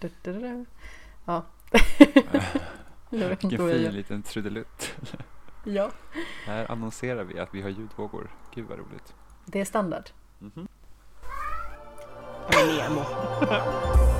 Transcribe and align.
Du, 0.00 0.10
du, 0.22 0.32
du. 0.32 0.64
Ja. 1.24 1.42
Vilken 3.10 3.50
fin 3.50 3.90
liten 3.92 4.22
trudelutt. 4.22 4.92
Ja, 5.64 5.90
Här 6.46 6.70
annonserar 6.70 7.24
vi 7.24 7.38
att 7.38 7.54
vi 7.54 7.62
har 7.62 7.68
ljudvågor. 7.68 8.30
Gud 8.54 8.66
vad 8.68 8.78
roligt. 8.78 9.14
det 9.46 9.60
är 9.60 9.64
standard. 9.64 10.10
Mhm. 10.38 10.68
Nemo. 12.66 13.00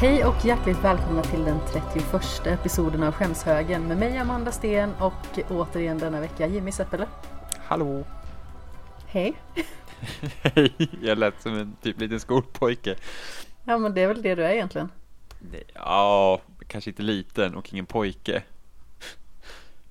Hej 0.00 0.24
och 0.24 0.44
hjärtligt 0.44 0.84
välkomna 0.84 1.22
till 1.22 1.44
den 1.44 1.58
31 1.72 2.46
episoden 2.46 3.02
av 3.02 3.12
Skämshögen 3.12 3.88
med 3.88 3.98
mig 3.98 4.18
Amanda 4.18 4.52
Sten 4.52 4.94
och 4.94 5.38
återigen 5.50 5.98
denna 5.98 6.20
vecka 6.20 6.46
Jimmy 6.46 6.72
Seppele. 6.72 7.06
Hallå! 7.58 8.04
Hej! 9.06 9.34
Hej! 10.42 10.72
Jag 11.02 11.18
lät 11.18 11.42
som 11.42 11.54
en 11.54 11.76
typ 11.82 12.00
liten 12.00 12.20
skolpojke. 12.20 12.96
Ja 13.64 13.78
men 13.78 13.94
det 13.94 14.00
är 14.00 14.08
väl 14.08 14.22
det 14.22 14.34
du 14.34 14.44
är 14.44 14.50
egentligen. 14.50 14.88
Ja, 15.74 16.40
kanske 16.66 16.90
inte 16.90 17.02
liten 17.02 17.54
och 17.54 17.72
ingen 17.72 17.86
pojke. 17.86 18.42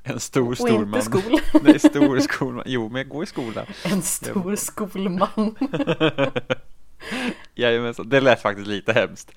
En 0.04 0.20
stor, 0.20 0.52
Och 0.52 0.58
stor 0.58 0.70
inte 0.70 0.86
man. 0.86 1.02
skol. 1.02 1.40
Nej, 1.64 1.80
stor 1.80 2.20
skolman. 2.20 2.64
Jo, 2.68 2.90
men 2.90 2.98
jag 2.98 3.10
går 3.10 3.24
i 3.24 3.28
skolan. 3.28 3.66
En 3.84 4.02
stor 4.02 4.56
skolman. 4.56 5.56
Jajamensan, 7.56 8.10
det 8.10 8.22
lät 8.22 8.42
faktiskt 8.42 8.68
lite 8.68 8.94
hemskt. 8.94 9.32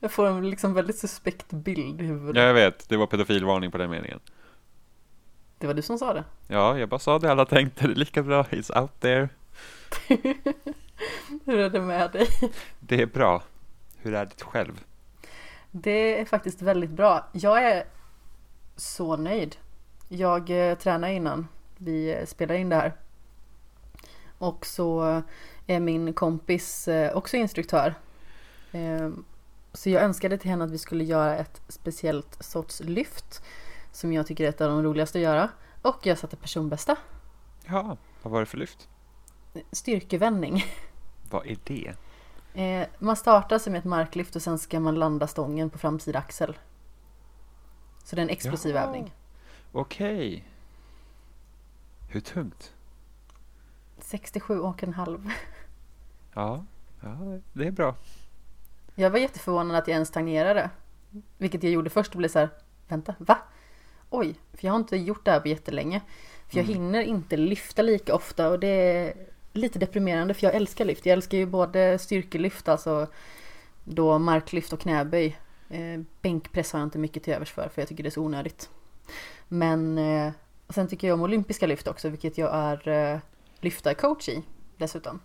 Jag 0.00 0.12
får 0.12 0.26
en 0.26 0.50
liksom 0.50 0.74
väldigt 0.74 0.98
suspekt 0.98 1.50
bild 1.50 2.00
i 2.00 2.04
huvudet. 2.04 2.36
Ja, 2.36 2.42
jag 2.42 2.54
vet. 2.54 2.88
Det 2.88 2.96
var 2.96 3.06
pedofilvarning 3.06 3.70
på 3.70 3.78
den 3.78 3.90
meningen. 3.90 4.20
Det 5.58 5.66
var 5.66 5.74
du 5.74 5.82
som 5.82 5.98
sa 5.98 6.14
det. 6.14 6.24
Ja, 6.48 6.78
jag 6.78 6.88
bara 6.88 6.98
sa 6.98 7.18
det 7.18 7.30
alla 7.30 7.44
tänkte. 7.44 7.86
Det 7.86 7.92
är 7.92 7.96
lika 7.96 8.22
bra. 8.22 8.42
It's 8.42 8.80
out 8.80 9.00
there. 9.00 9.28
Hur 11.44 11.58
är 11.58 11.70
det 11.70 11.80
med 11.80 12.12
dig? 12.12 12.28
Det 12.80 13.02
är 13.02 13.06
bra. 13.06 13.42
Hur 13.96 14.14
är 14.14 14.24
det 14.24 14.44
själv? 14.44 14.84
Det 15.70 16.20
är 16.20 16.24
faktiskt 16.24 16.62
väldigt 16.62 16.90
bra. 16.90 17.28
Jag 17.32 17.62
är 17.62 17.84
så 18.76 19.16
nöjd. 19.16 19.56
Jag 20.08 20.70
eh, 20.70 20.78
tränade 20.78 21.12
innan 21.12 21.48
vi 21.76 22.12
eh, 22.12 22.26
spelade 22.26 22.60
in 22.60 22.68
det 22.68 22.76
här. 22.76 22.92
Och 24.38 24.66
så 24.66 25.22
är 25.66 25.80
min 25.80 26.12
kompis 26.12 26.88
eh, 26.88 27.16
också 27.16 27.36
instruktör. 27.36 27.94
Så 29.78 29.90
jag 29.90 30.02
önskade 30.02 30.38
till 30.38 30.50
henne 30.50 30.64
att 30.64 30.70
vi 30.70 30.78
skulle 30.78 31.04
göra 31.04 31.36
ett 31.36 31.62
speciellt 31.68 32.44
sorts 32.44 32.80
lyft. 32.80 33.42
Som 33.92 34.12
jag 34.12 34.26
tycker 34.26 34.44
är 34.44 34.48
ett 34.48 34.60
av 34.60 34.68
de 34.68 34.82
roligaste 34.82 35.18
att 35.18 35.22
göra. 35.22 35.50
Och 35.82 36.06
jag 36.06 36.18
satte 36.18 36.36
personbästa. 36.36 36.96
Ja, 37.66 37.96
vad 38.22 38.32
var 38.32 38.40
det 38.40 38.46
för 38.46 38.58
lyft? 38.58 38.88
Styrkevändning. 39.72 40.64
Vad 41.30 41.46
är 41.46 41.58
det? 41.64 41.94
Eh, 42.62 42.86
man 42.98 43.16
startar 43.16 43.58
sig 43.58 43.72
med 43.72 43.78
ett 43.78 43.84
marklyft 43.84 44.36
och 44.36 44.42
sen 44.42 44.58
ska 44.58 44.80
man 44.80 44.94
landa 44.94 45.26
stången 45.26 45.70
på 45.70 45.78
framsida 45.78 46.18
axel. 46.18 46.58
Så 48.04 48.16
det 48.16 48.22
är 48.22 48.24
en 48.24 48.30
explosiv 48.30 48.74
Jaha. 48.74 48.84
övning. 48.84 49.14
Okej. 49.72 50.48
Hur 52.08 52.20
tungt? 52.20 52.74
67 53.98 54.60
och 54.60 54.82
en 54.82 54.94
halv. 54.94 55.30
Ja, 56.34 56.64
ja, 57.00 57.38
det 57.52 57.66
är 57.66 57.70
bra. 57.70 57.94
Jag 59.00 59.10
var 59.10 59.18
jätteförvånad 59.18 59.76
att 59.76 59.88
jag 59.88 59.94
ens 59.94 60.10
tangerade. 60.10 60.70
Vilket 61.38 61.62
jag 61.62 61.72
gjorde 61.72 61.90
först 61.90 62.12
och 62.12 62.18
blev 62.18 62.28
så 62.28 62.38
här, 62.38 62.48
vänta, 62.88 63.14
va? 63.18 63.38
Oj, 64.10 64.34
för 64.52 64.64
jag 64.66 64.72
har 64.72 64.78
inte 64.78 64.96
gjort 64.96 65.24
det 65.24 65.30
här 65.30 65.40
på 65.40 65.48
jättelänge. 65.48 66.00
För 66.48 66.56
jag 66.56 66.64
Mm. 66.64 66.74
hinner 66.74 67.02
inte 67.02 67.36
lyfta 67.36 67.82
lika 67.82 68.14
ofta 68.14 68.48
och 68.48 68.58
det 68.60 68.66
är 68.68 69.12
lite 69.52 69.78
deprimerande 69.78 70.34
för 70.34 70.46
jag 70.46 70.54
älskar 70.54 70.84
lyft. 70.84 71.06
Jag 71.06 71.12
älskar 71.12 71.38
ju 71.38 71.46
både 71.46 71.98
styrkelyft, 71.98 72.68
alltså 72.68 73.06
då 73.84 74.18
marklyft 74.18 74.72
och 74.72 74.80
knäböj. 74.80 75.38
Eh, 75.70 76.00
bänkpress 76.22 76.72
har 76.72 76.80
jag 76.80 76.86
inte 76.86 76.98
mycket 76.98 77.22
till 77.22 77.32
övers 77.32 77.50
för, 77.52 77.68
för 77.68 77.82
jag 77.82 77.88
tycker 77.88 78.02
det 78.02 78.08
är 78.08 78.10
så 78.10 78.22
onödigt. 78.22 78.70
Men 79.48 79.98
eh, 79.98 80.32
sen 80.68 80.88
tycker 80.88 81.08
jag 81.08 81.14
om 81.14 81.22
olympiska 81.22 81.66
lyft 81.66 81.88
också, 81.88 82.08
vilket 82.08 82.38
jag 82.38 82.54
är 82.54 82.88
eh, 82.88 83.18
lyftarcoach 83.60 84.28
i 84.28 84.42
dessutom. 84.76 85.20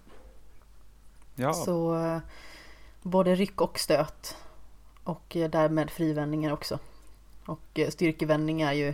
Ja, 1.35 1.53
Så 1.53 1.95
eh, 1.95 2.17
både 3.03 3.35
ryck 3.35 3.61
och 3.61 3.79
stöt. 3.79 4.37
Och 5.03 5.35
eh, 5.35 5.49
därmed 5.49 5.89
frivändningar 5.89 6.51
också. 6.53 6.79
Och 7.45 7.79
eh, 7.79 7.89
styrkevändning 7.89 8.61
är 8.61 8.73
ju 8.73 8.93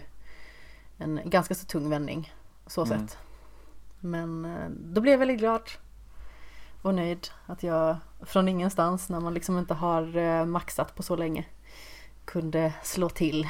en 0.98 1.22
ganska 1.26 1.56
så 1.56 1.66
tung 1.66 1.90
vändning. 1.90 2.34
Så 2.68 2.86
Mm. 2.86 3.08
sett. 3.08 3.18
Men 4.00 4.46
eh, 4.46 4.70
då 4.70 5.02
blev 5.02 5.12
jag 5.12 5.20
väldigt 5.20 5.40
glad. 5.40 5.62
Och 6.82 6.96
nöjd 6.96 7.28
att 7.46 7.64
jag 7.64 7.98
från 8.22 8.48
ingenstans 8.50 9.10
när 9.10 9.20
man 9.20 9.34
liksom 9.34 9.58
inte 9.58 9.74
har 9.74 10.46
maxat 10.46 10.96
på 10.96 11.04
så 11.04 11.16
länge. 11.16 11.46
Kunde 12.26 12.74
slå 12.84 13.10
till. 13.10 13.50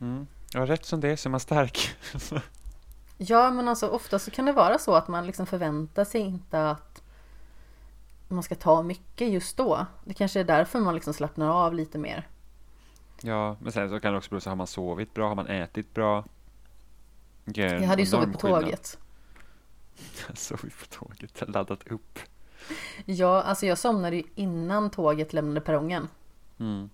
mm. 0.00 0.26
ja 0.52 0.66
rätt 0.66 0.84
som 0.84 1.00
det 1.00 1.08
är 1.08 1.16
så 1.16 1.28
är 1.28 1.30
man 1.30 1.40
stark. 1.40 1.96
Ja 3.16 3.50
men 3.50 3.68
alltså 3.68 3.88
ofta 3.88 4.18
så 4.18 4.30
kan 4.30 4.44
det 4.44 4.52
vara 4.52 4.78
så 4.78 4.94
att 4.94 5.08
man 5.08 5.26
liksom 5.26 5.46
förväntar 5.46 6.04
sig 6.04 6.20
inte 6.20 6.70
att 6.70 7.02
man 8.28 8.42
ska 8.42 8.54
ta 8.54 8.82
mycket 8.82 9.28
just 9.28 9.56
då. 9.56 9.86
Det 10.04 10.14
kanske 10.14 10.40
är 10.40 10.44
därför 10.44 10.80
man 10.80 10.94
liksom 10.94 11.14
slappnar 11.14 11.48
av 11.48 11.74
lite 11.74 11.98
mer. 11.98 12.28
ja, 13.22 13.56
men 13.60 13.72
sen 13.72 13.90
så 13.90 14.00
kan 14.00 14.12
det 14.12 14.18
också 14.18 14.30
bero 14.30 14.40
på, 14.40 14.50
har 14.50 14.56
man 14.56 14.66
sovit 14.66 15.14
bra, 15.14 15.28
har 15.28 15.34
man 15.34 15.46
ätit 15.46 15.94
bra? 15.94 16.24
Jag 17.44 17.82
hade 17.82 18.02
ju 18.02 18.06
sovit 18.06 18.32
på 18.32 18.38
skillnad. 18.38 18.62
tåget. 18.62 18.98
sovit 20.34 20.80
på 20.80 20.86
tåget, 20.86 21.42
laddat 21.48 21.88
upp. 21.88 22.18
Ja, 23.04 23.42
alltså 23.42 23.66
jag 23.66 23.78
somnade 23.78 24.16
ju 24.16 24.22
innan 24.34 24.90
tåget 24.90 25.32
lämnade 25.32 25.60
perrongen. 25.60 26.08
Mm. 26.58 26.90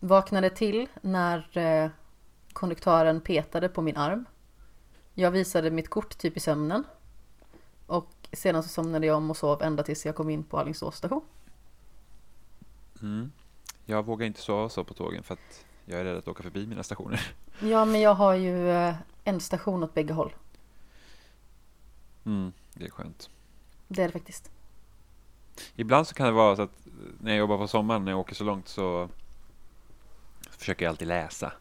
Vaknade 0.00 0.50
till 0.50 0.88
när 1.00 1.58
eh, 1.58 1.90
konduktören 2.52 3.20
petade 3.20 3.68
på 3.68 3.82
min 3.82 3.96
arm. 3.96 4.24
Jag 5.14 5.30
visade 5.30 5.70
mitt 5.70 5.90
kort 5.90 6.18
typ 6.18 6.36
i 6.36 6.40
sömnen. 6.40 6.84
Och 7.86 8.15
sedan 8.36 8.62
så 8.62 8.68
somnade 8.68 9.06
jag 9.06 9.16
om 9.16 9.30
och 9.30 9.36
sov 9.36 9.62
ända 9.62 9.82
tills 9.82 10.06
jag 10.06 10.14
kom 10.14 10.30
in 10.30 10.44
på 10.44 10.58
Alingsås 10.58 10.96
station. 10.96 11.22
Mm. 13.02 13.32
Jag 13.84 14.06
vågar 14.06 14.26
inte 14.26 14.40
sova 14.40 14.68
så 14.68 14.84
på 14.84 14.94
tågen 14.94 15.22
för 15.22 15.34
att 15.34 15.64
jag 15.84 16.00
är 16.00 16.04
rädd 16.04 16.16
att 16.16 16.28
åka 16.28 16.42
förbi 16.42 16.66
mina 16.66 16.82
stationer. 16.82 17.20
Ja, 17.60 17.84
men 17.84 18.00
jag 18.00 18.14
har 18.14 18.34
ju 18.34 18.70
eh, 18.70 18.94
en 19.24 19.40
station 19.40 19.82
åt 19.82 19.94
bägge 19.94 20.12
håll. 20.12 20.34
Mm, 22.24 22.52
det 22.74 22.84
är 22.84 22.90
skönt. 22.90 23.30
Det 23.88 24.02
är 24.02 24.06
det 24.06 24.12
faktiskt. 24.12 24.50
Ibland 25.74 26.06
så 26.06 26.14
kan 26.14 26.26
det 26.26 26.32
vara 26.32 26.56
så 26.56 26.62
att 26.62 26.86
när 27.20 27.30
jag 27.30 27.38
jobbar 27.38 27.58
på 27.58 27.68
sommaren, 27.68 28.04
när 28.04 28.12
jag 28.12 28.20
åker 28.20 28.34
så 28.34 28.44
långt 28.44 28.68
så 28.68 29.08
försöker 30.50 30.84
jag 30.84 30.90
alltid 30.90 31.08
läsa. 31.08 31.52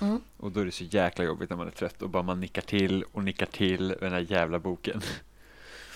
Mm. 0.00 0.20
Och 0.36 0.52
då 0.52 0.60
är 0.60 0.64
det 0.64 0.72
så 0.72 0.84
jäkla 0.84 1.24
jobbigt 1.24 1.50
när 1.50 1.56
man 1.56 1.66
är 1.66 1.70
trött 1.70 2.02
och 2.02 2.10
bara 2.10 2.22
man 2.22 2.40
nickar 2.40 2.62
till 2.62 3.04
och 3.12 3.24
nickar 3.24 3.46
till 3.46 3.88
med 3.88 3.98
den 4.00 4.12
här 4.12 4.26
jävla 4.32 4.58
boken. 4.58 5.02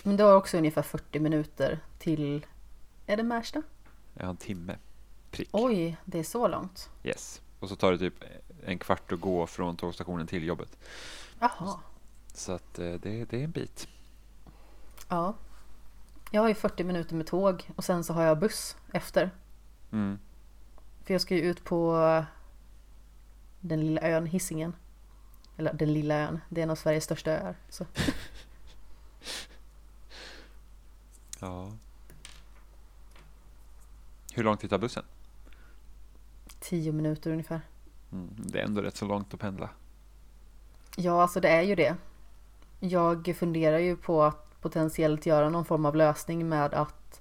Men 0.06 0.16
det 0.16 0.24
har 0.24 0.34
också 0.34 0.58
ungefär 0.58 0.82
40 0.82 1.20
minuter 1.20 1.80
till... 1.98 2.46
Är 3.06 3.16
det 3.16 3.22
Märsta? 3.22 3.62
Har 4.20 4.28
en 4.28 4.36
timme. 4.36 4.76
Prick. 5.30 5.48
Oj, 5.52 5.96
det 6.04 6.18
är 6.18 6.22
så 6.22 6.48
långt. 6.48 6.90
Yes. 7.04 7.42
Och 7.60 7.68
så 7.68 7.76
tar 7.76 7.92
det 7.92 7.98
typ 7.98 8.24
en 8.64 8.78
kvart 8.78 9.12
att 9.12 9.20
gå 9.20 9.46
från 9.46 9.76
tågstationen 9.76 10.26
till 10.26 10.44
jobbet. 10.44 10.78
Jaha. 11.38 11.80
Så 12.34 12.52
att 12.52 12.78
eh, 12.78 12.92
det, 12.92 13.24
det 13.24 13.40
är 13.40 13.44
en 13.44 13.50
bit. 13.50 13.88
Ja. 15.08 15.34
Jag 16.30 16.40
har 16.40 16.48
ju 16.48 16.54
40 16.54 16.84
minuter 16.84 17.14
med 17.14 17.26
tåg 17.26 17.70
och 17.76 17.84
sen 17.84 18.04
så 18.04 18.12
har 18.12 18.22
jag 18.22 18.38
buss 18.38 18.76
efter. 18.92 19.30
Mm. 19.92 20.18
För 21.04 21.14
jag 21.14 21.20
ska 21.20 21.34
ju 21.34 21.40
ut 21.42 21.64
på 21.64 22.24
den 23.60 23.80
lilla 23.80 24.00
ön 24.00 24.26
Hisingen. 24.26 24.76
Eller 25.56 25.72
den 25.72 25.92
lilla 25.92 26.14
ön, 26.14 26.40
det 26.48 26.60
är 26.60 26.62
en 26.62 26.70
av 26.70 26.76
Sveriges 26.76 27.04
största 27.04 27.30
öar. 27.30 27.56
Så. 27.68 27.86
Ja. 31.40 31.72
Hur 34.34 34.44
lång 34.44 34.56
tid 34.56 34.70
tar 34.70 34.78
bussen? 34.78 35.04
10 36.60 36.92
minuter 36.92 37.30
ungefär. 37.30 37.60
Mm. 38.12 38.28
Det 38.36 38.60
är 38.60 38.64
ändå 38.64 38.82
rätt 38.82 38.96
så 38.96 39.06
långt 39.06 39.34
att 39.34 39.40
pendla. 39.40 39.70
Ja, 40.96 41.22
alltså 41.22 41.40
det 41.40 41.48
är 41.48 41.62
ju 41.62 41.74
det. 41.74 41.96
Jag 42.80 43.36
funderar 43.38 43.78
ju 43.78 43.96
på 43.96 44.22
att 44.22 44.60
potentiellt 44.60 45.26
göra 45.26 45.50
någon 45.50 45.64
form 45.64 45.86
av 45.86 45.96
lösning 45.96 46.48
med 46.48 46.74
att 46.74 47.20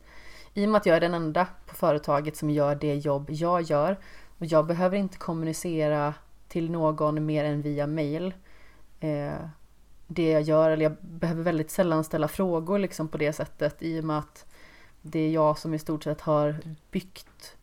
i 0.53 0.65
och 0.65 0.69
med 0.69 0.79
att 0.79 0.85
jag 0.85 0.95
är 0.95 1.01
den 1.01 1.13
enda 1.13 1.47
på 1.65 1.75
företaget 1.75 2.37
som 2.37 2.49
gör 2.49 2.75
det 2.75 2.95
jobb 2.95 3.29
jag 3.29 3.61
gör 3.61 3.97
och 4.37 4.45
jag 4.45 4.65
behöver 4.65 4.97
inte 4.97 5.17
kommunicera 5.17 6.13
till 6.47 6.71
någon 6.71 7.25
mer 7.25 7.43
än 7.43 7.61
via 7.61 7.87
mail. 7.87 8.33
Eh, 8.99 9.33
det 10.07 10.31
jag 10.31 10.41
gör 10.41 10.69
eller 10.69 10.83
jag 10.83 10.95
behöver 11.01 11.43
väldigt 11.43 11.71
sällan 11.71 12.03
ställa 12.03 12.27
frågor 12.27 12.79
liksom 12.79 13.07
på 13.07 13.17
det 13.17 13.33
sättet 13.33 13.75
i 13.79 13.99
och 13.99 14.03
med 14.03 14.17
att 14.17 14.45
det 15.01 15.19
är 15.19 15.31
jag 15.31 15.57
som 15.57 15.73
i 15.73 15.79
stort 15.79 16.03
sett 16.03 16.21
har 16.21 16.59
byggt 16.91 17.55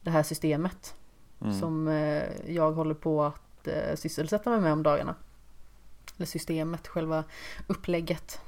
det 0.00 0.10
här 0.10 0.22
systemet 0.22 0.94
Mm. 1.42 1.60
som 1.60 1.88
eh, 1.88 2.22
jag 2.46 2.72
håller 2.72 2.94
på 2.94 3.24
att 3.24 3.66
eh, 3.66 3.96
sysselsätta 3.96 4.50
mig 4.50 4.60
med 4.60 4.72
om 4.72 4.82
dagarna. 4.82 5.14
Eller 6.16 6.26
systemet, 6.26 6.88
själva 6.88 7.24
upplägget. 7.66 8.40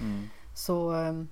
Mm. 0.00 0.28
Så 0.54 0.94
eh, 0.94 1.22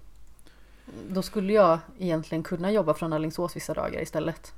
då 1.09 1.23
skulle 1.23 1.53
jag 1.53 1.79
egentligen 1.99 2.43
kunna 2.43 2.73
jobba 2.73 2.95
från 2.95 3.13
Alingsås 3.13 3.57
vissa 3.57 3.75
dagar 3.75 4.03
istället. 4.03 4.55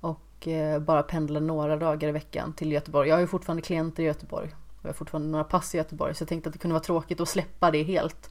Och 0.00 0.48
bara 0.80 1.02
pendla 1.02 1.40
några 1.40 1.76
dagar 1.76 2.08
i 2.08 2.12
veckan 2.12 2.52
till 2.52 2.72
Göteborg. 2.72 3.08
Jag 3.08 3.16
har 3.16 3.20
ju 3.20 3.26
fortfarande 3.26 3.62
klienter 3.62 4.02
i 4.02 4.06
Göteborg. 4.06 4.54
Jag 4.86 4.92
har 4.92 4.96
fortfarande 4.96 5.28
några 5.28 5.44
pass 5.44 5.74
i 5.74 5.78
Göteborg. 5.78 6.14
Så 6.14 6.22
jag 6.22 6.28
tänkte 6.28 6.48
att 6.48 6.52
det 6.52 6.58
kunde 6.58 6.72
vara 6.72 6.84
tråkigt 6.84 7.20
att 7.20 7.28
släppa 7.28 7.70
det 7.70 7.82
helt. 7.82 8.30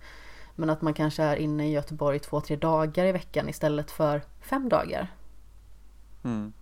Men 0.55 0.69
att 0.69 0.81
man 0.81 0.93
kanske 0.93 1.23
är 1.23 1.35
inne 1.35 1.67
i 1.67 1.71
Göteborg 1.71 2.19
två, 2.19 2.41
tre 2.41 2.55
dagar 2.55 3.05
i 3.05 3.11
veckan 3.11 3.49
istället 3.49 3.91
för 3.91 4.21
fem 4.41 4.69
dagar. 4.69 5.13
Mm. 6.23 6.53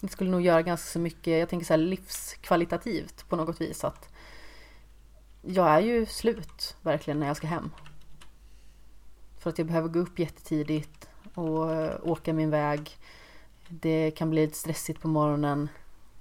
Det 0.00 0.08
skulle 0.08 0.30
nog 0.30 0.40
göra 0.40 0.62
ganska 0.62 0.98
mycket, 0.98 1.38
jag 1.40 1.48
tänker 1.48 1.66
så 1.66 1.72
här 1.72 1.78
livskvalitativt 1.78 3.28
på 3.28 3.36
något 3.36 3.60
vis 3.60 3.84
att 3.84 4.08
jag 5.42 5.66
är 5.68 5.80
ju 5.80 6.06
slut 6.06 6.76
verkligen 6.82 7.20
när 7.20 7.26
jag 7.26 7.36
ska 7.36 7.46
hem. 7.46 7.70
För 9.38 9.50
att 9.50 9.58
jag 9.58 9.66
behöver 9.66 9.88
gå 9.88 9.98
upp 9.98 10.18
jättetidigt 10.18 11.08
och 11.34 11.72
eh, 11.72 11.94
åka 12.02 12.32
min 12.32 12.50
väg. 12.50 12.98
Det 13.68 14.10
kan 14.10 14.30
bli 14.30 14.46
lite 14.46 14.58
stressigt 14.58 15.00
på 15.00 15.08
morgonen 15.08 15.68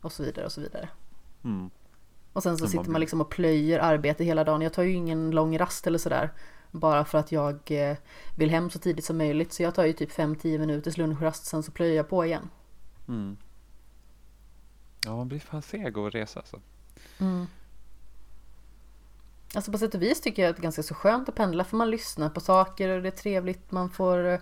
och 0.01 0.11
så 0.11 0.23
vidare 0.23 0.45
och 0.45 0.51
så 0.51 0.61
vidare. 0.61 0.89
Mm. 1.43 1.69
Och 2.33 2.43
sen 2.43 2.57
så 2.57 2.67
sitter 2.67 2.89
man 2.89 3.01
liksom 3.01 3.21
och 3.21 3.29
plöjer 3.29 3.79
arbete 3.79 4.23
hela 4.23 4.43
dagen. 4.43 4.61
Jag 4.61 4.73
tar 4.73 4.83
ju 4.83 4.93
ingen 4.93 5.31
lång 5.31 5.57
rast 5.57 5.87
eller 5.87 5.97
sådär. 5.99 6.31
Bara 6.71 7.05
för 7.05 7.17
att 7.17 7.31
jag 7.31 7.71
eh, 7.71 7.97
vill 8.35 8.49
hem 8.49 8.69
så 8.69 8.79
tidigt 8.79 9.05
som 9.05 9.17
möjligt. 9.17 9.53
Så 9.53 9.63
jag 9.63 9.75
tar 9.75 9.85
ju 9.85 9.93
typ 9.93 10.11
5-10 10.11 10.59
minuters 10.59 10.97
lunchrast 10.97 11.45
sen 11.45 11.63
så 11.63 11.71
plöjer 11.71 11.95
jag 11.95 12.09
på 12.09 12.25
igen. 12.25 12.49
Mm. 13.07 13.37
Ja, 15.05 15.15
man 15.15 15.27
blir 15.27 15.39
fan 15.39 15.61
seg 15.61 15.97
att 15.97 16.13
resa 16.13 16.39
alltså. 16.39 16.61
Mm. 17.19 17.45
Alltså 19.55 19.71
på 19.71 19.77
sätt 19.77 19.95
och 19.95 20.01
vis 20.01 20.21
tycker 20.21 20.41
jag 20.41 20.49
att 20.49 20.55
det 20.55 20.59
är 20.59 20.63
ganska 20.63 20.83
så 20.83 20.93
skönt 20.93 21.29
att 21.29 21.35
pendla 21.35 21.63
för 21.63 21.77
man 21.77 21.89
lyssnar 21.89 22.29
på 22.29 22.39
saker 22.39 22.89
och 22.89 23.01
det 23.01 23.09
är 23.09 23.11
trevligt. 23.11 23.71
Man 23.71 23.89
får 23.89 24.27
eh, 24.27 24.39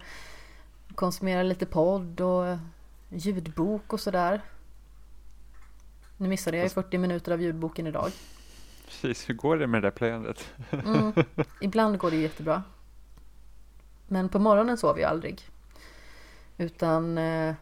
konsumera 0.95 1.43
lite 1.43 1.65
podd 1.65 2.21
och 2.21 2.47
eh, 2.47 2.59
ljudbok 3.09 3.93
och 3.93 3.99
sådär. 3.99 4.41
Nu 6.21 6.29
missade 6.29 6.57
jag 6.57 6.63
ju 6.63 6.69
40 6.69 6.97
minuter 6.97 7.31
av 7.31 7.41
ljudboken 7.41 7.87
idag. 7.87 8.11
Precis, 8.85 9.29
hur 9.29 9.33
går 9.33 9.57
det 9.57 9.67
med 9.67 9.81
det 9.81 9.85
där 9.85 9.91
plöjandet? 9.91 10.53
Mm. 10.71 11.13
Ibland 11.61 11.97
går 11.97 12.11
det 12.11 12.17
jättebra. 12.17 12.63
Men 14.07 14.29
på 14.29 14.39
morgonen 14.39 14.77
sover 14.77 15.01
jag 15.01 15.09
aldrig. 15.09 15.41
Utan 16.57 17.17
eh, 17.17 17.55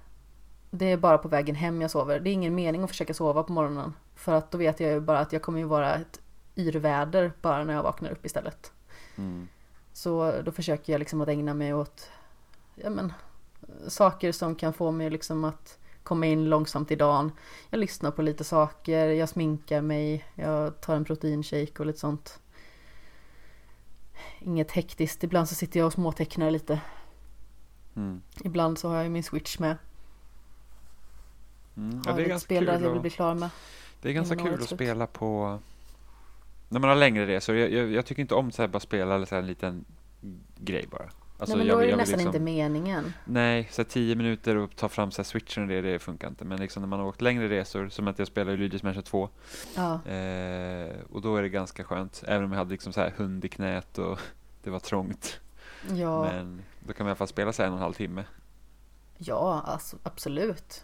det 0.71 0.85
är 0.85 0.97
bara 0.97 1.17
på 1.17 1.27
vägen 1.27 1.55
hem 1.55 1.81
jag 1.81 1.91
sover. 1.91 2.19
Det 2.19 2.29
är 2.29 2.33
ingen 2.33 2.55
mening 2.55 2.83
att 2.83 2.89
försöka 2.89 3.13
sova 3.13 3.43
på 3.43 3.53
morgonen. 3.53 3.93
För 4.15 4.33
att 4.33 4.51
då 4.51 4.57
vet 4.57 4.79
jag 4.79 4.91
ju 4.91 4.99
bara 4.99 5.19
att 5.19 5.33
jag 5.33 5.41
kommer 5.41 5.59
ju 5.59 5.65
vara 5.65 5.95
ett 5.95 6.19
yrväder 6.55 7.31
bara 7.41 7.63
när 7.63 7.73
jag 7.73 7.83
vaknar 7.83 8.11
upp 8.11 8.25
istället. 8.25 8.71
Mm. 9.15 9.47
Så 9.93 10.41
då 10.45 10.51
försöker 10.51 10.93
jag 10.93 10.99
liksom 10.99 11.21
att 11.21 11.27
ägna 11.27 11.53
mig 11.53 11.73
åt 11.73 12.09
ja, 12.75 12.89
men, 12.89 13.13
saker 13.87 14.31
som 14.31 14.55
kan 14.55 14.73
få 14.73 14.91
mig 14.91 15.09
liksom 15.09 15.43
att 15.43 15.79
komma 16.07 16.25
in 16.25 16.49
långsamt 16.49 16.91
i 16.91 16.95
dagen. 16.95 17.31
Jag 17.69 17.79
lyssnar 17.79 18.11
på 18.11 18.21
lite 18.21 18.43
saker, 18.43 19.07
jag 19.07 19.29
sminkar 19.29 19.81
mig, 19.81 20.25
jag 20.35 20.81
tar 20.81 20.95
en 20.95 21.05
proteinshake 21.05 21.73
och 21.79 21.85
lite 21.85 21.99
sånt. 21.99 22.39
Inget 24.39 24.71
hektiskt, 24.71 25.23
ibland 25.23 25.49
så 25.49 25.55
sitter 25.55 25.79
jag 25.79 25.87
och 25.87 25.93
småtecknar 25.93 26.51
lite. 26.51 26.81
Mm. 27.95 28.21
Ibland 28.43 28.77
så 28.77 28.89
har 28.89 28.95
jag 29.03 29.11
min 29.11 29.23
switch 29.23 29.59
med. 29.59 29.77
Mm. 31.77 32.01
Har 32.05 32.19
ett 32.19 32.41
spel 32.41 32.65
där 32.65 32.73
jag 32.73 32.79
vill 32.79 32.95
att- 32.95 33.01
bli 33.01 33.09
klar 33.09 33.35
med. 33.35 33.49
Det 34.01 34.09
är 34.09 34.13
ganska 34.13 34.35
kul 34.35 34.53
att 34.53 34.63
slut. 34.63 34.77
spela 34.79 35.07
på 35.07 35.59
när 36.69 36.79
man 36.79 36.89
har 36.89 36.95
längre 36.95 37.27
resor. 37.27 37.55
Jag, 37.55 37.71
jag, 37.71 37.91
jag 37.91 38.05
tycker 38.05 38.21
inte 38.21 38.35
om 38.35 38.51
här 38.57 38.67
bara 38.67 38.79
spela 38.79 39.15
eller 39.15 39.25
så 39.25 39.35
en 39.35 39.47
liten 39.47 39.85
grej 40.57 40.87
bara. 40.91 41.09
Alltså, 41.39 41.55
Nej 41.55 41.65
men 41.65 41.67
jag 41.67 41.75
då 41.75 41.79
är 41.79 41.81
vill- 41.81 41.87
det 41.87 41.91
jag 41.91 41.97
nästan 41.97 42.17
liksom- 42.17 42.27
inte 42.35 42.39
meningen. 42.39 43.13
Nej, 43.25 43.67
så 43.71 43.83
tio 43.83 44.15
minuter 44.15 44.55
och 44.55 44.75
ta 44.75 44.89
fram 44.89 45.11
så 45.11 45.21
här 45.21 45.23
switchen 45.23 45.63
och 45.63 45.69
det, 45.69 45.81
det 45.81 45.99
funkar 45.99 46.27
inte. 46.27 46.45
Men 46.45 46.59
liksom 46.59 46.81
när 46.81 46.87
man 46.87 46.99
har 46.99 47.07
åkt 47.07 47.21
längre 47.21 47.49
resor, 47.49 47.89
som 47.89 48.07
att 48.07 48.19
jag 48.19 48.27
spelar 48.27 48.53
Luigi's 48.53 48.83
Mansion 48.83 49.03
2. 49.03 49.29
Ja, 49.75 49.93
Eh, 50.11 50.95
och 51.11 51.21
då 51.21 51.35
är 51.35 51.41
det 51.41 51.49
ganska 51.49 51.83
skönt. 51.83 52.23
Även 52.27 52.43
om 52.45 52.51
jag 52.51 52.57
hade 52.57 52.71
liksom 52.71 52.93
så 52.93 53.01
här 53.01 53.13
hund 53.17 53.45
i 53.45 53.49
knät 53.49 53.97
och 53.97 54.19
det 54.63 54.69
var 54.69 54.79
trångt. 54.79 55.39
ja, 55.89 56.23
Men 56.23 56.61
då 56.79 56.93
kan 56.93 57.03
man 57.03 57.07
i 57.07 57.11
alla 57.11 57.15
fall 57.15 57.27
spela 57.27 57.53
så 57.53 57.61
här 57.61 57.67
en 57.67 57.73
och 57.73 57.79
en 57.79 57.83
halv 57.83 57.93
timme. 57.93 58.23
ja 59.17 59.61
alltså, 59.65 59.97
absolut. 60.03 60.83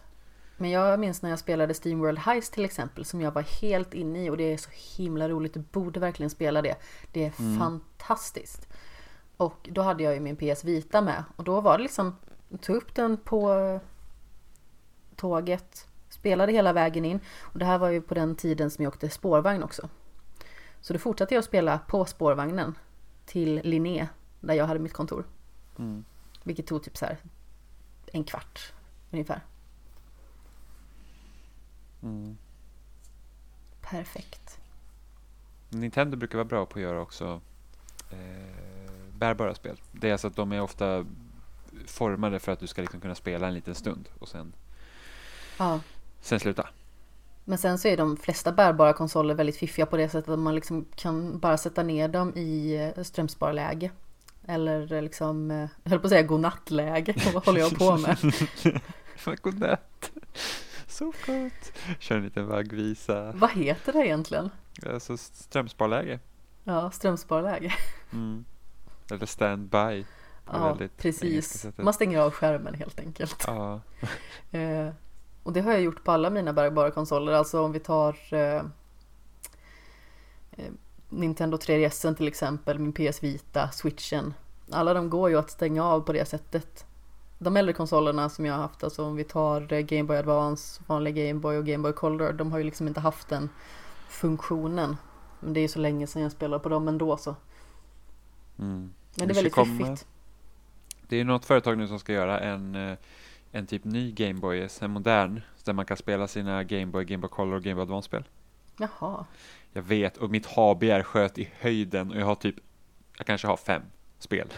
Men 0.56 0.70
jag 0.70 1.00
minns 1.00 1.22
när 1.22 1.30
jag 1.30 1.38
spelade 1.38 1.74
Steamworld 1.74 2.18
Heist 2.18 2.52
till 2.52 2.64
exempel 2.64 3.04
som 3.04 3.20
jag 3.20 3.30
var 3.30 3.42
helt 3.42 3.94
inne 3.94 4.24
i 4.24 4.30
och 4.30 4.36
det 4.36 4.52
är 4.52 4.56
så 4.56 4.70
himla 4.96 5.28
roligt. 5.28 5.54
Du 5.54 5.60
borde 5.72 6.00
verkligen 6.00 6.30
spela 6.30 6.62
det. 6.62 6.76
Det 7.12 7.24
är 7.24 7.32
Mm. 7.38 7.58
fantastiskt. 7.58 8.68
Och 9.36 9.68
då 9.72 9.82
hade 9.82 10.02
jag 10.02 10.14
ju 10.14 10.20
min 10.20 10.36
PS 10.36 10.64
Vita 10.64 11.00
med 11.00 11.24
och 11.36 11.44
då 11.44 11.60
var 11.60 11.78
det 11.78 11.82
liksom, 11.82 12.16
jag 12.48 12.60
tog 12.60 12.76
upp 12.76 12.94
den 12.94 13.16
på 13.16 13.80
tåget, 15.16 15.88
spelade 16.08 16.52
hela 16.52 16.72
vägen 16.72 17.04
in 17.04 17.20
och 17.40 17.58
det 17.58 17.64
här 17.64 17.78
var 17.78 17.88
ju 17.88 18.00
på 18.00 18.14
den 18.14 18.36
tiden 18.36 18.70
som 18.70 18.84
jag 18.84 18.92
åkte 18.92 19.10
spårvagn 19.10 19.62
också. 19.62 19.88
Så 20.80 20.92
då 20.92 20.98
fortsatte 20.98 21.34
jag 21.34 21.38
att 21.38 21.44
spela 21.44 21.78
på 21.78 22.04
spårvagnen 22.04 22.74
till 23.26 23.60
Linné 23.64 24.08
där 24.40 24.54
jag 24.54 24.66
hade 24.66 24.80
mitt 24.80 24.92
kontor. 24.92 25.24
Mm. 25.78 26.04
Vilket 26.42 26.66
tog 26.66 26.82
typ 26.82 26.96
så 26.96 27.06
här 27.06 27.18
en 28.12 28.24
kvart 28.24 28.72
ungefär. 29.10 29.40
Mm. 32.02 32.36
Perfekt. 33.80 34.58
Nintendo 35.68 36.16
brukar 36.16 36.38
vara 36.38 36.44
bra 36.44 36.66
på 36.66 36.78
att 36.78 36.82
göra 36.82 37.00
också 37.00 37.40
eh, 38.10 38.73
bärbara 39.24 39.54
spel. 39.54 39.80
Det 39.92 40.08
är 40.08 40.12
alltså 40.12 40.26
att 40.28 40.36
de 40.36 40.52
är 40.52 40.60
ofta 40.62 41.06
formade 41.86 42.38
för 42.38 42.52
att 42.52 42.60
du 42.60 42.66
ska 42.66 42.80
liksom 42.82 43.00
kunna 43.00 43.14
spela 43.14 43.46
en 43.48 43.54
liten 43.54 43.74
stund 43.74 44.08
och 44.18 44.28
sen, 44.28 44.52
Ja. 45.58 45.80
sen 46.20 46.40
sluta. 46.40 46.68
Men 47.44 47.58
sen 47.58 47.78
så 47.78 47.88
är 47.88 47.96
de 47.96 48.16
flesta 48.16 48.52
bärbara 48.52 48.92
konsoler 48.92 49.34
väldigt 49.34 49.56
fiffiga 49.56 49.86
på 49.86 49.96
det 49.96 50.08
sättet 50.08 50.28
att 50.28 50.38
man 50.38 50.54
liksom 50.54 50.86
kan 50.96 51.38
bara 51.38 51.56
sätta 51.56 51.82
ner 51.82 52.08
dem 52.08 52.32
i 52.36 52.76
eh, 52.96 53.02
strömsparläge. 53.02 53.90
Eller 54.46 55.02
liksom, 55.02 55.50
eh, 55.50 55.68
jag 55.82 55.90
höll 55.90 55.98
på 56.00 56.06
att 56.06 56.10
säga 56.10 56.22
godnattläge. 56.22 57.14
Vad 57.34 57.46
håller 57.46 57.60
jag 57.60 57.78
på 57.78 57.96
med? 57.96 58.16
Godnatt. 59.42 60.10
Så 60.86 61.04
gott. 61.04 61.72
Kör 61.98 62.16
en 62.16 62.24
liten 62.24 62.46
vaggvisa. 62.46 63.32
Vad 63.32 63.50
heter 63.50 63.92
det 63.92 64.06
egentligen? 64.06 64.50
Alltså 64.92 65.16
strömsparläge. 65.16 66.18
Ja, 66.64 66.90
strömsparläge. 66.90 67.74
Mm. 68.12 68.44
Eller 69.10 69.26
standby. 69.26 70.04
Ja, 70.46 70.78
precis. 70.96 71.66
Man 71.76 71.94
stänger 71.94 72.20
av 72.20 72.30
skärmen 72.30 72.74
helt 72.74 73.00
enkelt. 73.00 73.44
Ja. 73.46 73.80
Eh, 74.50 74.88
och 75.42 75.52
det 75.52 75.60
har 75.60 75.72
jag 75.72 75.82
gjort 75.82 76.04
på 76.04 76.12
alla 76.12 76.30
mina 76.30 76.52
bärbara 76.52 76.90
konsoler. 76.90 77.32
Alltså 77.32 77.62
om 77.62 77.72
vi 77.72 77.80
tar 77.80 78.16
eh, 78.30 78.62
eh, 80.50 80.72
Nintendo 81.08 81.56
3DS 81.56 82.14
till 82.14 82.28
exempel, 82.28 82.78
min 82.78 82.92
PS 82.92 83.22
Vita, 83.22 83.70
Switchen. 83.70 84.34
Alla 84.70 84.94
de 84.94 85.10
går 85.10 85.30
ju 85.30 85.38
att 85.38 85.50
stänga 85.50 85.84
av 85.84 86.00
på 86.00 86.12
det 86.12 86.24
sättet. 86.24 86.86
De 87.38 87.56
äldre 87.56 87.72
konsolerna 87.72 88.28
som 88.28 88.46
jag 88.46 88.54
har 88.54 88.62
haft, 88.62 88.84
alltså 88.84 89.04
om 89.04 89.16
vi 89.16 89.24
tar 89.24 89.72
eh, 89.72 89.80
Game 89.80 90.04
Boy 90.04 90.16
Advance, 90.16 90.82
vanlig 90.86 91.14
Game 91.14 91.40
Boy 91.40 91.56
och 91.56 91.66
Game 91.66 91.82
Boy 91.82 91.92
Color, 91.92 92.32
de 92.32 92.52
har 92.52 92.58
ju 92.58 92.64
liksom 92.64 92.88
inte 92.88 93.00
haft 93.00 93.28
den 93.28 93.48
funktionen. 94.08 94.96
Men 95.40 95.52
det 95.52 95.60
är 95.60 95.62
ju 95.62 95.68
så 95.68 95.78
länge 95.78 96.06
sedan 96.06 96.22
jag 96.22 96.32
spelade 96.32 96.62
på 96.62 96.68
dem 96.68 96.88
ändå 96.88 97.16
så. 97.16 97.36
Mm. 98.58 98.92
Men 99.16 99.28
det 99.28 99.32
är 99.32 99.34
väldigt 99.34 99.54
fiffigt. 99.54 100.06
Det 101.08 101.20
är 101.20 101.24
något 101.24 101.44
företag 101.44 101.78
nu 101.78 101.88
som 101.88 101.98
ska 101.98 102.12
göra 102.12 102.40
en, 102.40 102.74
eh, 102.74 102.96
en 103.52 103.66
typ 103.66 103.84
ny 103.84 104.12
Gameboy, 104.12 104.68
en 104.80 104.90
modern, 104.90 105.40
där 105.64 105.72
man 105.72 105.86
kan 105.86 105.96
spela 105.96 106.28
sina 106.28 106.64
Gameboy, 106.64 107.04
Gameboy 107.04 107.30
Color 107.30 107.54
och 107.54 107.62
Gameboy 107.62 107.82
Advance-spel. 107.82 108.24
Jaha. 108.78 109.26
Jag 109.72 109.82
vet, 109.82 110.16
och 110.16 110.30
mitt 110.30 110.46
HBR 110.46 111.02
sköt 111.02 111.38
i 111.38 111.50
höjden 111.60 112.10
och 112.10 112.16
jag 112.16 112.26
har 112.26 112.34
typ, 112.34 112.54
jag 113.16 113.26
kanske 113.26 113.46
har 113.46 113.56
fem 113.56 113.82
spel. 114.18 114.48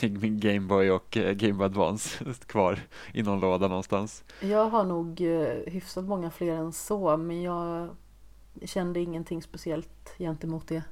Min 0.00 0.40
Gameboy 0.40 0.90
och 0.90 1.16
eh, 1.16 1.32
Gameboy 1.32 1.64
Advance 1.64 2.24
kvar 2.46 2.80
i 3.12 3.22
någon 3.22 3.40
låda 3.40 3.68
någonstans. 3.68 4.24
Jag 4.40 4.70
har 4.70 4.84
nog 4.84 5.20
eh, 5.20 5.72
hyfsat 5.72 6.04
många 6.04 6.30
fler 6.30 6.54
än 6.54 6.72
så, 6.72 7.16
men 7.16 7.42
jag 7.42 7.88
kände 8.64 9.00
ingenting 9.00 9.42
speciellt 9.42 10.14
gentemot 10.18 10.68
det. 10.68 10.82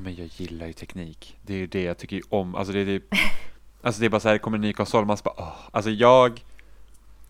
Men 0.00 0.14
jag 0.14 0.26
gillar 0.26 0.66
ju 0.66 0.72
teknik. 0.72 1.36
Det 1.42 1.54
är 1.54 1.58
ju 1.58 1.66
det 1.66 1.82
jag 1.82 1.98
tycker 1.98 2.22
om. 2.28 2.54
Alltså 2.54 2.72
det 2.72 2.80
är, 2.80 2.84
typ, 2.84 3.04
alltså 3.82 4.00
det 4.00 4.06
är 4.06 4.10
bara 4.10 4.20
så 4.20 4.28
här, 4.28 4.38
kommer 4.38 4.58
en 4.58 4.60
ny 4.62 4.72
konsol, 4.72 5.04
man 5.04 5.16
så 5.16 5.22
bara, 5.22 5.34
åh. 5.38 5.56
Alltså 5.70 5.90
jag, 5.90 6.44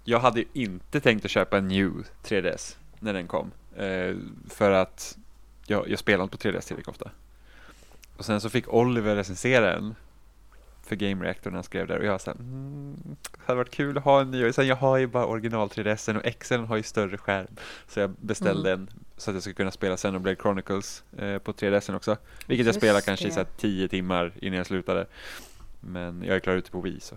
jag 0.04 0.20
hade 0.20 0.40
ju 0.40 0.46
inte 0.52 1.00
tänkt 1.00 1.24
att 1.24 1.30
köpa 1.30 1.58
en 1.58 1.68
New 1.68 1.92
3DS 2.24 2.76
när 3.00 3.12
den 3.12 3.26
kom. 3.26 3.50
Eh, 3.76 4.14
för 4.48 4.70
att 4.70 5.16
jag, 5.66 5.88
jag 5.88 5.98
spelar 5.98 6.24
inte 6.24 6.36
på 6.36 6.42
3DS 6.48 6.60
tillräckligt 6.66 6.88
ofta. 6.88 7.10
och 8.16 8.24
sen 8.24 8.40
så 8.40 8.50
fick 8.50 8.68
Oliver 8.68 9.16
recensera 9.16 9.76
en 9.76 9.94
för 10.82 10.96
Game 10.96 11.24
Reactor 11.24 11.50
när 11.50 11.56
han 11.56 11.64
skrev 11.64 11.86
där 11.86 11.98
och 11.98 12.04
jag 12.04 12.20
sa 12.20 12.30
mm, 12.30 12.96
det 13.32 13.40
hade 13.46 13.56
varit 13.56 13.70
kul 13.70 13.98
att 13.98 14.04
ha 14.04 14.20
en 14.20 14.30
ny. 14.30 14.52
Sen 14.52 14.66
jag 14.66 14.76
har 14.76 14.96
ju 14.96 15.06
bara 15.06 15.26
original 15.26 15.68
3DSen 15.68 16.16
och 16.16 16.40
XL 16.40 16.54
har 16.54 16.76
ju 16.76 16.82
större 16.82 17.18
skärm. 17.18 17.46
Så 17.88 18.00
jag 18.00 18.10
beställde 18.10 18.72
Mm. 18.72 18.88
en 18.88 19.03
så 19.16 19.30
att 19.30 19.34
jag 19.34 19.42
skulle 19.42 19.54
kunna 19.54 19.70
spela 19.70 19.96
Xenoblade 19.96 20.36
Chronicles 20.36 21.04
eh, 21.18 21.38
på 21.38 21.52
3DSen 21.52 21.96
också. 21.96 22.16
Vilket 22.46 22.66
jag 22.66 22.72
Just 22.72 22.78
spelade 22.78 23.00
kanske 23.02 23.26
i 23.26 23.30
det. 23.30 23.36
här 23.36 23.46
10 23.56 23.88
timmar 23.88 24.32
innan 24.40 24.56
jag 24.56 24.66
slutade. 24.66 25.06
Men 25.80 26.22
jag 26.22 26.36
är 26.36 26.40
klar 26.40 26.54
ute 26.54 26.70
på 26.70 26.80
Wii 26.80 27.00
så. 27.00 27.16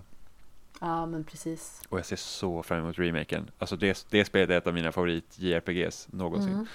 Ja, 0.81 1.05
men 1.05 1.23
precis. 1.23 1.81
Och 1.89 1.97
jag 1.97 2.05
ser 2.05 2.15
så 2.15 2.63
fram 2.63 2.79
emot 2.79 2.99
remaken. 2.99 3.49
Alltså 3.57 3.75
det, 3.75 4.05
det 4.09 4.25
spelet 4.25 4.49
är 4.49 4.57
ett 4.57 4.67
av 4.67 4.73
mina 4.73 4.91
favorit 4.91 5.25
JRPGs 5.35 6.07
någonsin. 6.11 6.53
Mm. 6.53 6.67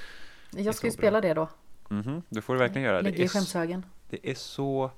Jag 0.65 0.75
ska 0.75 0.87
ju 0.87 0.93
spela 0.93 1.21
det 1.21 1.35
då. 1.35 1.49
Mhm, 1.89 2.23
det 2.29 2.41
får 2.41 2.53
du 2.55 2.59
verkligen 2.59 2.87
göra. 2.87 3.03
Det 3.03 3.11
Ligger 3.11 3.21
är, 3.21 3.25
i 3.25 3.29
skämshögen. 3.29 3.87
det 4.11 4.31
är 4.31 4.35
så 4.35 4.91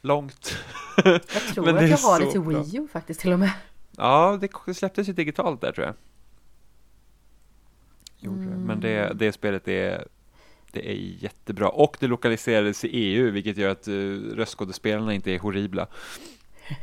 långt. 0.00 0.56
Jag 0.96 1.22
tror 1.54 1.66
det 1.72 1.78
att 1.80 1.90
jag 1.90 1.98
har 1.98 2.20
det 2.20 2.30
till. 2.32 2.40
Wii 2.40 2.76
U 2.76 2.88
faktiskt 2.92 3.20
till 3.20 3.32
och 3.32 3.38
med. 3.38 3.52
Ja, 3.96 4.38
det 4.40 4.74
släpptes 4.74 5.08
ju 5.08 5.12
digitalt 5.12 5.60
där 5.60 5.72
tror 5.72 5.86
jag. 5.86 5.94
Gjorde 8.26 8.44
det. 8.44 8.56
Men 8.56 8.80
det, 8.80 8.88
Mm. 9.04 9.18
det 9.18 9.32
spelet 9.32 9.68
är, 9.68 10.06
det 10.72 10.90
är 10.90 10.94
jättebra. 10.94 11.68
Och 11.68 11.96
det 12.00 12.06
lokaliserades 12.06 12.84
i 12.84 12.88
EU, 12.88 13.30
vilket 13.30 13.56
gör 13.56 13.68
att 13.70 13.88
uh, 13.88 14.34
röstskådespelarna 14.36 15.14
inte 15.14 15.32
är 15.32 15.38
horribla. 15.38 15.86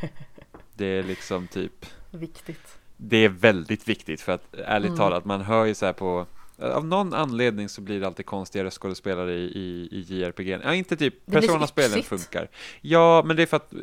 Det 0.76 0.86
är 0.86 1.04
liksom 1.04 1.48
typ, 1.48 1.86
Viktigt. 2.12 2.78
det 2.98 3.18
är 3.18 3.30
väldigt 3.30 3.88
viktigt 3.88 4.22
för 4.22 4.32
att 4.32 4.56
ärligt 4.66 4.88
Mm. 4.88 4.98
talat, 4.98 5.26
man 5.26 5.42
hör 5.42 5.66
ju 5.66 5.74
så 5.76 5.86
här 5.86 5.94
på 5.94 6.26
av 6.58 6.86
någon 6.86 7.14
anledning 7.14 7.70
så 7.70 7.82
blir 7.82 8.00
det 8.00 8.08
alltid 8.08 8.26
konstiga 8.26 8.64
röstskådespelare 8.64 9.34
i, 9.34 9.44
i, 9.44 9.88
i 9.92 10.00
JRPG. 10.22 10.50
Ja, 10.64 10.74
inte 10.74 10.96
typ 10.98 11.26
Persona-spelen 11.26 12.04
funkar. 12.04 12.48
Ja, 12.82 13.24
men 13.26 13.36
det 13.36 13.42
är 13.42 13.46
för 13.46 13.58
att 13.58 13.74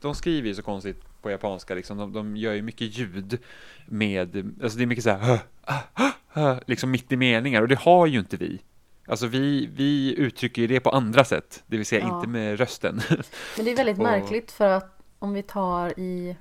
de 0.00 0.14
skriver 0.14 0.48
ju 0.48 0.54
så 0.54 0.62
konstigt 0.62 1.02
på 1.22 1.30
japanska 1.30 1.74
liksom. 1.74 1.98
De, 1.98 2.12
de 2.12 2.36
gör 2.36 2.52
ju 2.54 2.62
mycket 2.62 2.98
ljud 2.98 3.38
med, 3.86 4.52
alltså 4.62 4.78
det 4.78 4.84
är 4.84 4.86
mycket 4.86 5.04
så 5.04 5.10
här, 5.10 5.18
"Hö, 5.18 5.38
ah, 5.64 5.74
ah, 5.94 6.04
ah", 6.06 6.12
liksom 6.66 6.90
mitt 6.90 7.12
i 7.12 7.16
meningar 7.16 7.62
och 7.62 7.68
det 7.68 7.78
har 7.78 8.06
ju 8.06 8.18
inte 8.18 8.36
vi. 8.36 8.62
Alltså 9.08 9.26
vi, 9.26 9.66
vi 9.66 10.14
uttrycker 10.18 10.62
ju 10.62 10.68
det 10.68 10.80
på 10.80 10.90
andra 10.90 11.24
sätt, 11.24 11.62
det 11.66 11.76
vill 11.76 11.86
säga 11.86 12.06
Ja. 12.06 12.16
inte 12.16 12.28
med 12.28 12.58
rösten. 12.58 13.00
Men 13.56 13.64
det 13.64 13.72
är 13.72 13.76
väldigt 13.76 13.96
Och- 13.98 14.02
märkligt 14.02 14.52
för 14.52 14.68
att 14.68 15.00
om 15.18 15.32
vi 15.32 15.42
tar 15.42 15.98
i 16.00 16.36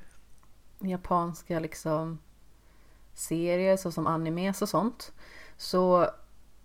japanska 0.79 1.59
liksom 1.59 2.17
serier 3.13 3.77
såsom 3.77 4.07
animes 4.07 4.61
och 4.61 4.69
sånt 4.69 5.11
så 5.57 6.09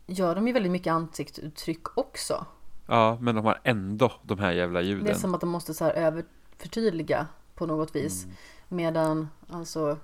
gör 0.06 0.34
de 0.34 0.46
ju 0.46 0.52
väldigt 0.52 0.72
mycket 0.72 0.90
ansiktsuttryck 0.92 1.98
också. 1.98 2.46
ja, 2.86 3.18
men 3.20 3.34
de 3.34 3.44
har 3.44 3.60
ändå 3.64 4.12
de 4.22 4.38
här 4.38 4.52
jävla 4.52 4.80
Det 4.80 4.86
är 4.86 4.88
ljuden. 4.88 5.18
som 5.18 5.34
att 5.34 5.40
de 5.40 5.50
måste 5.50 5.74
så 5.74 5.84
här 5.84 5.92
överförtydliga 5.92 7.26
på 7.54 7.66
något 7.66 7.96
vis. 7.96 8.24
Mm. 8.24 8.36
Medan 8.68 9.28
alltså 9.50 9.98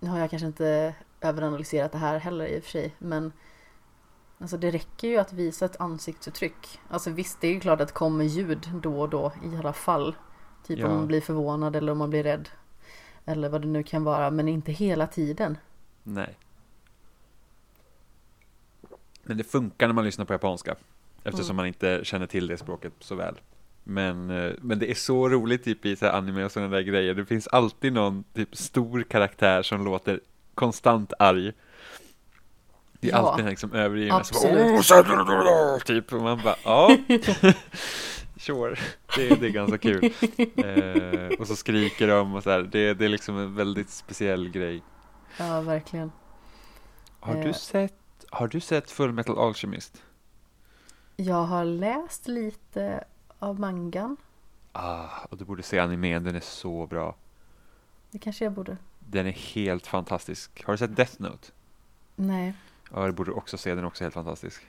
Nu 0.00 0.08
har 0.10 0.18
jag 0.18 0.30
kanske 0.30 0.46
inte 0.46 0.94
överanalyserat 1.20 1.92
det 1.92 1.98
här 1.98 2.18
heller 2.18 2.46
i 2.46 2.58
och 2.58 2.62
för 2.64 2.70
sig 2.70 2.94
men 2.98 3.32
Alltså 4.42 4.56
det 4.56 4.70
räcker 4.70 5.08
ju 5.08 5.16
att 5.18 5.32
visa 5.32 5.64
ett 5.64 5.80
ansiktsuttryck. 5.80 6.80
Alltså 6.88 7.10
visst, 7.10 7.40
det 7.40 7.48
är 7.48 7.52
ju 7.52 7.60
klart 7.60 7.80
att 7.80 7.88
det 7.88 7.94
kommer 7.94 8.24
ljud 8.24 8.70
då 8.82 9.00
och 9.00 9.08
då 9.08 9.32
i 9.52 9.56
alla 9.56 9.72
fall. 9.72 10.14
Typ 10.66 10.78
Ja. 10.78 10.86
om 10.86 10.94
man 10.96 11.06
blir 11.06 11.20
förvånad 11.20 11.76
eller 11.76 11.92
om 11.92 11.98
man 11.98 12.10
blir 12.10 12.22
rädd. 12.22 12.48
Eller 13.24 13.48
vad 13.48 13.62
det 13.62 13.68
nu 13.68 13.82
kan 13.82 14.04
vara, 14.04 14.30
men 14.30 14.48
inte 14.48 14.72
hela 14.72 15.06
tiden. 15.06 15.58
Nej. 16.02 16.38
Men 19.22 19.36
det 19.36 19.44
funkar 19.44 19.86
när 19.86 19.94
man 19.94 20.04
lyssnar 20.04 20.24
på 20.24 20.32
japanska. 20.32 20.76
Eftersom 21.24 21.46
Mm. 21.46 21.56
man 21.56 21.66
inte 21.66 22.00
känner 22.04 22.26
till 22.26 22.46
det 22.46 22.56
språket 22.58 22.92
så 23.00 23.14
väl. 23.14 23.40
Men, 23.84 24.30
eh, 24.30 24.52
men 24.60 24.78
det 24.78 24.90
är 24.90 24.94
så 24.94 25.28
roligt 25.28 25.64
typ 25.64 25.86
i 25.86 25.96
så 25.96 26.08
anime 26.08 26.44
och 26.44 26.52
sådana 26.52 26.70
där 26.76 26.82
grejer. 26.82 27.14
Det 27.14 27.24
finns 27.26 27.46
alltid 27.46 27.92
någon 27.92 28.24
typ 28.34 28.56
stor 28.56 29.02
karaktär 29.02 29.62
som 29.62 29.84
låter 29.84 30.20
konstant 30.54 31.12
arg. 31.18 31.52
Det 33.00 33.08
är 33.08 33.12
Ja, 33.12 33.16
alltid 33.18 33.44
den 33.44 33.50
liksom 33.50 33.72
överdriven. 33.72 34.16
absolut. 34.16 34.84
Så 34.84 34.94
bara, 34.94 35.44
"Åh, 35.44 35.78
så- 35.78 35.84
Typ, 35.84 36.12
och 36.12 36.22
man 36.22 36.40
bara, 36.44 36.56
ja. 36.64 36.96
Sure, 38.40 38.76
det, 39.16 39.40
det 39.40 39.46
är 39.46 39.50
ganska 39.50 39.78
kul. 39.78 40.04
Eh, 40.56 41.38
och 41.38 41.46
så 41.46 41.56
skriker 41.56 42.06
de 42.08 42.34
och 42.34 42.42
så 42.42 42.50
här. 42.50 42.60
Det, 42.62 42.94
det 42.94 43.04
är 43.04 43.08
liksom 43.08 43.38
en 43.38 43.54
väldigt 43.54 43.90
speciell 43.90 44.48
grej. 44.50 44.82
Ja, 45.38 45.60
verkligen. 45.60 46.12
Har 47.20 47.34
du 47.34 47.48
Eh. 47.48 47.52
sett, 47.54 47.94
har 48.30 48.48
du 48.48 48.60
sett 48.60 48.90
Full 48.90 49.12
Metal 49.12 49.38
Alchemist? 49.38 50.02
Jag 51.16 51.42
har 51.44 51.64
läst 51.64 52.28
lite 52.28 53.04
av 53.40 53.60
mangan. 53.60 54.16
Ah, 54.72 55.08
och 55.30 55.36
du 55.36 55.44
borde 55.44 55.62
se 55.62 55.78
animen, 55.78 56.24
den 56.24 56.34
är 56.36 56.40
så 56.40 56.86
bra. 56.86 57.16
Det 58.10 58.18
kanske 58.18 58.44
jag 58.44 58.52
borde. 58.52 58.76
Den 58.98 59.26
är 59.26 59.30
helt 59.32 59.86
fantastisk. 59.86 60.64
Har 60.64 60.72
du 60.74 60.78
sett 60.78 60.96
Death 60.96 61.14
Note? 61.18 61.48
Nej. 62.16 62.52
Ja, 62.94 63.06
det 63.06 63.12
borde 63.12 63.30
du 63.30 63.34
också 63.34 63.58
se, 63.58 63.74
den 63.74 63.84
också 63.84 64.04
helt 64.04 64.14
fantastisk. 64.14 64.62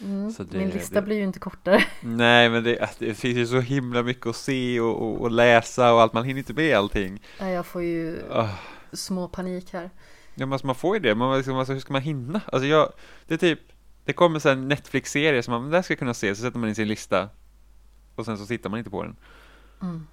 Mm. 0.00 0.32
Det- 0.38 0.58
Min 0.58 0.70
lista 0.70 0.94
det- 0.94 1.02
blir 1.02 1.16
ju 1.16 1.22
inte 1.24 1.38
kortare. 1.38 1.84
Nej, 2.02 2.50
men 2.50 2.64
det, 2.64 2.90
det 2.98 3.14
finns 3.14 3.36
ju 3.38 3.46
så 3.46 3.60
himla 3.60 4.02
mycket 4.02 4.26
att 4.26 4.36
se 4.36 4.80
och, 4.80 5.02
och, 5.02 5.20
och 5.20 5.30
läsa 5.30 5.94
och 5.94 6.00
allt, 6.02 6.12
man 6.12 6.24
hinner 6.24 6.38
inte 6.38 6.54
med 6.54 6.76
allting. 6.76 7.22
Nej, 7.40 7.52
Jag 7.54 7.66
får 7.66 7.82
ju 7.82 8.22
Ah. 8.30 8.48
små 8.92 9.28
panik 9.28 9.72
här. 9.72 9.90
Ja, 10.34 10.46
men 10.46 10.52
alltså, 10.52 10.66
man 10.66 10.74
får 10.76 10.96
ju 10.96 11.00
det, 11.02 11.14
man, 11.14 11.36
liksom, 11.36 11.56
alltså, 11.56 11.72
hur 11.72 11.80
ska 11.80 11.92
man 11.92 12.02
hinna? 12.02 12.40
Alltså 12.52 12.66
jag, 12.66 12.92
det 13.26 13.34
är 13.34 13.38
typ, 13.38 13.60
det 14.04 14.12
kommer 14.12 14.38
så 14.38 14.48
här 14.48 14.56
Netflix-serie 14.56 15.42
som 15.42 15.52
man, 15.52 15.62
"Men 15.62 15.70
det 15.70 15.76
här 15.76 15.82
ska 15.82 15.92
jag 15.92 15.98
kunna 15.98 16.14
se, 16.14 16.34
så 16.34 16.42
sätter 16.42 16.58
man 16.58 16.68
in 16.68 16.74
sin 16.74 16.88
lista 16.88 17.28
och 18.14 18.24
sen 18.24 18.38
så 18.38 18.46
tittar 18.46 18.70
man 18.70 18.78
inte 18.78 18.90
på 18.90 19.02
den. 19.02 19.16
Mm. 19.82 20.06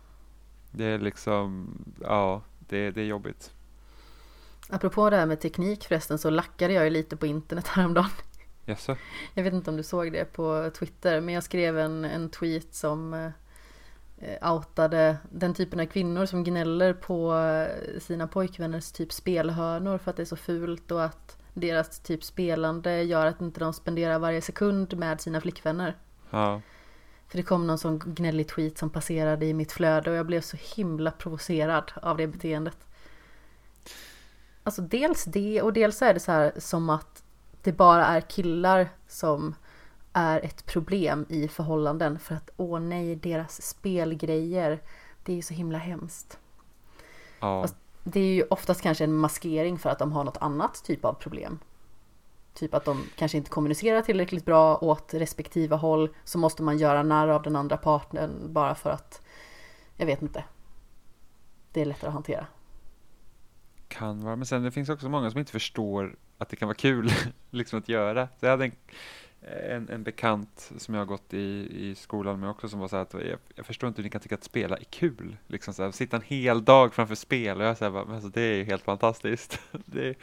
Det 0.72 0.86
är 0.86 1.00
liksom, 1.00 1.76
ja, 2.02 2.42
det, 2.60 2.92
det 2.92 3.02
är 3.02 3.06
jobbigt. 3.06 3.52
Apropå 4.70 5.10
det 5.10 5.18
här 5.18 5.26
med 5.26 5.40
teknik 5.40 5.86
förresten 5.86 6.20
så 6.20 6.30
lackade 6.30 6.74
jag 6.74 6.84
ju 6.84 6.90
lite 6.90 7.18
på 7.18 7.26
internet 7.26 7.68
häromdagen. 7.68 8.10
Jaså? 8.66 8.98
Jag 9.34 9.44
vet 9.44 9.54
inte 9.54 9.70
om 9.70 9.78
du 9.78 9.84
såg 9.84 10.12
det 10.12 10.34
på 10.34 10.72
Twitter 10.80 11.22
men 11.22 11.34
jag 11.34 11.44
skrev 11.44 11.80
en, 11.80 12.06
en 12.06 12.30
tweet 12.30 12.74
som 12.74 13.14
eh, 13.14 14.52
outade 14.54 15.18
den 15.32 15.54
typen 15.54 15.80
av 15.80 15.86
kvinnor 15.86 16.26
som 16.26 16.44
gnäller 16.44 16.94
på 16.94 17.36
eh, 17.36 18.00
sina 18.00 18.28
pojkvänners 18.28 18.92
typ 18.92 19.14
spelhörnor 19.14 19.98
för 19.98 20.12
att 20.12 20.18
det 20.18 20.24
är 20.24 20.26
så 20.26 20.36
fult 20.36 20.92
och 20.92 21.04
att 21.04 21.39
deras 21.60 22.00
typ 22.00 22.24
spelande 22.24 23.04
gör 23.04 23.26
att 23.26 23.42
inte 23.42 23.60
de 23.60 23.74
spenderar 23.74 24.20
varje 24.20 24.42
sekund 24.42 24.98
med 24.98 25.22
sina 25.22 25.42
flickvänner. 25.42 25.98
Ja. 26.30 26.62
För 27.28 27.38
det 27.38 27.44
kom 27.44 27.68
någon 27.68 27.78
sån 27.78 28.00
gnällig 28.00 28.48
tweet 28.48 28.78
som 28.78 28.90
passerade 28.90 29.46
i 29.46 29.54
mitt 29.54 29.72
flöde 29.72 30.12
och 30.12 30.16
jag 30.16 30.26
blev 30.26 30.42
så 30.42 30.58
himla 30.76 31.12
provocerad 31.12 31.92
av 32.02 32.18
det 32.18 32.28
beteendet. 32.28 32.78
Alltså 34.64 34.82
dels 34.82 35.24
det 35.24 35.62
och 35.62 35.74
dels 35.74 36.02
är 36.02 36.14
det 36.14 36.20
så 36.20 36.32
här 36.32 36.54
som 36.58 36.90
att 36.90 37.24
det 37.64 37.72
bara 37.72 38.06
är 38.06 38.22
killar 38.22 38.90
som 39.08 39.56
är 40.14 40.40
ett 40.46 40.66
problem 40.66 41.26
i 41.30 41.48
förhållanden 41.48 42.20
för 42.20 42.36
att 42.36 42.50
åh 42.58 42.80
nej, 42.80 43.16
deras 43.16 43.62
spelgrejer, 43.62 44.82
det 45.24 45.32
är 45.32 45.36
ju 45.36 45.42
så 45.42 45.54
himla 45.54 45.78
hemskt. 45.78 46.40
Ja. 47.40 47.62
Fast- 47.62 47.76
det 48.12 48.20
är 48.20 48.34
ju 48.34 48.44
oftast 48.50 48.82
kanske 48.82 49.04
en 49.04 49.16
maskering 49.16 49.80
för 49.80 49.90
att 49.90 50.00
de 50.00 50.12
har 50.12 50.24
något 50.24 50.38
annat 50.38 50.84
typ 50.84 51.06
av 51.06 51.14
problem. 51.14 51.60
Typ 52.54 52.74
att 52.74 52.86
de 52.86 53.04
kanske 53.16 53.38
inte 53.38 53.50
kommunicerar 53.50 54.02
tillräckligt 54.02 54.46
bra 54.46 54.78
åt 54.78 55.14
respektive 55.14 55.76
håll 55.76 56.10
så 56.24 56.38
måste 56.38 56.64
man 56.64 56.78
göra 56.78 57.04
narr 57.04 57.28
av 57.28 57.42
den 57.42 57.56
andra 57.56 57.78
partnern 57.78 58.54
bara 58.54 58.76
för 58.76 58.90
att 58.90 59.22
jag 59.98 60.06
vet 60.06 60.22
inte. 60.22 60.44
Det 61.72 61.82
är 61.82 61.86
lättare 61.86 62.08
att 62.08 62.14
hantera. 62.14 62.48
Kan 63.88 64.24
vara, 64.24 64.36
men 64.36 64.46
sen 64.46 64.64
det 64.64 64.72
finns 64.72 64.90
också 64.90 65.10
många 65.10 65.32
som 65.32 65.40
inte 65.40 65.52
förstår 65.52 66.16
att 66.38 66.50
det 66.50 66.56
kan 66.56 66.68
vara 66.68 66.76
kul 66.76 67.12
liksom 67.50 67.80
att 67.80 67.90
göra. 67.90 68.28
Så 68.40 68.46
jag 68.46 68.52
hade 68.52 68.66
en, 68.66 68.76
en, 69.42 69.90
en 69.90 70.04
bekant 70.04 70.72
som 70.78 70.94
jag 70.94 71.02
har 71.02 71.06
gått 71.06 71.34
i, 71.34 71.68
i 71.72 71.96
skolan 71.96 72.40
med 72.40 72.50
också 72.50 72.70
som 72.70 72.80
var 72.80 72.88
så 72.88 72.96
här 72.96 73.04
att 73.04 73.14
jag, 73.14 73.40
jag 73.56 73.66
förstår 73.66 73.88
inte 73.88 74.02
hur 74.02 74.04
ni 74.04 74.10
kan 74.10 74.22
tycka 74.22 74.36
att 74.36 74.44
spela 74.44 74.78
är 74.78 74.84
kul. 74.84 75.38
Liksom 75.48 75.74
så 75.74 75.84
här, 75.84 75.92
sitta 75.92 76.18
en 76.18 76.24
hel 76.24 76.66
dag 76.66 76.94
framför 76.94 77.16
spel 77.16 77.58
och 77.58 77.68
jag 77.68 77.78
säger 77.78 77.92
bara, 77.92 78.16
alltså, 78.16 78.30
det 78.30 78.42
är 78.42 78.56
ju 78.56 78.64
helt 78.64 78.84
fantastiskt. 78.84 79.60
det, 79.86 80.16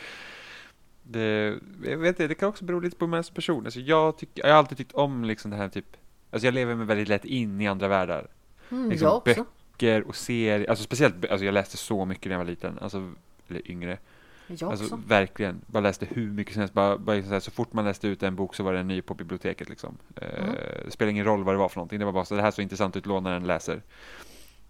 det, 1.03 1.59
jag 1.85 1.99
vet 1.99 2.09
inte, 2.09 2.27
det 2.27 2.35
kan 2.35 2.49
också 2.49 2.65
bero 2.65 2.81
lite 2.81 2.97
på 2.97 3.07
människors 3.07 3.35
person. 3.35 3.65
Alltså 3.65 3.81
jag, 3.81 4.19
tycker, 4.19 4.43
jag 4.47 4.53
har 4.53 4.59
alltid 4.59 4.79
tyckt 4.79 4.93
om 4.93 5.25
liksom 5.25 5.51
det 5.51 5.57
här 5.57 5.69
typ, 5.69 5.97
alltså 6.31 6.47
jag 6.47 6.55
lever 6.55 6.75
mig 6.75 6.87
väldigt 6.87 7.09
lätt 7.09 7.25
in 7.25 7.61
i 7.61 7.67
andra 7.69 7.89
världar. 7.89 8.27
Mm, 8.71 8.91
Liksom 8.91 9.09
jag 9.09 9.17
också. 9.17 9.45
Böcker 9.73 10.03
och 10.09 10.17
serier, 10.17 10.71
alltså 10.71 10.85
speciellt, 10.85 11.31
alltså 11.31 11.45
jag 11.45 11.53
läste 11.53 11.77
så 11.77 12.05
mycket 12.05 12.27
när 12.27 12.33
jag 12.33 12.39
var 12.39 12.51
liten, 12.51 12.79
alltså, 12.79 13.13
eller 13.49 13.71
yngre. 13.71 13.99
Jag 14.47 14.63
Alltså 14.71 14.85
också. 14.85 14.99
verkligen, 15.07 15.61
bara 15.67 15.81
läste 15.81 16.07
hur 16.11 16.31
mycket 16.31 16.53
som 16.53 16.61
helst. 16.61 16.75
Bara, 16.75 16.99
bara 16.99 17.23
så, 17.23 17.29
här, 17.29 17.41
så 17.41 17.51
fort 17.51 17.73
man 17.73 17.85
läste 17.85 18.09
ut 18.09 18.23
en 18.23 18.37
bok 18.37 18.55
så 18.55 18.63
var 18.63 18.73
det 18.73 18.79
en 18.81 18.89
ny 18.89 19.03
på 19.03 19.15
biblioteket 19.15 19.69
liksom. 19.69 19.97
Eh, 20.17 20.39
Mm. 20.45 20.55
Det 20.85 20.91
spelar 20.91 21.11
ingen 21.11 21.25
roll 21.25 21.45
vad 21.45 21.55
det 21.55 21.59
var 21.59 21.69
för 21.69 21.77
någonting. 21.77 21.99
Det 21.99 22.05
var 22.05 22.13
bara 22.13 22.25
så 22.25 22.35
det 22.37 22.43
här 22.43 22.51
såg 22.51 22.63
intressant 22.63 22.97
ut, 22.97 23.07
låna 23.07 23.31
den 23.31 23.47
läser. 23.47 23.83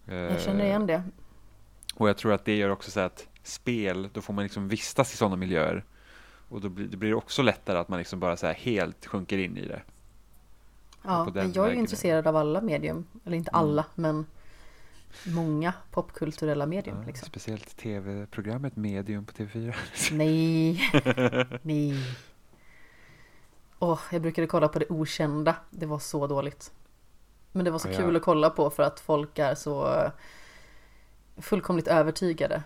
Eh, 0.07 0.15
Jag 0.15 0.41
känner 0.41 0.65
igen 0.65 0.87
det. 0.87 1.03
Och 1.95 2.09
jag 2.09 2.17
tror 2.17 2.33
att 2.33 2.45
det 2.45 2.55
gör 2.57 2.69
också 2.69 2.91
så 2.91 2.99
att 2.99 3.27
spel, 3.43 4.09
då 4.13 4.21
får 4.21 4.33
man 4.33 4.43
liksom 4.43 4.67
vistas 4.67 5.13
i 5.13 5.17
sådana 5.17 5.35
miljöer. 5.35 5.83
Och 6.49 6.61
då 6.61 6.69
blir 6.69 6.85
det 6.87 6.97
blir 6.97 7.13
också 7.13 7.41
lättare 7.41 7.77
att 7.77 7.87
man 7.89 7.99
liksom 7.99 8.19
bara 8.19 8.37
så 8.37 8.47
helt 8.47 9.05
sjunker 9.05 9.37
in 9.37 9.57
i 9.57 9.67
det. 9.67 9.81
Ja, 11.03 11.27
men 11.33 11.51
jag 11.53 11.67
är 11.67 11.71
ju 11.71 11.77
intresserad 11.79 12.27
av 12.27 12.35
alla 12.35 12.61
medium. 12.61 13.05
Eller 13.25 13.37
inte 13.37 13.51
Mm. 13.51 13.59
alla, 13.61 13.85
men 13.95 14.25
många 15.25 15.73
popkulturella 15.91 16.65
medium. 16.65 16.97
Ja, 16.99 17.07
Liksom. 17.07 17.25
Speciellt 17.27 17.77
tv-programmet 17.77 18.75
Medium 18.75 19.25
på 19.25 19.33
TV4. 19.33 19.75
Nej, 20.11 20.81
nej. 21.61 22.17
Åh, 23.79 23.99
jag 24.11 24.21
brukade 24.21 24.47
kolla 24.47 24.67
på 24.67 24.79
det 24.79 24.85
okända. 24.89 25.55
Det 25.69 25.85
var 25.85 25.99
så 25.99 26.27
dåligt. 26.27 26.71
Men 27.51 27.65
det 27.65 27.71
var 27.71 27.79
så 27.79 27.87
Ja, 27.87 27.91
ja. 27.93 27.99
kul 27.99 28.15
att 28.15 28.21
kolla 28.23 28.49
på 28.49 28.69
för 28.69 28.83
att 28.83 28.99
folk 28.99 29.39
är 29.39 29.55
så 29.55 29.93
eh, 29.93 30.11
fullkomligt 31.37 31.87
övertygade. 31.87 32.63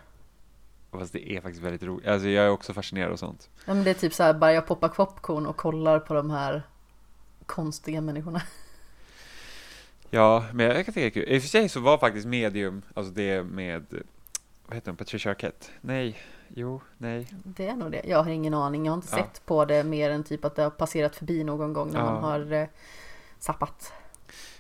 Fast 0.91 1.13
det 1.13 1.31
är 1.31 1.41
faktiskt 1.41 1.63
väldigt 1.63 1.83
roligt. 1.83 2.07
Alltså 2.07 2.27
jag 2.27 2.45
är 2.45 2.49
också 2.49 2.73
fascinerad 2.73 3.11
av 3.11 3.15
sånt. 3.17 3.49
Ja, 3.65 3.73
men 3.73 3.83
det 3.83 3.89
är 3.89 3.93
typ 3.93 4.13
så 4.13 4.23
här, 4.23 4.33
bara 4.33 4.53
jag 4.53 4.67
poppar 4.67 4.89
popcorn 4.89 5.45
och 5.45 5.57
kollar 5.57 5.99
på 5.99 6.13
de 6.13 6.29
här 6.31 6.63
konstiga 7.45 8.01
människorna. 8.01 8.41
Ja, 10.13 10.45
men 10.53 10.65
jag 10.65 10.85
kan 10.85 10.93
tycka 10.93 10.99
det 10.99 11.05
är 11.05 11.09
kul. 11.09 11.23
I 11.35 11.37
och 11.37 11.41
för 11.41 11.49
sig 11.49 11.69
så 11.69 11.79
var 11.79 11.97
faktiskt 11.97 12.27
Medium, 12.27 12.81
alltså 12.93 13.13
det 13.13 13.43
med, 13.43 13.85
vad 14.65 14.75
heter 14.75 14.91
hon, 14.91 14.97
Patricia 14.97 15.31
Arquette? 15.31 15.67
Nej, 15.81 16.17
jo, 16.47 16.81
nej. 16.97 17.27
Det 17.43 17.67
är 17.67 17.75
nog 17.75 17.91
det. 17.91 18.01
Jag 18.05 18.23
har 18.23 18.29
ingen 18.31 18.53
aning. 18.53 18.85
Jag 18.85 18.91
har 18.91 18.97
inte 18.97 19.07
Ja. 19.11 19.17
sett 19.17 19.45
på 19.45 19.65
det 19.65 19.83
mer 19.83 20.09
än 20.11 20.23
typ 20.23 20.45
att 20.45 20.55
det 20.55 20.63
har 20.63 20.69
passerat 20.69 21.15
förbi 21.15 21.43
någon 21.43 21.73
gång 21.73 21.91
när 21.91 21.99
Ja. 21.99 22.05
man 22.05 22.23
har 22.23 22.51
eh, 22.53 22.67
zappat. 23.39 23.93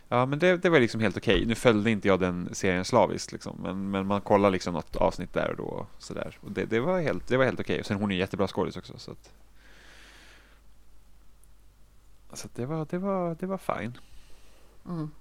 Ja, 0.07 0.25
men 0.25 0.39
det, 0.39 0.57
det 0.57 0.69
var 0.69 0.79
liksom 0.79 1.01
helt 1.01 1.17
okej. 1.17 1.45
Nu 1.45 1.55
följde 1.55 1.91
inte 1.91 2.07
jag 2.07 2.19
den 2.19 2.49
serien 2.51 2.85
slaviskt 2.85 3.31
liksom, 3.31 3.59
men, 3.63 3.91
men 3.91 4.07
man 4.07 4.21
kollar 4.21 4.49
liksom 4.49 4.73
något 4.73 4.95
avsnitt 4.95 5.33
där 5.33 5.49
och 5.49 5.57
då 5.57 5.63
och 5.63 5.87
sådär. 5.97 6.37
Och 6.41 6.51
det, 6.51 6.65
det 6.65 6.79
var 6.79 7.01
helt, 7.01 7.27
det 7.27 7.37
var 7.37 7.45
helt 7.45 7.59
okej. 7.59 7.79
Och 7.79 7.85
sen 7.85 7.97
hon 7.97 8.11
är 8.11 8.15
jättebra 8.15 8.47
skådis 8.47 8.77
också, 8.77 8.97
så 8.97 9.11
att. 9.11 9.31
Så 12.33 12.47
att 12.47 12.55
det 12.55 12.65
var, 12.65 12.87
det 12.89 12.97
var, 12.97 13.35
det 13.39 13.45
var 13.45 13.57
fine. 13.57 13.97
Mm. 14.89 15.11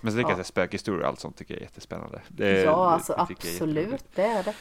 Men 0.00 0.12
så 0.12 0.16
tycker 0.18 0.30
Ja. 0.30 0.34
jag 0.34 0.40
att 0.40 0.46
spökhistorier 0.46 1.02
och 1.02 1.08
allt 1.08 1.20
sånt 1.20 1.36
tycker 1.36 1.54
jag 1.54 1.58
är 1.58 1.64
jättespännande. 1.64 2.22
Det, 2.28 2.62
ja, 2.62 2.90
alltså 2.90 3.12
det 3.12 3.20
absolut. 3.20 4.04
Det 4.14 4.22
är 4.22 4.42
det. 4.42 4.54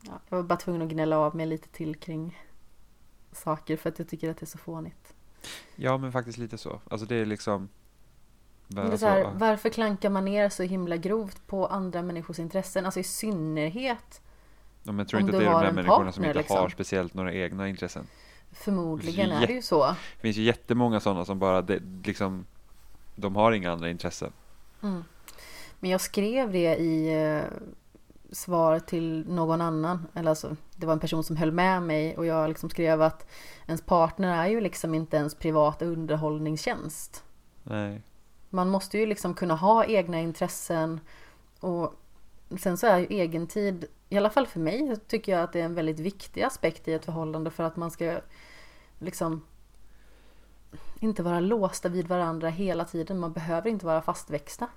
Ja, 0.00 0.12
jag 0.28 0.36
var 0.36 0.42
bara 0.44 0.56
tvungen 0.58 0.82
att 0.82 0.88
gnälla 0.88 1.18
av 1.18 1.36
mig 1.36 1.46
lite 1.46 1.68
till 1.68 1.94
kring 1.96 2.38
saker 3.32 3.76
för 3.76 3.88
att 3.88 3.98
jag 3.98 4.08
tycker 4.08 4.30
att 4.30 4.36
det 4.36 4.44
är 4.44 4.46
så 4.46 4.58
fånigt. 4.58 5.14
Ja, 5.76 5.98
men 5.98 6.12
faktiskt 6.12 6.38
lite 6.38 6.58
så. 6.58 6.80
Alltså 6.90 7.06
det 7.06 7.14
är 7.16 7.26
liksom. 7.26 7.68
Men 8.68 8.76
det 8.84 8.88
är 8.88 8.92
alltså, 8.92 9.06
här, 9.06 9.30
varför 9.34 9.68
klankar 9.68 10.10
man 10.10 10.24
ner 10.24 10.48
så 10.48 10.62
himla 10.62 10.96
grovt 10.96 11.46
på 11.46 11.66
andra 11.66 12.02
människors 12.02 12.38
intressen? 12.38 12.84
Alltså 12.84 13.00
i 13.00 13.04
synnerhet 13.04 14.20
Ja, 14.82 14.92
men 14.92 15.06
tror 15.06 15.20
om 15.20 15.26
inte 15.26 15.36
att 15.36 15.42
det 15.42 15.48
är 15.48 15.52
de 15.52 15.60
där 15.60 15.68
en 15.68 15.74
människorna 15.74 16.12
som 16.12 16.22
partner, 16.22 16.28
inte 16.28 16.38
liksom. 16.38 16.56
har 16.56 16.68
speciellt 16.68 17.14
några 17.14 17.32
egna 17.32 17.68
intressen. 17.68 18.06
förmodligen 18.52 19.28
Det 19.28 19.34
är 19.36 19.42
är 19.42 19.46
det 19.46 19.52
ju 19.52 19.62
så. 19.62 19.86
Det 19.86 20.20
finns 20.20 20.36
ju 20.36 20.42
jättemånga 20.42 21.00
sådana 21.00 21.24
som 21.24 21.38
bara 21.38 21.62
det, 21.62 21.80
liksom, 22.04 22.46
de 23.14 23.36
har 23.36 23.52
inga 23.52 23.72
andra 23.72 23.90
intressen. 23.90 24.32
Mm. 24.82 25.04
Men 25.80 25.90
jag 25.90 26.00
skrev 26.00 26.52
det 26.52 26.76
i 26.76 27.24
eh, 27.24 27.42
svar 28.32 28.78
till 28.78 29.24
någon 29.28 29.60
annan. 29.60 30.06
Eller 30.14 30.30
alltså, 30.30 30.56
det 30.76 30.86
var 30.86 30.92
en 30.92 31.00
person 31.00 31.24
som 31.24 31.36
höll 31.36 31.52
med 31.52 31.82
mig 31.82 32.16
och 32.16 32.26
jag 32.26 32.48
liksom 32.48 32.70
skrev 32.70 33.02
att 33.02 33.26
ens 33.66 33.82
partner 33.82 34.44
är 34.44 34.48
ju 34.48 34.60
liksom 34.60 34.94
inte 34.94 35.16
ens 35.16 35.34
privat 35.34 35.82
underhållningstjänst. 35.82 37.24
Nej. 37.62 38.02
Man 38.50 38.70
måste 38.70 38.98
ju 38.98 39.06
liksom 39.06 39.34
kunna 39.34 39.54
ha 39.54 39.84
egna 39.84 40.20
intressen 40.20 41.00
och 41.60 41.94
sen 42.58 42.76
så 42.76 42.86
är 42.86 42.98
ju 42.98 43.06
egentid, 43.10 43.84
i 44.08 44.16
alla 44.16 44.30
fall 44.30 44.46
för 44.46 44.60
mig, 44.60 44.96
tycker 45.06 45.32
jag 45.32 45.42
att 45.42 45.52
det 45.52 45.60
är 45.60 45.64
en 45.64 45.74
väldigt 45.74 46.00
viktig 46.00 46.42
aspekt 46.42 46.88
i 46.88 46.92
ett 46.92 47.04
förhållande 47.04 47.50
för 47.50 47.64
att 47.64 47.76
man 47.76 47.90
ska 47.90 48.20
liksom 48.98 49.42
inte 51.08 51.22
vara 51.22 51.40
låsta 51.40 51.88
vid 51.88 52.08
varandra 52.08 52.48
hela 52.48 52.84
tiden. 52.84 53.18
Man 53.18 53.32
behöver 53.32 53.70
inte 53.70 53.86
vara 53.86 54.02
fastväxta. 54.02 54.68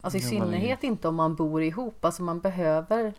Alltså 0.00 0.18
i 0.18 0.20
synnerhet 0.20 0.84
inte 0.84 1.08
om 1.08 1.14
man 1.14 1.34
bor 1.34 1.62
ihop. 1.62 2.04
Alltså 2.04 2.22
man 2.22 2.40
behöver 2.40 3.14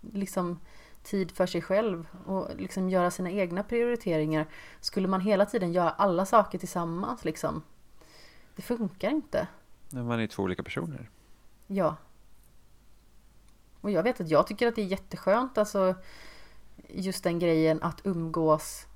liksom 0.00 0.60
tid 1.02 1.30
för 1.30 1.46
sig 1.46 1.62
själv 1.62 2.08
och 2.26 2.48
liksom 2.56 2.90
göra 2.90 3.10
sina 3.10 3.30
egna 3.30 3.62
prioriteringar. 3.62 4.46
Skulle 4.80 5.08
man 5.08 5.20
hela 5.20 5.46
tiden 5.46 5.72
göra 5.72 5.90
alla 5.90 6.26
saker 6.26 6.58
tillsammans 6.58 7.24
liksom? 7.24 7.62
Det 8.56 8.62
funkar 8.62 9.10
inte. 9.10 9.48
Men 9.90 10.06
man 10.06 10.20
är 10.20 10.26
två 10.26 10.42
olika 10.42 10.62
personer. 10.62 11.10
Ja. 11.66 11.96
Och 13.80 13.90
jag 13.90 14.02
vet 14.02 14.20
att 14.20 14.30
jag 14.30 14.46
tycker 14.46 14.66
att 14.66 14.74
det 14.74 14.82
är 14.82 14.86
jätteskönt 14.86 15.58
alltså 15.58 15.94
just 16.88 17.24
den 17.24 17.38
grejen 17.38 17.82
att 17.82 18.00
umgås 18.06 18.86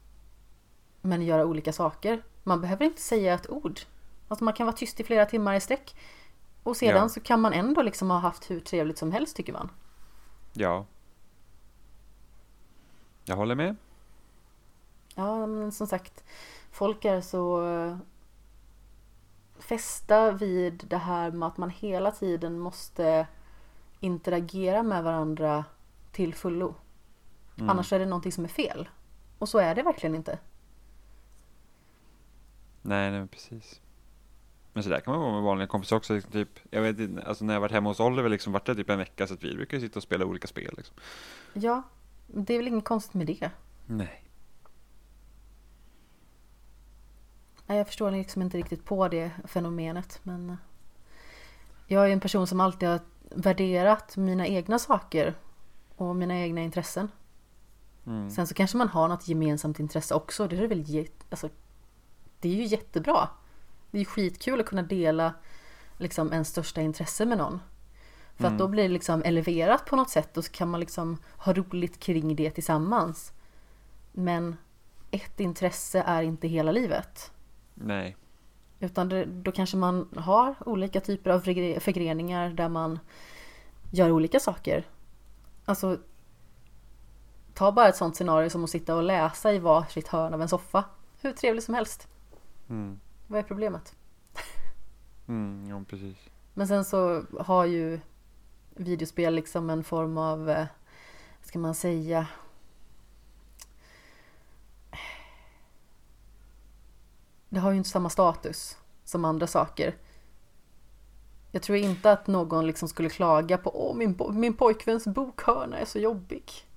men 1.00 1.22
göra 1.22 1.46
olika 1.46 1.72
saker. 1.72 2.22
Man 2.42 2.60
behöver 2.60 2.84
inte 2.84 3.00
säga 3.02 3.34
ett 3.34 3.50
ord. 3.50 3.80
Alltså 4.28 4.44
man 4.44 4.54
kan 4.54 4.66
vara 4.66 4.76
tyst 4.76 5.00
i 5.00 5.04
flera 5.04 5.26
timmar 5.26 5.54
i 5.54 5.60
sträck. 5.60 5.96
Och 6.62 6.76
sedan 6.76 7.02
Ja. 7.02 7.08
så 7.08 7.20
kan 7.20 7.40
man 7.40 7.52
ändå 7.52 7.82
liksom 7.82 8.10
ha 8.10 8.18
haft 8.18 8.50
hur 8.50 8.60
trevligt 8.60 8.98
som 8.98 9.12
helst 9.12 9.36
tycker 9.36 9.52
man. 9.52 9.70
Ja. 10.52 10.86
Jag 13.24 13.36
håller 13.36 13.54
med. 13.54 13.76
Ja, 15.14 15.46
men 15.46 15.72
som 15.72 15.86
sagt, 15.86 16.24
folk 16.70 17.04
är 17.04 17.20
så 17.20 17.66
eh, 17.66 17.96
fästa 19.58 20.30
vid 20.30 20.84
det 20.88 20.96
här 20.96 21.30
med 21.30 21.46
att 21.46 21.56
man 21.56 21.70
hela 21.70 22.10
tiden 22.10 22.58
måste 22.58 23.26
interagera 24.00 24.82
med 24.82 25.04
varandra 25.04 25.64
till 26.12 26.34
fullo. 26.34 26.74
Mm. 27.56 27.70
Annars 27.70 27.92
är 27.92 27.98
det 27.98 28.06
någonting 28.06 28.32
som 28.32 28.44
är 28.44 28.48
fel. 28.48 28.88
Och 29.38 29.48
så 29.48 29.58
är 29.58 29.74
det 29.74 29.82
verkligen 29.82 30.14
inte. 30.14 30.38
Nej, 32.82 33.10
nej, 33.10 33.26
precis. 33.26 33.80
Men 34.72 34.82
så 34.82 34.88
där 34.88 35.00
kan 35.00 35.12
man 35.12 35.22
vara 35.22 35.32
med 35.32 35.42
vanliga 35.42 35.66
kompisar 35.66 35.96
också. 35.96 36.14
Liksom, 36.14 36.32
typ, 36.32 36.48
jag 36.70 36.82
vet 36.82 36.98
inte, 36.98 37.22
alltså 37.22 37.44
när 37.44 37.54
jag 37.54 37.60
varit 37.60 37.72
hemma 37.72 37.90
hos 37.90 38.00
Oliver 38.00 38.28
liksom 38.28 38.52
vart 38.52 38.66
det 38.66 38.74
typ 38.74 38.90
en 38.90 38.98
vecka 38.98 39.26
så 39.26 39.34
att 39.34 39.44
vi 39.44 39.56
brukar 39.56 39.80
sitta 39.80 39.98
och 39.98 40.02
spela 40.02 40.24
olika 40.24 40.46
spel 40.46 40.74
liksom. 40.76 40.96
Ja, 41.52 41.82
det 42.26 42.54
är 42.54 42.58
väl 42.58 42.68
inget 42.68 42.84
konstigt 42.84 43.14
med 43.14 43.26
det. 43.26 43.50
Nej. 43.86 44.24
Nej, 47.66 47.78
jag 47.78 47.86
förstår 47.86 48.10
liksom 48.10 48.42
inte 48.42 48.58
riktigt 48.58 48.84
på 48.84 49.08
det 49.08 49.30
fenomenet. 49.44 50.20
Men 50.22 50.50
eh, 50.50 50.56
jag 51.86 52.08
är 52.08 52.12
en 52.12 52.20
person 52.20 52.46
som 52.46 52.60
alltid 52.60 52.88
har 52.88 53.00
värderat 53.30 54.16
mina 54.16 54.46
egna 54.46 54.78
saker 54.78 55.34
och 55.96 56.16
mina 56.16 56.38
egna 56.38 56.60
intressen. 56.60 57.08
Mm. 58.06 58.30
Sen 58.30 58.46
så 58.46 58.54
kanske 58.54 58.76
man 58.76 58.88
har 58.88 59.08
något 59.08 59.28
gemensamt 59.28 59.80
intresse 59.80 60.14
också. 60.14 60.48
Det 60.48 60.56
är 60.56 60.66
väl 60.66 61.08
alltså, 61.30 61.48
det 62.40 62.48
är 62.48 62.54
ju 62.54 62.64
jättebra. 62.64 63.28
Det 63.90 63.98
är 63.98 64.00
ju 64.00 64.04
skitkul 64.04 64.60
att 64.60 64.66
kunna 64.66 64.82
dela 64.82 65.34
liksom 65.98 66.32
ens 66.32 66.48
största 66.48 66.80
intresse 66.80 67.26
med 67.26 67.38
någon. 67.38 67.60
För 68.36 68.44
Mm. 68.44 68.52
att 68.52 68.58
då 68.58 68.68
blir 68.68 68.82
det 68.82 68.88
liksom 68.88 69.22
eleverat 69.22 69.86
på 69.86 69.96
något 69.96 70.10
sätt 70.10 70.36
och 70.36 70.44
så 70.44 70.52
kan 70.52 70.68
man 70.70 70.80
liksom 70.80 71.18
ha 71.36 71.52
roligt 71.52 72.00
kring 72.00 72.36
det 72.36 72.50
tillsammans. 72.50 73.32
Men 74.12 74.56
ett 75.10 75.40
intresse 75.40 76.02
är 76.06 76.22
inte 76.22 76.48
hela 76.48 76.72
livet. 76.72 77.32
Nej. 77.74 78.16
Utan 78.80 79.08
det, 79.08 79.24
då 79.24 79.52
kanske 79.52 79.76
man 79.76 80.08
har 80.16 80.54
olika 80.68 81.00
typer 81.00 81.30
av 81.30 81.40
förgre- 81.44 81.80
förgreningar 81.80 82.50
där 82.50 82.68
man 82.68 82.98
gör 83.90 84.10
olika 84.10 84.40
saker. 84.40 84.84
Alltså, 85.64 85.98
ta 87.54 87.72
bara 87.72 87.88
ett 87.88 87.96
sånt 87.96 88.16
scenario 88.16 88.50
som 88.50 88.64
att 88.64 88.70
sitta 88.70 88.96
och 88.96 89.02
läsa 89.02 89.52
i 89.52 89.58
varsitt 89.58 90.08
hörn 90.08 90.34
av 90.34 90.42
en 90.42 90.48
soffa. 90.48 90.84
Hur 91.20 91.32
trevligt 91.32 91.64
som 91.64 91.74
helst. 91.74 92.08
Mm. 92.70 93.00
Vad 93.26 93.38
är 93.38 93.42
problemet? 93.42 93.96
Mm, 95.28 95.66
ja, 95.68 95.84
precis. 95.88 96.16
Men 96.54 96.68
sen 96.68 96.84
så 96.84 97.24
har 97.40 97.64
ju 97.64 98.00
videospel 98.74 99.34
liksom 99.34 99.70
en 99.70 99.84
form 99.84 100.18
av, 100.18 100.50
eh, 100.50 100.66
vad 101.38 101.46
ska 101.46 101.58
man 101.58 101.74
säga, 101.74 102.26
det 107.48 107.60
har 107.60 107.70
ju 107.70 107.76
inte 107.76 107.90
samma 107.90 108.10
status 108.10 108.76
som 109.04 109.24
andra 109.24 109.46
saker. 109.46 109.96
Jag 111.50 111.62
tror 111.62 111.78
inte 111.78 112.12
att 112.12 112.26
någon 112.26 112.66
liksom 112.66 112.88
skulle 112.88 113.08
klaga 113.08 113.58
på 113.58 113.90
åh 113.90 113.96
min, 113.96 114.18
min 114.30 114.54
pojkväns 114.54 115.06
bokhörna 115.06 115.78
är 115.78 115.84
så 115.84 115.98
jobbig. 115.98 116.69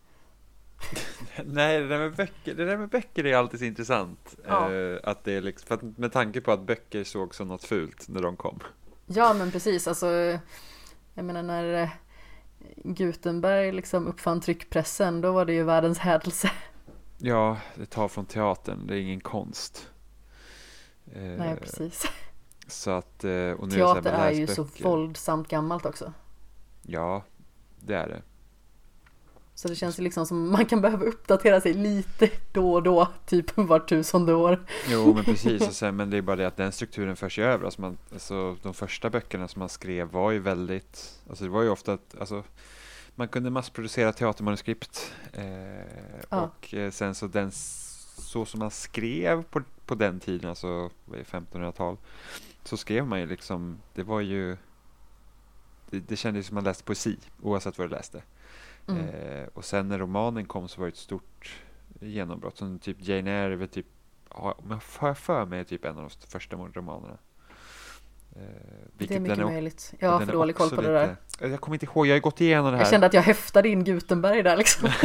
Nej, 1.46 1.80
det 1.80 1.88
där 1.88 1.98
med 1.98 2.16
böcker, 2.16 2.54
det 2.54 2.66
där 2.66 2.78
med 2.78 2.90
böcker 2.90 3.26
är 3.26 3.36
alltid 3.36 3.60
så 3.60 3.66
intressant. 3.66 4.36
Ja. 4.48 4.74
Eh, 4.74 5.00
att 5.04 5.24
det 5.24 5.34
är 5.34 5.42
liksom, 5.42 5.68
för 5.68 5.76
att 5.76 5.98
med 5.98 6.12
tanke 6.12 6.42
på 6.42 6.52
att 6.52 6.62
böcker 6.62 7.04
såg 7.04 7.36
som 7.36 7.48
något 7.48 7.64
fult 7.64 8.08
när 8.08 8.22
de 8.22 8.38
kom. 8.38 8.60
Ja 9.06 9.34
men 9.34 9.52
precis, 9.52 9.88
alltså 9.88 10.08
jag 11.14 11.26
menar 11.26 11.44
när 11.44 11.84
eh, 11.84 11.90
Gutenberg 12.76 13.72
liksom 13.72 14.08
uppfann 14.08 14.42
tryckpressen 14.42 15.22
då 15.22 15.32
var 15.32 15.46
det 15.46 15.54
ju 15.54 15.64
världens 15.64 15.98
hädelse. 15.98 16.52
Ja, 17.18 17.58
det 17.76 17.86
tar 17.86 18.08
från 18.08 18.26
teatern, 18.26 18.88
det 18.88 18.96
är 18.96 19.00
ingen 19.00 19.22
konst. 19.22 19.90
Eh, 21.14 21.22
Nej 21.22 21.56
precis. 21.56 22.06
Så 22.68 22.92
att, 22.92 23.24
eh, 23.24 23.32
och 23.32 23.68
nu 23.68 23.76
är 23.76 23.80
det 23.80 23.80
så 23.80 23.94
här 23.94 24.02
Teater 24.02 24.28
är 24.28 24.32
ju 24.32 24.48
så 24.48 24.68
våldsamt 24.84 25.48
gammalt 25.48 25.86
också. 25.86 26.14
Ja, 26.82 27.24
det 27.80 27.96
är 27.96 28.08
det. 28.08 28.22
Så 29.56 29.68
det 29.68 29.76
känns 29.76 30.00
ju 30.00 30.04
liksom 30.04 30.26
som 30.26 30.52
man 30.52 30.66
kan 30.66 30.82
behöva 30.82 31.06
uppdatera 31.06 31.62
sig 31.62 31.74
lite 31.74 32.30
då 32.52 32.74
och 32.74 32.84
då, 32.84 33.08
typ 33.26 33.58
var 33.58 33.80
tusende 33.80 34.34
år. 34.34 34.66
Jo, 34.88 35.14
men 35.14 35.24
precis. 35.24 35.68
Och 35.68 35.74
sen, 35.74 35.96
men 35.96 36.10
det 36.10 36.18
är 36.18 36.22
bara 36.22 36.36
det 36.36 36.48
att 36.48 36.58
den 36.58 36.72
strukturen 36.72 37.16
förs 37.16 37.38
ju 37.40 37.44
över. 37.44 37.66
Alltså, 37.66 37.82
man, 37.82 37.98
alltså 38.14 38.58
de 38.64 38.74
första 38.74 39.10
böckerna 39.10 39.48
som 39.48 39.60
man 39.60 39.70
skrev 39.70 40.08
var 40.12 40.32
ju 40.32 40.40
väldigt, 40.40 41.20
alltså 41.30 41.44
det 41.44 41.50
var 41.50 41.62
ju 41.62 41.70
ofta 41.70 41.94
att, 41.94 42.16
alltså 42.20 42.44
man 43.16 43.28
kunde 43.28 43.50
massproducera 43.50 44.14
teatermanuskript 44.14 45.14
eh, 45.34 45.44
Ja. 46.30 46.42
och 46.42 46.74
eh, 46.74 46.92
sen 46.92 47.16
så 47.16 47.28
den 47.28 47.52
så 48.18 48.46
som 48.46 48.60
man 48.60 48.72
skrev 48.72 49.44
på, 49.44 49.62
på 49.86 49.96
den 49.96 50.20
tiden, 50.20 50.50
alltså 50.50 50.90
vad 51.06 51.20
är 51.20 51.26
det, 51.32 51.38
1500-tal, 51.58 51.98
så 52.64 52.78
skrev 52.78 53.08
man 53.08 53.20
ju 53.20 53.26
liksom, 53.26 53.80
det 53.94 54.04
var 54.04 54.22
ju 54.22 54.58
det, 55.90 56.00
det 56.00 56.16
kändes 56.16 56.48
som 56.48 56.56
man 56.56 56.64
läste 56.64 56.84
poesi 56.84 57.18
oavsett 57.42 57.78
vad 57.78 57.90
du 57.90 57.96
läste. 57.96 58.22
Mm. 58.88 59.08
Eh, 59.08 59.48
och 59.54 59.66
sen 59.66 59.88
när 59.88 60.00
romanen 60.00 60.46
kom 60.46 60.68
så 60.68 60.82
var 60.82 60.88
det 60.88 60.92
ett 60.92 60.98
stort 60.98 61.56
genombrott. 62.00 62.58
Som 62.58 62.80
typ 62.80 62.98
Jane 63.00 63.32
Eyre 63.32 63.64
är 63.64 63.68
typ, 63.68 63.86
om 64.30 64.54
jag 64.70 64.84
för 65.18 65.46
mig, 65.46 65.60
är 65.60 65.64
typ 65.64 65.86
en 65.86 65.98
av 65.98 66.10
de 66.20 66.28
första 66.28 66.56
romanerna. 66.56 67.18
Eh, 68.36 68.42
Det 68.98 69.16
är 69.16 69.20
mycket 69.20 69.38
är, 69.40 69.46
möjligt. 69.46 69.94
Jag 70.00 70.10
har 70.10 70.26
för 70.26 70.34
dålig 70.34 70.56
koll 70.56 70.70
på 70.70 70.82
det 70.82 70.94
där. 70.94 71.08
lite- 71.40 71.48
Jag 71.52 71.62
kommer 71.62 71.76
inte 71.76 71.86
ihåg, 71.86 72.08
jag 72.08 72.16
har 72.16 72.20
gått 72.20 72.42
igenom 72.42 72.66
det 72.72 72.78
här. 72.78 72.84
Jag 72.84 72.90
kände 72.92 73.08
att 73.08 73.14
jag 73.14 73.22
häftade 73.22 73.70
in 73.70 73.84
Gutenberg 73.84 74.44
där 74.44 74.58
liksom. 74.58 74.90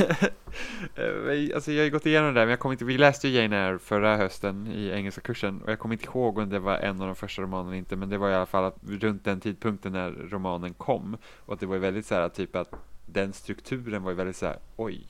Eh, 0.95 1.55
alltså 1.55 1.73
jag 1.73 1.85
har 1.85 1.91
gått 1.91 2.07
igenom 2.07 2.35
det 2.35 2.41
där, 2.41 2.47
men 2.47 2.51
jag 2.51 2.59
kommer 2.59 2.73
inte, 2.73 2.85
vi 2.85 2.99
läste 2.99 3.29
ju 3.29 3.41
Jane 3.43 3.57
Eyre 3.57 3.79
förra 3.79 4.17
hösten 4.17 4.67
i 4.67 4.91
engelska 4.91 5.21
kursen 5.21 5.63
och 5.63 5.71
jag 5.73 5.79
kommer 5.79 5.95
inte 5.95 6.05
ihåg 6.05 6.39
om 6.39 6.49
det 6.49 6.59
var 6.59 6.77
en 6.79 7.01
av 7.01 7.07
de 7.07 7.17
första 7.17 7.43
romanerna 7.43 7.77
inte, 7.77 7.97
men 7.97 8.09
det 8.09 8.19
var 8.19 8.31
i 8.31 8.35
alla 8.35 8.47
fall 8.47 8.65
att 8.65 8.77
runt 8.89 9.25
den 9.25 9.41
tidpunkten 9.41 9.93
när 9.93 10.11
romanen 10.11 10.75
kom 10.75 11.17
och 11.39 11.55
att 11.55 11.61
det 11.61 11.67
var 11.67 11.77
väldigt 11.79 12.07
så 12.07 12.15
här 12.15 12.29
typ 12.29 12.57
att 12.57 12.75
den 13.13 13.33
strukturen 13.33 14.03
var 14.03 14.11
ju 14.11 14.17
väldigt 14.17 14.37
så 14.37 14.47
här, 14.47 14.59
oj, 14.77 15.07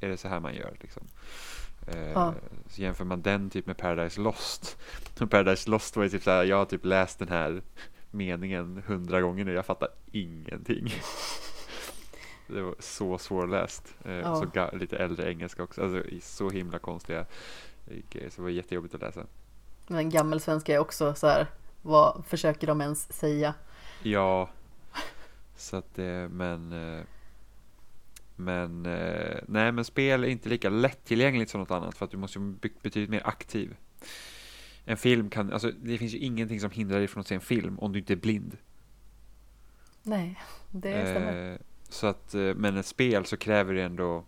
är 0.00 0.08
det 0.08 0.16
så 0.16 0.28
här 0.28 0.40
man 0.40 0.54
gör 0.54 0.76
liksom? 0.80 1.02
Eh, 1.86 2.10
Ja. 2.12 2.34
Så 2.68 2.82
jämför 2.82 3.04
man 3.04 3.22
den 3.22 3.50
typ 3.50 3.66
med 3.66 3.76
Paradise 3.76 4.20
Lost. 4.20 4.78
Och 5.20 5.30
Paradise 5.30 5.70
Lost 5.70 5.96
var 5.96 6.04
ju 6.04 6.10
typ 6.10 6.22
så 6.22 6.30
här, 6.30 6.44
jag 6.44 6.56
har 6.56 6.64
typ 6.64 6.84
läst 6.84 7.18
den 7.18 7.28
här 7.28 7.62
meningen 8.10 8.82
hundra 8.86 9.20
gånger 9.20 9.44
nu, 9.44 9.52
jag 9.52 9.66
fattar 9.66 9.88
ingenting. 10.12 10.94
Det 12.48 12.62
var 12.62 12.74
så 12.78 13.18
svårläst. 13.18 13.94
Eh, 14.04 14.12
Ja. 14.12 14.36
Så 14.54 14.76
lite 14.76 14.96
äldre 14.96 15.30
engelska 15.30 15.62
också. 15.62 15.82
Alltså 15.82 16.02
så 16.22 16.50
himla 16.50 16.78
konstiga 16.78 17.20
eh, 17.86 17.96
grejer. 18.10 18.30
Så 18.30 18.36
det 18.36 18.42
var 18.42 18.50
jättejobbigt 18.50 18.94
att 18.94 19.00
läsa. 19.00 19.26
Men 19.86 20.10
gammelsvenska 20.10 20.74
är 20.74 20.78
också 20.78 21.14
så 21.14 21.26
här, 21.26 21.46
vad 21.82 22.24
försöker 22.26 22.66
de 22.66 22.80
ens 22.80 23.12
säga? 23.12 23.54
Ja, 24.02 24.48
så 25.56 25.76
att 25.76 25.94
det, 25.94 26.28
men 26.32 26.72
eh, 26.72 27.04
men 28.36 28.86
eh, 28.86 29.38
nej, 29.48 29.72
men 29.72 29.84
spel 29.84 30.24
är 30.24 30.28
inte 30.28 30.48
lika 30.48 30.70
lättillgängligt 30.70 31.50
som 31.50 31.60
något 31.60 31.70
annat 31.70 31.96
för 31.96 32.04
att 32.04 32.10
du 32.10 32.16
måste 32.16 32.38
bli 32.38 32.70
betydligt 32.82 33.10
mer 33.10 33.22
aktiv. 33.24 33.76
En 34.84 34.96
film 34.96 35.30
kan, 35.30 35.52
alltså 35.52 35.70
det 35.82 35.98
finns 35.98 36.14
ju 36.14 36.18
ingenting 36.18 36.60
som 36.60 36.70
hindrar 36.70 36.98
dig 36.98 37.08
från 37.08 37.20
att 37.20 37.26
se 37.26 37.34
en 37.34 37.40
film 37.40 37.78
om 37.78 37.92
du 37.92 37.98
inte 37.98 38.12
är 38.12 38.16
blind. 38.16 38.56
Nej, 40.02 40.40
det 40.70 41.06
stämmer. 41.06 41.52
Eh, 41.52 41.58
så 41.88 42.06
att, 42.06 42.34
eh, 42.34 42.54
men 42.54 42.76
ett 42.76 42.86
spel 42.86 43.24
så 43.24 43.36
kräver 43.36 43.74
det 43.74 43.82
ändå 43.82 44.24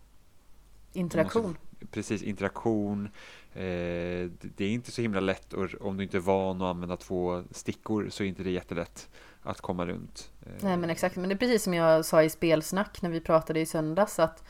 Interaktion. 0.93 1.57
precis 1.91 2.23
interaktion. 2.23 3.05
Eh, 3.53 3.61
det 3.61 4.29
det 4.55 4.65
är 4.65 4.69
inte 4.69 4.91
så 4.91 5.01
himla 5.01 5.19
lätt 5.19 5.53
och 5.53 5.69
om 5.81 5.97
du 5.97 6.03
inte 6.03 6.17
är 6.17 6.21
van 6.21 6.61
att 6.61 6.75
använda 6.75 6.97
två 6.97 7.43
stickor 7.51 8.09
så 8.09 8.23
är 8.23 8.27
inte 8.27 8.43
det 8.43 8.51
jättelätt 8.51 9.09
att 9.43 9.61
komma 9.61 9.85
runt. 9.85 10.31
Eh, 10.41 10.51
Nej 10.61 10.77
men 10.77 10.89
exakt, 10.89 11.15
men 11.15 11.29
det 11.29 11.35
är 11.35 11.37
precis 11.37 11.63
som 11.63 11.73
jag 11.73 12.05
sa 12.05 12.23
i 12.23 12.29
spelsnack 12.29 13.01
när 13.01 13.09
vi 13.09 13.21
pratade 13.21 13.59
i 13.59 13.65
söndags 13.65 14.19
att 14.19 14.43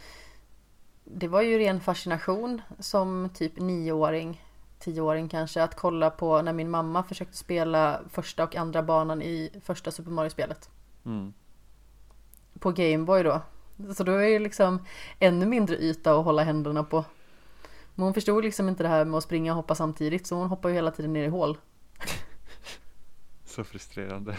det 1.04 1.28
var 1.28 1.42
ju 1.42 1.60
ren 1.60 1.80
fascination 1.80 2.62
som 2.80 3.30
typ 3.34 3.60
nioåring, 3.60 4.44
tioåring 4.80 5.30
kanske, 5.30 5.64
att 5.64 5.76
kolla 5.76 6.10
på 6.10 6.42
när 6.42 6.54
min 6.54 6.70
mamma 6.70 7.04
försökte 7.04 7.38
spela 7.38 8.02
första 8.10 8.44
och 8.44 8.56
andra 8.56 8.84
banan 8.84 9.22
i 9.22 9.62
första 9.64 9.92
Super 9.92 10.12
Mario-spelet. 10.12 10.70
Mm. 11.06 11.34
På 12.60 12.72
Gameboy 12.72 13.24
då. 13.24 13.42
Så 13.96 14.04
då 14.04 14.12
är 14.12 14.30
det 14.30 14.40
liksom 14.40 14.86
ännu 15.20 15.46
mindre 15.46 15.76
yta 15.76 16.20
att 16.20 16.26
hålla 16.26 16.44
händerna 16.44 16.84
på. 16.84 17.06
Men 17.96 18.04
hon 18.04 18.14
förstod 18.14 18.44
liksom 18.44 18.70
inte 18.70 18.84
det 18.84 18.90
här 18.90 19.06
med 19.06 19.18
att 19.18 19.24
springa 19.24 19.52
och 19.52 19.56
hoppa 19.56 19.76
samtidigt 19.76 20.28
så 20.28 20.36
hon 20.36 20.50
hoppar 20.50 20.70
ju 20.70 20.76
hela 20.76 20.92
tiden 20.92 21.14
ner 21.14 21.24
i 21.24 21.28
hål. 21.28 21.58
Så 23.46 23.64
frustrerande. 23.64 24.38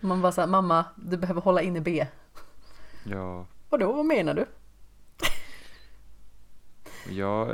Man 0.00 0.22
bara 0.22 0.32
såhär, 0.32 0.48
mamma 0.48 0.84
du 0.96 1.16
behöver 1.16 1.40
hålla 1.40 1.62
inne 1.62 1.80
B. 1.80 2.06
Ja, 3.04 3.46
Vadå, 3.68 3.92
vad 3.92 4.06
menar 4.06 4.34
du? 4.34 4.46
jag, 7.10 7.48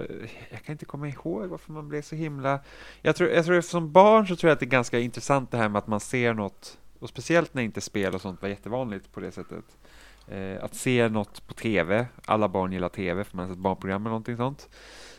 jag 0.50 0.62
kan 0.64 0.72
inte 0.72 0.85
komma 0.85 1.09
ihåg 1.09 1.48
varför 1.48 1.72
man 1.72 1.88
blev 1.88 2.02
så 2.02 2.16
himla... 2.16 2.61
Jag 3.02 3.16
tror, 3.16 3.31
jag 3.31 3.44
tror 3.44 3.61
som 3.61 3.92
barn 3.92 4.26
så 4.26 4.37
tror 4.37 4.48
jag 4.48 4.52
att 4.55 4.61
det 4.61 4.66
är 4.66 4.68
ganska 4.68 4.98
intressant 4.98 5.50
det 5.50 5.57
här 5.57 5.68
med 5.68 5.78
att 5.78 5.87
man 5.87 6.00
ser 6.00 6.35
något, 6.35 6.78
och 6.98 7.09
speciellt 7.09 7.55
när 7.55 7.62
inte 7.62 7.81
spel 7.81 8.14
och 8.14 8.20
sånt 8.20 8.42
var 8.42 8.48
jättevanligt 8.48 9.12
på 9.12 9.20
det 9.20 9.33
sättet. 9.33 9.64
Eh, 10.28 10.64
att 10.64 10.74
se 10.74 11.09
något 11.09 11.46
på 11.46 11.55
tv, 11.55 12.07
alla 12.26 12.48
barn 12.48 12.72
gillar 12.72 12.88
tv 12.88 13.24
för 13.24 13.37
man 13.37 13.46
har 13.46 13.55
sett 13.55 13.62
barnprogram 13.62 14.02
eller 14.02 14.11
någonting 14.11 14.37
sånt. 14.37 14.68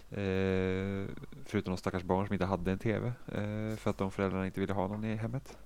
Eh, 0.10 1.16
förutom 1.46 1.74
de 1.74 1.78
stackars 1.78 2.04
barn 2.04 2.26
som 2.28 2.34
inte 2.34 2.46
hade 2.46 2.72
en 2.72 2.80
tv 2.80 3.08
eh, 3.08 3.78
för 3.78 3.90
att 3.90 3.98
de 3.98 4.12
föräldrarna 4.12 4.46
inte 4.46 4.60
ville 4.60 4.74
ha 4.74 4.88
någon 4.88 5.04
i 5.04 5.16
hemmet. 5.16 5.58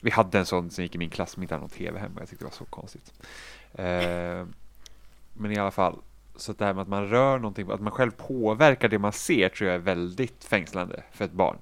Vi 0.00 0.10
hade 0.10 0.38
en 0.38 0.46
sån 0.46 0.70
som 0.70 0.84
gick 0.84 0.94
i 0.94 0.98
min 0.98 1.10
klass 1.10 1.30
som 1.30 1.42
inte 1.42 1.54
hade 1.54 1.60
någon 1.60 1.70
tv 1.70 1.98
hemma, 1.98 2.20
jag 2.20 2.28
tyckte 2.28 2.44
det 2.44 2.48
var 2.48 2.56
så 2.56 2.64
konstigt. 2.64 3.12
Eh, 3.72 4.46
men 5.32 5.52
i 5.52 5.58
alla 5.58 5.70
fall, 5.70 5.98
så 6.36 6.52
det 6.52 6.64
här 6.64 6.74
med 6.74 6.82
att 6.82 6.88
man 6.88 7.08
rör 7.08 7.38
någonting, 7.38 7.70
att 7.70 7.80
man 7.80 7.92
själv 7.92 8.10
påverkar 8.10 8.88
det 8.88 8.98
man 8.98 9.12
ser 9.12 9.48
tror 9.48 9.68
jag 9.68 9.74
är 9.74 9.78
väldigt 9.78 10.44
fängslande 10.44 11.02
för 11.12 11.24
ett 11.24 11.32
barn. 11.32 11.56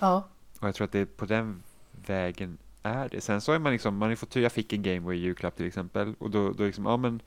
Ja, 0.00 0.28
Och 0.60 0.68
jag 0.68 0.74
tror 0.74 0.84
att 0.84 0.92
det 0.92 0.98
är 0.98 1.04
på 1.04 1.26
den 1.26 1.62
vägen 2.06 2.58
är 2.82 3.08
det. 3.08 3.20
Sen 3.20 3.40
så 3.40 3.52
är 3.52 3.58
man 3.58 3.72
liksom, 3.72 3.96
man 3.96 4.16
tur, 4.16 4.42
jag 4.42 4.52
fick 4.52 4.72
en 4.72 4.82
Gameboy 4.82 5.16
i 5.16 5.20
julklapp 5.20 5.56
till 5.56 5.66
exempel 5.66 6.14
och 6.18 6.30
då, 6.30 6.52
då 6.52 6.64
liksom, 6.64 6.86
ja 6.86 6.96
men 6.96 7.20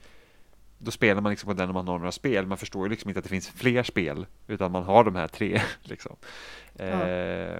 då 0.78 0.90
spelar 0.90 1.20
man 1.20 1.30
liksom 1.30 1.46
på 1.46 1.54
den 1.54 1.68
om 1.68 1.74
man 1.74 1.88
har 1.88 1.98
några 1.98 2.12
spel. 2.12 2.46
Man 2.46 2.58
förstår 2.58 2.86
ju 2.86 2.90
liksom 2.90 3.10
inte 3.10 3.18
att 3.18 3.24
det 3.24 3.30
finns 3.30 3.48
fler 3.48 3.82
spel 3.82 4.26
utan 4.46 4.72
man 4.72 4.82
har 4.82 5.04
de 5.04 5.14
här 5.14 5.28
tre 5.28 5.60
liksom. 5.82 6.16
Eh, 6.74 7.58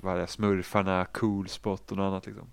var 0.00 0.16
det 0.16 0.26
Smurfarna, 0.26 1.04
Cool 1.04 1.48
Spot 1.48 1.90
och 1.90 1.96
något 1.96 2.04
annat 2.04 2.26
liksom. 2.26 2.46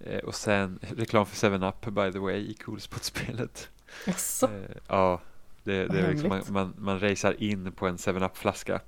Eh, 0.00 0.18
och 0.18 0.34
sen 0.34 0.78
reklam 0.82 1.26
för 1.26 1.48
7-Up 1.48 1.94
by 1.94 2.12
the 2.12 2.18
way 2.18 2.36
i 2.36 2.54
Cool 2.54 2.80
Spot-spelet. 2.80 3.68
Jaså? 4.06 4.46
Eh, 4.46 4.76
ja, 4.88 5.20
det, 5.64 5.86
det 5.86 6.00
är 6.00 6.10
liksom, 6.10 6.28
man, 6.28 6.42
man, 6.48 6.74
man 6.78 7.00
racear 7.00 7.42
in 7.42 7.72
på 7.72 7.86
en 7.86 7.96
7-Up-flaska. 7.96 8.80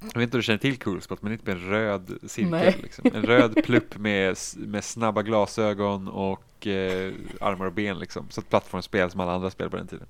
Jag 0.00 0.06
vet 0.06 0.22
inte 0.22 0.36
om 0.36 0.38
du 0.38 0.42
känner 0.42 0.58
till 0.58 0.78
Coolspot, 0.78 1.22
men 1.22 1.30
det 1.30 1.34
är 1.34 1.38
typ 1.38 1.48
en 1.48 1.70
röd 1.70 2.18
cirkel. 2.26 2.82
Liksom. 2.82 3.10
En 3.14 3.22
röd 3.22 3.64
plupp 3.64 3.98
med, 3.98 4.36
med 4.56 4.84
snabba 4.84 5.22
glasögon 5.22 6.08
och 6.08 6.66
eh, 6.66 7.12
armar 7.40 7.66
och 7.66 7.72
ben. 7.72 7.98
Liksom. 7.98 8.26
Så 8.30 8.40
ett 8.40 8.48
plattformsspel 8.48 9.10
som 9.10 9.20
alla 9.20 9.32
andra 9.32 9.50
spel 9.50 9.70
på 9.70 9.76
den 9.76 9.86
tiden. 9.86 10.06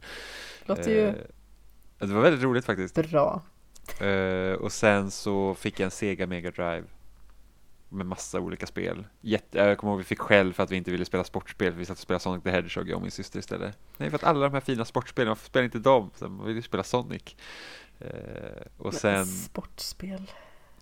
Låter 0.66 0.90
ju 0.90 1.14
Eh, 2.01 2.09
det 2.09 2.14
var 2.14 2.22
väldigt 2.22 2.42
roligt 2.42 2.64
faktiskt. 2.64 2.94
bra. 2.94 3.42
Eh, 4.01 4.53
och 4.53 4.72
sen 4.72 5.11
så 5.11 5.55
fick 5.55 5.81
jag 5.81 5.85
en 5.85 5.90
Sega 5.90 6.27
Mega 6.27 6.51
Drive 6.51 6.85
med 7.88 8.07
massa 8.07 8.40
olika 8.40 8.66
spel. 8.66 9.07
Jätte, 9.20 9.59
jag 9.59 9.79
kommer 9.79 9.92
ihåg 9.92 9.98
vi 9.98 10.05
fick 10.05 10.18
skäll 10.18 10.53
för 10.53 10.62
att 10.62 10.70
vi 10.70 10.77
inte 10.77 10.90
ville 10.90 11.05
spela 11.05 11.24
sportspel, 11.24 11.72
för 11.72 11.79
vi 11.79 11.85
satt 11.85 11.96
och 11.96 12.03
spelade 12.03 12.22
Sonic 12.22 12.42
the 12.44 12.51
Hedgehog, 12.51 12.88
jag 12.88 12.96
och 12.96 13.03
min 13.03 13.11
syster 13.11 13.38
istället. 13.38 13.79
Nej, 13.96 14.11
för 14.11 14.16
att 14.16 14.24
alla 14.24 14.40
de 14.48 14.55
här 14.55 14.61
fina 14.61 14.85
sportspelen, 14.85 15.29
varför 15.29 15.46
spelar 15.46 15.64
inte 15.64 15.79
dem? 15.79 16.11
Så 16.14 16.29
man 16.29 16.46
vill 16.46 16.57
ju 16.57 16.62
spela 16.62 16.83
Sonic. 16.83 17.37
Eh, 18.01 18.09
och 18.77 18.85
Men 18.85 18.92
sen, 18.92 19.27
Sportspel. 19.27 20.31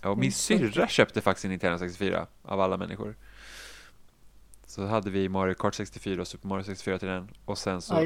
ja, 0.03 0.09
och 0.09 0.19
min 0.19 0.33
syrra 0.33 0.89
köpte 0.89 1.21
faktiskt 1.21 1.45
en 1.45 1.51
Nintendo 1.51 1.79
64, 1.79 2.27
av 2.43 2.61
alla 2.61 2.77
människor. 2.77 3.17
Så 4.67 4.87
hade 4.87 5.11
vi 5.11 5.29
Mario 5.29 5.55
Kart 5.55 5.75
64 5.75 6.21
och 6.21 6.29
Super 6.29 6.49
Mario 6.49 6.65
64 6.65 6.99
till 6.99 7.09
den, 7.09 7.29
och 7.45 7.59
sen 7.59 7.83
så 7.83 7.95
Ja. 7.95 8.01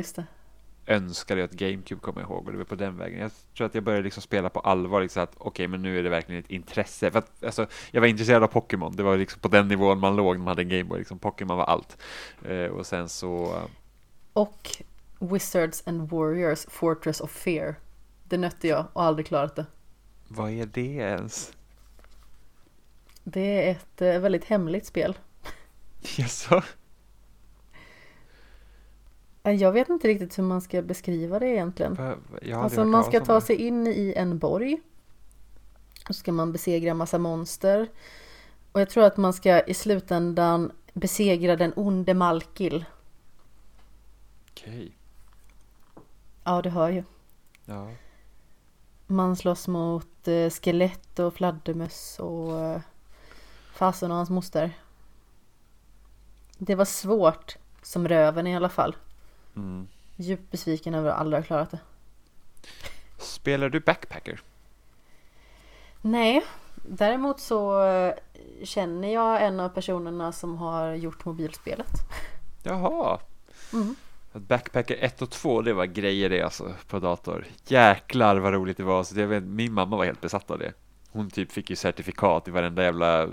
Önskade 0.90 1.40
jag 1.40 1.48
att 1.48 1.54
GameCube 1.54 2.00
kommer 2.00 2.20
jag 2.20 2.30
ihåg 2.30 2.46
och 2.46 2.52
det 2.52 2.58
var 2.58 2.64
på 2.64 2.74
den 2.74 2.96
vägen. 2.96 3.20
Jag 3.20 3.30
tror 3.56 3.66
att 3.66 3.74
jag 3.74 3.84
började 3.84 4.04
liksom 4.04 4.22
spela 4.22 4.48
på 4.48 4.60
allvar, 4.60 5.00
liksom 5.02 5.22
att 5.22 5.34
okej, 5.38 5.68
men 5.68 5.82
nu 5.82 5.98
är 5.98 6.02
det 6.02 6.08
verkligen 6.10 6.42
ett 6.44 6.50
intresse. 6.50 7.10
För 7.10 7.18
att, 7.18 7.44
alltså, 7.44 7.66
jag 7.90 8.00
var 8.00 8.08
intresserad 8.08 8.42
av 8.42 8.46
Pokémon, 8.46 8.96
det 8.96 9.02
var 9.02 9.16
liksom 9.16 9.40
på 9.40 9.48
den 9.48 9.68
nivån 9.68 9.98
man 10.00 10.16
låg 10.16 10.36
när 10.36 10.38
man 10.44 10.48
hade 10.48 10.62
en 10.62 10.68
Gameboy, 10.68 10.98
liksom, 10.98 11.18
Pokémon 11.18 11.56
var 11.56 11.64
allt. 11.64 11.96
Eh, 12.44 12.64
och 12.64 12.86
sen 12.86 13.08
så, 13.08 13.44
eh, 13.44 13.64
Och 14.32 14.82
Wizards 15.18 15.82
and 15.86 16.10
Warriors 16.10 16.66
Fortress 16.68 17.20
of 17.20 17.30
Fear. 17.30 17.74
Det 18.24 18.38
nötte 18.38 18.68
jag 18.68 18.86
och 18.92 19.02
aldrig 19.02 19.26
klarat 19.26 19.56
det. 19.56 19.66
vad 20.28 20.50
är 20.50 20.66
det 20.66 20.94
ens? 20.94 21.52
Det 23.24 23.68
är 23.68 23.70
ett 23.70 24.02
eh, 24.02 24.18
väldigt 24.20 24.44
hemligt 24.44 24.86
spel. 24.86 25.18
Jaså? 26.16 26.54
Eh, 26.56 26.62
Jag 29.42 29.72
vet 29.72 29.88
inte 29.88 30.08
riktigt 30.08 30.38
hur 30.38 30.42
man 30.42 30.60
ska 30.60 30.82
beskriva 30.82 31.38
det 31.38 31.46
egentligen. 31.46 32.18
Alltså 32.54 32.84
man 32.84 33.04
ska 33.04 33.20
ta 33.20 33.40
sig 33.40 33.56
in 33.56 33.86
i 33.86 34.14
en 34.16 34.38
borg. 34.38 34.80
Och 36.08 36.16
ska 36.16 36.32
man 36.32 36.52
besegra 36.52 36.94
massa 36.94 37.18
monster. 37.18 37.88
Och 38.72 38.80
jag 38.80 38.90
tror 38.90 39.04
att 39.04 39.16
man 39.16 39.32
ska 39.32 39.60
i 39.60 39.74
slutändan 39.74 40.72
besegra 40.92 41.56
den 41.56 41.72
onde 41.76 42.14
Malkil. 42.14 42.84
Okej. 44.50 44.92
Ja, 46.44 46.62
du 46.62 46.70
hör 46.70 46.88
ju. 46.90 47.04
Ja. 47.64 47.88
Man 49.06 49.36
slåss 49.36 49.68
mot 49.68 50.28
eh, 50.28 50.50
skelett 50.50 51.18
och 51.18 51.34
fladdermöss 51.34 52.18
och 52.20 52.60
eh, 52.60 52.80
fasen 53.72 54.10
och 54.10 54.16
hans 54.16 54.30
moster. 54.30 54.72
Det 56.58 56.74
var 56.74 56.84
svårt 56.84 57.56
som 57.82 58.08
röven 58.08 58.46
i 58.46 58.56
alla 58.56 58.68
fall. 58.68 58.96
Mm. 59.56 59.88
Djupt 60.16 60.50
besviken 60.50 60.94
över 60.94 61.10
att 61.10 61.18
aldrig 61.18 61.42
ha 61.42 61.46
klarat 61.46 61.70
det. 61.70 61.78
Spelar 63.18 63.68
du 63.68 63.80
backpacker? 63.80 64.40
Nej, 66.00 66.44
däremot 66.74 67.40
så 67.40 67.84
eh, 67.84 68.14
känner 68.64 69.12
jag 69.12 69.46
en 69.46 69.60
av 69.60 69.68
personerna 69.68 70.32
som 70.32 70.56
har 70.56 70.94
gjort 70.94 71.24
mobilspelet. 71.24 71.92
Jaha. 72.62 73.20
Mm. 73.72 73.94
Backpacker 74.32 74.96
1 75.00 75.22
och 75.22 75.30
2, 75.30 75.62
det 75.62 75.72
var 75.72 75.86
grejer 75.86 76.30
det 76.30 76.42
alltså 76.42 76.74
på 76.88 76.98
dator. 76.98 77.46
Jäklar 77.66 78.36
vad 78.36 78.52
roligt 78.52 78.76
det 78.76 78.82
var. 78.82 79.02
Så 79.02 79.14
det, 79.14 79.20
jag 79.20 79.28
vet, 79.28 79.44
min 79.44 79.72
mamma 79.72 79.96
var 79.96 80.04
helt 80.04 80.20
besatt 80.20 80.50
av 80.50 80.58
det. 80.58 80.72
Hon 81.12 81.30
typ 81.30 81.52
fick 81.52 81.70
ju 81.70 81.76
certifikat 81.76 82.48
i 82.48 82.50
varenda 82.50 82.82
jävla 82.82 83.28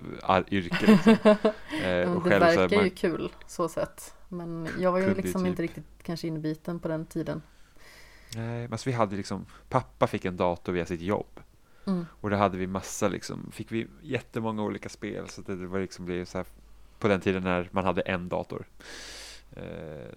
yrke. 0.51 0.85
Liksom. 0.85 1.15
Eh, 1.83 2.15
och 2.15 2.23
det 2.23 2.29
själv 2.29 2.53
så 2.53 2.59
verkar 2.59 2.75
man- 2.75 2.85
ju 2.85 2.89
kul 2.89 3.31
så 3.47 3.69
sett. 3.69 4.13
Men 4.29 4.69
jag 4.79 4.91
var 4.91 4.99
ju 4.99 5.13
liksom 5.13 5.41
typ. 5.41 5.49
inte 5.49 5.63
riktigt 5.63 5.85
kanske 6.03 6.27
inbiten 6.27 6.79
på 6.79 6.87
den 6.87 7.05
tiden. 7.05 7.41
Nej, 8.35 8.67
men 8.67 8.79
vi 8.85 8.91
hade 8.91 9.15
liksom, 9.15 9.45
pappa 9.69 10.07
fick 10.07 10.25
en 10.25 10.37
dator 10.37 10.73
via 10.73 10.85
sitt 10.85 11.01
jobb. 11.01 11.39
Mm. 11.85 12.05
Och 12.21 12.29
då 12.29 12.35
hade 12.35 12.57
vi 12.57 12.67
massa 12.67 13.07
liksom, 13.07 13.51
fick 13.51 13.71
vi 13.71 13.87
jättemånga 14.01 14.63
olika 14.63 14.89
spel. 14.89 15.29
Så 15.29 15.41
det 15.41 15.55
var 15.55 15.79
liksom 15.79 16.05
blev 16.05 16.25
så 16.25 16.37
här, 16.37 16.47
på 16.99 17.07
den 17.07 17.21
tiden 17.21 17.43
när 17.43 17.69
man 17.71 17.85
hade 17.85 18.01
en 18.01 18.29
dator. 18.29 18.65
Eh, 19.55 20.15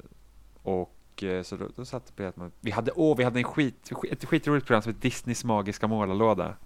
och 0.63 1.23
eh, 1.23 1.43
så 1.43 1.57
då, 1.57 1.69
då 1.77 1.85
satt 1.85 2.07
det 2.07 2.13
på 2.13 2.23
att 2.29 2.37
man, 2.37 2.53
vi 2.61 2.71
hade, 2.71 2.93
åh, 2.95 3.17
vi 3.17 3.25
hade 3.25 3.41
en 3.41 3.45
skit, 3.45 3.91
ett 4.11 4.25
skitroligt 4.25 4.67
program 4.67 4.83
som 4.83 4.93
hette 4.93 5.09
Disneys 5.09 5.45
magiska 5.45 5.87
målarlåda. 5.87 6.57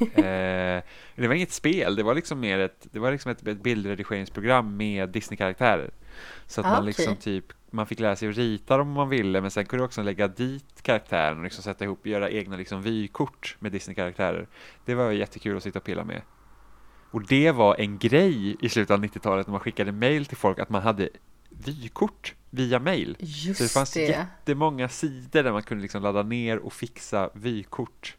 Eh, 0.00 0.82
det 1.16 1.28
var 1.28 1.34
inget 1.34 1.52
spel, 1.52 1.96
det 1.96 2.02
var 2.02 2.14
liksom 2.14 2.40
mer 2.40 2.58
ett, 2.58 2.86
det 2.92 2.98
var 2.98 3.12
liksom 3.12 3.30
ett, 3.32 3.46
ett 3.46 3.62
bildredigeringsprogram 3.62 4.76
med 4.76 5.08
Disney-karaktärer. 5.08 5.90
Så 6.46 6.60
att 6.60 6.66
Ah, 6.66 6.70
man 6.70 6.84
liksom 6.86 7.16
typ, 7.16 7.44
man 7.70 7.86
fick 7.86 8.00
lära 8.00 8.16
sig 8.16 8.28
att 8.28 8.36
rita 8.36 8.76
dem 8.76 8.88
om 8.88 8.94
man 8.94 9.08
ville, 9.08 9.40
men 9.40 9.50
sen 9.50 9.66
kunde 9.66 9.82
du 9.82 9.86
också 9.86 10.02
lägga 10.02 10.28
dit 10.28 10.82
karaktären 10.82 11.38
och 11.38 11.44
liksom 11.44 11.62
sätta 11.62 11.84
ihop 11.84 12.00
och 12.00 12.06
göra 12.06 12.30
egna 12.30 12.56
liksom 12.56 12.82
vykort 12.82 13.56
med 13.58 13.72
Disney-karaktärer. 13.72 14.48
Det 14.84 14.94
var 14.94 15.10
jättekul 15.10 15.56
att 15.56 15.62
sitta 15.62 15.78
och 15.78 15.84
pilla 15.84 16.04
med. 16.04 16.22
Och 17.10 17.26
det 17.26 17.50
var 17.52 17.76
en 17.80 17.98
grej 17.98 18.56
i 18.60 18.68
slutet 18.68 18.90
av 18.90 19.04
90-talet 19.04 19.46
när 19.46 19.52
man 19.52 19.60
skickade 19.60 19.92
mail 19.92 20.26
till 20.26 20.36
folk 20.36 20.58
att 20.58 20.68
man 20.70 20.82
hade 20.82 21.08
vykort 21.50 22.34
via 22.50 22.78
mail. 22.78 23.16
Just 23.20 23.58
Så 23.58 23.64
det 23.64 23.70
fanns 23.70 23.92
det. 23.92 24.00
jättemånga 24.00 24.88
sidor 24.88 25.42
där 25.42 25.52
man 25.52 25.62
kunde 25.62 25.82
liksom 25.82 26.02
ladda 26.02 26.22
ner 26.22 26.58
och 26.58 26.72
fixa 26.72 27.30
vykort. 27.34 28.16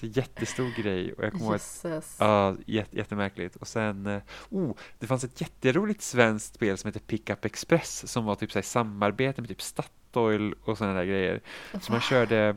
Så 0.00 0.06
jättestor 0.06 0.82
grej 0.82 1.12
och 1.12 1.24
jag 1.24 1.32
kommer 1.32 1.52
Jösses. 1.52 2.16
Ja, 2.18 2.56
jätte, 2.66 2.96
jättemärkligt. 2.96 3.56
Och 3.56 3.68
sen, 3.68 4.06
eh, 4.06 4.22
oh, 4.50 4.76
det 4.98 5.06
fanns 5.06 5.24
ett 5.24 5.40
jätteroligt 5.40 6.02
svenskt 6.02 6.54
spel 6.54 6.78
som 6.78 6.88
heter 6.88 7.00
Pickup 7.00 7.44
Express 7.44 8.12
som 8.12 8.24
var 8.24 8.34
typ 8.34 8.52
så 8.52 8.58
här, 8.58 8.62
samarbete 8.62 9.40
med 9.40 9.48
typ 9.48 9.62
Statoil 9.62 10.54
och 10.64 10.78
sådana 10.78 10.94
där 10.94 11.04
grejer. 11.04 11.40
Så 11.80 11.92
man 11.92 12.00
körde, 12.00 12.56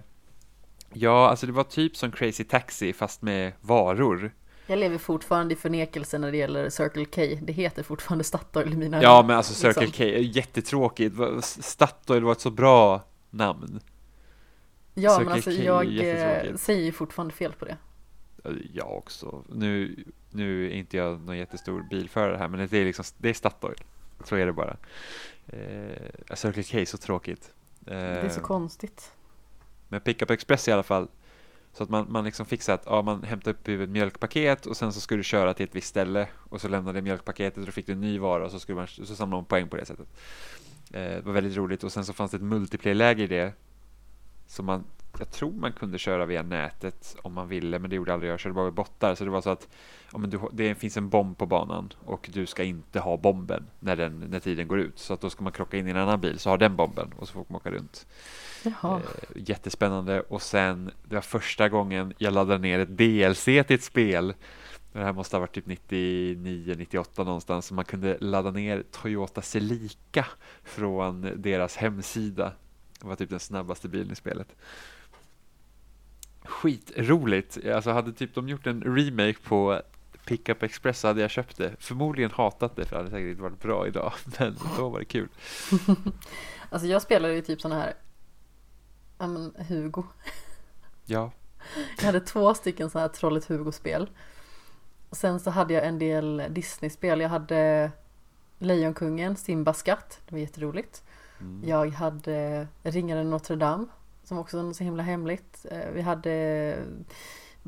ja, 0.93 1.29
alltså 1.29 1.45
det 1.45 1.51
var 1.51 1.63
typ 1.63 1.97
som 1.97 2.11
Crazy 2.11 2.43
Taxi 2.43 2.93
fast 2.93 3.21
med 3.21 3.51
varor. 3.61 4.33
Jag 4.67 4.79
lever 4.79 4.97
fortfarande 4.97 5.53
i 5.53 5.57
förnekelse 5.57 6.17
när 6.17 6.31
det 6.31 6.37
gäller 6.37 6.69
Circle 6.69 7.05
K. 7.05 7.21
Det 7.41 7.53
heter 7.53 7.83
fortfarande 7.83 8.23
Statoil 8.23 8.73
i 8.73 8.75
mina 8.75 9.03
Ja, 9.03 9.23
men 9.27 9.37
alltså 9.37 9.53
Circle 9.53 9.85
liksom. 9.85 9.97
K, 9.97 10.03
är 10.03 10.19
jättetråkigt. 10.19 11.15
Statoil 11.43 12.23
var 12.23 12.31
ett 12.31 12.41
så 12.41 12.51
bra 12.51 13.01
namn. 13.29 13.79
Ja, 14.93 15.19
men 15.19 15.27
alltså 15.27 15.51
jag 15.51 15.97
eh, 15.97 16.55
säger 16.55 16.91
fortfarande 16.91 17.33
fel 17.33 17.53
på 17.53 17.65
det. 17.65 17.77
Jag 18.73 18.97
också. 18.97 19.43
Nu, 19.49 20.03
nu 20.31 20.65
är 20.65 20.71
inte 20.71 20.97
jag 20.97 21.21
någon 21.21 21.37
jättestor 21.37 21.85
bilförare 21.89 22.37
här, 22.37 22.47
men 22.47 22.67
det 22.67 22.77
är 22.77 22.85
liksom, 22.85 23.05
det 23.17 23.29
är 23.29 23.33
Statoil. 23.33 23.83
Så 24.23 24.35
är 24.35 24.45
det 24.45 24.53
bara. 24.53 24.77
Eh, 25.47 26.35
Circle 26.35 26.63
K 26.63 26.77
är 26.77 26.85
så 26.85 26.97
tråkigt. 26.97 27.53
Det 27.79 27.93
är 27.95 28.29
så 28.29 28.39
Eh, 28.39 28.45
konstigt. 28.45 29.11
Men 29.87 30.01
Pickup 30.01 30.29
Express 30.29 30.67
i 30.67 30.71
alla 30.71 30.83
fall. 30.83 31.07
Så 31.73 31.83
att 31.83 31.89
man, 31.89 32.05
man 32.09 32.23
liksom 32.25 32.45
fixar 32.45 32.73
att 32.73 32.83
ja, 32.85 33.01
man 33.01 33.23
hämtar 33.23 33.51
upp 33.51 33.67
ett 33.67 33.89
mjölkpaket 33.89 34.65
och 34.65 34.77
sen 34.77 34.93
så 34.93 35.01
skulle 35.01 35.19
du 35.19 35.23
köra 35.23 35.53
till 35.53 35.63
ett 35.63 35.75
visst 35.75 35.87
ställe 35.87 36.27
och 36.49 36.61
så 36.61 36.67
lämnade 36.67 37.01
mjölkpaketet 37.01 37.57
och 37.57 37.65
då 37.65 37.71
fick 37.71 37.85
du 37.85 37.91
en 37.91 38.01
ny 38.01 38.19
vara 38.19 38.45
och 38.45 38.51
så, 38.51 38.59
skulle 38.59 38.75
man, 38.75 38.87
så 38.87 39.05
samlade 39.05 39.37
man 39.41 39.45
poäng 39.45 39.67
på 39.69 39.77
det 39.77 39.85
sättet. 39.85 40.07
Eh, 40.93 41.01
det 41.01 41.21
var 41.21 41.33
väldigt 41.33 41.57
roligt 41.57 41.83
och 41.83 41.91
sen 41.91 42.05
så 42.05 42.13
fanns 42.13 42.31
det 42.31 42.37
ett 42.37 42.43
multiplayer-läge 42.43 43.23
i 43.23 43.27
det. 43.27 43.53
Som 44.53 44.65
man, 44.65 44.83
jag 45.19 45.31
tror 45.31 45.51
man 45.51 45.73
kunde 45.73 45.97
köra 45.97 46.25
via 46.25 46.43
nätet 46.43 47.15
om 47.21 47.33
man 47.33 47.47
ville 47.47 47.79
men 47.79 47.89
det 47.89 47.95
gjorde 47.95 48.13
aldrig 48.13 48.29
jag, 48.29 48.33
jag 48.33 48.39
körde 48.39 48.53
bara 48.53 48.65
med 48.65 48.73
bottar. 48.73 49.15
Så 49.15 49.23
det 49.23 49.29
var 49.29 49.41
så 49.41 49.49
att 49.49 49.67
ja, 50.11 50.17
men 50.17 50.29
du, 50.29 50.39
det 50.51 50.75
finns 50.75 50.97
en 50.97 51.09
bomb 51.09 51.37
på 51.37 51.45
banan 51.45 51.93
och 52.05 52.29
du 52.33 52.45
ska 52.45 52.63
inte 52.63 52.99
ha 52.99 53.17
bomben 53.17 53.67
när, 53.79 53.95
den, 53.95 54.19
när 54.19 54.39
tiden 54.39 54.67
går 54.67 54.79
ut. 54.79 54.99
Så 54.99 55.13
att 55.13 55.21
då 55.21 55.29
ska 55.29 55.43
man 55.43 55.53
krocka 55.53 55.77
in 55.77 55.87
i 55.87 55.91
en 55.91 55.97
annan 55.97 56.21
bil 56.21 56.39
så 56.39 56.49
har 56.49 56.57
den 56.57 56.75
bomben 56.75 57.13
och 57.17 57.27
så 57.27 57.33
får 57.33 57.45
man 57.47 57.55
åka 57.55 57.71
runt. 57.71 58.07
Jaha. 58.63 58.95
Eh, 58.97 59.41
jättespännande 59.49 60.21
och 60.21 60.41
sen 60.41 60.91
det 61.03 61.15
var 61.15 61.21
första 61.21 61.69
gången 61.69 62.13
jag 62.17 62.33
laddade 62.33 62.59
ner 62.59 62.79
ett 62.79 62.97
DLC 62.97 63.43
till 63.43 63.75
ett 63.75 63.83
spel. 63.83 64.33
Det 64.91 64.99
här 64.99 65.13
måste 65.13 65.35
ha 65.35 65.39
varit 65.39 65.55
typ 65.55 65.65
99, 65.65 66.75
98 66.77 67.23
någonstans. 67.23 67.65
Så 67.65 67.73
man 67.73 67.85
kunde 67.85 68.17
ladda 68.19 68.51
ner 68.51 68.83
Toyota 68.91 69.41
Celica 69.41 70.25
från 70.63 71.31
deras 71.35 71.75
hemsida. 71.75 72.53
Det 73.03 73.09
var 73.09 73.15
typ 73.15 73.29
den 73.29 73.39
snabbaste 73.39 73.87
bilen 73.87 74.11
i 74.11 74.15
spelet. 74.15 74.55
Skitroligt. 76.43 77.65
Alltså 77.65 77.91
hade 77.91 78.13
typ 78.13 78.35
de 78.35 78.49
gjort 78.49 78.67
en 78.67 78.83
remake 78.83 79.35
på 79.43 79.81
Pickup 80.25 80.63
Express 80.63 80.99
så 80.99 81.07
hade 81.07 81.21
jag 81.21 81.31
köpt 81.31 81.57
det. 81.57 81.75
Förmodligen 81.79 82.31
hatat 82.31 82.75
det 82.75 82.85
för 82.85 82.95
det 82.95 82.97
hade 82.97 83.09
säkert 83.09 83.29
inte 83.29 83.41
varit 83.41 83.61
bra 83.61 83.87
idag. 83.87 84.13
Men 84.39 84.57
då 84.77 84.89
var 84.89 84.99
det 84.99 85.05
kul. 85.05 85.29
Alltså 86.69 86.87
jag 86.87 87.01
spelade 87.01 87.33
ju 87.33 87.41
typ 87.41 87.61
såna 87.61 87.75
här, 87.75 87.93
ja 89.17 89.27
men 89.27 89.55
Hugo. 89.67 90.03
Ja, 91.05 91.31
Jag 91.97 92.05
hade 92.05 92.19
två 92.19 92.53
stycken 92.53 92.89
så 92.89 92.99
här 92.99 93.07
Trollet 93.07 93.45
Hugo-spel. 93.45 94.09
Sen 95.11 95.39
så 95.39 95.49
hade 95.49 95.73
jag 95.73 95.85
en 95.87 95.99
del 95.99 96.43
Disney-spel. 96.49 97.21
Jag 97.21 97.29
hade 97.29 97.91
Lejonkungen, 98.59 99.35
Simbas 99.35 99.79
skatt. 99.79 100.21
Det 100.25 100.35
var 100.35 100.39
jätteroligt 100.39 101.03
mm. 101.43 101.69
Jag 101.69 101.89
hade 101.89 102.67
Ringaren 102.83 103.29
Notre 103.29 103.55
Dame. 103.55 103.85
Som 104.23 104.37
också 104.37 104.63
var 104.63 104.73
så 104.73 104.83
himla 104.83 105.03
hemligt. 105.03 105.65
Eh, 105.71 105.91
vi 105.93 106.01
hade 106.01 106.77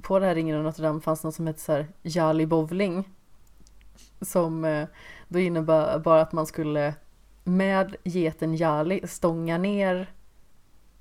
på 0.01 0.19
det 0.19 0.25
här 0.25 0.35
Ringaren 0.35 0.63
Notre 0.63 0.83
Dame 0.83 1.01
fanns 1.01 1.23
något 1.23 1.35
som 1.35 1.47
hette 1.47 1.59
så 1.59 1.71
här 1.71 1.87
Jolly 2.01 2.45
Bowling. 2.45 3.09
Som 4.21 4.65
eh, 4.65 4.87
då 5.27 5.39
innebar 5.39 5.99
bara 5.99 6.21
att 6.21 6.31
man 6.31 6.45
skulle 6.45 6.93
med 7.43 7.95
geten 8.03 8.55
Jali 8.55 9.01
stånga 9.07 9.57
ner 9.57 10.11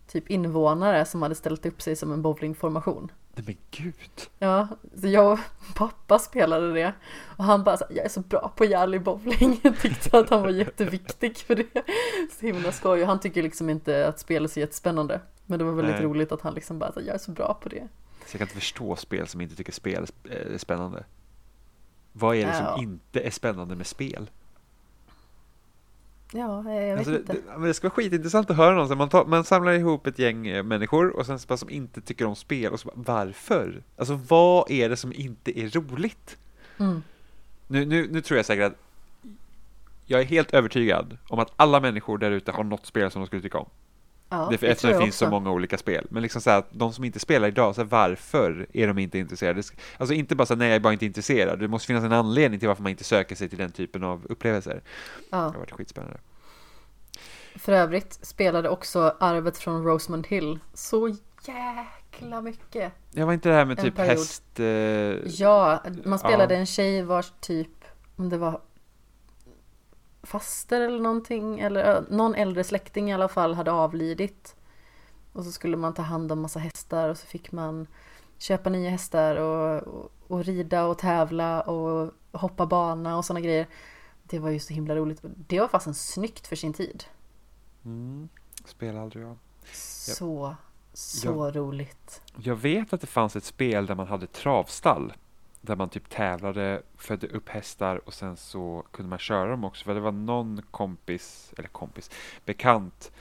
typ 0.06 0.30
invånare 0.30 1.04
som 1.04 1.22
hade 1.22 1.34
ställt 1.34 1.66
upp 1.66 1.82
sig 1.82 1.96
som 1.96 2.12
en 2.12 2.22
bowlingformation. 2.22 3.12
Nej 3.36 3.44
men 3.46 3.56
gud. 3.70 4.28
Ja, 4.38 4.68
så 5.00 5.08
jag 5.08 5.32
och 5.32 5.38
pappa 5.74 6.18
spelade 6.18 6.72
det 6.72 6.92
och 7.36 7.44
han 7.44 7.64
bara 7.64 7.76
så, 7.76 7.84
jag 7.90 8.04
är 8.04 8.08
så 8.08 8.20
bra 8.20 8.52
på 8.56 8.64
Jali 8.64 8.98
bowling. 8.98 9.60
Jag 9.62 9.78
tyckte 9.80 10.18
att 10.18 10.30
han 10.30 10.42
var 10.42 10.50
jätteviktig 10.50 11.36
för 11.36 11.54
det. 11.54 11.82
Så 12.40 12.46
himla 12.46 12.72
skoj 12.72 13.00
och 13.02 13.06
han 13.08 13.20
tycker 13.20 13.42
liksom 13.42 13.70
inte 13.70 14.08
att 14.08 14.18
spel 14.20 14.44
är 14.44 14.48
så 14.48 14.60
jättespännande. 14.60 15.20
Men 15.46 15.58
det 15.58 15.64
var 15.64 15.72
väldigt 15.72 15.94
Nej. 15.94 16.04
roligt 16.04 16.32
att 16.32 16.40
han 16.40 16.54
liksom 16.54 16.78
bara 16.78 16.92
så, 16.92 17.00
jag 17.00 17.14
är 17.14 17.18
så 17.18 17.30
bra 17.30 17.54
på 17.62 17.68
det. 17.68 17.88
Så 18.26 18.34
jag 18.34 18.38
kan 18.38 18.42
inte 18.42 18.54
förstå 18.54 18.96
spel 18.96 19.26
som 19.26 19.40
inte 19.40 19.56
tycker 19.56 19.72
spel 19.72 20.02
är 20.02 20.06
sp- 20.06 20.54
är 20.54 20.58
spännande. 20.58 21.04
Vad 22.12 22.36
är 22.36 22.46
det 22.46 22.52
som 22.54 22.64
Ja. 22.64 22.78
inte 22.82 23.20
är 23.20 23.30
spännande 23.30 23.76
med 23.76 23.86
spel? 23.86 24.30
Ja, 26.32 26.56
jag 26.56 26.62
vet 26.62 26.98
Alltså 26.98 27.12
det, 27.12 27.18
inte. 27.18 27.32
det, 27.32 27.42
men 27.58 27.62
det 27.62 27.74
ska 27.74 27.88
vara 27.88 27.94
skitintressant 27.94 28.50
att 28.50 28.56
höra 28.56 28.74
någon. 28.74 28.98
Man, 28.98 29.08
tar, 29.08 29.24
man 29.24 29.44
samlar 29.44 29.72
ihop 29.72 30.06
ett 30.06 30.18
gäng 30.18 30.46
eh, 30.46 30.62
människor 30.62 31.16
och 31.16 31.26
sen 31.26 31.38
bara 31.48 31.56
som 31.56 31.70
inte 31.70 32.00
tycker 32.00 32.26
om 32.26 32.36
spel 32.36 32.72
och 32.72 32.80
så 32.80 32.88
bara, 32.88 33.24
varför? 33.24 33.82
Alltså 33.96 34.20
vad 34.28 34.70
är 34.70 34.88
det 34.88 34.96
som 34.96 35.12
inte 35.12 35.60
är 35.60 35.68
roligt? 35.68 36.36
Mm. 36.78 37.02
Nu, 37.66 37.84
nu, 37.84 38.08
nu 38.10 38.20
tror 38.20 38.36
jag 38.36 38.46
säkert 38.46 38.72
att 38.72 38.78
jag 40.06 40.20
är 40.20 40.24
helt 40.24 40.54
övertygad 40.54 41.18
om 41.28 41.38
att 41.38 41.52
alla 41.56 41.80
människor 41.80 42.18
där 42.18 42.30
ute 42.30 42.52
har 42.52 42.64
något 42.64 42.86
spel 42.86 43.10
som 43.10 43.22
de 43.22 43.26
skulle 43.26 43.42
tycka 43.42 43.58
om. 43.58 43.68
Ja, 44.34 44.48
det, 44.50 44.56
det 44.56 44.66
eftersom 44.68 44.90
det 44.90 44.98
finns 44.98 45.16
så 45.16 45.24
också. 45.24 45.30
många 45.30 45.50
olika 45.50 45.78
spel. 45.78 46.06
Men 46.10 46.22
liksom 46.22 46.40
så 46.42 46.50
här, 46.50 46.58
att 46.58 46.68
de 46.70 46.92
som 46.92 47.04
inte 47.04 47.18
spelar 47.18 47.48
idag, 47.48 47.74
så 47.74 47.80
här, 47.80 47.88
varför 47.88 48.66
är 48.72 48.86
de 48.86 48.98
inte 48.98 49.18
intresserade? 49.18 49.62
Alltså 49.96 50.14
inte 50.14 50.34
bara 50.36 50.46
så 50.46 50.54
här, 50.54 50.58
nej 50.58 50.68
jag 50.68 50.76
är 50.76 50.80
bara 50.80 50.92
inte 50.92 51.06
intresserad. 51.06 51.58
Det 51.58 51.68
måste 51.68 51.86
finnas 51.86 52.04
en 52.04 52.12
anledning 52.12 52.60
till 52.60 52.68
varför 52.68 52.82
man 52.82 52.90
inte 52.90 53.04
söker 53.04 53.36
sig 53.36 53.48
till 53.48 53.58
den 53.58 53.72
typen 53.72 54.04
av 54.04 54.26
upplevelser. 54.28 54.74
Det 54.74 54.80
Ja. 55.30 55.36
har 55.38 55.52
varit 55.52 55.72
skitspännande. 55.72 56.18
För 57.56 57.72
övrigt 57.72 58.18
spelade 58.22 58.68
också 58.68 59.16
Arvet 59.20 59.58
från 59.58 59.84
Rosemont 59.84 60.26
Hill 60.26 60.58
så 60.74 61.16
jäkla 61.46 62.40
mycket. 62.40 62.92
Jag 63.12 63.26
var 63.26 63.32
inte 63.32 63.48
det 63.48 63.54
här 63.54 63.64
med 63.64 63.78
En 63.78 63.84
typ 63.84 63.96
period. 63.96 64.10
häst... 64.18 64.60
Eh, 64.60 64.66
Ja, 65.42 65.82
man 66.04 66.18
spelade 66.18 66.54
Ja. 66.54 66.60
en 66.60 66.66
tjej 66.66 67.02
vars 67.02 67.32
typ, 67.40 67.84
om 68.16 68.28
det 68.28 68.38
var 68.38 68.60
faster 70.24 70.80
eller 70.80 71.00
någonting, 71.00 71.60
eller 71.60 72.04
någon 72.10 72.34
äldre 72.34 72.64
släkting 72.64 73.10
i 73.10 73.14
alla 73.14 73.28
fall 73.28 73.54
hade 73.54 73.72
avlidit. 73.72 74.56
Och 75.32 75.44
så 75.44 75.52
skulle 75.52 75.76
man 75.76 75.94
ta 75.94 76.02
hand 76.02 76.32
om 76.32 76.40
massa 76.40 76.58
hästar 76.58 77.08
och 77.08 77.18
så 77.18 77.26
fick 77.26 77.52
man 77.52 77.86
köpa 78.38 78.70
nya 78.70 78.90
hästar 78.90 79.36
och, 79.36 79.82
och, 79.82 80.12
och 80.26 80.44
rida 80.44 80.84
och 80.84 80.98
tävla 80.98 81.60
och 81.62 82.12
hoppa 82.32 82.66
bana 82.66 83.16
och 83.16 83.24
sådana 83.24 83.40
grejer. 83.40 83.66
Det 84.22 84.38
var 84.38 84.50
ju 84.50 84.58
så 84.58 84.74
himla 84.74 84.96
roligt. 84.96 85.20
Det 85.22 85.60
var 85.60 85.68
fasen 85.68 85.94
snyggt 85.94 86.46
för 86.46 86.56
sin 86.56 86.72
tid. 86.72 87.04
Mm. 87.84 88.28
Spelade 88.64 89.02
aldrig 89.02 89.24
jag. 89.24 89.36
Så, 89.72 90.54
så 90.92 91.26
jag, 91.28 91.56
roligt. 91.56 92.22
Jag 92.36 92.56
vet 92.56 92.92
att 92.92 93.00
det 93.00 93.06
fanns 93.06 93.36
ett 93.36 93.44
spel 93.44 93.86
där 93.86 93.94
man 93.94 94.06
hade 94.06 94.26
travstall. 94.26 95.12
Där 95.66 95.76
man 95.76 95.88
typ 95.88 96.08
tävlade, 96.08 96.82
födde 96.96 97.26
upp 97.26 97.48
hästar 97.48 98.00
och 98.04 98.14
sen 98.14 98.36
så 98.36 98.84
kunde 98.90 99.10
man 99.10 99.18
köra 99.18 99.50
dem 99.50 99.64
också. 99.64 99.84
För 99.84 99.94
det 99.94 100.00
var 100.00 100.12
någon 100.12 100.62
kompis, 100.70 101.52
eller 101.58 101.68
kompis, 101.68 102.10
bekant 102.44 103.12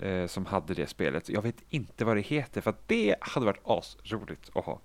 eh, 0.00 0.26
som 0.26 0.46
hade 0.46 0.74
det 0.74 0.86
spelet. 0.86 1.28
Jag 1.28 1.42
vet 1.42 1.56
inte 1.68 2.04
vad 2.04 2.16
det 2.16 2.20
heter 2.20 2.60
för 2.60 2.70
att 2.70 2.88
det 2.88 3.16
hade 3.20 3.46
varit 3.46 3.60
asroligt 3.64 4.50
att 4.54 4.64
ha. 4.64 4.80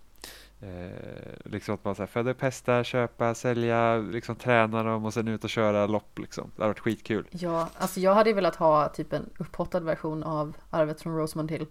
Eh, 0.62 1.52
liksom 1.52 1.76
att 1.76 1.86
man 1.86 1.96
så 1.96 2.02
här, 2.02 2.08
föda 2.08 2.32
upp 2.32 2.42
hästar, 2.42 2.84
köpa, 2.84 3.34
sälja, 3.36 3.98
liksom 3.98 4.36
träna 4.36 4.84
dem 4.84 5.06
och 5.06 5.14
sen 5.14 5.28
ut 5.28 5.44
och 5.44 5.50
köra 5.50 5.88
lopp 5.88 6.20
liksom. 6.20 6.52
Det 6.56 6.62
hade 6.62 6.70
varit 6.70 6.80
skitkul. 6.80 7.28
Ja, 7.32 7.70
alltså 7.78 8.00
jag 8.00 8.16
hade 8.16 8.34
velat 8.34 8.56
ha 8.56 8.90
typ 8.90 9.14
en 9.14 9.30
upphottad 9.38 9.80
version 9.80 10.24
av 10.24 10.58
Arvet 10.70 11.02
från 11.02 11.18
Rosemont 11.18 11.52
Hill. 11.52 11.68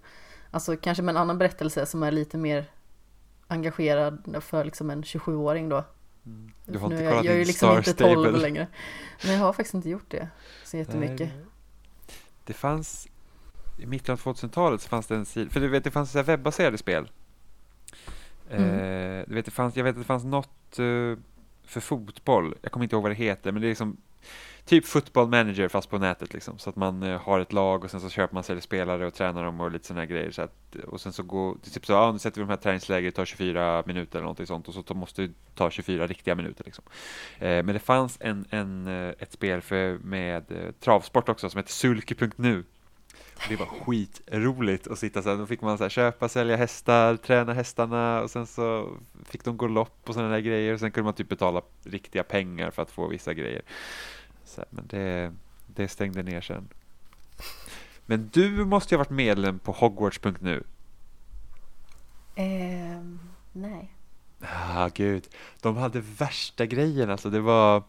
Alltså 0.51 0.77
kanske 0.77 1.03
med 1.03 1.13
en 1.13 1.17
annan 1.17 1.39
berättelse 1.39 1.87
som 1.87 2.03
är 2.03 2.11
lite 2.11 2.39
mer 2.39 2.65
engagerad 3.47 4.37
för 4.41 4.65
liksom 4.65 4.91
en 4.91 5.03
27-åring 5.03 5.69
då. 5.69 5.85
Mm. 6.27 6.53
Du 6.65 6.79
har 6.79 6.93
inte 6.93 7.05
kollat 7.05 7.15
jag, 7.15 7.25
jag 7.25 7.35
är 7.35 7.39
ju 7.39 7.45
liksom 7.45 7.77
inte 7.77 7.95
12 7.95 8.37
längre. 8.37 8.67
Men 9.25 9.33
jag 9.33 9.41
har 9.41 9.53
faktiskt 9.53 9.75
inte 9.75 9.91
gjort 9.91 10.11
det 10.11 10.29
så 10.65 10.77
jättemycket. 10.77 11.31
Nej. 11.35 11.45
Det 12.45 12.53
fanns 12.53 13.09
i 13.79 13.87
mitten 13.87 14.13
av 14.13 14.21
2000-talet 14.21 14.81
så 14.81 14.89
fanns 14.89 15.07
det 15.07 15.15
en 15.15 15.27
sida, 15.27 15.51
för 15.51 15.61
du 15.61 15.69
vet 15.69 15.85
det 15.85 15.91
fanns 15.91 16.13
så 16.13 16.23
webbaserade 16.23 16.79
spel. 16.79 17.11
Mm. 18.51 18.71
Eh, 18.71 19.25
du 19.29 19.35
vet, 19.35 19.45
det 19.45 19.51
fanns, 19.51 19.77
jag 19.77 19.85
vet 19.85 19.91
att 19.91 20.01
det 20.01 20.05
fanns 20.05 20.25
något 20.25 20.79
eh, 20.79 21.19
för 21.65 21.81
fotboll, 21.81 22.55
jag 22.63 22.73
kommer 22.73 22.85
inte 22.85 22.97
ihåg 22.97 23.03
vad 23.03 23.11
det 23.11 23.17
heter, 23.17 23.53
men 23.53 23.63
det 23.63 23.67
är 23.67 23.69
liksom 23.69 23.97
typ 24.65 24.87
football 24.87 25.29
manager 25.29 25.69
fast 25.69 25.91
på 25.91 25.99
nätet 25.99 26.35
liksom. 26.35 26.59
Så 26.59 26.71
att 26.71 26.77
man 26.77 27.03
eh, 27.03 27.21
har 27.21 27.41
ett 27.41 27.53
lag 27.53 27.85
och 27.85 27.91
sen 27.91 28.01
så 28.01 28.09
köper 28.09 28.35
man 28.35 28.43
sig 28.43 28.61
spelare 28.61 29.07
och 29.07 29.15
tränar 29.15 29.45
dem 29.45 29.61
och 29.61 29.71
lite 29.71 29.87
sådana 29.87 30.07
grejer. 30.07 30.31
Så 30.31 30.43
att, 30.43 30.77
och 30.87 31.01
sen 31.01 31.13
så 31.13 31.23
går, 31.23 31.57
typ 31.73 31.87
så, 31.87 31.93
ja 31.93 32.13
nu 32.13 32.19
sätter 32.19 32.41
vi 32.41 32.47
de 32.47 32.51
här 32.51 32.57
träningslägret, 32.57 33.15
tar 33.15 33.25
24 33.25 33.83
minuter 33.87 34.19
eller 34.19 34.23
någonting 34.23 34.47
sånt 34.47 34.69
och 34.69 34.75
så 34.75 34.95
måste 34.95 35.23
det 35.23 35.33
ta 35.55 35.71
24 35.71 36.07
riktiga 36.07 36.35
minuter 36.35 36.65
liksom. 36.65 36.85
Eh, 37.39 37.49
men 37.49 37.67
det 37.67 37.79
fanns 37.79 38.19
en, 38.21 38.45
en, 38.51 38.87
eh, 38.87 39.15
ett 39.19 39.33
spel 39.33 39.61
för, 39.61 39.99
med 39.99 40.53
eh, 40.53 40.73
travsport 40.81 41.29
också 41.29 41.51
som 41.51 41.59
heter 41.59 41.73
Sulke.nu 43.35 43.57
det 43.57 43.57
var 43.57 43.67
skitroligt 43.67 44.87
att 44.87 44.99
sitta 44.99 45.23
så 45.23 45.37
Då 45.37 45.47
fick 45.47 45.61
man 45.61 45.79
så 45.79 45.85
här, 45.85 45.89
köpa, 45.89 46.29
sälja 46.29 46.57
hästar, 46.57 47.17
träna 47.17 47.53
hästarna 47.53 48.21
och 48.21 48.31
sen 48.31 48.47
så 48.47 48.97
fick 49.25 49.45
de 49.45 49.57
gå 49.57 49.67
lopp 49.67 50.09
och 50.09 50.15
sådana 50.15 50.33
där 50.33 50.41
grejer. 50.41 50.75
Och 50.75 50.81
sen 50.81 50.91
kunde 50.91 51.05
man 51.05 51.15
typ 51.15 51.29
betala 51.29 51.63
riktiga 51.83 52.23
pengar 52.23 52.71
för 52.71 52.83
att 52.83 52.91
få 52.91 53.07
vissa 53.07 53.35
grejer. 53.35 53.63
Så, 54.45 54.65
men 54.71 54.87
det, 54.87 55.33
det 55.67 55.89
stängde 55.89 56.23
ner 56.23 56.41
sen. 56.41 56.69
Men 58.07 58.31
du 58.33 58.65
måste 58.65 58.95
ju 58.95 58.97
ha 58.97 59.05
varit 59.05 59.11
medlem 59.11 59.59
på 59.59 59.73
Hogwarts.nu. 59.73 60.65
Eh, 62.35 63.01
nej. 63.53 63.95
Ah, 64.41 64.89
gud. 64.95 65.29
De 65.61 65.77
hade 65.77 66.01
värsta 66.01 66.67
grejen 66.67 67.11
alltså. 67.11 67.31
Det 67.31 67.41
var 67.41 67.83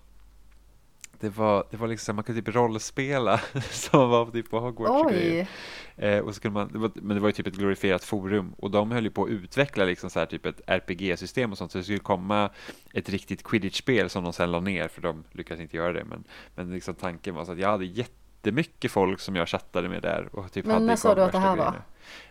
det 1.20 1.30
var, 1.30 1.64
det 1.72 1.78
var 1.78 1.88
liksom, 1.88 2.16
man 2.16 2.24
kunde 2.24 2.42
typ 2.42 2.56
rollspela 2.56 3.38
som 3.72 4.10
var 4.10 4.32
typ 4.32 4.50
på 4.50 4.60
Hogwarts 4.60 5.14
Oj. 5.14 5.48
Eh, 5.98 6.20
och 6.20 6.36
så 6.36 6.42
kunde 6.42 6.60
man, 6.60 6.70
det 6.72 6.78
var, 6.78 6.92
men 6.96 7.16
det 7.16 7.22
var 7.22 7.30
ju 7.30 7.34
typ 7.34 7.48
ett 7.48 7.56
glorifierat 7.56 8.04
forum 8.04 8.54
och 8.58 8.72
de 8.72 8.92
höll 8.92 9.04
ju 9.04 9.10
på 9.10 9.24
att 9.24 9.30
utveckla 9.30 9.86
liksom 9.86 10.10
så 10.10 10.20
här 10.20 10.26
typ 10.26 10.46
ett 10.46 10.62
RPG-system 10.68 11.52
och 11.52 11.58
sånt 11.58 11.72
så 11.72 11.78
det 11.78 11.84
skulle 11.84 12.00
komma 12.00 12.50
ett 12.94 13.10
riktigt 13.10 13.44
quidditch-spel 13.44 14.10
som 14.10 14.24
de 14.24 14.34
sen 14.34 14.52
la 14.52 14.60
ner 14.60 14.88
för 14.88 15.02
de 15.02 15.24
lyckades 15.32 15.62
inte 15.62 15.78
göra 15.78 15.94
det 15.94 16.04
men, 16.04 16.24
men 16.56 16.72
liksom 16.72 16.96
tanken 16.96 17.36
var 17.36 17.46
så 17.46 17.52
att 17.52 17.60
jag 17.60 17.70
hade 17.70 17.86
jättemycket 17.86 18.92
folk 18.92 19.20
som 19.20 19.36
jag 19.36 19.50
chattade 19.50 19.90
med 19.90 20.02
där 20.02 20.30
och 20.32 20.52
typ 20.52 20.66
men 20.66 20.74
hade 20.74 20.86
när 20.86 20.96
sa 20.96 21.16
du 21.16 21.22
att 21.22 21.32
det 21.32 21.40
här 21.40 21.56
var? 21.56 21.82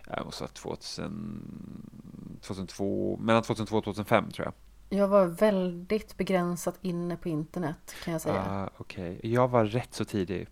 Jag 0.07 0.25
måste 0.25 0.43
ha 0.43 0.47
2000, 0.47 2.39
2002, 2.41 3.17
mellan 3.21 3.43
2002 3.43 3.77
och 3.77 3.83
2005 3.83 4.31
tror 4.31 4.45
jag 4.45 4.53
jag 4.89 5.07
var 5.07 5.25
väldigt 5.25 6.17
begränsat 6.17 6.77
inne 6.81 7.17
på 7.17 7.29
internet 7.29 7.95
kan 8.03 8.11
jag 8.11 8.21
säga. 8.21 8.43
Ah, 8.49 8.69
Okej, 8.77 9.17
okay. 9.17 9.31
jag 9.31 9.47
var 9.47 9.65
rätt 9.65 9.93
så 9.93 10.05
tidig. 10.05 10.47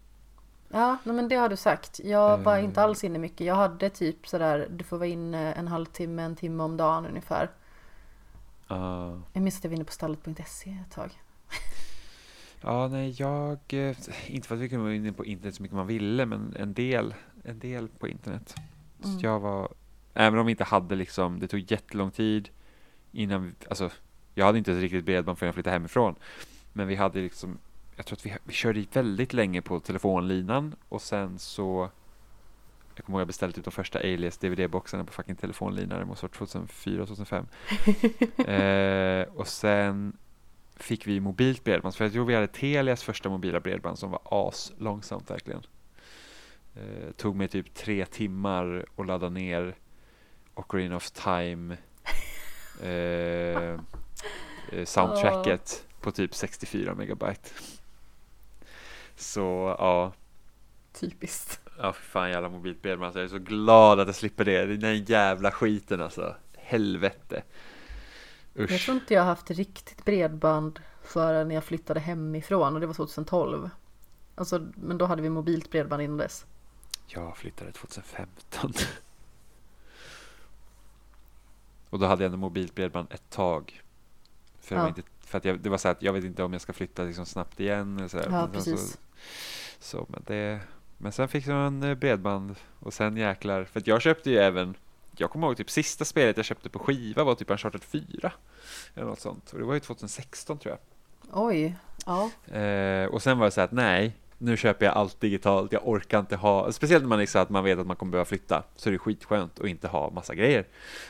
Ja, 0.69 0.97
men 1.03 1.27
det 1.27 1.35
har 1.35 1.49
du 1.49 1.55
sagt. 1.55 1.99
Jag 2.03 2.37
var 2.37 2.57
inte 2.57 2.79
eh. 2.79 2.83
alls 2.83 3.03
inne 3.03 3.19
mycket. 3.19 3.47
Jag 3.47 3.55
hade 3.55 3.89
typ 3.89 4.27
sådär, 4.27 4.67
du 4.69 4.83
får 4.83 4.97
vara 4.97 5.07
inne 5.07 5.53
en 5.53 5.67
halvtimme, 5.67 6.23
en 6.23 6.35
timme 6.35 6.63
om 6.63 6.77
dagen 6.77 7.05
ungefär. 7.05 7.51
Uh. 8.71 9.19
Jag 9.33 9.43
minns 9.43 9.57
att 9.57 9.63
jag 9.63 9.69
var 9.69 9.75
inne 9.75 9.85
på 9.85 9.91
stallet.se 9.91 10.77
ett 10.87 10.95
tag. 10.95 11.11
Ja, 12.65 12.87
nej, 12.87 13.15
jag... 13.17 13.59
Eh, 13.67 13.95
inte 14.27 14.47
för 14.47 14.55
att 14.55 14.61
vi 14.61 14.69
kunde 14.69 14.83
vara 14.83 14.95
inne 14.95 15.13
på 15.13 15.25
internet 15.25 15.55
så 15.55 15.63
mycket 15.63 15.75
man 15.75 15.87
ville, 15.87 16.25
men 16.25 16.55
en 16.59 16.73
del, 16.73 17.13
en 17.43 17.59
del 17.59 17.87
på 17.87 18.07
internet. 18.07 18.55
Mm. 19.03 19.19
Så 19.19 19.25
jag 19.25 19.39
var... 19.39 19.73
Även 20.13 20.39
om 20.39 20.45
vi 20.45 20.51
inte 20.51 20.63
hade 20.63 20.95
liksom, 20.95 21.39
det 21.39 21.47
tog 21.47 21.71
jättelång 21.71 22.11
tid 22.11 22.49
innan, 23.11 23.55
alltså 23.69 23.89
jag 24.33 24.45
hade 24.45 24.57
inte 24.57 24.71
ett 24.71 24.81
riktigt 24.81 25.05
bredband 25.05 25.37
förrän 25.37 25.47
jag 25.47 25.53
flyttade 25.53 25.73
hemifrån. 25.73 26.15
Men 26.73 26.87
vi 26.87 26.95
hade 26.95 27.19
liksom, 27.19 27.57
jag 27.95 28.05
tror 28.05 28.17
att 28.17 28.25
vi, 28.25 28.37
vi 28.43 28.53
körde 28.53 28.85
väldigt 28.93 29.33
länge 29.33 29.61
på 29.61 29.79
telefonlinan 29.79 30.75
och 30.89 31.01
sen 31.01 31.39
så 31.39 31.89
jag 32.95 33.05
kommer 33.05 33.17
ihåg 33.17 33.21
jag 33.21 33.27
beställde 33.27 33.55
typ 33.55 33.65
de 33.65 33.71
första 33.71 33.99
Alias 33.99 34.37
DVD-boxarna 34.37 35.03
på 35.03 35.13
fucking 35.13 35.35
telefonlinan, 35.35 35.99
det 35.99 36.05
måste 36.05 36.25
vara 36.25 36.33
2004, 36.33 37.05
2005. 37.05 37.45
eh, 38.47 39.35
och 39.35 39.47
sen 39.47 40.17
fick 40.75 41.07
vi 41.07 41.19
mobilt 41.19 41.63
bredband, 41.63 41.95
för 41.95 42.05
jag 42.05 42.13
tror 42.13 42.25
vi 42.25 42.35
hade 42.35 42.47
Telias 42.47 43.03
första 43.03 43.29
mobila 43.29 43.59
bredband 43.59 43.99
som 43.99 44.11
var 44.11 44.21
as 44.25 44.71
långsamt 44.77 45.31
verkligen. 45.31 45.61
Eh, 46.75 47.11
tog 47.17 47.35
mig 47.35 47.47
typ 47.47 47.73
tre 47.73 48.05
timmar 48.05 48.85
att 48.95 49.05
ladda 49.05 49.29
ner 49.29 49.75
Ocarina 50.53 50.95
of 50.95 51.11
Time 51.11 51.77
Eh, 52.81 53.79
soundtracket 54.85 55.85
oh. 55.85 56.03
på 56.03 56.11
typ 56.11 56.35
64 56.35 56.95
megabyte. 56.95 57.49
Så 59.15 59.75
ja. 59.79 60.13
Typiskt. 60.93 61.59
Ja, 61.77 61.93
för 61.93 62.03
fan 62.03 62.29
jävla 62.29 62.49
mobilt 62.49 62.81
bredband. 62.81 63.05
Alltså, 63.05 63.19
jag 63.19 63.25
är 63.25 63.29
så 63.29 63.39
glad 63.39 63.99
att 63.99 64.07
jag 64.07 64.15
slipper 64.15 64.45
det. 64.45 64.77
Den 64.77 65.03
jävla 65.03 65.51
skiten 65.51 66.01
alltså. 66.01 66.35
Helvete. 66.57 67.43
Usch. 68.59 68.71
Jag 68.71 68.81
tror 68.81 68.97
inte 68.97 69.13
jag 69.13 69.23
haft 69.23 69.51
riktigt 69.51 70.05
bredband 70.05 70.79
förrän 71.03 71.51
jag 71.51 71.63
flyttade 71.63 71.99
hemifrån 71.99 72.73
och 72.73 72.79
det 72.79 72.87
var 72.87 72.93
2012. 72.93 73.69
Alltså, 74.35 74.67
men 74.75 74.97
då 74.97 75.05
hade 75.05 75.21
vi 75.21 75.29
mobilt 75.29 75.71
bredband 75.71 76.01
innan 76.01 76.17
dess. 76.17 76.45
Jag 77.07 77.37
flyttade 77.37 77.71
2015. 77.71 78.73
och 81.89 81.99
då 81.99 82.05
hade 82.05 82.23
jag 82.23 82.25
ändå 82.25 82.37
mobilt 82.37 82.75
bredband 82.75 83.07
ett 83.11 83.29
tag. 83.29 83.82
För, 84.63 84.75
ja. 84.75 84.87
inte, 84.87 85.01
för 85.19 85.37
att 85.37 85.45
jag, 85.45 85.59
det 85.59 85.69
var 85.69 85.77
så 85.77 85.87
att 85.87 86.01
jag 86.01 86.13
vet 86.13 86.23
inte 86.23 86.43
om 86.43 86.53
jag 86.53 86.61
ska 86.61 86.73
flytta 86.73 87.03
liksom 87.03 87.25
snabbt 87.25 87.59
igen. 87.59 87.97
Eller 87.97 88.07
så 88.07 88.17
Ja, 88.17 88.29
men 88.29 88.51
precis. 88.51 88.91
Så, 88.91 88.97
så, 89.79 90.05
men, 90.09 90.23
det, 90.27 90.59
men 90.97 91.11
sen 91.11 91.27
fick 91.27 91.47
jag 91.47 91.67
en 91.67 91.83
eh, 91.83 91.95
bredband 91.95 92.55
och 92.79 92.93
sen 92.93 93.17
jäklar. 93.17 93.63
För 93.63 93.79
att 93.79 93.87
jag 93.87 94.01
köpte 94.01 94.29
ju 94.29 94.37
även, 94.37 94.75
jag 95.17 95.29
kommer 95.29 95.47
ihåg 95.47 95.57
typ 95.57 95.69
sista 95.69 96.05
spelet 96.05 96.37
jag 96.37 96.45
köpte 96.45 96.69
på 96.69 96.79
skiva 96.79 97.23
var 97.23 97.35
typ 97.35 97.49
Uncharted 97.49 97.83
4. 97.83 98.31
Eller 98.95 99.07
något 99.07 99.19
sånt. 99.19 99.53
Och 99.53 99.59
det 99.59 99.65
var 99.65 99.73
ju 99.73 99.79
2016 99.79 100.57
tror 100.57 100.71
jag. 100.71 100.79
Oj, 101.31 101.75
ja. 102.05 102.53
Eh, 102.57 103.05
och 103.05 103.21
sen 103.23 103.37
var 103.37 103.45
det 103.45 103.51
så 103.51 103.61
att 103.61 103.71
nej, 103.71 104.15
nu 104.37 104.57
köper 104.57 104.85
jag 104.85 104.95
allt 104.95 105.19
digitalt, 105.19 105.71
jag 105.71 105.87
orkar 105.87 106.19
inte 106.19 106.35
ha, 106.35 106.71
speciellt 106.71 107.03
när 107.03 107.09
man 107.09 107.19
liksom 107.19 107.41
att 107.41 107.49
man 107.49 107.63
vet 107.63 107.79
att 107.79 107.87
man 107.87 107.95
kommer 107.95 108.11
behöva 108.11 108.25
flytta, 108.25 108.63
så 108.75 108.89
är 108.89 108.91
det 108.91 108.99
skitskönt 108.99 109.59
att 109.59 109.67
inte 109.67 109.87
ha 109.87 110.09
massa 110.09 110.35
grejer. 110.35 110.65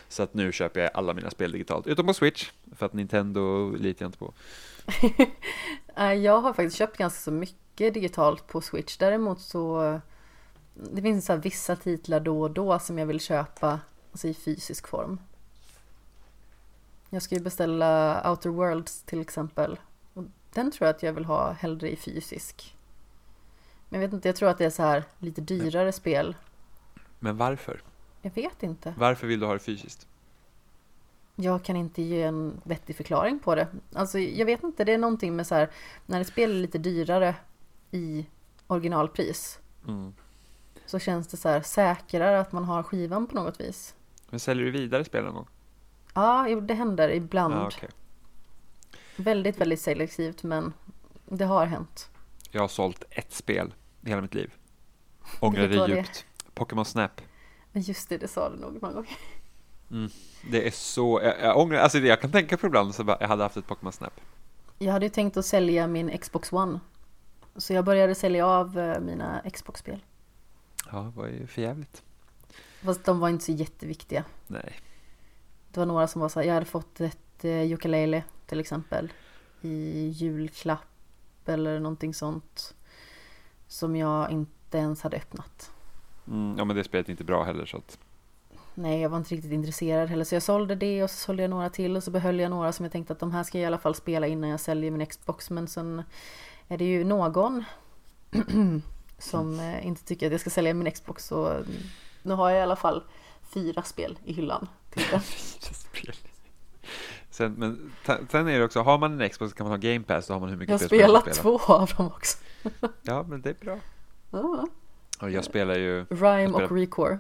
Så 0.08 0.24
att 0.24 0.34
nu 0.34 0.52
köper 0.52 0.82
jag 0.82 0.92
alla 0.94 1.14
mina 1.14 1.30
spel 1.30 1.52
digitalt, 1.52 1.88
utom 1.88 2.08
på 2.08 2.14
Switch, 2.14 2.52
för 2.76 2.86
att 2.86 2.94
Nintendo 2.94 3.70
litar 3.70 4.06
jag 4.06 4.08
inte 4.08 4.20
på. 4.20 4.34
Eh, 5.96 6.14
jag 6.14 6.42
har 6.42 6.54
faktiskt 6.54 6.78
köpt 6.78 6.98
ganska 6.98 7.20
så 7.20 7.32
mycket 7.32 7.94
digitalt 7.94 8.48
på 8.48 8.62
Switch, 8.62 8.98
däremot 8.98 9.42
så 9.42 10.00
det 10.74 11.02
finns 11.02 11.26
så 11.26 11.36
vissa 11.36 11.76
titlar 11.76 12.20
då 12.20 12.42
och 12.42 12.52
då 12.52 12.80
som 12.80 13.00
jag 13.00 13.06
vill 13.06 13.20
köpa 13.20 13.80
alltså 14.12 14.28
i 14.28 14.34
fysisk 14.34 14.88
form. 14.88 15.20
Jag 17.10 17.22
ska 17.22 17.36
ju 17.36 17.42
beställa 17.42 18.22
Outer 18.32 18.50
Worlds 18.50 19.04
till 19.04 19.22
exempel. 19.22 19.80
Och 20.14 20.24
den 20.54 20.72
tror 20.72 20.88
jag 20.88 20.96
att 20.96 21.04
jag 21.04 21.14
vill 21.14 21.26
ha 21.26 21.52
hellre 21.52 21.92
i 21.92 21.96
fysisk. 21.96 22.73
Men 23.94 24.02
jag 24.02 24.08
vet 24.08 24.14
inte, 24.14 24.28
jag 24.28 24.36
tror 24.36 24.50
att 24.50 24.58
det 24.58 24.66
är 24.66 24.70
så 24.70 24.84
här 24.84 25.04
lite 25.20 25.42
dyrare 25.42 25.84
men, 25.84 25.94
spel. 25.94 26.36
Men 27.20 27.38
varför? 27.38 27.82
Jag 28.22 28.32
vet 28.36 28.64
inte. 28.64 28.94
Varför 28.98 29.28
vill 29.28 29.40
du 29.40 29.46
ha 29.46 29.54
det 29.54 29.60
fysiskt? 29.60 30.08
Jag 31.36 31.64
kan 31.64 31.76
inte 31.76 32.02
ge 32.02 32.24
en 32.24 32.62
vettig 32.64 32.96
förklaring 32.96 33.40
på 33.40 33.56
det. 33.56 33.68
Alltså 33.94 34.20
jag 34.20 34.46
vet 34.46 34.64
inte, 34.64 34.84
det 34.84 34.94
är 34.94 34.98
någonting 34.98 35.36
med 35.36 35.48
så 35.48 35.56
här 35.56 35.70
när 36.06 36.22
ett 36.22 36.28
spel 36.28 36.52
är 36.52 36.56
lite 36.56 36.78
dyrare 36.78 37.36
i 37.92 38.26
originalpris 38.68 39.60
Mm. 39.88 40.14
så 40.86 41.00
känns 41.00 41.28
det 41.28 41.38
så 41.38 41.50
här 41.50 41.62
säkrare 41.62 42.40
att 42.40 42.52
man 42.52 42.64
har 42.64 42.84
skivan 42.84 43.28
på 43.28 43.36
något 43.36 43.60
vis. 43.60 43.96
Men 44.30 44.40
säljer 44.40 44.66
du 44.66 44.72
vidare 44.72 45.06
spel 45.06 45.24
någon 45.24 45.34
gång? 45.34 45.48
Ja, 46.14 46.48
det 46.62 46.74
händer 46.74 47.10
ibland. 47.10 47.54
Ja, 47.54 47.66
okej. 47.68 47.90
Väldigt, 49.16 49.58
väldigt 49.62 49.82
selektivt 49.82 50.44
men 50.44 50.74
det 51.26 51.46
har 51.46 51.66
hänt. 51.66 52.10
Jag 52.52 52.62
har 52.62 52.68
sålt 52.68 53.04
ett 53.10 53.34
spel 53.34 53.74
hela 54.06 54.22
mitt 54.22 54.34
liv. 54.34 54.54
Ångrar 55.40 55.68
det 55.68 55.96
djupt. 55.96 56.26
Pokémon 56.54 56.86
Snap. 56.86 57.22
Men 57.72 57.82
just 57.82 58.10
det, 58.10 58.18
det 58.18 58.28
sa 58.28 58.50
du 58.50 58.56
nog 58.56 58.82
många 58.82 58.94
gånger. 58.94 59.18
Det 60.52 60.68
är 60.68 60.72
så, 60.72 61.22
jag, 61.24 61.42
jag 61.42 61.58
ångrar, 61.58 61.80
alltså 61.80 61.98
jag 61.98 62.22
kan 62.22 62.32
tänka 62.32 62.58
på 62.58 62.68
ibland 62.68 62.96
så 62.96 63.04
bara, 63.04 63.18
jag 63.20 63.28
hade 63.28 63.44
haft 63.44 63.58
ett 63.58 63.68
Pokémon 63.68 63.94
Snap. 63.94 64.22
Jag 64.80 64.94
hade 64.94 65.06
ju 65.06 65.10
tänkt 65.10 65.38
att 65.38 65.46
sälja 65.46 65.88
min 65.88 66.18
Xbox 66.18 66.54
One. 66.54 66.80
Så 67.56 67.74
jag 67.74 67.86
började 67.86 68.16
sälja 68.16 68.48
av 68.48 68.80
eh, 68.80 69.00
mina 69.00 69.42
Xbox-spel. 69.54 70.04
Ja, 70.92 71.00
det 71.00 71.20
var 71.20 71.28
ju 71.28 71.48
för 71.48 71.62
jävligt. 71.62 72.04
Fast 72.82 73.06
de 73.06 73.20
var 73.20 73.30
inte 73.30 73.46
så 73.46 73.52
jätteviktiga. 73.52 74.24
Nej. 74.48 74.80
Det 75.72 75.80
var 75.80 75.86
några 75.86 76.08
som 76.08 76.22
var 76.22 76.30
så 76.30 76.40
här, 76.40 76.48
jag 76.48 76.54
hade 76.54 76.66
fått 76.66 77.02
ett 77.02 77.46
eh, 77.46 77.72
ukulele 77.72 78.24
till 78.46 78.60
exempel. 78.60 79.14
I 79.62 80.08
julklapp 80.08 80.88
eller 81.46 81.80
någonting 81.80 82.14
sånt. 82.14 82.76
Som 83.74 83.96
jag 83.96 84.32
inte 84.32 84.78
ens 84.78 85.02
hade 85.02 85.18
öppnat. 85.18 85.72
Mm, 86.28 86.56
ja 86.58 86.66
men 86.66 86.76
det 86.76 86.84
spelet 86.84 87.08
är 87.08 87.12
inte 87.12 87.24
bra 87.24 87.44
heller 87.44 87.66
så 87.66 87.78
att, 87.78 87.98
Nej, 88.74 89.02
jag 89.02 89.10
var 89.10 89.18
inte 89.18 89.36
riktigt 89.36 89.52
intresserad 89.52 90.10
heller. 90.10 90.24
Så 90.24 90.36
jag 90.36 90.44
sålde 90.44 90.76
det 90.76 91.04
och 91.04 91.10
så 91.10 91.16
sålde 91.16 91.44
jag 91.44 91.50
några 91.50 91.70
till 91.70 91.96
och 91.96 92.04
så 92.04 92.12
behöll 92.12 92.40
jag 92.40 92.52
några 92.52 92.72
som 92.72 92.86
jag 92.86 92.92
tänkte 92.92 93.14
att 93.14 93.20
de 93.20 93.32
här 93.32 93.44
ska 93.44 93.58
jag 93.58 93.64
i 93.64 93.66
alla 93.66 93.78
fall 93.78 93.96
spela 93.96 94.28
innan 94.28 94.50
jag 94.50 94.60
säljer 94.60 94.92
min 94.92 95.06
Xbox. 95.06 95.50
Men 95.50 95.68
sen 95.68 96.04
är 96.68 96.78
det 96.78 96.86
ju 96.86 97.04
någon 97.04 97.64
som 99.18 99.60
eh, 99.60 99.88
inte 99.88 100.04
tycker 100.04 100.26
att 100.26 100.32
jag 100.32 100.42
ska 100.42 100.50
sälja 100.50 100.74
min 100.74 100.92
Xbox. 100.92 101.26
Så 101.26 101.48
mm, 101.48 101.66
nu 102.22 102.34
har 102.34 102.50
jag 102.50 102.60
i 102.60 102.64
alla 102.64 102.76
fall 102.76 103.04
fyra 103.42 103.84
spel 103.84 104.20
i 104.26 104.34
hyllan. 104.34 104.68
Till 104.90 105.04
den. 105.12 105.22
spel. 105.60 106.16
Sen, 107.34 107.54
men 107.54 107.92
sen 108.32 108.48
är 108.48 108.60
det 108.60 108.66
också, 108.66 108.82
har 108.82 108.98
man 108.98 109.22
en 109.22 109.30
Xbox 109.30 109.52
så 109.52 109.58
kan 109.58 109.64
man 109.68 109.72
ha 109.72 109.78
Game 109.78 110.04
Pass, 110.04 110.28
då 110.28 110.34
har 110.34 110.40
man 110.40 110.50
hur 110.50 110.56
Jag 110.56 110.60
mycket 110.60 110.72
har 110.82 110.88
spel 110.88 110.90
som 110.90 110.98
helst 111.00 111.12
spelat 111.12 111.28
att 111.28 111.36
spela. 111.36 111.58
två 111.60 111.74
av 111.74 111.90
dem 111.98 112.08
också. 112.08 112.38
Ja, 113.02 113.24
men 113.24 113.42
det 113.42 113.50
är 113.50 113.54
bra. 113.66 113.80
Ja. 114.32 114.68
Och 115.22 115.32
jag 115.32 115.44
spelar 115.44 115.76
ju, 115.76 116.06
Rhyme 116.10 116.42
Jag 116.42 116.56
och 116.56 116.72
Recore. 116.72 117.20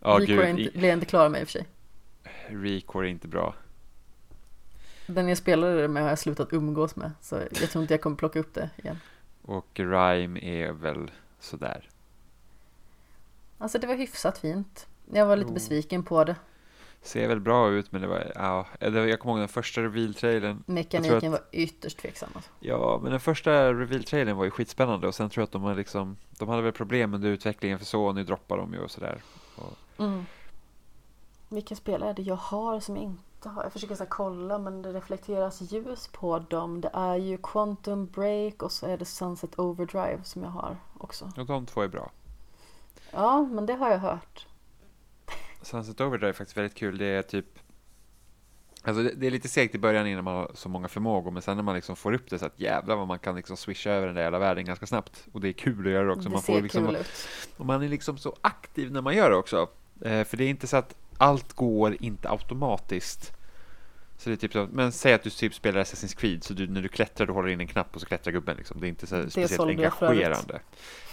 ja 0.00 0.18
Recore 0.20 0.26
gud, 0.52 0.58
inte, 0.58 0.78
blev 0.78 0.84
jag 0.84 0.96
inte 0.96 1.06
klar 1.06 1.28
med 1.28 1.40
i 1.40 1.44
och 1.44 1.48
för 1.48 1.52
sig. 1.52 1.66
Recore 2.48 3.08
är 3.08 3.10
inte 3.10 3.28
bra. 3.28 3.54
Den 5.06 5.28
jag 5.28 5.38
spelade 5.38 5.88
med 5.88 6.02
har 6.02 6.10
jag 6.10 6.18
slutat 6.18 6.52
umgås 6.52 6.96
med. 6.96 7.10
Så 7.20 7.34
jag 7.60 7.70
tror 7.70 7.82
inte 7.82 7.94
jag 7.94 8.00
kommer 8.00 8.16
plocka 8.16 8.38
upp 8.40 8.54
det 8.54 8.70
igen. 8.76 8.98
Och 9.42 9.66
Rhyme 9.74 10.40
är 10.42 10.72
väl 10.72 11.10
sådär. 11.40 11.88
Alltså 13.58 13.78
det 13.78 13.86
var 13.86 13.94
hyfsat 13.94 14.38
fint. 14.38 14.86
Jag 15.12 15.26
var 15.26 15.36
lite 15.36 15.48
Jo. 15.50 15.54
besviken 15.54 16.02
på 16.02 16.24
det. 16.24 16.36
Ser 17.04 17.28
väl 17.28 17.40
bra 17.40 17.70
ut 17.70 17.92
men 17.92 18.00
det 18.02 18.06
var, 18.08 18.32
ja, 18.34 18.66
jag 18.80 19.20
kommer 19.20 19.32
ihåg 19.34 19.40
den 19.40 19.48
första 19.48 19.80
reveal-trailern. 19.80 20.64
Mekaniken 20.66 21.16
att- 21.16 21.40
var 21.40 21.40
ytterst 21.52 21.98
tveksam. 21.98 22.28
Alltså. 22.34 22.50
Ja, 22.60 23.00
men 23.02 23.10
den 23.10 23.20
första 23.20 23.72
reveal-trailern 23.72 24.36
var 24.36 24.44
ju 24.44 24.50
skitspännande 24.50 25.06
och 25.08 25.14
sen 25.14 25.30
tror 25.30 25.42
jag 25.42 25.46
att 25.46 25.52
de 25.52 25.62
har 25.62 25.74
liksom, 25.74 26.16
de 26.38 26.48
hade 26.48 26.62
väl 26.62 26.72
problem 26.72 27.14
under 27.14 27.28
utvecklingen 27.28 27.78
för 27.78 27.86
Sony 27.86 28.22
droppar 28.22 28.56
de 28.56 28.72
ju 28.74 28.80
och 28.80 28.90
sådär. 28.90 29.22
Mm. 29.98 30.26
Vilka 31.48 31.76
spel 31.76 32.02
är 32.02 32.14
det 32.14 32.22
jag 32.22 32.36
har 32.36 32.80
som 32.80 32.96
jag 32.96 33.04
inte 33.04 33.48
har? 33.48 33.62
Jag 33.62 33.72
försöker 33.72 33.94
så 33.94 34.06
kolla 34.06 34.58
men 34.58 34.82
det 34.82 34.92
reflekteras 34.92 35.60
ljus 35.60 36.08
på 36.12 36.38
dem. 36.38 36.80
Det 36.80 36.90
är 36.92 37.16
ju 37.16 37.38
Quantum 37.42 38.06
Break 38.06 38.62
och 38.62 38.72
så 38.72 38.86
är 38.86 38.98
det 38.98 39.04
Sunset 39.04 39.58
Overdrive 39.58 40.20
som 40.22 40.42
jag 40.42 40.50
har 40.50 40.76
också. 40.98 41.30
Och 41.36 41.46
de 41.46 41.66
två 41.66 41.82
är 41.82 41.88
bra. 41.88 42.10
Ja, 43.10 43.42
men 43.42 43.66
det 43.66 43.74
har 43.74 43.90
jag 43.90 43.98
hört. 43.98 44.46
Sunset 45.64 46.00
Overdrive 46.00 46.28
är 46.28 46.32
faktiskt 46.32 46.56
väldigt 46.56 46.74
kul. 46.74 46.98
Det 46.98 47.06
är 47.06 47.22
typ 47.22 47.46
Alltså 48.86 49.02
det, 49.02 49.10
det 49.14 49.26
är 49.26 49.30
lite 49.30 49.48
segt 49.48 49.74
i 49.74 49.78
början 49.78 50.06
innan 50.06 50.24
man 50.24 50.34
har 50.34 50.50
så 50.54 50.68
många 50.68 50.88
förmågor 50.88 51.30
men 51.30 51.42
sen 51.42 51.56
när 51.56 51.62
man 51.62 51.74
liksom 51.74 51.96
får 51.96 52.12
upp 52.12 52.30
det 52.30 52.38
så 52.38 52.46
att 52.46 52.60
jävlar 52.60 52.96
vad 52.96 53.06
man 53.06 53.18
kan 53.18 53.36
liksom 53.36 53.56
swisha 53.56 53.90
över 53.90 54.06
den 54.06 54.14
där 54.16 54.22
jävla 54.22 54.38
världen 54.38 54.64
ganska 54.64 54.86
snabbt. 54.86 55.26
Och 55.32 55.40
det 55.40 55.48
är 55.48 55.52
kul 55.52 55.86
att 55.86 55.92
göra 55.92 56.04
det 56.04 56.12
också. 56.12 56.28
det 56.28 56.32
man 56.32 56.42
får 56.42 56.60
liksom, 56.60 56.86
kul 56.86 56.96
ut. 56.96 57.28
och 57.56 57.66
man 57.66 57.82
är 57.82 57.88
liksom 57.88 58.18
så 58.18 58.36
aktiv 58.40 58.92
när 58.92 59.02
man 59.02 59.16
gör 59.16 59.30
det 59.30 59.36
också. 59.36 59.68
Eh, 60.00 60.24
för 60.24 60.36
det 60.36 60.44
är 60.44 60.48
inte 60.48 60.66
så 60.66 60.76
att 60.76 60.94
allt 61.18 61.52
går 61.52 61.96
inte 62.00 62.30
automatiskt. 62.30 63.32
Så 64.16 64.30
det 64.30 64.34
är 64.34 64.36
typ 64.36 64.52
så, 64.52 64.68
men 64.72 64.92
säg 64.92 65.14
att 65.14 65.22
du 65.22 65.30
typ 65.30 65.54
spelar 65.54 65.80
Assassin's 65.80 66.16
Creed 66.16 66.44
så 66.44 66.54
du, 66.54 66.66
när 66.66 66.82
du 66.82 66.88
klättrar 66.88 67.26
du 67.26 67.32
håller 67.32 67.48
in 67.48 67.60
en 67.60 67.66
knapp 67.66 67.94
och 67.94 68.00
så 68.00 68.06
klättrar 68.06 68.32
gubben 68.32 68.56
liksom. 68.56 68.80
Det 68.80 68.86
är 68.86 68.88
inte 68.88 69.06
så 69.06 69.16
här 69.16 69.28
speciellt 69.28 69.60
engagerande. 69.60 70.60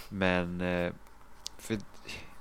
Men 0.10 0.62
eh, 0.62 0.94
för, 1.58 1.78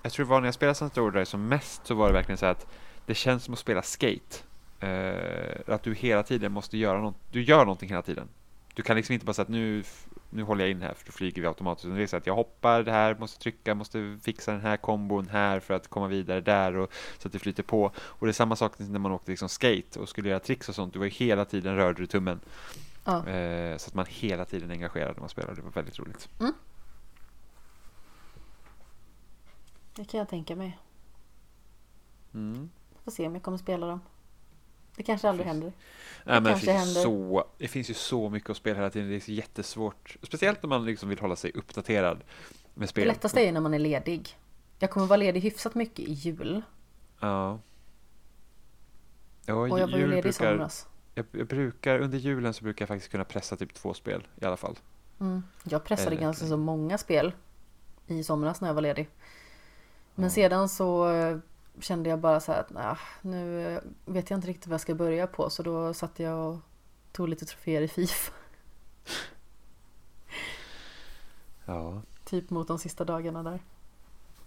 jag 0.03 0.13
tror 0.13 0.27
det 0.27 0.31
var 0.31 0.41
när 0.41 0.47
jag 0.47 0.55
spelade 0.55 0.75
Sunset 0.75 0.99
Overdrive 0.99 1.27
som 1.27 1.49
mest 1.49 1.87
så 1.87 1.95
var 1.95 2.07
det 2.07 2.13
verkligen 2.13 2.39
så 2.39 2.47
att 2.47 2.67
det 3.07 3.15
känns 3.15 3.45
som 3.45 3.55
att 3.55 3.61
spela 3.61 3.83
skate. 3.83 4.37
Eh, 4.81 5.75
att 5.75 5.83
du 5.83 5.95
hela 5.95 6.23
tiden 6.23 6.53
måste 6.53 6.79
göra 6.79 7.01
något, 7.01 7.17
du 7.31 7.43
gör 7.43 7.65
någonting 7.65 7.89
hela 7.89 8.03
tiden. 8.03 8.29
Du 8.75 8.83
kan 8.83 8.97
liksom 8.97 9.13
inte 9.13 9.27
bara 9.27 9.33
säga 9.33 9.43
att 9.43 9.49
nu, 9.49 9.85
nu 10.31 10.43
håller 10.43 10.65
jag 10.65 10.71
in 10.71 10.83
här 10.83 10.95
för 10.95 11.07
då 11.07 11.13
flyger 11.13 11.43
vi 11.43 11.49
automatiskt. 11.49 11.85
Utan 11.85 11.97
Det 11.97 12.03
är 12.03 12.07
så 12.07 12.17
att 12.17 12.27
jag 12.27 12.35
hoppar 12.35 12.83
det 12.83 12.93
här, 12.93 13.15
måste 13.15 13.39
trycka, 13.43 13.75
måste 13.75 14.19
fixa 14.23 14.53
den 14.53 14.61
här 14.61 14.77
kombon 14.77 15.29
här 15.29 15.61
för 15.61 15.75
att 15.75 15.89
komma 15.89 16.07
vidare 16.07 16.41
där 16.41 16.77
och 16.77 16.93
så 17.19 17.29
att 17.29 17.33
det 17.33 17.39
flyter 17.39 17.63
på. 17.63 17.93
Och 17.97 18.27
det 18.27 18.31
är 18.31 18.33
samma 18.33 18.57
sak 18.57 18.79
när 18.79 18.99
man 18.99 19.13
åkte 19.13 19.31
liksom 19.31 19.49
skate 19.49 20.01
och 20.01 20.09
skulle 20.09 20.29
göra 20.29 20.41
tricks 20.41 20.69
och 20.69 20.75
sånt. 20.75 20.93
Du 20.93 20.99
var 20.99 21.07
ju 21.07 21.13
hela 21.13 21.45
tiden 21.45 21.77
rörde 21.77 22.03
du 22.03 22.07
tummen. 22.07 22.41
Ja. 23.05 23.29
Eh, 23.29 23.77
så 23.77 23.89
att 23.89 23.95
man 23.95 24.07
hela 24.09 24.45
tiden 24.45 24.71
är 24.71 24.75
engagerad 24.75 25.17
när 25.17 25.21
man 25.21 25.29
spelar. 25.29 25.55
Det 25.55 25.63
var 25.63 25.71
väldigt 25.71 25.99
roligt. 25.99 26.29
Det 29.95 30.05
kan 30.05 30.19
jag 30.19 30.29
tänka 30.29 30.57
mig. 30.57 30.79
Mm. 32.35 32.71
Får 33.05 33.11
se 33.11 33.27
om 33.27 33.35
jag 33.35 33.43
kommer 33.43 33.59
spela 33.59 33.87
dem. 33.87 34.01
Det 34.97 35.03
kanske 35.03 35.29
aldrig 35.29 35.47
Finns- 35.47 35.53
händer. 35.55 35.73
Nej, 36.25 36.41
det, 36.41 36.49
kanske 36.49 36.67
finns 36.67 36.69
ju 36.69 36.73
händer. 36.79 37.03
så, 37.03 37.45
det 37.59 37.69
finns 37.69 37.91
ju 37.91 37.95
så 37.95 38.31
mycket 38.31 38.51
att 38.51 38.57
spela 38.57 38.77
hela 38.77 38.91
tiden. 38.91 39.09
Det 39.09 39.15
är 39.29 39.31
jättesvårt. 39.31 40.17
Speciellt 40.23 40.65
om 40.65 40.71
man 40.71 40.85
liksom 40.85 41.09
vill 41.09 41.19
hålla 41.19 41.37
sig 41.37 41.53
uppdaterad 41.55 42.19
med 42.75 42.83
Det 42.85 42.87
spel. 42.91 43.09
lättaste 43.09 43.41
är 43.41 43.47
ju 43.47 43.53
när 43.53 43.61
man 43.61 43.75
är 43.75 43.79
ledig. 43.79 44.37
Jag 44.79 44.91
kommer 44.91 45.07
vara 45.07 45.17
ledig 45.17 45.41
hyfsat 45.41 45.75
mycket 45.75 45.99
i 45.99 46.13
jul. 46.13 46.63
Ja. 47.21 47.59
Ja, 49.47 49.55
Och 49.55 49.79
jag 49.81 49.87
var 49.91 49.99
ju 49.99 50.07
ledig 50.07 50.19
i 50.19 50.23
brukar, 50.23 50.51
somras. 50.53 50.89
jag, 51.15 51.27
jag 51.33 51.47
brukar, 51.47 51.99
under 51.99 52.19
julen 52.19 52.55
så 52.55 52.65
brukar 52.65 52.83
jag 52.83 52.89
faktiskt 52.89 53.11
kunna 53.11 53.25
pressa 53.25 53.57
typ 53.57 53.75
två 53.75 53.95
spel 53.95 54.27
i 54.41 54.45
alla 54.45 54.57
fall. 54.57 54.79
Mm. 55.21 55.43
Jag 55.65 55.85
pressade 55.85 56.11
Eller- 56.11 56.21
ganska 56.23 56.47
så 56.47 56.57
många 56.57 56.99
spel 56.99 57.33
i 58.07 58.25
somras 58.25 58.61
när 58.61 58.69
jag 58.69 58.75
var 58.75 58.83
ledig. 58.83 59.09
Men 60.15 60.31
sedan 60.31 60.69
så 60.69 61.11
eh, 61.11 61.39
kände 61.81 62.11
jag 62.11 62.19
bara 62.19 62.41
så 62.41 62.53
här 62.53 62.61
att 62.61 62.71
nah, 62.71 62.99
nu 63.21 63.67
eh, 63.75 63.81
vet 64.05 64.31
jag 64.31 64.39
inte 64.39 64.49
riktigt 64.49 64.67
vad 64.67 64.75
jag 64.75 64.81
ska 64.81 64.95
börja 64.95 65.27
på. 65.27 65.51
Så 65.51 65.63
då 65.63 65.95
satt 65.95 66.19
jag 66.19 66.49
och 66.49 66.59
tog 67.13 67.29
lite 67.29 67.45
troféer 67.45 67.83
i 67.83 67.89
Fifa. 67.89 68.33
Ja. 71.65 72.03
Typ 72.25 72.51
mot 72.51 72.69
de 72.69 72.79
sista 72.79 73.05
dagarna 73.05 73.43
där. 73.43 73.61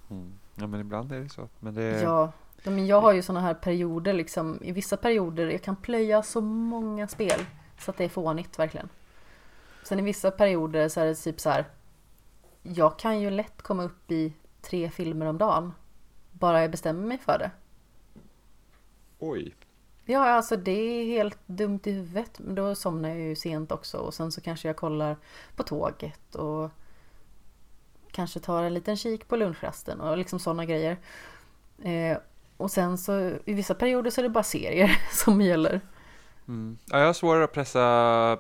Mm. 0.09 0.33
Ja, 0.55 0.67
men 0.67 0.79
ibland 0.79 1.11
är 1.11 1.19
det 1.19 1.29
så. 1.29 1.49
Men 1.59 1.73
det, 1.75 2.01
Ja, 2.01 2.31
men 2.63 2.87
jag 2.87 3.01
har 3.01 3.13
ju 3.13 3.21
såna 3.21 3.41
här 3.41 3.53
perioder 3.53 4.13
liksom. 4.13 4.59
I 4.61 4.71
vissa 4.71 4.97
perioder, 4.97 5.47
jag 5.47 5.61
kan 5.61 5.75
plöja 5.75 6.23
så 6.23 6.41
många 6.41 7.07
spel. 7.07 7.45
Så 7.79 7.91
att 7.91 7.97
det 7.97 8.03
är 8.03 8.09
fånigt 8.09 8.59
verkligen. 8.59 8.89
Sen 9.83 9.99
i 9.99 10.01
vissa 10.01 10.31
perioder 10.31 10.89
så 10.89 10.99
är 10.99 11.05
det 11.05 11.15
typ 11.15 11.39
så 11.39 11.49
här. 11.49 11.65
Jag 12.61 12.99
kan 12.99 13.19
ju 13.19 13.29
lätt 13.29 13.61
komma 13.61 13.83
upp 13.83 14.11
i 14.11 14.33
tre 14.63 14.89
filmer 14.89 15.25
om 15.25 15.37
dagen. 15.37 15.73
Bara 16.31 16.61
jag 16.61 16.71
bestämmer 16.71 17.07
mig 17.07 17.17
för 17.17 17.39
det. 17.39 17.51
Oj. 19.19 19.55
Ja, 20.05 20.29
alltså 20.29 20.57
det 20.57 20.71
är 20.71 21.05
helt 21.05 21.39
dumt 21.45 21.79
i 21.83 21.91
huvudet. 21.91 22.39
Men 22.39 22.55
då 22.55 22.75
somnar 22.75 23.09
jag 23.09 23.19
ju 23.19 23.35
sent 23.35 23.71
också. 23.71 23.97
Och 23.97 24.13
sen 24.13 24.31
så 24.31 24.41
kanske 24.41 24.67
jag 24.67 24.75
kollar 24.75 25.17
på 25.55 25.63
tåget. 25.63 26.35
Och 26.35 26.71
kanske 28.11 28.39
tar 28.39 28.63
en 28.63 28.73
liten 28.73 28.97
kik 28.97 29.27
på 29.27 29.35
lunchrasten. 29.35 30.01
Och 30.01 30.17
liksom 30.17 30.39
sådana 30.39 30.65
grejer. 30.65 30.97
Eh, 31.83 32.17
och 32.57 32.71
sen 32.71 32.97
så 32.97 33.19
i 33.45 33.53
vissa 33.53 33.75
perioder 33.75 34.11
så 34.11 34.21
är 34.21 34.23
det 34.23 34.29
bara 34.29 34.43
serier 34.43 35.01
som 35.11 35.41
gäller. 35.41 35.81
Mm. 36.47 36.77
Ja, 36.85 36.99
jag 36.99 37.05
har 37.05 37.13
svårare 37.13 37.43
att 37.43 37.53
pressa 37.53 38.39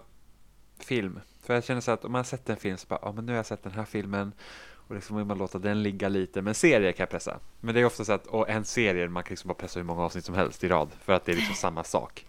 film. 0.79 1.19
För 1.41 1.53
jag 1.53 1.63
känner 1.63 1.81
så 1.81 1.91
att 1.91 2.05
om 2.05 2.11
man 2.11 2.19
har 2.19 2.23
sett 2.23 2.49
en 2.49 2.57
film 2.57 2.77
så 2.77 2.87
bara, 2.87 2.99
ja 3.01 3.11
men 3.11 3.25
nu 3.25 3.31
har 3.31 3.37
jag 3.37 3.45
sett 3.45 3.63
den 3.63 3.71
här 3.71 3.85
filmen 3.85 4.33
och 4.87 4.95
liksom 4.95 5.17
vill 5.17 5.25
man 5.25 5.37
låta 5.37 5.59
den 5.59 5.83
ligga 5.83 6.09
lite. 6.09 6.41
Men 6.41 6.53
serier 6.53 6.91
kan 6.91 7.03
jag 7.03 7.09
pressa. 7.09 7.39
Men 7.59 7.75
det 7.75 7.81
är 7.81 7.85
ofta 7.85 8.05
så 8.05 8.13
att, 8.13 8.27
och 8.27 8.49
en 8.49 8.65
serie, 8.65 9.09
man 9.09 9.23
kan 9.23 9.29
liksom 9.31 9.47
bara 9.47 9.53
pressa 9.53 9.79
hur 9.79 9.85
många 9.85 10.03
avsnitt 10.03 10.25
som 10.25 10.35
helst 10.35 10.63
i 10.63 10.67
rad. 10.67 10.89
För 11.01 11.13
att 11.13 11.25
det 11.25 11.31
är 11.31 11.35
liksom 11.35 11.55
samma 11.55 11.83
sak. 11.83 12.25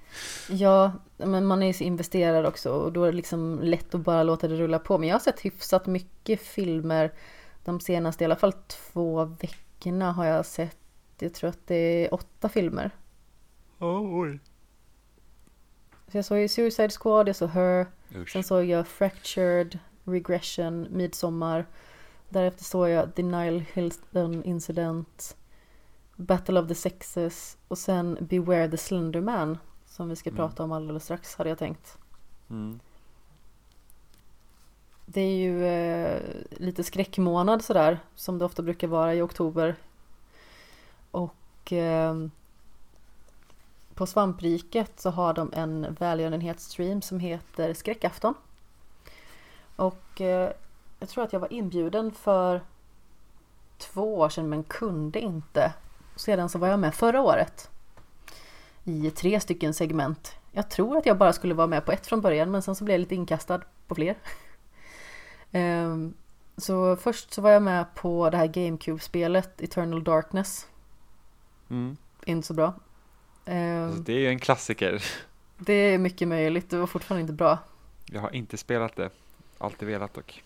Ja, 0.48 0.92
men 1.16 1.46
man 1.46 1.62
är 1.62 1.66
ju 1.66 1.72
så 1.72 1.84
investerad 1.84 2.46
också. 2.46 2.72
Och 2.72 2.92
då 2.92 3.02
är 3.04 3.06
det 3.06 3.16
liksom 3.16 3.60
lätt 3.62 3.94
att 3.94 4.00
bara 4.00 4.22
låta 4.22 4.48
det 4.48 4.56
rulla 4.56 4.78
på. 4.78 4.98
Men 4.98 5.08
jag 5.08 5.14
har 5.14 5.20
sett 5.20 5.40
hyfsat 5.40 5.86
mycket 5.86 6.40
filmer. 6.40 7.12
De 7.64 7.80
senaste 7.80 8.24
i 8.24 8.26
alla 8.26 8.36
fall 8.36 8.52
två 8.52 9.24
veckorna 9.24 10.12
har 10.12 10.24
jag 10.24 10.46
sett. 10.46 10.76
Jag 11.18 11.34
tror 11.34 11.50
att 11.50 11.66
det 11.66 11.74
är 12.06 12.14
åtta 12.14 12.48
filmer. 12.48 12.90
oj. 13.78 14.38
Så 16.08 16.18
jag 16.18 16.24
såg 16.24 16.38
ju 16.38 16.48
Suicide 16.48 16.88
Squad, 16.90 17.28
jag 17.28 17.36
såg 17.36 17.48
Her, 17.50 17.86
Usch. 18.14 18.32
sen 18.32 18.44
såg 18.44 18.64
jag 18.64 18.86
Fractured, 18.86 19.78
Regression, 20.04 20.86
Midsommar. 20.90 21.66
Därefter 22.34 22.64
såg 22.64 22.88
jag 22.88 23.08
Denial 23.08 23.64
Hilton 23.72 24.44
Incident, 24.44 25.36
Battle 26.16 26.60
of 26.60 26.68
the 26.68 26.74
Sexes 26.74 27.56
och 27.68 27.78
sen 27.78 28.18
Beware 28.20 28.68
the 28.70 28.76
Slender 28.76 29.20
Man 29.20 29.58
som 29.86 30.08
vi 30.08 30.16
ska 30.16 30.30
Mm. 30.30 30.36
prata 30.36 30.62
om 30.62 30.72
alldeles 30.72 31.04
strax 31.04 31.34
hade 31.36 31.50
jag 31.50 31.58
tänkt. 31.58 31.98
Mm. 32.50 32.80
Det 35.06 35.20
är 35.20 35.36
ju 35.36 35.66
eh, 35.66 36.20
lite 36.50 36.84
skräckmånad 36.84 37.64
sådär 37.64 37.98
som 38.14 38.38
det 38.38 38.44
ofta 38.44 38.62
brukar 38.62 38.88
vara 38.88 39.14
i 39.14 39.22
oktober. 39.22 39.76
Och 41.10 41.72
eh, 41.72 42.14
på 43.94 44.06
Svampriket 44.06 45.00
så 45.00 45.10
har 45.10 45.34
de 45.34 45.52
en 45.52 45.96
välgörenhetsstream 46.00 47.02
som 47.02 47.20
heter 47.20 47.74
Skräckafton. 47.74 48.34
Och 49.76 50.20
eh, 50.20 50.50
jag 50.98 51.08
tror 51.08 51.24
att 51.24 51.32
jag 51.32 51.40
var 51.40 51.52
inbjuden 51.52 52.12
för 52.12 52.60
två 53.78 54.18
år 54.18 54.28
sedan 54.28 54.48
men 54.48 54.64
kunde 54.64 55.20
inte. 55.20 55.72
Sedan 56.16 56.48
så 56.48 56.58
var 56.58 56.68
jag 56.68 56.78
med 56.78 56.94
förra 56.94 57.20
året. 57.20 57.70
I 58.84 59.10
tre 59.10 59.40
stycken 59.40 59.74
segment. 59.74 60.34
Jag 60.52 60.70
tror 60.70 60.96
att 60.96 61.06
jag 61.06 61.18
bara 61.18 61.32
skulle 61.32 61.54
vara 61.54 61.66
med 61.66 61.84
på 61.84 61.92
ett 61.92 62.06
från 62.06 62.20
början 62.20 62.50
men 62.50 62.62
sen 62.62 62.74
så 62.74 62.84
blev 62.84 62.94
jag 62.94 63.00
lite 63.00 63.14
inkastad 63.14 63.60
på 63.86 63.94
fler. 63.94 64.16
Ehm, 65.52 66.14
Så 66.56 66.96
först 66.96 67.32
så 67.32 67.42
var 67.42 67.50
jag 67.50 67.62
med 67.62 67.94
på 67.94 68.30
det 68.30 68.36
här 68.36 68.46
GameCube-spelet 68.46 69.60
Eternal 69.62 70.04
Darkness. 70.04 70.66
Mm. 71.70 71.96
Inte 72.24 72.46
så 72.46 72.54
bra. 72.54 72.74
Ehm, 73.44 73.84
Alltså, 73.84 74.02
det 74.02 74.12
är 74.12 74.18
ju 74.18 74.28
en 74.28 74.38
klassiker. 74.38 75.04
Det 75.58 75.72
är 75.72 75.98
mycket 75.98 76.28
möjligt, 76.28 76.70
det 76.70 76.76
var 76.76 76.86
fortfarande 76.86 77.20
inte 77.20 77.32
bra. 77.32 77.58
Jag 78.06 78.20
har 78.20 78.34
inte 78.34 78.56
spelat 78.56 78.96
det. 78.96 79.10
Alltid 79.58 79.88
velat 79.88 80.14
dock. 80.14 80.42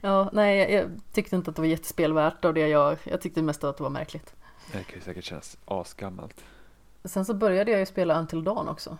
Ja, 0.00 0.30
nej, 0.32 0.58
jag, 0.58 0.70
jag 0.70 0.90
tyckte 1.12 1.36
inte 1.36 1.50
att 1.50 1.56
det 1.56 1.62
var 1.62 1.66
jättespelvärt 1.66 2.44
av 2.44 2.54
det 2.54 2.68
jag, 2.68 2.98
jag 3.04 3.20
tyckte 3.20 3.42
mest 3.42 3.64
att 3.64 3.76
det 3.76 3.82
var 3.82 3.90
märkligt. 3.90 4.34
Det 4.72 4.84
kan 4.84 4.94
ju 4.98 5.00
säkert 5.00 5.24
kännas 5.24 5.58
asgammalt. 5.64 6.44
Sen 7.04 7.24
så 7.24 7.34
började 7.34 7.70
jag 7.70 7.80
ju 7.80 7.86
spela 7.86 8.18
Until 8.18 8.44
Dawn 8.44 8.68
också. 8.68 8.98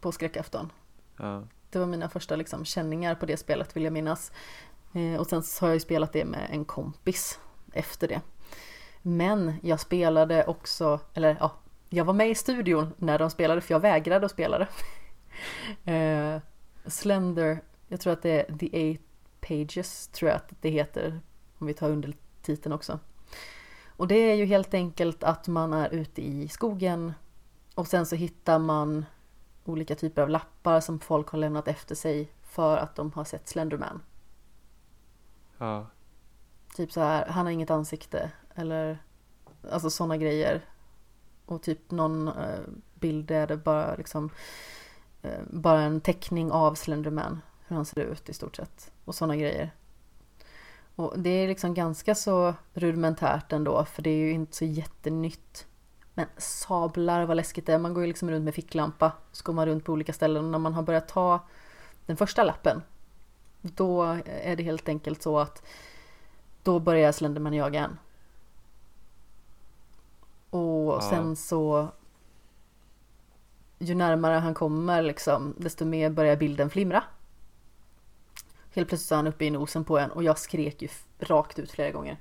På 0.00 0.12
skräckafton. 0.12 0.72
Ja. 1.16 1.42
Det 1.70 1.78
var 1.78 1.86
mina 1.86 2.08
första 2.08 2.36
liksom, 2.36 2.64
känningar 2.64 3.14
på 3.14 3.26
det 3.26 3.36
spelet 3.36 3.76
vill 3.76 3.84
jag 3.84 3.92
minnas. 3.92 4.32
Eh, 4.92 5.20
och 5.20 5.26
sen 5.26 5.42
så 5.42 5.64
har 5.64 5.68
jag 5.68 5.76
ju 5.76 5.80
spelat 5.80 6.12
det 6.12 6.24
med 6.24 6.48
en 6.50 6.64
kompis 6.64 7.40
efter 7.72 8.08
det. 8.08 8.20
Men 9.02 9.54
jag 9.62 9.80
spelade 9.80 10.44
också, 10.46 11.00
eller 11.14 11.36
ja, 11.40 11.52
jag 11.88 12.04
var 12.04 12.14
med 12.14 12.30
i 12.30 12.34
studion 12.34 12.92
när 12.96 13.18
de 13.18 13.30
spelade 13.30 13.60
för 13.60 13.74
jag 13.74 13.80
vägrade 13.80 14.26
att 14.26 14.32
spela 14.32 14.58
det. 14.58 14.68
eh, 15.92 16.40
Slender, 16.86 17.62
jag 17.88 18.00
tror 18.00 18.12
att 18.12 18.22
det 18.22 18.30
är 18.30 18.58
The 18.58 18.76
Eight 18.76 19.02
Pages, 19.40 20.08
tror 20.08 20.28
jag 20.28 20.36
att 20.36 20.52
det 20.60 20.70
heter. 20.70 21.20
Om 21.58 21.66
vi 21.66 21.74
tar 21.74 21.90
undertiteln 21.90 22.72
också. 22.72 22.98
Och 23.86 24.08
det 24.08 24.14
är 24.14 24.34
ju 24.34 24.44
helt 24.44 24.74
enkelt 24.74 25.22
att 25.22 25.48
man 25.48 25.72
är 25.72 25.94
ute 25.94 26.22
i 26.22 26.48
skogen 26.48 27.12
och 27.74 27.86
sen 27.86 28.06
så 28.06 28.16
hittar 28.16 28.58
man 28.58 29.06
olika 29.64 29.94
typer 29.94 30.22
av 30.22 30.28
lappar 30.28 30.80
som 30.80 31.00
folk 31.00 31.28
har 31.28 31.38
lämnat 31.38 31.68
efter 31.68 31.94
sig 31.94 32.32
för 32.42 32.76
att 32.76 32.96
de 32.96 33.12
har 33.12 33.24
sett 33.24 33.48
Slenderman. 33.48 34.02
Ja. 35.58 35.86
Typ 36.74 36.92
så 36.92 37.00
här, 37.00 37.26
han 37.26 37.46
har 37.46 37.52
inget 37.52 37.70
ansikte 37.70 38.32
eller 38.54 38.98
alltså 39.70 39.90
sådana 39.90 40.16
grejer. 40.16 40.64
Och 41.46 41.62
typ 41.62 41.90
någon 41.90 42.28
eh, 42.28 42.60
bild 42.94 43.30
är 43.30 43.46
det 43.46 43.56
bara 43.56 43.94
liksom 43.94 44.30
eh, 45.22 45.40
bara 45.50 45.80
en 45.80 46.00
teckning 46.00 46.52
av 46.52 46.74
Slenderman. 46.74 47.40
Hur 47.66 47.76
han 47.76 47.84
ser 47.84 48.00
ut 48.00 48.28
i 48.28 48.34
stort 48.34 48.56
sett. 48.56 48.92
Och 49.04 49.14
sådana 49.14 49.36
grejer. 49.36 49.70
Och 50.94 51.18
det 51.18 51.30
är 51.30 51.48
liksom 51.48 51.74
ganska 51.74 52.14
så 52.14 52.54
rudimentärt 52.74 53.52
ändå 53.52 53.84
för 53.84 54.02
det 54.02 54.10
är 54.10 54.16
ju 54.18 54.30
inte 54.30 54.56
så 54.56 54.64
jättenytt. 54.64 55.66
Men 56.14 56.26
sablar 56.36 57.24
vad 57.26 57.36
läskigt 57.36 57.66
det 57.66 57.74
är. 57.74 57.78
Man 57.78 57.94
går 57.94 58.02
ju 58.02 58.06
liksom 58.06 58.30
runt 58.30 58.44
med 58.44 58.54
ficklampa. 58.54 59.12
Så 59.32 59.44
går 59.44 59.52
man 59.52 59.66
runt 59.66 59.84
på 59.84 59.92
olika 59.92 60.12
ställen 60.12 60.44
och 60.44 60.50
när 60.50 60.58
man 60.58 60.74
har 60.74 60.82
börjat 60.82 61.08
ta 61.08 61.40
den 62.06 62.16
första 62.16 62.44
lappen. 62.44 62.82
Då 63.62 64.02
är 64.26 64.56
det 64.56 64.62
helt 64.62 64.88
enkelt 64.88 65.22
så 65.22 65.38
att 65.38 65.62
då 66.62 66.78
börjar 66.78 67.12
Slenderman 67.12 67.54
jaga 67.54 67.80
en. 67.80 67.98
Och 70.50 71.02
sen 71.02 71.36
så 71.36 71.88
ju 73.78 73.94
närmare 73.94 74.34
han 74.34 74.54
kommer 74.54 75.02
liksom, 75.02 75.54
desto 75.58 75.84
mer 75.84 76.10
börjar 76.10 76.36
bilden 76.36 76.70
flimra. 76.70 77.04
Helt 78.76 78.88
plötsligt 78.88 79.12
är 79.12 79.16
han 79.16 79.26
uppe 79.26 79.44
i 79.44 79.50
nosen 79.50 79.84
på 79.84 79.98
en 79.98 80.10
och 80.10 80.22
jag 80.22 80.38
skrek 80.38 80.82
ju 80.82 80.88
rakt 81.18 81.58
ut 81.58 81.70
flera 81.70 81.90
gånger. 81.90 82.20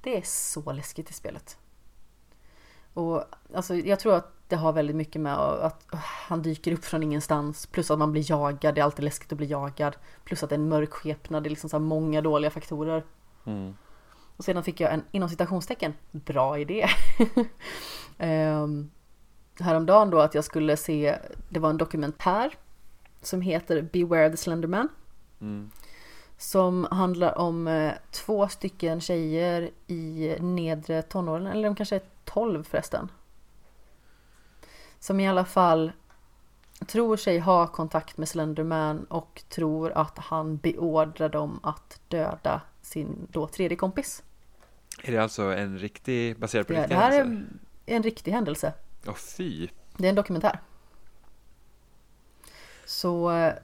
Det 0.00 0.18
är 0.18 0.22
så 0.24 0.72
läskigt 0.72 1.10
i 1.10 1.12
spelet. 1.12 1.58
Och 2.94 3.24
alltså, 3.54 3.74
jag 3.74 4.00
tror 4.00 4.14
att 4.14 4.32
det 4.48 4.56
har 4.56 4.72
väldigt 4.72 4.96
mycket 4.96 5.20
med 5.20 5.34
att 5.38 5.86
uh, 5.94 6.00
han 6.02 6.42
dyker 6.42 6.72
upp 6.72 6.84
från 6.84 7.02
ingenstans. 7.02 7.66
Plus 7.66 7.90
att 7.90 7.98
man 7.98 8.12
blir 8.12 8.30
jagad, 8.30 8.74
det 8.74 8.80
är 8.80 8.84
alltid 8.84 9.04
läskigt 9.04 9.32
att 9.32 9.38
bli 9.38 9.46
jagad. 9.46 9.96
Plus 10.24 10.42
att 10.42 10.50
det 10.50 10.54
är 10.54 10.58
en 10.58 10.68
mörk 10.68 10.90
skepnad, 10.90 11.42
det 11.42 11.48
är 11.48 11.50
liksom 11.50 11.70
så 11.70 11.78
många 11.78 12.20
dåliga 12.20 12.50
faktorer. 12.50 13.04
Mm. 13.46 13.76
Och 14.36 14.44
sedan 14.44 14.64
fick 14.64 14.80
jag 14.80 14.94
en 14.94 15.04
inom 15.10 15.28
citationstecken 15.28 15.94
bra 16.10 16.58
idé. 16.58 16.88
um, 18.18 18.90
häromdagen 19.60 20.10
då 20.10 20.18
att 20.20 20.34
jag 20.34 20.44
skulle 20.44 20.76
se, 20.76 21.18
det 21.48 21.60
var 21.60 21.70
en 21.70 21.76
dokumentär 21.76 22.54
som 23.22 23.40
heter 23.40 23.82
Beware 23.82 24.30
the 24.30 24.36
Slenderman. 24.36 24.88
Mm. 25.42 25.70
Som 26.36 26.88
handlar 26.90 27.38
om 27.38 27.68
eh, 27.68 27.92
två 28.10 28.48
stycken 28.48 29.00
tjejer 29.00 29.70
i 29.86 30.36
nedre 30.40 31.02
tonåren, 31.02 31.46
eller 31.46 31.68
de 31.68 31.76
kanske 31.76 31.96
är 31.96 32.02
12 32.24 32.64
förresten. 32.64 33.10
Som 34.98 35.20
i 35.20 35.28
alla 35.28 35.44
fall 35.44 35.92
tror 36.86 37.16
sig 37.16 37.38
ha 37.38 37.66
kontakt 37.66 38.18
med 38.18 38.28
Slenderman 38.28 39.04
och 39.04 39.42
tror 39.48 39.92
att 39.92 40.18
han 40.18 40.56
beordrar 40.56 41.28
dem 41.28 41.60
att 41.62 42.00
döda 42.08 42.60
sin 42.82 43.26
då 43.30 43.46
tredje 43.46 43.76
kompis. 43.76 44.22
Är 45.02 45.12
det 45.12 45.18
alltså 45.18 45.42
en 45.42 45.78
riktig, 45.78 46.38
baserad 46.38 46.66
på 46.66 46.72
Det, 46.72 46.78
riktiga 46.80 46.98
det 46.98 47.04
här 47.04 47.12
händelser? 47.12 47.58
är 47.86 47.96
en 47.96 48.02
riktig 48.02 48.32
händelse. 48.32 48.72
Åh 49.06 49.14
fy! 49.14 49.68
Det 49.96 50.04
är 50.06 50.08
en 50.08 50.14
dokumentär. 50.14 50.60
Så 52.84 53.30
eh, 53.30 53.54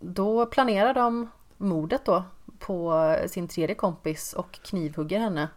då 0.00 0.46
planerar 0.46 0.94
de 0.94 1.30
mordet 1.56 2.04
då 2.04 2.24
på 2.58 3.16
sin 3.26 3.48
tredje 3.48 3.74
kompis 3.74 4.32
och 4.32 4.52
knivhugger 4.52 5.18
henne. 5.18 5.48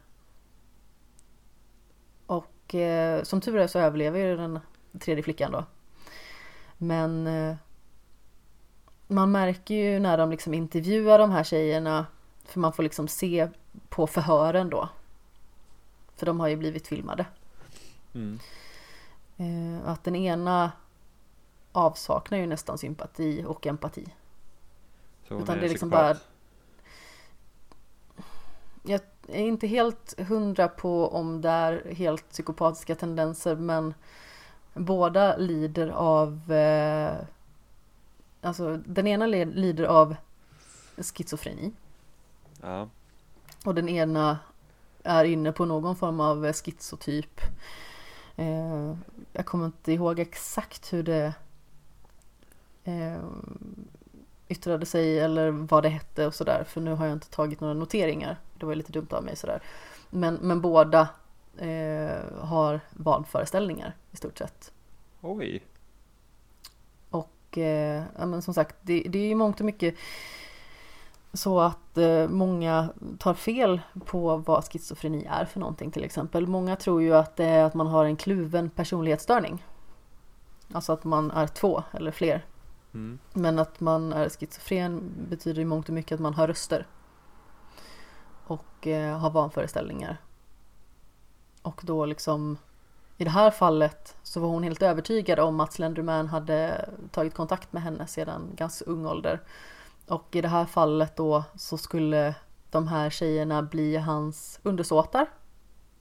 Och 2.26 2.76
eh, 2.76 3.24
som 3.24 3.42
tur 3.42 3.58
är 3.58 3.68
så 3.68 3.80
överlever 3.80 4.20
ju 4.20 4.38
den 4.38 4.60
tredje 5.00 5.24
flickan 5.24 5.52
då. 5.52 5.66
Men 6.78 7.28
eh, 7.28 7.56
man 9.08 9.32
märker 9.32 9.76
ju 9.76 10.00
när 10.00 10.18
de 10.18 10.32
liksom 10.32 10.54
intervjuar 10.54 11.20
de 11.20 11.32
här 11.32 11.44
tjejerna 11.44 12.06
för 12.46 12.60
man 12.60 12.74
får 12.74 12.84
liksom 12.84 13.08
se 13.08 13.50
på 13.90 14.08
förhören 14.08 14.70
då. 14.70 14.90
För 16.16 16.26
de 16.26 16.40
har 16.40 16.48
ju 16.48 16.56
blivit 16.56 16.88
filmade. 16.88 17.26
Mm. 18.14 18.40
Eh, 19.38 19.90
att 19.90 20.04
den 20.04 20.16
ena 20.16 20.72
avsaknar 21.72 22.38
ju 22.38 22.48
nästan 22.48 22.78
sympati 22.78 23.44
och 23.48 23.68
empati. 23.68 24.08
Så 25.28 25.40
Utan 25.40 25.58
det 25.60 25.66
är 25.66 25.70
liksom 25.70 25.90
bara- 25.90 26.18
Jag 28.84 29.02
är 29.28 29.42
inte 29.42 29.68
helt 29.68 30.20
hundra 30.20 30.68
på 30.68 31.08
om 31.08 31.42
det 31.42 31.50
är 31.50 31.94
helt 31.94 32.30
psykopatiska 32.30 32.96
tendenser 32.96 33.56
men 33.56 33.94
båda 34.74 35.38
lider 35.38 35.88
av 35.90 36.52
eh, 36.52 37.16
Alltså 38.42 38.78
den 38.86 39.08
ena 39.08 39.26
lider 39.28 39.84
av 39.84 40.16
schizofreni 40.98 41.72
Ja. 42.62 42.90
och 43.66 43.76
den 43.76 43.90
ena 43.90 44.40
är 45.04 45.26
inne 45.26 45.52
på 45.52 45.66
någon 45.66 45.96
form 45.96 46.20
av 46.20 46.54
schizotyp. 46.54 47.42
Eh, 48.36 48.94
jag 49.34 49.46
kommer 49.46 49.66
inte 49.66 49.92
ihåg 49.92 50.20
exakt 50.20 50.94
hur 50.94 51.04
det 51.04 51.34
eh, 52.84 53.18
yttrade 54.54 54.86
sig 54.86 55.20
eller 55.20 55.52
vad 55.52 55.84
det 55.84 55.90
hette 55.90 56.28
och 56.28 56.36
sådär. 56.36 56.64
För 56.64 56.82
nu 56.82 56.94
har 56.94 57.06
jag 57.06 57.14
inte 57.14 57.30
tagit 57.30 57.60
några 57.60 57.74
noteringar. 57.74 58.38
Det 58.60 58.66
var 58.66 58.76
lite 58.76 58.92
dumt 58.92 59.08
av 59.12 59.24
mig 59.24 59.36
sådär. 59.36 59.62
Men, 60.10 60.36
men 60.42 60.62
båda 60.62 61.08
eh, 61.58 62.42
har 62.42 62.80
vanföreställningar 62.90 63.96
i 64.12 64.18
stort 64.18 64.38
sett. 64.38 64.72
Oj! 65.22 65.64
Och 67.10 67.58
eh, 67.58 68.04
ja, 68.20 68.26
men 68.26 68.42
som 68.42 68.54
sagt, 68.54 68.76
det, 68.82 69.04
det 69.10 69.20
är 69.20 69.28
ju 69.28 69.36
mångt 69.36 69.60
och 69.60 69.66
mycket 69.66 69.96
så 71.34 71.60
att 71.60 71.98
eh, 71.98 72.28
många 72.28 72.90
tar 73.20 73.34
fel 73.34 73.82
på 74.06 74.38
vad 74.38 74.64
schizofreni 74.64 75.28
är 75.30 75.46
för 75.46 75.60
någonting 75.60 75.92
till 75.92 76.04
exempel. 76.04 76.48
Många 76.48 76.76
tror 76.76 77.02
ju 77.02 77.16
att 77.16 77.36
det 77.36 77.46
är 77.46 77.64
att 77.64 77.74
man 77.74 77.88
har 77.88 78.06
en 78.06 78.16
kluven 78.16 78.70
personlighetsstörning. 78.70 79.66
Alltså 80.74 80.94
att 80.94 81.04
man 81.04 81.32
är 81.32 81.48
två 81.48 81.84
eller 81.92 82.12
fler. 82.12 82.46
Mm. 82.94 83.20
Men 83.34 83.60
att 83.60 83.80
man 83.80 84.14
är 84.14 84.30
schizofren 84.30 85.12
betyder 85.30 85.62
i 85.62 85.66
mångt 85.66 85.90
och 85.90 85.96
mycket 85.96 86.16
att 86.16 86.22
man 86.22 86.34
har 86.34 86.48
röster. 86.48 86.88
Och 88.48 88.88
eh, 88.88 89.18
har 89.18 89.30
vanföreställningar. 89.30 90.18
Och 91.62 91.82
då 91.84 92.06
liksom 92.06 92.58
i 93.18 93.24
det 93.24 93.30
här 93.30 93.52
fallet 93.52 94.16
så 94.24 94.40
var 94.40 94.48
hon 94.48 94.64
helt 94.64 94.82
övertygad 94.82 95.40
om 95.40 95.60
att 95.60 95.74
Slenderman 95.74 96.28
hade 96.28 96.90
tagit 97.12 97.34
kontakt 97.34 97.74
med 97.74 97.84
henne 97.84 98.08
sedan 98.08 98.52
ganska 98.56 98.86
ung 98.86 99.06
ålder. 99.06 99.42
Och 100.08 100.36
i 100.36 100.42
det 100.42 100.48
här 100.48 100.66
fallet 100.66 101.16
då 101.16 101.44
så 101.56 101.78
skulle 101.78 102.36
de 102.70 102.88
här 102.88 103.10
tjejerna 103.10 103.62
bli 103.62 103.98
hans 103.98 104.60
undersåtar 104.64 105.28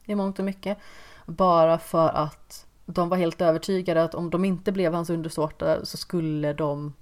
i 0.05 0.15
mångt 0.15 0.39
och 0.39 0.45
mycket. 0.45 0.77
Bara 1.25 1.77
för 1.77 2.09
att 2.09 2.65
de 2.85 3.09
var 3.09 3.17
helt 3.17 3.41
övertygade 3.41 4.03
att 4.03 4.15
om 4.15 4.29
de 4.29 4.45
inte 4.45 4.71
blev 4.71 4.93
hans 4.93 5.09
undersåtar 5.09 5.83
så 5.83 5.97
skulle 5.97 6.53
de 6.53 6.93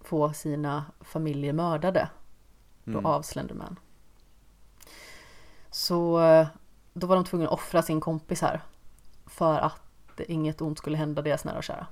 få 0.00 0.32
sina 0.32 0.84
familjer 1.00 1.52
mördade 1.52 2.08
då 2.84 2.92
Mm. 2.92 3.06
av 3.06 3.22
Slenderman. 3.22 3.78
Så 5.70 6.20
eh, 6.20 6.46
då 6.92 7.06
var 7.06 7.14
de 7.16 7.24
tvungna 7.24 7.46
att 7.46 7.52
offra 7.52 7.82
sin 7.82 8.00
kompis 8.00 8.42
här 8.42 8.60
för 9.26 9.58
att 9.58 10.20
inget 10.28 10.60
ont 10.60 10.78
skulle 10.78 10.96
hända 10.96 11.22
deras 11.22 11.44
nära 11.44 11.56
och 11.56 11.64
kära. 11.64 11.86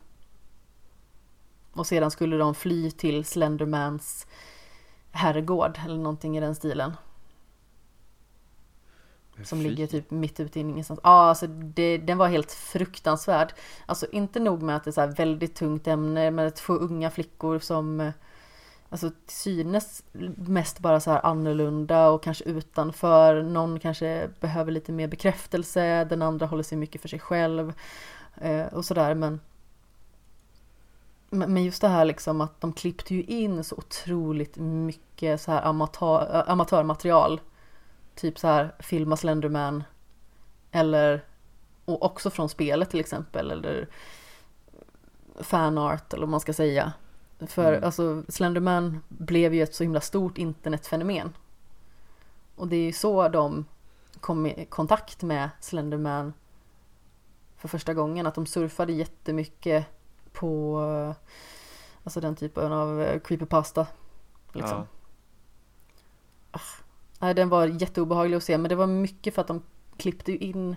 Och 1.73 1.87
sedan 1.87 2.11
skulle 2.11 2.37
de 2.37 2.55
fly 2.55 2.91
till 2.91 3.25
Slendermans 3.25 4.27
herrgård 5.11 5.79
eller 5.85 5.97
någonting 5.97 6.37
i 6.37 6.41
den 6.41 6.55
stilen. 6.55 6.93
Som 9.45 9.59
Fy. 9.59 9.69
ligger 9.69 9.87
typ 9.87 10.11
mitt 10.11 10.41
ute 10.41 10.59
i 10.59 10.63
ingenstans. 10.63 11.01
Ja, 11.03 11.29
alltså 11.29 11.47
det, 11.47 11.99
den 11.99 12.19
var 12.19 12.29
helt 12.29 12.53
fruktansvärd. 12.53 13.53
Alltså 13.87 14.07
inte 14.13 14.41
nog 14.41 14.63
med 14.63 14.77
att 14.77 14.85
det 14.85 14.91
är 14.91 14.93
så 14.93 15.01
här 15.01 15.09
väldigt 15.09 15.55
tungt 15.55 15.87
ämne 15.87 16.31
med 16.31 16.55
två 16.55 16.73
unga 16.73 17.11
flickor 17.11 17.59
som 17.59 18.13
Alltså 18.89 19.11
till 19.11 19.37
synes 19.37 20.03
mest 20.37 20.79
bara 20.79 21.01
så 21.01 21.11
här 21.11 21.27
annorlunda 21.27 22.09
och 22.09 22.23
kanske 22.23 22.45
utanför. 22.45 23.43
Någon 23.43 23.81
kanske 23.81 24.31
behöver 24.41 24.73
lite 24.73 24.93
mer 24.93 25.09
bekräftelse, 25.09 26.05
den 26.05 26.23
andra 26.23 26.47
håller 26.47 26.63
sig 26.63 26.79
mycket 26.79 27.01
för 27.01 27.09
sig 27.09 27.19
själv. 27.19 27.73
Eh, 28.37 28.67
och 28.67 28.85
sådär 28.85 29.15
men 29.15 29.41
men 31.31 31.65
just 31.65 31.83
det 31.83 31.89
här 31.89 32.05
liksom 32.05 32.41
att 32.41 32.61
de 32.61 32.73
klippte 32.73 33.15
ju 33.15 33.23
in 33.23 33.65
så 33.65 33.77
otroligt 33.77 34.57
mycket 34.57 35.41
så 35.41 35.53
här 35.53 35.63
amatör, 35.63 36.45
amatörmaterial. 36.47 37.41
Typ 38.17 38.39
så 38.39 38.47
här 38.49 38.75
filma 38.79 39.17
Slenderman. 39.17 39.85
Eller 40.71 41.25
och 41.85 42.05
också 42.05 42.31
från 42.31 42.49
spelet 42.49 42.91
till 42.91 43.01
exempel. 43.01 43.51
Eller 43.51 43.89
fanart 45.41 46.13
eller 46.13 46.23
vad 46.23 46.31
man 46.31 46.41
ska 46.41 46.53
säga. 46.53 46.93
För 47.47 47.73
Mm. 47.73 47.85
alltså 47.85 48.25
Slenderman 48.29 49.03
blev 49.09 49.55
ju 49.55 49.63
ett 49.63 49.75
så 49.75 49.83
himla 49.83 50.01
stort 50.01 50.39
internetfenomen. 50.39 51.33
Och 52.57 52.69
det 52.69 52.77
är 52.77 52.85
ju 52.85 52.93
så 52.93 53.29
de 53.29 53.65
kom 54.21 54.47
i 54.47 54.67
kontakt 54.67 55.23
med 55.23 55.51
Slenderman 55.61 56.33
för 57.57 57.69
första 57.69 57.95
gången. 57.95 58.27
Att 58.27 58.35
de 58.35 58.47
surfade 58.47 58.93
jättemycket 58.93 59.87
på 60.33 61.15
alltså 62.05 62.21
den 62.21 62.37
typen 62.37 62.73
av 62.73 63.19
creepypasta. 63.19 63.87
Liksom. 64.53 64.87
Ja. 66.53 66.61
Nej, 67.21 67.35
den 67.35 67.49
var 67.49 67.67
jätteobehaglig 67.67 68.37
att 68.37 68.43
se 68.43 68.59
men 68.59 68.69
det 68.69 68.75
var 68.75 68.87
mycket 68.87 69.35
för 69.35 69.43
att 69.43 69.49
de 69.49 69.63
klippte 69.97 70.33
in 70.33 70.77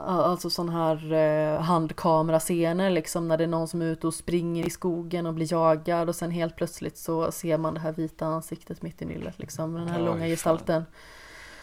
Alltså 0.00 0.50
sån 0.50 0.68
här 0.68 1.12
eh, 1.12 1.60
handkamerascener 1.60 2.90
liksom 2.90 3.28
när 3.28 3.38
det 3.38 3.44
är 3.44 3.48
någon 3.48 3.68
som 3.68 3.82
är 3.82 3.86
ute 3.86 4.06
och 4.06 4.14
springer 4.14 4.66
i 4.66 4.70
skogen 4.70 5.26
och 5.26 5.34
blir 5.34 5.52
jagad 5.52 6.08
och 6.08 6.14
sen 6.14 6.30
helt 6.30 6.56
plötsligt 6.56 6.96
så 6.96 7.32
ser 7.32 7.58
man 7.58 7.74
det 7.74 7.80
här 7.80 7.92
vita 7.92 8.26
ansiktet 8.26 8.82
mitt 8.82 9.02
i 9.02 9.04
nyllet 9.04 9.38
liksom. 9.38 9.74
Den 9.74 9.88
här 9.88 10.00
Oj, 10.00 10.04
långa 10.04 10.26
gestalten. 10.26 10.84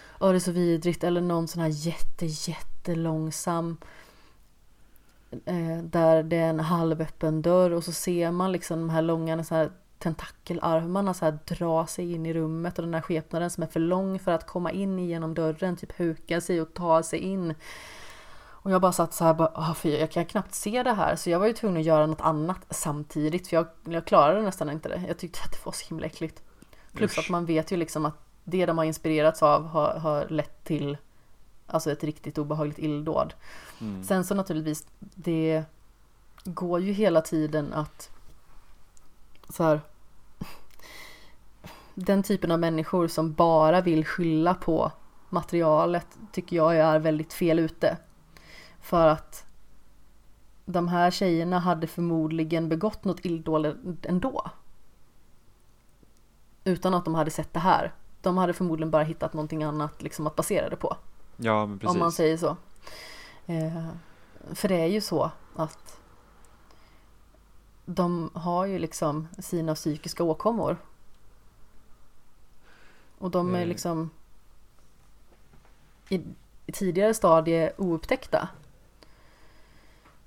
Och 0.08 0.30
det 0.30 0.38
är 0.38 0.40
så 0.40 0.52
vidrigt. 0.52 1.04
Eller 1.04 1.22
någon 1.22 1.48
sån 1.48 1.62
här 1.62 1.70
jätte 1.70 2.26
jättelångsam 2.26 3.78
eh, 5.32 5.84
där 5.84 6.24
det 6.24 6.38
är 6.38 6.50
en 6.50 6.60
halvöppen 6.60 7.42
dörr 7.42 7.72
och 7.72 7.84
så 7.84 7.92
ser 7.92 8.32
man 8.32 8.52
liksom 8.52 8.80
de 8.80 8.90
här 8.90 9.02
långa 9.02 9.44
så 9.44 9.56
här 9.56 9.72
tentakelarmarna 10.06 11.14
så 11.14 11.26
här 11.26 11.40
dra 11.46 11.88
sig 11.88 12.14
in 12.14 12.26
i 12.26 12.34
rummet 12.34 12.80
och 12.80 12.86
den 12.86 12.94
här 12.94 13.02
skepnaden 13.02 13.50
som 13.50 13.64
är 13.64 13.68
för 13.68 13.80
lång 13.80 14.20
för 14.20 14.32
att 14.32 14.48
komma 14.48 14.72
in 14.72 15.00
genom 15.00 15.34
dörren 15.34 15.76
typ 15.76 16.00
hukar 16.00 16.40
sig 16.40 16.62
och 16.62 16.74
tar 16.74 17.02
sig 17.02 17.20
in. 17.20 17.56
Och 18.48 18.72
jag 18.72 18.82
bara 18.82 18.92
satt 18.92 19.14
så 19.14 19.24
här 19.24 19.34
bara, 19.34 19.52
ah, 19.54 19.74
fy, 19.74 19.98
jag 19.98 20.12
kan 20.12 20.26
knappt 20.26 20.54
se 20.54 20.84
det 20.84 20.94
här 20.94 21.16
så 21.16 21.30
jag 21.30 21.40
var 21.40 21.48
ju 21.48 21.54
tvungen 21.54 21.78
att 21.78 21.86
göra 21.86 22.06
något 22.06 22.22
annat 22.22 22.66
samtidigt 22.70 23.48
för 23.48 23.56
jag, 23.56 23.68
jag 23.84 24.06
klarade 24.06 24.42
nästan 24.42 24.70
inte 24.70 24.90
det. 24.90 25.04
Jag 25.08 25.18
tyckte 25.18 25.40
att 25.44 25.52
det 25.52 25.66
var 25.66 25.74
så 25.74 25.90
himla 25.90 26.06
äckligt. 26.06 26.44
Plus 26.94 27.12
Usch. 27.12 27.20
att 27.20 27.30
man 27.30 27.46
vet 27.46 27.72
ju 27.72 27.78
liksom 27.78 28.06
att 28.06 28.18
det 28.44 28.66
de 28.66 28.78
har 28.78 28.86
inspirerats 28.86 29.44
av 29.44 29.68
har, 29.68 29.94
har 30.00 30.28
lett 30.30 30.64
till 30.64 30.98
alltså 31.68 31.92
ett 31.92 32.04
riktigt 32.04 32.38
obehagligt 32.38 32.80
illdåd. 32.80 33.34
Mm. 33.82 34.04
Sen 34.04 34.26
så 34.26 34.36
naturligtvis, 34.36 34.86
det 35.00 35.64
går 36.44 36.82
ju 36.82 36.92
hela 36.92 37.22
tiden 37.22 37.74
att 37.74 38.10
så 39.50 39.64
här, 39.64 39.82
den 41.96 42.24
typen 42.24 42.52
av 42.52 42.60
människor 42.60 43.08
som 43.08 43.34
bara 43.34 43.82
vill 43.82 44.06
skylla 44.06 44.54
på 44.54 44.92
materialet 45.30 46.08
tycker 46.32 46.56
jag 46.56 46.78
är 46.78 47.00
väldigt 47.00 47.34
fel 47.34 47.60
ute. 47.60 47.98
För 48.82 49.08
att 49.08 49.46
de 50.66 50.88
här 50.88 51.12
tjejerna 51.12 51.60
hade 51.60 51.88
förmodligen 51.88 52.70
begått 52.70 53.04
något 53.04 53.26
illdåd 53.26 53.98
ändå. 54.02 54.52
Utan 56.64 56.94
att 56.94 57.06
de 57.06 57.16
hade 57.16 57.32
sett 57.32 57.54
det 57.54 57.60
här. 57.60 57.94
De 58.22 58.38
hade 58.38 58.54
förmodligen 58.54 58.92
bara 58.92 59.04
hittat 59.04 59.34
någonting 59.34 59.64
annat 59.64 60.02
liksom 60.02 60.28
att 60.28 60.36
basera 60.36 60.70
det 60.70 60.76
på. 60.76 60.98
Ja, 61.38 61.66
men 61.66 61.80
precis. 61.80 61.94
Om 61.96 62.00
man 62.00 62.12
säger 62.12 62.38
så. 62.38 62.58
Eh, 63.46 63.88
för 64.54 64.68
det 64.68 64.82
är 64.82 64.88
ju 64.88 65.02
så 65.02 65.32
att 65.56 66.00
de 67.86 68.30
har 68.34 68.66
ju 68.66 68.80
liksom 68.80 69.28
sina 69.40 69.76
psykiska 69.76 70.24
åkommor. 70.24 70.78
Och 73.26 73.32
de 73.32 73.56
är 73.56 73.62
Eh. 73.62 73.68
liksom 73.68 74.10
i, 76.10 76.22
i 76.66 76.72
tidigare 76.72 77.14
stadie 77.14 77.74
oupptäckta. 77.78 78.50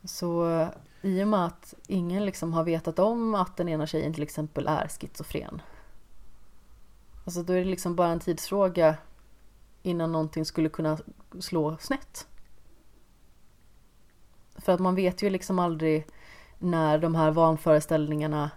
Så 0.05 0.67
i 1.03 1.23
och 1.25 1.29
med 1.29 1.45
att 1.45 1.75
ingen 1.87 2.25
liksom 2.27 2.53
har 2.53 2.65
vetat 2.65 2.99
om 2.99 3.35
att 3.35 3.57
den 3.57 3.69
ena 3.69 3.87
tjejen 3.87 4.15
till 4.15 4.23
exempel 4.23 4.67
är 4.67 4.89
schizofren. 4.89 5.63
Alltså 7.25 7.43
då 7.43 7.53
är 7.53 7.59
det 7.59 7.65
liksom 7.65 7.97
bara 7.97 8.09
en 8.09 8.21
tidsfråga 8.21 8.97
innan 9.83 10.13
någonting 10.13 10.45
skulle 10.45 10.69
kunna 10.69 10.99
slå 11.41 11.77
snett. 11.81 12.27
För 14.55 14.73
att 14.73 14.81
man 14.81 14.95
vet 14.95 15.23
ju 15.23 15.31
liksom 15.31 15.59
aldrig 15.59 16.07
när 16.59 16.99
de 16.99 17.15
här 17.15 17.31
vanföreställningarna 17.31 18.51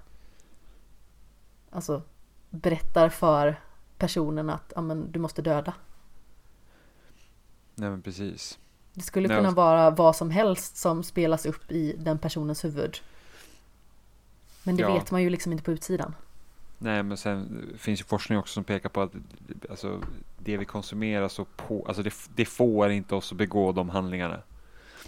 alltså 1.70 2.02
berättar 2.50 3.10
för 3.10 3.60
personen 4.02 4.50
att 4.50 4.74
ja, 4.76 4.82
men, 4.82 5.12
du 5.12 5.20
måste 5.20 5.42
döda. 5.42 5.74
Nej, 7.76 7.90
men 7.90 8.02
precis. 8.02 8.60
Det 8.94 9.02
skulle 9.02 9.28
Nej, 9.28 9.38
kunna 9.38 9.50
och- 9.50 9.56
vara 9.56 9.90
vad 9.90 10.16
som 10.16 10.30
helst 10.32 10.78
som 10.78 11.04
spelas 11.04 11.46
upp 11.46 11.72
i 11.72 11.96
den 12.00 12.18
personens 12.18 12.66
huvud. 12.66 12.98
Men 14.64 14.76
det 14.76 14.82
Ja. 14.84 14.94
vet 14.94 15.12
man 15.12 15.22
ju 15.24 15.30
liksom 15.30 15.52
inte 15.52 15.64
på 15.64 15.72
utsidan. 15.72 16.16
Nej, 16.78 17.04
men 17.04 17.18
sen 17.18 17.70
finns 17.78 18.00
ju 18.00 18.04
forskning 18.04 18.40
också 18.40 18.54
som 18.54 18.64
pekar 18.64 18.90
på 18.90 19.02
att 19.02 19.12
alltså, 19.70 20.02
det 20.40 20.58
vi 20.58 20.66
konsumerar 20.66 21.28
så 21.28 21.46
på, 21.46 21.86
alltså 21.88 22.04
det, 22.04 22.14
det 22.36 22.46
får 22.46 22.90
inte 22.92 23.16
oss 23.16 23.32
att 23.32 23.38
begå 23.38 23.72
de 23.72 23.90
handlingarna. 23.90 24.42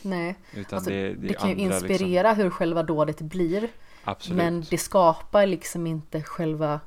Nej, 0.02 0.36
Utan 0.54 0.78
alltså, 0.78 0.90
det, 0.92 1.14
det, 1.14 1.28
det 1.28 1.34
kan 1.34 1.50
ju 1.50 1.56
Liksom, 1.56 1.74
inspirera 1.90 2.34
hur 2.34 2.50
själva 2.50 2.84
dådet 2.84 3.22
blir. 3.22 3.70
absolut. 4.04 4.38
Men 4.38 4.62
det 4.70 4.78
skapar 4.78 5.46
liksom 5.48 5.88
inte 5.88 6.22
själva... 6.24 6.80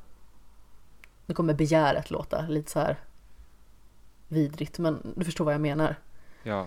Nu 1.26 1.34
kommer 1.34 1.54
begäret 1.54 2.10
låta 2.10 2.46
lite 2.48 2.70
så 2.70 2.80
här 2.80 2.96
vidrigt, 4.28 4.78
men 4.78 5.12
du 5.16 5.24
förstår 5.24 5.44
vad 5.44 5.54
jag 5.54 5.60
menar. 5.60 5.96
Ja. 6.42 6.66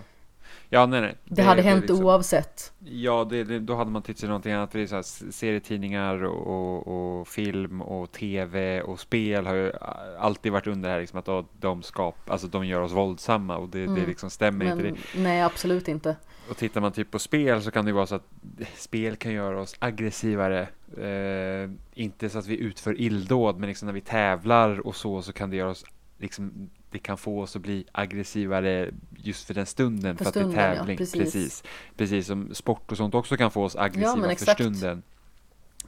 Ja, 0.68 0.86
nej, 0.86 1.00
nej. 1.00 1.16
Det, 1.24 1.42
hade 1.42 1.60
är 1.60 1.64
hänt 1.64 1.80
liksom- 1.80 2.04
oavsett. 2.04 2.72
Ja, 2.78 3.26
det, 3.30 3.44
det, 3.44 3.58
då 3.58 3.74
hade 3.74 3.90
man 3.90 4.02
tittat 4.02 4.18
sig 4.20 4.28
någonting 4.28 4.52
annat. 4.52 4.70
Det 4.72 4.80
är 4.82 4.86
så 4.86 4.94
här, 4.94 5.30
serietidningar 5.32 6.24
och, 6.24 6.46
och, 6.46 7.18
och 7.20 7.28
film 7.28 7.82
och 7.82 8.12
tv 8.12 8.82
och 8.82 9.00
spel 9.00 9.46
har 9.46 9.54
ju 9.54 9.72
alltid 10.18 10.52
varit 10.52 10.66
under 10.66 10.88
det 10.88 10.92
här 10.94 11.00
liksom 11.00 11.18
att 11.18 11.46
de 11.60 11.82
skap, 11.82 12.30
alltså 12.30 12.46
de 12.46 12.66
gör 12.66 12.80
oss 12.80 12.92
våldsamma 12.92 13.56
och 13.56 13.68
det, 13.68 13.78
det 13.78 13.84
Mm. 13.84 14.06
liksom 14.06 14.30
stämmer 14.30 14.64
inte. 14.64 14.76
Men 14.84 14.94
Det. 14.94 15.00
nej, 15.22 15.42
absolut 15.42 15.88
inte. 15.88 16.16
Och 16.50 16.56
tittar 16.56 16.80
man 16.80 16.92
typ 16.92 17.10
på 17.10 17.18
spel 17.18 17.62
så 17.62 17.70
kan 17.70 17.84
det 17.84 17.88
ju 17.88 17.94
vara 17.94 18.06
så 18.06 18.14
att 18.14 18.26
spel 18.76 19.16
kan 19.16 19.32
göra 19.32 19.60
oss 19.60 19.76
aggressivare. 19.78 20.68
Eh, 20.98 21.70
inte 21.94 22.28
så 22.28 22.38
att 22.38 22.46
vi 22.46 22.56
utför 22.56 23.00
illdåd, 23.00 23.58
men 23.58 23.68
liksom 23.68 23.86
när 23.86 23.92
vi 23.92 24.00
tävlar 24.00 24.86
och 24.86 24.96
så, 24.96 25.22
så 25.22 25.32
kan 25.32 25.50
det 25.50 25.56
göra 25.56 25.70
oss 25.70 25.84
liksom 26.18 26.70
det 26.90 26.98
kan 26.98 27.18
få 27.18 27.40
oss 27.42 27.56
att 27.56 27.62
bli 27.62 27.84
aggressivare 27.92 28.90
just 29.16 29.46
för 29.46 29.54
den 29.54 29.66
stunden, 29.66 30.16
För 30.16 30.24
för, 30.24 30.30
stunden, 30.30 30.50
att 30.50 30.56
det 30.56 30.62
är 30.62 30.68
ja, 30.70 30.76
tävling. 30.76 30.96
precis. 30.96 31.20
precis. 31.22 31.62
precis. 31.96 32.26
som 32.26 32.54
sport 32.54 32.90
och 32.92 32.96
sånt 32.96 33.14
också 33.14 33.36
kan 33.36 33.50
få 33.50 33.64
oss 33.64 33.76
aggressiva 33.76 34.22
för 34.24 34.28
exakt. 34.30 34.60
stunden. 34.60 35.02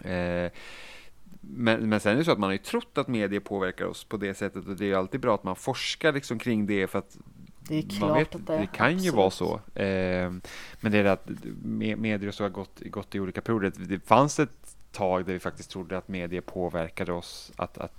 Eh, 0.01 0.51
men, 1.41 1.89
men 1.89 2.01
sen 2.01 2.13
är 2.13 2.17
det 2.17 2.25
så 2.25 2.33
att 2.33 2.39
man 2.39 2.49
har 2.49 2.53
ju 2.53 2.59
trott 2.59 2.99
att 2.99 3.09
media 3.09 3.41
påverkar 3.41 3.85
oss 3.85 4.05
på 4.05 4.17
det 4.17 4.35
sättet 4.35 4.67
och 4.67 4.77
det 4.77 4.85
är 4.85 4.87
ju 4.87 4.95
alltid 4.95 5.21
bra 5.21 5.35
att 5.35 5.45
man 5.45 5.57
forskar 5.57 6.13
liksom 6.13 6.39
kring 6.39 6.67
det 6.67 6.87
för 6.87 6.99
att 6.99 7.19
Det 7.69 7.79
är 7.79 7.83
klart 7.83 8.01
man 8.01 8.19
vet, 8.19 8.35
att 8.35 8.47
det 8.47 8.57
det 8.59 8.67
kan 8.67 8.91
ju 8.91 8.95
absolut. 8.97 9.15
vara 9.15 9.31
så. 9.31 9.55
Eh, 9.81 10.31
men 10.81 10.93
det 10.93 10.99
är 10.99 11.05
det 11.05 11.13
att 11.13 11.27
me- 11.65 11.97
medier 11.97 12.29
och 12.29 12.35
så 12.35 12.45
har 12.45 12.51
gått, 12.51 12.81
gått 12.81 13.15
i 13.15 13.21
olika 13.21 13.41
perioder. 13.41 13.73
Det 13.77 14.01
fanns 14.07 14.41
ett 14.41 14.51
tag 14.93 15.25
där 15.25 15.33
vi 15.33 15.39
faktiskt 15.39 15.71
trodde 15.71 15.99
att 15.99 16.09
medier 16.09 16.41
påverkade 16.41 17.13
oss, 17.13 17.53
att, 17.57 17.79
att 17.79 17.93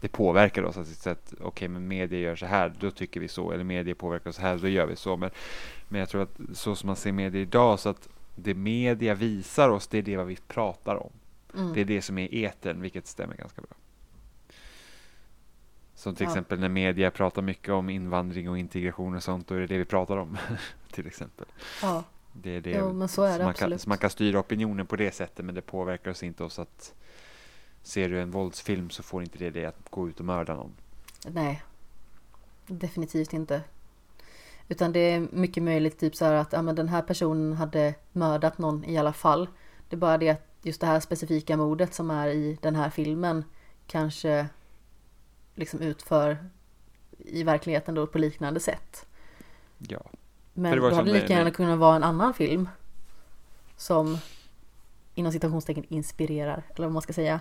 det 0.00 0.08
påverkar 0.08 0.62
oss. 0.62 0.76
Att, 0.76 1.06
att 1.06 1.34
okej, 1.40 1.68
men 1.68 1.88
media 1.88 2.18
gör 2.18 2.36
så 2.36 2.46
här, 2.46 2.72
då 2.80 2.90
tycker 2.90 3.20
vi 3.20 3.28
så. 3.28 3.52
Eller 3.52 3.64
media 3.64 3.94
påverkar 3.94 4.30
oss 4.30 4.36
så 4.36 4.42
här, 4.42 4.58
då 4.58 4.68
gör 4.68 4.86
vi 4.86 4.96
så. 4.96 5.16
Men, 5.16 5.30
men 5.88 6.00
jag 6.00 6.08
tror 6.08 6.22
att 6.22 6.40
så 6.52 6.76
som 6.76 6.86
man 6.86 6.96
ser 6.96 7.12
media 7.12 7.40
idag, 7.42 7.80
så 7.80 7.88
att 7.88 8.08
det 8.34 8.54
media 8.54 9.14
visar 9.14 9.68
oss, 9.68 9.86
det 9.86 9.98
är 9.98 10.02
det 10.02 10.16
vad 10.16 10.26
vi 10.26 10.36
pratar 10.36 10.96
om. 10.96 11.10
Mm. 11.54 11.72
Det 11.72 11.80
är 11.80 11.84
det 11.84 12.02
som 12.02 12.18
är 12.18 12.34
etern, 12.34 12.80
vilket 12.80 13.06
stämmer 13.06 13.36
ganska 13.36 13.60
bra. 13.62 13.76
Som 15.94 16.14
till 16.14 16.24
Ja. 16.24 16.30
exempel 16.30 16.60
när 16.60 16.68
media 16.68 17.10
pratar 17.10 17.42
mycket 17.42 17.68
om 17.68 17.90
invandring 17.90 18.50
och 18.50 18.58
integration 18.58 19.14
och 19.16 19.22
sånt, 19.22 19.48
då 19.48 19.54
är 19.54 19.60
det 19.60 19.66
det 19.66 19.78
vi 19.78 19.84
pratar 19.84 20.16
om. 20.16 20.38
till 20.92 21.06
exempel. 21.06 21.46
Ja, 21.82 22.04
Det 22.42 22.50
är 22.56 22.60
det. 22.60 22.70
Jo, 22.70 22.92
men 22.92 23.08
så 23.08 23.22
är 23.22 23.38
det 23.38 23.44
man 23.44 23.54
kan, 23.54 23.78
man 23.86 23.98
kan 23.98 24.10
styra 24.10 24.40
opinionen 24.40 24.86
på 24.86 24.96
det 24.96 25.14
sättet, 25.14 25.44
men 25.44 25.54
det 25.54 25.62
påverkar 25.62 26.10
oss 26.10 26.22
inte 26.22 26.44
oss 26.44 26.58
att 26.58 26.94
ser 27.82 28.08
du 28.08 28.20
en 28.20 28.30
våldsfilm 28.30 28.90
så 28.90 29.02
får 29.02 29.22
inte 29.22 29.38
det 29.38 29.50
dig 29.50 29.64
att 29.64 29.90
gå 29.90 30.08
ut 30.08 30.20
och 30.20 30.26
mörda 30.26 30.54
någon. 30.54 30.72
nej. 31.28 31.62
Definitivt 32.66 33.32
inte. 33.32 33.62
Utan 34.68 34.92
det 34.92 35.00
är 35.00 35.28
mycket 35.32 35.62
möjligt 35.62 35.98
typ 35.98 36.16
så 36.16 36.24
här 36.24 36.32
att 36.32 36.52
ja, 36.52 36.62
men 36.62 36.74
den 36.74 36.88
här 36.88 37.02
personen 37.02 37.52
hade 37.52 37.94
mördat 38.12 38.58
någon 38.58 38.84
i 38.84 38.98
alla 38.98 39.12
fall. 39.12 39.48
Det 39.88 39.96
är 39.96 39.98
bara 39.98 40.18
det 40.18 40.28
att 40.28 40.48
just 40.62 40.80
det 40.80 40.86
här 40.86 41.00
specifika 41.00 41.56
mordet 41.56 41.94
som 41.94 42.10
är 42.10 42.28
i 42.28 42.58
den 42.62 42.76
här 42.76 42.90
filmen 42.90 43.44
kanske 43.86 44.46
liksom 45.54 45.80
utför 45.80 46.50
i 47.18 47.42
verkligheten 47.42 47.94
då 47.94 48.06
på 48.06 48.18
liknande 48.18 48.60
sätt. 48.60 49.06
Ja, 49.78 50.00
Men 50.54 50.72
det 50.80 50.88
som 50.88 50.96
hade 50.96 51.08
det 51.10 51.14
lika 51.14 51.26
det- 51.26 51.32
gärna 51.34 51.50
kunnat 51.50 51.78
vara 51.78 51.96
en 51.96 52.02
annan 52.02 52.34
film 52.34 52.68
som 53.76 54.18
inom 55.14 55.32
citationstecken 55.32 55.84
inspirerar, 55.88 56.62
eller 56.74 56.86
vad 56.86 56.92
man 56.92 57.02
ska 57.02 57.12
säga. 57.12 57.40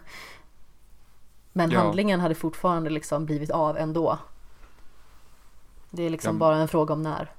Men 1.53 1.71
Ja. 1.71 1.79
handlingen 1.79 2.19
hade 2.19 2.35
fortfarande 2.35 2.89
liksom 2.89 3.25
blivit 3.25 3.49
av 3.49 3.77
ändå. 3.77 4.17
Det 5.89 6.03
är 6.03 6.09
liksom 6.09 6.35
Ja. 6.35 6.39
bara 6.39 6.57
en 6.57 6.67
fråga 6.67 6.93
om 6.93 7.01
när. 7.01 7.31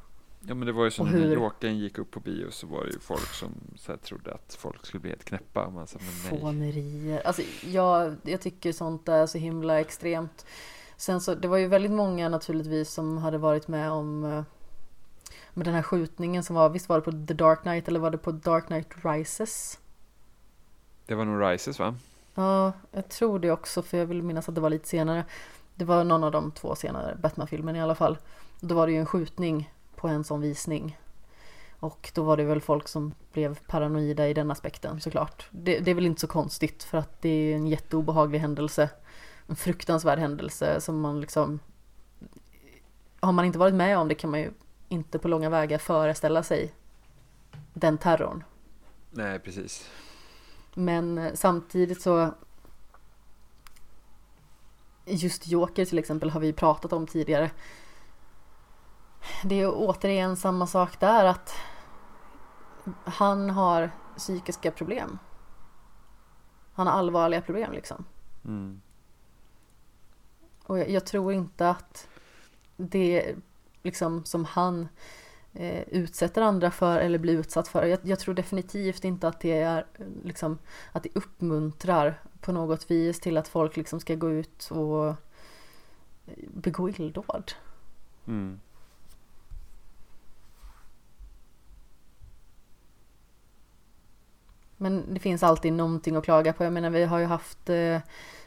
ja 0.46 0.54
men 0.54 0.66
det 0.66 0.72
var 0.72 0.84
ju 0.84 0.90
Och 0.98 1.04
när 1.06 1.12
hur- 1.12 1.34
Jokern 1.34 1.78
gick 1.78 1.98
upp 1.98 2.10
på 2.10 2.20
bio 2.20 2.50
så 2.50 2.66
var 2.66 2.84
det 2.84 2.90
ju 2.90 2.98
folk 2.98 3.26
som 3.28 3.50
så 3.76 3.92
här, 3.92 3.98
trodde 3.98 4.34
att 4.34 4.54
folk 4.60 4.86
skulle 4.86 5.00
bli 5.00 5.10
helt 5.10 5.24
knäppa. 5.24 5.70
Man 5.70 5.86
sa, 5.86 5.98
men 5.98 6.30
nej. 6.30 6.40
Fånerier. 6.40 7.26
Alltså 7.26 7.42
jag, 7.66 8.16
jag 8.22 8.40
tycker 8.40 8.72
sånt 8.72 9.08
är 9.08 9.26
så 9.26 9.38
himla 9.38 9.80
extremt. 9.80 10.46
Sen 10.96 11.20
så, 11.20 11.34
det 11.34 11.48
var 11.48 11.56
ju 11.56 11.66
väldigt 11.68 11.92
många 11.92 12.28
naturligtvis 12.28 12.90
som 12.90 13.18
hade 13.18 13.38
varit 13.38 13.68
med 13.68 13.90
om 13.90 14.24
eh, 14.24 14.42
med 15.55 15.66
den 15.66 15.74
här 15.74 15.82
skjutningen 15.82 16.42
som 16.42 16.57
var, 16.57 16.68
visst 16.68 16.88
var 16.88 16.96
det 16.96 17.02
på 17.02 17.12
The 17.12 17.34
Dark 17.34 17.62
Knight 17.62 17.88
eller 17.88 18.00
var 18.00 18.11
det 18.11 18.18
på 18.18 18.32
Dark 18.32 18.66
Knight 18.66 18.88
Rises? 19.05 19.78
Det 21.07 21.14
var 21.14 21.24
nog 21.24 21.42
Rises 21.42 21.78
va? 21.78 21.94
Ja, 22.34 22.72
jag 22.90 23.09
tror 23.09 23.38
det 23.38 23.50
också 23.50 23.82
för 23.82 23.98
jag 23.98 24.07
vill 24.07 24.22
minnas 24.22 24.48
att 24.48 24.55
det 24.55 24.61
var 24.61 24.70
lite 24.70 24.88
senare. 24.88 25.24
Det 25.74 25.84
var 25.84 26.05
någon 26.05 26.24
av 26.24 26.30
de 26.30 26.52
två 26.52 26.74
senare 26.74 27.16
Batman-filmen 27.22 27.76
i 27.76 27.82
alla 27.82 27.94
fall. 27.94 28.18
Då 28.61 28.74
var 28.74 28.86
det 28.86 28.92
ju 28.92 28.98
en 28.98 29.07
skjutning 29.07 29.72
på 29.96 30.09
en 30.09 30.24
sån 30.24 30.40
visning. 30.40 30.98
Och 31.80 32.11
då 32.14 32.22
var 32.22 32.36
det 32.36 32.44
väl 32.44 32.61
folk 32.61 32.88
som 32.88 33.14
blev 33.32 33.59
paranoida 33.66 34.28
i 34.28 34.34
den 34.34 34.50
aspekten 34.50 35.00
såklart. 35.00 35.46
Det, 35.50 35.78
det 35.78 35.90
är 35.90 35.94
väl 35.94 36.07
inte 36.07 36.20
så 36.20 36.26
konstigt 36.26 36.82
för 36.82 36.98
att 36.98 37.22
det 37.22 37.28
är 37.28 37.57
en 37.57 37.66
jätteobehaglig 37.66 38.38
händelse. 38.38 38.90
En 39.46 39.57
fruktansvärd 39.57 40.18
händelse 40.18 40.80
som 40.80 41.00
man 41.00 41.20
liksom... 41.20 41.61
Har 43.20 43.32
man 43.32 43.44
inte 43.44 43.59
varit 43.59 43.74
med 43.74 43.98
om 43.98 44.09
det 44.09 44.14
kan 44.14 44.30
man 44.30 44.40
ju 44.40 44.50
inte 44.89 45.18
på 45.18 45.28
långa 45.28 45.51
vägar 45.51 45.78
föreställa 45.78 46.43
sig 46.43 46.74
den 47.72 47.99
terrorn. 47.99 48.45
Nej, 49.11 49.39
precis. 49.39 49.91
Men 50.74 51.18
eh, 51.18 51.35
samtidigt 51.35 52.03
så 52.03 52.35
Just 55.07 55.47
Joker 55.47 55.85
till 55.85 55.99
exempel 55.99 56.30
har 56.30 56.41
vi 56.41 56.53
pratat 56.53 56.93
om 56.93 57.07
tidigare. 57.07 57.51
Det 59.45 59.61
är 59.61 59.72
återigen 59.74 60.37
samma 60.37 60.66
sak 60.66 61.01
där 61.01 61.24
att 61.24 61.55
han 63.05 63.51
har 63.51 63.91
psykiska 64.16 64.70
problem. 64.70 65.18
Han 66.72 66.87
har 66.87 66.95
allvarliga 66.95 67.41
problem 67.41 67.72
liksom. 67.72 68.05
Mm. 68.45 68.80
Och 70.62 70.78
jag, 70.78 70.91
jag 70.91 71.07
tror 71.07 71.32
inte 71.32 71.70
att 71.70 72.09
det 72.76 73.35
liksom 73.85 74.24
som 74.24 74.45
han 74.45 74.89
eh, 75.53 75.82
utsätter 75.89 76.43
andra 76.43 76.70
för 76.70 76.99
eller 76.99 77.18
blir 77.18 77.39
utsatt 77.39 77.68
för. 77.68 77.87
Jag, 77.87 77.99
jag 78.03 78.18
tror 78.18 78.35
definitivt 78.35 79.05
inte 79.05 79.28
att 79.28 79.41
det 79.41 79.61
är 79.61 79.87
liksom 80.24 80.59
att 80.93 81.03
det 81.03 81.16
uppmuntrar 81.16 82.20
på 82.41 82.53
något 82.53 82.91
vis 82.91 83.20
till 83.20 83.37
att 83.37 83.49
folk 83.49 83.76
liksom 83.76 84.01
ska 84.01 84.14
gå 84.14 84.30
ut 84.30 84.70
och 84.70 85.09
eh, 85.09 85.14
begå 86.49 86.89
illdåd. 86.89 87.53
Mm. 88.26 88.61
Men 94.76 95.14
det 95.14 95.20
finns 95.20 95.43
alltid 95.43 95.72
någonting 95.72 96.16
att 96.16 96.24
klaga 96.24 96.53
på. 96.53 96.64
Jag 96.64 96.72
menar 96.72 96.91
vi 96.91 97.05
har 97.05 97.18
ju 97.18 97.24
haft, 97.24 97.70
eh, 97.70 98.01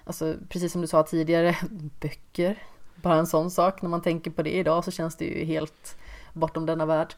alltså 0.03 0.35
precis 0.49 0.71
som 0.71 0.81
du 0.81 0.87
sa 0.87 1.03
tidigare, 1.03 1.57
böcker. 2.01 2.63
Bara 3.01 3.15
en 3.15 3.27
sån 3.27 3.51
sak. 3.51 3.81
När 3.81 3.89
man 3.89 4.01
tänker 4.01 4.31
på 4.31 4.41
det 4.43 4.51
idag 4.51 4.83
så 4.83 4.91
känns 4.91 5.15
det 5.15 5.25
ju 5.25 5.45
helt 5.45 5.97
bortom 6.33 6.65
denna 6.65 6.85
värld. 6.85 7.13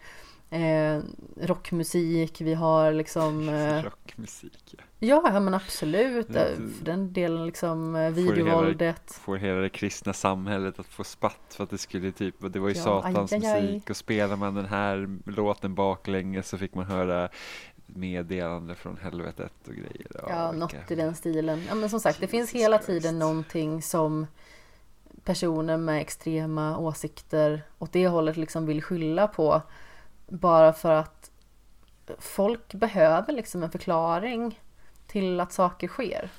Eh, 0.51 0.99
rockmusik, 1.41 2.41
vi 2.41 2.53
har 2.53 2.91
liksom 2.91 3.49
eh, 3.49 3.83
Rockmusik, 3.83 4.75
ja. 4.77 4.83
Ja, 4.99 5.21
ja 5.33 5.39
men 5.39 5.53
absolut. 5.53 6.27
Det- 6.33 6.39
Eh, 6.49 6.55
För 6.55 6.85
den 6.85 7.13
delen 7.13 7.45
liksom 7.45 7.95
eh, 7.95 8.09
videovåldet. 8.11 9.11
Får 9.11 9.37
hela 9.37 9.59
det 9.59 9.69
kristna 9.69 10.13
samhället 10.13 10.79
att 10.79 10.85
få 10.87 11.03
spatt 11.03 11.39
för 11.49 11.63
att 11.63 11.69
det 11.69 11.77
skulle 11.77 12.11
typ, 12.11 12.35
det 12.53 12.59
var 12.59 12.69
ju 12.69 12.75
Ja, 12.75 12.83
satans 12.83 13.33
aj, 13.33 13.39
aj, 13.45 13.51
aj. 13.51 13.61
musik 13.61 13.89
och 13.89 13.97
spelar 13.97 14.35
man 14.35 14.55
den 14.55 14.65
här 14.65 15.17
låten 15.25 15.75
baklänges 15.75 16.49
så 16.49 16.57
fick 16.57 16.75
man 16.75 16.85
höra 16.85 17.29
meddelande 17.85 18.75
från 18.75 18.97
helvetet 18.97 19.53
och 19.67 19.73
grejer. 19.73 20.07
Ja, 20.13 20.51
vilka- 20.51 20.51
något 20.77 20.91
i 20.91 20.95
den 20.95 21.15
stilen. 21.15 21.63
Ja, 21.69 21.75
men 21.75 21.89
som 21.89 21.99
sagt, 21.99 22.19
det 22.19 22.27
finns 22.27 22.51
hela 22.51 22.75
Jesus 22.75 22.85
tiden 22.87 23.19
någonting 23.19 23.81
som 23.81 24.27
personer 25.29 25.77
med 25.77 26.01
extrema 26.01 26.77
åsikter 26.77 27.61
åt 27.79 27.93
det 27.93 28.07
hållet 28.07 28.37
liksom 28.37 28.65
vill 28.65 28.83
skylla 28.83 29.27
på. 29.27 29.61
Bara 30.27 30.73
för 30.73 30.91
att 30.91 31.31
folk 32.19 32.73
behöver 32.73 33.33
liksom 33.33 33.63
en 33.63 33.71
förklaring 33.71 34.59
till 35.07 35.39
att 35.39 35.53
saker 35.53 35.87
sker. 35.87 36.31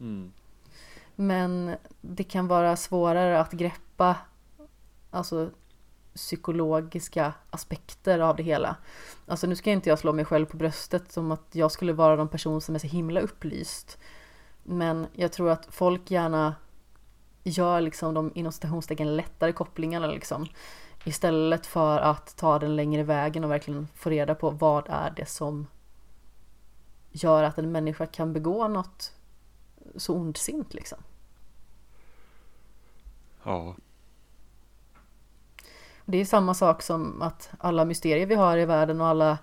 Mm. 0.00 0.32
Men 1.14 1.76
det 2.00 2.24
kan 2.24 2.48
vara 2.48 2.76
svårare 2.76 3.40
att 3.40 3.52
greppa 3.52 4.16
alltså, 5.10 5.50
psykologiska 6.14 7.32
aspekter 7.50 8.18
av 8.18 8.36
det 8.36 8.42
hela. 8.42 8.76
Alltså 9.26 9.46
nu 9.46 9.56
ska 9.56 9.70
inte 9.70 9.88
jag 9.88 9.98
slå 9.98 10.12
mig 10.12 10.24
själv 10.24 10.46
på 10.46 10.56
bröstet 10.56 11.12
som 11.12 11.32
att 11.32 11.48
jag 11.52 11.72
skulle 11.72 11.92
vara 11.92 12.16
någon 12.16 12.28
person 12.28 12.60
som 12.60 12.74
är 12.74 12.78
så 12.78 12.86
himla 12.86 13.20
upplyst. 13.20 13.98
Men 14.62 15.06
jag 15.12 15.32
tror 15.32 15.50
att 15.50 15.66
folk 15.70 16.10
gärna 16.10 16.54
gör 17.44 17.80
liksom 17.80 18.14
de 18.14 18.32
inom 18.34 18.52
citationstecken 18.52 19.16
lättare 19.16 19.52
kopplingarna 19.52 20.06
liksom. 20.06 20.46
Istället 21.04 21.66
för 21.66 21.98
att 21.98 22.36
ta 22.36 22.58
den 22.58 22.76
längre 22.76 23.02
vägen 23.02 23.44
och 23.44 23.50
verkligen 23.50 23.88
få 23.94 24.10
reda 24.10 24.34
på 24.34 24.50
vad 24.50 24.86
är 24.88 25.12
det 25.16 25.26
som 25.26 25.66
gör 27.10 27.42
att 27.42 27.58
en 27.58 27.72
människa 27.72 28.06
kan 28.06 28.32
begå 28.32 28.68
något 28.68 29.12
så 29.96 30.14
ondsint 30.14 30.74
liksom. 30.74 30.98
Ja, 33.42 33.74
Det 36.04 36.18
är 36.18 36.24
samma 36.24 36.54
sak 36.54 36.82
som 36.82 37.22
att 37.22 37.50
alla 37.58 37.84
mysterier 37.84 38.26
vi 38.26 38.34
har 38.34 38.58
i 38.58 38.64
världen 38.64 39.00
och 39.00 39.06
alla 39.06 39.38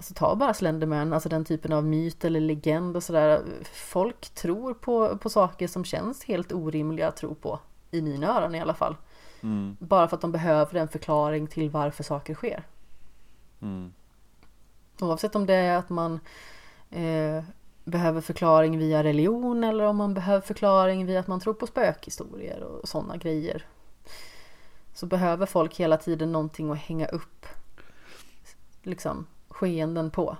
Alltså 0.00 0.14
ta 0.14 0.36
bara 0.36 0.54
Slenderman, 0.54 1.12
alltså 1.12 1.28
den 1.28 1.44
typen 1.44 1.72
av 1.72 1.84
myt 1.84 2.24
eller 2.24 2.40
legend 2.40 2.96
och 2.96 3.02
sådär. 3.02 3.42
Folk 3.72 4.28
tror 4.30 4.74
på, 4.74 5.18
på 5.18 5.30
saker 5.30 5.68
som 5.68 5.84
känns 5.84 6.24
helt 6.24 6.52
orimliga 6.52 7.08
att 7.08 7.16
tro 7.16 7.34
på. 7.34 7.58
I 7.90 8.02
mina 8.02 8.36
öron 8.38 8.54
i 8.54 8.60
alla 8.60 8.74
fall. 8.74 8.96
mm. 9.40 9.76
Bara 9.80 10.08
för 10.08 10.16
att 10.16 10.20
de 10.20 10.32
behöver 10.32 10.74
en 10.74 10.88
förklaring 10.88 11.46
till 11.46 11.70
varför 11.70 12.04
saker 12.04 12.34
sker. 12.34 12.66
Mm. 13.62 13.92
Oavsett 15.00 15.36
om 15.36 15.46
det 15.46 15.54
är 15.54 15.76
att 15.76 15.88
man 15.88 16.20
eh, 16.90 17.44
behöver 17.84 18.20
förklaring 18.20 18.78
via 18.78 19.04
religion 19.04 19.64
eller 19.64 19.84
om 19.84 19.96
man 19.96 20.14
behöver 20.14 20.40
förklaring 20.40 21.06
via 21.06 21.20
att 21.20 21.26
man 21.26 21.40
tror 21.40 21.54
på 21.54 21.66
spökhistorier 21.66 22.62
och 22.62 22.88
sådana 22.88 23.16
grejer. 23.16 23.66
Så 24.94 25.06
behöver 25.06 25.46
folk 25.46 25.76
hela 25.76 25.96
tiden 25.96 26.32
någonting 26.32 26.70
att 26.70 26.78
hänga 26.78 27.06
upp 27.06 27.46
liksom 28.82 29.26
skeenden 29.60 30.10
på. 30.10 30.36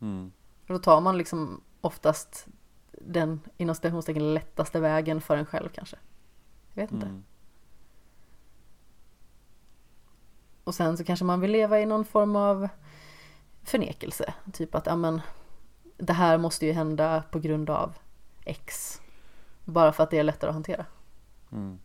Mm. 0.00 0.32
Och 0.62 0.74
då 0.74 0.78
tar 0.78 1.00
man 1.00 1.18
liksom 1.18 1.60
oftast 1.80 2.46
den 2.92 3.40
inom 3.56 3.74
citationstecken 3.74 4.34
lättaste 4.34 4.80
vägen 4.80 5.20
för 5.20 5.36
en 5.36 5.46
själv 5.46 5.68
kanske. 5.68 5.96
Jag 6.74 6.82
vet 6.82 6.92
inte. 6.92 7.06
Mm. 7.06 7.24
Och 10.64 10.74
sen 10.74 10.96
så 10.96 11.04
kanske 11.04 11.24
man 11.24 11.40
vill 11.40 11.50
leva 11.50 11.80
i 11.80 11.86
någon 11.86 12.04
form 12.04 12.36
av 12.36 12.68
förnekelse. 13.62 14.34
Typ 14.52 14.74
att, 14.74 14.86
ja 14.86 14.96
men, 14.96 15.20
det 15.96 16.12
här 16.12 16.38
måste 16.38 16.66
ju 16.66 16.72
hända 16.72 17.22
på 17.30 17.38
grund 17.38 17.70
av 17.70 17.94
X. 18.44 19.00
Bara 19.64 19.92
för 19.92 20.02
att 20.02 20.10
det 20.10 20.18
är 20.18 20.22
lättare 20.22 20.48
att 20.48 20.54
hantera. 20.54 20.86
Mm. 21.52 21.78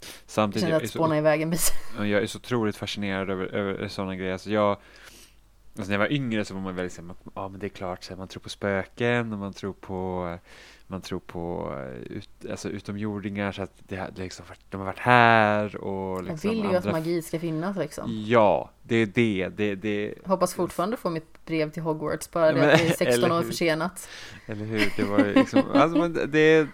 Jag 0.00 0.08
Samtidigt, 0.26 0.60
känner 0.60 0.72
jag 0.72 0.76
att 0.76 0.82
är, 0.82 0.86
så, 0.88 0.98
spåna 0.98 1.18
iväg 1.18 1.42
en 1.42 1.50
bit. 1.50 1.70
jag 1.98 2.10
är 2.10 2.26
så 2.26 2.38
otroligt 2.38 2.76
fascinerad 2.76 3.30
över, 3.30 3.46
över 3.46 3.88
sådana 3.88 4.16
grejer. 4.16 4.32
Alltså 4.32 4.50
jag, 4.50 4.76
alltså 5.78 5.90
när 5.90 5.92
jag 5.94 5.98
var 5.98 6.12
yngre 6.12 6.44
så 6.44 6.54
var 6.54 6.60
man 6.60 6.74
väldigt 6.76 6.92
såhär, 6.92 7.14
ja 7.34 7.48
men 7.48 7.60
det 7.60 7.66
är 7.66 7.68
klart, 7.68 8.04
så 8.04 8.10
här, 8.12 8.18
man 8.18 8.28
tror 8.28 8.40
på 8.40 8.48
spöken 8.48 9.32
och 9.32 9.38
man 9.38 9.52
tror 9.52 9.72
på 9.72 10.38
man 10.88 11.00
tror 11.00 11.18
på 11.20 11.74
eh, 11.76 12.16
ut, 12.16 12.30
alltså 12.50 12.68
utomjordingar 12.68 13.52
så 13.52 13.62
att 13.62 13.72
det, 13.88 14.18
liksom, 14.18 14.44
de 14.70 14.76
har 14.76 14.84
varit 14.86 14.98
här 14.98 15.76
och 15.76 16.18
Jag 16.18 16.24
liksom 16.24 16.50
vill 16.50 16.58
ju 16.58 16.66
att 16.66 16.76
andra- 16.76 16.92
magi 16.92 17.22
ska 17.22 17.38
finnas 17.38 17.76
liksom. 17.76 18.24
Ja, 18.26 18.70
det 18.82 18.96
är 18.96 19.06
det, 19.06 19.48
det, 19.56 19.74
det, 19.74 20.14
Hoppas 20.24 20.54
fortfarande 20.54 20.96
få 20.96 21.10
mitt 21.10 21.44
brev 21.46 21.70
till 21.70 21.82
Hogwarts, 21.82 22.30
bara 22.30 22.52
det 22.52 22.60
Men- 22.60 22.70
att 22.70 22.78
det 22.78 22.84
är 22.86 22.92
16 22.96 23.06
eller 23.24 23.38
år 23.38 23.42
försenat. 23.42 24.08
eller 24.46 24.64
hur? 24.64 24.92
Det 24.96 25.02
var 25.04 25.18
ju 25.18 25.34
liksom, 25.34 25.62
alltså 25.74 25.98
men 25.98 26.12
det, 26.30 26.66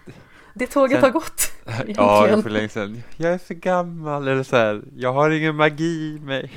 Det 0.53 0.67
tåget 0.67 0.91
Sen- 0.95 1.03
har 1.03 1.11
gått. 1.11 1.51
ja, 1.97 2.41
för 2.43 2.49
länge 2.49 2.69
sedan. 2.69 3.03
Jag 3.17 3.33
är 3.33 3.37
för 3.37 3.53
gammal 3.53 4.27
eller 4.27 4.43
så 4.43 4.55
här, 4.55 4.83
jag 4.95 5.13
har 5.13 5.29
ingen 5.29 5.55
magi 5.55 6.15
i 6.15 6.19
mig. 6.19 6.51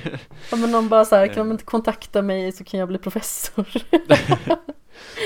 Ja, 0.51 0.57
men 0.57 0.71
någon 0.71 0.89
bara 0.89 1.05
så 1.05 1.17
här, 1.17 1.27
kan 1.27 1.37
Eh. 1.39 1.45
de 1.45 1.51
inte 1.53 1.65
kontakta 1.65 2.23
mig 2.23 2.53
så 2.53 2.65
kan 2.65 2.81
jag 2.81 2.89
bli 2.89 2.99
professor. 2.99 3.67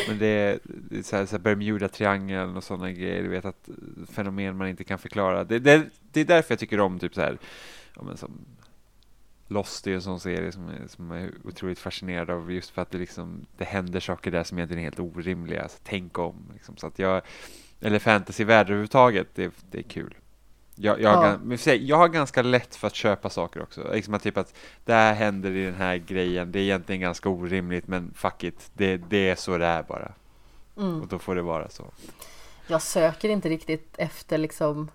Men 0.08 0.18
det 0.18 0.26
är, 0.26 0.58
så 1.02 1.16
här, 1.16 1.26
så 1.26 1.36
här 1.36 1.38
Bermuda-triangeln 1.42 2.56
och 2.56 2.64
sådana 2.64 2.92
grejer, 2.92 3.22
du 3.22 3.28
vet 3.28 3.44
att 3.44 3.68
fenomen 4.12 4.56
man 4.56 4.68
inte 4.68 4.84
kan 4.84 4.98
förklara. 4.98 5.44
Det, 5.44 5.58
det, 5.58 5.82
det 6.12 6.20
är 6.20 6.24
därför 6.24 6.52
jag 6.52 6.58
tycker 6.58 6.80
om 6.80 6.98
typ 6.98 7.14
så 7.14 7.20
här, 7.20 7.38
ja, 7.96 8.02
men 8.02 8.16
som 8.16 8.30
Lost 9.48 9.86
är 9.86 9.94
en 9.94 10.02
sån 10.02 10.20
serie 10.20 10.52
som 10.52 10.68
är, 10.68 10.86
som 10.88 11.10
jag 11.10 11.20
är 11.22 11.30
otroligt 11.44 11.78
fascinerad 11.78 12.30
av 12.30 12.52
just 12.52 12.70
för 12.70 12.82
att 12.82 12.90
det 12.90 12.98
liksom, 12.98 13.46
det 13.58 13.64
händer 13.64 14.00
saker 14.00 14.30
där 14.30 14.44
som 14.44 14.58
egentligen 14.58 14.78
är 14.80 14.84
helt 14.84 15.00
orimliga. 15.00 15.68
Så 15.68 15.78
tänk 15.84 16.18
om, 16.18 16.34
liksom, 16.54 16.76
så 16.76 16.86
att 16.86 16.98
jag, 16.98 17.22
eller 17.80 17.98
fantasyvärld 17.98 18.66
överhuvudtaget, 18.66 19.28
det, 19.34 19.52
det 19.70 19.78
är 19.78 19.82
kul. 19.82 20.14
Jag, 20.74 21.00
jag, 21.00 21.24
Ja. 21.24 21.38
men 21.44 21.58
sig, 21.58 21.84
jag 21.88 21.96
har 21.96 22.08
ganska 22.08 22.42
lätt 22.42 22.76
för 22.76 22.86
att 22.86 22.94
köpa 22.94 23.30
saker 23.30 23.62
också. 23.62 23.92
Liksom 23.92 24.14
att 24.14 24.22
typ 24.22 24.36
att 24.36 24.54
det 24.84 24.92
här 24.92 25.14
händer 25.14 25.50
i 25.50 25.64
den 25.64 25.74
här 25.74 25.96
grejen, 25.96 26.52
det 26.52 26.58
är 26.58 26.62
egentligen 26.62 27.00
ganska 27.00 27.28
orimligt 27.28 27.88
men 27.88 28.12
fuck 28.14 28.44
it, 28.44 28.70
det, 28.74 28.96
det 28.96 29.30
är 29.30 29.34
så 29.36 29.58
det 29.58 29.66
är 29.66 29.82
bara. 29.82 30.12
Mm. 30.76 31.00
Och 31.02 31.08
då 31.08 31.18
får 31.18 31.34
det 31.34 31.42
vara 31.42 31.68
så. 31.68 31.84
Jag 32.66 32.82
söker 32.82 33.28
inte 33.28 33.48
riktigt 33.48 33.94
efter 33.98 34.38
liksom 34.38 34.90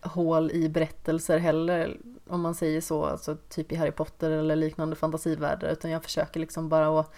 hål 0.00 0.50
i 0.50 0.68
berättelser 0.68 1.38
heller, 1.38 1.96
om 2.26 2.40
man 2.40 2.54
säger 2.54 2.80
så, 2.80 3.04
alltså 3.04 3.36
typ 3.48 3.72
i 3.72 3.76
Harry 3.76 3.90
Potter 3.90 4.30
eller 4.30 4.56
liknande 4.56 4.96
fantasivärldar, 4.96 5.68
utan 5.68 5.90
jag 5.90 6.02
försöker 6.02 6.40
liksom 6.40 6.68
bara 6.68 7.00
att 7.00 7.12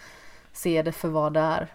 se 0.53 0.83
det 0.83 0.93
för 0.93 1.09
vad 1.09 1.33
det 1.33 1.41
är. 1.41 1.75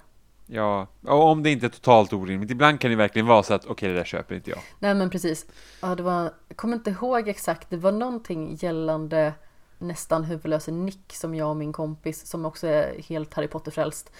Ja, 0.52 0.88
och 1.02 1.24
om 1.24 1.43
det 1.43 1.50
inte 1.50 1.66
är 1.66 1.70
totalt 1.70 2.14
orimligt. 2.14 2.52
Ibland 2.52 2.80
kan 2.80 2.91
det 2.91 2.97
verkligen 2.97 3.28
vara 3.28 3.43
så 3.43 3.54
att 3.54 3.66
okej, 3.66 3.89
det 3.89 3.95
där 3.95 4.04
köper 4.04 4.36
inte 4.36 4.50
jag. 4.50 4.60
Nej 4.80 4.95
men 4.95 5.10
precis, 5.10 5.45
ja, 5.82 5.95
det 5.95 6.04
var, 6.04 6.34
jag 6.47 6.58
kommer 6.58 6.76
inte 6.76 6.89
ihåg 6.89 7.28
exakt, 7.28 7.70
det 7.70 7.78
var 7.78 7.91
någonting 7.91 8.56
gällande 8.60 9.34
nästan 9.78 10.24
huvudlöse 10.24 10.72
Nick 10.72 11.14
som 11.14 11.36
jag 11.36 11.50
och 11.50 11.58
min 11.58 11.74
kompis, 11.74 12.26
som 12.26 12.45
också 12.45 12.68
är 12.68 13.02
helt 13.02 13.34
Harry 13.34 13.47
Potter-frälst, 13.47 14.12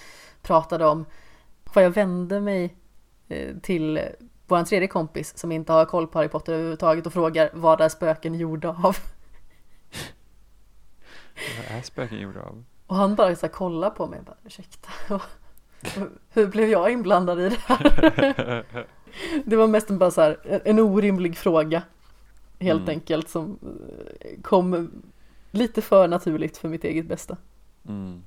pratade 0.42 0.86
om. 0.86 1.06
För 1.66 1.82
jag 1.82 1.90
vände 1.90 2.42
mig 2.42 2.76
eh, 3.28 3.56
till 3.62 4.02
vår 4.48 4.64
tredje 4.64 4.88
kompis 4.88 5.38
som 5.38 5.52
inte 5.52 5.74
har 5.74 5.86
koll 5.86 6.08
på 6.08 6.20
Harry 6.20 6.30
Potter 6.30 6.54
överhuvudtaget 6.54 7.06
och 7.06 7.14
frågar 7.14 7.50
vad 7.54 7.82
är 7.82 7.90
spöken 7.90 8.36
gjorda 8.36 8.70
av? 8.70 8.98
Vad 11.58 11.78
är 11.78 11.82
spöken 11.82 12.20
gjorda 12.20 12.42
av? 12.42 12.64
Och 12.88 12.96
han 12.96 13.16
bara 13.16 13.36
så 13.36 13.46
här 13.46 13.54
kollar 13.54 13.90
på 13.90 14.08
mig 14.08 14.20
och 14.20 14.26
bara 14.26 14.38
ursäkta. 14.46 14.90
Hur 16.30 16.48
blev 16.48 16.70
jag 16.70 16.92
inblandad 16.92 17.40
i 17.42 17.50
det 17.50 17.56
här? 17.66 18.66
Det 19.46 19.56
var 19.56 19.68
mest 19.68 19.90
bara 19.90 20.12
så 20.12 20.22
här 20.22 20.62
en 20.66 20.80
orimlig 20.80 21.38
fråga. 21.38 21.84
Helt 22.60 22.82
Mm. 22.82 22.90
enkelt 22.90 23.30
som 23.30 23.60
eh, 24.22 24.42
kom 24.42 24.92
lite 25.52 25.82
för 25.82 26.08
naturligt 26.08 26.58
för 26.58 26.70
mitt 26.70 26.84
eget 26.84 27.06
bästa. 27.08 27.38
Mm. 27.88 28.24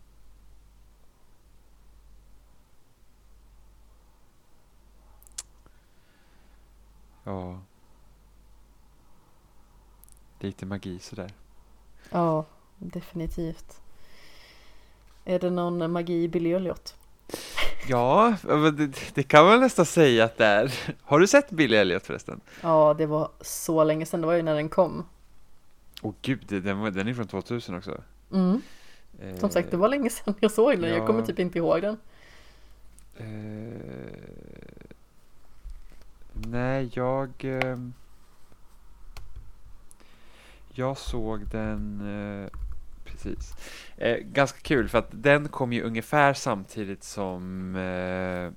Ja. 7.24 7.58
Lite 10.40 10.66
magi 10.66 10.98
sådär. 10.98 11.30
Ja, 12.10 12.44
definitivt. 12.78 13.80
Är 15.24 15.38
det 15.38 15.50
någon 15.50 15.92
magi 15.92 16.22
i 16.22 16.28
Billy 16.28 16.52
Elliot? 16.52 16.96
Ja, 17.88 18.36
det, 18.76 19.14
det 19.14 19.22
kan 19.22 19.44
man 19.44 19.60
nästan 19.60 19.86
säga 19.86 20.24
att 20.24 20.38
det 20.38 20.46
är. 20.46 20.72
Har 21.02 21.18
du 21.18 21.26
sett 21.26 21.50
Billy 21.50 21.76
Elliot 21.76 22.06
förresten? 22.06 22.40
Ja, 22.60 22.94
det 22.98 23.06
var 23.06 23.30
så 23.40 23.84
länge 23.84 24.06
sedan. 24.06 24.20
Det 24.20 24.26
var 24.26 24.34
ju 24.34 24.42
när 24.42 24.54
den 24.54 24.68
kom. 24.68 25.04
Åh 26.02 26.14
gud, 26.22 26.44
det- 26.48 26.60
den, 26.60 26.92
den 26.94 27.08
är 27.08 27.14
från 27.14 27.26
2000 27.26 27.74
också. 27.74 28.00
Mm. 28.32 28.62
Som 29.38 29.50
sagt, 29.50 29.70
det 29.70 29.76
var 29.76 29.88
länge 29.88 30.10
sedan 30.10 30.34
jag 30.40 30.50
såg 30.50 30.78
den. 30.78 30.90
Jag 30.90 30.98
ja. 30.98 31.06
kommer 31.06 31.22
typ 31.22 31.38
inte 31.38 31.58
ihåg 31.58 31.82
den. 31.82 31.96
Eh, 33.16 33.26
nej, 36.32 36.90
jag... 36.94 37.30
ehm, 37.40 37.92
jag 40.74 40.98
såg 40.98 41.46
den... 41.50 42.00
precis. 43.22 43.54
Eh, 43.96 44.16
ganska 44.16 44.58
kul 44.58 44.88
för 44.88 44.98
att 44.98 45.08
den 45.10 45.48
kom 45.48 45.72
ju 45.72 45.82
ungefär 45.82 46.34
samtidigt 46.34 47.04
som 47.04 47.76
eh, 47.76 48.50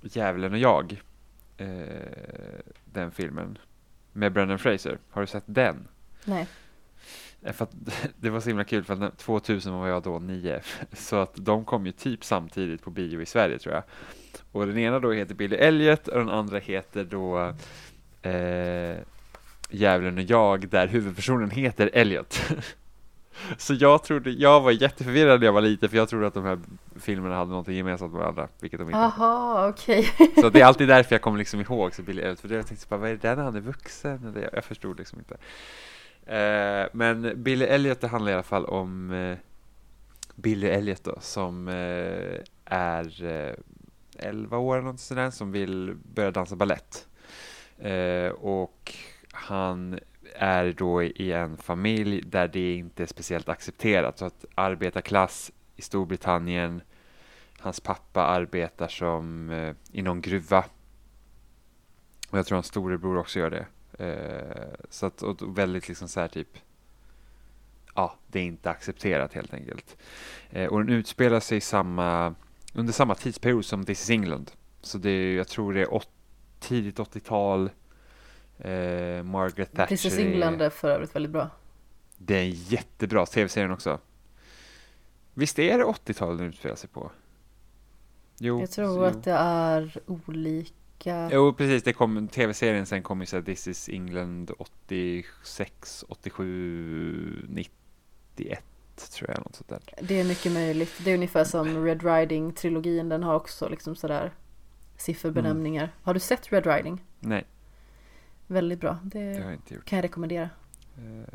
Djävulen 0.00 0.52
och 0.52 0.58
jag. 0.58 1.02
Eh, 1.56 1.66
den 2.84 3.10
filmen. 3.10 3.58
Med 4.12 4.32
Brendan 4.32 4.58
Fraser. 4.58 4.98
Har 5.10 5.20
du 5.20 5.26
sett 5.26 5.44
den? 5.46 5.88
Nej. 6.24 6.46
Eh, 7.42 7.52
För 7.52 7.64
att 7.64 7.72
det 8.20 8.30
var 8.30 8.40
så 8.40 8.48
himla 8.48 8.64
kul 8.64 8.84
för 8.84 8.92
att 8.94 9.00
när- 9.00 9.10
2000 9.10 9.72
var 9.72 9.88
jag 9.88 10.02
då 10.02 10.18
nio. 10.18 10.60
Så 10.92 11.16
att 11.16 11.32
de 11.36 11.64
kom 11.64 11.86
ju 11.86 11.92
typ 11.92 12.24
samtidigt 12.24 12.82
på 12.82 12.90
bio 12.90 13.20
i 13.20 13.26
Sverige 13.26 13.58
tror 13.58 13.74
jag. 13.74 13.84
Och 14.52 14.66
den 14.66 14.78
ena 14.78 14.98
då 14.98 15.12
heter 15.12 15.34
Billy 15.34 15.56
Elliot 15.56 16.08
och 16.08 16.18
den 16.18 16.30
andra 16.30 16.58
heter 16.58 17.04
då 17.04 17.54
eh, 18.30 18.96
Djävulen 19.70 20.18
och 20.18 20.24
jag 20.24 20.68
där 20.68 20.86
huvudpersonen 20.88 21.50
heter 21.50 21.90
Elliot. 21.92 22.40
Så 23.58 23.74
jag 23.74 24.04
trodde, 24.04 24.30
jag 24.30 24.60
var 24.60 24.70
jätteförvirrad 24.70 25.40
när 25.40 25.46
jag 25.46 25.52
var 25.52 25.60
liten 25.60 25.88
för 25.88 25.96
jag 25.96 26.08
trodde 26.08 26.26
att 26.26 26.34
de 26.34 26.44
här 26.44 26.58
filmerna 27.00 27.36
hade 27.36 27.50
någonting 27.50 27.74
gemensamt 27.74 28.12
med 28.12 28.20
varandra, 28.20 28.48
vilket 28.60 28.80
de 28.80 28.88
inte. 28.88 28.98
Aha, 28.98 29.68
okej. 29.68 30.10
Så 30.40 30.50
det 30.50 30.60
är 30.60 30.64
alltid 30.64 30.88
därför 30.96 31.14
jag 31.14 31.22
kommer 31.22 31.38
liksom 31.38 31.60
ihåg 31.60 31.94
så 31.94 32.02
Billy 32.02 32.22
Elliot, 32.22 32.40
för 32.40 32.54
jag 32.54 32.66
tänkte 32.66 32.86
bara, 32.88 33.00
vad 33.00 33.10
är 33.10 33.14
det 33.14 33.28
där 33.28 33.36
när 33.36 33.42
han 33.42 33.56
är 33.56 33.60
vuxen? 33.60 34.26
Eller, 34.28 34.42
jag, 34.42 34.50
jag 34.52 34.64
förstod 34.64 34.98
liksom 34.98 35.18
inte. 35.18 35.36
Eh, 36.36 36.88
men 36.92 37.42
Billy 37.42 37.64
Elliot, 37.64 38.00
det 38.00 38.08
handlar 38.08 38.30
i 38.32 38.34
alla 38.34 38.42
fall 38.42 38.64
om 38.64 39.12
eh, 39.12 39.36
Billy 40.34 40.66
Elliot 40.66 41.04
då, 41.04 41.16
som 41.20 41.68
eh, 41.68 42.38
är 42.64 43.24
eh, 43.24 43.54
11 44.18 44.58
år 44.58 44.76
eller 44.76 44.86
något 44.86 45.00
sådär, 45.00 45.30
som 45.30 45.52
vill 45.52 45.96
börja 46.14 46.30
dansa 46.30 46.56
ballett. 46.56 47.06
Eh, 47.78 48.32
och 48.32 48.94
han 49.32 49.98
är 50.36 50.72
då 50.72 51.02
i 51.02 51.32
en 51.32 51.56
familj 51.56 52.22
där 52.22 52.48
det 52.48 52.74
inte 52.74 53.02
är 53.02 53.06
speciellt 53.06 53.48
accepterat. 53.48 54.18
Så 54.18 54.24
att 54.24 54.44
arbetarklass 54.54 55.52
i 55.76 55.82
Storbritannien, 55.82 56.82
hans 57.58 57.80
pappa 57.80 58.22
arbetar 58.22 58.88
som 58.88 59.50
eh, 59.50 59.74
i 59.92 60.02
någon 60.02 60.20
gruva. 60.20 60.64
Och 62.30 62.38
jag 62.38 62.46
tror 62.46 62.56
hans 62.56 62.66
storebror 62.66 63.18
också 63.18 63.38
gör 63.38 63.50
det. 63.50 63.66
Eh, 63.98 64.86
så 64.90 65.06
att, 65.06 65.22
och 65.22 65.58
väldigt 65.58 65.88
liksom 65.88 66.08
så 66.08 66.20
här 66.20 66.28
typ, 66.28 66.58
ja, 67.94 68.18
det 68.26 68.38
är 68.38 68.44
inte 68.44 68.70
accepterat 68.70 69.34
helt 69.34 69.54
enkelt. 69.54 69.96
Eh, 70.50 70.68
och 70.68 70.84
den 70.84 70.94
utspelar 70.94 71.40
sig 71.40 71.60
samma, 71.60 72.34
under 72.74 72.92
samma 72.92 73.14
tidsperiod 73.14 73.64
som 73.64 73.84
This 73.84 74.02
is 74.02 74.10
England. 74.10 74.50
Så 74.80 74.98
det 74.98 75.10
är, 75.10 75.36
jag 75.36 75.48
tror 75.48 75.74
det 75.74 75.80
är 75.80 75.92
åt, 75.92 76.08
tidigt 76.60 76.98
80-tal. 76.98 77.70
Eh, 78.64 79.22
Margaret 79.22 79.72
Thatcher. 79.72 79.88
This 79.88 80.04
is 80.04 80.18
England 80.18 80.62
är 80.62 80.70
för 80.70 80.90
övrigt 80.90 81.16
väldigt 81.16 81.32
bra. 81.32 81.50
det 82.18 82.34
är 82.34 82.42
en 82.42 82.50
jättebra 82.50 83.26
tv-serien 83.26 83.70
också. 83.70 83.98
Visst 85.34 85.58
är 85.58 85.78
det 85.78 85.84
80-talet 85.84 86.38
den 86.38 86.48
utspelar 86.48 86.76
sig 86.76 86.90
på? 86.90 87.10
Jo. 88.38 88.60
Jag 88.60 88.70
tror 88.70 88.96
jo. 88.96 89.04
att 89.04 89.24
det 89.24 89.32
är 89.32 89.98
olika. 90.06 91.30
Jo, 91.32 91.52
precis. 91.52 91.82
Det 91.82 91.92
kom, 91.92 92.28
tv-serien 92.28 92.86
sen 92.86 93.02
kom 93.02 93.20
ju 93.20 93.26
så 93.26 93.36
här, 93.36 93.42
This 93.42 93.68
is 93.68 93.88
England 93.88 94.50
86, 94.58 96.04
87, 96.08 97.46
91 97.48 98.64
tror 99.10 99.30
jag. 99.30 99.38
Något 99.38 99.56
sånt 99.56 99.68
där. 99.68 99.80
Det 100.00 100.20
är 100.20 100.24
mycket 100.24 100.52
möjligt. 100.52 100.92
Det 101.04 101.10
är 101.10 101.14
ungefär 101.14 101.44
som 101.44 101.84
Red 101.84 102.02
Riding-trilogin. 102.02 103.08
Den 103.08 103.22
har 103.22 103.34
också 103.34 103.68
liksom 103.68 103.96
sådär 103.96 104.32
sifferbenämningar. 104.96 105.92
Har 106.02 106.14
du 106.14 106.20
sett 106.20 106.52
Red 106.52 106.66
Riding? 106.66 107.04
Nej, 107.20 107.44
Väldigt 108.52 108.80
bra. 108.80 108.98
det 109.02 109.18
Det 109.18 109.58
jag 109.74 109.84
kan 109.84 109.96
jag 109.96 110.04
rekommendera. 110.04 110.50
Eh, 110.96 111.28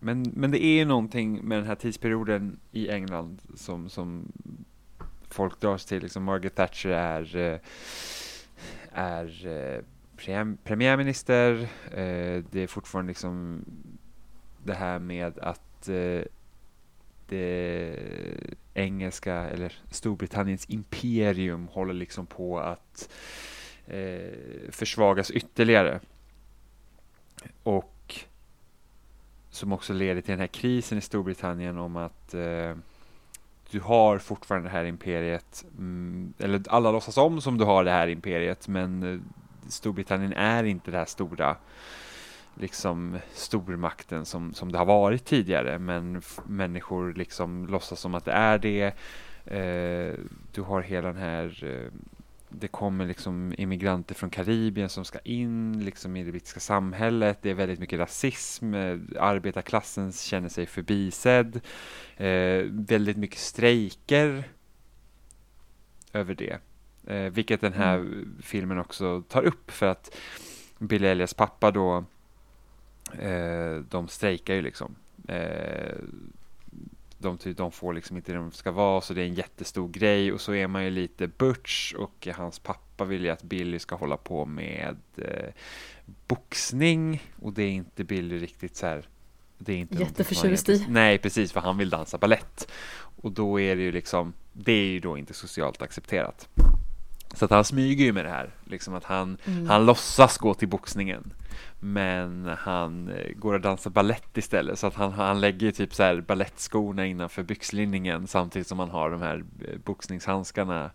Men, 0.00 0.22
men 0.22 0.50
det 0.50 0.64
är 0.64 0.78
ju 0.78 0.84
någonting 0.84 1.40
med 1.48 1.58
den 1.58 1.66
här 1.66 1.74
tidsperioden 1.74 2.58
i 2.72 2.88
England 2.90 3.42
som, 3.54 3.88
som 3.88 4.32
folk 5.28 5.60
dras 5.60 5.84
till. 5.84 6.02
Liksom 6.02 6.24
Margaret 6.24 6.54
Thatcher 6.54 6.88
är, 6.90 7.36
eh, 7.36 7.58
är 8.92 9.46
eh, 9.46 9.80
prem- 10.16 10.58
premiärminister. 10.64 11.68
Det 12.50 12.60
är 12.62 12.66
fortfarande 12.66 13.10
liksom 13.10 13.64
det 14.64 14.74
här 14.74 14.98
med 14.98 15.38
att 15.38 15.88
det 17.28 17.96
engelska 18.74 19.34
eller 19.34 19.78
Storbritanniens 19.90 20.66
imperium 20.70 21.68
håller 21.68 21.94
liksom 21.94 22.26
på 22.26 22.58
att 22.60 23.10
försvagas 24.70 25.30
ytterligare. 25.30 26.00
Och 27.62 28.24
som 29.50 29.72
också 29.72 29.92
leder 29.92 30.20
till 30.20 30.30
den 30.30 30.40
här 30.40 30.46
krisen 30.46 30.98
i 30.98 31.00
Storbritannien 31.00 31.78
om 31.78 31.96
att 31.96 32.34
eh, 32.34 32.74
du 33.70 33.80
har 33.80 34.18
fortfarande 34.18 34.68
det 34.68 34.72
här 34.72 34.84
imperiet, 34.84 35.64
mm, 35.78 36.32
eller 36.38 36.62
alla 36.68 36.92
låtsas 36.92 37.16
om 37.16 37.40
som 37.40 37.58
du 37.58 37.64
har 37.64 37.84
det 37.84 37.90
här 37.90 38.08
imperiet, 38.08 38.68
men 38.68 39.02
eh, 39.02 39.20
Storbritannien 39.68 40.32
är 40.32 40.64
inte 40.64 40.90
det 40.90 40.98
här 40.98 41.04
stora 41.04 41.56
liksom 42.54 43.18
stormakten 43.32 44.24
som, 44.24 44.54
som 44.54 44.72
det 44.72 44.78
har 44.78 44.86
varit 44.86 45.24
tidigare, 45.24 45.78
men 45.78 46.22
människor 46.46 47.14
liksom 47.14 47.66
låtsas 47.66 48.00
som 48.00 48.14
att 48.14 48.24
det 48.24 48.32
är 48.32 48.58
det. 48.58 48.94
Eh, 49.44 50.14
du 50.52 50.62
har 50.62 50.80
hela 50.82 51.08
den 51.08 51.22
här 51.22 51.64
eh, 51.64 51.92
det 52.50 52.68
kommer 52.68 53.06
liksom 53.06 53.54
immigranter 53.58 54.14
från 54.14 54.30
Karibien 54.30 54.88
som 54.88 55.04
ska 55.04 55.18
in 55.18 55.84
liksom 55.84 56.16
i 56.16 56.24
det 56.24 56.30
brittiska 56.30 56.60
samhället. 56.60 57.38
Det 57.42 57.50
är 57.50 57.54
väldigt 57.54 57.80
mycket 57.80 57.98
rasism. 57.98 58.74
eh, 58.74 58.98
Arbetarklassen 59.18 60.12
känner 60.12 60.48
sig 60.48 60.66
förbisedd. 60.66 61.60
Eh, 62.16 62.62
väldigt 62.70 63.16
mycket 63.16 63.38
strejker 63.38 64.44
över 66.12 66.34
det. 66.34 66.58
Eh, 67.06 67.30
vilket 67.32 67.60
den 67.60 67.72
här 67.72 68.24
filmen 68.42 68.78
också 68.78 69.22
tar 69.22 69.42
upp 69.42 69.70
för 69.70 69.86
att 69.86 70.16
Billy 70.78 71.06
Ellias 71.06 71.34
pappa 71.34 71.70
då 71.70 72.04
eh, 73.18 73.76
de 73.90 74.08
strejkar 74.08 74.54
ju 74.54 74.62
liksom. 74.62 74.94
De, 77.22 77.38
ty- 77.38 77.52
de 77.52 77.72
får 77.72 77.92
liksom 77.92 78.16
inte 78.16 78.32
det 78.32 78.38
de 78.38 78.52
ska 78.52 78.70
vara 78.70 79.00
så 79.00 79.14
det 79.14 79.22
är 79.22 79.26
en 79.26 79.34
jättestor 79.34 79.88
grej 79.88 80.32
och 80.32 80.40
så 80.40 80.54
är 80.54 80.66
man 80.66 80.84
ju 80.84 80.90
lite 80.90 81.26
butch 81.26 81.94
och 81.94 82.28
hans 82.34 82.58
pappa 82.58 83.04
vill 83.04 83.24
ju 83.24 83.30
att 83.30 83.42
Billy 83.42 83.78
ska 83.78 83.94
hålla 83.94 84.16
på 84.16 84.44
med 84.46 84.96
eh, 85.16 85.52
boxning 86.26 87.22
och 87.42 87.52
det 87.52 87.62
är 87.62 87.70
inte 87.70 88.04
Billy 88.04 88.38
riktigt 88.38 88.76
så 88.76 88.86
här 88.86 89.08
det 89.58 89.72
är 89.72 89.76
inte 89.76 89.94
Jätteförtjust 89.94 90.68
i. 90.68 90.86
Nej, 90.88 91.18
precis, 91.18 91.52
för 91.52 91.60
han 91.60 91.78
vill 91.78 91.90
dansa 91.90 92.18
ballett. 92.18 92.72
Och 93.22 93.32
då 93.32 93.60
är 93.60 93.76
det 93.76 93.82
ju 93.82 93.92
liksom, 93.92 94.32
det 94.52 94.72
är 94.72 94.86
ju 94.86 95.00
då 95.00 95.18
inte 95.18 95.34
socialt 95.34 95.82
accepterat. 95.82 96.48
Så 97.34 97.44
att 97.44 97.50
han 97.50 97.64
smyger 97.64 98.04
ju 98.04 98.12
med 98.12 98.24
det 98.24 98.30
här, 98.30 98.50
liksom 98.64 98.94
att 98.94 99.04
han, 99.04 99.36
Mm. 99.44 99.66
han 99.66 99.86
låtsas 99.86 100.38
gå 100.38 100.54
till 100.54 100.68
boxningen. 100.68 101.32
Men 101.82 102.46
han 102.58 103.08
eh, 103.08 103.32
går 103.36 103.54
och 103.54 103.60
dansar 103.60 103.90
ballett 103.90 104.36
istället. 104.38 104.78
Så 104.78 104.86
att 104.86 104.94
han, 104.94 105.12
han 105.12 105.40
lägger 105.40 105.72
typ 105.72 105.94
så 105.94 106.02
här 106.02 106.20
ballettskorna 106.20 107.06
innanför 107.06 107.42
byxlinningen 107.42 108.26
samtidigt 108.26 108.66
som 108.68 108.78
han 108.78 108.90
har 108.90 109.10
de 109.10 109.22
här 109.22 109.44
eh, 109.68 109.78
boxningshandskarna 109.84 110.90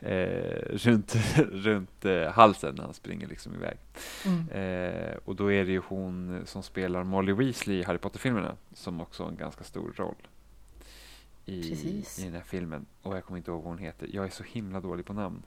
eh, 0.00 0.58
runt, 0.70 1.14
runt 1.52 2.04
eh, 2.04 2.30
halsen 2.32 2.74
när 2.74 2.84
han 2.84 2.94
springer 2.94 3.26
liksom 3.28 3.54
iväg. 3.54 3.76
Mm. 4.24 4.48
Eh, 4.48 5.16
och 5.24 5.36
då 5.36 5.52
är 5.52 5.64
det 5.64 5.72
ju 5.72 5.82
hon 5.88 6.42
som 6.44 6.62
spelar 6.62 7.04
Molly 7.04 7.32
Weasley 7.32 7.76
i 7.80 7.82
Harry 7.82 7.98
Potter-filmerna 7.98 8.56
som 8.74 9.00
också 9.00 9.22
har 9.22 9.30
en 9.30 9.36
ganska 9.36 9.64
stor 9.64 9.92
roll 9.96 10.28
i, 11.46 11.70
Precis. 11.70 12.18
i 12.18 12.24
den 12.24 12.32
här 12.32 12.42
filmen. 12.46 12.86
Och 13.02 13.16
jag 13.16 13.24
kommer 13.24 13.38
inte 13.38 13.50
ihåg 13.50 13.62
vad 13.62 13.70
hon 13.70 13.78
heter. 13.78 14.08
Jag 14.12 14.24
är 14.24 14.30
så 14.30 14.44
himla 14.44 14.80
dålig 14.80 15.06
på 15.06 15.12
namn. 15.12 15.42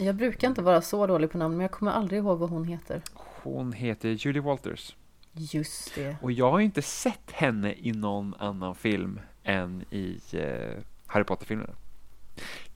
Jag 0.00 0.14
brukar 0.14 0.48
inte 0.48 0.62
vara 0.62 0.82
så 0.82 1.06
dålig 1.06 1.30
på 1.30 1.38
namn 1.38 1.56
men 1.56 1.62
jag 1.62 1.70
kommer 1.70 1.92
aldrig 1.92 2.18
ihåg 2.18 2.38
vad 2.38 2.50
hon 2.50 2.64
heter. 2.64 3.02
Hon 3.42 3.72
heter 3.72 4.08
Julie 4.08 4.40
Walters. 4.40 4.96
Just 5.32 5.94
det. 5.94 6.16
Och 6.22 6.32
jag 6.32 6.50
har 6.50 6.60
inte 6.60 6.82
sett 6.82 7.30
henne 7.30 7.74
i 7.78 7.92
någon 7.92 8.34
annan 8.38 8.74
film 8.74 9.20
än 9.44 9.84
i 9.90 10.20
eh, 10.32 10.82
Harry 11.06 11.24
Potter-filmerna. 11.24 11.72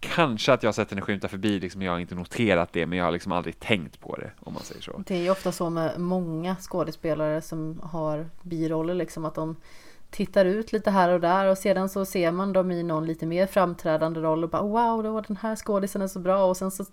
Kanske 0.01 0.53
att 0.53 0.62
jag 0.62 0.68
har 0.68 0.72
sett 0.72 0.91
henne 0.91 1.03
skymta 1.03 1.29
förbi, 1.29 1.61
liksom 1.61 1.83
jag 1.83 1.93
har 1.93 1.99
inte 1.99 2.14
noterat 2.14 2.72
det, 2.72 2.87
men 2.87 2.99
jag 2.99 3.05
har 3.05 3.12
liksom 3.12 3.33
aldrig 3.33 3.61
tänkt 3.61 4.01
på 4.01 4.16
det, 4.16 4.31
om 4.41 4.53
man 4.53 4.62
säger 4.62 4.83
så. 4.83 5.03
Det 5.07 5.14
är 5.14 5.22
ju 5.22 5.31
ofta 5.31 5.53
så 5.53 5.70
med 5.70 6.01
många 6.01 6.57
skådespelare 6.57 7.41
som 7.43 7.81
har 7.83 8.29
biroller 8.43 8.95
liksom 8.95 9.25
att 9.25 9.35
de 9.35 9.57
tittar 10.11 10.45
ut 10.45 10.72
lite 10.72 10.91
här 10.91 11.09
och 11.09 11.20
där 11.20 11.47
och 11.47 11.59
sedan 11.59 11.89
så 11.89 12.05
ser 12.05 12.33
man 12.33 12.53
dem 12.53 12.70
i 12.70 12.83
någon 12.83 13.07
lite 13.07 13.27
mer 13.27 13.47
framträdande 13.47 14.20
roll 14.20 14.45
och 14.45 14.51
bara 14.51 14.62
wow, 14.62 15.03
det 15.03 15.09
var 15.09 15.25
den 15.29 15.37
här 15.37 15.57
skådisen 15.57 16.03
är 16.03 16.09
så 16.09 16.18
bra 16.18 16.45
och 16.45 16.57
sen 16.57 16.70
så 16.70 16.85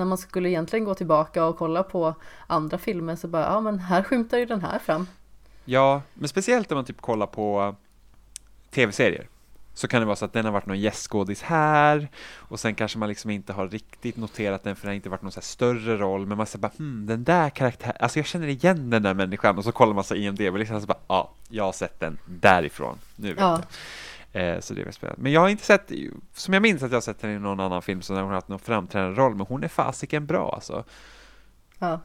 när 0.00 0.04
man 0.06 0.18
skulle 0.18 0.48
egentligen 0.48 0.84
gå 0.84 0.94
tillbaka 0.94 1.44
och 1.44 1.58
kolla 1.58 1.82
på 1.82 2.14
andra 2.46 2.78
filmer 2.78 3.16
så 3.16 3.28
bara 3.28 3.42
ja 3.42 3.60
men 3.60 3.78
här 3.78 4.02
skymtar 4.02 4.38
ju 4.38 4.46
den 4.46 4.60
här 4.62 4.78
fram. 4.78 5.06
Ja, 5.64 6.02
men 6.14 6.28
speciellt 6.28 6.70
när 6.70 6.74
man 6.74 6.84
typ 6.84 7.00
kollar 7.00 7.26
på 7.26 7.74
tv-serier. 8.70 9.28
Så 9.74 9.88
kan 9.88 10.00
det 10.00 10.06
vara 10.06 10.16
så 10.16 10.24
att 10.24 10.32
den 10.32 10.44
har 10.44 10.52
varit 10.52 10.66
någon 10.66 10.80
gästskådis 10.80 11.42
här 11.42 12.08
och 12.36 12.60
sen 12.60 12.74
kanske 12.74 12.98
man 12.98 13.08
liksom 13.08 13.30
inte 13.30 13.52
har 13.52 13.68
riktigt 13.68 14.16
noterat 14.16 14.64
den 14.64 14.76
för 14.76 14.82
den 14.82 14.88
har 14.90 14.94
inte 14.94 15.08
varit 15.08 15.22
någon 15.22 15.32
så 15.32 15.40
här 15.40 15.44
större 15.44 15.96
roll 15.96 16.26
men 16.26 16.36
man 16.38 16.46
säger 16.46 16.60
bara 16.60 16.72
hmm, 16.78 17.06
den 17.06 17.24
där 17.24 17.50
karaktären, 17.50 17.96
alltså 18.00 18.18
jag 18.18 18.26
känner 18.26 18.46
igen 18.48 18.90
den 18.90 19.02
där 19.02 19.14
människan 19.14 19.58
och 19.58 19.64
så 19.64 19.72
kollar 19.72 19.94
man 19.94 20.04
så 20.04 20.14
IMDB 20.14 20.56
liksom 20.56 20.76
och 20.76 20.82
så 20.82 20.86
bara 20.88 20.98
ja, 21.08 21.30
jag 21.48 21.64
har 21.64 21.72
sett 21.72 22.00
den 22.00 22.18
därifrån, 22.26 22.98
nu 23.16 23.28
vet 23.28 23.40
Ja. 23.40 23.50
jag. 23.50 23.62
Eh, 24.32 24.60
så 24.60 24.74
det 24.74 24.80
är 24.80 24.84
väl 24.84 24.92
spännande. 24.92 25.22
Men 25.22 25.32
jag 25.32 25.40
har 25.40 25.48
inte 25.48 25.64
sett, 25.64 25.92
som 26.34 26.54
jag 26.54 26.62
minns 26.62 26.82
att 26.82 26.90
jag 26.90 26.96
har 26.96 27.00
sett 27.00 27.22
henne 27.22 27.34
i 27.34 27.38
någon 27.38 27.60
annan 27.60 27.82
film 27.82 28.02
så 28.02 28.12
när 28.12 28.20
hon 28.20 28.28
har 28.28 28.34
haft 28.34 28.48
någon 28.48 28.58
framträdande 28.58 29.20
roll 29.20 29.34
men 29.34 29.46
hon 29.46 29.64
är 29.64 29.68
fasiken 29.68 30.26
bra 30.26 30.52
alltså. 30.54 30.84
Ja, 31.78 32.00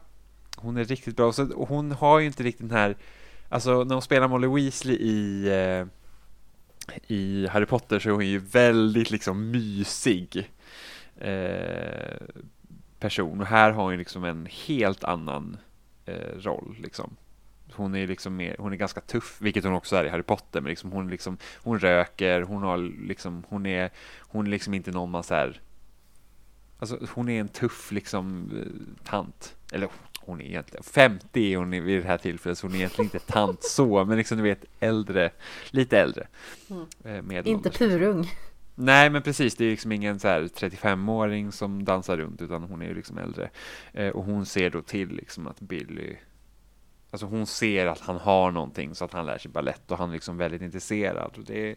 Hon 0.58 0.78
är 0.78 0.86
riktigt 0.86 1.16
bra. 1.18 1.32
Så, 1.34 1.54
och 1.54 1.68
hon 1.68 1.92
har 1.92 2.20
ju 2.20 2.26
inte 2.26 2.44
riktigt 2.44 2.70
den 2.70 2.78
här, 2.78 2.98
alltså 3.50 3.84
när 3.84 3.96
hon 3.96 4.02
spelar 4.02 4.28
Molly 4.28 4.48
Weasley 4.48 4.96
i, 4.96 5.48
eh, 5.48 5.88
i 7.08 7.48
Harry 7.48 7.66
Potter 7.66 8.00
så 8.00 8.10
är 8.10 8.14
hon 8.14 8.28
ju 8.28 8.40
väldigt 8.40 9.12
liksom 9.12 9.52
mysig 9.52 10.52
eh, 11.18 12.18
person. 13.00 13.42
Och 13.42 13.48
här 13.48 13.72
har 13.72 13.84
hon 13.84 13.92
ju 13.92 13.98
liksom 13.98 14.24
en 14.24 14.48
helt 14.66 15.04
annan 15.04 15.58
eh, 16.06 16.38
roll 16.38 16.76
liksom. 16.82 17.16
Hon 17.76 17.96
är 17.96 18.08
liksom 18.08 18.36
mer, 18.36 18.56
hon 18.60 18.74
är 18.74 18.78
ganska 18.78 19.02
tuff, 19.02 19.38
vilket 19.40 19.64
hon 19.64 19.74
också 19.74 19.96
är 19.96 20.06
i 20.06 20.10
Harry 20.10 20.24
Potter, 20.24 20.62
men 20.62 20.70
liksom 20.70 20.92
hon 20.92 21.10
liksom, 21.10 21.38
hon 21.58 21.80
röker, 21.80 22.42
hon 22.42 22.64
har 22.64 22.78
liksom, 23.08 23.44
hon 23.50 23.66
är, 23.66 23.90
hon 24.20 24.48
är 24.48 24.52
liksom 24.52 24.74
inte 24.74 24.92
någon 24.92 25.12
man 25.12 25.24
så 25.24 25.36
här 25.36 25.62
Alltså 26.80 27.00
hon 27.14 27.30
är 27.30 27.40
en 27.40 27.48
tuff 27.48 27.92
liksom 27.92 28.52
eh, 28.56 29.06
tant. 29.06 29.56
Eller 29.72 29.90
hon 30.20 30.42
är 30.42 30.46
egentligen 30.46 30.84
50 30.84 31.54
är 31.54 31.58
hon 31.58 31.72
vid 31.72 32.02
det 32.02 32.08
här 32.08 32.18
tillfället 32.18 32.58
så 32.58 32.68
hon 32.68 32.74
är 32.74 32.78
egentligen 32.78 33.06
inte 33.06 33.20
tant 33.20 33.64
så 33.64 34.06
men 34.06 34.18
liksom 34.18 34.38
du 34.38 34.44
vet 34.44 34.66
äldre, 34.80 35.32
lite 35.72 36.00
äldre. 36.00 36.28
Mm. 36.70 37.32
Eh, 37.32 37.48
inte 37.48 37.70
purung. 37.70 38.32
Nej 38.76 39.10
men 39.10 39.22
precis, 39.22 39.56
det 39.56 39.66
är 39.66 39.70
liksom 39.70 39.92
ingen 39.92 40.20
så 40.20 40.28
här 40.28 40.42
35-åring 40.42 41.52
som 41.52 41.86
dansar 41.86 42.18
runt 42.18 42.42
utan 42.42 42.64
hon 42.64 42.82
är 42.82 42.88
ju 42.88 42.94
liksom 42.94 43.18
äldre. 43.18 43.50
Eh, 43.94 44.10
och 44.10 44.24
hon 44.24 44.46
ser 44.46 44.70
då 44.70 44.82
till 44.82 45.10
liksom 45.10 45.48
att 45.48 45.60
Billy 45.60 46.16
Alltså 47.16 47.26
hon 47.26 47.46
ser 47.48 47.86
att 47.86 48.00
han 48.00 48.18
har 48.18 48.52
någonting 48.52 48.96
så 48.96 49.06
att 49.06 49.14
han 49.14 49.26
lär 49.26 49.38
sig 49.38 49.52
ballett 49.52 49.92
och 49.92 49.98
han 49.98 50.10
är 50.10 50.14
liksom 50.14 50.38
väldigt 50.38 50.62
intresserad. 50.62 51.32
Och 51.38 51.44
det 51.44 51.70
är, 51.72 51.76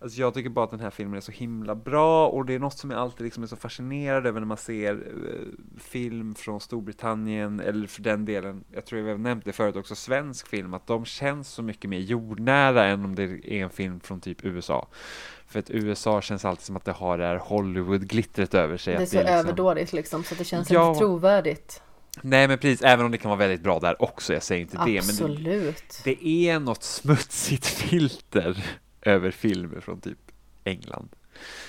alltså 0.00 0.20
jag 0.20 0.34
tycker 0.34 0.50
bara 0.50 0.64
att 0.64 0.70
den 0.70 0.80
här 0.80 0.90
filmen 0.90 1.16
är 1.16 1.20
så 1.20 1.32
himla 1.32 1.74
bra 1.74 2.28
och 2.28 2.44
det 2.44 2.54
är 2.54 2.58
något 2.58 2.78
som 2.78 2.90
jag 2.90 3.00
alltid 3.00 3.24
liksom 3.24 3.42
är 3.42 3.46
så 3.46 3.56
fascinerad 3.56 4.26
över 4.26 4.40
när 4.40 4.46
man 4.46 4.56
ser 4.56 4.94
eh, 4.94 5.80
film 5.80 6.34
från 6.34 6.60
Storbritannien 6.60 7.60
eller 7.60 7.86
för 7.86 8.02
den 8.02 8.24
delen, 8.24 8.64
jag 8.72 8.84
tror 8.84 9.08
jag 9.08 9.20
nämnt 9.20 9.44
det 9.44 9.52
förut 9.52 9.76
också, 9.76 9.94
svensk 9.94 10.48
film, 10.48 10.74
att 10.74 10.86
de 10.86 11.04
känns 11.04 11.48
så 11.48 11.62
mycket 11.62 11.90
mer 11.90 11.98
jordnära 11.98 12.84
än 12.84 13.04
om 13.04 13.14
det 13.14 13.22
är 13.22 13.52
en 13.64 13.70
film 13.70 14.00
från 14.00 14.20
typ 14.20 14.44
USA. 14.44 14.88
För 15.46 15.58
att 15.58 15.70
USA 15.70 16.20
känns 16.20 16.44
alltid 16.44 16.64
som 16.64 16.76
att 16.76 16.84
det 16.84 16.92
har 16.92 17.18
det 17.18 17.26
här 17.26 17.36
Hollywood-glittret 17.36 18.54
över 18.54 18.76
sig. 18.76 18.96
Det 18.96 19.02
är 19.02 19.06
så 19.06 19.16
liksom... 19.16 19.34
överdådigt 19.34 19.92
liksom 19.92 20.24
så 20.24 20.34
att 20.34 20.38
det 20.38 20.44
känns 20.44 20.70
Ja. 20.70 20.88
inte 20.88 20.98
trovärdigt. 20.98 21.82
Nej 22.22 22.48
men 22.48 22.58
precis, 22.58 22.82
även 22.82 23.06
om 23.06 23.12
det 23.12 23.18
kan 23.18 23.28
vara 23.28 23.38
väldigt 23.38 23.60
bra 23.62 23.80
där 23.80 24.02
också, 24.02 24.32
jag 24.32 24.42
säger 24.42 24.62
inte 24.62 24.76
det. 24.76 24.84
Men 24.84 24.92
det, 24.94 24.98
Absolut. 25.00 26.00
det 26.04 26.26
är 26.26 26.58
något 26.60 26.82
smutsigt 26.82 27.66
filter 27.66 28.64
över 29.02 29.30
filmer 29.30 29.80
från 29.80 30.00
typ 30.00 30.18
England 30.64 31.08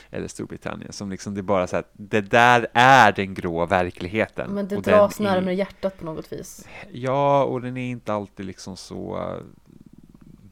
eller 0.09 0.27
Storbritannien 0.27 0.93
som 0.93 1.09
liksom 1.09 1.33
det 1.33 1.41
är 1.41 1.43
bara 1.43 1.67
så 1.67 1.77
att 1.77 1.89
det 1.93 2.21
där 2.21 2.67
är 2.73 3.11
den 3.11 3.33
grå 3.33 3.65
verkligheten. 3.65 4.51
Men 4.51 4.67
det 4.67 4.77
Och 4.77 4.83
dras 4.83 5.17
den 5.17 5.27
är- 5.27 5.31
närmare 5.31 5.53
hjärtat 5.55 5.97
på 5.99 6.05
något 6.05 6.33
vis. 6.33 6.67
Ja, 6.91 7.43
och 7.43 7.61
den 7.61 7.77
är 7.77 7.89
inte 7.91 8.13
alltid 8.13 8.45
liksom 8.45 8.77
så 8.77 9.33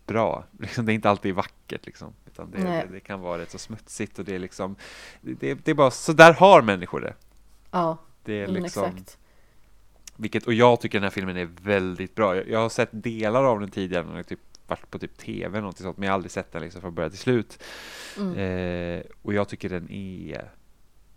bra. 0.05 0.45
Liksom, 0.59 0.85
det 0.85 0.91
är 0.91 0.93
inte 0.93 1.09
alltid 1.09 1.35
vackert 1.35 1.85
liksom. 1.85 2.13
Utan 2.25 2.51
det, 2.51 2.57
det, 2.57 2.87
det 2.91 2.99
kan 2.99 3.21
vara 3.21 3.41
rätt 3.41 3.51
så 3.51 3.57
smutsigt 3.57 4.19
och 4.19 4.25
det 4.25 4.35
är 4.35 4.39
liksom 4.39 4.75
det, 5.21 5.53
det 5.53 5.71
är 5.71 5.75
bara 5.75 5.91
så 5.91 6.13
där 6.13 6.33
har 6.33 6.61
människor 6.61 7.01
det. 7.01 7.13
Ja, 7.71 7.97
Det 8.23 8.33
är 8.41 8.47
liksom, 8.47 8.85
exakt. 8.85 9.17
Vilket, 10.17 10.47
och 10.47 10.53
jag 10.53 10.81
tycker 10.81 10.97
den 10.97 11.03
här 11.03 11.09
filmen 11.09 11.37
är 11.37 11.49
väldigt 11.61 12.15
bra. 12.15 12.35
Jag, 12.35 12.49
jag 12.49 12.59
har 12.59 12.69
sett 12.69 12.89
delar 12.91 13.43
av 13.43 13.59
den 13.59 13.69
tidigare, 13.69 14.05
när 14.05 14.15
jag 14.15 14.27
typ 14.27 14.39
varit 14.67 14.91
på 14.91 14.99
typ 14.99 15.17
tv 15.17 15.57
eller 15.57 15.67
något 15.67 15.77
sånt, 15.77 15.97
men 15.97 16.05
jag 16.05 16.11
har 16.11 16.15
aldrig 16.15 16.31
sett 16.31 16.51
den 16.51 16.61
liksom 16.61 16.81
från 16.81 16.95
början 16.95 17.11
till 17.11 17.19
slut. 17.19 17.63
Mm. 18.17 18.37
Eh, 18.37 19.03
och 19.21 19.33
jag 19.33 19.49
tycker 19.49 19.69
den 19.69 19.91
är, 19.91 20.51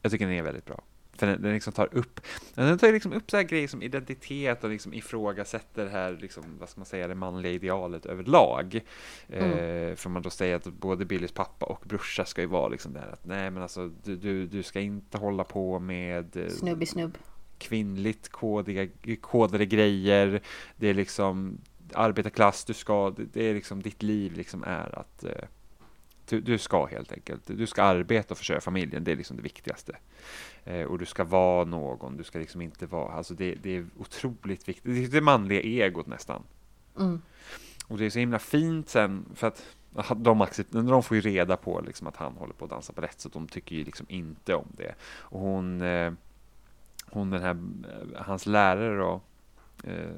jag 0.03 0.13
tycker 0.13 0.27
den 0.27 0.35
är 0.35 0.43
väldigt 0.43 0.67
bra. 0.67 0.83
För 1.13 1.27
den, 1.27 1.43
den 1.43 1.53
liksom 1.53 1.73
tar 1.73 1.95
upp, 1.95 2.21
den 2.55 2.79
tar 2.79 2.93
liksom 2.93 3.13
upp 3.13 3.31
så 3.31 3.37
här 3.37 3.45
grejer 3.45 3.69
som 3.69 3.83
identitet 3.83 4.65
och 4.65 4.71
liksom 4.71 4.95
ifrågasätter 4.95 5.85
det 5.85 5.91
här, 5.91 6.19
liksom, 6.21 6.45
vad 6.61 6.69
ska 6.69 6.81
man 6.81 6.87
säga, 6.87 7.09
det 7.09 7.15
manliga 7.15 7.53
idealet 7.53 8.07
överlag. 8.07 8.81
Eh, 9.29 9.95
för 9.95 10.09
man 10.09 10.23
då 10.23 10.31
säger 10.31 10.57
att 10.57 10.65
både 10.65 11.05
Billys 11.05 11.33
pappa 11.33 11.67
och 11.67 11.85
brorsa 11.87 12.25
ska 12.25 12.41
ju 12.41 12.47
vara 12.47 12.69
liksom 12.69 12.93
där 12.93 13.09
att 13.13 13.25
nej 13.25 13.51
men 13.51 13.63
alltså 13.63 13.91
du, 14.05 14.17
du, 14.17 14.47
du 14.47 14.63
ska 14.63 14.81
inte 14.81 15.19
hålla 15.19 15.45
på 15.45 15.79
med 15.79 16.37
eh, 16.37 16.49
Snubb 16.49 16.83
i 16.83 16.87
snubb. 16.87 17.19
Kvinnligt 17.61 18.29
kodiga, 18.29 18.89
kodade 19.21 19.67
grejer. 19.67 20.41
Det 20.77 20.89
är 20.89 20.95
liksom 20.95 21.59
arbetarklass, 21.95 22.65
du 22.65 22.75
ska, 22.75 23.11
det- 23.33 23.49
är 23.51 23.55
liksom 23.55 23.83
ditt 23.83 24.03
liv 24.03 24.33
liksom 24.33 24.65
är 24.65 24.99
att 24.99 25.25
eh, 25.25 25.45
du, 26.29 26.41
du 26.41 26.59
ska 26.59 26.87
helt 26.87 27.13
enkelt, 27.13 27.43
du 27.47 27.67
ska 27.67 27.83
arbeta 27.83 28.35
och 28.35 28.39
försörja 28.39 28.61
familjen, 28.61 29.05
det 29.05 29.13
är 29.13 29.17
liksom 29.17 29.37
det 29.37 29.43
viktigaste. 29.43 29.97
Eh, 30.65 30.83
och 30.83 30.99
du 30.99 31.07
ska 31.07 31.25
vara 31.25 31.65
någon, 31.65 32.17
du 32.17 32.25
ska 32.25 32.39
liksom 32.39 32.61
inte 32.63 32.87
vara, 32.87 33.13
alltså 33.13 33.35
det, 33.35 33.55
det 33.63 33.77
är 33.77 33.87
otroligt 33.99 34.69
viktigt, 34.69 34.95
det 34.95 35.05
är 35.05 35.09
det 35.09 35.21
manliga 35.21 35.61
egot 35.61 36.07
nästan. 36.07 36.43
Mm. 36.99 37.23
Och 37.87 37.99
det 37.99 38.07
är 38.07 38.11
så 38.11 38.19
himla 38.19 38.39
fint 38.39 38.89
sen, 38.89 39.25
för 39.35 39.47
att 39.47 39.63
de, 40.17 40.47
de 40.71 41.03
får 41.03 41.15
ju 41.17 41.21
reda 41.21 41.57
på 41.57 41.81
liksom 41.81 42.07
att 42.07 42.17
han 42.17 42.33
håller 42.33 42.55
på 42.55 42.65
att 42.65 42.71
dansa 42.71 42.93
balett, 42.93 43.21
så 43.21 43.29
de 43.29 43.49
tycker 43.49 43.77
ju 43.77 43.85
liksom 43.85 44.07
inte 44.09 44.55
om 44.55 44.67
det. 44.77 44.95
Och 45.03 45.41
hon, 45.41 45.81
eh, 45.81 46.13
hon 47.11 47.31
den 47.31 47.43
här, 47.43 47.57
eh, 47.91 48.23
hans 48.23 48.47
lärare 48.47 48.97
då, 48.99 49.21
eh, 49.85 50.11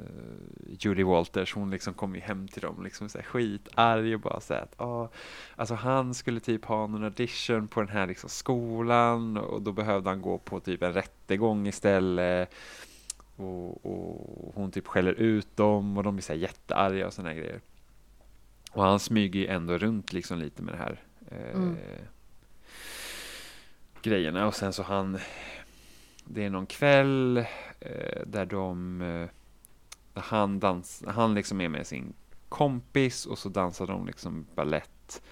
Julie 0.79 1.05
Walters, 1.05 1.55
hon 1.55 1.71
liksom 1.71 1.95
kom 1.95 2.15
ju 2.15 2.21
hem 2.21 2.49
till 2.49 2.63
dem 2.63 2.83
liksom 2.85 3.09
så 3.09 3.19
här 3.19 3.25
skitarg 3.25 4.15
och 4.15 4.21
bara 4.21 4.41
så 4.41 4.55
här 4.55 4.63
att 4.63 4.81
ah, 4.81 5.09
alltså 5.57 5.75
han 5.75 6.15
skulle 6.15 6.41
typ 6.41 6.65
ha 6.65 6.87
någon 6.87 7.05
audition 7.05 7.69
på 7.69 7.81
den 7.81 7.89
här 7.89 8.07
liksom 8.07 8.31
skolan 8.31 9.37
och 9.37 9.63
då 9.63 9.73
behövde 9.73 10.11
han 10.11 10.23
gå 10.23 10.39
på 10.39 10.61
typ 10.61 10.83
en 10.83 10.93
rättegång 10.93 11.67
istället. 11.67 12.55
Och, 13.37 13.87
och 13.87 14.53
hon 14.55 14.71
typ 14.71 14.87
skäller 14.87 15.13
ut 15.13 15.57
dem 15.57 15.97
och 15.97 16.03
de 16.03 16.15
blir 16.17 16.23
så 16.23 16.33
här 16.33 16.41
jättearga 16.41 17.07
och 17.07 17.13
sådana 17.13 17.35
grejer. 17.35 17.61
Och 18.73 18.83
han 18.83 19.01
smyger 19.01 19.41
ju 19.41 19.47
ändå 19.47 19.79
runt 19.79 20.13
liksom 20.13 20.39
lite 20.39 20.63
med 20.63 20.75
det 20.75 20.79
här 20.79 21.01
eh, 21.31 21.55
Mm. 21.55 21.77
grejerna 24.03 24.47
och 24.47 24.55
sen 24.55 24.73
så 24.73 24.83
han 24.83 25.19
det 26.25 26.45
är 26.45 26.51
någon 26.51 26.67
kväll 26.67 27.37
eh, 27.81 28.23
där 28.27 28.47
de 28.47 29.03
eh, 29.03 29.29
där 30.15 30.23
han 30.23 30.61
dans, 30.61 31.05
han 31.07 31.35
liksom 31.35 31.61
är 31.61 31.69
med 31.69 31.87
sin 31.87 32.13
kompis 32.49 33.27
och 33.27 33.39
så 33.39 33.49
dansar 33.49 33.87
de 33.87 34.07
liksom 34.07 34.47
ballett 34.55 35.23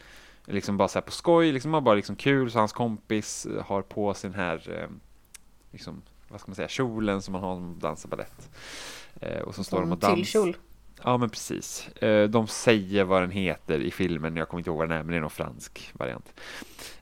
liksom 0.44 0.76
bara 0.76 0.88
så 0.88 0.98
här 0.98 1.06
på 1.06 1.12
skoj, 1.12 1.52
liksom 1.52 1.70
bara 1.84 1.94
liksom 1.94 2.16
kul 2.16 2.50
så 2.50 2.58
hans 2.58 2.72
kompis 2.72 3.46
eh, 3.46 3.64
har 3.64 3.82
på 3.82 4.14
sin 4.14 4.34
här 4.34 4.80
eh, 4.82 4.88
liksom 5.70 6.02
vad 6.28 6.40
ska 6.40 6.50
man 6.50 6.54
säga, 6.54 6.68
kjolen 6.68 7.22
som 7.22 7.32
man 7.32 7.42
har 7.42 7.54
när 7.54 7.60
man 7.60 7.78
dansar 7.78 8.08
ballett. 8.08 8.50
Eh, 9.20 9.40
och 9.40 9.54
så 9.54 9.64
står 9.64 9.80
de 9.80 9.92
och 9.92 9.98
dansar. 9.98 10.54
Ja 11.04 11.16
men 11.16 11.30
precis. 11.30 11.88
Eh, 11.88 12.28
De 12.28 12.46
säger 12.46 13.04
vad 13.04 13.22
den 13.22 13.30
heter 13.30 13.78
i 13.78 13.90
filmen, 13.90 14.36
jag 14.36 14.48
kommer 14.48 14.60
inte 14.60 14.70
ihåg 14.70 14.78
vad 14.78 14.88
den 14.88 14.98
är, 14.98 15.02
men 15.02 15.10
det 15.10 15.16
är 15.16 15.20
någon 15.20 15.30
fransk 15.30 15.92
variant. 15.94 16.32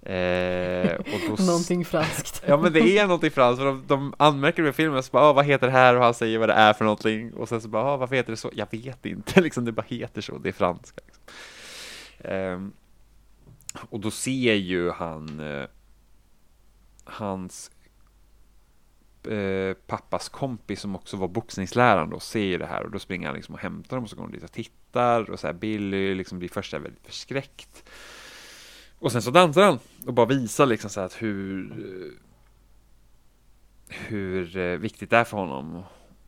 Eh, 0.02 1.14
och 1.14 1.36
då 1.38 1.44
Någonting 1.46 1.84
franskt. 1.84 2.42
Ja 2.46 2.56
men 2.56 2.72
det 2.72 2.98
är 2.98 3.06
någonting 3.06 3.30
franskt, 3.30 3.58
för 3.58 3.66
de, 3.66 3.84
de 3.86 4.14
anmärker 4.16 4.68
i 4.68 4.72
filmen, 4.72 5.02
så 5.02 5.10
bara 5.10 5.22
ah, 5.22 5.32
vad 5.32 5.44
heter 5.44 5.66
det 5.66 5.72
här? 5.72 5.96
Och 5.96 6.04
han 6.04 6.14
säger 6.14 6.38
vad 6.38 6.48
det 6.48 6.54
är 6.54 6.72
för 6.72 6.84
någonting. 6.84 7.32
Och 7.32 7.48
sen 7.48 7.60
så 7.60 7.68
bara 7.68 7.84
ah, 7.84 7.96
varför 7.96 8.16
heter 8.16 8.30
det 8.30 8.36
så? 8.36 8.50
Jag 8.54 8.68
vet 8.70 9.06
inte, 9.06 9.40
liksom, 9.40 9.64
det 9.64 9.72
bara 9.72 9.86
heter 9.88 10.20
så, 10.20 10.38
det 10.38 10.48
är 10.48 10.52
franska. 10.52 11.00
Liksom. 11.06 11.22
Ehm, 12.18 12.72
och 13.90 14.00
då 14.00 14.10
ser 14.10 14.54
ju 14.54 14.90
han 14.90 15.40
eh, 15.40 15.66
hans 17.04 17.70
eh, 19.28 19.74
pappas 19.86 20.28
kompis 20.28 20.80
som 20.80 20.96
också 20.96 21.16
var 21.16 21.28
boxningsläraren 21.28 22.10
då 22.10 22.20
ser 22.20 22.44
ju 22.44 22.58
det 22.58 22.66
här 22.66 22.82
och 22.82 22.90
då 22.90 22.98
springer 22.98 23.26
han 23.26 23.36
liksom 23.36 23.54
och 23.54 23.60
hämtar 23.60 23.96
dem 23.96 24.04
och 24.04 24.10
så 24.10 24.16
går 24.16 24.22
de 24.22 24.32
dit 24.32 24.44
och 24.44 24.52
tittar 24.52 25.30
och 25.30 25.40
så 25.40 25.46
här 25.46 25.54
Billy 25.54 26.14
liksom 26.14 26.38
blir 26.38 26.48
först 26.48 26.74
väldigt 26.74 27.06
förskräckt. 27.06 27.84
Och 28.98 29.12
sen 29.12 29.22
så 29.22 29.30
dansar 29.30 29.62
han 29.62 29.78
och 30.06 30.14
bara 30.14 30.26
visar 30.26 30.66
liksom 30.66 30.90
så 30.90 31.00
här 31.00 31.06
att 31.06 31.22
hur 31.22 31.72
eh, 31.72 32.28
hur 33.88 34.56
eh, 34.56 34.78
viktigt 34.78 35.10
det 35.10 35.16
är 35.16 35.24
för 35.24 35.36
honom. 35.36 35.82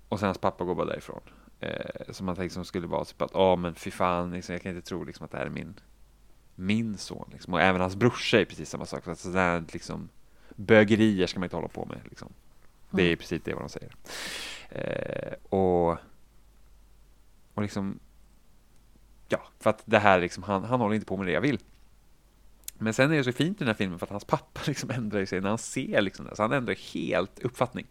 Och 0.09 0.19
sen 0.19 0.27
hans 0.27 0.39
pappa 0.39 0.65
går 0.65 0.75
bara 0.75 0.87
därifrån. 0.87 1.21
Eh, 1.61 2.13
som 2.13 2.27
man 2.27 2.35
liksom 2.35 2.65
skulle 2.65 2.87
vara 2.87 3.05
typ 3.05 3.23
att, 3.23 3.31
ja 3.35 3.57
men 3.57 3.75
fy 3.75 3.91
fan, 3.91 4.31
liksom, 4.31 4.53
jag 4.53 4.63
kan 4.63 4.77
inte 4.77 4.89
tro 4.89 5.05
liksom 5.05 5.25
att 5.25 5.31
det 5.31 5.39
här 5.39 5.47
är 5.47 5.51
min 5.51 5.75
min 6.55 6.99
son. 6.99 7.29
Liksom. 7.33 7.55
Och 7.55 7.61
även 7.61 7.81
hans 7.81 7.97
brorsa 7.97 8.41
är 8.41 8.45
precis 8.45 8.71
samma 8.71 8.87
sak. 8.87 9.05
Så 9.05 9.11
att 9.11 9.19
sådär 9.19 9.65
liksom 9.73 10.09
bögerier 10.57 11.27
ska 11.27 11.41
man 11.41 11.47
inte 11.47 11.57
hålla 11.57 11.69
på 11.69 11.85
med. 11.85 12.01
Liksom. 12.05 12.33
Det 12.91 13.03
är 13.03 13.07
Mm. 13.07 13.18
precis 13.18 13.43
det 13.45 13.55
vad 13.55 13.62
de 13.62 13.68
säger. 13.68 13.95
Eh, 14.70 15.34
och, 15.59 15.91
och 17.55 17.62
liksom, 17.62 17.99
ja, 19.28 19.43
för 19.59 19.70
att 19.70 19.82
det 19.84 19.99
här 19.99 20.20
liksom, 20.20 20.43
han, 20.43 20.64
han 20.64 20.80
håller 20.80 20.95
inte 20.95 21.07
på 21.07 21.16
med 21.16 21.26
det 21.26 21.32
jag 21.32 21.41
vill. 21.41 21.59
Men 22.78 22.95
sen 22.95 23.12
är 23.12 23.16
det 23.16 23.24
så 23.24 23.32
fint 23.32 23.57
i 23.57 23.59
den 23.59 23.66
här 23.66 23.74
filmen 23.74 23.99
för 23.99 24.07
att 24.07 24.11
hans 24.11 24.24
pappa 24.24 24.61
liksom 24.66 24.91
ändrar 24.91 25.24
sig 25.24 25.41
när 25.41 25.49
han 25.49 25.59
ser 25.59 26.01
liksom 26.03 26.26
det. 26.26 26.36
Så 26.36 26.43
han 26.43 26.53
ändrar 26.53 26.74
helt 26.95 27.38
uppfattning. 27.38 27.86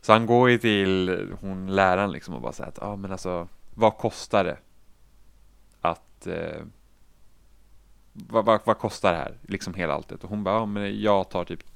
Så 0.00 0.12
han 0.12 0.26
går 0.26 0.50
ju 0.50 0.58
till 0.58 1.28
hon 1.40 1.74
läraren 1.74 2.12
liksom 2.12 2.34
och 2.34 2.40
bara 2.40 2.52
säger 2.52 2.68
att, 2.68 2.78
ja 2.80 2.86
ah, 2.86 2.96
men 2.96 3.12
alltså, 3.12 3.48
vad 3.74 3.96
kostar 3.96 4.44
det 4.44 4.58
att 5.80 6.26
eh, 6.26 6.62
vad, 8.12 8.44
vad, 8.44 8.60
vad 8.64 8.78
kostar 8.78 9.12
det 9.12 9.18
här? 9.18 9.34
Liksom 9.42 9.74
hela 9.74 9.94
alltet. 9.94 10.24
Och 10.24 10.30
hon 10.30 10.44
bara, 10.44 10.54
ja 10.54 10.66
men 10.66 11.00
jag 11.00 11.30
tar 11.30 11.44
typ 11.44 11.69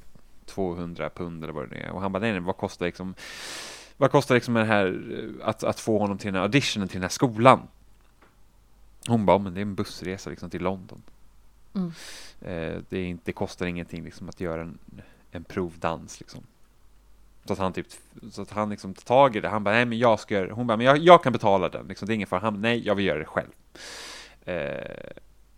200 0.46 1.10
pund 1.10 1.44
eller 1.44 1.52
vad 1.52 1.70
det 1.70 1.76
är. 1.76 1.90
Och 1.90 2.00
han 2.00 2.12
bara, 2.12 2.18
nej, 2.18 2.32
nej 2.32 2.40
vad 2.40 2.56
kostar 2.56 2.86
liksom 2.86 3.14
vad 3.96 4.10
kostar 4.10 4.34
liksom 4.34 4.54
det 4.54 4.64
här 4.64 4.86
eh, 4.86 5.48
att, 5.48 5.64
att 5.64 5.80
få 5.80 5.98
honom 5.98 6.18
till 6.18 6.26
den 6.26 6.34
här 6.34 6.42
auditionen 6.42 6.88
till 6.88 6.96
den 6.96 7.02
här 7.02 7.08
skolan? 7.08 7.68
Hon 9.08 9.26
bara, 9.26 9.38
men 9.38 9.54
det 9.54 9.60
är 9.60 9.62
en 9.62 9.74
bussresa 9.74 10.30
liksom 10.30 10.50
till 10.50 10.62
London. 10.62 11.02
Mm. 11.74 11.92
Eh, 12.40 12.82
det, 12.88 12.98
är 12.98 13.04
inte, 13.04 13.22
det 13.24 13.32
kostar 13.32 13.66
ingenting 13.66 14.04
liksom 14.04 14.28
att 14.28 14.40
göra 14.40 14.60
en, 14.60 14.78
en 15.30 15.44
provdans 15.44 16.20
liksom. 16.20 16.42
Så 17.44 17.52
att 17.52 17.58
han 17.58 17.72
typ, 17.72 17.86
så 18.30 18.42
att 18.42 18.50
han 18.50 18.70
liksom 18.70 18.94
tar 18.94 19.02
tag 19.02 19.36
i 19.36 19.40
det. 19.40 19.48
Han 19.48 19.64
bara, 19.64 19.74
nej 19.74 19.84
men 19.84 19.98
jag 19.98 20.20
ska 20.20 20.34
göra 20.34 20.54
Hon 20.54 20.66
bara, 20.66 20.76
men 20.76 20.86
jag, 20.86 20.98
jag 20.98 21.22
kan 21.22 21.32
betala 21.32 21.68
den. 21.68 21.86
Liksom, 21.86 22.06
det 22.06 22.12
är 22.12 22.14
ingen 22.14 22.26
fara. 22.26 22.40
Han, 22.40 22.60
nej, 22.60 22.86
jag 22.86 22.94
vill 22.94 23.06
göra 23.06 23.18
det 23.18 23.24
själv. 23.24 23.50
Eh, 24.44 25.10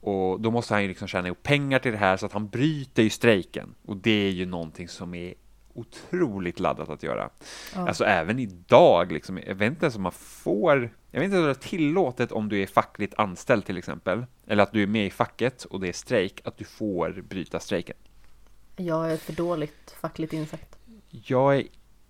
och 0.06 0.40
då 0.40 0.50
måste 0.50 0.74
han 0.74 0.82
ju 0.82 0.88
liksom 0.88 1.08
tjäna 1.08 1.28
ihop 1.28 1.42
pengar 1.42 1.78
till 1.78 1.92
det 1.92 1.98
här 1.98 2.16
så 2.16 2.26
att 2.26 2.32
han 2.32 2.48
bryter 2.48 3.02
ju 3.02 3.10
strejken. 3.10 3.74
Och 3.86 3.96
det 3.96 4.26
är 4.26 4.30
ju 4.30 4.46
någonting 4.46 4.88
som 4.88 5.14
är 5.14 5.34
otroligt 5.74 6.60
laddat 6.60 6.88
att 6.88 7.02
göra. 7.02 7.30
Ja. 7.74 7.88
Alltså 7.88 8.04
även 8.04 8.38
idag, 8.38 9.12
liksom, 9.12 9.40
jag 9.46 9.54
vet 9.54 9.70
inte 9.70 9.84
ens 9.84 9.96
om 9.96 10.02
man 10.02 10.12
får, 10.12 10.90
jag 11.10 11.20
vet 11.20 11.24
inte 11.24 11.38
om 11.38 11.44
det 11.44 11.50
är 11.50 11.54
tillåtet 11.54 12.32
om 12.32 12.48
du 12.48 12.62
är 12.62 12.66
fackligt 12.66 13.14
anställd 13.16 13.66
till 13.66 13.78
exempel, 13.78 14.26
eller 14.46 14.62
att 14.62 14.72
du 14.72 14.82
är 14.82 14.86
med 14.86 15.06
i 15.06 15.10
facket 15.10 15.64
och 15.64 15.80
det 15.80 15.88
är 15.88 15.92
strejk, 15.92 16.40
att 16.44 16.58
du 16.58 16.64
får 16.64 17.22
bryta 17.28 17.60
strejken. 17.60 17.96
Jag 18.76 19.12
är 19.12 19.16
för 19.16 19.32
dåligt 19.32 19.96
fackligt 20.00 20.32
insatt. 20.32 20.78
Jag 21.10 21.56
är 21.56 21.64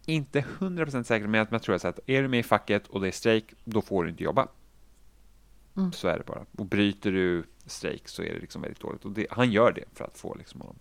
inte 0.07 0.45
100% 0.59 1.03
säker, 1.03 1.27
men 1.27 1.47
jag, 1.51 1.63
tror 1.63 1.87
att 1.87 2.01
är 2.07 2.23
du 2.23 2.29
med 2.29 2.41
i 2.41 2.43
facket 2.43 2.87
och 2.87 3.01
det 3.01 3.09
är 3.09 3.13
strejk, 3.13 3.55
då 3.65 3.83
får 3.83 4.05
du 4.05 4.11
inte 4.11 4.23
jobba. 4.23 4.49
Mm. 5.77 5.93
Så 5.93 6.09
är 6.09 6.19
det 6.19 6.25
bara. 6.25 6.47
Och 6.59 6.67
bryter 6.67 7.13
du 7.13 7.45
strejk 7.67 8.09
så 8.09 8.23
är 8.23 8.35
det 8.35 8.41
liksom 8.41 8.63
väldigt 8.63 8.81
dåligt. 8.81 9.05
Och 9.05 9.11
det, 9.13 9.27
han 9.31 9.53
gör 9.53 9.73
det 9.73 9.85
för 9.95 10.05
att 10.05 10.19
få 10.19 10.35
liksom 10.35 10.61
honom. 10.61 10.77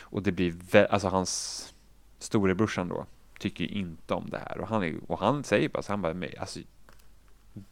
Och 0.00 0.22
det 0.22 0.32
blir, 0.32 0.52
vä- 0.52 0.86
alltså 0.90 1.08
hans 1.08 1.74
storebrorsan 2.18 2.88
då, 2.88 3.06
tycker 3.38 3.64
ju 3.64 3.70
inte 3.70 4.14
om 4.14 4.30
det 4.30 4.38
här. 4.38 4.58
Och 4.60 4.68
han, 4.68 4.82
är, 4.82 4.94
och 5.08 5.18
han 5.18 5.44
säger 5.44 5.68
bara 5.68 5.82
så 5.82 5.92
han 5.92 6.02
bara, 6.02 6.14
"Men, 6.14 6.30
alltså 6.38 6.60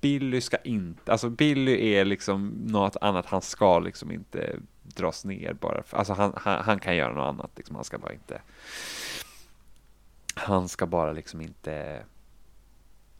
Billy 0.01 0.41
ska 0.41 0.57
inte, 0.57 1.13
alltså 1.13 1.29
Billy 1.31 1.93
är 1.95 2.05
liksom 2.05 2.49
något 2.49 2.97
annat, 3.01 3.27
han 3.27 3.43
ska 3.43 3.79
liksom 3.79 4.11
inte 4.11 4.57
dras 4.83 5.25
ner 5.25 5.53
bara. 5.53 5.83
För, 5.83 5.97
alltså 5.97 6.13
han, 6.13 6.33
han, 6.37 6.65
han 6.65 6.79
kan 6.81 6.97
göra 6.97 7.15
något 7.15 7.29
annat, 7.35 7.51
liksom, 7.57 7.77
han 7.77 7.85
ska 7.85 7.99
bara 7.99 8.13
inte 8.13 8.41
han 10.35 10.69
ska 10.69 10.87
bara 10.87 11.13
liksom 11.13 11.41
inte 11.41 12.05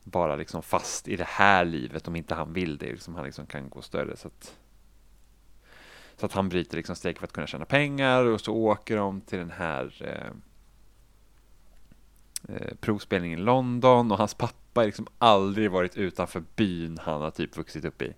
bara 0.05 0.37
liksom 0.37 0.63
fast 0.63 1.09
i 1.09 1.17
det 1.17 1.29
här 1.29 1.65
livet 1.65 2.09
om 2.09 2.17
inte 2.17 2.35
han 2.35 2.53
vill 2.53 2.79
det. 2.79 2.87
Liksom 2.87 3.15
han 3.15 3.25
liksom 3.25 3.47
kan 3.47 3.69
gå 3.69 3.83
större. 3.83 4.17
Så 4.17 4.29
att, 4.29 4.57
så 6.17 6.27
att 6.27 6.33
han 6.33 6.49
bryter 6.49 6.77
liksom 6.77 6.97
strejk 6.97 7.19
för 7.19 7.27
att 7.27 7.33
kunna 7.33 7.47
tjäna 7.47 7.65
pengar 7.65 8.25
och 8.25 8.41
så 8.41 8.55
åker 8.55 8.97
de 8.97 9.21
till 9.21 9.39
den 9.39 9.51
här 9.51 9.95
eh, 10.01 10.31
eh, 12.55 12.75
provspelningen 12.81 13.39
i 13.39 13.43
London 13.43 14.13
och 14.13 14.19
hans 14.19 14.35
pappa 14.35 14.81
har 14.81 14.87
liksom 14.87 15.07
aldrig 15.19 15.71
varit 15.71 15.97
utanför 15.97 16.43
byn 16.57 16.99
han 17.03 17.21
har 17.21 17.31
typ 17.31 17.57
vuxit 17.57 17.85
upp 17.85 18.03
i. 18.03 18.15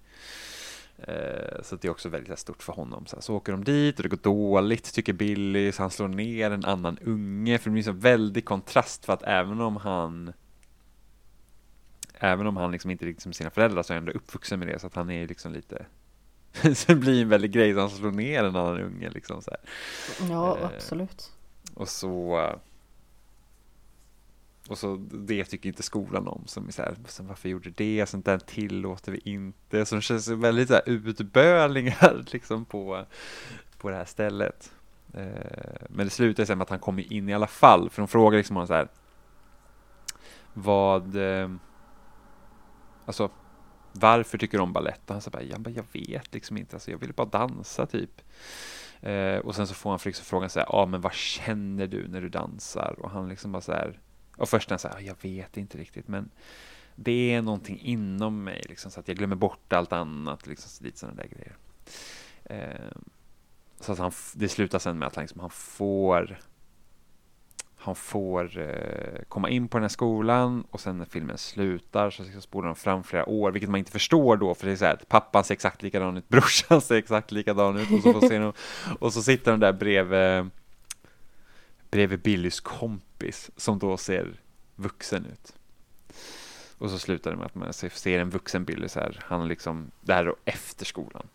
Eh, 0.98 1.62
så 1.62 1.76
det 1.76 1.88
är 1.88 1.90
också 1.90 2.08
väldigt 2.08 2.38
stort 2.38 2.62
för 2.62 2.72
honom. 2.72 3.06
Så, 3.06 3.16
här, 3.16 3.20
så 3.20 3.34
åker 3.34 3.52
de 3.52 3.64
dit 3.64 3.96
och 3.96 4.02
det 4.02 4.08
går 4.08 4.16
dåligt, 4.22 4.94
tycker 4.94 5.12
Billy, 5.12 5.72
så 5.72 5.82
han 5.82 5.90
slår 5.90 6.08
ner 6.08 6.50
en 6.50 6.64
annan 6.64 6.98
unge. 6.98 7.58
För 7.58 7.70
det 7.70 7.72
blir 7.72 7.82
så 7.82 7.92
väldig 7.92 8.44
kontrast 8.44 9.04
för 9.04 9.12
att 9.12 9.22
även 9.22 9.60
om 9.60 9.76
han 9.76 10.32
Även 12.18 12.46
om 12.46 12.56
han 12.56 12.72
liksom 12.72 12.90
inte 12.90 13.06
riktigt 13.06 13.22
som 13.22 13.32
sina 13.32 13.50
föräldrar 13.50 13.82
så 13.82 13.92
är 13.92 13.94
han 13.94 14.02
ändå 14.02 14.12
uppvuxen 14.12 14.58
med 14.58 14.68
det 14.68 14.78
så 14.78 14.86
att 14.86 14.94
han 14.94 15.10
är 15.10 15.28
liksom 15.28 15.52
lite 15.52 15.86
Så 16.74 16.92
det 16.92 16.94
blir 16.94 17.22
en 17.22 17.28
väldig 17.28 17.52
grej, 17.52 17.74
så 17.74 17.80
han 17.80 17.90
slår 17.90 18.10
ner 18.10 18.44
en 18.44 18.56
annan 18.56 18.80
unge 18.80 19.10
liksom 19.10 19.42
så 19.42 19.50
här. 19.50 19.60
Ja, 20.30 20.58
Eh, 20.58 20.64
absolut. 20.66 21.32
Och 21.74 21.88
så 21.88 22.40
och 24.68 24.78
så 24.78 24.96
det 25.12 25.44
tycker 25.44 25.68
inte 25.68 25.82
skolan 25.82 26.28
om, 26.28 26.42
som 26.46 26.68
är 26.68 26.72
så 26.72 26.82
här, 26.82 26.96
varför 27.20 27.48
gjorde 27.48 27.70
det, 27.70 28.06
sånt 28.08 28.24
där 28.24 28.38
tillåter 28.38 29.12
vi 29.12 29.20
inte, 29.24 29.86
så 29.86 29.94
det 29.94 30.00
känns 30.00 30.28
väldigt 30.28 30.68
så 30.68 30.74
här 30.74 30.82
utbölingar 30.86 32.24
liksom 32.32 32.64
på, 32.64 33.04
på 33.78 33.90
det 33.90 33.96
här 33.96 34.04
stället. 34.04 34.72
Eh, 35.14 35.86
Men 35.88 36.06
det 36.06 36.10
slutar 36.10 36.44
sen 36.44 36.58
med 36.58 36.62
att 36.62 36.70
han 36.70 36.78
kommer 36.78 37.12
in 37.12 37.28
i 37.28 37.34
alla 37.34 37.46
fall, 37.46 37.90
för 37.90 38.02
de 38.02 38.08
frågar 38.08 38.38
liksom 38.38 38.56
honom 38.56 38.66
så 38.66 38.74
här, 38.74 38.88
vad, 40.54 41.16
eh, 41.16 41.50
alltså, 43.06 43.30
varför 43.96 44.38
tycker 44.38 44.58
du 44.58 44.62
om 44.62 44.72
balett? 44.72 45.00
Och 45.06 45.12
han 45.12 45.22
sa 45.22 45.30
bara, 45.30 45.42
jag, 45.42 45.60
bara, 45.60 45.70
jag 45.70 45.84
vet 45.92 46.34
liksom 46.34 46.56
inte, 46.56 46.76
alltså, 46.76 46.90
jag 46.90 46.98
vill 46.98 47.12
bara 47.12 47.26
dansa 47.26 47.86
typ. 47.86 48.22
Eh, 49.00 49.38
och 49.38 49.54
sen 49.54 49.66
så 49.66 49.74
får 49.74 49.90
han 49.90 49.98
liksom 50.04 50.24
frågan 50.24 50.50
så 50.50 50.58
här, 50.58 50.68
ja 50.70 50.86
men 50.86 51.00
vad 51.00 51.12
känner 51.12 51.86
du 51.86 52.08
när 52.08 52.20
du 52.20 52.28
dansar? 52.28 52.96
Och 52.98 53.10
han 53.10 53.28
liksom 53.28 53.52
bara 53.52 53.62
så 53.62 53.72
här, 53.72 53.98
och 54.36 54.48
först 54.48 54.68
när 54.68 54.72
han 54.72 54.78
säger, 54.78 55.00
jag 55.00 55.16
vet 55.22 55.56
inte 55.56 55.78
riktigt, 55.78 56.08
men 56.08 56.30
det 56.94 57.32
är 57.32 57.42
någonting 57.42 57.80
inom 57.80 58.44
mig, 58.44 58.62
liksom, 58.68 58.90
så 58.90 59.00
att 59.00 59.08
jag 59.08 59.16
glömmer 59.16 59.36
bort 59.36 59.72
allt 59.72 59.92
annat, 59.92 60.46
liksom, 60.46 60.70
så 60.70 60.84
lite 60.84 60.98
sådana 60.98 61.22
där 61.22 61.28
grejer. 61.28 61.56
Eh, 62.44 62.96
så 63.80 63.92
att 63.92 63.98
han, 63.98 64.12
det 64.34 64.48
slutar 64.48 64.78
sen 64.78 64.98
med 64.98 65.08
att 65.08 65.14
han, 65.14 65.22
liksom, 65.22 65.40
han 65.40 65.50
får 65.50 66.38
han 67.78 67.94
får 67.94 68.58
eh, 68.58 69.22
komma 69.28 69.48
in 69.48 69.68
på 69.68 69.76
den 69.76 69.82
här 69.82 69.88
skolan 69.88 70.64
och 70.70 70.80
sen 70.80 70.98
när 70.98 71.04
filmen 71.04 71.38
slutar 71.38 72.10
så 72.10 72.22
liksom 72.22 72.42
spolar 72.42 72.66
de 72.66 72.76
fram 72.76 73.04
flera 73.04 73.28
år, 73.28 73.50
vilket 73.50 73.70
man 73.70 73.78
inte 73.78 73.92
förstår 73.92 74.36
då, 74.36 74.54
för 74.54 74.66
det 74.66 74.72
är 74.72 74.76
så 74.76 74.84
här 74.84 74.94
att 74.94 75.08
pappan 75.08 75.44
ser 75.44 75.54
exakt 75.54 75.82
likadan 75.82 76.16
ut, 76.16 76.28
brorsan 76.28 76.80
ser 76.80 76.94
exakt 76.94 77.32
likadan 77.32 77.76
ut 77.78 77.92
och 77.92 78.02
så, 78.02 78.12
får 78.12 78.28
se 78.28 78.38
någon, 78.38 78.52
och 78.98 79.12
så 79.12 79.22
sitter 79.22 79.50
de 79.50 79.60
där 79.60 79.72
bredvid, 79.72 80.50
bredvid 81.90 82.20
Billys 82.20 82.60
kompis 82.60 83.50
som 83.56 83.78
då 83.78 83.96
ser 83.96 84.40
vuxen 84.76 85.26
ut. 85.26 85.52
Och 86.78 86.90
så 86.90 86.98
slutar 86.98 87.30
det 87.30 87.36
med 87.36 87.46
att 87.46 87.54
man 87.54 87.72
ser 87.72 88.18
en 88.18 88.30
vuxen 88.30 88.64
Billy 88.64 88.88
så 88.88 89.00
här, 89.00 89.20
han 89.24 89.48
liksom, 89.48 89.90
det 90.00 90.14
här 90.14 90.22
är 90.22 90.26
då 90.26 90.36
efter 90.44 90.84
skolan 90.84 91.26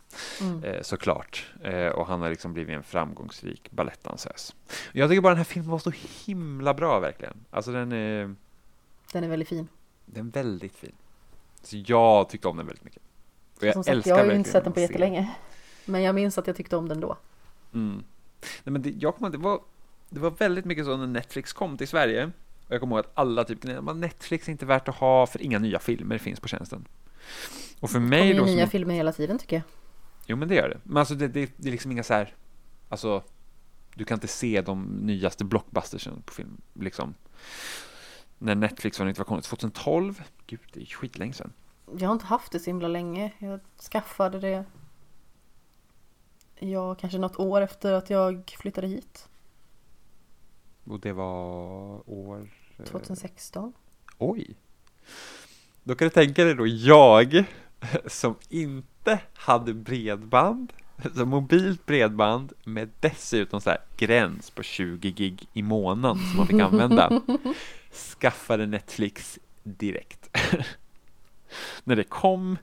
Mm. 0.41 0.63
eh, 0.63 0.81
såklart. 0.81 1.51
Eh, 1.63 1.87
och 1.87 2.07
han 2.07 2.21
har 2.21 2.29
liksom 2.29 2.53
blivit 2.53 2.75
en 2.75 2.83
framgångsrik 2.83 3.71
balettdansös. 3.71 4.55
Jag 4.91 5.09
tycker 5.09 5.21
bara 5.21 5.29
den 5.29 5.37
här 5.37 5.43
filmen 5.43 5.69
var 5.71 5.79
så 5.79 5.91
himla 6.25 6.73
bra 6.73 6.99
verkligen. 6.99 7.37
Alltså 7.49 7.71
den 7.71 7.91
är, 7.91 8.35
Den 9.13 9.23
är 9.23 9.27
väldigt 9.27 9.47
fin. 9.49 9.67
den 10.05 10.27
är 10.27 10.31
väldigt 10.31 10.75
fin. 10.75 10.91
Så 11.63 11.77
jag 11.85 12.29
tyckte 12.29 12.47
om 12.47 12.57
den 12.57 12.65
väldigt 12.65 12.83
mycket. 12.83 13.01
Och 13.57 13.63
jag 13.63 13.73
Som 13.73 13.83
sagt, 13.83 14.05
jag 14.05 14.15
har 14.15 14.25
ju 14.25 14.35
inte 14.35 14.49
sett 14.49 14.63
den 14.63 14.73
på 14.73 14.79
jättelänge. 14.79 15.35
Men 15.85 16.01
jag 16.01 16.15
minns 16.15 16.37
att 16.37 16.47
jag 16.47 16.55
tyckte 16.55 16.75
om 16.75 16.87
den 16.87 16.99
då. 16.99 17.17
Mm. 17.73 18.03
Nej, 18.63 18.71
men 18.73 18.81
det, 18.81 18.89
jag 18.89 19.15
kommer, 19.15 19.29
det, 19.29 19.37
var, 19.37 19.61
det 20.09 20.19
var 20.19 20.31
väldigt 20.31 20.65
mycket 20.65 20.85
så 20.85 20.97
när 20.97 21.07
Netflix 21.07 21.53
kom 21.53 21.77
till 21.77 21.87
Sverige. 21.87 22.31
Och 22.71 22.75
jag 22.75 22.81
kommer 22.81 22.95
ihåg 22.95 23.05
att 23.05 23.11
alla 23.13 23.43
typ, 23.43 23.63
Netflix 23.95 24.47
är 24.47 24.51
inte 24.51 24.65
värt 24.65 24.87
att 24.87 24.95
ha 24.95 25.27
för 25.27 25.41
inga 25.41 25.59
nya 25.59 25.79
filmer 25.79 26.17
finns 26.17 26.39
på 26.39 26.47
tjänsten. 26.47 26.87
Och 27.79 27.89
för 27.89 27.99
Det 27.99 28.05
mig 28.05 28.27
ju 28.27 28.33
då 28.33 28.45
nya 28.45 28.65
som, 28.65 28.69
filmer 28.69 28.93
hela 28.93 29.11
tiden 29.11 29.37
tycker 29.37 29.55
jag. 29.55 29.63
Jo 30.25 30.37
men 30.37 30.47
det 30.47 30.55
gör 30.55 30.69
det. 30.69 30.79
Men 30.83 30.97
alltså 30.97 31.15
det, 31.15 31.27
det, 31.27 31.51
det 31.57 31.67
är 31.67 31.71
liksom 31.71 31.91
inga 31.91 32.03
så 32.03 32.13
här, 32.13 32.35
alltså 32.89 33.23
du 33.95 34.05
kan 34.05 34.15
inte 34.15 34.27
se 34.27 34.61
de 34.61 34.83
nyaste 34.83 35.45
blockbustersen 35.45 36.21
på 36.25 36.33
film, 36.33 36.61
liksom. 36.73 37.13
När 38.37 38.55
Netflix 38.55 38.99
var 38.99 39.05
det 39.05 39.09
inte 39.09 39.21
var 39.21 39.25
kommit, 39.25 39.45
2012? 39.45 40.21
Gud, 40.47 40.59
det 40.73 40.81
är 40.81 40.85
skitlänge 40.85 41.33
sedan. 41.33 41.53
Jag 41.97 42.09
har 42.09 42.13
inte 42.13 42.25
haft 42.25 42.51
det 42.51 42.59
så 42.59 42.69
himla 42.69 42.87
länge. 42.87 43.33
Jag 43.39 43.59
skaffade 43.91 44.39
det 44.39 44.65
Ja, 46.59 46.95
kanske 46.95 47.19
något 47.19 47.39
år 47.39 47.61
efter 47.61 47.93
att 47.93 48.09
jag 48.09 48.55
flyttade 48.59 48.87
hit. 48.87 49.29
Och 50.83 50.99
det 50.99 51.13
var 51.13 52.09
år... 52.09 52.60
eh, 52.81 52.91
2016. 52.91 53.73
Oj! 54.17 54.55
Då 55.83 55.95
kan 55.95 56.05
du 56.05 56.09
tänka 56.09 56.43
dig 56.43 56.55
då 56.55 56.67
jag 56.67 57.43
som 58.07 58.35
inte 58.49 59.19
hade 59.33 59.73
bredband, 59.73 60.73
så 61.15 61.25
mobilt 61.25 61.85
bredband 61.85 62.53
med 62.63 62.89
dessutom 62.99 63.61
så 63.61 63.69
här 63.69 63.79
gräns 63.97 64.49
på 64.49 64.63
20 64.63 65.11
gig 65.11 65.47
i 65.53 65.61
månaden 65.61 66.17
som 66.17 66.37
man 66.37 66.47
fick 66.47 66.61
använda. 66.61 67.21
Skaffade 67.91 68.65
Netflix 68.65 69.39
direkt. 69.63 70.37
När 71.83 71.95
det 71.95 72.03
kom, 72.03 72.57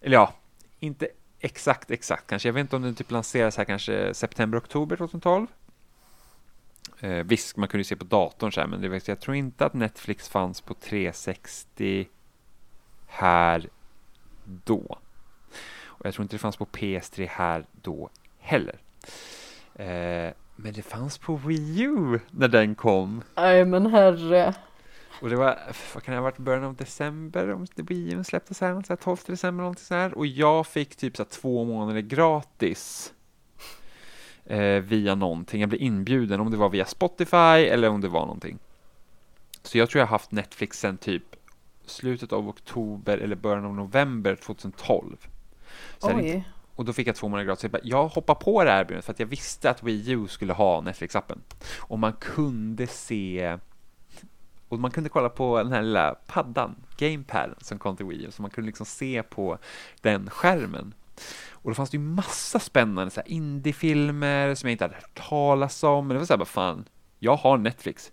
eller 0.00 0.16
ja, 0.16 0.34
inte 0.80 1.08
exakt 1.40 1.90
exakt 1.90 2.26
kanske, 2.26 2.48
jag 2.48 2.52
vet 2.52 2.60
inte 2.60 2.76
om 2.76 2.82
den 2.82 2.94
typ 2.94 3.10
lanseras 3.10 3.56
här 3.56 3.64
kanske 3.64 4.14
september, 4.14 4.58
oktober 4.58 4.96
2012. 4.96 5.46
Eh, 7.00 7.24
visst, 7.24 7.56
man 7.56 7.68
kunde 7.68 7.80
ju 7.80 7.84
se 7.84 7.96
på 7.96 8.04
datorn 8.04 8.52
så 8.52 8.60
här, 8.60 8.68
men 8.68 8.80
det 8.80 8.88
var, 8.88 9.00
jag 9.04 9.20
tror 9.20 9.36
inte 9.36 9.66
att 9.66 9.74
Netflix 9.74 10.28
fanns 10.28 10.60
på 10.60 10.74
360 10.74 12.08
här 13.06 13.68
då. 14.64 14.98
Och 15.84 16.06
jag 16.06 16.14
tror 16.14 16.22
inte 16.22 16.34
det 16.34 16.38
fanns 16.38 16.56
på 16.56 16.66
PS3 16.66 17.28
här 17.28 17.66
då 17.82 18.10
heller. 18.38 18.80
Eh, 19.74 20.32
men 20.56 20.72
det 20.72 20.82
fanns 20.82 21.18
på 21.18 21.36
Wii 21.36 21.82
U 21.82 22.20
när 22.30 22.48
den 22.48 22.74
kom. 22.74 23.22
Nej 23.36 23.64
men 23.64 23.86
herre. 23.86 24.54
Och 25.20 25.30
det 25.30 25.36
var, 25.36 25.58
vad 25.94 26.02
kan 26.02 26.12
det 26.12 26.18
ha 26.18 26.22
varit, 26.22 26.38
början 26.38 26.64
av 26.64 26.74
december 26.74 27.50
om 27.52 27.66
det 27.74 27.82
Wii 27.82 28.12
U 28.12 28.24
släpptes 28.24 28.60
här, 28.60 28.82
så 28.82 28.92
här 28.92 28.96
12 28.96 29.16
december 29.26 29.62
någonting 29.62 29.84
så 29.84 29.94
här. 29.94 30.14
Och 30.14 30.26
jag 30.26 30.66
fick 30.66 30.96
typ 30.96 31.16
så 31.16 31.22
här 31.22 31.30
två 31.30 31.64
månader 31.64 32.00
gratis. 32.00 33.12
Eh, 34.50 34.80
via 34.82 35.14
någonting, 35.14 35.60
jag 35.60 35.68
blev 35.68 35.82
inbjuden, 35.82 36.40
om 36.40 36.50
det 36.50 36.56
var 36.56 36.68
via 36.68 36.84
Spotify 36.84 37.36
eller 37.36 37.88
om 37.88 38.00
det 38.00 38.08
var 38.08 38.20
någonting. 38.20 38.58
Så 39.62 39.78
jag 39.78 39.90
tror 39.90 40.00
jag 40.00 40.06
har 40.06 40.10
haft 40.10 40.32
Netflix 40.32 40.78
sen 40.80 40.96
typ 40.98 41.22
slutet 41.86 42.32
av 42.32 42.48
oktober 42.48 43.18
eller 43.18 43.36
början 43.36 43.64
av 43.64 43.74
november 43.74 44.34
2012. 44.34 45.16
Så 45.98 46.08
jag 46.08 46.14
hade 46.14 46.26
inte- 46.26 46.38
Oj. 46.38 46.44
och 46.76 46.84
då 46.84 46.92
fick 46.92 47.06
jag 47.08 47.16
två 47.16 47.28
månader 47.28 47.46
gratis. 47.46 47.62
Jag, 47.64 47.70
bara, 47.72 47.80
jag 47.84 48.08
hoppar 48.08 48.34
på 48.34 48.64
det 48.64 48.70
här 48.70 48.80
erbjudandet 48.80 49.04
för 49.04 49.12
att 49.12 49.20
jag 49.20 49.26
visste 49.26 49.70
att 49.70 49.82
Wii 49.82 50.10
U 50.10 50.26
skulle 50.28 50.52
ha 50.52 50.80
Netflix-appen. 50.80 51.38
Och 51.78 51.98
man 51.98 52.12
kunde 52.12 52.86
se 52.86 53.58
och 54.68 54.78
man 54.80 54.90
kunde 54.90 55.08
kolla 55.10 55.28
på 55.28 55.58
den 55.62 55.72
här 55.72 55.82
lilla 55.82 56.14
paddan, 56.26 56.74
gamepaden 56.96 57.56
som 57.60 57.78
kom 57.78 57.96
till 57.96 58.06
Wii 58.06 58.24
U, 58.24 58.30
så 58.30 58.42
man 58.42 58.50
kunde 58.50 58.66
liksom 58.66 58.86
se 58.86 59.22
på 59.22 59.58
den 60.00 60.30
skärmen. 60.30 60.94
Och 61.52 61.70
då 61.70 61.74
fanns 61.74 61.90
det 61.90 61.96
ju 61.96 62.02
massa 62.02 62.58
spännande 62.58 63.10
så 63.10 63.20
här 63.20 63.28
indiefilmer 63.28 64.54
som 64.54 64.68
jag 64.68 64.72
inte 64.74 64.84
hade 64.84 64.94
hört 64.94 65.28
talas 65.28 65.82
om, 65.82 66.06
men 66.06 66.14
det 66.14 66.18
var 66.18 66.26
så 66.26 66.32
här 66.32 66.38
bara 66.38 66.44
fan, 66.44 66.84
jag 67.18 67.36
har 67.36 67.58
Netflix. 67.58 68.12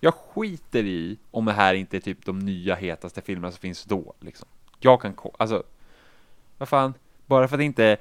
Jag 0.00 0.14
skiter 0.14 0.84
i 0.84 1.18
om 1.30 1.44
det 1.44 1.52
här 1.52 1.74
inte 1.74 1.96
är 1.96 2.00
typ 2.00 2.24
de 2.26 2.38
nya 2.38 2.74
hetaste 2.74 3.20
filmerna 3.22 3.50
som 3.52 3.60
finns 3.60 3.84
då, 3.84 4.14
liksom. 4.20 4.48
Jag 4.80 5.00
kan, 5.00 5.12
ko- 5.14 5.34
alltså, 5.38 5.62
vad 6.58 6.68
fan, 6.68 6.94
bara 7.26 7.48
för 7.48 7.56
att 7.56 7.60
det 7.60 7.64
inte 7.64 7.96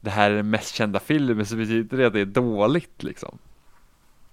det 0.00 0.10
här 0.10 0.30
är 0.30 0.36
den 0.36 0.50
mest 0.50 0.74
kända 0.74 1.00
filmen 1.00 1.46
så 1.46 1.56
betyder 1.56 1.96
det 1.98 2.06
att 2.06 2.12
det 2.12 2.20
är 2.20 2.24
dåligt 2.26 3.02
liksom. 3.02 3.38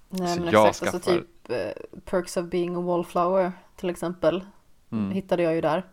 Nej 0.10 0.36
Så 0.36 0.42
men 0.44 0.52
jag 0.54 0.68
exakt, 0.70 0.94
alltså 0.96 1.12
skaffar- 1.12 1.20
typ 1.20 1.50
eh, 1.50 2.00
Perks 2.06 2.38
of 2.38 2.46
being 2.46 2.76
a 2.76 2.82
wallflower 2.82 3.52
till 3.76 3.90
exempel. 3.90 4.46
Mm. 4.92 5.12
Hittade 5.12 5.44
jag 5.44 5.56
ju 5.56 5.62
där. 5.62 5.86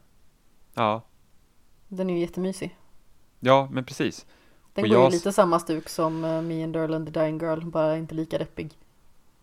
Ja, 0.75 1.03
Den 1.89 2.11
är 2.11 2.15
ju 2.15 2.21
jättemysig. 2.21 2.77
Ja, 3.41 3.69
men 3.73 3.85
precis. 3.85 4.27
Den 4.75 4.85
Och 4.85 4.91
går 4.91 4.99
jag- 4.99 5.11
ju 5.11 5.17
lite 5.17 5.33
samma 5.33 5.61
stuk 5.61 5.89
som 5.89 6.25
uh, 6.25 6.43
Me 6.43 6.65
and 6.65 6.77
Earl 6.77 6.95
and 6.95 7.13
the 7.15 7.21
Dying 7.21 7.39
Girl, 7.39 7.61
bara 7.61 7.97
inte 7.97 8.15
lika 8.15 8.39
deppig. 8.39 8.71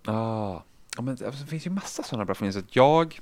Ah. 0.05 0.61
Ja, 0.95 1.01
men 1.01 1.09
alltså, 1.09 1.43
det 1.43 1.49
finns 1.49 1.65
ju 1.65 1.69
massa 1.69 2.03
sådana 2.03 2.25
bra 2.25 2.35
filmer. 2.35 2.51
Så 2.51 2.61
jag, 2.69 3.19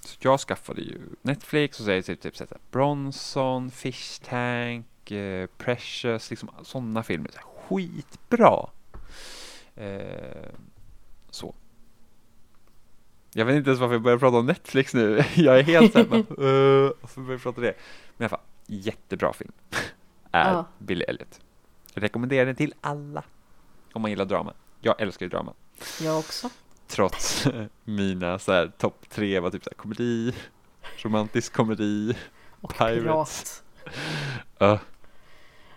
så 0.00 0.16
jag 0.20 0.40
skaffade 0.40 0.80
ju 0.80 1.00
Netflix 1.22 1.78
och 1.78 1.84
så 1.84 1.90
är 1.90 1.94
det 1.96 2.02
typ, 2.02 2.20
typ 2.20 2.36
så 2.36 2.44
här, 2.50 2.58
Bronson, 2.70 3.70
Fish 3.70 4.20
Tank, 4.24 5.10
eh, 5.10 5.46
Precious, 5.58 6.30
liksom 6.30 6.50
sådana 6.62 7.02
filmer. 7.02 7.30
Så 7.32 7.38
här, 7.38 7.46
skitbra! 7.68 8.68
Eh, 9.76 10.52
så. 11.30 11.54
Jag 13.34 13.44
vet 13.44 13.56
inte 13.56 13.70
ens 13.70 13.80
varför 13.80 13.94
jag 13.94 14.02
börjar 14.02 14.18
prata 14.18 14.36
om 14.36 14.46
Netflix 14.46 14.94
nu. 14.94 15.24
Jag 15.34 15.58
är 15.58 15.62
helt 15.62 15.92
såhär, 15.92 16.04
uh, 16.04 16.92
varför 17.00 17.20
börjar 17.20 17.32
jag 17.32 17.42
prata 17.42 17.56
om 17.60 17.62
det? 17.62 17.74
Men 18.16 18.24
i 18.24 18.28
alla 18.28 18.28
fall, 18.28 18.40
jättebra 18.72 19.32
film. 19.32 19.52
är 20.32 20.52
Ja. 20.52 20.64
Billy 20.78 21.04
Elliot. 21.04 21.40
Jag 21.94 22.02
rekommenderar 22.02 22.46
den 22.46 22.56
till 22.56 22.74
alla. 22.80 23.22
Om 23.92 24.02
man 24.02 24.10
gillar 24.10 24.24
drama. 24.24 24.52
Jag 24.80 25.00
älskar 25.00 25.26
ju 25.26 25.30
drama. 25.30 25.52
Jag 26.00 26.18
också. 26.18 26.50
Trots 26.86 27.46
mina 27.84 28.38
så 28.38 28.52
här 28.52 28.72
topp 28.78 29.08
tre 29.08 29.40
var 29.40 29.50
typ 29.50 29.64
så 29.64 29.70
här 29.70 29.76
komedi, 29.76 30.34
romantisk 30.96 31.52
komedi. 31.52 32.16
Och 32.60 32.74
Pirates. 32.74 33.62
pirat. 34.58 34.72
Uh, 34.72 34.80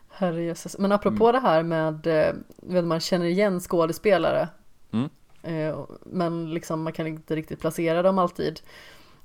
Herrejösses. 0.09 0.77
Men 0.77 0.91
apropå 0.91 1.31
det 1.31 1.39
här 1.39 1.63
med, 1.63 2.07
eh, 2.07 2.33
vet 2.57 2.85
man 2.85 2.99
känner 2.99 3.25
igen 3.25 3.59
skådespelare. 3.59 4.49
Mm. 4.91 5.09
Eh, 5.43 5.85
Men 6.05 6.53
liksom 6.53 6.81
man 6.83 6.93
kan 6.93 7.07
inte 7.07 7.35
riktigt 7.35 7.59
placera 7.59 8.01
dem 8.01 8.19
alltid. 8.19 8.59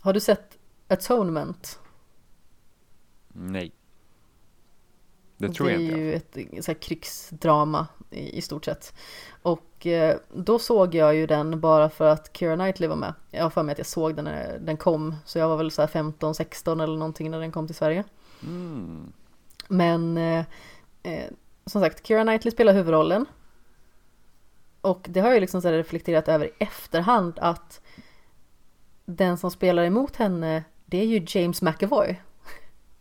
Har 0.00 0.12
du 0.12 0.20
sett 0.20 0.58
Atonement? 0.88 1.80
Nej. 3.32 3.72
Det 5.36 5.48
tror 5.48 5.66
det 5.66 5.72
jag 5.72 5.82
är 5.82 5.86
inte. 5.86 6.00
ju 6.00 6.14
ett 6.14 6.64
så 6.64 6.72
här, 6.72 6.80
krigsdrama 6.80 7.86
i, 8.10 8.38
i 8.38 8.42
stort 8.42 8.64
sett. 8.64 8.94
Och 9.42 9.86
eh, 9.86 10.16
då 10.34 10.58
såg 10.58 10.94
jag 10.94 11.14
ju 11.14 11.26
den 11.26 11.60
bara 11.60 11.90
för 11.90 12.08
att 12.08 12.36
Keira 12.36 12.56
Knightley 12.56 12.88
var 12.88 12.96
med. 12.96 13.14
Jag 13.30 13.42
har 13.42 13.50
för 13.50 13.62
mig 13.62 13.72
att 13.72 13.78
jag 13.78 13.86
såg 13.86 14.16
den 14.16 14.24
när 14.24 14.58
den 14.58 14.76
kom. 14.76 15.16
Så 15.24 15.38
jag 15.38 15.48
var 15.48 15.56
väl 15.56 15.70
så 15.70 15.82
här 15.82 15.86
15, 15.86 16.34
16 16.34 16.80
eller 16.80 16.96
någonting 16.96 17.30
när 17.30 17.40
den 17.40 17.52
kom 17.52 17.66
till 17.66 17.76
Sverige. 17.76 18.04
Mm. 18.42 19.12
Men 19.68 20.16
eh, 20.16 20.44
eh, 21.02 21.30
som 21.66 21.80
sagt, 21.80 22.06
Keira 22.06 22.22
Knightley 22.22 22.52
spelar 22.52 22.72
huvudrollen. 22.72 23.26
Och 24.80 25.06
det 25.10 25.20
har 25.20 25.30
jag 25.30 25.40
liksom 25.40 25.62
så 25.62 25.70
reflekterat 25.70 26.28
över 26.28 26.46
i 26.46 26.50
efterhand 26.58 27.38
att 27.38 27.80
den 29.04 29.38
som 29.38 29.50
spelar 29.50 29.84
emot 29.84 30.16
henne, 30.16 30.64
det 30.86 30.98
är 30.98 31.06
ju 31.06 31.26
James 31.26 31.62
McAvoy. 31.62 32.20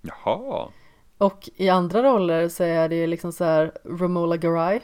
Jaha. 0.01 0.69
Och 1.17 1.49
i 1.55 1.69
andra 1.69 2.03
roller 2.03 2.49
så 2.49 2.63
är 2.63 2.89
det 2.89 3.07
liksom 3.07 3.31
så 3.31 3.43
här 3.43 3.71
Romola 3.84 4.38
Garai 4.38 4.81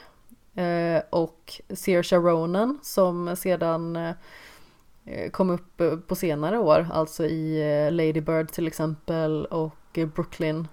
eh, 0.56 1.04
och 1.10 1.62
Saoirse 1.70 2.16
Ronan 2.16 2.80
som 2.84 3.36
sedan 3.36 3.96
eh, 3.96 5.30
kom 5.32 5.50
upp 5.50 5.82
eh, 5.82 5.96
på 5.98 6.16
senare 6.16 6.60
år, 6.60 6.88
alltså 6.94 7.26
i 7.26 7.62
eh, 7.86 7.92
Lady 7.92 8.22
Bird 8.22 8.50
till 8.52 8.68
exempel 8.68 9.46
och 9.46 10.00
Brooklyn. 10.16 10.68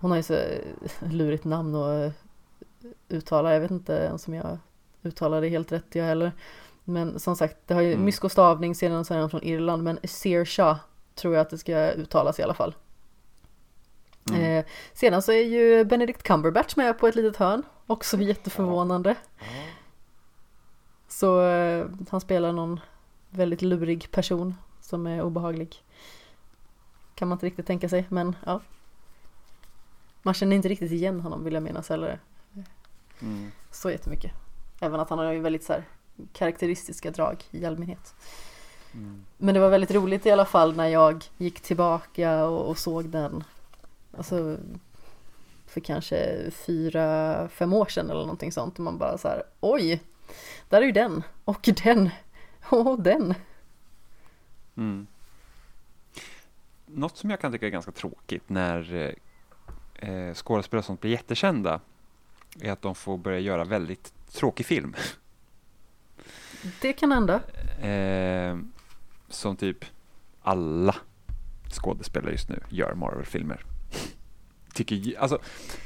Hon 0.00 0.10
har 0.10 0.16
ju 0.16 0.22
så 0.22 0.34
eh, 0.34 1.10
lurigt 1.10 1.44
namn 1.44 1.74
att 1.74 2.04
eh, 2.04 2.12
uttala, 3.08 3.52
jag 3.52 3.60
vet 3.60 3.70
inte 3.70 3.92
ens 3.92 4.28
om 4.28 4.34
jag 4.34 4.58
uttalar 5.02 5.40
det 5.40 5.48
helt 5.48 5.72
rätt 5.72 5.94
jag 5.94 6.04
heller. 6.04 6.32
Men 6.84 7.18
som 7.20 7.36
sagt, 7.36 7.56
det 7.66 7.74
har 7.74 7.82
ju 7.82 7.92
Mm. 7.92 8.04
mysko 8.04 8.28
stavning 8.28 8.74
sedan 8.74 9.04
så 9.04 9.14
är 9.14 9.28
från 9.28 9.42
Irland, 9.42 9.82
men 9.82 9.98
Saoirse 10.04 10.76
tror 11.16 11.34
jag 11.34 11.40
att 11.40 11.50
det 11.50 11.58
ska 11.58 11.90
uttalas 11.92 12.38
i 12.38 12.42
alla 12.42 12.54
fall. 12.54 12.74
Mm. 14.30 14.42
Eh, 14.42 14.64
sedan 14.92 15.22
så 15.22 15.32
är 15.32 15.44
ju 15.44 15.84
Benedict 15.84 16.22
Cumberbatch 16.22 16.76
med 16.76 16.98
på 16.98 17.08
ett 17.08 17.14
litet 17.14 17.36
hörn, 17.36 17.62
också 17.86 18.16
jätteförvånande. 18.16 19.14
Så 21.08 21.46
eh, 21.46 21.86
han 22.10 22.20
spelar 22.20 22.52
någon 22.52 22.80
väldigt 23.30 23.62
lurig 23.62 24.10
person 24.10 24.54
som 24.80 25.06
är 25.06 25.22
obehaglig. 25.22 25.82
Kan 27.14 27.28
man 27.28 27.36
inte 27.36 27.46
riktigt 27.46 27.66
tänka 27.66 27.88
sig, 27.88 28.06
men 28.08 28.36
ja. 28.46 28.60
Man 30.22 30.34
känner 30.34 30.56
inte 30.56 30.68
riktigt 30.68 30.92
igen 30.92 31.20
honom 31.20 31.44
vill 31.44 31.54
jag 31.54 31.62
minnas 31.62 31.90
eller 31.90 32.20
Mm. 33.22 33.52
så 33.70 33.90
jättemycket. 33.90 34.32
Även 34.80 35.00
att 35.00 35.10
han 35.10 35.18
har 35.18 35.32
ju 35.32 35.40
väldigt 35.40 35.64
så 35.64 35.72
här 35.72 35.84
karaktäristiska 36.32 37.10
drag 37.10 37.44
i 37.50 37.64
allmänhet. 37.64 38.14
Mm. 38.96 39.24
Men 39.36 39.54
det 39.54 39.60
var 39.60 39.70
väldigt 39.70 39.90
roligt 39.90 40.26
i 40.26 40.30
alla 40.30 40.44
fall 40.44 40.76
när 40.76 40.86
jag 40.88 41.24
gick 41.38 41.60
tillbaka 41.60 42.44
och, 42.44 42.68
och 42.68 42.78
såg 42.78 43.08
den. 43.08 43.44
Alltså 44.16 44.56
för 45.66 45.80
kanske 45.80 46.50
fyra, 46.50 47.48
fem 47.48 47.72
år 47.72 47.86
sedan 47.86 48.10
eller 48.10 48.20
någonting 48.20 48.52
sånt. 48.52 48.78
Och 48.78 48.84
man 48.84 48.98
bara 48.98 49.18
så 49.18 49.28
här, 49.28 49.42
oj, 49.60 50.02
där 50.68 50.82
är 50.82 50.86
ju 50.86 50.92
den 50.92 51.22
och 51.44 51.68
den 51.84 52.10
och 52.68 53.00
den. 53.00 53.34
Mm. 54.76 55.06
Något 56.86 57.16
som 57.16 57.30
jag 57.30 57.40
kan 57.40 57.52
tycka 57.52 57.66
är 57.66 57.70
ganska 57.70 57.92
tråkigt 57.92 58.48
när 58.48 59.14
eh, 59.94 60.34
skådespelare 60.34 60.82
sånt 60.82 61.00
blir 61.00 61.10
jättekända 61.10 61.80
är 62.60 62.72
att 62.72 62.82
de 62.82 62.94
får 62.94 63.18
börja 63.18 63.38
göra 63.38 63.64
väldigt 63.64 64.12
tråkig 64.32 64.66
film. 64.66 64.94
Det 66.80 66.92
kan 66.92 67.12
hända. 67.12 67.40
Eh, 67.80 68.56
som 69.28 69.56
typ 69.56 69.84
alla 70.42 70.94
skådespelare 71.70 72.32
just 72.32 72.48
nu 72.48 72.60
gör 72.68 72.94
Marvel-filmer. 72.94 73.64
Tycker 74.74 75.18
alltså, 75.18 75.38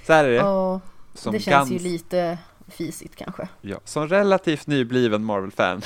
så 0.06 0.12
här 0.12 0.24
är 0.24 0.28
det. 0.28 0.36
Ja, 0.36 0.80
som, 1.14 1.32
det 1.32 1.40
känns 1.40 1.70
ju 1.70 1.78
lite 1.78 2.38
fisigt 2.68 3.16
kanske. 3.16 3.48
ja, 3.60 3.80
som 3.84 4.08
relativt 4.08 4.66
nybliven 4.66 5.24
Marvel-fan 5.24 5.82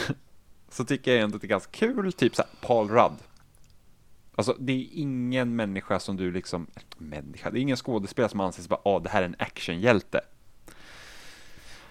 så 0.69 0.85
tycker 0.85 1.15
jag 1.15 1.23
ändå 1.23 1.37
att 1.37 1.43
det 1.43 1.47
är 1.47 1.49
ganska 1.49 1.71
kul, 1.73 2.13
typ 2.13 2.37
så 2.37 2.43
här, 2.43 2.51
Paul 2.61 2.89
Rudd. 2.89 3.19
Alltså 4.35 4.57
det 4.59 4.73
är 4.73 4.89
ingen 4.93 5.57
människa 5.57 6.01
som 6.01 6.17
du 6.17 6.31
liksom, 6.33 6.67
människa, 6.99 7.51
det 7.51 7.59
är 7.59 7.61
ingen 7.61 7.77
skådespelare 7.77 8.31
som 8.31 8.41
anses 8.41 8.69
bara, 8.69 8.81
åh 8.85 9.03
det 9.03 9.09
här 9.09 9.23
är 9.23 9.27
en 9.27 9.37
actionhjälte. 9.39 10.21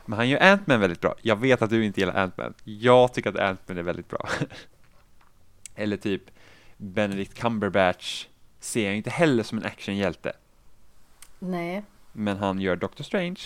Men 0.06 0.18
han 0.18 0.30
gör 0.30 0.40
Ant-Man 0.40 0.80
väldigt 0.80 1.02
bra. 1.02 1.15
Jag 1.22 1.35
vet 1.35 1.61
att 1.61 1.69
du 1.69 1.85
inte 1.85 1.99
gillar 1.99 2.23
Ant-Man. 2.23 2.53
Jag 2.64 3.14
tycker 3.14 3.30
att 3.30 3.35
Ant-Man 3.35 3.77
är 3.77 3.84
väldigt 3.84 4.10
bra. 4.10 4.30
Eller 5.75 5.97
typ 5.97 6.21
Benedict 6.77 7.33
Cumberbatch 7.33 8.27
ser 8.59 8.85
jag 8.85 8.97
inte 8.97 9.09
heller 9.09 9.43
som 9.43 9.57
en 9.57 9.65
actionhjälte. 9.65 10.33
Nej, 11.39 11.83
Men 12.11 12.37
han 12.37 12.61
gör 12.61 12.75
Doctor 12.75 13.03
Strange. 13.03 13.39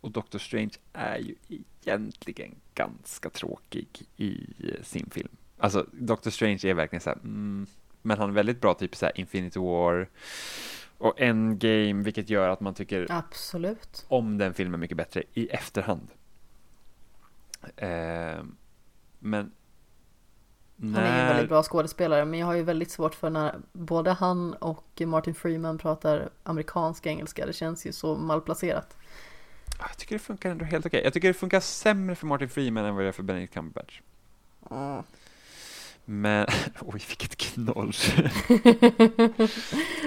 Och 0.00 0.10
Doctor 0.10 0.38
Strange 0.38 0.72
är 0.92 1.18
ju 1.18 1.34
egentligen 1.48 2.54
ganska 2.74 3.30
tråkig 3.30 3.88
i 4.16 4.46
eh, 4.58 4.82
sin 4.82 5.10
film. 5.10 5.28
Alltså 5.58 5.86
Doctor 5.92 6.30
Strange 6.30 6.60
är 6.64 6.74
verkligen 6.74 7.00
så 7.00 7.10
här, 7.10 7.16
mm, 7.16 7.66
men 8.02 8.18
han 8.18 8.30
är 8.30 8.34
väldigt 8.34 8.60
bra 8.60 8.74
typ 8.74 8.96
så 8.96 9.06
här 9.06 9.20
Infinity 9.20 9.60
War 9.60 10.08
och 10.98 11.20
Endgame, 11.20 12.02
vilket 12.02 12.30
gör 12.30 12.48
att 12.48 12.60
man 12.60 12.74
tycker 12.74 13.06
absolut. 13.10 14.04
om 14.08 14.38
den 14.38 14.54
filmen 14.54 14.80
mycket 14.80 14.96
bättre 14.96 15.22
i 15.34 15.46
efterhand. 15.48 16.08
Eh, 17.76 18.44
men 19.18 19.52
Han 20.80 20.94
är 20.96 21.16
ju 21.16 21.20
en 21.22 21.28
väldigt 21.28 21.48
bra 21.48 21.62
skådespelare 21.62 22.24
men 22.24 22.38
jag 22.38 22.46
har 22.46 22.54
ju 22.54 22.62
väldigt 22.62 22.90
svårt 22.90 23.14
för 23.14 23.30
när 23.30 23.54
både 23.72 24.12
han 24.12 24.54
och 24.54 25.02
Martin 25.06 25.34
Freeman 25.34 25.78
pratar 25.78 26.30
amerikansk 26.42 27.06
engelska. 27.06 27.46
Det 27.46 27.52
känns 27.52 27.86
ju 27.86 27.92
så 27.92 28.16
malplacerat. 28.16 28.96
Ah, 29.78 29.84
Jag 29.88 29.96
tycker 29.98 30.14
det 30.14 30.18
funkar 30.18 30.50
ändå 30.50 30.64
helt 30.64 30.86
okej. 30.86 31.00
Jag 31.04 31.12
tycker 31.12 31.28
det 31.28 31.34
funkar 31.34 31.60
sämre 31.60 32.14
för 32.14 32.26
Martin 32.26 32.48
Freeman 32.48 32.84
än 32.84 32.94
vad 32.94 33.02
det 33.02 33.06
gör 33.06 33.12
för 33.12 33.22
Benedict 33.22 33.54
Cumberbatch. 33.54 34.00
Men, 36.04 36.46
oj 36.80 37.02
vilket 37.08 37.36
knorr. 37.36 37.96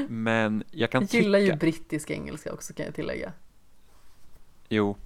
Men 0.10 0.64
jag 0.72 0.92
kan 0.92 1.02
Jag 1.12 1.22
gillar 1.22 1.40
ju 1.40 1.46
tycka, 1.46 1.58
brittisk 1.58 2.12
engelska 2.12 2.54
också 2.54 2.74
kan 2.74 2.86
jag 2.86 2.96
tillägga. 2.96 3.34
jo, 4.70 4.98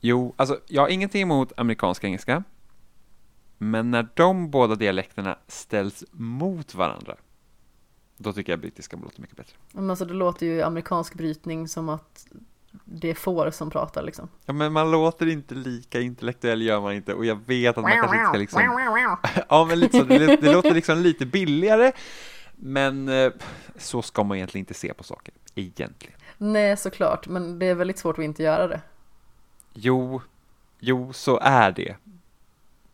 jo, 0.00 0.34
alltså 0.36 0.60
jag 0.66 0.82
har 0.82 0.88
ingenting 0.88 1.22
emot 1.22 1.52
amerikansk 1.56 2.04
engelska. 2.04 2.44
Men 3.58 3.90
när 3.90 4.08
de 4.14 4.50
båda 4.50 4.74
dialekterna 4.74 5.38
ställs 5.46 6.04
mot 6.10 6.74
varandra, 6.74 7.16
då 8.16 8.32
tycker 8.32 8.52
jag 8.52 8.60
brittiska 8.60 8.96
låter 8.96 9.20
mycket 9.20 9.36
bättre. 9.36 9.56
Men 9.72 9.90
alltså 9.90 10.04
det 10.04 10.14
låter 10.14 10.46
ju 10.46 10.62
amerikansk 10.62 11.14
brytning 11.14 11.68
som 11.68 11.88
att 11.88 12.26
det 12.84 13.10
är 13.10 13.14
får 13.14 13.50
som 13.50 13.70
pratar 13.70 14.02
liksom. 14.02 14.28
Ja, 14.44 14.52
men 14.52 14.72
man 14.72 14.90
låter 14.90 15.26
inte 15.26 15.54
lika 15.54 16.00
intellektuell 16.00 16.62
gör 16.62 16.80
man 16.80 16.92
inte 16.92 17.14
och 17.14 17.24
jag 17.24 17.38
vet 17.46 17.78
att 17.78 17.82
man 17.82 17.92
kanske 17.92 18.16
inte 18.16 18.28
ska 18.28 18.38
liksom 18.38 18.60
Ja, 19.48 19.64
men 19.64 19.80
lite 19.80 19.98
så, 19.98 20.04
det, 20.04 20.36
det 20.36 20.52
låter 20.52 20.74
liksom 20.74 20.98
lite 20.98 21.26
billigare 21.26 21.92
men 22.56 23.08
eh, 23.08 23.32
så 23.76 24.02
ska 24.02 24.24
man 24.24 24.36
egentligen 24.36 24.62
inte 24.62 24.74
se 24.74 24.94
på 24.94 25.04
saker, 25.04 25.34
egentligen. 25.54 26.18
Nej 26.38 26.76
såklart, 26.76 27.28
men 27.28 27.58
det 27.58 27.66
är 27.66 27.74
väldigt 27.74 27.98
svårt 27.98 28.18
att 28.18 28.24
inte 28.24 28.42
göra 28.42 28.68
det. 28.68 28.80
Jo, 29.72 30.22
jo, 30.78 31.12
så 31.12 31.38
är 31.42 31.72
det. 31.72 31.96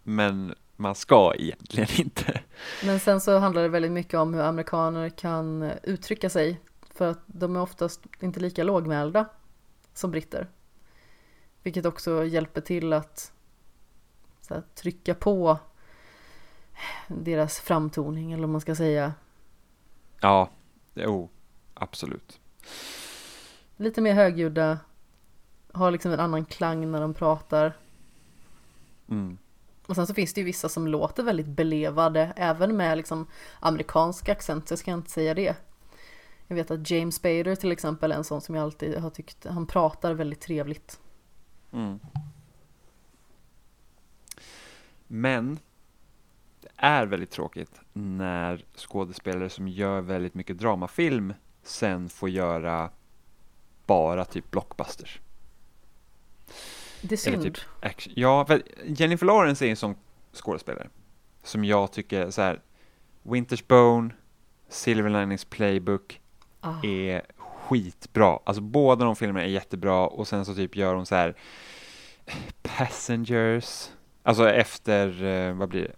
Men 0.02 0.54
man 0.76 0.94
ska 0.94 1.34
egentligen 1.34 1.88
inte. 2.06 2.40
Men 2.84 3.00
sen 3.00 3.20
så 3.20 3.38
handlar 3.38 3.62
det 3.62 3.68
väldigt 3.68 3.92
mycket 3.92 4.14
om 4.14 4.34
hur 4.34 4.42
amerikaner 4.42 5.08
kan 5.08 5.62
uttrycka 5.82 6.30
sig. 6.30 6.60
För 6.94 7.10
att 7.10 7.20
de 7.26 7.56
är 7.56 7.60
oftast 7.60 8.00
inte 8.20 8.40
lika 8.40 8.64
lågmälda 8.64 9.28
som 9.94 10.10
britter. 10.10 10.48
Vilket 11.62 11.86
också 11.86 12.24
hjälper 12.24 12.60
till 12.60 12.92
att 12.92 13.32
här, 14.50 14.62
trycka 14.74 15.14
på 15.14 15.58
deras 17.08 17.60
framtoning 17.60 18.32
eller 18.32 18.40
vad 18.40 18.50
man 18.50 18.60
ska 18.60 18.74
säga. 18.74 19.14
Ja, 20.20 20.50
jo, 20.94 21.28
absolut. 21.74 22.40
Lite 23.76 24.00
mer 24.00 24.14
högljudda, 24.14 24.78
har 25.72 25.90
liksom 25.90 26.12
en 26.12 26.20
annan 26.20 26.44
klang 26.44 26.90
när 26.90 27.00
de 27.00 27.14
pratar. 27.14 27.76
Mm. 29.08 29.38
Och 29.90 29.96
sen 29.96 30.06
så 30.06 30.14
finns 30.14 30.34
det 30.34 30.40
ju 30.40 30.44
vissa 30.44 30.68
som 30.68 30.88
låter 30.88 31.22
väldigt 31.22 31.46
belevade, 31.46 32.32
även 32.36 32.76
med 32.76 32.96
liksom 32.96 33.26
amerikansk 33.60 34.28
accent, 34.28 34.68
så 34.68 34.76
jag 34.86 34.98
inte 34.98 35.10
säga 35.10 35.34
det. 35.34 35.56
Jag 36.46 36.56
vet 36.56 36.70
att 36.70 36.90
James 36.90 37.14
Spader 37.14 37.56
till 37.56 37.72
exempel 37.72 38.12
är 38.12 38.16
en 38.16 38.24
sån 38.24 38.40
som 38.40 38.54
jag 38.54 38.62
alltid 38.62 38.98
har 38.98 39.10
tyckt, 39.10 39.44
han 39.44 39.66
pratar 39.66 40.14
väldigt 40.14 40.40
trevligt. 40.40 41.00
Mm. 41.72 41.98
Men 45.06 45.58
det 46.60 46.68
är 46.76 47.06
väldigt 47.06 47.30
tråkigt 47.30 47.80
när 47.92 48.64
skådespelare 48.76 49.50
som 49.50 49.68
gör 49.68 50.00
väldigt 50.00 50.34
mycket 50.34 50.58
dramafilm 50.58 51.34
sen 51.62 52.08
får 52.08 52.28
göra 52.28 52.90
bara 53.86 54.24
typ 54.24 54.50
blockbusters. 54.50 55.20
Det 57.02 57.14
är 57.14 57.16
synd. 57.16 57.42
Typ 57.42 57.58
action. 57.80 58.12
Ja, 58.16 58.44
för 58.44 58.62
Jennifer 58.84 59.26
Lawrence 59.26 59.66
är 59.66 59.70
en 59.70 59.76
sån 59.76 59.94
skådespelare 60.32 60.88
som 61.42 61.64
jag 61.64 61.92
tycker 61.92 62.30
så 62.30 62.42
här 62.42 62.60
Winter's 63.22 63.64
Bone, 63.66 64.10
Silver 64.68 65.10
Linings 65.10 65.44
Playbook 65.44 66.20
ah. 66.60 66.74
är 66.82 67.22
skitbra. 67.36 68.38
Alltså 68.44 68.62
båda 68.62 69.04
de 69.04 69.16
filmerna 69.16 69.42
är 69.42 69.48
jättebra 69.48 70.06
och 70.06 70.28
sen 70.28 70.44
så 70.44 70.54
typ 70.54 70.76
gör 70.76 70.94
hon 70.94 71.06
så 71.06 71.14
här 71.14 71.34
Passengers, 72.62 73.90
alltså 74.22 74.50
efter, 74.50 75.24
eh, 75.24 75.54
vad 75.54 75.68
blir 75.68 75.82
det? 75.82 75.94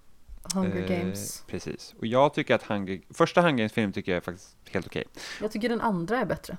Hunger 0.55 0.77
Eh, 0.77 0.99
Games. 0.99 1.45
Precis. 1.47 1.95
Och 1.99 2.07
jag 2.07 2.35
tycker 2.35 2.55
att 2.55 2.62
Hunger, 2.62 3.01
första 3.11 3.41
Hunger 3.41 3.59
Games-film 3.59 3.93
tycker 3.93 4.12
jag 4.12 4.16
är 4.16 4.20
faktiskt 4.20 4.57
helt 4.70 4.87
okej. 4.87 5.05
Jag 5.41 5.53
tycker 5.53 5.69
den 5.69 5.81
andra 5.81 6.19
är 6.19 6.24
bättre. 6.24 6.57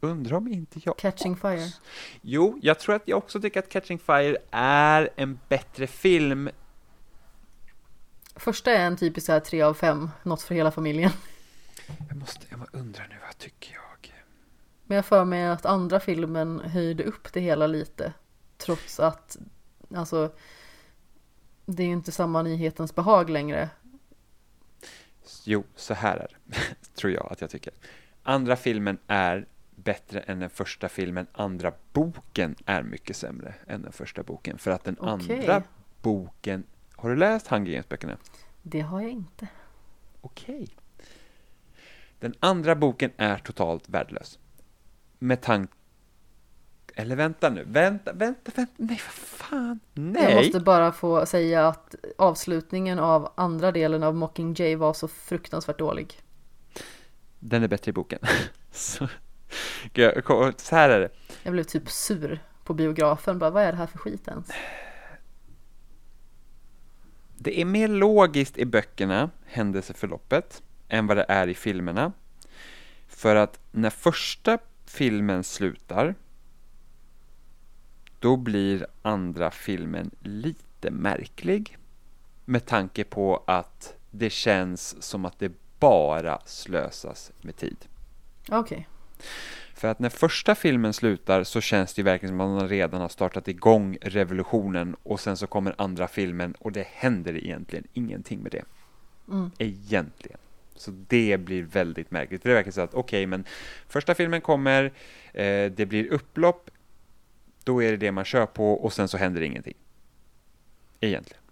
Undrar 0.00 0.36
om 0.36 0.48
inte 0.48 0.80
jag... 0.84 0.98
Catching 0.98 1.36
Fire. 1.36 1.68
Jo, 2.22 2.58
jag 2.62 2.78
tror 2.78 2.94
att 2.94 3.02
jag 3.04 3.18
också 3.18 3.40
tycker 3.40 3.60
att 3.60 3.68
Catching 3.68 3.98
Fire 3.98 4.36
är 4.50 5.10
en 5.16 5.38
bättre 5.48 5.86
film. 5.86 6.50
Första 8.36 8.72
är 8.72 8.86
en 8.86 8.96
typisk 8.96 9.26
så 9.26 9.32
här 9.32 9.40
3 9.40 9.62
av 9.62 9.74
5, 9.74 10.10
något 10.22 10.42
för 10.42 10.54
hela 10.54 10.70
familjen. 10.70 11.10
Jag 12.08 12.16
måste, 12.16 12.46
jag 12.50 12.68
undrar 12.72 13.08
nu, 13.08 13.16
vad 13.26 13.38
tycker 13.38 13.74
jag? 13.74 13.84
Men 14.88 14.96
jag 14.96 15.06
för 15.06 15.24
mig 15.24 15.46
att 15.46 15.66
andra 15.66 16.00
filmen 16.00 16.60
höjde 16.60 17.04
upp 17.04 17.32
det 17.32 17.40
hela 17.40 17.66
lite. 17.66 18.12
Trots 18.56 19.00
att, 19.00 19.36
alltså, 19.94 20.32
det 21.66 21.82
är 21.82 21.86
ju 21.86 21.92
inte 21.92 22.12
samma 22.12 22.42
nyhetens 22.42 22.94
behag 22.94 23.30
längre. 23.30 23.70
Jo, 25.44 25.64
så 25.76 25.94
här 25.94 26.16
är 26.16 26.28
det, 26.44 26.56
tror 26.94 27.12
jag 27.12 27.32
att 27.32 27.40
jag 27.40 27.50
tycker. 27.50 27.72
Andra 28.22 28.56
filmen 28.56 28.98
är 29.06 29.46
bättre 29.88 30.20
än 30.20 30.38
den 30.38 30.50
första 30.50 30.88
filmen. 30.88 31.26
Andra 31.32 31.72
boken 31.92 32.56
är 32.66 32.82
mycket 32.82 33.16
sämre 33.16 33.54
än 33.66 33.82
den 33.82 33.92
första 33.92 34.22
boken. 34.22 34.58
För 34.58 34.70
att 34.70 34.84
den 34.84 34.96
Okej. 35.00 35.38
andra 35.38 35.62
boken... 36.02 36.64
Har 36.96 37.10
du 37.10 37.16
läst 37.16 37.46
Hunger 37.46 37.72
Games-böckerna? 37.72 38.16
Det 38.62 38.80
har 38.80 39.00
jag 39.00 39.10
inte. 39.10 39.48
Okej. 40.20 40.68
Den 42.20 42.34
andra 42.40 42.74
boken 42.74 43.10
är 43.16 43.38
totalt 43.38 43.88
värdelös. 43.88 44.38
Med 45.18 45.40
tanke... 45.40 45.72
Eller 46.94 47.16
vänta 47.16 47.50
nu, 47.50 47.64
vänta, 47.64 48.12
vänta, 48.12 48.52
vänta, 48.54 48.72
nej 48.76 49.00
vad 49.06 49.14
fan, 49.14 49.80
nej! 49.94 50.22
Jag 50.22 50.36
måste 50.36 50.60
bara 50.60 50.92
få 50.92 51.26
säga 51.26 51.68
att 51.68 51.94
avslutningen 52.18 52.98
av 52.98 53.32
andra 53.36 53.72
delen 53.72 54.02
av 54.02 54.14
Mockingjay 54.14 54.74
var 54.76 54.92
så 54.92 55.08
fruktansvärt 55.08 55.78
dålig. 55.78 56.20
Den 57.38 57.62
är 57.62 57.68
bättre 57.68 57.90
i 57.90 57.92
boken. 57.92 58.18
så, 58.70 59.08
så 60.56 60.76
här 60.76 60.88
är 60.88 61.00
det. 61.00 61.10
Jag 61.42 61.52
blev 61.52 61.64
typ 61.64 61.90
sur 61.90 62.40
på 62.64 62.74
biografen. 62.74 63.38
Bara, 63.38 63.50
vad 63.50 63.62
är 63.62 63.72
det 63.72 63.78
här 63.78 63.86
för 63.86 63.98
skit 63.98 64.28
ens? 64.28 64.48
Det 67.36 67.60
är 67.60 67.64
mer 67.64 67.88
logiskt 67.88 68.58
i 68.58 68.64
böckerna, 68.64 69.30
händelseförloppet, 69.46 70.62
än 70.88 71.06
vad 71.06 71.16
det 71.16 71.26
är 71.28 71.48
i 71.48 71.54
filmerna. 71.54 72.12
För 73.08 73.36
att 73.36 73.60
när 73.72 73.90
första 73.90 74.58
filmen 74.84 75.44
slutar, 75.44 76.14
då 78.18 78.36
blir 78.36 78.86
andra 79.02 79.50
filmen 79.50 80.10
lite 80.20 80.90
märklig. 80.90 81.78
Med 82.44 82.66
tanke 82.66 83.04
på 83.04 83.42
att 83.46 83.94
det 84.10 84.30
känns 84.30 85.02
som 85.02 85.24
att 85.24 85.38
det 85.38 85.52
bara 85.80 86.40
slösas 86.44 87.32
med 87.40 87.56
tid. 87.56 87.86
Okej. 88.48 88.88
För 89.74 89.88
att 89.88 89.98
när 89.98 90.08
första 90.08 90.54
filmen 90.54 90.92
slutar 90.92 91.44
så 91.44 91.60
känns 91.60 91.94
det 91.94 92.00
ju 92.00 92.04
verkligen 92.04 92.32
som 92.32 92.40
att 92.40 92.60
man 92.60 92.68
redan 92.68 93.00
har 93.00 93.08
startat 93.08 93.48
igång 93.48 93.98
revolutionen 94.00 94.96
och 95.02 95.20
sen 95.20 95.36
så 95.36 95.46
kommer 95.46 95.74
andra 95.78 96.08
filmen 96.08 96.54
och 96.58 96.72
det 96.72 96.86
händer 96.92 97.36
egentligen 97.36 97.84
ingenting 97.92 98.40
med 98.40 98.52
det. 98.52 98.64
Mm. 99.28 99.50
Egentligen. 99.58 100.38
Så 100.74 100.90
det 100.90 101.40
blir 101.40 101.62
väldigt 101.62 102.10
märkligt. 102.10 102.42
För 102.42 102.48
det 102.48 102.54
verkar 102.54 102.70
så 102.70 102.80
att 102.80 102.94
okej, 102.94 103.26
men 103.26 103.44
första 103.88 104.14
filmen 104.14 104.40
kommer, 104.40 104.84
eh, 105.32 105.70
det 105.70 105.86
blir 105.88 106.06
upplopp, 106.12 106.70
då 107.64 107.82
är 107.82 107.90
det 107.90 107.96
det 107.96 108.12
man 108.12 108.24
kör 108.24 108.46
på 108.46 108.72
och 108.72 108.92
sen 108.92 109.08
så 109.08 109.16
händer 109.16 109.40
ingenting. 109.40 109.76
Egentligen. 111.00 111.42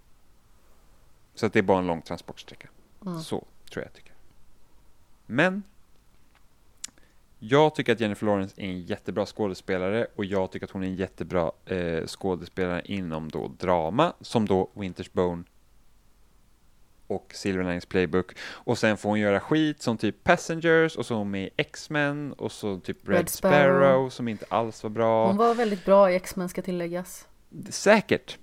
Så 1.35 1.45
att 1.45 1.53
det 1.53 1.59
är 1.59 1.63
bara 1.63 1.79
en 1.79 1.87
lång 1.87 2.01
transportsträcka. 2.01 2.67
Mm. 3.05 3.19
Så 3.19 3.45
tror 3.71 3.83
jag 3.83 3.93
tycker. 3.93 4.13
Men 5.25 5.63
jag 7.39 7.75
tycker 7.75 7.93
att 7.93 7.99
Jennifer 7.99 8.25
Lawrence 8.25 8.61
är 8.61 8.65
en 8.65 8.81
jättebra 8.81 9.25
skådespelare 9.25 10.07
och 10.15 10.25
jag 10.25 10.51
tycker 10.51 10.65
att 10.65 10.71
hon 10.71 10.83
är 10.83 10.87
en 10.87 10.95
jättebra 10.95 11.51
eh, 11.65 12.05
skådespelare 12.05 12.81
inom 12.85 13.29
då 13.29 13.51
drama 13.59 14.13
som 14.21 14.45
då 14.45 14.69
Winter's 14.73 15.09
Bone 15.11 15.43
och 17.07 17.31
Silver 17.35 17.63
Linings 17.63 17.85
Playbook 17.85 18.37
och 18.39 18.77
sen 18.77 18.97
får 18.97 19.09
hon 19.09 19.19
göra 19.19 19.39
skit 19.39 19.81
som 19.81 19.97
typ 19.97 20.23
Passengers 20.23 20.95
och 20.95 21.05
så 21.05 21.13
är 21.13 21.17
hon 21.17 21.31
med 21.31 21.43
i 21.43 21.49
X-Men 21.57 22.33
och 22.33 22.51
så 22.51 22.79
typ 22.79 23.09
Red, 23.09 23.17
Red 23.17 23.29
Sparrow. 23.29 23.79
Sparrow. 23.79 24.09
som 24.09 24.27
inte 24.27 24.45
alls 24.49 24.83
var 24.83 24.89
bra. 24.89 25.27
Hon 25.27 25.37
var 25.37 25.55
väldigt 25.55 25.85
bra 25.85 26.11
i 26.11 26.15
X-Men 26.15 26.49
ska 26.49 26.61
tilläggas. 26.61 27.27
Säkert. 27.69 28.37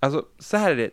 Alltså, 0.00 0.26
så 0.38 0.56
här 0.56 0.70
är 0.70 0.76
det. 0.76 0.90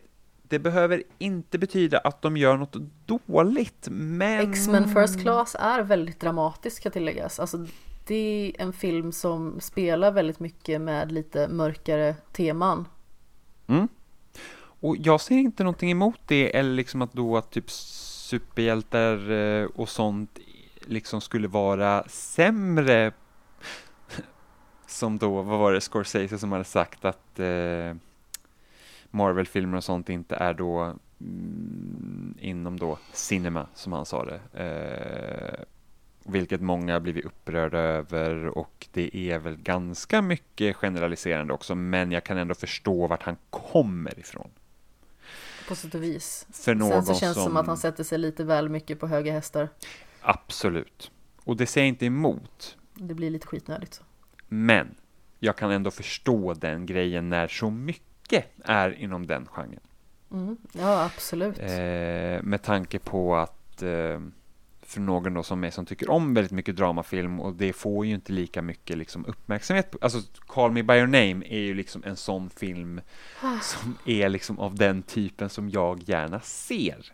Det 0.49 0.59
behöver 0.59 1.03
inte 1.17 1.57
betyda 1.57 1.97
att 1.97 2.21
de 2.21 2.37
gör 2.37 2.57
något 2.57 2.75
dåligt, 3.05 3.87
men... 3.91 4.51
X-Men 4.51 4.93
First 4.93 5.21
Class 5.21 5.55
är 5.59 5.81
väldigt 5.81 6.19
dramatisk 6.19 6.77
ska 6.77 6.89
tilläggas. 6.89 7.39
Alltså, 7.39 7.65
det 8.07 8.15
är 8.15 8.61
en 8.61 8.73
film 8.73 9.11
som 9.11 9.61
spelar 9.61 10.11
väldigt 10.11 10.39
mycket 10.39 10.81
med 10.81 11.11
lite 11.11 11.47
mörkare 11.47 12.15
teman. 12.31 12.85
Mm. 13.67 13.87
Och 14.79 14.97
jag 14.97 15.21
ser 15.21 15.35
inte 15.35 15.63
någonting 15.63 15.91
emot 15.91 16.19
det, 16.27 16.57
eller 16.57 16.73
liksom 16.73 17.01
att 17.01 17.13
då 17.13 17.37
att 17.37 17.51
typ 17.51 17.71
superhjältar 17.71 19.31
eh, 19.31 19.65
och 19.65 19.89
sånt 19.89 20.39
liksom 20.85 21.21
skulle 21.21 21.47
vara 21.47 22.03
sämre. 22.07 23.11
Som 24.87 25.17
då, 25.17 25.41
vad 25.41 25.59
var 25.59 25.73
det, 25.73 25.81
Scorsese 25.81 26.39
som 26.39 26.51
hade 26.51 26.63
sagt 26.63 27.05
att 27.05 27.39
eh, 27.39 27.95
Marvel-filmer 29.11 29.77
och 29.77 29.83
sånt 29.83 30.09
inte 30.09 30.35
är 30.35 30.53
då 30.53 30.95
mm, 31.21 32.35
inom 32.39 32.79
då 32.79 32.97
cinema, 33.13 33.67
som 33.73 33.93
han 33.93 34.05
sa 34.05 34.25
det. 34.25 34.39
Eh, 34.53 35.65
vilket 36.31 36.61
många 36.61 36.93
har 36.93 36.99
blivit 36.99 37.25
upprörda 37.25 37.77
över 37.77 38.45
och 38.45 38.87
det 38.91 39.15
är 39.15 39.39
väl 39.39 39.57
ganska 39.57 40.21
mycket 40.21 40.75
generaliserande 40.75 41.53
också, 41.53 41.75
men 41.75 42.11
jag 42.11 42.23
kan 42.23 42.37
ändå 42.37 42.55
förstå 42.55 43.07
vart 43.07 43.23
han 43.23 43.37
kommer 43.49 44.19
ifrån. 44.19 44.49
På 45.67 45.75
sätt 45.75 45.95
och 45.95 46.03
vis. 46.03 46.47
För 46.53 46.75
någon 46.75 46.89
Sen 46.91 47.15
så 47.15 47.19
känns 47.19 47.35
det 47.35 47.41
som... 47.41 47.43
som 47.43 47.57
att 47.57 47.67
han 47.67 47.77
sätter 47.77 48.03
sig 48.03 48.17
lite 48.17 48.43
väl 48.43 48.69
mycket 48.69 48.99
på 48.99 49.07
höga 49.07 49.31
hästar. 49.31 49.69
Absolut. 50.21 51.11
Och 51.43 51.57
det 51.57 51.65
säger 51.65 51.85
jag 51.87 51.89
inte 51.89 52.05
emot, 52.05 52.77
Det 52.93 53.13
blir 53.13 53.29
lite 53.29 53.47
skitnödigt. 53.47 53.93
Så. 53.93 54.03
men 54.47 54.95
jag 55.39 55.55
kan 55.55 55.71
ändå 55.71 55.91
förstå 55.91 56.53
den 56.53 56.85
grejen 56.85 57.29
när 57.29 57.47
så 57.47 57.69
mycket 57.69 58.03
är 58.63 58.91
inom 58.91 59.27
den 59.27 59.45
genren. 59.45 59.79
Mm. 60.31 60.57
Ja, 60.71 61.05
absolut. 61.05 61.59
Eh, 61.59 62.43
med 62.43 62.61
tanke 62.63 62.99
på 62.99 63.35
att 63.35 63.81
eh, 63.81 64.19
för 64.81 64.99
någon 64.99 65.33
då 65.33 65.43
som 65.43 65.59
mig 65.59 65.71
som 65.71 65.85
tycker 65.85 66.09
om 66.09 66.33
väldigt 66.33 66.51
mycket 66.51 66.75
dramafilm 66.75 67.39
och 67.39 67.53
det 67.53 67.73
får 67.73 68.05
ju 68.05 68.13
inte 68.13 68.33
lika 68.33 68.61
mycket 68.61 68.97
liksom 68.97 69.25
uppmärksamhet. 69.25 69.95
Alltså 70.01 70.19
Call 70.39 70.71
Me 70.71 70.83
By 70.83 70.93
Your 70.93 71.07
Name 71.07 71.45
är 71.45 71.59
ju 71.59 71.73
liksom 71.73 72.03
en 72.05 72.15
sån 72.15 72.49
film 72.49 73.01
som 73.61 73.97
är 74.05 74.29
liksom 74.29 74.59
av 74.59 74.75
den 74.75 75.03
typen 75.03 75.49
som 75.49 75.69
jag 75.69 76.03
gärna 76.03 76.39
ser. 76.39 77.13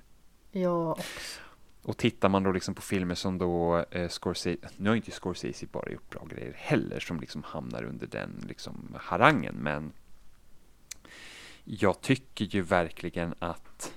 Ja, 0.52 0.92
också. 0.92 1.40
Och 1.84 1.98
tittar 1.98 2.30
man 2.30 2.44
då 2.44 2.52
liksom 2.52 2.76
på 2.76 2.82
filmer 2.82 3.16
som 3.16 3.38
då 3.38 3.86
eh, 3.92 4.10
Scorsese, 4.10 4.58
nu 4.78 4.90
har 4.90 4.96
inte 4.96 5.12
Scorsese 5.12 5.66
bara 5.72 5.92
gjort 5.92 6.10
bra 6.10 6.26
grejer 6.30 6.54
heller 6.58 7.00
som 7.00 7.20
liksom 7.20 7.44
hamnar 7.44 7.84
under 7.84 8.08
den 8.08 8.46
liksom 8.48 8.96
harangen, 9.00 9.56
men 9.56 9.92
jag 11.66 12.02
tycker 12.02 12.46
ju 12.46 12.62
verkligen 12.62 13.34
att 13.40 13.94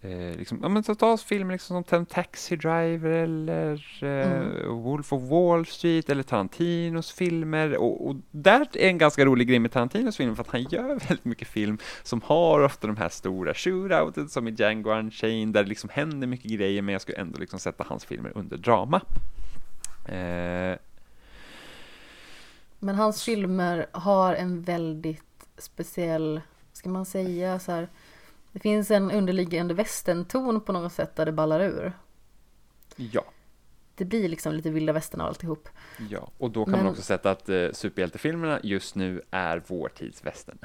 eh, 0.00 0.36
liksom, 0.36 0.58
ja 0.62 0.68
men 0.68 0.82
så 0.82 0.94
ta 0.94 1.16
filmer 1.16 1.52
liksom 1.52 1.84
som 1.84 2.06
Taxi 2.06 2.56
Driver 2.56 3.10
eller 3.10 4.04
eh, 4.04 4.32
Mm. 4.32 4.82
Wolf 4.82 5.12
of 5.12 5.22
Wall 5.22 5.66
Street 5.66 6.10
eller 6.10 6.22
Tarantinos 6.22 7.12
filmer 7.12 7.76
och, 7.76 8.06
och 8.08 8.16
där 8.30 8.68
är 8.72 8.88
en 8.88 8.98
ganska 8.98 9.24
rolig 9.24 9.48
grej 9.48 9.58
med 9.58 9.72
Tarantinos 9.72 10.16
filmer 10.16 10.34
för 10.34 10.42
att 10.42 10.50
han 10.50 10.62
gör 10.62 10.88
väldigt 11.08 11.24
mycket 11.24 11.48
film 11.48 11.78
som 12.02 12.22
har 12.22 12.60
ofta 12.60 12.86
de 12.86 12.96
här 12.96 13.08
stora 13.08 13.54
shootouten 13.54 14.28
som 14.28 14.48
i 14.48 14.50
Django 14.50 14.90
Unchained 14.90 15.54
där 15.54 15.62
det 15.62 15.68
liksom 15.68 15.90
händer 15.92 16.26
mycket 16.26 16.50
grejer 16.50 16.82
men 16.82 16.92
jag 16.92 17.02
skulle 17.02 17.18
ändå 17.18 17.38
liksom 17.38 17.58
sätta 17.58 17.84
hans 17.88 18.04
filmer 18.04 18.32
under 18.34 18.56
drama. 18.56 19.00
Eh, 20.08 20.78
Men 22.78 22.94
hans 22.94 23.24
filmer 23.24 23.86
har 23.92 24.34
en 24.34 24.62
väldigt 24.62 25.33
speciell, 25.58 26.40
ska 26.72 26.88
man 26.88 27.04
säga 27.06 27.58
så 27.58 27.72
här. 27.72 27.88
Det 28.52 28.58
finns 28.60 28.90
en 28.90 29.10
underliggande 29.10 29.74
västernton 29.74 30.60
på 30.60 30.72
något 30.72 30.92
sätt 30.92 31.16
där 31.16 31.26
det 31.26 31.32
ballar 31.32 31.60
ur. 31.60 31.92
Ja. 32.96 33.24
Det 33.94 34.04
blir 34.04 34.28
liksom 34.28 34.52
lite 34.54 34.70
vilda 34.70 34.92
västern 34.92 35.20
av 35.20 35.26
alltihop. 35.26 35.68
Ja, 36.10 36.30
och 36.38 36.50
då 36.50 36.64
kan 36.64 36.72
Men- 36.72 36.82
man 36.84 36.90
också 36.92 37.02
sätta 37.02 37.30
att 37.30 37.48
eh, 37.48 37.68
superhjältefilmerna 37.72 38.60
just 38.62 38.94
nu 38.94 39.22
är 39.30 39.62
vår 39.66 39.88
tids 39.88 40.24
västern. 40.24 40.58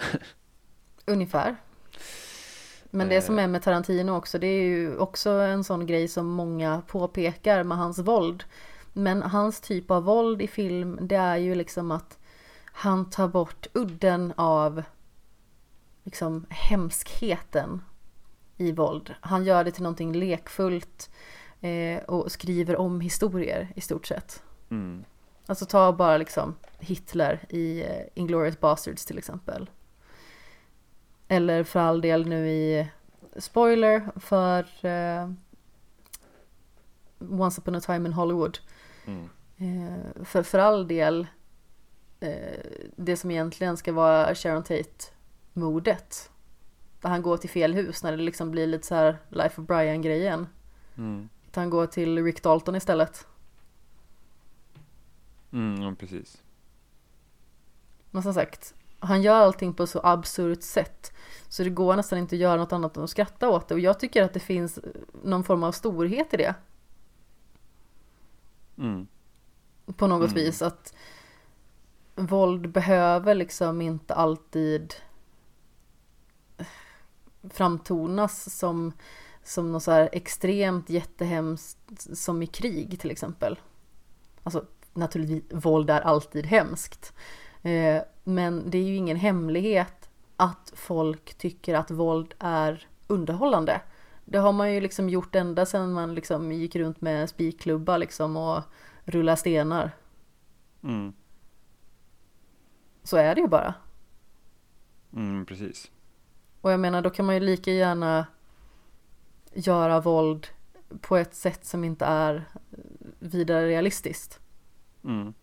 Ungefär. 1.06 1.56
Men 2.92 3.10
det 3.10 3.16
Eh. 3.16 3.24
som 3.24 3.40
är 3.40 3.48
med 3.48 3.62
Tarantino 3.64 4.12
också, 4.12 4.40
det 4.40 4.48
är 4.48 4.64
ju 4.64 4.98
också 4.98 5.30
en 5.30 5.64
sån 5.64 5.86
grej 5.86 6.08
som 6.08 6.26
många 6.28 6.82
påpekar 6.88 7.64
med 7.64 7.78
hans 7.78 8.00
våld. 8.00 8.44
Men 8.94 9.22
hans 9.22 9.62
typ 9.62 9.92
av 9.92 10.04
våld 10.04 10.42
i 10.42 10.48
film, 10.48 10.98
det 11.02 11.16
är 11.16 11.38
ju 11.38 11.56
liksom 11.56 11.92
att 11.92 12.19
han 12.80 13.10
tar 13.10 13.28
bort 13.28 13.68
udden 13.74 14.34
av 14.36 14.84
liksom 16.04 16.46
hemskheten 16.50 17.82
i 18.58 18.72
våld. 18.72 19.16
Han 19.22 19.44
gör 19.44 19.64
det 19.64 19.72
till 19.72 19.84
någonting 19.84 20.14
lekfullt 20.14 21.10
eh, 21.62 22.04
och 22.04 22.32
skriver 22.32 22.76
om 22.76 23.02
historier 23.02 23.72
i 23.76 23.82
stort 23.82 24.08
sett. 24.08 24.44
Mm. 24.70 25.04
Alltså 25.46 25.66
ta 25.66 25.94
bara 25.94 26.18
liksom 26.18 26.56
Hitler 26.80 27.46
i 27.50 27.82
eh, 27.82 28.06
Inglourious 28.14 28.60
Basterds 28.60 29.06
till 29.06 29.18
exempel. 29.18 29.70
Eller 31.28 31.64
för 31.64 31.80
all 31.80 32.02
del 32.02 32.28
nu 32.28 32.50
i 32.50 32.90
spoiler 33.36 34.12
för 34.16 34.86
eh, 34.86 35.32
Once 37.20 37.62
upon 37.62 37.76
a 37.76 37.82
time 37.82 38.08
in 38.08 38.14
Hollywood. 38.14 38.60
Mm. 39.06 39.30
Eh, 39.58 40.24
för, 40.24 40.44
för 40.44 40.60
all 40.60 40.88
del 40.88 41.28
det 42.96 43.18
som 43.18 43.32
egentligen 43.32 43.78
ska 43.78 43.94
vara 43.94 44.36
Sharon 44.36 44.64
Tate-mordet. 44.64 46.32
Där 47.02 47.10
han 47.10 47.22
går 47.22 47.38
till 47.38 47.50
fel 47.50 47.74
hus 47.74 48.04
när 48.04 48.12
det 48.12 48.24
liksom 48.24 48.52
blir 48.52 48.68
lite 48.68 48.88
så 48.88 48.96
här 48.96 49.18
Life 49.30 49.62
of 49.62 49.68
Brian-grejen. 49.68 50.48
Mm. 50.98 51.30
Att 51.48 51.56
han 51.56 51.70
går 51.70 51.86
till 51.88 52.24
Rick 52.24 52.44
Dalton 52.44 52.76
istället. 52.76 53.28
Mm, 55.52 55.82
ja, 55.82 55.96
precis. 56.00 56.44
Men 58.12 58.24
som 58.24 58.34
sagt, 58.34 58.74
han 59.00 59.22
gör 59.22 59.36
allting 59.36 59.74
på 59.74 59.88
så 59.88 60.00
absurt 60.04 60.62
sätt. 60.64 61.14
Så 61.48 61.64
det 61.64 61.70
går 61.70 61.96
nästan 61.96 62.20
inte 62.20 62.36
att 62.36 62.40
göra 62.40 62.56
något 62.56 62.74
annat 62.74 62.98
än 62.98 63.04
att 63.04 63.10
skratta 63.10 63.50
åt 63.50 63.68
det. 63.68 63.74
Och 63.74 63.80
jag 63.80 64.00
tycker 64.00 64.24
att 64.24 64.34
det 64.34 64.40
finns 64.40 64.80
någon 65.24 65.44
form 65.44 65.64
av 65.64 65.72
storhet 65.72 66.34
i 66.34 66.38
det. 66.38 66.56
Mm. 68.78 69.08
På 69.98 70.08
något 70.08 70.32
Mm. 70.32 70.44
vis. 70.44 70.62
Att 70.62 70.94
våld 72.20 72.70
behöver 72.72 73.36
liksom 73.36 73.82
inte 73.82 74.14
alltid 74.14 74.94
framtonas 77.50 78.58
som, 78.58 78.92
som 79.44 79.72
något 79.72 79.84
så 79.84 79.92
här 79.92 80.10
extremt 80.12 80.90
jättehemskt 80.90 81.78
som 82.18 82.44
i 82.44 82.48
krig 82.48 83.00
till 83.00 83.12
exempel. 83.12 83.60
Alltså 84.44 84.66
naturligtvis, 84.94 85.64
våld 85.66 85.90
är 85.90 86.02
alltid 86.02 86.46
hemskt. 86.46 87.14
Eh, 87.62 88.02
men 88.24 88.70
det 88.70 88.78
är 88.78 88.84
ju 88.84 88.96
ingen 88.96 89.18
hemlighet 89.18 90.10
att 90.36 90.74
folk 90.76 91.38
tycker 91.38 91.74
att 91.74 91.92
våld 91.92 92.34
är 92.40 92.88
underhållande. 93.08 93.82
Det 94.26 94.38
har 94.38 94.52
man 94.52 94.74
ju 94.74 94.82
liksom 94.82 95.10
gjort 95.10 95.36
ända 95.36 95.66
sedan 95.66 95.94
man 95.94 96.16
liksom 96.16 96.52
gick 96.52 96.76
runt 96.76 97.02
med 97.02 97.30
spikklubba 97.30 97.98
liksom 97.98 98.38
och 98.38 98.64
rulla 99.06 99.36
stenar. 99.36 99.92
Mm. 100.84 101.14
Så 103.10 103.18
är 103.18 103.36
det 103.36 103.42
ju 103.42 103.48
bara. 103.48 103.74
Mm, 105.14 105.46
precis. 105.46 105.92
Och 106.62 106.72
jag 106.72 106.80
menar 106.80 107.02
då 107.02 107.10
kan 107.10 107.26
man 107.26 107.36
ju 107.36 107.42
lika 107.42 107.72
gärna 107.72 108.28
göra 109.54 110.02
våld 110.02 110.48
på 111.02 111.18
ett 111.18 111.34
sätt 111.36 111.66
som 111.66 111.84
inte 111.84 112.06
är 112.06 112.46
vidare 113.20 113.68
realistiskt. 113.68 114.40
Mm. 115.04 115.34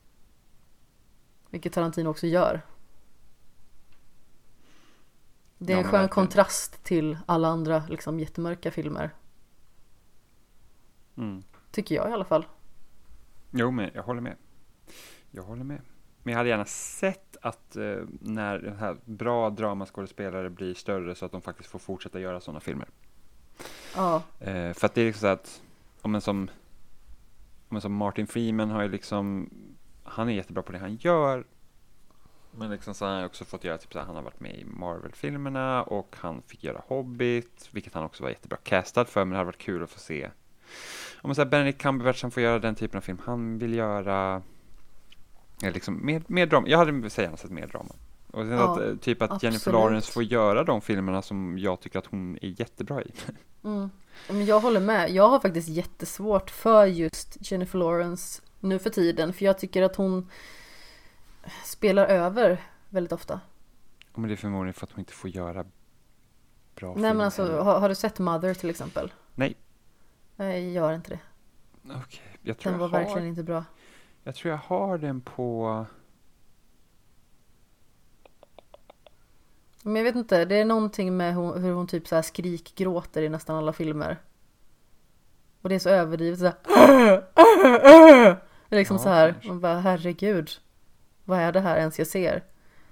Vilket 1.50 1.72
Tarantino 1.72 2.08
också 2.08 2.26
gör. 2.26 2.62
Det 5.58 5.72
är 5.72 5.76
Ja, 5.76 5.82
en 5.84 5.90
skön 5.90 6.08
kontrast 6.08 6.84
till 6.84 7.18
alla 7.26 7.48
andra 7.48 7.82
liksom 7.88 8.20
jättemörka 8.20 8.70
filmer. 8.70 9.10
Mm. 11.16 11.42
Tycker 11.70 11.94
jag 11.94 12.10
i 12.10 12.12
alla 12.12 12.24
fall. 12.24 12.46
Jo, 13.50 13.70
men 13.70 13.90
jag 13.94 14.02
håller 14.02 14.20
med. 14.20 14.36
Jag 15.30 15.42
håller 15.42 15.64
med. 15.64 15.80
Men 16.26 16.32
jag 16.32 16.38
hade 16.38 16.48
gärna 16.48 16.64
sett 16.64 17.36
att 17.40 17.76
eh, 17.76 17.98
när 18.20 18.58
den 18.58 18.76
här 18.76 18.96
bra 19.04 19.50
dramaskådespelare 19.50 20.50
blir 20.50 20.74
större 20.74 21.14
så 21.14 21.26
att 21.26 21.32
de 21.32 21.42
faktiskt 21.42 21.70
får 21.70 21.78
fortsätta 21.78 22.20
göra 22.20 22.40
sådana 22.40 22.60
filmer. 22.60 22.88
Ja, 23.96 24.22
Eh, 24.40 24.72
för 24.72 24.86
att 24.86 24.94
det 24.94 25.00
är 25.00 25.06
liksom 25.06 25.20
så 25.20 25.26
att, 25.26 25.62
om 26.02 26.14
en 26.14 26.20
som, 26.20 26.50
om 27.68 27.76
en 27.76 27.80
som 27.80 27.94
Martin 27.94 28.26
Freeman 28.26 28.70
har 28.70 28.82
ju 28.82 28.88
liksom, 28.88 29.50
han 30.04 30.28
är 30.28 30.32
jättebra 30.32 30.62
på 30.62 30.72
det 30.72 30.78
han 30.78 30.96
gör. 30.96 31.44
Men 32.50 32.70
liksom 32.70 32.94
så 32.94 33.04
har 33.04 33.12
han 33.12 33.24
också 33.24 33.44
fått 33.44 33.64
göra, 33.64 33.78
typ 33.78 33.92
så 33.92 33.98
här, 33.98 34.06
han 34.06 34.16
har 34.16 34.22
varit 34.22 34.40
med 34.40 34.54
i 34.54 34.64
Marvel-filmerna 34.64 35.82
och 35.82 36.16
han 36.18 36.42
fick 36.42 36.64
göra 36.64 36.82
Hobbit, 36.86 37.68
vilket 37.72 37.94
han 37.94 38.04
också 38.04 38.22
var 38.22 38.30
jättebra 38.30 38.58
castad 38.62 39.04
för, 39.04 39.20
men 39.20 39.30
det 39.30 39.36
hade 39.36 39.46
varit 39.46 39.58
kul 39.58 39.82
att 39.82 39.90
få 39.90 39.98
se. 39.98 40.30
Om 41.22 41.28
man 41.28 41.34
säger 41.34 41.50
Benedict 41.50 41.80
Cumberbatch 41.80 42.20
som 42.20 42.30
får 42.30 42.42
göra 42.42 42.58
den 42.58 42.74
typen 42.74 42.98
av 42.98 43.02
film 43.02 43.18
han 43.24 43.58
vill 43.58 43.74
göra, 43.74 44.42
eller 45.62 45.72
liksom 45.72 46.06
mer, 46.06 46.22
mer 46.26 46.46
drama, 46.46 46.68
jag 46.68 46.78
hade 46.78 46.92
gärna 46.92 47.36
sett 47.36 47.50
mer 47.50 47.66
drama. 47.66 47.94
Och 48.30 48.42
sen 48.42 48.50
Ja, 48.50 48.72
att, 48.72 48.80
eh, 48.80 48.96
typ 48.96 49.22
att 49.22 49.42
Jennifer 49.42 49.70
absolut. 49.70 49.74
Lawrence 49.74 50.12
får 50.12 50.22
göra 50.22 50.64
de 50.64 50.80
filmerna 50.80 51.22
som 51.22 51.58
jag 51.58 51.80
tycker 51.80 51.98
att 51.98 52.06
hon 52.06 52.38
är 52.42 52.60
jättebra 52.60 53.02
i. 53.02 53.12
mm. 53.64 53.90
men 54.28 54.46
jag 54.46 54.60
håller 54.60 54.80
med. 54.80 55.10
Jag 55.10 55.28
har 55.28 55.40
faktiskt 55.40 55.68
jättesvårt 55.68 56.50
för 56.50 56.86
just 56.86 57.50
Jennifer 57.50 57.78
Lawrence 57.78 58.42
nu 58.60 58.78
för 58.78 58.90
tiden. 58.90 59.32
För 59.32 59.44
jag 59.44 59.58
tycker 59.58 59.82
att 59.82 59.96
hon 59.96 60.30
spelar 61.64 62.06
över 62.06 62.62
väldigt 62.88 63.12
ofta. 63.12 63.40
Ja, 64.00 64.20
Men 64.20 64.28
det 64.28 64.34
är 64.34 64.36
förmodligen 64.36 64.74
för 64.74 64.86
att 64.86 64.92
hon 64.92 64.98
inte 64.98 65.12
får 65.12 65.30
göra 65.30 65.64
bra 66.74 66.94
Nej 66.96 67.14
men 67.14 67.20
alltså, 67.20 67.60
har, 67.60 67.80
har 67.80 67.88
du 67.88 67.94
sett 67.94 68.18
Mother 68.18 68.54
till 68.54 68.70
exempel? 68.70 69.12
Nej. 69.34 69.56
Nej, 70.36 70.72
gör 70.72 70.92
inte 70.92 71.10
det. 71.10 71.20
Okej, 72.04 72.38
jag 72.42 72.58
tror 72.58 72.72
Den 72.72 72.80
jag 72.80 72.88
var 72.88 72.98
har, 72.98 73.04
verkligen 73.04 73.28
inte 73.28 73.42
bra. 73.42 73.64
Jag 74.26 74.34
tror 74.34 74.50
jag 74.50 74.58
har 74.58 74.98
den 74.98 75.20
på, 75.20 75.86
Men 79.82 79.96
jag 79.96 80.04
vet 80.04 80.16
inte, 80.16 80.44
det 80.44 80.56
är 80.56 80.64
någonting 80.64 81.16
med 81.16 81.34
hon, 81.34 81.62
hur 81.62 81.72
hon 81.72 81.86
typ 81.86 82.08
så 82.08 82.14
här 82.14 82.22
skrikgråter 82.22 83.22
i 83.22 83.28
nästan 83.28 83.56
alla 83.56 83.72
filmer. 83.72 84.16
Och 85.62 85.68
det 85.68 85.74
är 85.74 85.78
så 85.78 85.88
överdrivet 85.88 86.38
så 86.38 86.44
här. 86.44 86.54
Det 88.68 88.76
är 88.76 88.78
liksom 88.78 88.96
Ja, 88.96 89.02
så 89.02 89.08
här, 89.08 89.32
kanske. 89.32 89.48
man 89.48 89.60
bara 89.60 89.80
herregud. 89.80 90.50
Vad 91.24 91.38
är 91.38 91.52
det 91.52 91.60
här 91.60 91.76
ens 91.76 91.98
jag 91.98 92.08
ser? 92.08 92.44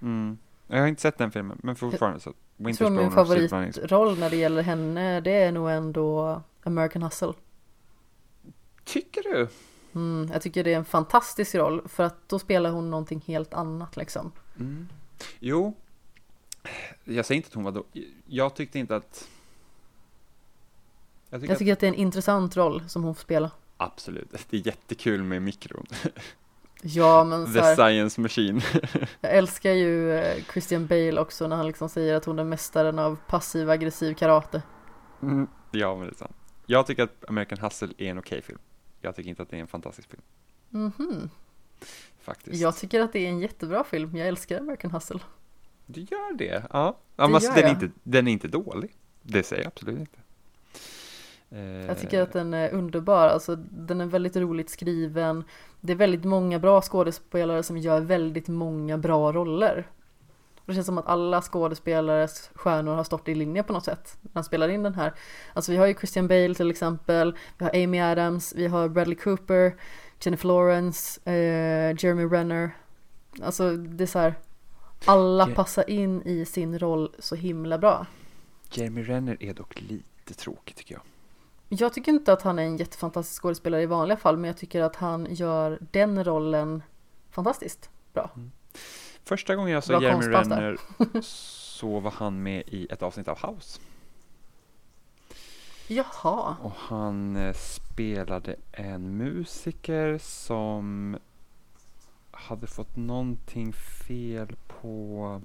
mm, 0.02 0.38
jag 0.66 0.80
har 0.80 0.86
inte 0.86 1.02
sett 1.02 1.18
den 1.18 1.30
filmen, 1.30 1.60
men 1.62 1.76
fortfarande 1.76 2.20
så, 2.20 2.32
Jag 2.56 2.76
tror 2.76 2.90
min 2.90 3.10
favoritroll 3.10 4.18
när 4.18 4.30
det 4.30 4.36
gäller 4.36 4.62
henne, 4.62 5.20
det 5.20 5.42
är 5.42 5.52
nog 5.52 5.70
ändå 5.70 6.42
American 6.62 7.02
Hustle. 7.02 7.32
Tycker 8.84 9.22
du? 9.22 9.48
Mm, 9.94 10.30
jag 10.32 10.42
tycker 10.42 10.64
det 10.64 10.72
är 10.72 10.76
en 10.76 10.84
fantastisk 10.84 11.54
roll 11.54 11.88
för 11.88 12.02
att 12.04 12.28
då 12.28 12.38
spelar 12.38 12.70
hon 12.70 12.90
någonting 12.90 13.24
helt 13.26 13.54
annat 13.54 13.96
liksom. 13.96 14.32
Mm. 14.60 14.88
Jo, 15.40 15.74
jag 17.04 17.26
säger 17.26 17.36
inte 17.36 17.48
att 17.48 17.54
hon 17.54 17.64
var 17.64 17.72
då, 17.72 17.84
jag 18.26 18.54
tyckte 18.56 18.78
inte 18.78 18.96
att, 18.96 19.28
jag 21.30 21.40
tycker, 21.40 21.52
Jag 21.52 21.58
tycker 21.58 21.72
att 21.72 21.80
det 21.80 21.86
är 21.86 21.88
en 21.88 21.94
intressant 21.94 22.56
roll 22.56 22.88
som 22.88 23.02
hon 23.04 23.14
får 23.14 23.22
spela. 23.22 23.46
att 23.46 23.52
absolut, 23.76 24.30
det 24.50 24.56
är 24.56 24.66
jättekul 24.66 25.22
med 25.22 25.42
mikron, 25.42 25.86
Ja 26.82 27.24
men 27.24 27.46
så 27.46 27.52
the 27.52 27.60
här, 27.60 27.74
science 27.74 28.20
machine. 28.20 28.60
jag 29.20 29.32
älskar 29.34 29.72
ju 29.72 30.12
eh, 30.14 30.44
Christian 30.52 30.86
Bale 30.86 31.20
också 31.20 31.46
när 31.46 31.56
han 31.56 31.66
liksom 31.66 31.88
säger 31.88 32.14
att 32.14 32.24
hon 32.24 32.38
är 32.38 32.44
mästaren 32.44 32.98
av 32.98 33.18
passiv 33.28 33.70
aggressiv 33.70 34.14
karate. 34.14 34.62
Mm. 35.22 35.46
Ja, 35.70 35.96
men 35.96 36.06
det 36.06 36.12
är 36.12 36.16
sant. 36.16 36.36
Jag 36.66 36.86
tycker 36.86 37.02
att 37.02 37.24
American 37.28 37.58
Hustle 37.58 37.88
är 37.98 38.06
en 38.10 38.18
okej 38.18 38.42
film. 38.42 38.58
Jag 39.04 39.16
tycker 39.16 39.30
inte 39.30 39.42
att 39.42 39.50
det 39.50 39.56
är 39.56 39.60
en 39.60 39.66
fantastisk 39.66 40.10
film, 40.10 40.22
Mhm. 40.70 41.30
faktiskt. 42.20 42.62
Jag 42.62 42.76
tycker 42.76 43.00
att 43.00 43.12
det 43.12 43.18
är 43.26 43.28
en 43.28 43.38
jättebra 43.38 43.84
film, 43.84 44.16
jag 44.16 44.28
älskar 44.28 44.60
American 44.60 44.90
Hustle. 44.90 45.20
Du 45.86 46.00
gör 46.00 46.36
det? 46.36 46.44
Ja. 46.44 46.60
ja 46.72 46.94
Det 47.16 47.22
men 47.28 47.34
alltså, 47.34 47.52
den, 47.52 47.64
är 47.64 47.70
inte, 47.70 47.90
den 48.02 48.28
är 48.28 48.32
inte 48.32 48.48
dålig. 48.48 48.94
Det 49.22 49.42
säger 49.42 49.62
jag 49.62 49.68
absolut 49.68 49.98
inte. 49.98 50.18
Jag 51.86 51.98
tycker 51.98 52.22
att 52.22 52.32
den 52.32 52.54
är 52.54 52.70
underbar, 52.72 53.28
alltså 53.28 53.56
den 53.56 54.00
är 54.00 54.06
väldigt 54.06 54.36
roligt 54.36 54.70
skriven. 54.70 55.44
Det 55.80 55.92
är 55.92 55.96
väldigt 55.96 56.24
många 56.24 56.58
bra 56.58 56.80
skådespelare 56.82 57.62
som 57.62 57.76
gör 57.78 58.00
väldigt 58.00 58.48
många 58.48 58.98
bra 58.98 59.32
roller. 59.32 59.86
Och 60.66 60.72
Det 60.72 60.74
känns 60.74 60.86
som 60.86 60.98
att 60.98 61.06
alla 61.06 61.42
skådespelares 61.42 62.50
stjärnor 62.54 62.94
har 62.94 63.04
stått 63.04 63.28
i 63.28 63.34
linje 63.34 63.62
på 63.62 63.72
något 63.72 63.84
sätt 63.84 64.18
när 64.22 64.30
han 64.34 64.44
spelar 64.44 64.68
in 64.68 64.82
den 64.82 64.94
här. 64.94 65.14
Alltså 65.52 65.72
vi 65.72 65.78
har 65.78 65.86
ju 65.86 65.94
Christian 65.94 66.28
Bale 66.28 66.54
till 66.54 66.70
exempel, 66.70 67.36
vi 67.58 67.64
har 67.64 67.84
Amy 67.84 68.00
Adams, 68.00 68.52
vi 68.56 68.66
har 68.66 68.88
Bradley 68.88 69.16
Cooper, 69.16 69.74
Jennifer 70.20 70.48
Lawrence, 70.48 71.20
eh, 71.30 71.96
Jeremy 72.04 72.24
Renner. 72.24 72.70
Alltså 73.42 73.76
det 73.76 74.04
är 74.04 74.06
så 74.06 74.18
här, 74.18 74.34
alla 75.04 75.48
Je- 75.48 75.54
passar 75.54 75.90
in 75.90 76.22
i 76.22 76.44
sin 76.44 76.78
roll 76.78 77.14
så 77.18 77.34
himla 77.34 77.78
bra. 77.78 78.06
Jeremy 78.70 79.02
Renner 79.02 79.36
är 79.42 79.54
dock 79.54 79.80
lite 79.80 80.34
tråkig 80.34 80.76
tycker 80.76 80.94
jag. 80.94 81.02
Jag 81.68 81.92
tycker 81.92 82.12
inte 82.12 82.32
att 82.32 82.42
han 82.42 82.58
är 82.58 82.62
en 82.62 82.76
jättefantastisk 82.76 83.42
skådespelare 83.42 83.82
i 83.82 83.86
vanliga 83.86 84.16
fall, 84.16 84.36
men 84.36 84.48
jag 84.48 84.56
tycker 84.56 84.82
att 84.82 84.96
han 84.96 85.26
gör 85.30 85.78
den 85.90 86.24
rollen 86.24 86.82
fantastiskt 87.30 87.90
bra. 88.12 88.30
Första 89.24 89.56
gången 89.56 89.72
jag 89.72 89.84
såg 89.84 90.02
Jeremy. 90.02 90.26
Renner 90.26 90.78
så 91.22 92.00
var 92.00 92.10
han 92.10 92.42
med 92.42 92.62
i 92.66 92.86
ett 92.90 93.02
avsnitt 93.02 93.28
av 93.28 93.38
House. 93.46 93.80
Jaha, 95.88 96.56
Och 96.62 96.72
han 96.76 97.36
eh, 97.36 97.54
spelade 97.54 98.56
en 98.72 99.16
musiker 99.16 100.18
som 100.18 101.18
hade 102.30 102.66
fått 102.66 102.96
någonting 102.96 103.72
fel 103.72 104.56
på 104.66 105.40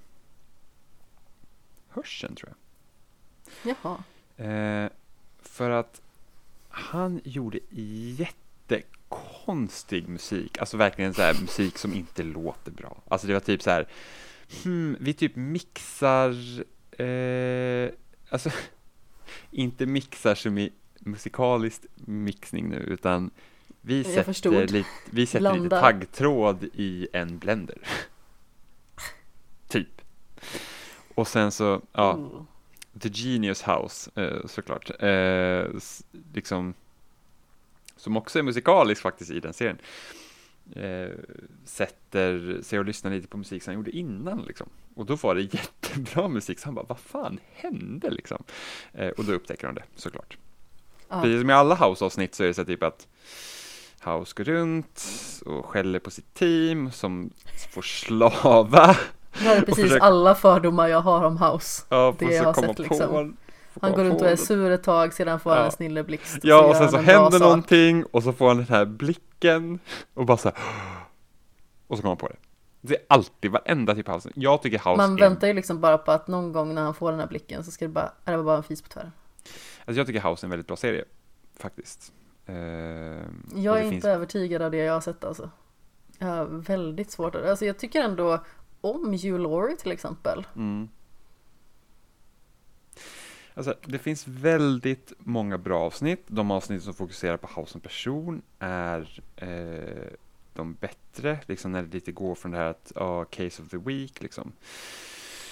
hörseln 1.90 2.36
tror 2.36 2.54
jag. 3.64 3.76
jaha. 3.84 4.04
Eh, 4.50 4.90
för 5.40 5.70
att 5.70 6.02
han 6.70 7.22
gjorde 7.24 7.60
jättekonstig 9.10 10.08
musik, 10.08 10.58
alltså 10.58 10.78
verkligen 10.78 11.14
så 11.14 11.22
här 11.22 11.42
musik 11.42 11.78
som 11.78 11.94
inte 11.94 12.24
låter 12.24 12.72
bra. 12.72 12.98
Alltså 13.08 13.28
det 13.28 13.34
var 13.34 13.40
typ 13.40 13.62
så 13.62 13.70
här, 13.70 13.88
hmm, 14.64 14.98
vi 15.00 15.14
typ 15.14 15.36
mixar, 15.36 16.30
eh, 17.02 17.90
alltså 18.30 18.50
inte 19.52 19.86
mixar 19.86 20.36
som 20.36 20.58
i 20.58 20.72
musikaliskt 21.00 21.86
mixning 21.96 22.70
nu, 22.70 22.78
utan 22.78 23.32
vi 23.82 24.04
sätter, 24.04 24.68
lite, 24.68 24.90
vi 25.12 25.26
sätter 25.26 25.54
lite 25.54 25.80
taggtråd 25.80 26.64
i 26.74 27.08
en 27.14 27.38
blender. 27.38 27.78
typ. 29.68 30.02
Och 31.16 31.28
sen 31.28 31.52
så, 31.52 31.82
ja, 31.92 32.14
Oh. 32.14 32.42
The 33.00 33.10
Genius 33.10 33.62
House 33.62 34.12
eh, 34.16 34.46
såklart. 34.46 35.04
Eh, 35.04 35.66
liksom, 36.34 36.74
som 38.00 38.18
också 38.18 38.40
är 38.40 38.44
musikalisk 38.44 39.02
faktiskt 39.02 39.32
i 39.32 39.40
den 39.40 39.54
serien. 39.54 39.78
Eh, 40.76 41.10
sätter 41.66 42.62
sig 42.62 42.80
och 42.80 42.86
lyssnar 42.86 43.12
lite 43.12 43.28
på 43.28 43.38
musik 43.38 43.64
som 43.64 43.72
han 43.72 43.80
gjorde 43.80 43.92
innan 43.92 44.42
liksom. 44.48 44.70
Och 44.96 45.06
då 45.06 45.16
var 45.16 45.36
det 45.36 45.42
jättebra 45.54 46.28
musik, 46.28 46.60
så 46.60 46.68
han 46.68 46.76
bara, 46.76 46.86
vad 46.90 47.00
fan 47.00 47.40
hände 47.54 48.10
liksom? 48.10 48.44
Eh, 48.94 49.08
och 49.10 49.24
då 49.26 49.34
upptäcker 49.34 49.66
han 49.68 49.76
det 49.76 49.84
såklart. 49.96 50.38
Ja. 51.10 51.22
Precis 51.22 51.42
som 51.42 51.50
i 51.50 51.54
alla 51.54 51.76
House-avsnitt 51.76 52.36
så 52.36 52.44
är 52.44 52.48
det 52.48 52.54
så 52.54 52.66
typ 52.66 52.84
att 52.84 53.08
House 54.04 54.34
går 54.38 54.44
runt 54.44 55.04
och 55.46 55.66
skäller 55.66 56.00
på 56.00 56.12
sitt 56.12 56.34
team 56.34 56.92
som 56.92 57.30
får 57.74 57.82
slava. 57.82 58.88
Det 59.34 59.40
här 59.40 59.56
är 59.58 59.62
precis 59.62 59.84
försöker- 59.84 60.04
alla 60.06 60.36
fördomar 60.36 60.88
jag 60.88 61.02
har 61.02 61.24
om 61.24 61.38
House. 61.38 61.84
Ja, 61.90 62.16
Det 62.20 62.26
jag 62.36 62.44
har 62.44 62.54
sett, 62.54 62.76
på, 62.78 62.82
liksom. 62.84 63.38
Han 63.82 63.92
går 63.92 64.04
runt 64.04 64.22
och 64.22 64.28
är 64.28 64.36
sur 64.36 64.72
ett 64.72 64.84
tag, 64.84 65.14
sedan 65.14 65.40
får 65.40 65.50
han 65.50 65.60
Ja. 65.60 65.66
en 65.66 65.72
snilleblixt. 65.72 66.38
Ja, 66.44 66.66
och 66.66 66.74
sen 66.76 66.82
han 66.84 66.92
så 66.92 66.98
händer 66.98 67.32
sak. 67.32 67.40
någonting 67.40 68.04
och 68.06 68.24
så 68.24 68.34
får 68.34 68.48
han 68.48 68.58
den 68.58 68.66
här 68.68 68.86
blicken 68.86 69.80
och 70.14 70.26
bara 70.26 70.38
så 70.38 70.50
här, 70.50 70.58
och 71.88 71.98
så 71.98 72.02
kommer 72.02 72.10
han 72.12 72.18
på 72.18 72.28
det. 72.28 72.36
Det 72.82 72.96
är 72.96 73.02
alltid, 73.10 73.52
varenda 73.52 73.96
typ 73.96 74.10
av 74.10 74.16
house. 74.16 74.30
Jag 74.36 74.62
tycker 74.62 74.78
house 74.78 74.98
Man 74.98 75.16
väntar 75.16 75.48
ju 75.48 75.54
liksom 75.54 75.82
bara 75.82 75.98
på 75.98 76.12
att 76.12 76.28
någon 76.28 76.52
gång 76.52 76.74
när 76.76 76.82
han 76.82 76.94
får 76.94 77.12
den 77.12 77.20
här 77.20 77.28
blicken 77.28 77.64
så 77.64 77.72
ska 77.72 77.86
det 77.86 77.90
bara, 77.94 78.12
är 78.26 78.32
det 78.32 78.38
var 78.38 78.44
bara 78.44 78.58
en 78.58 78.64
fis 78.64 78.82
på 78.82 78.90
tvären. 78.90 79.12
alltså 79.86 80.00
jag 80.00 80.08
tycker 80.08 80.22
house 80.30 80.44
är 80.44 80.46
en 80.46 80.50
väldigt 80.50 80.68
bra 80.68 80.78
serie, 80.78 81.06
faktiskt. 81.58 82.14
Och 82.46 82.54
Jag 83.60 83.78
är 83.78 83.82
inte 83.82 83.92
finns- 83.92 84.06
övertygad 84.06 84.62
av 84.62 84.72
det 84.72 84.78
jag 84.78 84.94
har 84.94 85.02
sett 85.02 85.24
alltså. 85.24 85.50
Jag 86.18 86.28
har 86.28 86.46
väldigt 86.46 87.12
svårt 87.12 87.36
att, 87.36 87.46
alltså 87.46 87.66
jag 87.66 87.78
tycker 87.80 88.02
ändå 88.04 88.40
om 88.82 89.14
Hugh 89.14 89.40
Laurie 89.40 89.76
till 89.76 89.92
exempel. 89.92 90.48
Mm. 90.56 90.90
Alltså, 93.60 93.76
det 93.86 93.98
finns 93.98 94.28
väldigt 94.28 95.14
många 95.18 95.58
bra 95.58 95.82
avsnitt. 95.82 96.24
De 96.28 96.52
avsnitt 96.52 96.84
som 96.84 96.94
fokuserar 96.94 97.38
på 97.38 97.62
House 97.62 97.72
som 97.72 97.82
person 97.82 98.42
är 98.60 99.22
eh, 99.36 100.18
de 100.54 100.74
bättre, 100.74 101.40
liksom 101.46 101.72
när 101.72 101.84
det 101.84 101.94
lite 101.94 102.12
går 102.12 102.36
från 102.36 102.52
det 102.52 102.58
här 102.58 102.66
att, 102.66 102.92
ja, 102.96 103.26
case 103.26 103.62
of 103.62 103.70
the 103.70 103.78
week, 103.78 104.22
liksom. 104.22 104.52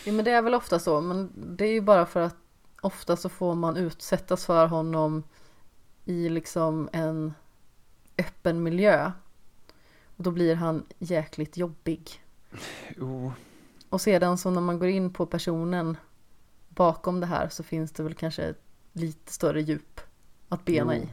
Ja 0.06 0.14
men 0.14 0.26
det 0.26 0.32
är 0.32 0.42
väl 0.42 0.54
ofta 0.54 0.80
så, 0.80 1.02
men 1.02 1.32
det 1.36 1.66
är 1.66 1.72
ju 1.72 1.82
bara 1.82 2.06
för 2.06 2.20
att 2.20 2.36
ofta 2.82 3.16
så 3.16 3.30
får 3.30 3.56
man 3.56 3.78
utsättas 3.78 4.46
för 4.46 4.68
honom 4.68 5.24
i 6.06 6.30
liksom 6.30 6.90
en 6.94 7.34
öppen 8.18 8.64
miljö. 8.64 9.12
Och 10.18 10.24
då 10.24 10.32
blir 10.32 10.56
han 10.56 10.86
jäkligt 11.00 11.58
jobbig. 11.58 12.24
Jo, 12.98 13.32
Och 13.90 14.02
sedan 14.02 14.38
så 14.38 14.50
när 14.50 14.62
man 14.62 14.80
går 14.80 14.90
in 14.90 15.14
på 15.14 15.26
personen 15.26 15.98
bakom 16.78 17.20
det 17.20 17.26
här 17.26 17.50
så 17.50 17.64
finns 17.64 17.92
det 17.92 18.04
väl 18.04 18.14
kanske 18.14 18.44
ett 18.44 18.62
lite 18.94 19.34
större 19.34 19.62
djup 19.62 20.02
att 20.50 20.66
bena 20.66 20.96
Jo. 20.96 21.02
i. 21.04 21.08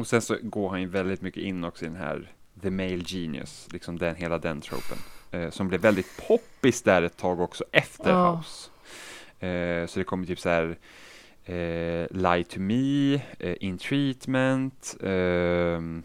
Och 0.00 0.06
sen 0.06 0.22
så 0.22 0.36
går 0.42 0.70
han 0.70 0.80
ju 0.80 0.86
väldigt 0.88 1.22
mycket 1.22 1.42
in 1.42 1.64
också 1.64 1.84
i 1.84 1.88
den 1.88 1.96
här 1.96 2.32
The 2.62 2.70
Male 2.70 3.02
Genius, 3.06 3.68
liksom 3.72 3.98
den, 3.98 4.14
hela 4.16 4.38
den 4.38 4.60
tropen. 4.60 4.98
Eh, 5.30 5.50
som 5.50 5.68
blev 5.68 5.80
väldigt 5.80 6.22
poppis 6.28 6.82
där 6.82 7.02
ett 7.02 7.16
tag 7.16 7.40
också 7.40 7.64
efter 7.72 8.10
Ja. 8.10 8.34
House. 8.36 8.70
Eh, 9.46 9.86
så 9.86 9.98
det 9.98 10.04
kommer 10.04 10.26
typ 10.26 10.38
så 10.40 10.48
här 10.48 10.78
eh, 11.44 12.06
Lie 12.10 12.44
to 12.44 12.60
Me, 12.60 13.14
eh, 13.14 13.56
In 13.60 13.78
Treatment. 13.78 14.96
ehm, 15.02 16.02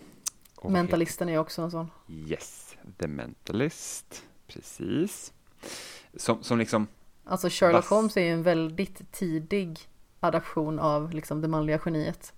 vad 0.61 0.71
Mentalisten 0.71 1.29
är 1.29 1.37
också 1.37 1.61
en 1.61 1.71
sån. 1.71 1.91
Yes, 2.09 2.75
The 2.99 3.07
Mentalist, 3.07 4.23
precis. 4.47 5.33
Som, 6.15 6.43
som 6.43 6.57
liksom, 6.59 6.87
Alltså 7.23 7.47
Sherlock 7.49 7.83
Vass. 7.83 7.89
Holmes 7.89 8.17
är 8.17 8.21
ju 8.21 8.29
en 8.33 8.43
väldigt 8.43 9.11
tidig 9.11 9.79
adaption 10.19 10.79
av 10.79 11.11
liksom 11.13 11.41
det 11.41 11.47
manliga 11.47 11.79
geniet. 11.85 12.33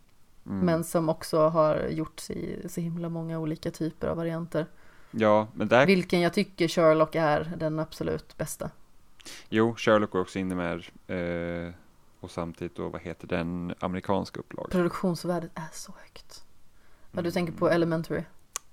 mm, 0.46 0.60
Men 0.66 0.84
som 0.84 1.10
också 1.10 1.48
har 1.48 1.88
gjorts 1.88 2.30
i 2.32 2.70
så 2.70 2.82
himla 2.82 3.10
många 3.10 3.40
olika 3.40 3.72
typer 3.72 4.08
av 4.08 4.18
varianter. 4.18 4.66
ja, 5.12 5.48
men 5.54 5.68
där, 5.68 5.86
Vilken 5.86 6.22
jag 6.22 6.34
tycker 6.34 6.68
Sherlock 6.68 7.16
är 7.16 7.54
den 7.58 7.80
absolut 7.80 8.38
bästa. 8.38 8.70
jo, 9.50 9.76
Sherlock 9.76 10.12
går 10.12 10.20
också 10.22 10.40
in 10.40 10.52
i 10.52 10.56
med 10.56 10.84
eh, 11.68 11.74
och 12.20 12.32
samtidigt 12.32 12.76
då, 12.76 12.90
vad 12.90 13.02
heter 13.02 13.28
den 13.28 13.74
amerikanska 13.80 14.40
upplagan? 14.40 14.70
Produktionsvärdet 14.72 15.52
är 15.56 15.70
så 15.74 15.92
högt. 16.02 16.46
Ja, 17.12 17.22
du 17.22 17.32
tänker 17.32 17.54
på 17.54 17.66
Mm, 17.66 17.76
Elementary. 17.76 18.24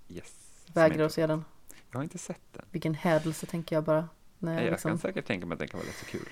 Yes. 0.09 0.35
Vägrar 0.75 1.05
att 1.05 1.13
se 1.13 1.27
den. 1.27 1.45
Jag 1.91 1.99
har 1.99 2.03
inte 2.03 2.19
sett 2.19 2.41
den. 2.53 2.65
Vilken 2.71 2.95
hädelse 2.95 3.47
tänker 3.47 3.77
jag 3.77 3.85
bara. 3.85 4.09
När 4.43 4.55
jag 4.55 4.65
jag 4.65 4.71
liksom, 4.71 4.91
kan 4.91 4.99
säkert 4.99 5.27
tänka 5.27 5.47
mig 5.47 5.53
att 5.55 5.59
den 5.59 5.69
kan 5.69 5.79
vara 5.81 5.89
rätt 5.89 5.97
så 5.99 6.07
kul. 6.07 6.29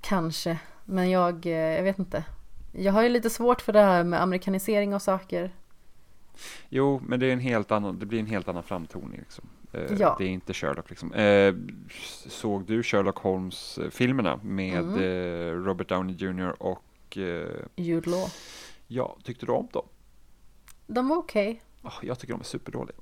Kanske. 0.00 0.58
Men 0.84 1.10
jag, 1.10 1.46
eh, 1.46 1.52
jag 1.52 1.82
vet 1.82 1.98
inte. 1.98 2.24
Jag 2.72 2.92
har 2.92 3.02
ju 3.02 3.08
lite 3.08 3.30
svårt 3.30 3.60
för 3.60 3.72
det 3.72 3.80
här 3.80 4.04
med 4.04 4.22
amerikanisering 4.22 4.94
av 4.94 4.98
saker. 4.98 5.54
Jo, 6.68 7.02
men 7.06 7.20
det 7.20 7.26
är 7.26 7.32
en 7.32 7.40
helt 7.40 7.70
annan, 7.72 7.98
det 7.98 8.06
blir 8.06 8.20
en 8.20 8.26
helt 8.26 8.48
annan 8.48 8.62
framtoning 8.62 9.18
liksom. 9.18 9.44
Eh, 9.72 9.92
Ja. 9.98 10.14
Det 10.18 10.24
är 10.24 10.28
inte 10.28 10.54
Sherlock 10.54 10.90
liksom. 10.90 11.12
Eh, 11.12 11.54
såg 12.28 12.64
du 12.66 12.82
Sherlock 12.82 13.18
Holmes-filmerna 13.18 14.40
med 14.42 14.78
Mm. 14.82 15.64
Robert 15.64 15.88
Downey 15.88 16.16
Jr. 16.16 16.62
och 16.62 17.18
Jude 17.76 18.10
Law. 18.10 18.32
ja, 18.86 19.16
tyckte 19.22 19.46
du 19.46 19.52
om 19.52 19.68
dem? 19.72 19.86
De 20.86 21.08
var 21.08 21.16
okej. 21.16 21.62
Ah, 21.82 21.92
jag 22.02 22.18
tycker 22.18 22.34
de 22.34 22.40
är 22.40 22.44
superdåliga. 22.44 22.96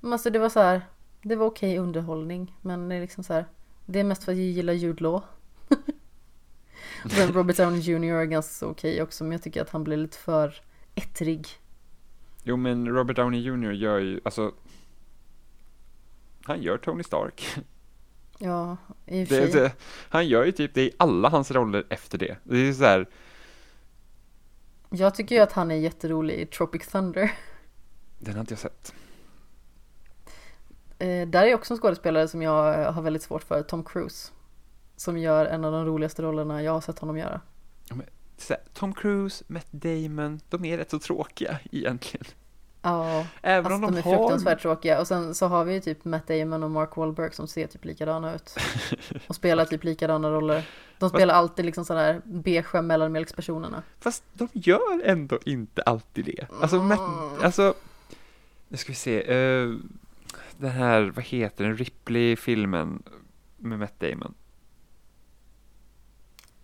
Men 0.00 0.12
alltså 0.12 0.30
det 0.30 0.38
var 0.38 0.48
så 0.48 0.60
här. 0.60 0.82
Det 1.24 1.36
var 1.36 1.46
okej 1.46 1.78
underhållning. 1.78 2.56
Men 2.62 2.88
det 2.88 2.94
är 2.94 3.00
liksom 3.00 3.24
så 3.24 3.32
här. 3.32 3.44
Det 3.86 4.00
är 4.00 4.04
mest 4.04 4.24
för 4.24 4.32
att 4.32 4.38
jag 4.38 4.46
gillar 4.46 4.72
Jude 4.72 5.02
Law. 5.02 5.22
Och 7.04 7.10
sen 7.10 7.32
Robert 7.32 7.56
Downey 7.56 7.80
Jr 7.80 8.04
är 8.14 8.24
ganska 8.24 8.66
okej 8.66 9.02
också. 9.02 9.24
Men 9.24 9.32
jag 9.32 9.42
tycker 9.42 9.62
att 9.62 9.70
han 9.70 9.84
blir 9.84 9.96
lite 9.96 10.18
för 10.18 10.54
ettrig. 10.94 11.48
Jo, 12.42 12.56
men 12.56 12.88
Robert 12.88 13.16
Downey 13.16 13.40
Jr. 13.40 13.72
gör 13.72 13.98
ju, 13.98 14.20
alltså 14.24 14.52
han 16.44 16.62
gör 16.62 16.78
Tony 16.78 17.02
Stark. 17.02 17.56
Ja, 18.38 18.76
i 19.06 19.24
och 19.24 19.28
för 19.28 19.48
sig. 19.50 19.74
han 20.08 20.28
gör 20.28 20.44
ju 20.44 20.52
typ 20.52 20.74
det 20.74 20.82
i 20.82 20.92
alla 20.96 21.28
hans 21.28 21.50
roller 21.50 21.86
efter 21.88 22.18
det. 22.18 22.36
Det 22.42 22.56
är 22.56 22.72
så 22.72 22.84
här, 22.84 23.08
Jag 24.90 25.14
tycker 25.14 25.34
ju 25.34 25.40
att 25.40 25.52
han 25.52 25.70
är 25.70 25.74
jätterolig 25.74 26.34
i 26.34 26.46
Tropic 26.46 26.88
Thunder. 26.88 27.32
den 28.18 28.34
har 28.34 28.40
inte 28.40 28.52
jag 28.52 28.58
sett. 28.58 28.94
Eh, 31.04 31.28
där 31.28 31.46
är 31.46 31.54
också 31.54 31.74
en 31.74 31.80
skådespelare 31.80 32.28
som 32.28 32.42
jag 32.42 32.80
eh, 32.80 32.92
har 32.92 33.02
väldigt 33.02 33.22
svårt 33.22 33.42
för, 33.42 33.62
Tom 33.62 33.84
Cruise. 33.84 34.32
Som 34.96 35.18
gör 35.18 35.46
en 35.46 35.64
av 35.64 35.72
de 35.72 35.84
roligaste 35.86 36.22
rollerna 36.22 36.62
jag 36.62 36.72
har 36.72 36.80
sett 36.80 36.98
honom 36.98 37.18
göra. 37.18 37.40
Så 38.36 38.52
här, 38.52 38.62
Tom 38.74 38.94
Cruise, 38.94 39.44
Matt 39.46 39.66
Damon, 39.70 40.40
de 40.48 40.64
är 40.64 40.78
rätt 40.78 40.90
så 40.90 40.98
tråkiga 40.98 41.58
egentligen. 41.72 42.26
Ja, 42.82 43.26
Även 43.42 43.72
alltså 43.72 43.86
om 43.86 43.92
de 43.94 43.98
är 43.98 44.02
de 44.02 44.08
har... 44.10 44.16
fruktansvärt 44.16 44.62
tråkiga. 44.62 45.00
Och 45.00 45.06
sen 45.08 45.34
så 45.34 45.46
har 45.46 45.64
vi 45.64 45.74
ju 45.74 45.80
typ 45.80 46.04
Matt 46.04 46.26
Damon 46.26 46.62
och 46.62 46.70
Mark 46.70 46.96
Wahlberg 46.96 47.32
som 47.32 47.48
ser 47.48 47.66
typ 47.66 47.84
likadana 47.84 48.34
ut. 48.34 48.54
Och 49.26 49.34
spelar 49.34 49.64
typ 49.64 49.84
likadana 49.84 50.30
roller. 50.30 50.68
De 50.98 51.08
spelar 51.10 51.34
alltid 51.34 51.64
liksom 51.64 51.84
sådana 51.84 52.04
här 52.04 52.20
beigea 52.24 52.82
mellanmjölkspersonerna. 52.82 53.82
Fast 54.00 54.24
de 54.32 54.48
gör 54.52 55.02
ändå 55.04 55.38
inte 55.44 55.82
alltid 55.82 56.24
det. 56.24 56.46
Alltså, 56.60 56.76
Matt, 56.82 56.98
Mm. 56.98 57.42
alltså 57.44 57.74
nu 58.68 58.76
ska 58.76 58.92
vi 58.92 58.96
se. 58.96 59.34
Uh, 59.34 59.76
den 60.58 60.70
här, 60.70 61.02
vad 61.14 61.24
heter 61.24 61.64
den, 61.64 61.76
Ripley-filmen 61.76 63.02
med 63.56 63.78
Matt 63.78 64.00
Damon. 64.00 64.34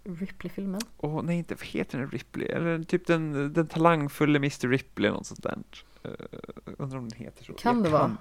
Ripley-filmen? 0.05 0.81
Åh 0.97 1.23
nej, 1.23 1.39
inte 1.39 1.55
vad 1.55 1.65
heter 1.67 1.99
den 1.99 2.11
Ripley? 2.11 2.47
Eller 2.49 2.83
typ 2.83 3.07
den, 3.07 3.53
den 3.53 3.67
talangfulla 3.67 4.37
Mr 4.37 4.69
Ripley, 4.69 5.11
något 5.11 5.27
sånt 5.27 5.43
där. 5.43 5.59
Uh, 6.07 6.12
undrar 6.79 6.99
om 6.99 7.09
den 7.09 7.19
heter 7.19 7.45
så. 7.45 7.53
Kan 7.53 7.77
jag 7.77 7.85
det 7.85 7.91
vara? 7.91 8.17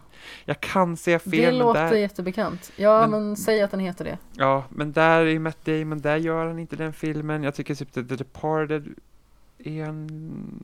Jag 0.45 0.61
kan 0.61 0.97
säga 0.97 1.19
fel, 1.19 1.31
det 1.31 1.51
låter 1.51 1.85
där, 1.89 1.93
jättebekant. 1.97 2.71
Ja, 2.75 3.07
men- 3.07 3.27
men, 3.27 3.37
säg 3.37 3.61
att 3.61 3.71
den 3.71 3.79
heter 3.79 4.05
det. 4.05 4.17
ja, 4.33 4.63
men 4.69 4.91
där 4.91 5.25
är 5.25 5.39
Matt 5.39 5.65
Damon, 5.65 6.01
där 6.01 6.17
gör 6.17 6.47
han 6.47 6.59
inte 6.59 6.75
den 6.75 6.93
filmen. 6.93 7.43
Jag 7.43 7.55
tycker 7.55 7.75
typ 7.75 7.91
The, 7.93 8.01
Departed 8.01 8.87
är 9.57 9.85
han... 9.85 10.63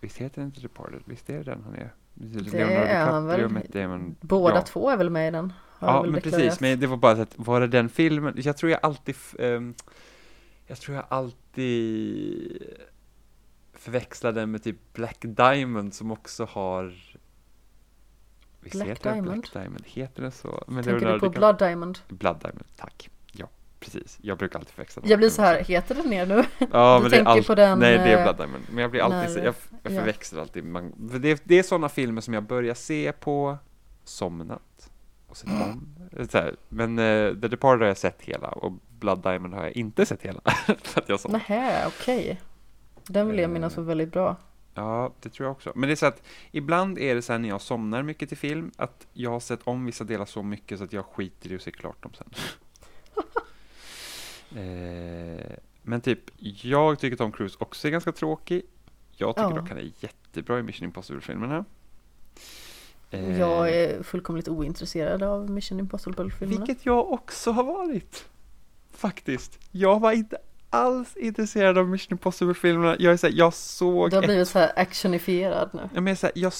Visst 0.00 0.16
heter 0.16 0.40
den 0.42 0.52
The 0.52 0.60
Departed? 0.60 1.00
Visst 1.04 1.30
är 1.30 1.38
det 1.38 1.42
den 1.44 1.62
han 1.64 1.74
är? 1.74 1.94
Det 2.20 2.62
är 2.62 3.04
han 3.04 3.26
väl. 3.26 3.44
och 3.44 3.52
Matt 3.52 3.68
Damon. 3.72 4.16
Båda 4.20 4.54
Ja. 4.54 4.62
två 4.62 4.90
är 4.90 4.96
väl 4.96 5.10
med 5.10 5.28
i 5.28 5.30
den? 5.30 5.52
Ja, 5.80 6.02
men 6.02 6.12
deklarerat. 6.12 6.42
precis. 6.44 6.60
Men 6.60 6.80
det 6.80 6.86
var 6.86 6.96
bara 6.96 7.16
så 7.16 7.22
att, 7.22 7.32
var 7.36 7.60
det 7.60 7.66
den 7.66 7.88
filmen? 7.88 8.34
Jag 8.36 8.56
tror 8.56 8.70
jag 8.72 8.80
alltid, 8.82 9.14
ehm, 9.38 9.74
jag 10.66 10.78
tror 10.78 10.96
jag 10.96 11.04
alltid 11.08 12.62
förväxlar 13.72 14.32
den 14.32 14.50
med 14.50 14.62
typ 14.62 14.92
Black 14.92 15.18
Diamond 15.20 15.94
som 15.94 16.10
också 16.10 16.44
har 16.44 16.94
Visst 18.60 18.74
Black 18.76 18.88
heter 18.88 19.12
Diamond? 19.12 19.40
Black 19.40 19.52
Diamond? 19.52 19.82
Heter 19.86 20.22
den 20.22 20.32
så? 20.32 20.64
Men 20.68 20.84
Tänker 20.84 20.92
du 20.92 21.00
Leonardo 21.00 21.20
på 21.26 21.30
Blood 21.30 21.58
Diamond? 21.58 21.98
Blood 22.08 22.36
Diamond, 22.40 22.64
tack. 22.76 23.10
Ja, 23.80 23.84
precis. 23.84 24.18
Jag 24.22 24.38
brukar 24.38 24.58
alltid 24.58 24.74
förväxla 24.74 25.00
dem. 25.00 25.10
Jag 25.10 25.18
blir 25.18 25.30
så 25.30 25.42
här, 25.42 25.64
heter 25.64 25.94
den 25.94 26.06
ner 26.06 26.26
nu? 26.26 26.44
Ja, 26.72 26.98
men 27.02 27.10
det 27.10 27.16
är 27.16 27.24
allt, 27.24 27.46
på 27.46 27.54
den, 27.54 27.78
Nej, 27.78 27.98
det 27.98 28.04
är 28.04 28.18
eh, 28.18 28.22
Blood 28.22 28.36
Diamond. 28.36 28.64
Men 28.70 28.82
jag 28.82 28.90
blir 28.90 29.00
alltid, 29.02 29.36
när- 29.36 29.44
jag, 29.44 29.54
jag 29.82 29.92
ja. 29.92 29.98
förväxlar 29.98 30.40
alltid. 30.40 30.64
Man, 30.64 31.08
för 31.10 31.18
det, 31.18 31.42
det 31.44 31.58
är 31.58 31.62
sådana 31.62 31.88
filmer 31.88 32.20
som 32.20 32.34
jag 32.34 32.42
börjar 32.42 32.74
se 32.74 33.12
på, 33.12 33.58
somnat 34.04 34.90
och 35.26 35.36
sett 35.36 35.48
om. 35.48 35.96
Här. 36.32 36.56
Men 36.68 36.98
uh, 36.98 37.40
The 37.40 37.48
Departed 37.48 37.80
har 37.80 37.86
jag 37.86 37.96
sett 37.96 38.22
hela 38.22 38.48
och 38.48 38.72
Blood 38.98 39.22
Diamond 39.22 39.54
har 39.54 39.62
jag 39.62 39.76
inte 39.76 40.06
sett 40.06 40.22
hela. 40.22 40.40
för 40.82 41.00
att 41.00 41.08
jag 41.08 41.20
somnade. 41.20 41.44
Nähä, 41.48 41.86
okej. 41.86 42.40
Den 43.06 43.28
vill 43.28 43.38
jag 43.38 43.50
minnas 43.50 43.76
var 43.76 43.84
väldigt 43.84 44.12
bra. 44.12 44.36
Ja, 44.74 45.12
det 45.20 45.28
tror 45.28 45.46
jag 45.46 45.52
också. 45.52 45.72
Men 45.74 45.88
det 45.88 45.94
är 45.94 45.96
så 45.96 46.06
att 46.06 46.22
ibland 46.50 46.98
är 46.98 47.14
det 47.14 47.22
så 47.22 47.32
här 47.32 47.38
när 47.38 47.48
jag 47.48 47.60
somnar 47.60 48.02
mycket 48.02 48.28
till 48.28 48.38
film 48.38 48.70
att 48.76 49.06
jag 49.12 49.30
har 49.30 49.40
sett 49.40 49.60
om 49.64 49.86
vissa 49.86 50.04
delar 50.04 50.24
så 50.24 50.42
mycket 50.42 50.78
så 50.78 50.84
att 50.84 50.92
jag 50.92 51.04
skiter 51.04 51.52
i 51.52 51.56
att 51.56 51.62
se 51.62 51.70
klart 51.70 52.02
dem 52.02 52.12
sen. 52.14 52.30
eh, 54.56 55.56
men 55.82 56.00
typ, 56.00 56.20
jag 56.62 56.98
tycker 56.98 57.16
Tom 57.16 57.32
Cruise 57.32 57.56
också 57.58 57.88
är 57.88 57.92
ganska 57.92 58.12
tråkig. 58.12 58.62
Jag 59.16 59.36
tycker 59.36 59.50
Ja. 59.50 59.56
dock 59.56 59.68
han 59.68 59.78
är 59.78 59.90
jättebra 60.00 60.58
i 60.58 60.62
Mission 60.62 60.84
Impossible-filmerna. 60.84 61.64
Eh, 63.10 63.38
Jag 63.40 63.70
är 63.74 64.02
fullkomligt 64.02 64.48
ointresserad 64.48 65.22
av 65.22 65.50
Mission 65.50 65.80
Impossible-filmerna. 65.80 66.64
Vilket 66.66 66.86
jag 66.86 67.12
också 67.12 67.50
har 67.50 67.64
varit. 67.64 68.24
Faktiskt. 68.92 69.58
Jag 69.70 70.00
var 70.00 70.12
inte 70.12 70.36
alls 70.70 71.16
intresserad 71.16 71.78
av 71.78 71.88
Mission 71.88 72.12
Impossible-filmerna. 72.12 72.96
Jag 72.98 73.12
är 73.12 73.16
så 73.16 73.26
här, 73.26 73.34
jag 73.34 73.54
såg 73.54 74.10
Du 74.10 74.16
har 74.16 74.22
ett 74.22 74.26
blivit 74.28 74.48
så 74.48 74.58
här 74.58 74.72
actionifierad 74.76 75.70
nu. 75.72 75.88
Ja, 75.94 76.00
men 76.00 76.16
så 76.16 76.26
här, 76.26 76.32
jag, 76.34 76.52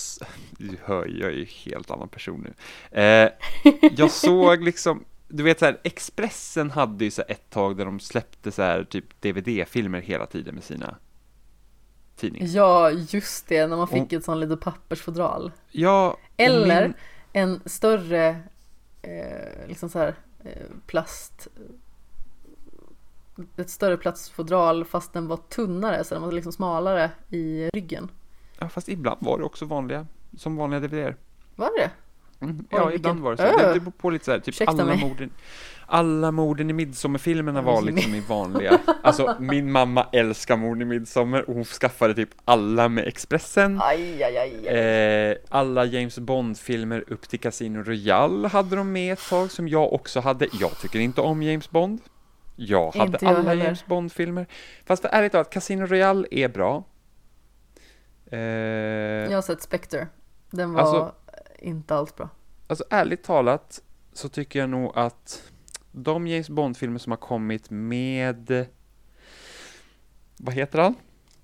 du 0.59 0.77
hör 0.85 1.06
jag 1.06 1.31
är 1.31 1.36
ju 1.36 1.44
helt 1.44 1.90
annan 1.90 2.09
person 2.09 2.47
nu. 2.48 2.52
Eh, 3.02 3.31
jag 3.97 4.10
såg 4.24 4.62
liksom, 4.62 5.05
du 5.28 5.42
vet 5.42 5.59
så 5.59 5.64
här, 5.64 5.80
Expressen 5.84 6.70
hade 6.70 7.05
ju 7.05 7.10
så 7.10 7.22
ett 7.28 7.50
tag 7.50 7.76
där 7.76 7.84
de 7.84 8.00
släppte 8.00 8.52
så 8.52 8.62
här 8.62 8.84
typ 8.84 9.20
DVD-filmer 9.20 10.00
hela 10.00 10.26
tiden 10.26 10.55
med 10.55 10.64
sina 10.64 10.96
tidningar. 12.16 12.46
Ja, 12.48 12.90
just 12.90 13.48
det, 13.48 13.66
när 13.66 13.76
man 13.76 13.88
fick 13.88 14.02
Och- 14.02 14.12
ett 14.12 14.24
sånt 14.24 14.40
litet 14.40 14.60
pappersfodral. 14.60 15.52
Ja, 15.70 16.16
Eller 16.36 16.82
min- 16.82 16.94
en 17.32 17.60
större, 17.66 18.28
eh, 19.02 19.68
liksom 19.68 19.88
så 19.88 19.98
här, 19.98 20.14
eh, 20.44 20.50
plast 20.86 21.48
ett 23.56 23.70
större 23.70 23.96
plastfodral 23.96 24.84
fast 24.84 25.12
den 25.12 25.26
var 25.28 25.36
tunnare 25.36 26.05
så 26.05 26.14
den 26.14 26.22
var 26.22 26.32
liksom 26.32 26.52
smalare 26.52 27.10
i 27.30 27.70
ryggen. 27.72 28.10
ja, 28.59 28.68
fast 28.68 28.88
ibland 28.88 29.18
var 29.20 29.38
det 29.38 29.44
också 29.44 29.64
vanliga, 29.64 30.06
som 30.36 30.56
vanliga 30.56 30.80
DVDer. 30.80 31.16
Var 31.56 31.70
det 31.78 31.90
Mm, 32.40 32.56
Oj, 32.59 32.66
ja, 32.70 32.85
vilken- 32.85 32.97
ibland 33.01 33.20
var 33.20 33.31
det 33.31 33.36
så. 33.36 33.43
Öh. 33.43 33.56
Det, 33.56 33.74
det 33.74 33.81
beror 33.81 33.93
på 33.93 34.10
lite 34.10 34.24
så 34.24 34.31
här, 34.31 34.39
typ 34.39 34.48
Ursäkta 34.48 34.73
alla 34.73 34.85
mig. 34.85 34.98
morden, 35.01 35.31
alla 35.86 36.31
morden 36.32 36.70
i 36.70 36.73
Midsommarfilmerna 36.73 37.62
var 37.62 37.82
men- 37.82 37.94
liksom 37.94 38.15
i 38.15 38.20
vanliga. 38.20 38.78
Alltså, 39.02 39.36
min 39.40 39.73
mamma 39.73 40.06
älskar 40.12 40.56
morden 40.56 40.82
i 40.82 40.85
Midsommar 40.85 41.48
och 41.48 41.55
hon 41.55 41.65
skaffade 41.65 42.15
typ 42.15 42.28
alla 42.44 42.89
med 42.89 43.09
Expressen. 43.09 43.81
Aj, 43.82 44.23
aj, 44.23 44.36
aj, 44.39 44.69
aj. 44.69 44.77
Eh, 45.31 45.36
alla 45.48 45.85
James 45.85 46.19
Bond-filmer 46.19 47.05
upp 47.09 47.28
till 47.28 47.40
Casino 47.40 47.82
Royale 47.82 48.48
hade 48.48 48.77
de 48.77 48.93
med 48.93 49.12
ett 49.12 49.28
tag 49.31 49.51
som 49.51 49.69
jag 49.69 49.93
också 49.93 50.20
hade. 50.20 50.48
Jag 50.60 50.78
tycker 50.78 50.98
inte 50.98 51.20
om 51.20 51.43
James 51.43 51.70
Bond. 51.70 52.01
Jag 52.56 52.90
hade 52.94 53.05
Inte 53.12 53.24
jag 53.24 53.35
alla 53.35 53.48
heller. 53.48 53.65
James 53.65 53.86
Bond-filmer. 53.86 54.47
Fast 54.86 55.02
för 55.02 55.09
ärligt 55.09 55.32
talat, 55.32 55.51
Casino 55.51 55.86
Royale 55.86 56.27
är 56.31 56.48
bra. 56.48 56.85
Eh, 58.31 58.39
Jag 58.39 59.36
har 59.36 59.43
sett 59.43 59.62
Spectre. 59.62 60.09
Den 60.51 60.73
var 60.73 60.81
Alltså- 60.81 61.15
inte 61.59 61.94
alls 61.94 62.16
bra. 62.16 62.28
Alltså 62.66 62.85
ärligt 62.90 63.22
talat 63.22 63.82
så 64.12 64.28
tycker 64.28 64.59
jag 64.59 64.70
nog 64.70 64.93
att 64.94 65.52
de 65.93 66.26
James 66.26 66.51
Bond-filmer 66.51 66.98
som 66.98 67.12
har 67.12 67.16
kommit 67.16 67.70
med 67.70 68.66
vad 70.36 70.55
heter 70.55 70.78
han? 70.78 70.94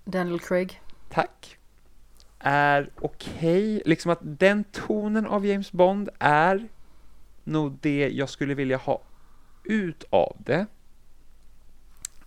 Daniel 0.05 0.39
Craig. 0.39 0.81
Tack. 1.09 1.57
Är 2.39 2.89
okej. 2.95 3.81
Liksom 3.85 4.11
att 4.11 4.19
den 4.21 4.63
tonen 4.63 5.25
av 5.25 5.45
James 5.45 5.71
Bond 5.71 6.09
är 6.19 6.67
nog 7.43 7.77
det 7.81 8.09
jag 8.09 8.29
skulle 8.29 8.53
vilja 8.53 8.77
ha 8.77 9.01
ut 9.63 10.03
av 10.09 10.37
det. 10.39 10.65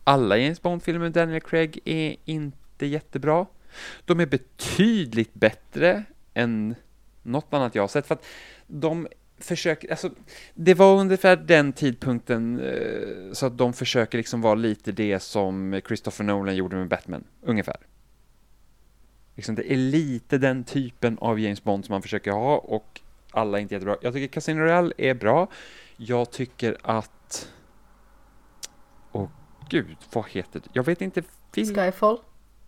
Alla 0.04 0.36
James 0.36 0.62
Bond-filmer 0.62 1.00
med 1.00 1.12
Daniel 1.12 1.40
Craig 1.40 1.80
är 1.84 2.16
inte 2.24 2.86
jättebra. 2.86 3.46
De 4.04 4.20
är 4.20 4.26
betydligt 4.26 5.34
bättre 5.34 6.04
än 6.34 6.74
något 7.28 7.54
annat 7.54 7.74
jag 7.74 7.82
har 7.82 7.88
sett. 7.88 8.06
För 8.06 8.14
att 8.14 8.24
de 8.66 9.08
försöker, 9.38 9.90
alltså, 9.90 10.10
det 10.54 10.74
var 10.74 11.00
ungefär 11.00 11.36
den 11.36 11.72
tidpunkten 11.72 12.60
eh, 12.60 13.32
så 13.32 13.46
att 13.46 13.58
de 13.58 13.72
försöker 13.72 14.18
liksom 14.18 14.40
vara 14.40 14.54
lite 14.54 14.92
det 14.92 15.20
som 15.20 15.80
Christopher 15.86 16.24
Nolan 16.24 16.56
gjorde 16.56 16.76
med 16.76 16.88
Batman, 16.88 17.24
ungefär. 17.42 17.76
Liksom 19.34 19.54
det 19.54 19.72
är 19.72 19.76
lite 19.76 20.38
den 20.38 20.64
typen 20.64 21.18
av 21.18 21.40
James 21.40 21.64
Bond 21.64 21.84
som 21.84 21.92
man 21.92 22.02
försöker 22.02 22.30
ha 22.30 22.56
och 22.56 23.00
alla 23.30 23.58
är 23.58 23.62
inte 23.62 23.74
jättebra. 23.74 23.96
Jag 24.02 24.12
tycker 24.12 24.32
Casino 24.32 24.60
Royale 24.60 24.92
är 24.98 25.14
bra. 25.14 25.48
Jag 25.96 26.30
tycker 26.30 26.76
att... 26.82 27.48
Åh 29.12 29.28
gud, 29.68 29.96
vad 30.12 30.28
heter 30.28 30.60
det? 30.60 30.68
Jag 30.72 30.82
vet 30.82 31.00
inte. 31.00 31.22
Film... 31.52 31.74
Skyfall? 31.74 32.18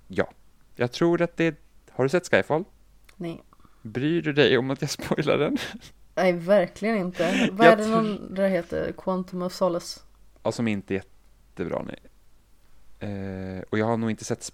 Ja, 0.08 0.30
jag 0.76 0.92
tror 0.92 1.22
att 1.22 1.36
det... 1.36 1.56
Har 1.90 2.04
du 2.04 2.08
sett 2.08 2.30
Skyfall? 2.30 2.64
Nej. 3.16 3.42
Bryr 3.82 4.22
du 4.22 4.32
dig 4.32 4.58
om 4.58 4.70
att 4.70 4.80
jag 4.80 4.90
spoilar 4.90 5.38
den? 5.38 5.58
Nej, 6.14 6.32
verkligen 6.32 6.96
inte. 6.96 7.48
Vad 7.52 7.66
Jag 7.66 7.72
är 7.72 7.76
det 7.76 7.84
tror- 7.84 8.02
någon 8.02 8.34
där 8.34 8.48
heter? 8.48 8.92
Quantum 8.92 9.42
of 9.42 9.52
Solace? 9.52 10.00
Ja, 10.42 10.52
som 10.52 10.68
inte 10.68 10.94
är 10.94 10.96
jättebra, 10.96 11.82
nej. 11.86 11.98
Eh, 13.10 13.62
och 13.70 13.78
jag 13.78 13.86
har 13.86 13.96
nog 13.96 14.10
inte 14.10 14.24
sett... 14.24 14.52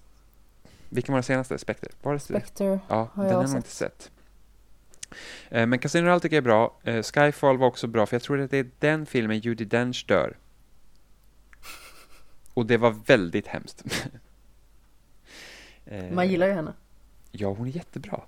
Vilken 0.89 1.13
var 1.13 1.17
den 1.17 1.23
senaste? 1.23 1.57
Spectre? 1.57 1.89
Var 2.01 2.13
det 2.13 2.19
Spectre? 2.19 2.79
Ja, 2.87 3.09
har 3.13 3.23
den 3.23 3.31
jag 3.31 3.37
har 3.37 3.43
jag 3.43 3.49
nog 3.49 3.59
inte 3.59 3.69
sett. 3.71 4.11
Eh, 5.49 5.65
men 5.65 5.79
Casino 5.79 6.05
Royale 6.05 6.19
tycker 6.19 6.35
jag 6.35 6.41
är 6.41 6.45
bra. 6.45 6.77
Eh, 6.83 7.03
Skyfall 7.03 7.57
var 7.57 7.67
också 7.67 7.87
bra, 7.87 8.05
för 8.05 8.15
jag 8.15 8.21
tror 8.23 8.39
att 8.41 8.51
det 8.51 8.57
är 8.57 8.69
den 8.79 9.05
filmen 9.05 9.39
Judi 9.39 9.65
Dench 9.65 10.05
dör. 10.07 10.37
Och 12.53 12.65
det 12.65 12.77
var 12.77 12.91
väldigt 12.91 13.47
hemskt. 13.47 13.83
Eh, 15.89 16.11
Man 16.11 16.27
gillar 16.29 16.47
ju 16.47 16.53
henne. 16.53 16.73
Ja, 17.31 17.47
hon 17.53 17.67
är 17.67 17.71
jättebra. 17.71 18.21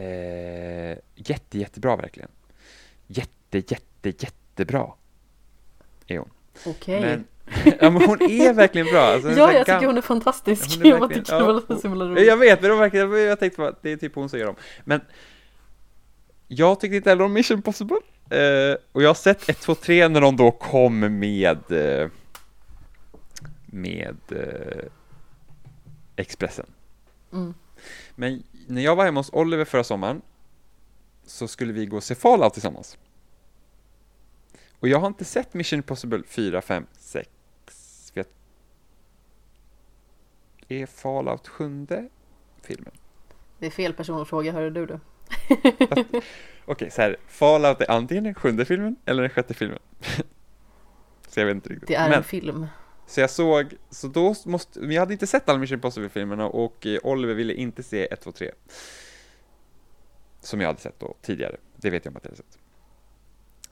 Eh, 0.00 0.98
jätte, 1.14 1.58
jättebra 1.58 1.96
verkligen. 1.96 2.28
Jätte, 3.06 3.58
jätte, 3.58 4.08
jättebra 4.24 4.92
är 6.06 6.18
hon. 6.18 6.30
Okej. 6.66 7.00
Men, 7.00 7.24
ja, 7.80 7.90
men 7.90 8.02
hon 8.02 8.22
är 8.22 8.52
verkligen 8.52 8.86
bra. 8.86 9.00
Alltså, 9.00 9.30
Ja, 9.30 9.52
jag 9.52 9.66
gam- 9.66 9.78
tycker 9.78 9.86
hon 9.86 9.96
är 9.96 10.00
fantastisk. 10.02 10.76
Hon 10.76 10.86
är 10.86 10.90
jag 10.90 11.08
tycker 11.14 11.32
ja, 11.34 11.52
var 11.68 11.76
så 11.76 11.88
himla 11.88 12.04
Ja, 12.04 12.10
roligt. 12.10 12.26
Jag 12.26 12.36
vet, 12.36 12.62
men 12.62 12.78
verkligen, 12.78 13.12
jag 13.12 13.38
tänkte 13.40 13.56
på 13.56 13.64
att 13.64 13.82
det 13.82 13.92
är 13.92 13.96
typ 13.96 14.14
hon 14.14 14.28
som 14.28 14.38
gör 14.38 14.46
dem. 14.46 14.56
Men 14.84 15.00
jag 16.48 16.80
tyckte 16.80 16.96
inte 16.96 17.10
heller 17.10 17.24
om 17.24 17.32
Mission 17.32 17.56
Impossible. 17.56 17.96
Eh, 18.30 18.76
och 18.92 19.02
jag 19.02 19.08
har 19.08 19.14
sett 19.14 19.48
1, 19.48 19.60
2, 19.60 19.74
3 19.74 20.08
när 20.08 20.20
de 20.20 20.36
då 20.36 20.50
kom 20.50 21.18
med 21.18 21.72
eh, 21.72 22.08
med 23.66 24.16
eh, 24.30 24.84
Expressen. 26.16 26.66
Mm. 27.32 27.54
Men 28.14 28.42
när 28.70 28.82
jag 28.82 28.96
var 28.96 29.04
hemma 29.04 29.20
hos 29.20 29.30
Oliver 29.32 29.64
förra 29.64 29.84
sommaren 29.84 30.22
så 31.24 31.48
skulle 31.48 31.72
vi 31.72 31.86
gå 31.86 31.96
och 31.96 32.04
se 32.04 32.14
Fallout 32.14 32.52
tillsammans. 32.52 32.98
Och 34.72 34.88
jag 34.88 34.98
har 34.98 35.06
inte 35.06 35.24
sett 35.24 35.54
Mission 35.54 35.76
Impossible 35.76 36.22
4, 36.26 36.62
5, 36.62 36.86
6. 36.98 37.30
Vet... 38.14 38.28
Är 40.68 40.86
Fallout 40.86 41.48
sjunde 41.48 42.08
filmen? 42.62 42.92
Det 43.58 43.66
är 43.66 43.70
fel 43.70 43.92
person 43.92 44.22
att 44.22 44.28
fråga, 44.28 44.52
hörru 44.52 44.70
du 44.70 44.86
du. 44.86 45.00
Okej, 46.64 46.90
så 46.90 47.02
här. 47.02 47.16
Fallout 47.26 47.80
är 47.80 47.90
antingen 47.90 48.24
den 48.24 48.34
sjunde 48.34 48.64
filmen 48.64 48.96
eller 49.04 49.22
den 49.22 49.30
sjätte 49.30 49.54
filmen. 49.54 49.78
så 51.28 51.40
jag 51.40 51.46
vet 51.46 51.54
inte 51.54 51.68
riktigt. 51.68 51.88
Det 51.88 51.94
är 51.94 52.08
Men 52.08 52.18
en 52.18 52.24
film. 52.24 52.66
Så 53.10 53.20
jag 53.20 53.30
såg, 53.30 53.74
så 53.90 54.08
då 54.08 54.34
måste, 54.44 54.80
jag 54.80 55.00
hade 55.00 55.12
inte 55.12 55.26
sett 55.26 55.48
alla 55.48 55.58
Mission 55.58 55.74
Impossible-filmerna 55.74 56.46
och 56.46 56.86
eh, 56.86 56.98
Oliver 57.02 57.34
ville 57.34 57.54
inte 57.54 57.82
se 57.82 58.06
1, 58.10 58.20
2, 58.20 58.32
3. 58.32 58.50
Som 60.40 60.60
jag 60.60 60.68
hade 60.68 60.80
sett 60.80 61.00
då 61.00 61.14
tidigare, 61.22 61.56
det 61.76 61.90
vet 61.90 62.04
jag 62.04 62.12
om 62.12 62.16
att 62.16 62.24
jag 62.24 62.30
hade 62.30 62.42
sett. 62.42 62.58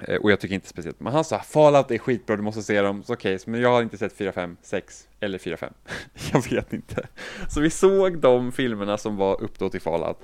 Eh, 0.08 0.16
och 0.16 0.30
jag 0.30 0.40
tycker 0.40 0.54
inte 0.54 0.68
speciellt, 0.68 1.00
men 1.00 1.12
han 1.12 1.24
sa 1.24 1.38
Fallout 1.38 1.90
är 1.90 1.98
skitbra, 1.98 2.36
du 2.36 2.42
måste 2.42 2.62
se 2.62 2.82
dem, 2.82 3.02
så 3.02 3.12
okej, 3.12 3.34
okay, 3.34 3.52
men 3.52 3.60
jag 3.60 3.70
har 3.70 3.82
inte 3.82 3.98
sett 3.98 4.12
4, 4.12 4.32
5, 4.32 4.56
6 4.62 5.08
eller 5.20 5.38
4, 5.38 5.56
5. 5.56 5.72
jag 6.32 6.50
vet 6.50 6.72
inte. 6.72 7.08
Så 7.48 7.60
vi 7.60 7.70
såg 7.70 8.18
de 8.18 8.52
filmerna 8.52 8.98
som 8.98 9.16
var 9.16 9.42
upp 9.42 9.58
då 9.58 9.70
till 9.70 9.80
Fallout. 9.80 10.18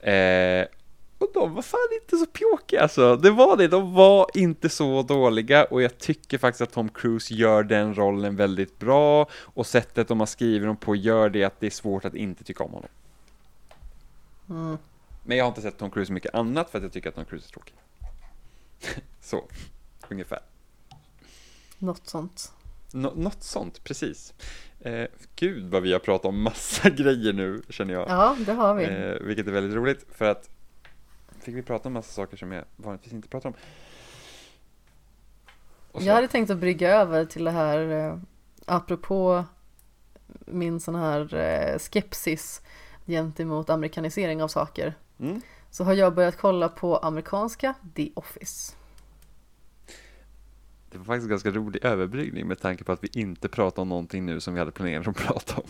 Eh, 0.00 0.64
och 1.18 1.30
de 1.34 1.54
var 1.54 1.62
fan 1.62 1.88
inte 2.02 2.16
så 2.16 2.26
pjåkiga 2.26 2.82
alltså. 2.82 3.16
Det 3.16 3.30
var 3.30 3.56
det, 3.56 3.68
de 3.68 3.94
var 3.94 4.26
inte 4.34 4.68
så 4.68 5.02
dåliga 5.02 5.64
och 5.64 5.82
jag 5.82 5.98
tycker 5.98 6.38
faktiskt 6.38 6.60
att 6.60 6.72
Tom 6.72 6.88
Cruise 6.88 7.34
gör 7.34 7.62
den 7.62 7.94
rollen 7.94 8.36
väldigt 8.36 8.78
bra 8.78 9.28
och 9.32 9.66
sättet 9.66 10.08
de 10.08 10.20
har 10.20 10.26
skrivit 10.26 10.68
dem 10.68 10.76
på 10.76 10.96
gör 10.96 11.28
det 11.28 11.44
att 11.44 11.60
det 11.60 11.66
är 11.66 11.70
svårt 11.70 12.04
att 12.04 12.14
inte 12.14 12.44
tycka 12.44 12.64
om 12.64 12.72
honom. 12.72 12.90
Mm. 14.50 14.78
Men 15.24 15.36
jag 15.36 15.44
har 15.44 15.48
inte 15.48 15.62
sett 15.62 15.78
Tom 15.78 15.90
Cruise 15.90 16.12
mycket 16.12 16.34
annat 16.34 16.70
för 16.70 16.78
att 16.78 16.84
jag 16.84 16.92
tycker 16.92 17.08
att 17.08 17.14
Tom 17.14 17.24
Cruise 17.24 17.48
är 17.48 17.52
tråkig. 17.52 17.74
så, 19.20 19.44
ungefär. 20.08 20.40
Något 21.78 22.06
sånt. 22.06 22.52
Nå 22.92 23.12
något 23.14 23.42
sånt, 23.42 23.84
precis. 23.84 24.34
Eh, 24.80 25.06
gud 25.36 25.70
vad 25.70 25.82
vi 25.82 25.92
har 25.92 25.98
pratat 25.98 26.26
om 26.26 26.42
massa 26.42 26.90
grejer 26.96 27.32
nu 27.32 27.62
känner 27.68 27.94
jag. 27.94 28.08
Ja, 28.08 28.36
det 28.46 28.52
har 28.52 28.74
vi. 28.74 28.84
Eh, 28.84 29.26
vilket 29.26 29.46
är 29.46 29.52
väldigt 29.52 29.76
roligt 29.76 30.06
för 30.12 30.24
att 30.24 30.50
fick 31.48 31.56
vi 31.56 31.62
prata 31.62 31.88
om 31.88 31.92
massa 31.92 32.12
saker 32.12 32.36
som 32.36 32.52
jag 32.52 32.64
vanligtvis 32.76 33.12
inte 33.12 33.28
pratar 33.28 33.48
om. 33.48 33.54
Jag 36.04 36.14
hade 36.14 36.28
tänkt 36.28 36.50
att 36.50 36.58
brygga 36.58 36.90
över 36.90 37.24
till 37.24 37.44
det 37.44 37.50
här 37.50 37.78
eh, 37.90 38.18
apropå 38.66 39.44
min 40.46 40.80
sån 40.80 40.94
här 40.94 41.34
eh, 41.34 41.78
skepsis 41.78 42.62
gentemot 43.06 43.70
amerikanisering 43.70 44.42
av 44.42 44.48
saker. 44.48 44.94
Mm. 45.20 45.40
Så 45.70 45.84
har 45.84 45.94
jag 45.94 46.14
börjat 46.14 46.36
kolla 46.36 46.68
på 46.68 46.96
amerikanska 46.96 47.74
The 47.94 48.10
Office. 48.14 48.74
Det 50.90 50.98
var 50.98 51.04
faktiskt 51.04 51.24
en 51.24 51.30
ganska 51.30 51.50
rolig 51.50 51.84
överbryggning 51.84 52.48
med 52.48 52.60
tanke 52.60 52.84
på 52.84 52.92
att 52.92 53.04
vi 53.04 53.08
inte 53.12 53.48
pratar 53.48 53.82
om 53.82 53.88
någonting 53.88 54.26
nu 54.26 54.40
som 54.40 54.54
vi 54.54 54.60
hade 54.60 54.72
planerat 54.72 55.08
att 55.08 55.16
prata 55.16 55.56
om. 55.56 55.68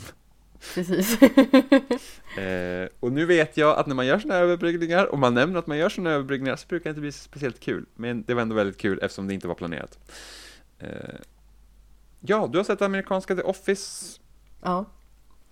Precis. 0.74 1.22
eh, 2.38 2.88
och 3.00 3.12
nu 3.12 3.26
vet 3.26 3.56
jag 3.56 3.78
att 3.78 3.86
när 3.86 3.94
man 3.94 4.06
gör 4.06 4.18
sådana 4.18 4.34
här 4.34 4.42
överbryggningar 4.42 5.06
och 5.06 5.18
man 5.18 5.34
nämner 5.34 5.58
att 5.58 5.66
man 5.66 5.78
gör 5.78 5.88
sådana 5.88 6.10
överbryggningar 6.10 6.56
så 6.56 6.66
brukar 6.68 6.84
det 6.84 6.90
inte 6.90 7.00
bli 7.00 7.12
speciellt 7.12 7.60
kul. 7.60 7.86
Men 7.94 8.22
det 8.22 8.34
var 8.34 8.42
ändå 8.42 8.54
väldigt 8.54 8.78
kul 8.78 8.98
eftersom 9.02 9.28
det 9.28 9.34
inte 9.34 9.48
var 9.48 9.54
planerat. 9.54 9.98
Eh, 10.78 10.88
ja, 12.20 12.48
du 12.52 12.58
har 12.58 12.64
sett 12.64 12.82
amerikanska 12.82 13.36
The 13.36 13.42
Office. 13.42 14.20
Ja. 14.62 14.84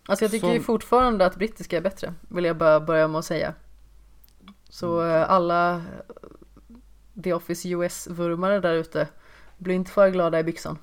Alltså 0.07 0.25
jag 0.25 0.33
tycker 0.33 0.55
som... 0.55 0.65
fortfarande 0.65 1.27
att 1.27 1.37
brittiska 1.37 1.77
är 1.77 1.81
bättre, 1.81 2.15
vill 2.29 2.45
jag 2.45 2.57
bara 2.57 2.81
börja 2.81 3.09
med 3.09 3.19
att 3.19 3.25
säga. 3.25 3.55
Så 4.69 5.01
mm. 5.01 5.17
Eh, 5.17 5.31
alla 5.31 5.83
The 7.25 7.33
Office 7.33 7.69
US-vurmare 7.69 8.61
där 8.61 8.75
ute, 8.75 9.09
bli 9.59 9.75
inte 9.75 9.91
för 9.91 10.11
glada 10.11 10.41
i 10.41 10.45
byxan. 10.45 10.79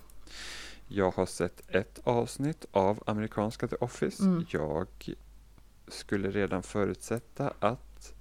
Jag 0.96 1.12
har 1.12 1.26
sett 1.26 1.70
ett 1.70 2.00
avsnitt 2.04 2.66
av 2.72 3.04
amerikanska 3.06 3.68
The 3.68 3.76
Office. 3.76 4.24
Mm. 4.24 4.46
Jag 4.50 4.88
skulle 5.88 6.32
redan 6.32 6.64
förutsätta 6.64 7.54
att 7.60 8.14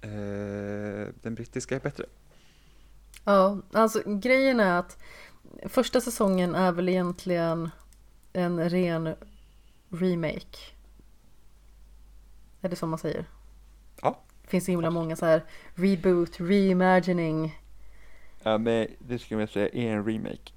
eh, 0.00 1.14
den 1.22 1.34
brittiska 1.34 1.76
är 1.76 1.80
bättre. 1.80 2.04
Ja, 3.24 3.58
alltså 3.72 4.02
grejen 4.06 4.60
är 4.60 4.78
att 4.78 4.98
första 5.64 6.00
säsongen 6.00 6.54
är 6.54 6.72
väl 6.72 6.88
egentligen 6.88 7.70
en 8.32 8.70
ren 8.70 9.14
remake. 9.88 10.58
Är 12.60 12.68
det 12.68 12.76
så 12.76 12.86
man 12.86 12.98
säger? 12.98 13.24
Ja. 14.02 14.20
Det 14.42 14.48
finns 14.48 14.64
så 14.64 14.70
himla 14.70 14.90
många 14.90 15.16
så 15.16 15.26
här 15.26 15.44
reboot, 15.74 16.40
reimagining. 16.40 17.60
Ja, 18.42 18.58
men 18.58 18.86
det 18.98 19.18
skulle 19.18 19.40
jag 19.40 19.50
säga 19.50 19.68
är 19.68 19.96
en 19.96 20.04
remake. 20.04 20.52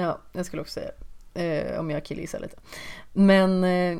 Ja, 0.00 0.20
jag 0.32 0.46
skulle 0.46 0.62
också 0.62 0.80
säga 0.80 0.90
eh, 1.34 1.80
om 1.80 1.90
jag 1.90 2.04
killgissar 2.04 2.40
lite. 2.40 2.56
Men 3.12 3.64
eh, 3.64 3.98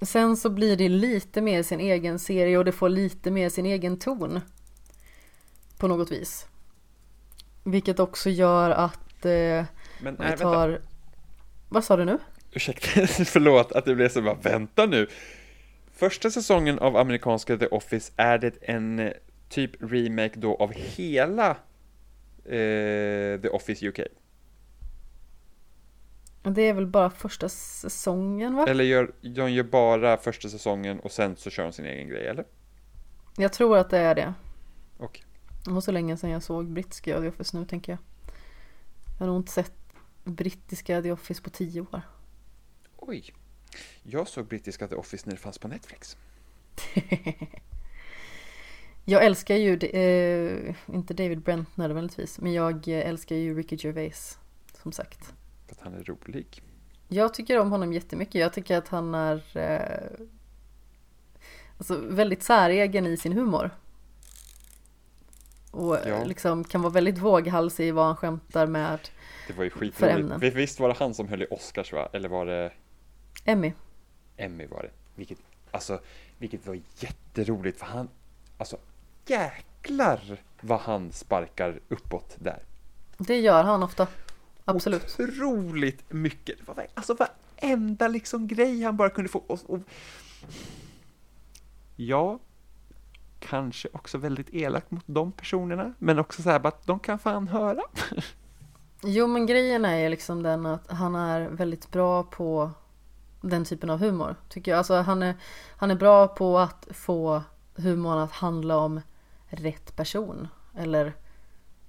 sen 0.00 0.36
så 0.36 0.50
blir 0.50 0.76
det 0.76 0.88
lite 0.88 1.40
mer 1.40 1.62
sin 1.62 1.80
egen 1.80 2.18
serie 2.18 2.58
och 2.58 2.64
det 2.64 2.72
får 2.72 2.88
lite 2.88 3.30
mer 3.30 3.48
sin 3.48 3.66
egen 3.66 3.98
ton. 3.98 4.40
På 5.78 5.88
något 5.88 6.12
vis. 6.12 6.46
Vilket 7.64 8.00
också 8.00 8.30
gör 8.30 8.70
att 8.70 9.24
eh, 9.24 9.64
Men, 10.02 10.16
nej, 10.18 10.36
tar... 10.36 10.68
Vänta. 10.68 10.86
Vad 11.68 11.84
sa 11.84 11.96
du 11.96 12.04
nu? 12.04 12.18
Ursäkta, 12.52 13.06
förlåt 13.06 13.72
att 13.72 13.84
det 13.84 13.94
blev 13.94 14.08
så 14.08 14.22
bara, 14.22 14.34
vänta 14.34 14.86
nu. 14.86 15.08
Första 15.92 16.30
säsongen 16.30 16.78
av 16.78 16.96
amerikanska 16.96 17.56
The 17.56 17.66
Office, 17.66 18.12
är 18.16 18.38
det 18.38 18.54
en 18.62 18.98
eh, 18.98 19.12
typ 19.48 19.70
remake 19.80 20.32
då 20.34 20.56
av 20.56 20.72
hela 20.72 21.56
eh, 22.44 23.40
The 23.40 23.48
Office 23.48 23.88
UK. 23.88 24.00
Det 26.42 26.62
är 26.62 26.74
väl 26.74 26.86
bara 26.86 27.10
första 27.10 27.48
säsongen 27.48 28.54
va? 28.54 28.66
Eller 28.68 28.84
gör, 28.84 29.12
de 29.20 29.52
gör 29.52 29.64
bara 29.64 30.16
första 30.16 30.48
säsongen 30.48 31.00
och 31.00 31.12
sen 31.12 31.36
så 31.36 31.50
kör 31.50 31.62
de 31.62 31.72
sin 31.72 31.84
egen 31.84 32.08
grej 32.08 32.26
eller? 32.26 32.44
Jag 33.36 33.52
tror 33.52 33.78
att 33.78 33.90
det 33.90 33.98
är 33.98 34.14
det. 34.14 34.34
Okej. 34.98 35.24
Det 35.64 35.70
var 35.70 35.80
så 35.80 35.92
länge 35.92 36.16
sedan 36.16 36.30
jag 36.30 36.42
såg 36.42 36.66
brittiska 36.66 37.20
The 37.20 37.28
Office 37.28 37.58
nu 37.58 37.64
tänker 37.64 37.92
jag. 37.92 37.98
Jag 39.18 39.18
har 39.18 39.26
nog 39.26 39.36
inte 39.36 39.52
sett 39.52 39.72
brittiska 40.24 41.02
The 41.02 41.12
Office 41.12 41.42
på 41.42 41.50
tio 41.50 41.80
år. 41.80 42.00
Oj. 42.96 43.34
Jag 44.02 44.28
såg 44.28 44.46
brittiska 44.46 44.88
The 44.88 44.94
Office 44.94 45.22
när 45.26 45.34
det 45.34 45.40
fanns 45.40 45.58
på 45.58 45.68
Netflix. 45.68 46.16
Jag 49.04 49.24
älskar 49.24 49.56
ju, 49.56 49.76
eh, 49.76 50.74
inte 50.94 51.14
David 51.14 51.40
Brent 51.40 51.76
nödvändigtvis, 51.76 52.40
men 52.40 52.52
jag 52.52 52.88
älskar 52.88 53.36
ju 53.36 53.58
Ricky 53.58 53.76
Gervais, 53.78 54.38
som 54.82 54.92
sagt. 54.92 55.34
För 55.66 55.74
att 55.74 55.80
han 55.80 55.94
är 55.94 56.04
rolig? 56.04 56.62
Jag 57.08 57.34
tycker 57.34 57.58
om 57.58 57.70
honom 57.70 57.92
jättemycket. 57.92 58.34
Jag 58.34 58.52
tycker 58.52 58.76
att 58.76 58.88
han 58.88 59.14
är 59.14 59.42
eh, 59.56 60.26
alltså, 61.78 61.96
väldigt 61.96 62.42
säregen 62.42 63.06
i 63.06 63.16
sin 63.16 63.32
humor. 63.32 63.70
Och 65.70 65.98
ja. 66.06 66.24
liksom 66.24 66.64
kan 66.64 66.82
vara 66.82 66.92
väldigt 66.92 67.18
våghalsig 67.18 67.88
i 67.88 67.90
vad 67.90 68.06
han 68.06 68.16
skämtar 68.16 68.66
med 68.66 68.98
Det 69.46 69.52
var 69.52 69.64
ju 69.64 69.70
skitroligt. 69.70 70.56
Visst 70.56 70.80
var 70.80 70.88
det 70.88 70.94
han 70.98 71.14
som 71.14 71.28
höll 71.28 71.42
i 71.42 71.46
Oscars 71.50 71.92
va? 71.92 72.08
Eller 72.12 72.28
var 72.28 72.46
det? 72.46 72.72
Emmy. 73.44 73.72
Emmy 74.36 74.66
var 74.66 74.82
det. 74.82 74.90
Vilket, 75.14 75.38
alltså, 75.70 76.00
vilket 76.38 76.66
var 76.66 76.80
jätteroligt 76.98 77.78
för 77.78 77.86
han, 77.86 78.08
alltså 78.58 78.76
jäklar 79.26 80.40
vad 80.60 80.80
han 80.80 81.12
sparkar 81.12 81.80
uppåt 81.88 82.36
där. 82.38 82.62
Det 83.18 83.40
gör 83.40 83.62
han 83.64 83.82
ofta. 83.82 84.06
Absolut. 84.64 85.16
Otroligt 85.18 86.12
mycket. 86.12 86.58
Alltså 86.94 87.14
varenda 87.14 88.08
liksom 88.08 88.48
grej 88.48 88.82
han 88.82 88.96
bara 88.96 89.10
kunde 89.10 89.30
få. 89.30 89.38
Och, 89.38 89.60
och... 89.66 89.80
Ja, 91.96 92.38
kanske 93.38 93.88
också 93.92 94.18
väldigt 94.18 94.54
elakt 94.54 94.90
mot 94.90 95.04
de 95.06 95.32
personerna. 95.32 95.94
Men 95.98 96.18
också 96.18 96.42
så 96.42 96.50
här 96.50 96.66
att 96.66 96.86
de 96.86 96.98
kan 96.98 97.18
fan 97.18 97.48
höra. 97.48 97.82
Jo, 99.02 99.26
men 99.26 99.46
grejen 99.46 99.84
är 99.84 100.08
liksom 100.08 100.42
den 100.42 100.66
att 100.66 100.90
han 100.90 101.14
är 101.14 101.48
väldigt 101.48 101.90
bra 101.90 102.22
på 102.22 102.70
den 103.40 103.64
typen 103.64 103.90
av 103.90 103.98
humor. 103.98 104.36
Tycker 104.48 104.70
jag. 104.70 104.78
Alltså 104.78 104.94
han 104.94 105.22
är, 105.22 105.34
han 105.76 105.90
är 105.90 105.94
bra 105.94 106.28
på 106.28 106.58
att 106.58 106.88
få 106.90 107.42
humorn 107.74 108.18
att 108.18 108.32
handla 108.32 108.76
om 108.76 109.00
rätt 109.54 109.96
person 109.96 110.48
eller 110.76 111.12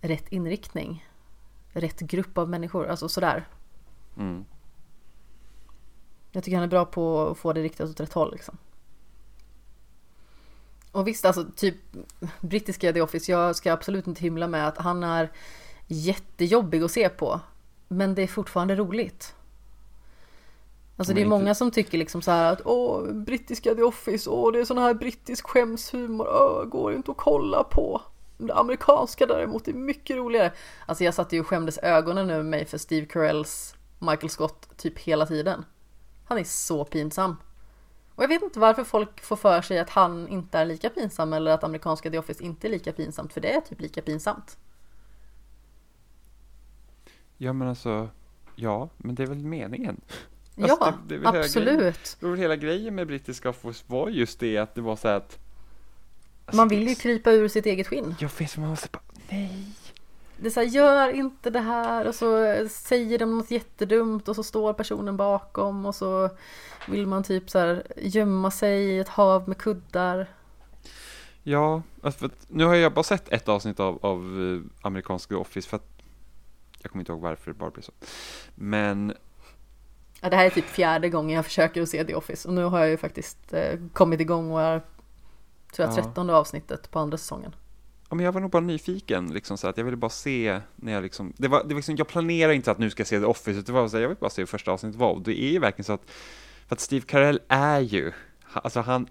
rätt 0.02 0.28
inriktning. 0.30 1.08
Rätt 1.74 2.00
grupp 2.00 2.38
av 2.38 2.50
människor, 2.50 2.88
alltså 2.88 3.10
sådär. 3.10 3.48
Mm. 4.18 4.46
Jag 6.32 6.44
tycker 6.44 6.56
han 6.56 6.64
är 6.64 6.70
bra 6.70 6.86
på 6.86 7.28
att 7.28 7.38
få 7.38 7.54
det 7.54 7.64
riktat 7.64 7.90
åt 7.90 8.00
rätt 8.00 8.14
håll 8.14 8.32
liksom. 8.32 8.58
Och 10.92 11.08
visst, 11.08 11.26
alltså 11.26 11.46
typ 11.56 11.76
brittiska 12.42 12.94
The 12.94 13.02
Office, 13.02 13.32
jag 13.32 13.56
ska 13.56 13.74
absolut 13.74 14.08
inte 14.08 14.22
hymla 14.22 14.48
med 14.48 14.68
att 14.68 14.78
han 14.78 15.04
är 15.04 15.32
jättejobbig 15.88 16.84
att 16.84 16.92
se 16.92 17.10
på. 17.10 17.42
Men 17.88 18.16
det 18.16 18.22
är 18.22 18.28
fortfarande 18.28 18.76
roligt. 18.76 19.36
Alltså 20.98 21.14
det 21.14 21.22
är 21.22 21.26
många 21.26 21.56
som 21.56 21.72
tycker 21.72 21.98
liksom 21.98 22.22
så 22.22 22.32
här 22.32 22.54
att 22.54 22.62
åh, 22.66 23.12
brittiska 23.12 23.76
The 23.76 23.84
Office, 23.84 24.30
åh 24.30 24.52
det 24.52 24.60
är 24.60 24.66
sån 24.66 24.78
här 24.78 24.94
brittisk 24.94 25.48
skämshumor, 25.48 26.28
åh, 26.28 26.64
går 26.64 26.94
inte 26.94 27.12
att 27.12 27.18
kolla 27.18 27.64
på. 27.64 28.02
Det 28.38 28.54
amerikanska 28.54 29.26
däremot 29.26 29.68
är 29.68 29.74
mycket 29.74 30.16
roligare. 30.16 30.52
Alltså 30.86 31.04
jag 31.04 31.14
satt 31.14 31.34
ju 31.34 31.40
och 31.40 31.48
skämdes 31.48 31.78
ögonen 31.78 32.30
över 32.30 32.44
mig 32.44 32.66
för 32.66 32.78
Steve 32.78 33.06
Carells 33.06 33.76
Michael 34.00 34.30
Scott 34.30 34.78
typ 34.78 35.00
hela 35.00 35.26
tiden. 35.26 35.66
Han 36.26 36.38
är 36.38 36.44
så 36.44 36.86
pinsam. 36.86 37.36
Och 38.16 38.24
jag 38.24 38.28
vet 38.28 38.42
inte 38.44 38.60
varför 38.60 38.84
folk 38.84 39.22
får 39.22 39.36
för 39.36 39.62
sig 39.62 39.80
att 39.80 39.90
han 39.90 40.28
inte 40.28 40.58
är 40.58 40.66
lika 40.66 40.90
pinsam 40.90 41.34
eller 41.34 41.52
att 41.52 41.64
amerikanska 41.64 42.12
The 42.12 42.18
Office 42.18 42.44
inte 42.44 42.68
är 42.68 42.72
lika 42.72 42.92
pinsamt, 42.92 43.34
för 43.34 43.42
det 43.42 43.54
är 43.54 43.62
typ 43.62 43.82
lika 43.82 44.02
pinsamt. 44.02 44.58
Ja 47.38 47.54
men 47.54 47.68
alltså, 47.68 48.10
Ja, 48.56 48.90
men 48.98 49.16
det 49.16 49.24
är 49.24 49.28
väl 49.28 49.46
meningen. 49.46 50.02
Ja, 50.56 50.64
Alltså, 50.80 51.00
det- 51.08 51.18
det 51.18 51.28
hela 51.28 51.40
absolut. 51.40 52.18
Och 52.22 52.38
hela 52.38 52.56
grejen 52.56 52.96
med 52.96 53.08
brittiska 53.08 53.50
Office 53.50 53.84
var 53.88 54.10
just 54.10 54.40
det 54.40 54.58
att 54.58 54.76
det 54.76 54.82
var 54.82 54.96
så 54.96 55.08
här 55.08 55.16
att 55.16 55.40
alltså, 56.46 56.58
Man 56.58 56.68
vill 56.68 56.80
ju 56.80 56.86
det- 56.86 56.96
krypa 57.02 57.32
ur 57.32 57.48
sitt 57.48 57.66
eget 57.66 57.88
skinn. 57.88 58.16
Jag 58.20 58.30
vet, 58.40 58.58
man 58.58 58.70
måste 58.70 58.88
bara, 58.92 59.02
nej. 59.30 59.68
Det 60.38 60.48
är 60.48 60.52
så 60.52 60.60
här, 60.60 60.68
gör 60.68 61.10
inte 61.10 61.50
det 61.50 61.60
här 61.60 62.08
och 62.08 62.16
så 62.16 62.56
säger 62.70 63.20
de 63.20 63.38
något 63.38 63.52
jättedumt 63.52 64.28
och 64.28 64.36
så 64.36 64.44
står 64.44 64.74
personen 64.74 65.18
bakom 65.18 65.86
och 65.86 65.96
så 65.96 66.30
vill 66.88 67.08
man 67.08 67.24
typ 67.24 67.50
så 67.50 67.60
här 67.60 67.84
gömma 67.98 68.52
sig 68.52 68.84
i 68.84 69.00
ett 69.00 69.10
hav 69.10 69.48
med 69.50 69.58
kuddar. 69.58 70.28
Ja, 71.44 71.82
alltså 72.02 72.20
för 72.20 72.30
nu 72.48 72.64
har 72.66 72.76
jag 72.76 72.94
bara 72.94 73.04
sett 73.04 73.30
ett 73.30 73.50
avsnitt 73.50 73.80
av, 73.80 74.00
av 74.06 74.20
eh, 74.20 74.86
amerikanska 74.88 75.38
Office 75.38 75.70
för 75.70 75.78
att 75.78 75.88
jag 76.82 76.92
kommer 76.92 77.02
inte 77.02 77.12
ihåg 77.12 77.22
varför 77.22 77.52
det 77.52 77.58
bara 77.58 77.70
blev 77.70 77.82
så. 77.84 77.92
Men 78.56 79.14
Ja, 80.22 80.30
det 80.30 80.36
här 80.36 80.46
är 80.46 80.50
typ 80.50 80.66
fjärde 80.66 81.10
gången 81.10 81.36
jag 81.36 81.46
försöker 81.46 81.82
att 81.82 81.90
se 81.90 82.04
The 82.04 82.16
Office 82.16 82.48
och 82.48 82.54
nu 82.54 82.64
har 82.64 82.80
jag 82.80 82.90
ju 82.90 82.98
faktiskt 82.98 83.54
eh, 83.54 83.80
kommit 83.94 84.20
igång 84.22 84.52
och 84.52 84.62
är 84.62 84.80
tror 85.76 85.88
jag 85.88 85.98
Ja. 85.98 86.04
trettonde 86.04 86.36
avsnittet 86.36 86.92
på 86.92 87.00
andra 87.00 87.18
säsongen. 87.18 87.56
Ja, 88.10 88.16
men 88.16 88.26
jag 88.26 88.32
var 88.32 88.42
nog 88.42 88.52
bara 88.52 88.62
nyfiken, 88.62 89.34
liksom, 89.34 89.58
så 89.58 89.68
att 89.68 89.78
jag 89.78 89.86
ville 89.86 89.98
bara 89.98 90.10
se 90.10 90.62
när 90.76 90.92
jag 90.92 91.04
liksom, 91.04 91.34
det 91.38 91.48
var, 91.48 91.64
det 91.64 91.70
var 91.70 91.76
liksom, 91.76 91.96
jag 91.96 92.08
planerar 92.08 92.52
inte 92.52 92.72
att 92.72 92.78
nu 92.80 92.90
ska 92.90 93.02
jag 93.02 93.08
se 93.08 93.20
The 93.20 93.26
Office, 93.26 93.60
utan 93.60 93.76
det 93.76 93.82
var 93.82 93.88
så 93.88 93.98
här, 93.98 94.02
jag 94.02 94.10
vill 94.10 94.18
bara 94.18 94.30
se 94.30 94.42
hur 94.42 94.46
första 94.48 94.72
avsnittet 94.72 95.00
var, 95.00 95.12
och 95.12 95.22
det 95.22 95.44
är 95.44 95.52
ju 95.52 95.60
verkligen 95.60 95.84
så 95.86 95.94
att, 95.94 96.12
för 96.68 96.76
att 96.76 96.80
Steve 96.80 97.06
Carell 97.06 97.40
är 97.48 97.80
ju, 97.80 98.12
alltså 98.54 98.80
han, 98.82 99.08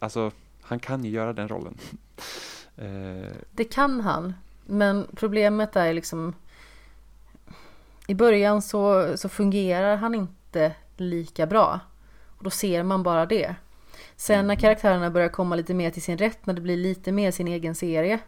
alltså, 0.00 0.30
han 0.62 0.78
kan 0.78 1.04
ju 1.04 1.10
göra 1.10 1.32
den 1.32 1.48
rollen. 1.48 1.78
Det 3.52 3.64
kan 3.64 4.00
han, 4.00 4.34
men 4.66 5.06
problemet 5.16 5.76
är 5.76 5.92
liksom 5.92 6.34
i 8.10 8.14
början 8.14 8.62
så, 8.62 9.16
så 9.16 9.28
fungerar 9.28 9.96
han 9.96 10.14
inte 10.14 10.74
lika 10.96 11.46
bra. 11.46 11.80
Och 12.38 12.44
då 12.44 12.50
ser 12.50 12.82
man 12.82 13.02
bara 13.02 13.26
det. 13.26 13.54
Sen 14.16 14.46
när 14.46 14.54
karaktärerna 14.54 15.10
börjar 15.10 15.28
komma 15.28 15.56
lite 15.56 15.74
mer 15.74 15.90
till 15.90 16.02
sin 16.02 16.18
rätt, 16.18 16.46
när 16.46 16.54
det 16.54 16.60
blir 16.60 16.76
lite 16.76 17.12
mer 17.12 17.30
sin 17.30 17.48
egen 17.48 17.74
serie, 17.74 18.18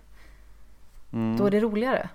mm. 1.13 1.37
då 1.37 1.47
är 1.47 1.51
det 1.51 1.61
roligare. 1.61 2.09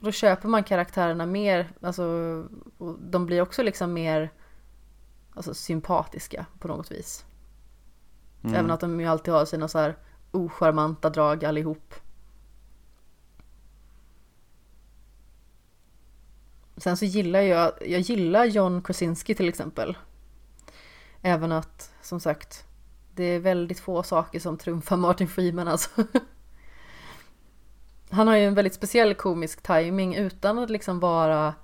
Då 0.00 0.12
köper 0.12 0.48
man 0.48 0.64
karaktärerna 0.64 1.26
mer, 1.26 1.72
alltså, 1.80 2.04
och 2.78 2.98
de 3.00 3.26
blir 3.26 3.42
också 3.42 3.62
liksom 3.62 3.92
mer 3.92 4.30
alltså, 5.34 5.54
sympatiska 5.54 6.46
på 6.58 6.68
något 6.68 6.92
vis. 6.92 7.24
Mm. 8.42 8.56
Även 8.56 8.70
att 8.70 8.80
de 8.80 9.00
ju 9.00 9.06
alltid 9.06 9.34
har 9.34 9.44
sina 9.44 9.68
så 9.68 9.78
här 9.78 9.96
ocharmanta 10.30 11.10
drag 11.10 11.44
allihop. 11.44 11.94
Sen 16.82 16.96
så 16.96 17.04
gillar 17.04 17.40
jag, 17.40 17.72
jag 17.80 18.00
gillar 18.00 18.44
John 18.44 18.82
Krasinski 18.82 19.34
till 19.34 19.48
exempel. 19.48 19.96
Även 21.20 21.52
att, 21.52 21.92
som 22.02 22.20
sagt, 22.20 22.64
det 23.14 23.24
är 23.24 23.38
väldigt 23.38 23.80
få 23.80 24.02
saker 24.02 24.40
som 24.40 24.58
trumfar 24.58 24.96
Martin 24.96 25.28
Freeman 25.28 25.68
alltså. 25.68 25.90
Han 28.10 28.28
har 28.28 28.36
ju 28.36 28.44
en 28.44 28.54
väldigt 28.54 28.74
speciell 28.74 29.14
komisk 29.14 29.62
timing 29.62 30.14
utan 30.14 30.58
att 30.58 30.70
liksom 30.70 31.00
vara 31.00 31.54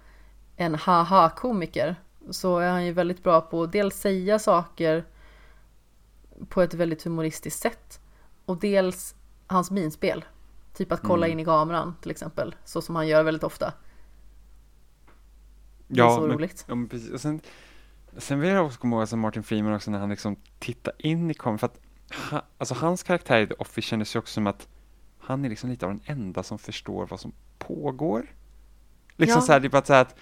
en 0.57 0.75
haha-komiker. 0.75 1.97
Så 2.31 2.59
är 2.59 2.71
han 2.71 2.87
ju 2.87 2.93
väldigt 2.93 3.23
bra 3.23 3.41
på 3.41 3.63
att 3.63 3.73
dels 3.73 3.97
säga 3.97 4.39
saker 4.39 5.05
på 6.49 6.63
ett 6.63 6.75
väldigt 6.75 7.05
humoristiskt 7.05 7.61
sätt. 7.61 8.01
Och 8.45 8.61
dels 8.61 9.15
hans 9.47 9.71
minspel. 9.71 10.25
Typ 10.75 10.93
att 10.93 11.03
kolla 11.03 11.27
Mm. 11.27 11.39
in 11.39 11.43
i 11.43 11.45
kameran 11.45 11.97
till 12.03 12.11
exempel. 12.11 12.55
Så 12.65 12.83
som 12.83 12.97
han 12.97 13.09
gör 13.09 13.23
väldigt 13.23 13.45
ofta. 13.45 13.73
Det 15.89 16.01
är 16.01 16.05
Ja, 16.05 16.15
så 16.15 16.21
men- 16.21 16.31
roligt. 16.31 16.65
Ja, 16.69 16.75
men 16.75 16.89
precis. 16.89 17.11
Och 17.11 17.21
sen, 17.21 17.41
sen 18.17 18.41
vill 18.41 18.51
jag 18.51 18.67
också 18.67 18.79
komma 18.81 18.95
ihåg 18.97 19.01
alltså 19.01 19.17
Martin 19.17 19.43
Freeman 19.43 19.75
också 19.75 19.91
när 19.91 19.99
han 19.99 20.09
liksom 20.11 20.37
tittar 20.59 20.93
in 20.99 21.31
i 21.31 21.35
kameran, 21.35 21.59
för 21.59 21.67
att 21.67 21.81
ha, 22.31 22.43
alltså 22.59 22.75
hans 22.75 23.03
karaktär 23.03 23.39
i 23.41 23.47
The 23.47 23.55
Office 23.55 23.89
kändes 23.89 24.15
ju 24.15 24.19
också 24.19 24.33
som 24.35 24.47
att 24.47 24.69
han 25.19 25.45
är 25.45 25.49
liksom 25.49 25.71
lite 25.71 25.87
av 25.87 25.93
den 25.93 26.01
enda 26.05 26.43
som 26.43 26.59
förstår 26.59 27.07
vad 27.07 27.21
som 27.21 27.33
pågår. 27.59 28.27
Liksom 29.17 29.41
Ja. 29.41 29.47
så 29.47 29.53
här, 29.53 29.61
det 29.61 29.67
är 29.67 29.71
bara 29.71 29.85
så 29.85 29.93
här 29.93 30.03
att 30.03 30.15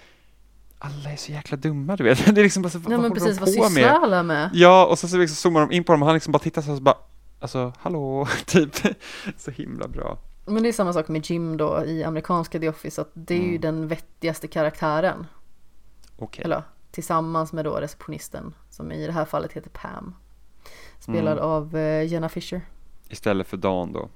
alla 0.79 1.11
är 1.11 1.15
så 1.15 1.31
jäkla 1.31 1.57
dumma, 1.57 1.95
du 1.95 2.03
vet. 2.03 2.25
Det 2.35 2.41
är 2.41 2.43
liksom 2.43 2.63
bara 2.63 2.69
så, 2.69 2.77
Ja 2.77 2.83
vad 2.89 2.99
men 3.01 3.11
precis, 3.13 3.37
de 3.37 3.39
vad 3.39 3.49
sysslar 3.49 3.69
med? 3.69 3.91
alla 4.03 4.23
med? 4.23 4.49
Ja, 4.53 4.85
och 4.85 4.99
så, 4.99 5.07
så 5.07 5.17
liksom 5.17 5.35
zoomar 5.35 5.61
de 5.61 5.71
in 5.71 5.83
på 5.83 5.91
dem 5.91 6.01
och 6.01 6.05
han 6.07 6.13
liksom 6.15 6.31
bara 6.31 6.39
tittar 6.39 6.61
så, 6.61 6.65
här 6.65 6.73
och 6.73 6.77
så 6.77 6.83
bara, 6.83 6.97
alltså, 7.39 7.73
hallå, 7.79 8.27
typ. 8.45 8.75
Så 9.37 9.51
himla 9.51 9.87
bra. 9.87 10.17
Men 10.45 10.63
det 10.63 10.69
är 10.69 10.73
samma 10.73 10.93
sak 10.93 11.07
med 11.07 11.29
Jim 11.29 11.57
då 11.57 11.83
i 11.85 12.03
amerikanska 12.03 12.59
The 12.59 12.69
Office. 12.69 13.01
Att 13.01 13.09
det 13.13 13.33
är 13.33 13.37
ju 13.41 13.47
Mm. 13.49 13.61
den 13.61 13.87
vettigaste 13.87 14.47
karaktären. 14.47 15.27
Okej. 16.17 16.43
Eller 16.45 16.63
tillsammans 16.91 17.53
med 17.53 17.65
då 17.65 17.75
receptionisten. 17.75 18.53
Som 18.69 18.91
i 18.91 19.05
det 19.05 19.11
här 19.13 19.25
fallet 19.25 19.53
heter 19.53 19.69
Pam. 19.69 20.15
Spelad 20.99 21.37
Mm. 21.37 21.43
av 21.49 21.75
eh, 21.77 22.03
Jenna 22.07 22.29
Fisher. 22.29 22.61
Istället 23.09 23.47
för 23.47 23.57
Dan 23.57 23.93
då. 23.93 24.09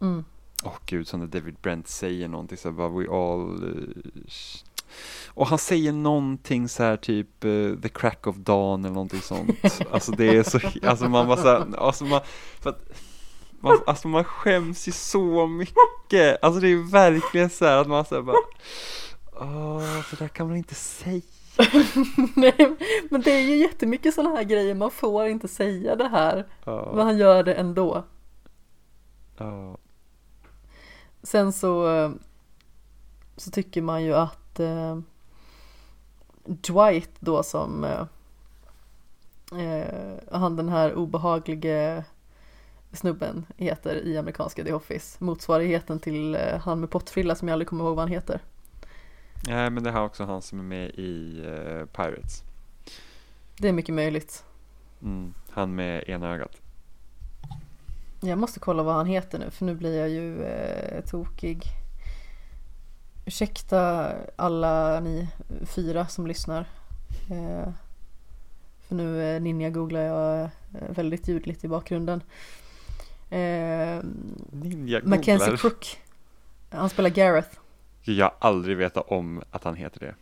Mm. 0.00 0.24
Åh 0.64 0.72
gud, 0.86 1.08
som 1.08 1.20
när 1.20 1.26
David 1.26 1.56
Brent 1.62 1.88
säger 1.88 2.28
någonting 2.28 2.58
så 2.58 2.72
bara, 2.72 2.88
we 2.88 3.10
all... 3.10 3.64
eh, 3.64 4.02
sh-" 4.28 4.64
och 5.28 5.46
han 5.46 5.58
säger 5.58 5.92
någonting 5.92 6.68
så 6.68 6.82
här 6.82 6.96
typ 6.96 7.44
eh, 7.44 7.80
the 7.82 7.88
crack 7.88 8.26
of 8.26 8.36
dawn 8.36 8.84
eller 8.84 8.94
någonting 8.94 9.20
sånt. 9.20 9.50
alltså 9.90 10.12
det 10.12 10.36
är 10.36 10.42
så, 10.42 10.60
alltså 10.88 11.08
man 11.08 11.26
bara 11.26 11.36
så 11.36 11.48
här, 11.48 11.76
alltså 11.78 12.04
man, 12.04 12.20
för 12.60 12.70
att, 12.70 12.82
man, 13.60 13.78
alltså 13.86 14.08
man 14.08 14.24
skäms 14.24 14.88
ju 14.88 14.92
så 14.92 15.46
mycket. 15.46 16.42
Alltså 16.44 16.60
det 16.60 16.68
är 16.68 16.90
verkligen 16.90 17.50
så 17.50 17.64
här 17.64 17.76
att 17.76 17.88
man 17.88 18.04
här 18.10 18.22
bara, 18.22 18.36
åh, 19.32 20.02
så 20.10 20.16
där 20.16 20.28
kan 20.28 20.48
man 20.48 20.56
inte 20.56 20.74
säga. 20.74 21.22
Nej, 22.36 22.76
men 23.10 23.20
det 23.22 23.30
är 23.30 23.40
ju 23.40 23.56
jättemycket 23.56 24.14
sådana 24.14 24.36
här 24.36 24.44
grejer. 24.44 24.74
Man 24.74 24.90
får 24.90 25.26
inte 25.26 25.48
säga 25.48 25.96
det 25.96 26.08
här. 26.08 26.34
Men 26.64 26.74
Ja, 26.74 27.02
han 27.02 27.18
gör 27.18 27.42
det 27.42 27.54
ändå. 27.54 28.04
ja, 29.38 29.78
Sen 31.22 31.52
så, 31.52 32.12
så 33.36 33.50
tycker 33.50 33.82
man 33.82 34.04
ju 34.04 34.14
att 34.14 34.60
eh, 34.60 34.98
Dwight 36.44 37.10
då 37.20 37.42
som 37.42 37.84
eh, 37.84 38.06
eh, 39.60 40.14
han 40.32 40.56
den 40.56 40.68
här 40.68 40.94
obehaglige 40.94 42.04
snubben 42.92 43.46
heter 43.56 43.94
i 44.06 44.18
amerikanska 44.18 44.64
The 44.64 44.72
Office. 44.72 45.24
Motsvarigheten 45.24 45.98
till 45.98 46.34
eh, 46.34 46.58
han 46.60 46.80
med 46.80 46.90
pottfrilla 46.90 47.34
som 47.34 47.48
jag 47.48 47.52
aldrig 47.52 47.68
kommer 47.68 47.84
ihåg 47.84 47.96
vad 47.96 48.02
han 48.02 48.12
heter. 48.12 48.40
Nej, 49.40 49.70
men 49.70 49.82
det 49.82 49.90
här 49.90 50.00
är 50.00 50.04
också 50.04 50.24
han 50.24 50.42
som 50.42 50.58
är 50.58 50.64
med 50.64 50.90
i 50.90 51.40
eh, 51.46 51.86
Pirates. 51.86 52.42
Det 53.58 53.68
är 53.68 53.72
mycket 53.72 53.94
möjligt. 53.94 54.44
Mm, 55.02 55.34
han 55.50 55.74
med 55.74 56.08
ena 56.08 56.34
ögat. 56.34 56.60
Jag 58.20 58.38
måste 58.38 58.60
kolla 58.60 58.82
vad 58.82 58.94
han 58.94 59.06
heter 59.06 59.38
nu 59.38 59.50
för 59.50 59.64
nu 59.64 59.74
blir 59.74 59.98
jag 59.98 60.08
ju 60.08 60.44
eh, 60.44 61.04
tokig. 61.04 61.62
Ursäkta 63.24 64.12
alla 64.36 65.00
ni 65.00 65.28
fyra 65.64 66.06
som 66.06 66.26
lyssnar. 66.26 66.60
Eh, 67.30 67.68
för 68.88 68.94
nu 68.94 69.22
eh, 69.22 69.40
ninja-googlar 69.40 70.00
jag 70.00 70.40
eh, 70.42 70.48
väldigt 70.88 71.28
ljudligt 71.28 71.64
i 71.64 71.68
bakgrunden. 71.68 72.22
Eh, 73.30 74.00
Ninja 74.50 75.00
Mackenzie 75.04 75.38
googlar. 75.38 75.56
Crook. 75.56 75.98
Han 76.70 76.90
spelar 76.90 77.10
Gareth. 77.10 77.58
Jag 78.12 78.26
har 78.26 78.34
aldrig 78.38 78.76
vetat 78.76 79.08
om 79.08 79.42
att 79.50 79.64
han 79.64 79.74
heter 79.74 80.00
det. 80.00 80.14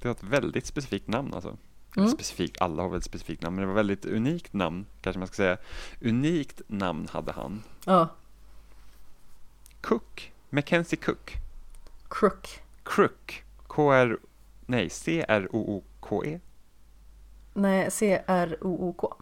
Det 0.00 0.08
var 0.08 0.14
ett 0.14 0.22
väldigt 0.22 0.66
specifikt 0.66 1.08
namn 1.08 1.34
alltså. 1.34 1.56
Mm. 1.96 2.08
Specifikt, 2.08 2.60
alla 2.60 2.82
har 2.82 2.88
väl 2.88 2.98
ett 2.98 3.04
specifikt 3.04 3.42
namn, 3.42 3.56
men 3.56 3.62
det 3.62 3.66
var 3.66 3.74
väldigt 3.74 4.04
unikt 4.04 4.52
namn, 4.52 4.86
kanske 5.00 5.18
man 5.18 5.28
ska 5.28 5.34
säga. 5.34 5.56
Unikt 6.00 6.62
namn 6.66 7.08
hade 7.10 7.32
han. 7.32 7.62
Ja, 7.84 8.08
Cook, 9.80 10.32
Mackenzie 10.50 10.98
Cook. 10.98 11.36
Crook. 12.08 12.62
Crook, 12.82 13.44
K-R, 13.66 14.18
nej, 14.66 14.90
C-R-O-O-K-E. 14.90 16.40
Nej, 17.54 17.90
C-R-O-O-K. 17.90 19.14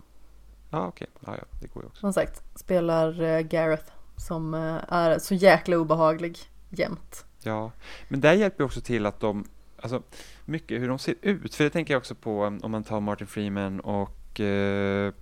Ja, 0.71 0.87
okej, 0.87 1.07
ja, 1.27 1.37
ja, 1.37 1.45
det 1.61 1.67
går 1.67 1.83
ju 1.83 1.87
också. 1.87 2.01
Som 2.01 2.13
sagt, 2.13 2.43
spelar 2.55 3.23
eh, 3.23 3.41
Gareth. 3.41 3.93
Som 4.17 4.55
eh, 4.55 4.77
är 4.89 5.19
så 5.19 5.35
jäkla 5.35 5.77
obehaglig 5.77 6.39
jämt. 6.71 7.25
Ja, 7.43 7.73
men 8.09 8.21
där 8.21 8.33
hjälper 8.33 8.65
också 8.65 8.81
till 8.81 9.07
att 9.07 9.21
de, 9.21 9.45
alltså 9.81 10.03
mycket 10.45 10.81
hur 10.83 10.89
de 10.89 10.99
ser 10.99 11.15
ut, 11.23 11.55
för 11.55 11.65
det 11.65 11.71
tänker 11.71 11.95
jag 11.95 11.99
också 12.01 12.15
på 12.15 12.45
um, 12.45 12.61
om 12.63 12.71
man 12.71 12.85
tar 12.85 13.01
Martin 13.01 13.27
Freeman 13.27 13.81
och 13.81 14.41
eh, 14.41 15.13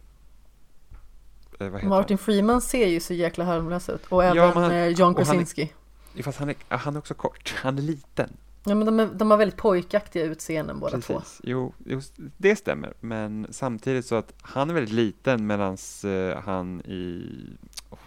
eh, 1.61 1.83
Martin 1.89 2.19
Freeman 2.19 2.61
ser 2.61 2.87
ju 2.87 3.01
så 3.01 3.15
jäkla 3.15 3.45
harmlös 3.45 3.89
ut. 3.89 4.07
Och 4.09 4.25
Ja, 4.25 4.29
även 4.31 4.45
men 4.55 4.63
han- 4.63 4.73
eh, 4.73 4.87
John 4.89 5.01
och 5.15 5.27
han 5.27 5.37
är- 5.37 5.39
Krasinski. 5.41 5.73
han? 6.15 6.23
Fast 6.23 6.39
han 6.39 6.49
är, 6.49 6.55
ja, 6.69 6.77
han 6.77 6.95
är 6.95 6.99
också 6.99 7.15
kort, 7.15 7.55
han 7.63 7.79
är 7.79 7.83
liten. 7.83 8.37
Ja 8.69 8.75
men 8.75 8.87
de, 8.87 9.01
är, 9.01 9.07
de 9.07 9.31
har 9.31 9.39
väldigt 9.39 9.57
pojkaktiga 9.59 10.25
utseenden 10.25 10.81
båda 10.81 11.01
två. 11.01 11.19
Precis, 11.19 11.41
jo, 11.45 11.75
jo, 11.85 12.01
det 12.37 12.57
stämmer, 12.57 12.95
men 13.01 13.47
samtidigt 13.51 14.07
så 14.07 14.15
att 14.15 14.33
han 14.43 14.71
är 14.71 14.75
väldigt 14.75 14.95
liten 14.95 15.47
medan 15.47 15.77
han 16.45 16.81
i, 16.81 17.31
oh, 17.91 17.99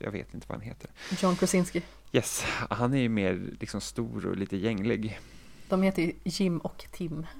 jag, 0.00 0.10
vet 0.10 0.34
inte 0.34 0.46
vad 0.48 0.58
han 0.58 0.66
heter. 0.66 0.90
John 1.22 1.36
Krasinski. 1.36 1.82
Yes, 2.12 2.44
han 2.70 2.94
är 2.94 2.98
ju 2.98 3.08
mer 3.08 3.42
liksom 3.60 3.80
stor 3.80 4.26
och 4.26 4.36
lite 4.36 4.56
gänglig. 4.56 5.20
De 5.68 5.82
heter 5.82 6.02
ju 6.02 6.12
Jim 6.24 6.58
och 6.58 6.84
Tim. 6.92 7.26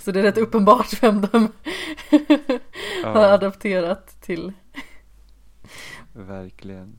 Så 0.00 0.12
det 0.12 0.18
är 0.20 0.22
rätt 0.22 0.38
uppenbart 0.38 1.02
vem 1.02 1.20
de 1.20 1.48
har 3.04 3.20
Ja, 3.22 3.32
adapterat 3.32 4.20
till. 4.22 4.52
verkligen. 6.12 6.98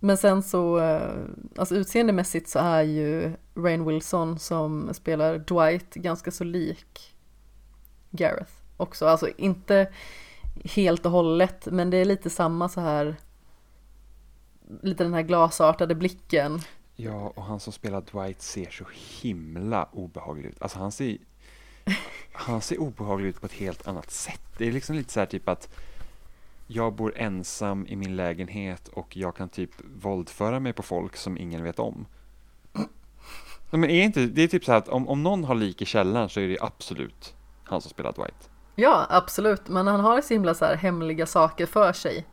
Men 0.00 0.16
sen 0.16 0.42
så, 0.42 0.78
eh, 0.78 1.24
alltså 1.56 1.74
utseendemässigt 1.76 2.48
så 2.48 2.58
är 2.58 2.82
ju 2.82 3.32
Rain 3.56 3.84
Wilson 3.84 4.38
som 4.38 4.94
spelar 4.94 5.38
Dwight 5.38 5.94
ganska 5.94 6.30
så 6.30 6.44
lik 6.44 7.16
Gareth 8.10 8.52
också. 8.76 9.06
Alltså 9.06 9.28
inte 9.36 9.92
helt 10.64 11.06
och 11.06 11.12
hållet, 11.12 11.68
men 11.70 11.90
det 11.90 11.96
är 11.96 12.04
lite 12.04 12.30
samma 12.30 12.68
så 12.68 12.80
här, 12.80 13.16
lite 14.82 15.04
den 15.04 15.14
här 15.14 15.22
glasartade 15.22 15.94
blicken. 15.94 16.60
Ja, 16.96 17.32
och 17.36 17.42
han 17.42 17.60
som 17.60 17.72
spelar 17.72 18.00
Dwight 18.00 18.42
ser 18.42 18.70
så 18.70 18.84
himla 19.22 19.88
obehaglig 19.92 20.48
ut. 20.48 20.62
Alltså 20.62 20.78
han 20.78 20.92
ser, 20.92 21.18
han 22.32 22.60
ser 22.60 22.80
obehaglig 22.80 23.28
ut 23.28 23.40
på 23.40 23.46
ett 23.46 23.52
helt 23.52 23.88
annat 23.88 24.10
sätt. 24.10 24.42
Det 24.58 24.68
är 24.68 24.72
liksom 24.72 24.96
lite 24.96 25.12
så 25.12 25.20
här 25.20 25.26
typ 25.26 25.48
att 25.48 25.68
jag 26.66 26.92
bor 26.92 27.12
ensam 27.16 27.86
i 27.86 27.96
min 27.96 28.16
lägenhet 28.16 28.88
och 28.88 29.16
jag 29.16 29.36
kan 29.36 29.48
typ 29.48 29.70
våldföra 30.02 30.60
mig 30.60 30.72
på 30.72 30.82
folk 30.82 31.16
som 31.16 31.38
ingen 31.38 31.62
vet 31.64 31.78
om. 31.78 32.06
Nej, 33.70 33.80
Men 33.80 33.90
är 33.90 34.02
inte, 34.02 34.26
det 34.26 34.42
är 34.42 34.48
typ 34.48 34.64
så 34.64 34.72
här 34.72 34.78
att 34.78 34.88
om, 34.88 35.08
om 35.08 35.22
någon 35.22 35.44
har 35.44 35.54
lik 35.54 35.82
i 35.82 35.84
källaren 35.84 36.28
så 36.28 36.40
är 36.40 36.48
det 36.48 36.58
absolut 36.60 37.34
han 37.64 37.80
som 37.80 37.90
spelar 37.90 38.12
Dwight. 38.12 38.50
Ja, 38.80 39.06
absolut, 39.10 39.68
men 39.68 39.86
han 39.86 40.00
har 40.00 40.20
så 40.20 40.34
himla 40.34 40.54
så 40.54 40.64
här 40.64 40.76
hemliga 40.76 41.26
saker 41.26 41.66
för 41.66 41.92
sig. 41.92 42.26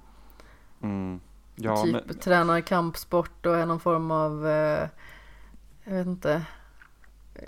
Mm. 0.82 1.20
Ja, 1.56 1.84
typ 1.84 1.94
men, 1.94 2.18
tränar 2.18 2.62
kampsport 2.62 3.46
och 3.46 3.56
är 3.56 3.66
någon 3.66 3.80
form 3.80 4.12
av, 4.12 4.48
eh, 4.48 4.88
jag 5.84 5.94
vet 5.94 6.08
inte, 6.08 6.46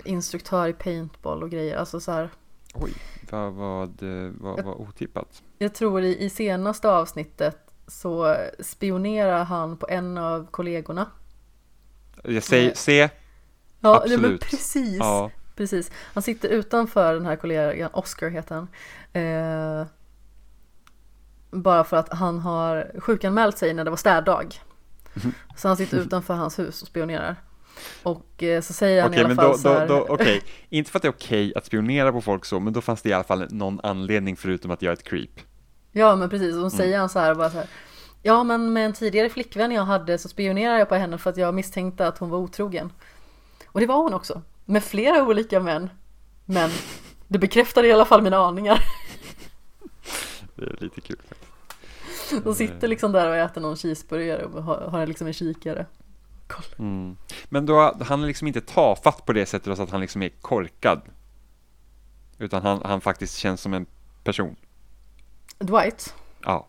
instruktör 0.04 0.68
i 0.68 0.72
paintball 0.72 1.42
och 1.42 1.50
grejer. 1.50 1.76
Alltså 1.76 2.00
så 2.00 2.12
här, 2.12 2.30
oj, 2.74 2.92
vad, 3.30 3.52
vad, 3.52 4.02
eh, 4.02 4.30
vad, 4.40 4.64
vad 4.64 4.76
otippat. 4.76 5.42
jag 5.58 5.74
tror 5.74 6.02
i, 6.02 6.24
i 6.24 6.30
senaste 6.30 6.90
avsnittet 6.90 7.58
så 7.86 8.36
spionerar 8.60 9.44
han 9.44 9.76
på 9.76 9.88
en 9.88 10.18
av 10.18 10.46
kollegorna. 10.50 11.06
Jag 12.24 12.42
säger, 12.42 12.66
Nej. 12.66 12.76
se, 12.76 13.00
Ja, 13.00 13.08
ja 13.80 13.96
Absolut. 13.96 14.40
precis. 14.40 14.98
ja, 14.98 15.30
Precis. 15.58 15.90
Han 16.14 16.22
sitter 16.22 16.48
utanför 16.48 17.14
den 17.14 17.26
här 17.26 17.36
kollegan, 17.36 17.90
Oscar 17.92 18.28
heter 18.28 18.54
han. 18.54 18.68
Eh, 19.12 19.86
bara 21.50 21.84
för 21.84 21.96
att 21.96 22.12
han 22.12 22.38
har 22.38 22.90
sjukanmält 23.00 23.58
sig 23.58 23.74
när 23.74 23.84
det 23.84 23.90
var 23.90 23.96
städdag. 23.96 24.60
Så 25.56 25.68
han 25.68 25.76
sitter 25.76 25.98
utanför 25.98 26.34
hans 26.34 26.58
hus 26.58 26.82
och 26.82 26.88
spionerar. 26.88 27.36
Och 28.02 28.42
eh, 28.42 28.60
så 28.60 28.72
säger 28.72 29.02
han 29.02 29.10
Okej, 29.10 29.22
i 29.22 29.24
alla 29.24 29.34
fall 29.34 29.50
då, 29.52 29.58
så 29.58 29.72
här, 29.72 29.88
då, 29.88 30.06
okej. 30.08 30.42
Inte 30.68 30.90
för 30.90 30.98
att 30.98 31.02
det 31.02 31.08
är 31.08 31.12
okej 31.12 31.52
att 31.56 31.66
spionera 31.66 32.12
på 32.12 32.20
folk 32.20 32.44
så, 32.44 32.60
men 32.60 32.72
då 32.72 32.80
fanns 32.80 33.02
det 33.02 33.08
i 33.08 33.12
alla 33.12 33.24
fall 33.24 33.46
någon 33.50 33.80
anledning 33.82 34.36
förutom 34.36 34.70
att 34.70 34.82
jag 34.82 34.90
är 34.90 34.96
ett 34.96 35.02
creep. 35.02 35.40
Ja 35.92 36.16
men 36.16 36.30
precis, 36.30 36.52
Mm. 36.52 36.64
och 36.64 36.70
då 36.70 36.76
säger 36.76 36.98
han 36.98 37.08
så 37.08 37.18
här 37.18 37.34
bara 37.34 37.50
så 37.50 37.56
här. 37.56 37.66
Ja 38.22 38.44
men 38.44 38.72
med 38.72 38.86
en 38.86 38.92
tidigare 38.92 39.28
flickvän 39.28 39.72
jag 39.72 39.82
hade 39.82 40.18
så 40.18 40.28
spionerade 40.28 40.78
jag 40.78 40.88
på 40.88 40.94
henne 40.94 41.18
för 41.18 41.30
att 41.30 41.36
jag 41.36 41.54
misstänkte 41.54 42.08
att 42.08 42.18
hon 42.18 42.30
var 42.30 42.38
otrogen. 42.38 42.92
Och 43.66 43.80
det 43.80 43.86
var 43.86 43.96
hon 44.02 44.14
också. 44.14 44.42
Med 44.70 44.84
flera 44.84 45.22
olika 45.22 45.60
män. 45.60 45.90
Men 46.44 46.70
det 47.28 47.38
bekräftade 47.38 47.88
i 47.88 47.92
alla 47.92 48.04
fall 48.04 48.22
mina 48.22 48.36
aningar. 48.36 48.84
Det 50.54 50.62
är 50.62 50.76
lite 50.80 51.00
kul 51.00 51.18
faktiskt. 51.28 52.44
De 52.44 52.54
sitter 52.54 52.88
liksom 52.88 53.12
där 53.12 53.28
och 53.28 53.36
äter 53.36 53.60
någon 53.60 53.76
cheeseburgare 53.76 54.44
och 54.44 54.62
har, 54.62 55.06
liksom 55.06 55.26
en 55.26 55.32
kikare. 55.32 55.86
Mm. 56.78 57.16
Men 57.48 57.66
då, 57.66 57.96
han 58.00 58.22
är 58.22 58.26
liksom 58.26 58.46
inte 58.46 58.60
tafatt 58.60 59.26
på 59.26 59.32
det 59.32 59.46
sättet 59.46 59.76
så 59.76 59.82
att 59.82 59.90
han 59.90 60.00
liksom 60.00 60.22
är 60.22 60.28
korkad. 60.28 61.00
Utan 62.38 62.62
han, 62.62 62.82
han 62.84 63.00
faktiskt 63.00 63.36
känns 63.36 63.60
som 63.60 63.74
en 63.74 63.86
person. 64.24 64.56
Dwight? 65.58 66.14
Ja, 66.44 66.66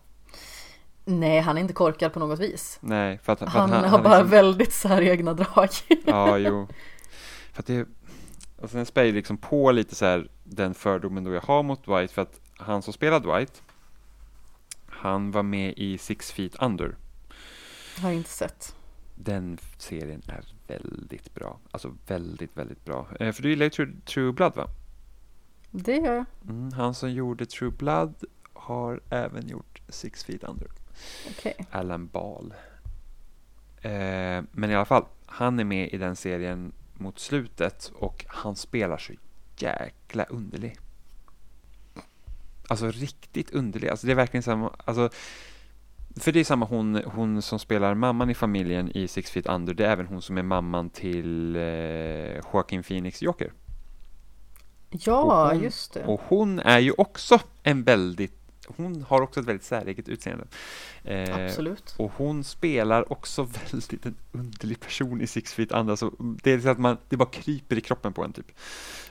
Nej, 1.04 1.40
han 1.40 1.56
är 1.56 1.60
inte 1.60 1.74
korkad 1.74 2.12
på 2.12 2.18
något 2.18 2.38
vis. 2.38 2.78
nej, 2.80 3.18
för 3.22 3.32
att, 3.32 3.38
för 3.38 3.46
Han, 3.46 3.72
att 3.72 3.90
har 3.90 3.98
bara 3.98 4.14
liksom, 4.14 4.30
väldigt 4.30 4.72
säregna 4.72 5.34
drag. 5.34 5.68
Ja, 6.06 6.38
jo. 6.38 6.68
För 7.52 7.62
att 7.62 7.66
det, 7.66 7.88
och 8.56 8.70
sen 8.70 8.86
spär 8.86 9.12
liksom 9.12 9.36
på 9.36 9.72
lite 9.72 9.94
så 9.94 10.04
här 10.04 10.28
den 10.44 10.74
fördomen 10.74 11.24
då 11.24 11.34
jag 11.34 11.40
har 11.40 11.62
mot 11.62 11.84
Dwight, 11.84 12.10
för 12.12 12.22
att 12.22 12.40
han 12.56 12.82
som 12.82 12.92
spelar 12.92 13.20
Dwight, 13.20 13.62
han 14.86 15.30
var 15.30 15.42
med 15.42 15.74
i 15.76 15.98
Six 15.98 16.32
Feet 16.32 16.62
Under. 16.62 16.96
Har 17.98 18.08
jag 18.08 18.16
inte 18.16 18.30
sett. 18.30 18.76
Den 19.14 19.58
serien 19.78 20.22
är 20.26 20.44
väldigt 20.66 21.34
bra. 21.34 21.58
Alltså 21.70 21.96
väldigt, 22.06 22.56
väldigt 22.56 22.84
bra. 22.84 23.06
Eh, 23.20 23.32
för 23.32 23.42
du 23.42 23.50
gillar 23.50 23.64
ju 23.66 23.70
True, 23.70 23.92
True 24.04 24.32
Blood 24.32 24.56
va? 24.56 24.66
Det 25.70 25.96
gör 25.96 26.14
jag. 26.14 26.24
Mm, 26.48 26.72
han 26.72 26.94
som 26.94 27.12
gjorde 27.12 27.46
True 27.46 27.70
Blood 27.70 28.14
har 28.52 29.00
även 29.10 29.48
gjort 29.48 29.82
Six 29.88 30.24
Feet 30.24 30.44
Under. 30.44 30.68
Okej. 31.30 31.66
Alan 31.70 32.06
Ball. 32.06 32.54
Eh, 33.82 34.42
men 34.52 34.70
i 34.70 34.74
alla 34.74 34.84
fall, 34.84 35.04
han 35.26 35.58
är 35.58 35.64
med 35.64 35.88
i 35.88 35.98
den 35.98 36.16
serien 36.16 36.72
mot 37.00 37.18
slutet 37.18 37.92
och 37.94 38.24
han 38.28 38.56
spelar 38.56 38.98
så 38.98 39.12
jäkla 39.56 40.24
underlig. 40.24 40.78
Alltså 42.68 42.90
riktigt 42.90 43.50
underlig. 43.50 43.88
Alltså 43.88 44.06
det 44.06 44.12
är 44.12 44.16
verkligen 44.16 44.42
samma, 44.42 44.74
alltså 44.84 45.10
för 46.16 46.32
det 46.32 46.40
är 46.40 46.44
samma 46.44 46.66
hon, 46.66 47.02
hon 47.04 47.42
som 47.42 47.58
spelar 47.58 47.94
mamman 47.94 48.30
i 48.30 48.34
familjen 48.34 48.90
i 48.96 49.08
Six 49.08 49.30
Feet 49.30 49.46
Under, 49.46 49.74
det 49.74 49.86
är 49.86 49.90
även 49.90 50.06
hon 50.06 50.22
som 50.22 50.38
är 50.38 50.42
mamman 50.42 50.90
till 50.90 51.56
eh, 51.56 51.62
Joaquin 52.52 52.82
Phoenix 52.82 53.22
Joker. 53.22 53.52
Ja, 54.90 55.50
hon- 55.52 55.62
just 55.62 55.92
det. 55.94 56.04
Och 56.04 56.20
hon 56.28 56.58
är 56.58 56.78
ju 56.78 56.92
också 56.98 57.40
en 57.62 57.82
väldigt, 57.82 58.39
hon 58.76 59.02
har 59.08 59.20
också 59.22 59.40
ett 59.40 59.46
väldigt 59.46 59.64
säreget 59.66 60.08
utseende. 60.08 60.44
Eh, 61.04 61.44
Absolut. 61.44 61.94
och 61.98 62.12
hon 62.16 62.44
spelar 62.44 63.12
också 63.12 63.42
väldigt 63.72 64.06
en 64.06 64.14
underlig 64.32 64.80
person 64.80 65.20
i 65.20 65.26
Six 65.26 65.54
Feet 65.54 65.72
Under. 65.72 65.96
Så 65.96 66.12
det 66.42 66.52
är 66.52 66.60
så 66.60 66.68
att 66.68 66.78
man, 66.78 66.96
det 67.08 67.16
bara 67.16 67.28
kryper 67.30 67.78
i 67.78 67.80
kroppen 67.80 68.12
på 68.12 68.24
en 68.24 68.32
typ. 68.32 68.58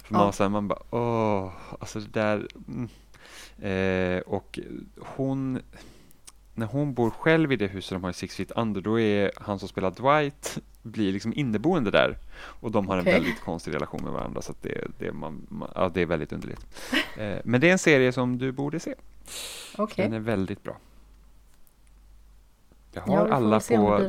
För 0.04 0.14
man, 0.14 0.26
Ja. 0.26 0.32
så 0.32 0.44
här, 0.44 0.50
man 0.50 0.68
bara 0.68 0.80
åh, 0.90 1.52
alltså 1.80 2.00
det 2.00 2.10
där. 2.12 2.48
Mm. 2.68 2.90
Eh, 3.62 4.22
och 4.22 4.60
hon, 4.98 5.60
när 6.60 6.66
hon 6.66 6.94
bor 6.94 7.10
själv 7.10 7.52
i 7.52 7.56
det 7.56 7.68
huset 7.68 7.92
de 7.96 8.04
har 8.04 8.10
i 8.10 8.14
Six 8.14 8.36
Feet 8.36 8.52
Under, 8.52 8.82
då 8.82 9.00
är 9.00 9.32
han 9.38 9.60
som 9.60 9.70
spelar 9.70 9.92
Dwight, 9.92 10.58
blir 10.82 11.14
liksom 11.14 11.34
inneboende 11.36 11.92
där. 11.92 12.18
Och 12.40 12.72
de 12.72 12.88
har 12.88 13.00
Okej. 13.00 13.14
en 13.14 13.22
väldigt 13.22 13.42
konstig 13.42 13.76
relation 13.76 14.04
med 14.04 14.14
varandra, 14.14 14.42
så 14.42 14.54
det, 14.62 14.88
det, 14.98 15.12
man, 15.12 15.48
man, 15.50 15.72
ja, 15.76 15.90
det 15.94 16.02
är 16.02 16.06
väldigt 16.06 16.34
underligt. 16.34 16.66
Eh, 17.18 17.38
men 17.44 17.62
det 17.62 17.68
är 17.68 17.72
en 17.72 17.80
serie 17.80 18.12
som 18.12 18.38
du 18.38 18.52
borde 18.52 18.80
se. 18.80 18.96
Okej. 19.78 20.06
Den 20.06 20.14
är 20.14 20.20
väldigt 20.20 20.64
bra. 20.64 20.78
Jag 22.92 23.04
Ja, 23.08 23.12
har 23.12 23.28
får 23.28 23.34
alla 23.34 23.60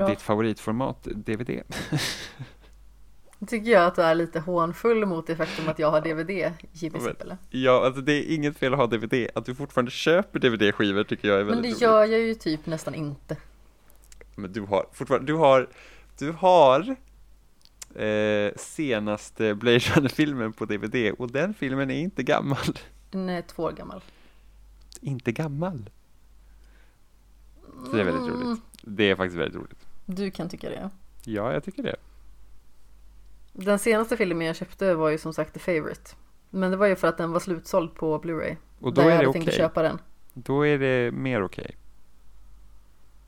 på 0.00 0.06
ditt 0.10 0.20
favoritformat, 0.20 1.02
DVD. 1.02 1.50
Nu 3.42 3.46
tycker 3.46 3.70
jag 3.70 3.84
att 3.86 3.94
du 3.94 4.02
är 4.02 4.14
lite 4.14 4.40
hånfull 4.40 5.06
mot 5.06 5.26
det 5.26 5.36
faktum 5.36 5.68
att 5.68 5.78
jag 5.78 5.90
har 5.90 6.00
DVD, 6.00 6.52
Jimmy 6.72 6.98
Men-. 6.98 7.36
Ja, 7.50 7.84
alltså 7.86 8.00
det 8.00 8.12
är 8.12 8.34
inget 8.34 8.56
fel 8.56 8.72
att 8.72 8.78
ha 8.78 8.86
DVD. 8.86 9.28
Att 9.34 9.44
du 9.44 9.54
fortfarande 9.54 9.90
köper 9.90 10.38
DVD-skivor 10.38 11.04
tycker 11.04 11.28
jag 11.28 11.40
är 11.40 11.44
Men 11.44 11.54
väldigt 11.54 11.62
det 11.64 11.68
roligt. 11.70 11.82
gör 11.82 12.04
jag 12.04 12.20
ju 12.20 12.34
typ 12.34 12.66
nästan 12.66 12.94
inte. 12.94 13.36
Men 14.34 14.52
du 14.52 14.60
har 14.60 14.86
fortfarande, 14.92 15.26
du 15.26 15.36
har, 15.36 15.68
du 16.18 16.32
har 16.32 16.96
eh, 18.04 18.52
senaste 18.56 19.54
Blade 19.54 19.78
Runner-filmen 19.78 20.52
på 20.52 20.64
DVD 20.64 21.12
och 21.18 21.30
den 21.30 21.54
filmen 21.54 21.90
är 21.90 21.98
inte 22.00 22.22
gammal. 22.22 22.58
Den 23.10 23.28
är 23.28 23.42
två 23.42 23.62
år 23.62 23.72
gammal. 23.72 24.02
Inte 25.00 25.32
gammal. 25.32 25.90
Så 27.86 27.92
det 27.96 28.00
är 28.00 28.04
väldigt 28.04 28.22
Mm, 28.34 28.42
roligt. 28.48 28.60
Det 28.82 29.10
är 29.10 29.16
faktiskt 29.16 29.38
väldigt 29.38 29.56
roligt. 29.60 29.86
Du 30.06 30.30
kan 30.30 30.48
tycka 30.48 30.70
det. 30.70 30.90
Ja, 31.24 31.52
jag 31.52 31.64
tycker 31.64 31.82
det. 31.82 31.96
Den 33.52 33.78
senaste 33.78 34.16
filmen 34.16 34.46
jag 34.46 34.56
köpte 34.56 34.94
var 34.94 35.10
ju 35.10 35.18
som 35.18 35.32
sagt 35.32 35.54
The 35.54 35.60
Favourite. 35.60 36.10
Men 36.50 36.70
det 36.70 36.76
var 36.76 36.86
ju 36.86 36.96
för 36.96 37.08
att 37.08 37.18
den 37.18 37.32
var 37.32 37.40
slutsåld 37.40 37.94
på 37.94 38.18
Blu-ray. 38.18 38.56
Och 38.80 38.92
då 38.94 39.00
där 39.00 39.08
är 39.08 39.10
det 39.10 39.16
hade 39.16 39.28
okej. 39.28 39.42
tänkt 39.42 39.56
köpa 39.56 39.82
den. 39.82 39.98
Då 40.34 40.66
är 40.66 40.78
det 40.78 41.10
mer 41.12 41.42
okej. 41.42 41.76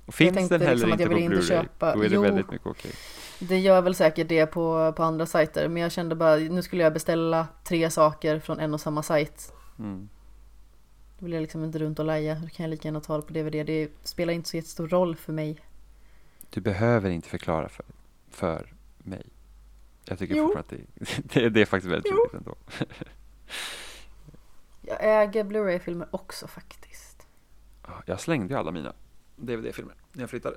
Och 0.07 0.15
finns 0.15 0.49
den 0.49 0.61
heller 0.61 0.73
liksom 0.75 0.93
inte 0.93 1.07
på 1.07 1.13
Blu-ray, 1.13 1.49
köpa- 1.49 1.95
då 1.95 2.03
är 2.03 2.09
det 2.09 2.15
Jo. 2.15 2.23
väldigt 2.23 2.51
mycket 2.51 2.67
okej. 2.67 2.93
Det 3.39 3.59
gör 3.59 3.83
väl 3.83 3.95
säkert 3.95 4.29
det 4.29 4.47
på, 4.47 4.93
på 4.97 5.03
andra 5.03 5.27
sajter. 5.27 5.69
Men 5.69 5.83
jag 5.83 5.93
kände 5.93 6.15
bara, 6.15 6.37
nu 6.37 6.63
skulle 6.63 6.83
jag 6.83 6.93
beställa 6.93 7.47
tre 7.65 7.91
saker 7.91 8.39
från 8.39 8.61
en 8.61 8.75
och 8.75 8.81
samma 8.81 9.03
sajt. 9.03 9.53
Mm. 9.79 10.09
Då 11.19 11.25
vill 11.25 11.33
jag 11.33 11.41
liksom 11.41 11.65
inte 11.65 11.79
runt 11.79 11.99
och 11.99 12.05
laja. 12.05 12.35
Då 12.35 12.49
kan 12.49 12.65
jag 12.65 12.71
lika 12.71 12.89
gärna 12.89 13.01
ta 13.01 13.17
det 13.17 13.23
på 13.23 13.33
DVD. 13.33 13.67
Det 13.67 13.89
spelar 14.03 14.33
inte 14.33 14.49
så 14.49 14.57
jättestor 14.57 14.89
roll 14.89 15.17
för 15.17 15.33
mig. 15.33 15.61
Du 16.51 16.61
behöver 16.61 17.11
inte 17.11 17.29
förklara 17.29 17.69
för, 17.69 17.85
för. 18.31 18.73
Jag 20.05 20.19
tycker 20.19 20.35
Jo. 20.35 20.47
fortfarande 20.55 20.85
att 21.01 21.25
det, 21.25 21.41
det, 21.41 21.49
det 21.49 21.61
är 21.61 21.67
faktiskt 21.67 21.93
väldigt 21.93 22.13
Jo. 22.13 22.19
roligt 22.19 22.35
ändå. 22.35 22.55
Jag 24.83 24.99
äger 25.01 25.45
Blu-ray-filmer 25.45 26.09
också 26.11 26.47
faktiskt. 26.47 27.27
Jag 28.07 28.21
slängde 28.21 28.55
ju 28.55 28.61
alla 28.61 28.71
mina. 28.71 28.93
DVD-filmer 29.37 29.95
när 30.13 30.23
jag 30.23 30.31
flyttade. 30.31 30.57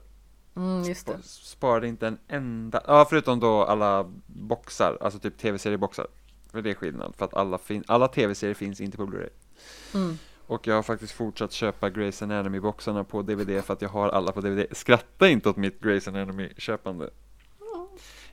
Mm, 0.56 0.84
just 0.84 1.06
det. 1.08 1.14
Sp- 1.14 1.22
Sparade 1.44 1.88
inte 1.88 2.08
en 2.08 2.18
enda, 2.28 2.82
ja 2.88 3.06
förutom 3.10 3.40
då 3.40 3.64
alla 3.64 4.12
boxar, 4.28 4.98
alltså 5.02 5.20
typ 5.20 5.38
tv-serieboxar. 5.38 6.08
För 6.52 6.62
det 6.62 6.70
är 6.70 6.74
skillnad, 6.76 7.16
för 7.16 7.26
att 7.26 7.34
alla, 7.34 7.58
fin- 7.58 7.84
alla 7.88 8.08
tv-serier 8.08 8.54
finns 8.56 8.82
inte 8.82 8.98
på 8.98 9.06
Blu-ray. 9.06 9.30
Mm. 9.94 10.18
Och 10.48 10.68
jag 10.68 10.76
har 10.76 10.84
faktiskt 10.84 11.14
fortsatt 11.14 11.52
köpa 11.52 11.90
Grey's 11.90 12.24
Anatomy-boxarna 12.24 13.04
på 13.04 13.22
DVD 13.22 13.64
för 13.64 13.74
att 13.74 13.82
jag 13.82 13.90
har 13.90 14.10
alla 14.10 14.32
på 14.32 14.42
DVD. 14.42 14.66
Skratta 14.72 15.30
inte 15.30 15.50
åt 15.50 15.58
mitt 15.58 15.80
Grey's 15.82 16.10
Anatomy-köpande. 16.10 17.10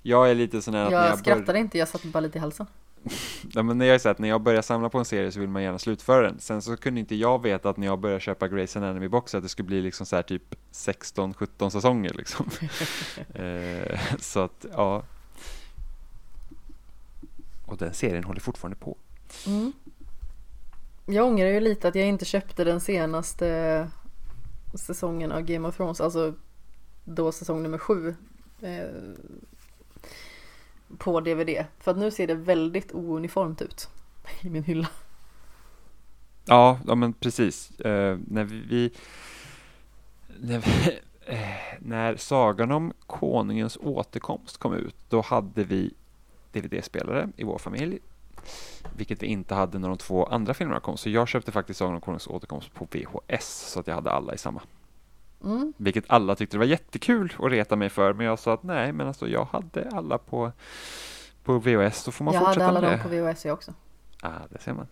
Jag 0.02 0.30
är 0.30 0.34
lite 0.34 0.62
sån 0.62 0.74
här 0.74 0.84
att 0.84 0.90
när 0.90 0.98
Jag 0.98 1.10
jag 1.10 1.18
skrattade 1.18 1.46
börjar, 1.46 1.60
inte, 1.60 1.78
jag 1.78 1.88
satte 1.88 2.06
bara 2.06 2.20
lite 2.20 2.38
i 2.38 2.40
halsen. 2.40 2.66
ja, 3.52 3.62
men 3.62 3.78
när 3.78 3.86
jag 3.86 3.94
är 3.94 3.98
så 3.98 4.08
att 4.08 4.18
när 4.18 4.28
jag 4.28 4.40
börjar 4.40 4.62
samla 4.62 4.88
på 4.88 4.98
en 4.98 5.04
serie 5.04 5.32
så 5.32 5.40
vill 5.40 5.48
man 5.48 5.62
gärna 5.62 5.78
slutföra 5.78 6.22
den. 6.22 6.40
Sen 6.40 6.62
så 6.62 6.76
kunde 6.76 7.00
inte 7.00 7.14
jag 7.14 7.42
veta 7.42 7.70
att 7.70 7.76
när 7.76 7.86
jag 7.86 7.98
började 7.98 8.20
köpa 8.20 8.48
Grey's 8.48 8.76
Anatomy-boxar 8.76 9.38
att 9.38 9.44
det 9.44 9.48
skulle 9.48 9.66
bli 9.66 9.82
liksom 9.82 10.06
så 10.06 10.16
här 10.16 10.22
typ 10.22 10.54
16-17 10.72 11.70
säsonger 11.70 12.12
liksom. 12.14 12.50
eh, 13.34 14.00
så 14.18 14.40
att, 14.40 14.66
ja. 14.72 15.02
Och 17.66 17.76
den 17.76 17.94
serien 17.94 18.24
håller 18.24 18.40
fortfarande 18.40 18.76
på. 18.76 18.96
Mm. 19.46 19.72
Jag 21.06 21.26
ångrar 21.26 21.48
ju 21.48 21.60
lite 21.60 21.88
att 21.88 21.94
jag 21.94 22.06
inte 22.06 22.24
köpte 22.24 22.64
den 22.64 22.80
senaste 22.80 23.90
säsongen 24.74 25.32
av 25.32 25.42
Game 25.42 25.68
of 25.68 25.76
Thrones, 25.76 26.00
alltså 26.00 26.34
då 27.04 27.32
säsong 27.32 27.62
nummer 27.62 27.78
sju. 27.78 28.14
Eh, 28.60 28.86
på 30.98 31.20
DVD. 31.20 31.64
För 31.78 31.90
att 31.90 31.98
nu 31.98 32.10
ser 32.10 32.26
det 32.26 32.34
väldigt 32.34 32.92
ouniformt 32.92 33.62
ut 33.62 33.88
i 34.40 34.50
min 34.50 34.64
hylla. 34.64 34.88
Ja, 36.44 36.78
ja 36.86 36.94
men 36.94 37.12
precis. 37.12 37.80
Eh, 37.80 38.18
när 38.28 38.44
vi, 38.44 38.60
vi 38.60 38.92
när, 40.40 40.58
vi, 40.58 40.98
eh, 41.26 41.78
när 41.78 42.16
Sagan 42.16 42.70
om 42.70 42.92
Konungens 43.06 43.78
återkomst 43.80 44.58
kom 44.58 44.74
ut, 44.74 44.96
då 45.08 45.20
hade 45.20 45.64
vi 45.64 45.94
DVD-spelare 46.52 47.28
i 47.36 47.44
vår 47.44 47.58
familj, 47.58 47.98
vilket 48.96 49.22
vi 49.22 49.26
inte 49.26 49.54
hade 49.54 49.78
när 49.78 49.88
de 49.88 49.98
två 49.98 50.24
andra 50.24 50.54
filmerna 50.54 50.80
kom. 50.80 50.96
Så 50.96 51.10
jag 51.10 51.28
köpte 51.28 51.52
faktiskt 51.52 51.78
Sagan 51.78 51.94
om 51.94 52.00
Konungens 52.00 52.26
återkomst 52.26 52.74
på 52.74 52.86
VHS, 52.90 53.70
så 53.72 53.80
att 53.80 53.86
jag 53.86 53.94
hade 53.94 54.10
alla 54.10 54.34
i 54.34 54.38
samma. 54.38 54.62
Mm. 55.44 55.72
Vilket 55.76 56.04
alla 56.08 56.34
tyckte 56.36 56.54
det 56.56 56.58
var 56.58 56.66
jättekul 56.66 57.32
att 57.38 57.50
reta 57.50 57.76
mig 57.76 57.88
för, 57.88 58.12
men 58.12 58.26
jag 58.26 58.38
sa 58.38 58.52
att 58.54 58.62
nej, 58.62 58.92
men 58.92 59.06
alltså 59.06 59.28
jag 59.28 59.44
hade 59.44 59.88
alla 59.92 60.18
på, 60.18 60.52
på 61.44 61.58
VHS, 61.58 62.02
så 62.02 62.12
får 62.12 62.24
man 62.24 62.34
Jag 62.34 62.40
hade 62.40 62.50
fortsätta 62.50 62.66
alla 62.68 62.80
med 62.80 62.90
dem 62.90 62.98
det. 62.98 63.02
på 63.02 63.30
VHS 63.30 63.44
jag 63.44 63.54
också. 63.54 63.74
Ah, 64.22 64.30
det 64.50 64.58
ser 64.62 64.72
man. 64.72 64.86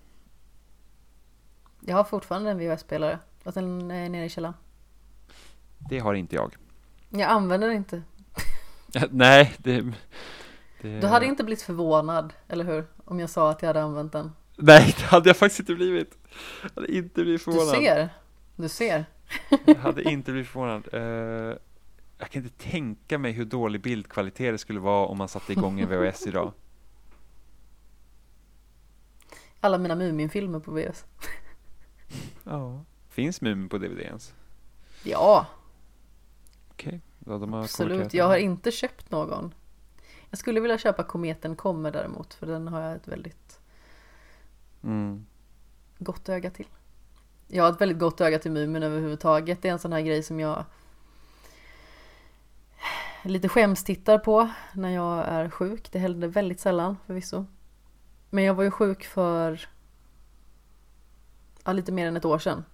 Jag 1.81 1.97
har 1.97 2.05
fortfarande 2.05 2.51
en 2.51 2.59
VHS-spelare. 2.59 3.19
Fast 3.45 3.55
den 3.55 3.91
är 3.91 4.09
nere 4.09 4.25
i 4.25 4.29
källaren. 4.29 4.55
Det 5.79 5.99
har 5.99 6.15
inte 6.15 6.37
jag. 6.37 6.57
Jag 7.09 7.23
använder 7.31 7.69
den 7.69 7.77
inte. 7.77 8.03
nej, 9.11 9.55
det, 9.59 9.83
det... 10.83 11.01
Du 11.01 11.07
hade 11.07 11.27
inte 11.27 11.45
blivit 11.45 11.63
förvånad, 11.63 12.33
eller 12.49 12.65
hur? 12.65 12.87
Om 13.05 13.21
jag 13.21 13.31
sa 13.31 13.51
att 13.51 13.63
jag 13.63 13.67
hade 13.67 13.83
använt 13.83 14.13
den. 14.13 14.33
Nej, 14.57 14.95
det 14.99 15.05
hade 15.05 15.29
jag 15.29 15.37
faktiskt 15.37 15.61
inte 15.61 15.75
blivit. 15.75 16.19
Jag 16.63 16.71
hade 16.75 16.93
inte 16.97 17.23
blivit 17.23 17.41
Du 17.41 17.53
förvånad. 17.53 17.75
ser. 17.75 18.09
Du 18.57 18.69
ser. 18.69 19.05
Jag 19.65 19.75
hade 19.75 20.03
inte 20.03 20.33
blivit 20.33 20.49
förvånad. 20.51 20.89
Eh, 20.93 21.57
jag 22.19 22.31
kan 22.31 22.45
inte 22.45 22.71
tänka 22.71 23.19
mig 23.19 23.33
hur 23.33 23.45
dålig 23.45 23.81
bildkvalitet 23.83 24.55
det 24.55 24.59
skulle 24.59 24.81
vara 24.81 25.07
om 25.07 25.19
man 25.19 25.29
satte 25.29 25.53
igång 25.53 25.81
en 25.81 25.89
VHS 25.89 26.27
idag. 26.27 26.53
Alla 29.61 29.79
mina 29.79 29.95
Muminfilmer 29.95 30.61
på 30.61 30.71
VHS. 30.73 31.05
Ja. 32.45 32.85
Finns 33.09 33.41
Mumin 33.41 33.69
på 33.69 33.79
DVD 33.79 33.99
ens? 34.01 34.35
Ja, 35.05 35.47
Okej, 36.71 37.01
ja, 37.27 37.39
de 37.39 37.53
har 37.53 37.61
absolut. 37.63 38.15
Jag 38.15 38.25
har 38.25 38.37
inte 38.37 38.71
köpt 38.71 39.11
någon. 39.11 39.55
Jag 40.31 40.39
skulle 40.39 40.61
vilja 40.61 40.79
köpa 40.79 41.03
Kometen 41.05 41.57
kommer 41.57 41.91
däremot, 41.91 42.35
för 42.35 42.47
den 42.47 42.69
har 42.69 42.81
jag 42.81 42.97
ett 42.97 43.09
väldigt 43.09 43.61
Mm. 44.85 45.27
gott 45.99 46.29
öga 46.29 46.51
till. 46.51 46.67
Jag 47.53 47.65
har 47.65 47.73
ett 47.73 47.81
väldigt 47.81 47.99
gott 47.99 48.21
öga 48.21 48.39
till 48.39 48.51
Mumin 48.51 48.83
överhuvudtaget. 48.83 49.63
Det 49.63 49.69
är 49.69 49.73
en 49.73 49.79
sån 49.79 49.93
här 49.93 50.01
grej 50.01 50.23
som 50.23 50.41
jag 50.41 50.65
lite 53.23 53.49
skäms 53.49 53.85
tittar 53.85 54.19
på 54.19 54.49
när 54.73 54.91
jag 54.91 55.25
är 55.29 55.51
sjuk. 55.51 55.93
Det 55.93 55.99
händer 55.99 56.29
väldigt 56.29 56.61
sällan 56.61 56.97
förvisso. 57.07 57.47
Men 58.31 58.45
jag 58.45 58.55
var 58.55 58.65
ju 58.65 58.71
sjuk 58.71 59.05
för 59.05 59.69
ja, 61.65 61.73
lite 61.73 61.93
mer 61.93 62.07
än 62.07 62.17
ett 62.17 62.25
år 62.25 62.39
sedan. 62.39 62.65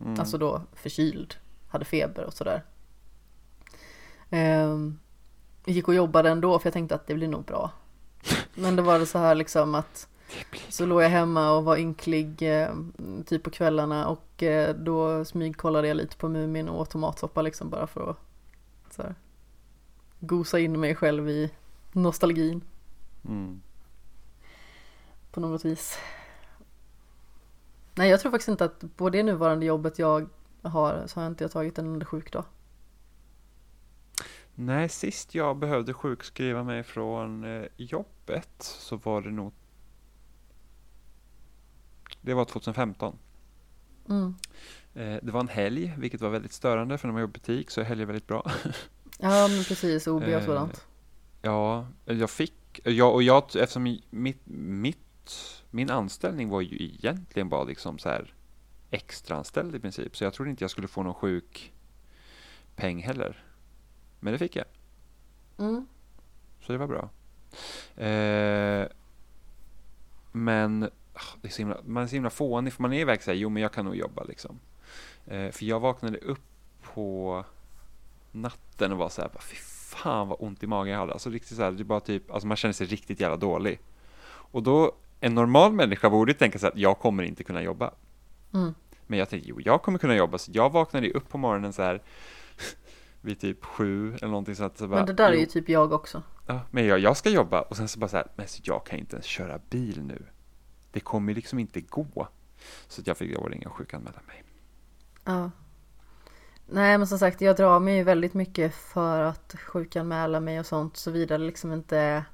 Mm. 0.00 0.20
Alltså 0.20 0.38
då 0.38 0.62
förkyld, 0.74 1.34
hade 1.68 1.84
feber 1.84 2.24
och 2.24 2.34
sådär. 2.34 2.64
Ehm, 4.30 4.98
gick 5.64 5.88
och 5.88 5.94
jobbade 5.94 6.30
ändå 6.30 6.58
för 6.58 6.66
jag 6.66 6.72
tänkte 6.72 6.94
att 6.94 7.06
det 7.06 7.14
blir 7.14 7.28
nog 7.28 7.44
bra. 7.44 7.70
Men 8.54 8.76
då 8.76 8.82
var 8.82 8.98
det 8.98 9.06
så 9.06 9.18
här 9.18 9.34
liksom 9.34 9.74
att 9.74 10.08
så 10.68 10.86
låg 10.86 11.02
jag 11.02 11.08
hemma 11.08 11.52
och 11.52 11.64
var 11.64 11.76
ynklig 11.76 12.42
eh, 12.60 12.74
typ 13.26 13.42
på 13.42 13.50
kvällarna 13.50 14.08
och 14.08 14.42
eh, 14.42 14.74
då 14.74 15.24
smygkollade 15.24 15.88
jag 15.88 15.96
lite 15.96 16.16
på 16.16 16.28
Mumin 16.28 16.68
och 16.68 16.80
åt 16.80 16.90
tomatsoppa 16.90 17.42
liksom 17.42 17.70
bara 17.70 17.86
för 17.86 18.10
att 18.10 18.18
så 18.94 19.02
här, 19.02 19.14
gosa 20.20 20.58
in 20.58 20.80
mig 20.80 20.94
själv 20.94 21.28
i 21.28 21.50
nostalgin 21.92 22.60
Mm. 23.24 23.60
på 25.30 25.40
något 25.40 25.64
vis. 25.64 25.98
Nej, 27.94 28.10
jag 28.10 28.20
tror 28.20 28.32
faktiskt 28.32 28.48
inte 28.48 28.64
att 28.64 28.84
på 28.96 29.10
det 29.10 29.22
nuvarande 29.22 29.66
jobbet 29.66 29.98
jag 29.98 30.28
har 30.62 31.02
så 31.06 31.20
har 31.20 31.24
jag 31.24 31.30
inte 31.32 31.44
jag 31.44 31.50
tagit 31.50 31.78
en 31.78 31.86
enda 31.86 32.06
sjukdag. 32.06 32.44
Nej, 34.54 34.88
sist 34.88 35.34
jag 35.34 35.56
behövde 35.56 35.94
sjukskriva 35.94 36.64
mig 36.64 36.82
från 36.82 37.44
eh, 37.44 37.64
jobbet 37.76 38.50
så 38.58 38.96
var 38.96 39.20
det 39.22 39.30
nog 39.30 39.52
Det 42.20 42.34
var 42.34 42.44
2015. 42.44 43.18
Mm. 44.08 44.34
Eh, 44.94 45.16
det 45.22 45.32
var 45.32 45.40
en 45.40 45.48
helg, 45.48 45.94
vilket 45.98 46.20
var 46.20 46.30
väldigt 46.30 46.52
störande 46.52 46.98
för 46.98 47.08
när 47.08 47.12
man 47.12 47.20
jobbar 47.20 47.30
i 47.30 47.40
butik 47.40 47.70
så 47.70 47.80
är 47.80 47.84
helger 47.84 48.06
väldigt 48.06 48.26
bra. 48.26 48.50
Ja, 49.20 49.48
men 49.48 49.64
precis. 49.64 50.06
OB 50.06 50.22
och 50.22 50.28
Eh, 50.28 50.44
sådant. 50.44 50.86
Ja, 51.42 51.86
jag 52.04 52.30
fick, 52.30 52.80
jag, 52.84 53.14
och 53.14 53.22
jag, 53.22 53.42
eftersom 53.56 53.82
mitt, 54.10 54.40
mitt, 54.46 55.52
min 55.70 55.90
anställning 55.90 56.48
var 56.48 56.60
ju 56.60 56.76
egentligen 56.84 57.48
bara 57.48 57.64
liksom 57.64 57.98
så 57.98 58.08
här 58.08 58.34
extraanställd 58.90 59.74
i 59.74 59.80
princip, 59.80 60.16
så 60.16 60.24
jag 60.24 60.34
trodde 60.34 60.50
inte 60.50 60.64
jag 60.64 60.70
skulle 60.70 60.88
få 60.88 61.02
någon 61.02 61.14
sjukpeng 61.14 63.02
heller. 63.02 63.44
Men 64.20 64.32
det 64.32 64.38
fick 64.38 64.56
jag, 64.56 64.64
Mm. 65.58 65.86
så 66.60 66.72
det 66.72 66.78
var 66.78 66.86
bra. 66.86 67.10
Eh, 68.04 68.86
men 70.32 70.90
det 71.40 71.48
är 71.48 71.52
så 71.52 71.58
himla, 71.58 71.76
man 71.84 72.02
är 72.02 72.06
så 72.06 72.14
himla 72.14 72.30
fånig, 72.30 72.72
för 72.72 72.82
man 72.82 72.92
är 72.92 73.00
iväg 73.00 73.22
så 73.22 73.30
här, 73.30 73.38
jo 73.38 73.48
men 73.48 73.62
jag 73.62 73.72
kan 73.72 73.84
nog 73.84 73.96
jobba 73.96 74.24
liksom. 74.24 74.60
Eh, 75.26 75.50
för 75.50 75.64
jag 75.64 75.80
vaknade 75.80 76.18
upp 76.18 76.40
på 76.82 77.44
natten 78.32 78.92
och 78.92 78.98
var 78.98 79.08
så 79.08 79.22
här, 79.22 79.30
fy 79.40 79.56
fan 79.56 80.28
vad 80.28 80.38
ont 80.40 80.62
i 80.62 80.66
magen 80.66 80.92
jag 80.92 81.00
hade. 81.00 81.12
Alltså 81.12 81.30
riktigt 81.30 81.56
så 81.56 81.62
här, 81.62 81.70
det 81.70 81.84
bara 81.84 82.00
typ, 82.00 82.30
alltså 82.30 82.46
man 82.46 82.56
känner 82.56 82.72
sig 82.72 82.86
riktigt 82.86 83.20
jävla 83.20 83.36
dålig. 83.36 83.80
Och 84.26 84.62
då, 84.62 84.92
en 85.20 85.34
normal 85.34 85.72
människa 85.72 86.10
borde 86.10 86.34
tänka 86.34 86.58
sig 86.58 86.68
att 86.68 86.78
jag 86.78 86.98
kommer 86.98 87.22
inte 87.22 87.44
kunna 87.44 87.62
jobba. 87.62 87.90
Mm. 88.54 88.74
Men 89.06 89.18
jag 89.18 89.28
tänkte, 89.28 89.48
jo 89.48 89.60
jag 89.64 89.82
kommer 89.82 89.98
kunna 89.98 90.16
jobba. 90.16 90.38
Så 90.38 90.50
jag 90.54 90.72
vaknade 90.72 91.10
upp 91.10 91.28
på 91.28 91.38
morgonen 91.38 91.72
så 91.72 91.82
här 91.82 92.02
vid 93.20 93.40
typ 93.40 93.64
sju 93.64 94.14
eller 94.14 94.28
någonting 94.28 94.54
så 94.54 94.64
att 94.64 94.78
så 94.78 94.88
bara, 94.88 94.96
Men 94.96 95.06
det 95.06 95.12
där 95.12 95.32
är 95.32 95.36
ju 95.36 95.46
typ 95.46 95.68
jag 95.68 95.92
också. 95.92 96.22
Ja, 96.46 96.60
men 96.70 96.86
jag, 96.86 96.98
jag 96.98 97.16
ska 97.16 97.30
jobba 97.30 97.60
och 97.60 97.76
sen 97.76 97.88
så 97.88 97.98
bara 97.98 98.08
så 98.08 98.16
här, 98.16 98.26
men 98.36 98.48
så 98.48 98.60
jag 98.64 98.86
kan 98.86 98.98
inte 98.98 99.16
ens 99.16 99.26
köra 99.26 99.60
bil 99.70 100.02
nu. 100.02 100.26
Det 100.90 101.00
kommer 101.00 101.34
liksom 101.34 101.58
inte 101.58 101.80
gå. 101.80 102.28
Så 102.88 103.02
jag 103.04 103.16
fick 103.16 103.38
att 103.38 103.46
ringa 103.46 103.68
och 103.68 103.76
sjukanmäla 103.76 104.20
mig. 104.26 104.44
Ja. 105.24 105.50
Nej 106.66 106.98
men 106.98 107.06
som 107.06 107.18
sagt 107.18 107.40
jag 107.40 107.56
drar 107.56 107.80
mig 107.80 107.96
ju 107.96 108.02
väldigt 108.02 108.34
mycket 108.34 108.74
för 108.74 109.20
att 109.20 109.54
sjukanmäla 109.58 110.40
mig 110.40 110.60
och 110.60 110.66
sånt 110.66 110.96
såvida 110.96 111.38
det 111.38 111.44
liksom 111.44 111.72
inte 111.72 112.24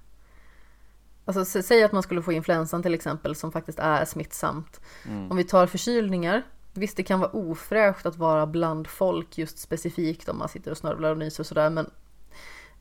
Alltså 1.24 1.62
säg 1.62 1.84
att 1.84 1.92
man 1.92 2.02
skulle 2.02 2.22
få 2.22 2.32
influensan 2.32 2.82
till 2.82 2.94
exempel 2.94 3.34
som 3.34 3.52
faktiskt 3.52 3.78
är 3.78 4.04
smittsamt. 4.04 4.80
Mm. 5.06 5.30
Om 5.30 5.36
vi 5.36 5.44
tar 5.44 5.66
förkylningar 5.66 6.42
Visst 6.76 6.96
det 6.96 7.02
kan 7.02 7.20
vara 7.20 7.30
ofräscht 7.30 8.06
att 8.06 8.16
vara 8.16 8.46
bland 8.46 8.86
folk 8.86 9.38
just 9.38 9.58
specifikt 9.58 10.28
om 10.28 10.38
man 10.38 10.48
sitter 10.48 10.70
och 10.70 10.76
snörvlar 10.76 11.10
och 11.10 11.18
nyser 11.18 11.42
och 11.42 11.46
sådär 11.46 11.70
men 11.70 11.90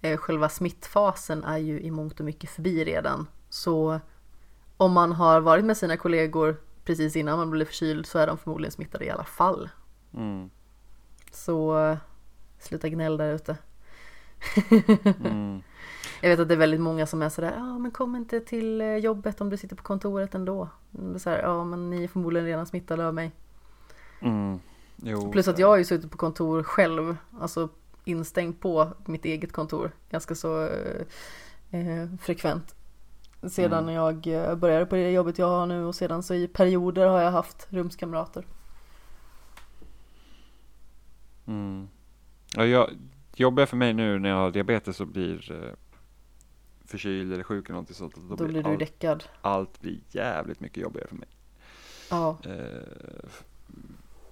eh, 0.01 0.17
Själva 0.17 0.49
smittfasen 0.49 1.43
är 1.43 1.57
ju 1.57 1.81
i 1.81 1.91
mångt 1.91 2.19
och 2.19 2.25
mycket 2.25 2.49
förbi 2.49 2.85
redan. 2.85 3.27
Så 3.49 3.99
om 4.77 4.91
man 4.91 5.11
har 5.11 5.41
varit 5.41 5.65
med 5.65 5.77
sina 5.77 5.97
kollegor 5.97 6.57
precis 6.85 7.15
innan 7.15 7.37
man 7.37 7.49
blev 7.49 7.65
förkyld 7.65 8.05
så 8.05 8.19
är 8.19 8.27
de 8.27 8.37
förmodligen 8.37 8.71
smittade 8.71 9.05
i 9.05 9.09
alla 9.09 9.23
fall. 9.23 9.69
Mm. 10.13 10.49
Så 11.31 11.79
eh, 11.79 11.97
sluta 12.59 12.89
gnäll 12.89 13.17
där 13.17 13.33
ute. 13.33 13.57
Mm. 15.19 15.61
Jag 16.21 16.29
vet 16.29 16.39
att 16.39 16.47
det 16.47 16.53
är 16.53 16.57
väldigt 16.57 16.81
många 16.81 17.05
som 17.05 17.21
är 17.21 17.29
sådär, 17.29 17.53
ja 17.55 17.77
men 17.77 17.91
kom 17.91 18.15
inte 18.15 18.39
till 18.39 18.81
eh, 18.81 18.95
jobbet 18.95 19.41
om 19.41 19.49
du 19.49 19.57
sitter 19.57 19.75
på 19.75 19.83
kontoret 19.83 20.35
ändå. 20.35 20.69
Så 21.17 21.29
här, 21.29 21.41
ja 21.41 21.63
men 21.63 21.89
ni 21.89 22.03
är 22.03 22.07
förmodligen 22.07 22.45
redan 22.45 22.65
smittade 22.65 23.07
av 23.07 23.13
mig. 23.13 23.31
Mm. 24.19 24.59
Jo, 24.95 25.31
Plus 25.31 25.47
att 25.47 25.59
jag 25.59 25.67
har 25.67 25.77
ju 25.77 25.85
suttit 25.85 26.11
på 26.11 26.17
kontor 26.17 26.63
själv, 26.63 27.17
alltså 27.39 27.69
instängd 28.03 28.59
på 28.59 28.93
mitt 29.05 29.25
eget 29.25 29.51
kontor 29.51 29.91
ganska 30.09 30.35
så 30.35 30.69
eh, 31.71 32.07
frekvent. 32.21 32.75
Sedan 33.49 33.83
Mm. 33.83 33.95
jag 33.95 34.27
eh, 34.27 34.55
började 34.55 34.85
på 34.85 34.95
det 34.95 35.11
jobbet 35.11 35.37
jag 35.37 35.47
har 35.47 35.65
nu 35.65 35.85
och 35.85 35.95
sedan 35.95 36.23
så 36.23 36.33
i 36.33 36.47
perioder 36.47 37.07
har 37.07 37.21
jag 37.21 37.31
haft 37.31 37.67
rumskamrater. 37.69 38.45
Mm. 41.47 41.87
Ja, 42.55 42.65
jag, 42.65 42.89
jobbiga 43.35 43.65
för 43.65 43.77
mig 43.77 43.93
nu 43.93 44.19
när 44.19 44.29
jag 44.29 44.35
har 44.35 44.51
diabetes 44.51 45.01
och 45.01 45.07
blir 45.07 45.51
eh, 45.51 45.73
förkyld 46.85 47.33
eller 47.33 47.43
sjuk 47.43 47.65
eller 47.65 47.73
någonting 47.73 47.95
sånt. 47.95 48.15
Då, 48.29 48.35
Då 48.35 48.47
blir 48.47 48.63
du 48.63 48.69
allt, 48.69 48.79
däckad. 48.79 49.23
allt 49.41 49.81
blir 49.81 49.99
jävligt 50.09 50.59
mycket 50.59 50.77
jobbigare 50.83 51.07
för 51.07 51.15
mig. 51.15 51.27
Ja, 52.09 52.37
Eh, 52.45 53.29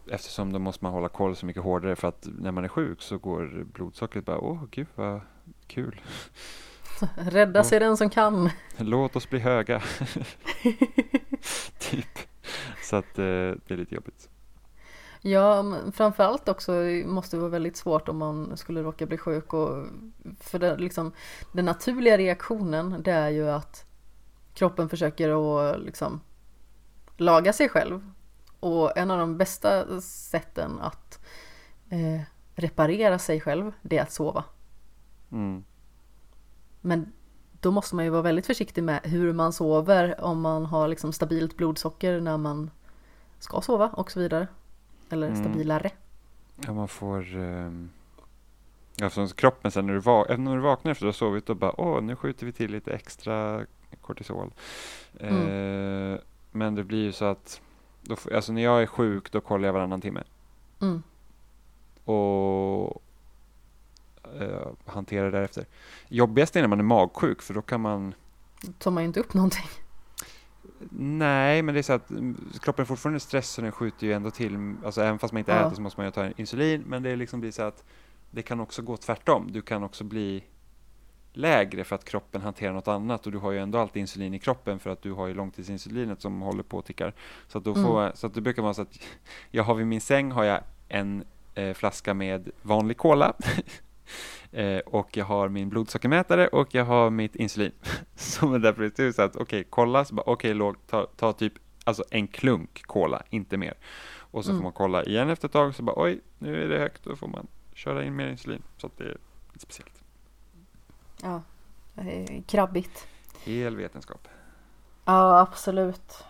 eftersom 0.07 0.53
då 0.53 0.59
måste 0.59 0.85
man 0.85 0.93
hålla 0.93 1.09
koll 1.09 1.35
så 1.35 1.45
mycket 1.45 1.63
hårdare 1.63 1.95
för 1.95 2.07
att 2.07 2.27
när 2.39 2.51
man 2.51 2.63
är 2.63 2.67
sjuk 2.67 3.01
så 3.01 3.17
går 3.17 3.65
blodsockret 3.73 4.25
bara 4.25 4.39
åh 4.39 4.63
gud 4.71 4.87
vad 4.95 5.21
kul. 5.67 6.01
rädda 7.15 7.63
sig 7.63 7.79
den 7.79 7.97
som 7.97 8.09
kan. 8.09 8.49
Låt 8.77 9.15
oss 9.15 9.29
bli 9.29 9.39
höga. 9.39 9.81
typ. 11.79 12.19
Så 12.83 12.95
att 12.95 13.19
eh, 13.19 13.23
det 13.23 13.69
är 13.69 13.77
lite 13.77 13.95
jobbigt. 13.95 14.29
Ja, 15.21 15.65
framförallt 15.93 16.49
också 16.49 16.71
måste 17.05 17.35
det 17.35 17.39
vara 17.39 17.51
väldigt 17.51 17.77
svårt 17.77 18.09
om 18.09 18.17
man 18.17 18.57
skulle 18.57 18.83
råka 18.83 19.05
bli 19.05 19.17
sjuk 19.17 19.53
och 19.53 19.85
för 20.39 20.59
det, 20.59 20.77
liksom, 20.77 21.11
den 21.51 21.65
naturliga 21.65 22.17
reaktionen 22.17 23.03
det 23.03 23.11
är 23.11 23.29
ju 23.29 23.49
att 23.49 23.85
kroppen 24.53 24.89
försöker 24.89 25.59
att 25.59 25.81
liksom 25.81 26.21
laga 27.17 27.53
sig 27.53 27.69
själv 27.69 28.11
och 28.59 28.97
en 28.97 29.11
av 29.11 29.19
de 29.19 29.37
bästa 29.37 30.01
sätten 30.01 30.79
att 30.79 31.19
eh, 31.89 32.21
reparera 32.55 33.19
sig 33.19 33.41
själv 33.41 33.71
det 33.81 33.97
är 33.97 34.01
att 34.03 34.11
sova. 34.11 34.43
Mm. 35.31 35.63
Men 36.81 37.11
då 37.59 37.71
måste 37.71 37.95
man 37.95 38.05
ju 38.05 38.11
vara 38.11 38.21
väldigt 38.21 38.45
försiktig 38.45 38.83
med 38.83 38.99
hur 39.03 39.33
man 39.33 39.53
sover 39.53 40.21
om 40.21 40.41
man 40.41 40.65
har 40.65 40.87
liksom 40.87 41.13
stabilt 41.13 41.57
blodsocker 41.57 42.21
när 42.21 42.37
man 42.37 42.71
ska 43.39 43.61
sova 43.61 43.87
och 43.89 44.11
så 44.11 44.19
vidare. 44.19 44.47
Eller 45.09 45.27
Mm. 45.27 45.39
stabilare. 45.43 45.91
Ja, 46.65 46.73
man 46.73 46.87
får... 46.87 47.35
ehm, 47.37 47.89
Ja, 48.95 49.09
så 49.09 49.27
kroppen 49.27 49.71
sen 49.71 49.87
när 49.87 49.93
du, 49.93 49.99
va- 49.99 50.25
även 50.29 50.43
när 50.43 50.55
du 50.55 50.61
vaknar 50.61 50.91
efter 50.91 51.05
att 51.07 51.17
du 51.19 51.23
har 51.25 51.29
sovit 51.29 51.49
och 51.49 51.55
bara 51.57 51.81
åh, 51.81 52.01
nu 52.01 52.15
skjuter 52.15 52.45
vi 52.45 52.51
till 52.51 52.71
lite 52.71 52.93
extra 52.93 53.65
kortisol. 54.01 54.51
Mm. 55.19 55.35
Eh, 56.13 56.19
men 56.51 56.75
det 56.75 56.83
blir 56.83 57.03
ju 57.03 57.11
så 57.11 57.25
att, 57.25 57.61
då, 58.01 58.15
alltså 58.35 58.53
när 58.53 58.61
jag 58.61 58.81
är 58.81 58.85
sjuk 58.85 59.31
då 59.31 59.41
kollar 59.41 59.65
jag 59.67 59.73
varannan 59.73 60.01
timme. 60.01 60.23
Mm. 60.81 61.03
Och 62.05 63.01
eh, 64.39 64.67
hanterar 64.85 65.31
därefter. 65.31 65.65
Jobbigast 66.07 66.55
är 66.55 66.61
när 66.61 66.67
man 66.67 66.79
är 66.79 66.83
magsjuk 66.83 67.41
för 67.41 67.53
då 67.53 67.61
kan 67.61 67.81
man 67.81 68.13
tar 68.77 68.91
man 68.91 69.03
ju 69.03 69.07
inte 69.07 69.19
upp 69.19 69.33
någonting. 69.33 69.65
Nej, 70.89 71.61
men 71.61 71.73
det 71.75 71.79
är 71.81 71.83
så 71.83 71.93
att 71.93 72.09
mm, 72.09 72.49
kroppen 72.61 72.83
är 72.83 72.87
fortfarande 72.87 73.19
stress 73.19 73.57
och 73.57 73.63
den 73.63 73.71
skjuter 73.71 74.07
ju 74.07 74.13
ändå 74.13 74.31
till. 74.31 74.75
Alltså 74.85 75.01
även 75.01 75.19
fast 75.19 75.33
man 75.33 75.39
inte 75.39 75.51
Ja. 75.51 75.59
äter 75.67 75.75
så 75.75 75.81
måste 75.81 75.99
man 75.99 76.07
ju 76.07 76.11
ta 76.11 76.29
insulin. 76.37 76.83
Men 76.87 77.03
det 77.03 77.15
liksom 77.15 77.39
blir 77.39 77.51
så 77.51 77.63
att 77.63 77.83
det 78.31 78.41
kan 78.41 78.59
också 78.59 78.81
gå 78.81 78.97
tvärtom. 78.97 79.47
Du 79.51 79.61
kan 79.61 79.83
också 79.83 80.03
bli 80.03 80.43
lägre 81.33 81.83
för 81.83 81.95
att 81.95 82.05
kroppen 82.05 82.41
hanterar 82.41 82.73
något 82.73 82.87
annat 82.87 83.25
och 83.25 83.31
du 83.31 83.37
har 83.37 83.51
ju 83.51 83.59
ändå 83.59 83.77
alltid 83.79 83.99
insulin 84.01 84.33
i 84.33 84.39
kroppen 84.39 84.79
för 84.79 84.89
att 84.89 85.01
du 85.01 85.11
har 85.11 85.27
ju 85.27 85.33
långtidsinsulinet 85.33 86.21
som 86.21 86.41
håller 86.41 86.63
på 86.63 86.77
och 86.77 86.85
tickar. 86.85 87.13
Så 87.47 87.57
att, 87.57 87.63
då 87.63 87.71
Mm. 87.71 87.83
får, 87.83 88.11
så 88.15 88.27
att 88.27 88.33
det 88.33 88.41
brukar 88.41 88.61
vara 88.61 88.73
så 88.73 88.81
att 88.81 88.99
jag 89.51 89.63
har 89.63 89.75
vid 89.75 89.87
min 89.87 90.01
säng 90.01 90.31
har 90.31 90.43
jag 90.43 90.61
en 90.87 91.23
eh, 91.55 91.73
flaska 91.73 92.13
med 92.13 92.49
vanlig 92.61 92.97
cola 92.97 93.33
eh, 94.51 94.77
och 94.79 95.17
jag 95.17 95.25
har 95.25 95.49
min 95.49 95.69
blodsockermätare 95.69 96.47
och 96.47 96.75
jag 96.75 96.85
har 96.85 97.09
mitt 97.09 97.35
insulin. 97.35 97.71
Som 98.15 98.53
är 98.53 98.59
där 98.59 98.73
precis 98.73 99.15
så 99.15 99.21
att 99.21 99.35
okej, 99.35 99.63
kolla, 99.69 100.05
så 100.05 100.15
bara 100.15 100.23
okej, 100.25 100.53
låg, 100.53 100.75
ta, 100.87 101.05
ta 101.15 101.33
typ 101.33 101.53
alltså 101.83 102.03
en 102.09 102.27
klunk 102.27 102.81
cola, 102.85 103.23
inte 103.29 103.57
mer. 103.57 103.73
Och 104.13 104.45
så 104.45 104.51
Mm. 104.51 104.59
får 104.59 104.63
man 104.63 104.73
kolla 104.73 105.03
igen 105.03 105.29
efter 105.29 105.47
ett 105.47 105.51
tag 105.53 105.75
så 105.75 105.83
bara 105.83 106.03
oj, 106.03 106.21
nu 106.39 106.63
är 106.63 106.67
det 106.69 106.79
högt, 106.79 107.03
då 107.03 107.15
får 107.15 107.27
man 107.27 107.47
köra 107.73 108.03
in 108.03 108.15
mer 108.15 108.27
insulin. 108.27 108.61
Så 108.77 108.87
att 108.87 108.97
det 108.97 109.03
är 109.03 109.17
lite 109.53 109.59
speciellt. 109.59 110.03
Ja, 111.21 111.41
krabbigt. 112.47 113.07
Hel 113.43 113.75
vetenskap. 113.75 114.27
Ja, 115.05 115.39
absolut. 115.39 116.23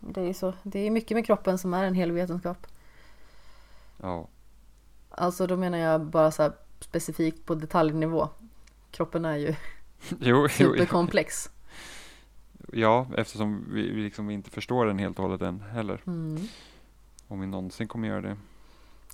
Det 0.00 0.20
är 0.20 0.32
så. 0.32 0.52
Det 0.62 0.78
är 0.86 0.90
mycket 0.90 1.14
med 1.16 1.26
kroppen 1.26 1.58
som 1.58 1.74
är 1.74 1.84
en 1.84 1.94
hel 1.94 2.12
vetenskap. 2.12 2.66
Ja. 4.02 4.28
Alltså 5.10 5.46
då 5.46 5.56
menar 5.56 5.78
jag 5.78 6.00
bara 6.00 6.30
så 6.30 6.42
här 6.42 6.52
specifikt 6.88 7.44
på 7.46 7.54
detaljnivå. 7.54 8.28
Kroppen 8.90 9.24
är 9.24 9.36
ju 9.36 9.54
Jo, 10.20 10.48
superkomplex. 10.48 11.50
ja, 12.72 13.06
eftersom 13.16 13.64
vi, 13.72 13.90
vi 13.90 14.02
liksom 14.02 14.30
inte 14.30 14.50
förstår 14.50 14.86
den 14.86 14.98
helt 14.98 15.18
och 15.18 15.24
hållet 15.24 15.42
än 15.42 15.60
heller. 15.60 16.02
Mm. 16.06 16.42
Om 17.28 17.40
vi 17.40 17.46
någonsin 17.46 17.88
kommer 17.88 18.08
göra 18.08 18.20
det. 18.20 18.36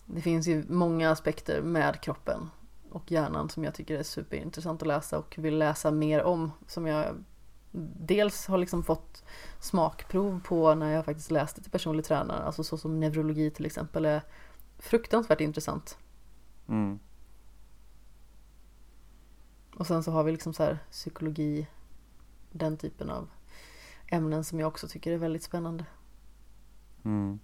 Det 0.07 0.21
finns 0.21 0.47
ju 0.47 0.65
många 0.69 1.11
aspekter 1.11 1.63
med 1.63 2.01
kroppen 2.01 2.51
och 2.91 3.13
hjärnan 3.13 3.49
som 3.49 3.65
jag 3.65 3.75
tycker 3.75 3.99
är 3.99 4.03
superintressant 4.03 4.83
att 4.83 4.89
läsa 4.89 5.19
och 5.19 5.35
vill 5.39 5.59
läsa 5.59 5.91
mer 5.91 6.23
om. 6.23 6.53
Som 6.67 6.87
jag 6.87 7.25
dels 8.07 8.47
har 8.47 8.59
liksom 8.59 8.83
fått 8.83 9.25
smakprov 9.61 10.41
på 10.45 10.75
när 10.75 10.93
jag 10.93 11.05
faktiskt 11.05 11.31
läste 11.31 11.63
till 11.63 11.71
personlig 11.71 12.05
tränare. 12.05 12.43
Alltså 12.43 12.65
så 12.65 12.79
som 12.79 13.01
neurologi 13.01 13.51
till 13.51 13.67
exempel 13.67 14.05
är 14.05 14.23
fruktansvärt 14.79 15.41
intressant. 15.41 15.99
Mm. 16.69 16.99
Och 19.75 19.87
sen 19.87 20.03
så 20.03 20.11
har 20.11 20.25
vi 20.25 20.33
liksom 20.33 20.55
så 20.55 20.63
här 20.63 20.79
psykologi, 20.91 21.67
den 22.51 22.77
typen 22.77 23.11
av 23.11 23.29
ämnen 24.07 24.45
som 24.45 24.61
jag 24.61 24.69
också 24.69 24.89
tycker 24.89 25.13
är 25.13 25.17
väldigt 25.17 25.43
spännande. 25.43 25.85
Mm. 27.05 27.41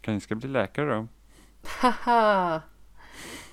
Kanske 0.00 0.24
ska 0.24 0.34
bli 0.34 0.48
läkare 0.48 0.94
då? 0.94 1.08
Haha! 1.62 2.62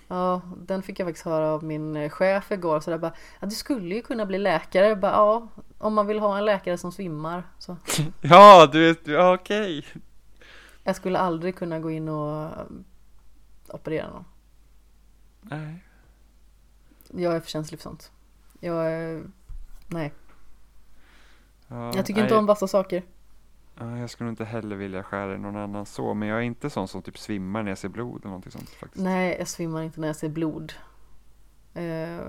Ja, 0.07 0.41
den 0.57 0.83
fick 0.83 0.99
jag 0.99 1.07
faktiskt 1.07 1.25
höra 1.25 1.47
av 1.47 1.63
min 1.63 1.95
eh, 1.95 2.09
chef 2.09 2.51
igår. 2.51 2.79
Så 2.79 2.91
där 2.91 2.97
bara, 2.97 3.13
ja, 3.39 3.47
du 3.47 3.55
skulle 3.55 3.95
ju 3.95 4.01
kunna 4.01 4.25
bli 4.25 4.37
läkare. 4.37 4.87
Jag 4.87 4.99
Bara, 4.99 5.11
ja, 5.11 5.47
om 5.77 5.93
man 5.93 6.07
vill 6.07 6.19
ha 6.19 6.37
en 6.37 6.45
läkare 6.45 6.77
som 6.77 6.91
svimmar. 6.91 7.43
Så. 7.59 7.77
Ja, 8.21 8.69
du 8.71 8.87
vet, 8.87 9.07
ja, 9.07 9.33
okej. 9.33 9.85
Jag 10.83 10.95
skulle 10.95 11.19
aldrig 11.19 11.55
kunna 11.55 11.79
gå 11.79 11.91
in 11.91 12.09
och 12.09 12.43
eh, 12.43 12.65
operera 13.67 14.09
någon. 14.09 14.25
Nej. 15.41 15.86
Jag 17.13 17.35
är 17.35 17.39
för 17.39 17.49
känslig 17.49 17.79
för 17.79 17.83
sånt. 17.83 18.11
Jag 18.59 18.91
är... 18.91 19.23
Nej, 19.87 20.13
Ja, 21.67 21.91
jag 21.95 22.05
tycker 22.05 22.21
nej, 22.21 22.23
inte 22.23 22.35
om 22.35 22.45
vassa 22.45 22.67
saker. 22.67 23.03
Ja, 23.79 23.97
jag 23.97 24.09
skulle 24.09 24.29
inte 24.29 24.45
heller 24.45 24.75
vilja 24.75 25.03
skära 25.03 25.35
i 25.35 25.37
någon 25.37 25.55
annan 25.55 25.85
så, 25.85 26.13
men 26.13 26.27
jag 26.27 26.37
är 26.37 26.41
inte 26.41 26.69
sån 26.69 26.87
som 26.87 27.01
typ 27.01 27.17
svimmar 27.17 27.63
när 27.63 27.71
jag 27.71 27.77
ser 27.77 27.89
blod 27.89 28.17
eller 28.17 28.27
någonting 28.27 28.51
sånt 28.51 28.69
faktiskt. 28.69 29.03
Nej, 29.03 29.35
jag 29.39 29.47
svimmar 29.47 29.81
inte 29.81 29.99
när 29.99 30.07
jag 30.07 30.15
ser 30.15 30.29
blod. 30.29 30.73
Eh, 31.73 32.25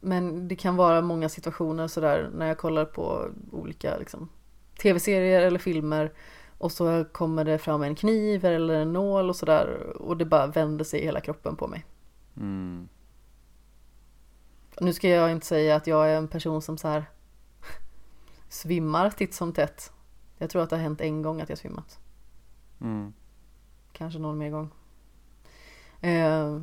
Men 0.00 0.48
det 0.48 0.56
kan 0.56 0.76
vara 0.76 1.00
många 1.00 1.28
situationer 1.28 1.88
sådär 1.88 2.30
när 2.34 2.46
jag 2.46 2.58
kollar 2.58 2.84
på 2.84 3.28
olika 3.52 3.96
liksom, 3.98 4.28
tv-serier 4.82 5.42
eller 5.42 5.58
filmer 5.58 6.12
och 6.58 6.72
så 6.72 7.04
kommer 7.12 7.44
det 7.44 7.58
fram 7.58 7.82
en 7.82 7.94
kniv 7.94 8.44
eller 8.44 8.74
en 8.74 8.92
nål 8.92 9.28
och 9.28 9.36
sådär 9.36 9.96
och 9.96 10.16
det 10.16 10.24
bara 10.24 10.46
vänder 10.46 10.84
sig 10.84 11.00
i 11.00 11.04
hela 11.04 11.20
kroppen 11.20 11.56
på 11.56 11.66
mig. 11.66 11.84
Mm. 12.36 12.88
Nu 14.80 14.92
ska 14.92 15.08
jag 15.08 15.32
inte 15.32 15.46
säga 15.46 15.76
att 15.76 15.86
jag 15.86 16.10
är 16.10 16.16
en 16.16 16.28
person 16.28 16.62
som 16.62 16.78
så 16.78 16.88
här 16.88 17.04
svimmar 18.48 19.10
titt 19.10 19.34
som 19.34 19.52
tätt. 19.52 19.92
Jag 20.38 20.50
tror 20.50 20.62
att 20.62 20.70
det 20.70 20.76
har 20.76 20.82
hänt 20.82 21.00
en 21.00 21.22
gång 21.22 21.40
att 21.40 21.48
jag 21.48 21.58
svimmat. 21.58 21.98
Mm. 22.80 23.12
Kanske 23.92 24.18
någon 24.18 24.38
mer 24.38 24.50
gång. 24.50 24.70
Eh, 26.00 26.60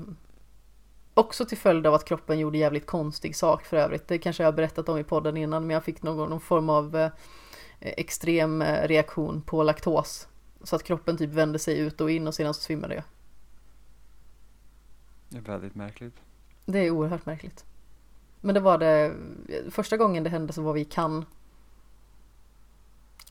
också 1.13 1.45
till 1.45 1.57
följd 1.57 1.87
av 1.87 1.93
att 1.93 2.05
kroppen 2.05 2.39
gjorde 2.39 2.57
jävligt 2.57 2.85
konstig 2.85 3.35
sak 3.35 3.65
för 3.65 3.77
övrigt. 3.77 4.07
Det 4.07 4.17
kanske 4.17 4.43
jag 4.43 4.47
har 4.47 4.55
berättat 4.55 4.89
om 4.89 4.97
i 4.97 5.03
podden 5.03 5.37
innan 5.37 5.67
men 5.67 5.73
jag 5.73 5.83
fick 5.83 6.03
någon, 6.03 6.29
någon 6.29 6.41
form 6.41 6.69
av 6.69 6.95
eh, 6.95 7.11
extrem 7.79 8.61
eh, 8.61 8.87
reaktion 8.87 9.41
på 9.41 9.63
laktos. 9.63 10.27
Så 10.63 10.75
att 10.75 10.83
kroppen 10.83 11.17
typ 11.17 11.29
vände 11.29 11.59
sig 11.59 11.79
ut 11.79 12.01
och 12.01 12.11
in 12.11 12.27
och 12.27 12.35
sedan 12.35 12.53
så 12.53 12.61
svimmade 12.61 12.95
jag. 12.95 13.03
Det 15.29 15.37
är 15.37 15.41
väldigt 15.41 15.75
märkligt. 15.75 16.15
Det 16.65 16.79
är 16.79 16.89
oerhört 16.89 17.25
märkligt. 17.25 17.65
Men 18.45 18.55
det 18.55 18.61
var 18.61 18.77
det, 18.77 19.15
första 19.69 19.97
gången 19.97 20.23
det 20.23 20.29
hände 20.29 20.53
så 20.53 20.61
var 20.61 20.73
vi 20.73 20.81
i 20.81 20.85
Cannes. 20.85 21.25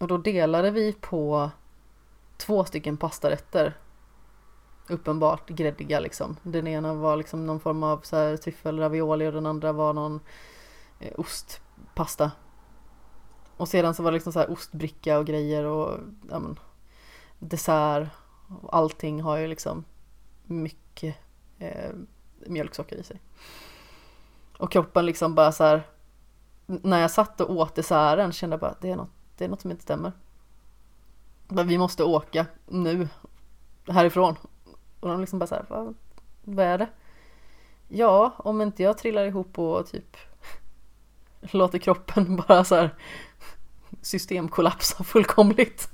Och 0.01 0.07
då 0.07 0.19
delade 0.19 0.71
vi 0.71 0.93
på 0.93 1.51
två 2.37 2.65
stycken 2.65 2.97
pastarätter. 2.97 3.77
Uppenbart 4.89 5.49
gräddiga 5.49 6.01
liksom. 6.01 6.37
Den 6.43 6.67
ena 6.67 6.95
var 6.95 7.17
liksom 7.17 7.47
någon 7.47 7.61
form 7.61 7.83
av 7.83 8.01
så 8.03 8.17
här 8.17 8.37
tryffelravioli 8.37 9.27
och 9.27 9.33
den 9.33 9.47
andra 9.47 9.73
var 9.73 9.93
någon 9.93 10.21
eh, 11.01 11.13
ostpasta. 11.17 12.31
Och 13.57 13.69
sedan 13.69 13.95
så 13.95 14.03
var 14.03 14.11
det 14.11 14.17
liksom 14.17 14.33
så 14.33 14.39
här 14.39 14.51
ostbricka 14.51 15.19
och 15.19 15.27
grejer 15.27 15.65
och 15.65 15.99
ja, 16.31 16.39
men, 16.39 16.59
dessert 17.39 18.09
Allting 18.69 19.23
har 19.23 19.37
ju 19.37 19.47
liksom 19.47 19.85
mycket 20.45 21.17
eh, 21.59 21.91
mjölksocker 22.47 22.97
i 22.97 23.03
sig. 23.03 23.21
Och 24.63 24.73
kroppen 24.73 25.07
liksom 25.07 25.35
bara 25.35 25.53
så 25.53 25.65
här. 25.65 25.83
När 26.67 27.01
jag 27.01 27.11
satt 27.11 27.41
och 27.41 27.51
åt 27.51 27.75
desserten 27.75 28.33
kände 28.33 28.55
jag 28.55 28.61
bara 28.61 28.71
att 28.71 28.81
det 28.81 28.91
är 28.91 28.97
något, 28.97 29.11
det 29.37 29.45
är 29.45 29.49
något 29.49 29.61
som 29.61 29.71
inte 29.71 29.83
stämmer. 29.83 30.13
Men 31.49 31.69
vi 31.69 31.79
måste 31.79 32.05
åka 32.05 32.47
nu 32.67 33.09
härifrån. 33.89 34.37
Och 35.01 35.09
de 35.09 35.21
liksom 35.21 35.39
bara 35.39 35.47
så 35.47 35.55
här, 35.55 35.65
vad, 35.69 35.95
vad 36.43 36.67
är 36.67 36.79
det? 36.79 36.89
Ja, 37.89 38.33
om 38.37 38.61
inte 38.61 38.83
jag 38.83 38.99
trillar 38.99 39.25
ihop 39.25 39.59
och 39.59 39.87
typ 39.87 40.17
låter 41.41 41.79
kroppen 41.79 42.37
bara 42.49 42.65
så 42.65 42.75
här 42.75 42.95
systemkollapsa 44.03 45.05
fullkomligt. 45.05 45.91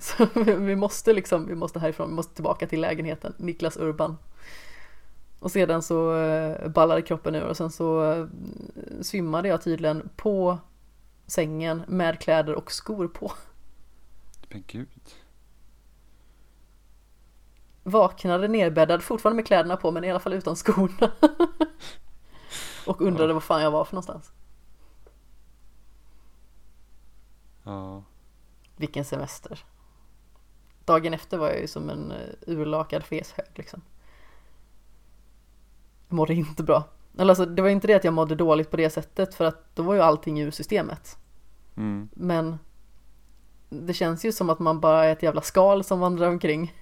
Så 0.00 0.26
vi 0.44 0.76
måste 0.76 1.12
liksom, 1.12 1.46
vi 1.46 1.54
måste 1.54 1.78
härifrån, 1.78 2.08
vi 2.08 2.14
måste 2.14 2.34
tillbaka 2.34 2.66
till 2.66 2.80
lägenheten, 2.80 3.34
Niklas 3.36 3.76
Urban. 3.76 4.16
Och 5.44 5.50
sedan 5.50 5.82
så 5.82 6.16
eh, 6.16 6.68
ballade 6.68 7.02
kroppen 7.02 7.34
ur 7.34 7.44
och 7.44 7.56
sen 7.56 7.70
så 7.70 8.12
eh, 8.12 8.26
svimmade 9.02 9.48
jag 9.48 9.62
tydligen 9.62 10.08
på 10.16 10.58
sängen 11.26 11.82
med 11.88 12.20
kläder 12.20 12.54
och 12.54 12.72
skor 12.72 13.08
på. 13.08 13.32
Men 14.48 14.64
gud. 14.66 15.14
Vaknade 17.82 18.48
nerbäddad, 18.48 19.02
fortfarande 19.02 19.36
med 19.36 19.46
kläderna 19.46 19.76
på 19.76 19.90
men 19.90 20.04
i 20.04 20.10
alla 20.10 20.20
fall 20.20 20.32
utan 20.32 20.56
skorna. 20.56 21.12
och 22.86 23.00
undrade 23.00 23.28
Ja. 23.28 23.34
vad 23.34 23.42
fan 23.42 23.62
jag 23.62 23.70
var 23.70 23.84
för 23.84 23.94
någonstans. 23.94 24.32
Ja. 27.64 28.02
Vilken 28.76 29.04
semester. 29.04 29.64
Dagen 30.84 31.14
efter 31.14 31.38
var 31.38 31.48
jag 31.50 31.60
ju 31.60 31.68
som 31.68 31.90
en 31.90 32.12
eh, 32.12 32.18
urlakad 32.46 33.04
feshög 33.04 33.46
liksom. 33.54 33.82
Mådde 36.08 36.34
inte 36.34 36.62
bra. 36.62 36.84
Eller 37.18 37.30
alltså, 37.30 37.46
det 37.46 37.62
var 37.62 37.68
inte 37.68 37.86
det 37.86 37.94
att 37.94 38.04
jag 38.04 38.14
mådde 38.14 38.34
dåligt 38.34 38.70
på 38.70 38.76
det 38.76 38.90
sättet 38.90 39.34
för 39.34 39.44
att 39.44 39.74
då 39.76 39.82
var 39.82 39.94
ju 39.94 40.00
allting 40.00 40.40
ur 40.40 40.50
systemet. 40.50 41.16
Mm. 41.76 42.08
Men 42.14 42.58
det 43.68 43.92
känns 43.94 44.24
ju 44.24 44.32
som 44.32 44.50
att 44.50 44.58
man 44.58 44.80
bara 44.80 45.04
är 45.04 45.12
ett 45.12 45.22
jävla 45.22 45.40
skal 45.40 45.84
som 45.84 46.00
vandrar 46.00 46.28
omkring. 46.28 46.74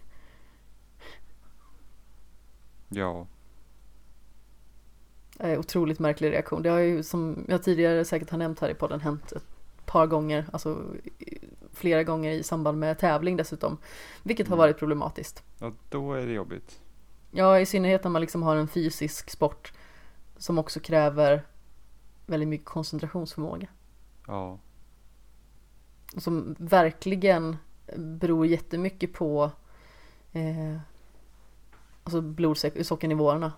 Ja. 2.88 3.26
Eh, 5.38 5.58
Otroligt 5.58 5.98
märklig 5.98 6.32
reaktion. 6.32 6.62
Det 6.62 6.68
har 6.68 6.78
ju 6.78 7.02
som 7.02 7.44
jag 7.48 7.62
tidigare 7.62 8.04
säkert 8.04 8.30
har 8.30 8.38
nämnt 8.38 8.60
här 8.60 8.68
i 8.68 8.74
podden 8.74 9.00
hänt 9.00 9.32
ett 9.32 9.44
par 9.86 10.06
gånger, 10.06 10.46
alltså 10.52 10.78
flera 11.72 12.04
gånger 12.04 12.30
i 12.32 12.42
samband 12.42 12.78
med 12.78 12.98
tävling 12.98 13.36
dessutom. 13.36 13.78
Vilket 14.22 14.48
har 14.48 14.56
Mm. 14.56 14.58
varit 14.58 14.78
problematiskt. 14.78 15.42
ja, 15.58 15.72
då 15.90 16.12
är 16.12 16.26
det 16.26 16.32
jobbigt. 16.32 16.80
Ja, 17.34 17.60
i 17.60 17.66
synnerhet 17.66 18.04
när 18.04 18.10
man 18.10 18.20
liksom 18.20 18.42
har 18.42 18.56
en 18.56 18.68
fysisk 18.68 19.30
sport 19.30 19.72
som 20.36 20.59
också 20.59 20.80
kräver 20.80 21.42
väldigt 22.26 22.48
mycket 22.48 22.66
koncentrationsförmåga. 22.66 23.66
Ja. 24.26 24.59
Som 26.16 26.56
verkligen 26.59 27.56
beror 27.96 28.46
jättemycket 28.46 29.12
på 29.12 29.50
eh, 30.32 30.78
alltså 32.04 32.20
blodsockernivåerna 32.20 33.52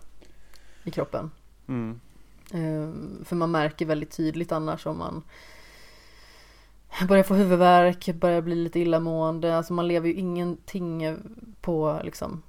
i 0.83 0.91
kroppen. 0.91 1.31
Mm. 1.67 1.99
Eh, 2.51 3.25
för 3.25 3.35
man 3.35 3.51
märker 3.51 3.85
väldigt 3.85 4.11
tydligt 4.11 4.51
annars 4.51 4.85
om 4.85 4.97
man 4.97 5.23
börjar 7.07 7.23
få 7.23 7.33
huvudvärk, 7.33 8.15
börjar 8.15 8.41
bli 8.41 8.55
lite 8.55 8.79
illamående. 8.79 9.57
Alltså 9.57 9.73
man 9.73 9.87
lever 9.87 10.07
ju 10.07 10.13
ingenting 10.13 11.17
på 11.61 12.01
liksom 12.03 12.41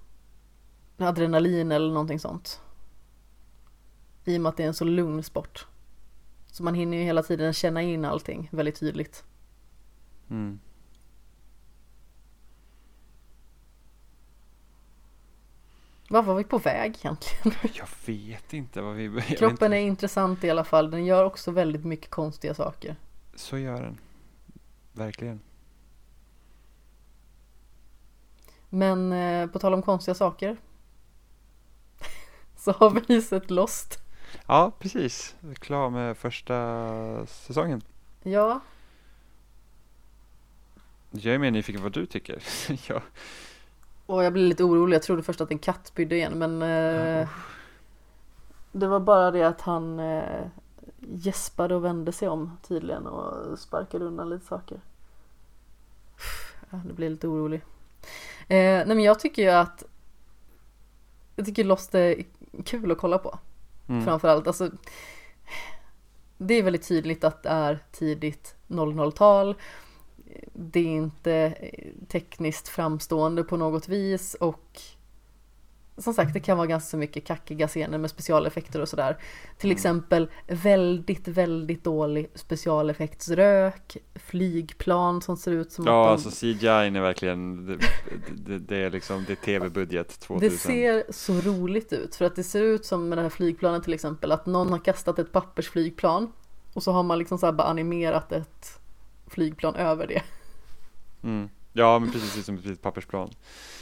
adrenalin 0.97 1.73
eller 1.73 1.89
någonting 1.93 2.21
sånt. 2.21 2.61
I 4.25 4.37
och 4.37 4.41
med 4.41 4.51
att 4.51 4.57
det 4.57 4.63
är 4.63 4.69
en 4.69 4.75
så 4.75 4.85
lugn 4.85 5.23
sport. 5.23 5.67
Så 6.47 6.63
man 6.63 6.75
hinner 6.75 6.97
ju 6.97 7.03
hela 7.03 7.23
tiden 7.23 7.53
känna 7.53 7.83
in 7.83 8.05
allting 8.05 8.49
väldigt 8.53 8.81
tydligt. 8.81 9.25
Mm. 10.31 10.61
Vad 16.09 16.25
var 16.25 16.35
vi 16.35 16.45
på 16.45 16.59
väg 16.59 16.97
egentligen? 16.97 17.59
Jag 17.75 17.89
vet 18.07 18.53
inte 18.53 18.81
vad 18.81 18.95
vi... 18.95 19.23
Kroppen 19.23 19.73
inte. 19.73 19.77
är 19.77 19.81
intressant 19.81 20.45
i 20.45 20.51
alla 20.51 20.65
fall. 20.65 20.91
Den 20.91 21.05
gör 21.05 21.25
också 21.25 21.51
väldigt 21.51 21.85
mycket 21.85 22.11
konstiga 22.11 22.55
saker. 22.55 22.97
Så 23.35 23.59
gör 23.59 23.83
den. 23.83 23.99
Verkligen. 24.93 25.41
Men 28.69 29.13
eh, 29.13 29.47
på 29.47 29.59
tal 29.59 29.75
om 29.75 29.83
konstiga 29.83 30.15
saker. 30.15 30.57
Så 32.67 32.73
har 32.73 32.91
vi 32.91 33.23
sett 33.23 33.51
Lost. 33.51 33.99
Ja, 34.47 34.73
precis. 34.79 35.35
Klar 35.55 35.91
med 35.91 36.17
första 36.17 37.27
säsongen. 37.27 37.83
Ja, 38.23 38.61
Jag 41.11 41.35
är 41.35 41.39
mer 41.39 41.51
nyfiken 41.51 41.83
vad 41.83 41.93
du 41.93 42.07
tycker. 42.07 42.43
ja. 42.89 43.03
och 44.07 44.25
jag 44.25 44.33
blev 44.33 44.45
lite 44.45 44.65
orolig. 44.65 44.95
Jag 44.95 45.03
trodde 45.03 45.23
först 45.23 45.41
att 45.41 45.51
en 45.51 45.59
katt 45.59 45.87
spydde 45.87 46.17
igen 46.17 46.39
men 46.39 46.63
eh, 46.63 47.29
Det 48.73 48.87
var 48.87 49.01
bara 49.01 49.31
det 49.31 49.43
att 49.43 49.61
han 49.61 50.01
eh, 50.01 50.47
gäspade 51.01 51.75
och 51.75 51.85
vände 51.85 52.13
sig 52.13 52.29
om 52.29 52.59
tydligen 52.69 53.07
och 53.07 53.59
sparkade 53.59 54.05
undan 54.05 54.31
lite 54.31 54.47
saker. 54.47 54.81
Ja, 56.71 56.81
det 56.87 56.93
blir 56.93 57.11
lite 57.11 57.29
orolig. 57.29 57.61
Eh, 58.49 58.57
nej 58.87 58.87
men 58.87 59.01
jag 59.01 59.21
tycker 59.21 59.43
ju 59.43 59.51
att 59.51 59.85
Jag 61.37 61.47
tycker 61.47 61.65
Lost 61.65 61.95
är 61.95 62.25
kul 62.65 62.91
att 62.91 62.99
kolla 62.99 63.19
på. 63.19 63.39
Mm. 63.89 64.05
Framförallt, 64.05 64.47
alltså 64.47 64.71
Det 66.39 66.55
är 66.55 66.63
väldigt 66.63 66.89
tydligt 66.89 67.25
att 67.25 67.43
det 67.43 67.49
är 67.49 67.79
tidigt 67.93 68.55
00-tal 68.69 69.55
Det 70.53 70.81
är 70.81 70.85
inte 70.85 71.55
tekniskt 72.09 72.69
framstående 72.69 73.45
på 73.45 73.57
något 73.57 73.89
vis 73.89 74.35
och 74.35 74.81
Som 75.99 76.15
sagt, 76.15 76.33
det 76.33 76.41
kan 76.41 76.57
vara 76.57 76.67
ganska 76.67 76.97
mycket 76.97 77.25
kackiga 77.27 77.69
scener 77.69 77.99
med 77.99 78.11
specialeffekter 78.11 78.81
och 78.81 78.89
sådär 78.89 79.17
Till 79.59 79.71
Mm. 79.71 79.77
exempel 79.77 80.29
väldigt, 80.47 81.29
väldigt 81.29 81.85
dålig 81.85 82.31
specialeffektsrök 82.35 83.97
Flygplan 84.15 85.23
som 85.23 85.37
ser 85.37 85.53
ut 85.53 85.73
som 85.73 85.87
Ja, 85.87 86.03
att 86.03 86.07
de... 86.09 86.13
alltså 86.13 86.31
CGI 86.47 86.67
är 86.67 87.01
verkligen, 87.01 87.67
det, 87.67 87.79
det, 88.37 88.59
det 88.59 88.77
är 88.77 88.91
liksom, 88.91 89.25
det 89.27 89.33
är 89.33 89.37
tv-budget 89.37 90.21
2000. 90.21 90.49
Det 90.51 90.57
ser 90.57 91.13
så 91.13 91.41
roligt 91.51 91.93
ut 91.93 92.15
för 92.15 92.25
att 92.25 92.37
det 92.37 92.45
ser 92.45 92.63
ut 92.63 92.85
som 92.85 93.09
med 93.09 93.19
det 93.19 93.23
här 93.23 93.29
flygplanet 93.31 93.85
till 93.85 93.95
exempel 93.95 94.33
att 94.33 94.47
någon 94.47 94.71
har 94.71 94.79
kastat 94.79 95.19
ett 95.19 95.33
pappersflygplan 95.33 96.33
och 96.73 96.83
så 96.83 96.93
har 96.93 97.03
man 97.03 97.19
liksom 97.19 97.39
så 97.39 97.53
bara 97.53 97.69
animerat 97.69 98.33
ett 98.33 98.81
flygplan 99.27 99.75
över 99.75 100.07
det. 100.07 100.23
Mm. 101.23 101.49
Ja, 101.77 101.99
men 101.99 102.11
precis 102.13 102.45
som 102.47 102.55
ett 102.59 102.65
litet 102.65 102.83
pappersplan. 102.83 103.31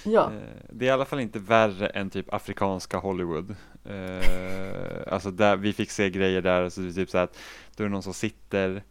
Ja, 0.04 0.24
Eh, 0.32 0.38
Det 0.70 0.84
är 0.84 0.88
i 0.88 0.90
alla 0.90 1.04
fall 1.04 1.20
inte 1.20 1.38
värre 1.38 1.86
än 1.86 2.10
typ 2.10 2.34
afrikanska 2.34 2.98
Hollywood. 2.98 3.56
Eh, 3.84 5.12
alltså 5.12 5.30
där, 5.30 5.56
vi 5.56 5.72
fick 5.72 5.90
se 5.90 6.10
grejer 6.10 6.42
där, 6.42 6.68
så 6.68 6.80
det 6.80 6.88
är 6.88 6.92
typ 6.92 7.10
så 7.10 7.18
att 7.18 7.38
då 7.76 7.84
är 7.84 7.88
det 7.88 7.92
någon 7.92 8.02
som 8.02 8.14
sitter 8.14 8.82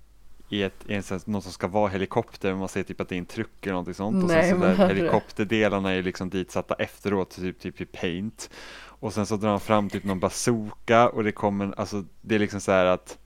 i 0.50 0.64
ett, 0.64 0.86
i 0.88 0.94
en, 0.94 1.04
någon 1.26 1.42
som 1.42 1.52
ska 1.52 1.68
vara 1.68 1.90
helikopter, 1.90 2.50
men 2.50 2.60
man 2.60 2.68
ser 2.70 2.84
typ 2.84 3.02
att 3.02 3.10
det 3.10 3.16
är 3.16 3.20
en 3.20 3.26
truck 3.26 3.50
eller 3.66 3.72
någonting 3.72 3.94
sånt. 3.94 4.24
och 4.24 4.30
Nej, 4.30 4.50
sen 4.50 4.60
så 4.62 4.66
där 4.66 4.88
helikopterdelarna 4.88 5.92
är 5.92 6.04
liksom 6.04 6.30
ditsatta 6.30 6.74
efteråt, 6.76 7.30
typ, 7.36 7.60
typ 7.60 7.82
i 7.82 7.86
paint. 7.86 8.50
Och 8.86 9.14
sen 9.14 9.26
så 9.26 9.36
drar 9.38 9.50
han 9.50 9.60
fram 9.60 9.90
typ 9.90 10.04
någon 10.04 10.20
bazooka 10.20 11.10
och 11.10 11.24
det 11.24 11.32
kommer, 11.32 11.74
alltså 11.80 12.04
det 12.22 12.36
är 12.36 12.40
liksom 12.40 12.62
så 12.62 12.72
här 12.72 12.86
att 12.86 13.18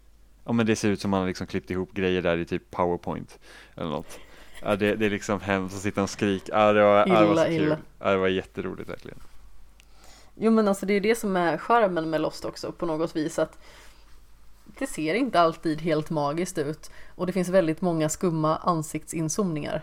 Ja 0.46 0.54
men 0.54 0.66
det 0.66 0.76
ser 0.76 0.90
ut 0.90 1.02
som 1.02 1.12
man 1.12 1.20
har 1.20 1.28
liksom 1.28 1.48
klippt 1.48 1.72
ihop 1.72 1.94
grejer 1.94 2.22
där 2.22 2.38
i 2.38 2.46
typ 2.46 2.72
powerpoint 2.72 3.40
eller 3.76 3.90
något. 3.90 4.20
Ja, 4.62 4.76
det, 4.76 4.96
det 4.96 5.06
är 5.06 5.10
liksom 5.10 5.40
hemskt 5.42 5.76
att 5.76 5.82
sitta 5.82 6.04
och 6.04 6.10
skrika. 6.10 6.52
Ja, 6.54 6.74
det 6.74 6.84
var, 6.84 6.98
ja, 6.98 7.06
det 7.06 7.26
var 7.26 7.32
Illa, 7.32 7.44
så 7.44 7.50
kul. 7.50 7.56
illa. 7.64 7.78
Ja, 8.00 8.12
det 8.12 8.18
var 8.18 8.28
jätteroligt 8.28 8.90
verkligen. 8.90 9.18
jo 10.36 10.52
men 10.52 10.68
alltså 10.68 10.86
det 10.86 10.94
är 10.94 11.02
det 11.02 11.16
som 11.16 11.36
är 11.38 11.58
charmen 11.58 12.10
med 12.10 12.22
Lost 12.22 12.46
också 12.46 12.72
på 12.72 12.86
något 12.86 13.16
vis 13.16 13.40
att 13.40 13.58
det 14.80 14.88
ser 14.88 15.14
inte 15.14 15.40
alltid 15.40 15.82
helt 15.82 16.10
magiskt 16.10 16.58
ut 16.58 16.92
och 17.16 17.26
det 17.28 17.34
finns 17.34 17.50
väldigt 17.50 17.82
många 17.82 18.10
skumma 18.10 18.56
ansiktsinszoomningar. 18.58 19.82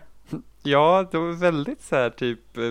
Ja, 0.63 1.09
det 1.11 1.19
var 1.19 1.33
väldigt 1.33 1.83
så 1.83 1.97
här 1.97 2.11
typ 2.11 2.57
eh, 2.57 2.63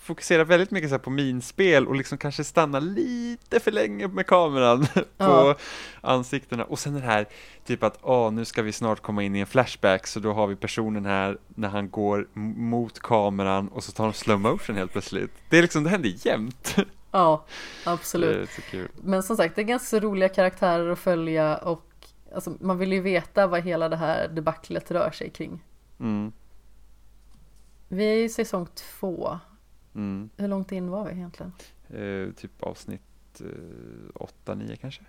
fokuserar 0.00 0.44
väldigt 0.44 0.70
mycket 0.70 0.90
så 0.90 0.98
på 0.98 1.10
minspel 1.10 1.86
och 1.86 1.94
liksom 1.94 2.18
kanske 2.18 2.44
stanna 2.44 2.78
lite 2.80 3.60
för 3.60 3.70
länge 3.70 4.08
med 4.08 4.26
kameran 4.26 4.86
på 4.94 5.04
Ja. 5.16 5.56
ansiktena 6.00 6.64
och 6.64 6.78
sen 6.78 6.94
det 6.94 7.00
här 7.00 7.26
typ 7.64 7.82
att 7.82 7.98
åh, 8.02 8.32
nu 8.32 8.44
ska 8.44 8.62
vi 8.62 8.72
snart 8.72 9.00
komma 9.00 9.22
in 9.22 9.36
i 9.36 9.40
en 9.40 9.46
flashback 9.46 10.06
så 10.06 10.20
då 10.20 10.32
har 10.32 10.46
vi 10.46 10.56
personen 10.56 11.04
här 11.04 11.38
när 11.48 11.68
han 11.68 11.90
går 11.90 12.28
mot 12.56 13.00
kameran 13.00 13.68
och 13.68 13.84
så 13.84 13.92
tar 13.92 14.04
de 14.04 14.12
slow 14.12 14.40
motion 14.40 14.76
helt 14.76 14.92
plötsligt. 14.92 15.30
Det 15.48 15.58
är 15.58 15.62
liksom, 15.62 15.84
det 15.84 15.90
händer 15.90 16.26
jämt. 16.26 16.76
Ja, 17.12 17.44
absolut. 17.84 18.50
Men 19.02 19.22
som 19.22 19.36
sagt, 19.36 19.56
det 19.56 19.62
är 19.62 19.64
ganska 19.64 20.00
roliga 20.00 20.28
karaktärer 20.28 20.90
att 20.90 20.98
följa 20.98 21.56
och 21.56 21.86
alltså, 22.34 22.56
man 22.60 22.78
vill 22.78 22.92
ju 22.92 23.00
veta 23.00 23.46
vad 23.46 23.60
hela 23.62 23.88
det 23.88 23.96
här 23.96 24.28
debaclet 24.28 24.90
rör 24.90 25.10
sig 25.10 25.30
kring. 25.30 25.64
Mm. 26.00 26.32
Vi 27.88 28.04
är 28.04 28.24
i 28.24 28.28
säsong 28.28 28.66
två. 28.74 29.38
Mm. 29.94 30.30
Hur 30.36 30.48
långt 30.48 30.72
in 30.72 30.90
var 30.90 31.04
vi 31.04 31.10
egentligen? 31.12 31.52
Eh, 31.88 32.34
typ 32.34 32.62
avsnitt 32.62 33.40
eh, 33.40 33.46
8-9 34.44 34.76
kanske? 34.76 35.02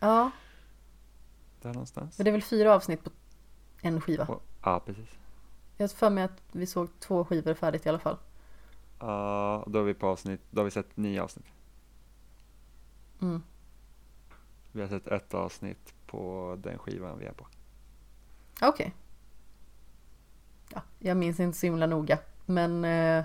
Ja, 0.00 0.30
Där 1.62 1.72
någonstans. 1.72 2.18
men 2.18 2.24
det 2.24 2.30
är 2.30 2.32
väl 2.32 2.42
fyra 2.42 2.74
avsnitt 2.74 3.04
på 3.04 3.10
en 3.80 4.00
skiva. 4.00 4.24
Och, 4.24 4.42
ja, 4.62 4.80
precis. 4.86 5.08
Jag 5.76 5.82
har 5.84 5.88
för 5.88 6.10
mig 6.10 6.24
att 6.24 6.42
vi 6.52 6.66
såg 6.66 6.88
två 7.00 7.24
skivor 7.24 7.54
färdigt 7.54 7.86
i 7.86 7.88
alla 7.88 7.98
fall. 7.98 8.16
Ja, 8.98 9.64
då 9.68 9.78
är 9.78 9.82
vi 9.82 9.94
på 9.94 10.06
avsnitt, 10.06 10.40
då 10.50 10.60
har 10.60 10.64
vi 10.64 10.70
sett 10.70 10.96
nio 10.96 11.22
avsnitt. 11.22 11.46
Mm. 13.20 13.42
Vi 14.72 14.80
har 14.80 14.88
sett 14.88 15.06
ett 15.06 15.34
avsnitt 15.34 15.94
på 16.06 16.54
den 16.62 16.78
skivan 16.78 17.18
vi 17.18 17.26
är 17.26 17.32
på. 17.32 17.46
Okej. 18.62 18.94
Ja, 20.74 20.82
jag 20.98 21.16
minns 21.16 21.40
inte 21.40 21.58
så 21.58 21.66
himla 21.66 21.86
noga. 21.86 22.18
Men 22.46 22.84
eh, 22.84 23.24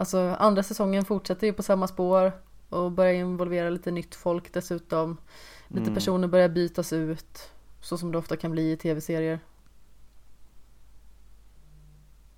alltså 0.00 0.36
andra 0.38 0.62
säsongen 0.62 1.04
fortsätter 1.04 1.46
ju 1.46 1.52
på 1.52 1.62
samma 1.62 1.88
spår 1.88 2.32
och 2.68 2.92
börjar 2.92 3.12
involvera 3.14 3.70
lite 3.70 3.90
nytt 3.90 4.14
folk 4.14 4.52
dessutom. 4.52 5.16
Lite 5.68 5.82
Mm. 5.82 5.94
personer 5.94 6.28
börjar 6.28 6.48
bytas 6.48 6.92
ut. 6.92 7.50
Så 7.80 7.98
som 7.98 8.12
det 8.12 8.18
ofta 8.18 8.36
kan 8.36 8.50
bli 8.50 8.72
i 8.72 8.76
tv-serier. 8.76 9.40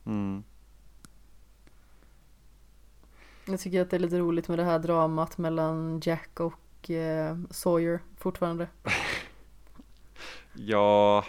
Mm. 0.07 0.45
Jag 3.47 3.61
tycker 3.61 3.83
att 3.83 3.91
det 3.91 3.97
är 3.97 4.01
lite 4.01 4.19
roligt 4.19 4.49
med 4.49 4.59
det 4.59 4.65
här 4.65 4.79
dramat 4.79 5.39
mellan 5.39 6.01
Jack 6.05 6.41
och 6.41 6.91
eh, 6.91 7.37
Sawyer 7.51 8.01
fortfarande. 8.19 8.69
Ja. 10.55 11.25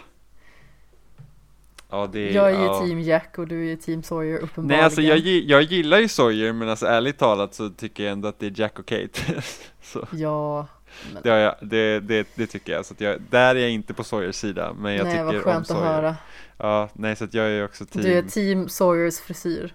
Ja, 1.90 2.08
det. 2.12 2.30
Jag 2.30 2.46
är 2.46 2.58
ju 2.58 2.64
ja. 2.64 2.80
team 2.86 3.00
Jack 3.00 3.38
och 3.38 3.48
du 3.48 3.60
är 3.60 3.64
ju 3.64 3.76
team 3.76 4.02
Sawyer 4.02 4.38
uppenbarligen. 4.38 4.78
Nej, 4.78 4.84
alltså 4.84 5.02
jag, 5.02 5.18
jag 5.18 5.62
gillar 5.62 5.98
ju 5.98 6.08
Sawyer, 6.08 6.52
men 6.52 6.68
alltså 6.68 6.86
ärligt 6.86 7.18
talat 7.18 7.54
så 7.54 7.70
tycker 7.70 8.04
jag 8.04 8.12
ändå 8.12 8.28
att 8.28 8.38
det 8.38 8.46
är 8.46 8.52
Jack 8.60 8.78
och 8.78 8.86
Kate. 8.86 9.42
så 9.82 10.06
Ja, 10.12 10.66
men 11.12 11.22
det, 11.22 11.28
jag, 11.28 11.54
det, 11.60 12.00
det, 12.00 12.28
det 12.34 12.46
tycker 12.46 12.72
jag. 12.72 12.86
Så 12.86 12.94
jag, 12.98 13.20
där 13.30 13.54
är 13.54 13.60
jag 13.60 13.70
inte 13.70 13.94
på 13.94 14.04
Sawyers 14.04 14.36
sida, 14.36 14.72
men 14.72 14.94
jag 14.94 15.06
nej 15.06 15.24
vad 15.24 15.34
tycker 15.34 15.48
om 15.48 15.52
skönt 15.52 15.70
att 15.70 15.76
höra. 15.76 16.16
Ja, 16.56 16.88
nej, 16.92 17.16
så 17.16 17.24
att 17.24 17.34
jag 17.34 17.46
är 17.46 17.64
också 17.64 17.86
team. 17.86 18.04
Du 18.04 18.12
är 18.12 18.22
team 18.22 18.68
Sawyers 18.68 19.18
frisyr. 19.18 19.74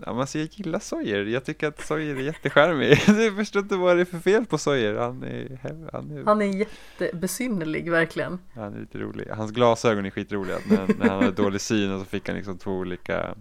Ja, 0.00 0.12
men 0.12 0.20
alltså, 0.20 0.38
jag 0.38 0.48
gillar 0.52 0.78
Sawyer. 0.78 1.24
Jag 1.24 1.44
tycker 1.44 1.68
att 1.68 1.80
Sawyer 1.80 2.16
är 2.16 2.20
jättecharmig. 2.20 2.90
jag 3.24 3.36
förstår 3.36 3.62
inte 3.62 3.76
vad 3.76 3.96
det 3.96 4.00
är 4.00 4.04
för 4.04 4.18
fel 4.18 4.46
på 4.46 4.58
Sawyer. 4.58 4.94
Han 4.94 5.22
är, 5.22 5.58
han 5.92 6.10
är, 6.10 6.24
Han 6.24 6.42
är 6.42 6.46
jättebesynnerlig 6.46 7.90
verkligen. 7.90 8.38
han 8.54 8.74
är 8.74 8.80
lite 8.80 8.98
rolig. 8.98 9.28
Hans 9.28 9.50
glasögon 9.50 10.06
är 10.06 10.10
skitroliga. 10.10 10.58
När, 10.64 10.86
när 10.98 11.08
han 11.08 11.22
hade 11.22 11.30
dålig 11.30 11.60
syn 11.60 11.92
och 11.92 12.00
så 12.00 12.04
fick 12.06 12.28
han 12.28 12.36
liksom 12.36 12.58
två 12.58 12.70
olika. 12.70 13.34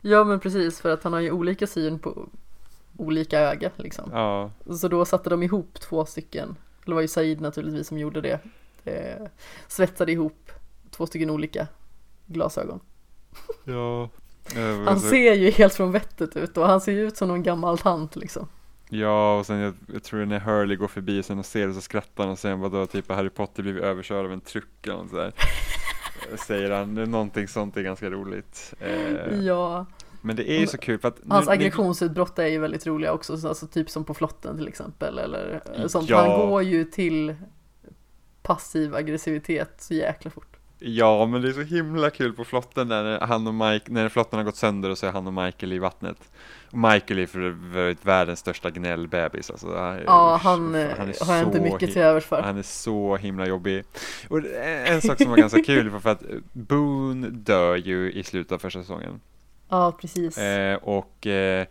Ja 0.00 0.24
men 0.24 0.40
precis 0.40 0.80
för 0.80 0.90
att 0.90 1.02
han 1.04 1.12
har 1.12 1.20
ju 1.20 1.30
olika 1.30 1.66
syn 1.66 1.98
på 1.98 2.28
olika 2.96 3.40
öga 3.40 3.70
liksom. 3.76 4.10
Ja, 4.12 4.50
Så 4.76 4.88
då 4.88 5.04
satte 5.04 5.30
de 5.30 5.42
ihop 5.42 5.80
två 5.80 6.06
stycken. 6.06 6.56
Det 6.84 6.94
var 6.94 7.00
ju 7.00 7.08
Said 7.08 7.40
naturligtvis 7.40 7.86
som 7.88 7.98
gjorde 7.98 8.20
det. 8.20 8.40
Eh, 8.84 9.26
svetsade 9.68 10.12
ihop 10.12 10.50
två 10.90 11.06
stycken 11.06 11.30
olika 11.30 11.66
glasögon. 12.26 12.80
ja. 13.64 14.08
Han 14.86 15.00
ser 15.00 15.34
ju 15.34 15.50
helt 15.50 15.74
från 15.74 15.92
vettet 15.92 16.36
ut 16.36 16.56
och 16.56 16.66
han 16.66 16.80
ser 16.80 16.92
ju 16.92 17.06
ut 17.06 17.16
som 17.16 17.28
någon 17.28 17.42
gammal 17.42 17.78
tant 17.78 18.16
liksom. 18.16 18.48
Ja, 18.88 19.38
och 19.38 19.46
sen 19.46 19.58
jag, 19.58 19.74
jag 19.92 20.02
tror 20.02 20.24
när 20.24 20.40
Hurley 20.40 20.76
går 20.76 20.88
förbi 20.88 21.22
sen 21.22 21.38
och 21.38 21.46
ser 21.46 21.66
det 21.66 21.74
så 21.74 21.80
skrattar 21.80 22.24
han 22.24 22.32
och 22.32 22.38
säger 22.38 22.56
vadå, 22.56 22.86
typ 22.86 23.08
har 23.08 23.16
Harry 23.16 23.30
Potter 23.30 23.62
blivit 23.62 23.82
överkörd 23.82 24.24
av 24.24 24.32
en 24.32 24.40
truck 24.40 24.86
eller 24.86 24.96
något 24.96 25.10
sådär. 25.10 25.32
Säger 26.46 26.70
han, 26.70 26.94
någonting 26.94 27.48
sånt 27.48 27.76
är 27.76 27.82
ganska 27.82 28.10
roligt. 28.10 28.74
Eh, 28.80 29.34
Ja, 29.40 29.86
Men 30.20 30.36
det 30.36 30.50
är 30.50 30.60
ju 30.60 30.66
så 30.66 30.78
kul 30.78 30.98
för 30.98 31.08
att 31.08 31.18
nu- 31.18 31.34
hans 31.34 31.48
aggressionsutbrott 31.48 32.38
är 32.38 32.46
ju 32.46 32.58
väldigt 32.58 32.86
roliga 32.86 33.12
också. 33.12 33.36
så 33.38 33.48
Alltså 33.48 33.66
typ 33.66 33.90
som 33.90 34.04
på 34.04 34.14
flotten 34.14 34.56
till 34.56 34.68
exempel 34.68 35.18
eller 35.18 35.62
eh, 35.76 35.86
sånt. 35.86 36.08
Ja. 36.10 36.16
Han 36.38 36.48
går 36.48 36.62
ju 36.62 36.84
till 36.84 37.34
passiv 38.42 38.94
aggressivitet 38.94 39.74
så 39.78 39.94
jäkla 39.94 40.30
fort. 40.30 40.56
Ja, 40.82 41.26
men 41.26 41.42
det 41.42 41.48
är 41.48 41.52
så 41.52 41.62
himla 41.62 42.10
kul 42.10 42.32
på 42.32 42.44
flotten 42.44 42.88
när 42.88 43.20
han 43.20 43.46
och 43.46 43.54
Mike, 43.54 43.92
när 43.92 44.08
flotten 44.08 44.38
har 44.38 44.44
gått 44.44 44.56
sönder 44.56 44.90
och 44.90 44.98
så 44.98 45.06
är 45.06 45.12
han 45.12 45.26
och 45.26 45.32
Michael 45.32 45.72
i 45.72 45.78
vattnet. 45.78 46.16
Michael 46.70 47.18
är 47.18 47.26
för 47.26 47.40
övrigt 47.40 48.04
världens 48.04 48.38
största 48.38 48.70
gnällbebis 48.70 49.50
alltså. 49.50 49.76
Han, 49.76 50.00
Ja, 50.06 50.40
han, 50.42 50.74
eh, 50.74 50.88
har 51.26 51.34
jag 51.36 51.46
inte 51.46 51.60
mycket 51.60 51.92
till 51.92 52.02
övers 52.02 52.24
för. 52.24 52.42
Han 52.42 52.58
är 52.58 52.62
så 52.62 53.16
himla 53.16 53.46
jobbig. 53.46 53.84
Och 54.28 54.38
en 54.38 54.86
en 54.86 55.00
sak 55.00 55.18
som 55.18 55.30
var 55.30 55.36
ganska 55.36 55.62
kul 55.66 55.88
var 55.88 56.00
för 56.00 56.10
att 56.10 56.22
Boone 56.52 57.28
dör 57.28 57.76
ju 57.76 58.12
i 58.12 58.22
slutet 58.22 58.52
av 58.52 58.58
första 58.58 58.80
säsongen. 58.80 59.20
Ja, 59.68 59.92
precis. 60.00 60.38
Eh, 60.38 60.76
och, 60.76 61.26
eh, 61.26 61.66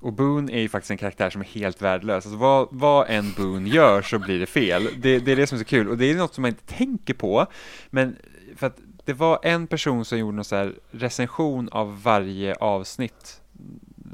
och 0.00 0.12
Boone 0.12 0.52
är 0.52 0.60
ju 0.60 0.68
faktiskt 0.68 0.90
en 0.90 0.98
karaktär 0.98 1.30
som 1.30 1.40
är 1.40 1.46
helt 1.46 1.82
värdelös. 1.82 2.26
Alltså 2.26 2.38
vad, 2.38 2.68
vad 2.70 3.06
en 3.08 3.32
Boone 3.36 3.68
gör 3.68 4.02
så 4.02 4.18
blir 4.18 4.40
det 4.40 4.46
fel. 4.46 4.88
Det, 4.96 5.18
det 5.18 5.32
är 5.32 5.36
det 5.36 5.46
som 5.46 5.56
är 5.56 5.60
så 5.60 5.68
kul 5.68 5.88
och 5.88 5.98
det 5.98 6.10
är 6.10 6.14
något 6.14 6.34
som 6.34 6.42
man 6.42 6.48
inte 6.48 6.74
tänker 6.74 7.14
på. 7.14 7.46
Men 7.90 8.16
för 8.56 8.66
att 8.66 8.78
det 9.04 9.12
var 9.12 9.38
en 9.42 9.66
person 9.66 10.04
som 10.04 10.18
gjorde 10.18 10.36
någon 10.36 10.44
så 10.44 10.70
recension 10.90 11.68
av 11.72 12.02
varje 12.02 12.54
avsnitt 12.54 13.40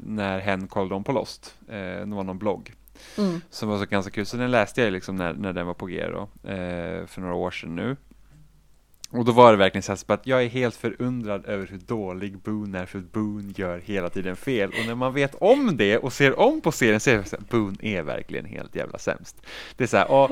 när 0.03 0.39
hen 0.39 0.67
kollade 0.67 0.95
om 0.95 1.03
på 1.03 1.11
Lost. 1.11 1.55
Eh, 1.67 1.75
det 1.75 2.15
var 2.15 2.23
någon 2.23 2.37
blogg 2.39 2.73
Mm. 3.17 3.41
som 3.49 3.69
var 3.69 3.77
så 3.79 3.85
ganska 3.85 4.11
kul. 4.11 4.25
Så 4.25 4.37
den 4.37 4.51
läste 4.51 4.81
jag 4.81 4.93
liksom 4.93 5.15
när, 5.15 5.33
när 5.33 5.53
den 5.53 5.67
var 5.67 5.73
på 5.73 5.85
G 5.85 6.07
då, 6.07 6.49
eh, 6.49 7.05
för 7.05 7.21
några 7.21 7.33
år 7.33 7.51
sedan 7.51 7.75
nu. 7.75 7.97
Och 9.13 9.25
då 9.25 9.31
var 9.31 9.51
det 9.51 9.57
verkligen 9.57 9.83
så 9.83 9.91
här 9.91 9.99
att 10.13 10.27
jag 10.27 10.43
är 10.43 10.47
helt 10.49 10.75
förundrad 10.75 11.45
över 11.45 11.67
hur 11.67 11.77
dålig 11.77 12.37
Boone 12.37 12.79
är, 12.79 12.85
för 12.85 12.99
Boone 12.99 13.53
gör 13.55 13.77
hela 13.85 14.09
tiden 14.09 14.35
fel. 14.35 14.69
Och 14.69 14.87
när 14.87 14.95
man 14.95 15.13
vet 15.13 15.35
om 15.35 15.77
det 15.77 15.97
och 15.97 16.13
ser 16.13 16.39
om 16.39 16.61
på 16.61 16.71
serien 16.71 16.99
så 16.99 17.09
är 17.09 17.17
det 17.17 17.23
så 17.23 17.35
här, 17.35 17.43
Boone 17.49 17.77
är 17.81 18.01
verkligen 18.03 18.45
helt 18.45 18.75
jävla 18.75 18.97
sämst. 18.97 19.41
Det 19.75 19.83
är 19.83 19.87
så 19.87 19.97
här, 19.97 20.05
åh, 20.11 20.31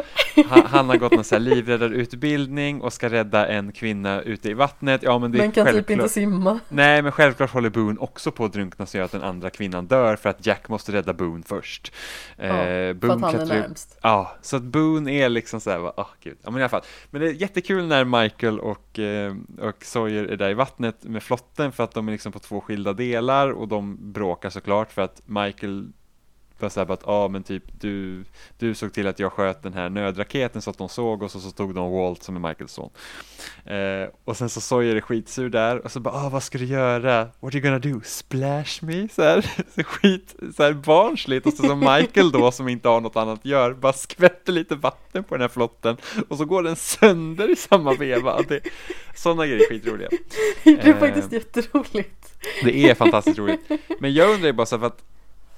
han, 0.50 0.66
han 0.66 0.90
har 0.90 0.98
gått 0.98 1.12
någon 1.12 1.24
så 1.24 1.36
här 1.36 1.40
livräddarutbildning 1.40 2.82
och 2.82 2.94
ska 2.94 3.10
rädda 3.10 3.48
en 3.48 3.72
kvinna 3.72 4.22
ute 4.22 4.50
i 4.50 4.54
vattnet. 4.54 5.04
Ja, 5.04 5.20
men 5.20 5.32
det 5.32 5.38
Men 5.38 5.52
kan 5.52 5.66
typ 5.66 5.74
självklart. 5.74 6.00
inte 6.00 6.10
simma. 6.14 6.60
Nej, 6.70 7.02
men 7.02 7.12
självklart 7.12 7.52
håller 7.52 7.70
Boone 7.70 8.00
också 8.00 8.32
på 8.32 8.46
att 8.46 8.54
drunkna 8.54 8.86
så 8.86 8.98
gör 8.98 9.06
att 9.06 9.12
den 9.12 9.24
andra 9.24 9.50
kvinnan 9.50 9.88
dör 9.88 10.16
för 10.16 10.30
att 10.30 10.46
Jack 10.46 10.70
måste 10.70 10.92
rädda 10.92 11.14
Boone 11.14 11.44
först. 11.48 11.94
Ja, 12.38 12.44
Eh, 12.46 12.50
För 12.70 12.90
att 12.90 12.98
Boone 12.98 13.14
han 13.14 13.24
är 13.24 13.30
klättrar 13.46 13.60
närmst. 13.62 13.98
Ja, 14.02 14.38
så 14.42 14.56
att 14.56 14.64
Boone 14.64 15.12
är 15.12 15.30
liksom 15.30 15.62
så 15.62 15.70
här, 15.70 15.80
ah 16.00 16.08
gud, 16.24 16.38
ja 16.44 16.52
men 16.52 16.60
i 16.60 16.64
alla 16.64 16.70
fall. 16.70 16.82
Men 17.12 17.22
det 17.22 17.28
är 17.28 17.34
jättekul 17.34 17.88
när 17.88 18.22
Michael 18.22 18.60
och, 18.70 19.00
eh, 19.00 19.36
och 19.60 19.84
Sawyer 19.84 20.24
är 20.24 20.38
där 20.38 20.50
i 20.50 20.54
vattnet 20.54 21.04
med 21.04 21.24
flotten 21.24 21.72
för 21.72 21.84
att 21.84 21.94
de 21.94 22.08
är 22.08 22.12
liksom 22.12 22.32
på 22.32 22.40
två 22.40 22.62
skilda 22.62 22.94
delar 22.94 23.50
och 23.50 23.68
de 23.68 24.12
bråkar 24.14 24.50
såklart 24.50 24.92
för 24.92 25.02
att 25.02 25.22
Michael 25.26 25.92
var 26.62 26.70
såhär 26.70 26.86
bara 26.86 26.94
att, 26.94 27.08
ah, 27.08 27.28
men 27.28 27.44
typ 27.44 27.64
du, 27.82 28.24
du 28.58 28.76
såg 28.76 28.94
till 28.94 29.08
att 29.08 29.20
jag 29.20 29.32
sköt 29.34 29.64
den 29.64 29.74
här 29.74 29.90
nödraketen 29.90 30.62
så 30.62 30.70
att 30.70 30.78
de 30.78 30.90
såg 30.90 31.24
oss 31.24 31.36
och 31.36 31.42
så 31.42 31.52
tog 31.52 31.76
de 31.76 31.92
Walt 31.92 32.24
som 32.24 32.36
är 32.36 32.50
Michaels 32.50 32.72
son. 32.74 32.90
Eh, 33.66 34.10
och 34.26 34.38
sen 34.38 34.50
så 34.50 34.62
Sawyer 34.62 34.96
är 34.96 35.02
skitsur 35.02 35.50
där 35.50 35.86
och 35.86 35.92
så 35.92 36.00
bara, 36.00 36.14
ah 36.14 36.30
vad 36.30 36.44
ska 36.44 36.58
du 36.58 36.66
göra? 36.66 37.24
What 37.40 37.56
are 37.56 37.58
you 37.58 37.62
gonna 37.62 37.80
do? 37.80 38.02
Splash 38.06 38.82
me? 38.82 39.08
Så 39.12 39.22
här, 39.24 39.42
så 39.76 39.84
skit, 39.84 40.36
så 40.56 40.64
här 40.64 40.74
barnsligt 40.74 41.46
och 41.46 41.54
så 41.54 41.64
som 41.64 41.80
Michael 41.80 42.32
då 42.32 42.52
som 42.52 42.68
inte 42.68 42.90
har 42.90 43.02
något 43.02 43.16
annat 43.16 43.46
göra 43.46 43.74
bara 43.74 43.94
skvätter 43.94 44.54
lite 44.54 44.76
vatten 44.76 45.24
på 45.24 45.36
den 45.36 45.42
här 45.42 45.48
flotten 45.50 45.98
och 46.30 46.38
så 46.38 46.46
går 46.46 46.64
den 46.64 46.76
sönder 46.76 47.52
i 47.52 47.56
samma 47.56 47.94
veva. 47.94 48.42
Det, 48.48 48.60
sådana 49.16 49.46
grejer 49.46 49.62
är 49.66 49.70
skitroliga. 49.70 50.10
Det 50.64 50.70
är 50.70 50.88
Eh. 50.90 50.98
faktiskt 51.00 51.32
jätteroligt. 51.32 52.34
Det 52.64 52.90
är 52.90 52.96
fantastiskt 52.96 53.38
roligt. 53.40 53.70
Men 54.00 54.14
jag 54.14 54.30
undrar 54.30 54.48
ju 54.48 54.54
bara 54.54 54.66
så 54.66 54.76
här, 54.76 54.80
för 54.80 54.88
att 54.88 55.04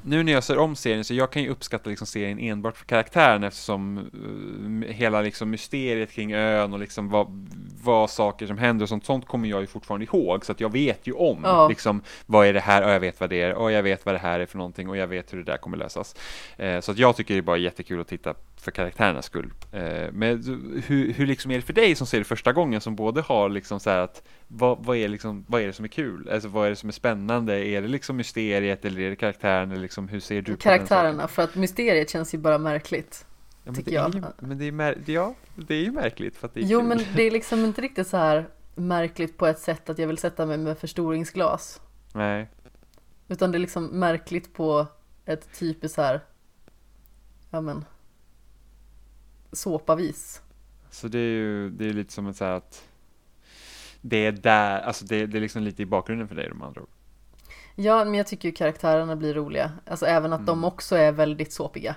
nu 0.03 0.23
när 0.23 0.32
jag 0.32 0.44
ser 0.44 0.57
om 0.57 0.76
serien 0.76 1.03
så 1.03 1.14
jag 1.14 1.32
kan 1.32 1.41
ju 1.41 1.49
uppskatta 1.49 1.90
liksom 1.90 2.07
serien 2.07 2.40
enbart 2.40 2.78
för 2.78 2.86
karaktären 2.86 3.44
eftersom 3.44 3.98
uh, 3.98 4.91
hela 4.91 5.22
liksom 5.22 5.49
mysteriet 5.49 6.11
kring 6.11 6.34
ön 6.34 6.73
och 6.73 6.80
liksom 6.80 7.10
vad, 7.10 7.49
vad 7.84 8.10
saker 8.10 8.48
som 8.48 8.57
händer 8.57 8.84
och 8.84 8.90
sånt, 8.90 9.06
sånt 9.06 9.28
kommer 9.28 9.49
jag 9.49 9.61
ju 9.61 9.68
fortfarande 9.68 10.06
ihåg 10.06 10.45
så 10.45 10.52
att 10.52 10.60
jag 10.60 10.72
vet 10.72 11.07
ju 11.07 11.14
om 11.14 11.41
Ja. 11.44 11.68
liksom 11.68 12.02
vad 12.26 12.48
är 12.48 12.53
det 12.53 12.60
här 12.60 12.84
och 12.86 12.90
jag 12.91 12.99
vet 12.99 13.19
vad 13.19 13.30
det 13.30 13.41
är 13.41 13.53
och 13.53 13.72
jag 13.72 13.84
vet 13.84 14.06
vad 14.06 14.15
det 14.15 14.19
här 14.19 14.40
är 14.40 14.45
för 14.45 14.57
någonting 14.57 14.90
och 14.90 14.98
jag 14.98 15.07
vet 15.07 15.34
hur 15.34 15.38
det 15.38 15.52
där 15.52 15.57
kommer 15.57 15.78
lösas. 15.78 16.15
Eh, 16.57 16.80
så 16.80 16.91
att 16.91 16.98
jag 16.98 17.15
tycker 17.15 17.34
det 17.34 17.40
är 17.40 17.41
bara 17.41 17.57
jättekul 17.57 18.02
att 18.02 18.07
titta 18.07 18.34
för 18.61 18.71
karaktärernas 18.71 19.25
skull. 19.25 19.53
Eh, 19.71 20.11
men 20.11 20.43
hur, 20.88 21.13
hur 21.13 21.27
liksom 21.27 21.51
är 21.51 21.55
det 21.55 21.61
för 21.61 21.73
dig 21.73 21.95
som 21.95 22.07
ser 22.07 22.17
det 22.17 22.23
första 22.23 22.53
gången 22.53 22.81
som 22.81 22.95
både 22.95 23.21
har 23.21 23.49
liksom 23.49 23.79
så 23.79 23.89
här 23.89 23.97
att 23.97 24.23
vad, 24.47 24.85
vad, 24.85 24.97
är 24.97 25.07
liksom, 25.07 25.45
vad 25.47 25.61
är 25.61 25.67
det 25.67 25.73
som 25.73 25.85
är 25.85 25.89
kul? 25.89 26.29
Alltså 26.29 26.49
vad 26.49 26.65
är 26.65 26.69
det 26.69 26.75
som 26.75 26.89
är 26.89 26.93
spännande? 26.93 27.67
Är 27.67 27.81
det 27.81 27.88
liksom 27.88 28.17
mysteriet 28.17 28.85
eller 28.85 29.01
är 29.01 29.09
det 29.09 29.15
karaktären? 29.15 29.71
Eller 29.71 29.81
liksom, 29.81 30.07
hur 30.07 30.19
ser 30.19 30.41
du 30.41 30.51
på 30.55 30.61
Karaktärerna, 30.61 31.27
för 31.27 31.43
att 31.43 31.55
mysteriet 31.55 32.09
känns 32.09 32.33
ju 32.33 32.38
bara 32.38 32.57
märkligt. 32.57 33.25
Ja, 33.49 33.59
men 33.65 33.75
tycker 33.75 33.91
jag. 33.91 34.15
Ju, 34.15 34.21
men 34.39 34.57
det 34.57 34.65
är, 34.65 34.71
mär, 34.71 34.97
ja, 35.05 35.35
det 35.55 35.75
är 35.75 35.83
ju 35.83 35.91
märkligt 35.91 36.38
för 36.38 36.47
att 36.47 36.53
det 36.53 36.59
är 36.59 36.65
Jo 36.65 36.79
kul. 36.79 36.88
men 36.88 36.97
det 37.15 37.23
är 37.23 37.31
liksom 37.31 37.65
inte 37.65 37.81
riktigt 37.81 38.07
så 38.07 38.17
här 38.17 38.49
märkligt 38.75 39.38
på 39.38 39.47
ett 39.47 39.59
sätt 39.59 39.89
att 39.89 39.99
jag 39.99 40.07
vill 40.07 40.17
sätta 40.17 40.45
mig 40.45 40.57
med 40.57 40.77
förstoringsglas. 40.77 41.81
Nej, 42.13 42.49
Utan 43.27 43.51
det 43.51 43.57
är 43.57 43.59
liksom 43.59 43.85
märkligt 43.85 44.53
på 44.53 44.88
ett 45.25 45.59
typiskt 45.59 45.95
så 45.95 46.01
här, 46.01 46.19
ja 47.49 47.61
men, 47.61 47.85
såpavis. 49.52 50.41
så 50.90 51.07
det 51.07 51.18
är 51.19 51.32
ju 51.32 51.69
det 51.69 51.86
är 51.90 51.94
lite 51.94 52.14
som 52.14 52.34
så 52.34 52.45
här 52.45 52.52
att 52.52 52.84
det 54.02 54.26
är 54.26 54.32
där, 54.32 54.82
alltså 54.82 55.06
det, 55.06 55.26
det 55.26 55.38
är 55.38 55.41
liksom 55.41 55.64
lite 55.64 55.82
i 55.82 55.86
bakgrunden 55.86 56.28
för 56.28 56.36
dig 56.36 56.49
de 56.49 56.61
andra 56.61 56.82
ord. 56.82 56.90
Ja, 57.76 58.06
men 58.06 58.14
jag 58.14 58.28
tycker 58.28 58.49
ju 58.49 58.52
karaktärerna 58.56 59.15
blir 59.15 59.34
roliga. 59.34 59.72
Alltså 59.86 60.06
även 60.06 60.34
att 60.34 60.45
de 60.45 60.57
Mm. 60.57 60.64
också 60.65 60.95
är 60.95 61.11
väldigt 61.11 61.53
såpiga. 61.53 61.95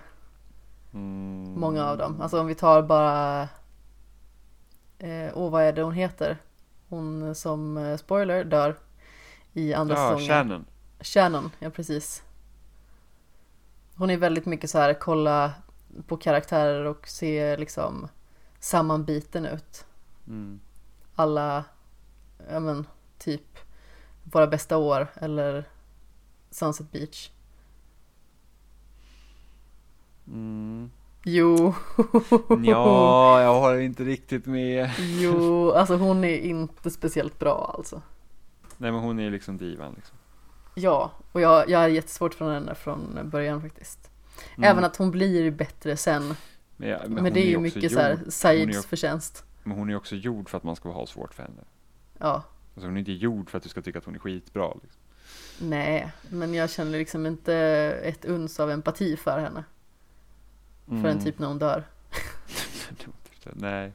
Mm. 0.95 1.61
Många 1.61 1.85
av 1.87 1.99
dem. 1.99 2.21
Alltså 2.21 2.41
om 2.41 2.47
vi 2.47 2.55
tar 2.55 2.83
bara... 2.83 3.43
Eh, 4.99 5.31
åh, 5.35 5.51
vad 5.51 5.63
är 5.63 5.73
det 5.73 5.83
hon 5.83 5.95
heter? 5.95 6.37
Hon 6.89 7.35
som, 7.35 7.77
eh, 7.77 7.97
spoiler, 7.97 8.45
dör 8.45 8.77
i 9.53 9.75
andra 9.75 9.95
Ja, 9.95 10.09
säsongen. 10.09 10.27
kärnen. 10.27 10.65
Shannon, 11.01 11.51
ja 11.59 11.71
precis. 11.71 12.23
Hon 13.97 14.11
är 14.11 14.17
väldigt 14.17 14.47
mycket 14.47 14.71
så 14.71 14.79
här, 14.79 14.95
kolla 14.95 15.53
på 16.07 16.17
karaktärer 16.17 16.85
och 16.85 17.09
se 17.09 17.57
liksom 17.57 18.09
sammanbiten 18.59 19.47
ut. 19.47 19.87
Mm. 20.27 20.61
Alla, 21.15 21.65
ja 22.51 22.61
men 22.61 22.87
typ 23.19 23.59
Våra 24.25 24.47
bästa 24.47 24.77
år 24.77 25.07
eller 25.15 25.65
Sunset 26.51 26.93
Beach. 26.93 27.31
Mm. 30.27 30.91
Jo, 31.25 31.75
Ja, 32.65 33.43
jag 33.43 33.61
har 33.61 33.77
inte 33.77 34.05
riktigt 34.05 34.47
med. 34.47 34.91
jo, 34.99 35.71
alltså 35.73 35.97
hon 35.97 36.25
är 36.25 36.39
inte 36.39 36.91
speciellt 36.91 37.39
bra 37.39 37.75
alltså. 37.79 38.03
Nej, 38.77 38.93
men 38.93 39.01
hon 39.01 39.21
är 39.21 39.31
liksom 39.31 39.59
divan 39.59 39.93
liksom. 39.97 40.17
Ja, 40.75 41.11
och 41.33 41.41
jag, 41.41 41.71
jag 41.71 41.79
har 41.79 41.89
jättesvårt 41.89 42.35
från 42.35 42.53
henne 42.53 42.75
från 42.75 43.21
början 43.25 43.63
faktiskt. 43.63 44.11
Mm. 44.57 44.71
Även 44.71 44.85
att 44.85 44.97
hon 44.97 45.11
blir 45.11 45.51
bättre 45.51 45.97
sen. 45.97 46.35
Men, 46.77 46.89
ja, 46.89 46.99
Men, 47.07 47.25
hon 47.25 47.33
det 47.33 47.41
är 47.41 47.51
ju 47.51 47.59
mycket 47.59 47.93
så 47.93 47.99
här 47.99 48.11
gjord- 48.11 48.19
hon 48.19 48.27
är 48.27 48.31
Saids 48.31 48.87
förtjänst. 48.87 49.45
Men 49.63 49.79
hon 49.79 49.91
är 49.91 49.97
också 49.97 50.17
gjord 50.17 50.49
för 50.49 50.57
att 50.59 50.65
man 50.65 50.77
ska 50.77 50.91
ha 50.93 51.07
svårt 51.07 51.35
för 51.35 51.43
henne. 51.43 51.63
Ja, 52.19 52.43
Alltså 52.75 52.87
hon 52.89 52.97
är 52.97 52.99
inte 53.01 53.13
gjord 53.13 53.51
för 53.51 53.59
att 53.59 53.63
du 53.63 53.69
ska 53.69 53.83
tycka 53.83 53.99
att 53.99 54.05
hon 54.05 54.15
är 54.15 54.19
skitbra. 54.19 54.75
Liksom. 54.83 55.01
nej, 55.59 56.13
men 56.29 56.55
jag 56.55 56.71
känner 56.71 56.99
liksom 56.99 57.27
inte 57.27 57.55
ett 58.05 58.25
uns 58.25 58.61
av 58.61 58.71
empati 58.71 59.17
för 59.17 59.39
henne. 59.39 59.65
För 60.87 60.95
en 60.95 61.05
Mm. 61.07 61.25
typ 61.25 61.39
när 61.39 61.47
hon 61.47 61.59
dör. 61.59 61.85
Nej, 63.53 63.93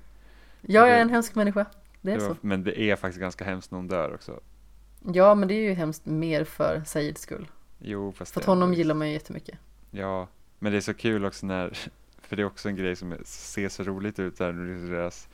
Jag 0.62 0.90
är 0.90 1.02
en 1.02 1.10
hemsk 1.10 1.36
människa. 1.36 1.66
Det 2.02 2.12
är 2.12 2.16
det 2.16 2.22
så. 2.22 2.28
var, 2.28 2.38
men 2.42 2.64
det 2.64 2.80
är 2.82 2.96
faktiskt 2.96 3.20
ganska 3.20 3.46
hemskt 3.46 3.72
när 3.72 3.78
hon 3.78 3.88
dör 3.88 4.14
också. 4.14 4.40
Ja, 5.14 5.36
men 5.36 5.48
det 5.48 5.54
är 5.54 5.62
ju 5.62 5.74
hemskt 5.74 6.06
mer 6.06 6.44
för 6.44 6.82
Saids 6.86 7.22
skull. 7.22 7.48
Jo, 7.80 8.12
fast 8.12 8.34
För 8.34 8.40
att 8.42 8.46
honom 8.48 8.74
gillar 8.74 8.96
man 8.96 9.08
ju 9.08 9.14
jättemycket. 9.14 9.58
Ja, 9.92 10.28
men 10.60 10.72
det 10.72 10.78
är 10.78 10.82
så 10.82 10.94
kul 10.94 11.26
också 11.26 11.46
när, 11.46 11.78
för 12.22 12.36
det 12.36 12.42
är 12.42 12.46
också 12.46 12.70
en 12.70 12.76
grej 12.76 12.96
som 12.96 13.18
ser 13.26 13.70
så 13.70 13.84
roligt 13.84 14.20
ut 14.20 14.38
där, 14.38 14.54
liksom 14.54 14.92
deras 14.92 15.28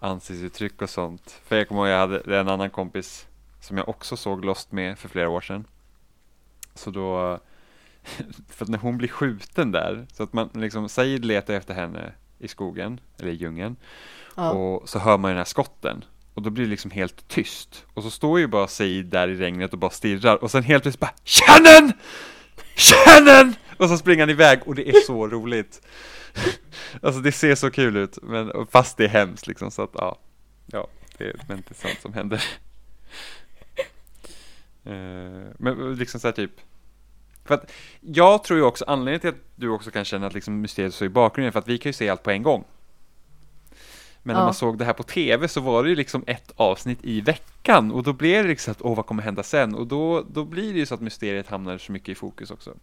ansiktsuttryck 0.00 0.82
och 0.82 0.90
sånt. 0.90 1.40
För 1.44 1.56
jag 1.56 1.68
kommer 1.68 1.80
ihåg, 1.80 1.88
jag 1.88 1.98
hade 1.98 2.40
en 2.40 2.48
annan 2.48 2.70
kompis 2.70 3.26
som 3.60 3.76
jag 3.76 3.88
också 3.88 4.16
såg 4.16 4.44
Lost 4.44 4.72
med 4.72 4.98
för 4.98 5.08
flera 5.08 5.28
år 5.28 5.40
sedan. 5.40 5.64
Så 6.74 6.90
då, 6.90 7.38
för 8.48 8.64
att 8.64 8.68
när 8.68 8.78
hon 8.78 8.98
blir 8.98 9.08
skjuten 9.08 9.72
där, 9.72 10.06
så 10.12 10.22
att 10.22 10.32
man 10.32 10.50
liksom, 10.54 10.88
Said 10.88 11.24
letar 11.24 11.54
efter 11.54 11.74
henne 11.74 12.12
i 12.38 12.48
skogen, 12.48 13.00
eller 13.18 13.30
i 13.30 13.34
djungeln, 13.34 13.76
Ja, 14.38 14.50
och 14.50 14.88
så 14.88 14.98
hör 14.98 15.18
man 15.18 15.30
den 15.30 15.38
här 15.38 15.44
skotten. 15.44 16.04
Och 16.34 16.42
då 16.42 16.50
blir 16.50 16.64
det 16.64 16.70
liksom 16.70 16.90
helt 16.90 17.28
tyst. 17.28 17.84
Och 17.94 18.02
så 18.02 18.10
står 18.10 18.38
ju 18.38 18.46
bara 18.46 18.68
Said 18.68 19.06
där 19.06 19.28
i 19.28 19.36
regnet 19.36 19.72
och 19.72 19.78
bara 19.78 19.90
stirrar. 19.90 20.36
Och 20.36 20.50
sen 20.50 20.62
helt 20.62 20.82
plötsligt 20.82 21.00
bara 21.00 21.14
Kärnen! 21.24 21.92
Kärnen! 22.76 23.54
Och 23.82 23.88
så 23.88 23.98
springer 23.98 24.22
han 24.22 24.30
iväg 24.30 24.60
och 24.66 24.74
det 24.74 24.88
är 24.88 25.00
så 25.00 25.26
roligt. 25.28 25.82
Alltså 27.02 27.20
det 27.20 27.32
ser 27.32 27.54
så 27.54 27.70
kul 27.70 27.96
ut. 27.96 28.18
Men 28.22 28.66
fast 28.70 28.96
det 28.96 29.04
är 29.04 29.08
hemskt 29.08 29.46
liksom. 29.46 29.70
Så 29.70 29.82
att 29.82 29.90
ja. 29.94 30.18
Ja, 30.66 30.86
det 31.18 31.24
är 31.24 31.40
men 31.48 31.58
är 31.58 31.74
sånt 31.74 32.00
som 32.02 32.12
händer. 32.12 32.44
Eh, 34.84 35.52
Men 35.58 35.94
liksom 35.94 36.20
så 36.20 36.28
här 36.28 36.32
typ. 36.32 36.52
För 37.44 37.54
att 37.54 37.72
jag 38.00 38.44
tror 38.44 38.58
ju 38.58 38.64
också 38.64 38.84
anledningen 38.88 39.20
till 39.20 39.30
att 39.30 39.44
du 39.56 39.68
också 39.68 39.90
kan 39.90 40.04
känna 40.04 40.26
att 40.26 40.34
liksom 40.34 40.60
mysteriet 40.60 40.94
står 40.94 41.06
i 41.06 41.08
bakgrunden. 41.08 41.52
För 41.52 41.58
att 41.58 41.68
vi 41.68 41.78
kan 41.78 41.88
ju 41.88 41.94
se 41.94 42.08
allt 42.08 42.22
på 42.22 42.30
en 42.30 42.42
gång. 42.42 42.64
Men 44.22 44.34
när 44.34 44.40
Ja. 44.40 44.44
man 44.44 44.54
såg 44.54 44.78
det 44.78 44.84
här 44.84 44.92
på 44.92 45.02
tv 45.02 45.48
så 45.48 45.60
var 45.60 45.82
det 45.82 45.88
ju 45.88 45.94
liksom 45.96 46.24
ett 46.26 46.52
avsnitt 46.56 46.98
i 47.02 47.20
veckan 47.20 47.92
och 47.92 48.02
då 48.02 48.12
blev 48.12 48.42
det 48.42 48.48
liksom 48.48 48.72
att 48.72 48.82
åh 48.82 48.96
vad 48.96 49.06
kommer 49.06 49.22
hända 49.22 49.42
sen 49.42 49.74
och 49.74 49.86
då, 49.86 50.24
då 50.30 50.44
blir 50.44 50.72
det 50.72 50.78
ju 50.78 50.86
så 50.86 50.94
att 50.94 51.00
mysteriet 51.00 51.46
hamnar 51.48 51.78
så 51.78 51.92
mycket 51.92 52.08
i 52.08 52.14
fokus 52.14 52.50
också. 52.50 52.74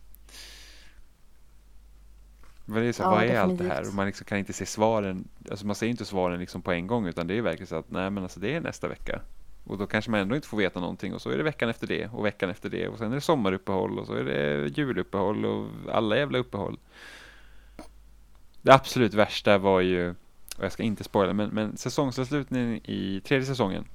Men 2.66 2.82
det 2.84 2.88
är 2.88 2.94
så, 2.94 3.04
Ja, 3.04 3.10
vad 3.10 3.24
är 3.24 3.40
allt 3.40 3.58
det 3.58 3.64
här? 3.64 3.88
Och 3.88 3.94
man 3.94 4.06
liksom 4.06 4.26
kan 4.26 4.38
inte 4.38 4.54
se 4.54 4.66
svaren, 4.66 5.28
alltså 5.52 5.66
man 5.66 5.76
ser 5.76 5.88
inte 5.88 6.06
svaren 6.06 6.40
liksom 6.40 6.62
på 6.62 6.72
en 6.72 6.88
gång 6.88 7.08
utan 7.08 7.28
det 7.28 7.38
är 7.38 7.42
verkligen 7.42 7.68
så 7.68 7.76
att 7.76 7.92
nej 7.92 8.10
men 8.10 8.24
alltså 8.24 8.40
det 8.40 8.56
är 8.56 8.62
nästa 8.62 8.88
vecka. 8.88 9.22
Och 9.64 9.78
då 9.78 9.88
kanske 9.88 10.12
man 10.12 10.20
ändå 10.20 10.36
inte 10.36 10.48
får 10.48 10.58
veta 10.58 10.80
någonting 10.80 11.14
och 11.14 11.22
så 11.22 11.30
är 11.30 11.38
det 11.38 11.44
veckan 11.44 11.70
efter 11.70 11.88
det 11.88 12.08
och 12.08 12.26
veckan 12.26 12.50
efter 12.50 12.70
det 12.70 12.88
och 12.88 12.98
sen 12.98 13.12
är 13.12 13.16
det 13.16 13.22
sommaruppehåll 13.22 14.00
och 14.00 14.08
så 14.08 14.14
är 14.14 14.24
det 14.24 14.68
juluppehåll 14.78 15.46
och 15.46 15.68
alla 15.92 16.18
jävla 16.18 16.38
uppehåll. 16.38 16.80
Det 18.62 18.74
absolut 18.74 19.14
värsta 19.14 19.58
var 19.58 19.82
ju, 19.82 20.10
och 20.58 20.64
jag 20.64 20.72
ska 20.72 20.84
inte 20.84 21.04
spoila, 21.04 21.34
men, 21.34 21.50
men 21.50 21.78
säsongsavslutningen 21.78 22.76
i 22.84 23.22
tredje 23.26 23.46
säsongen 23.46 23.86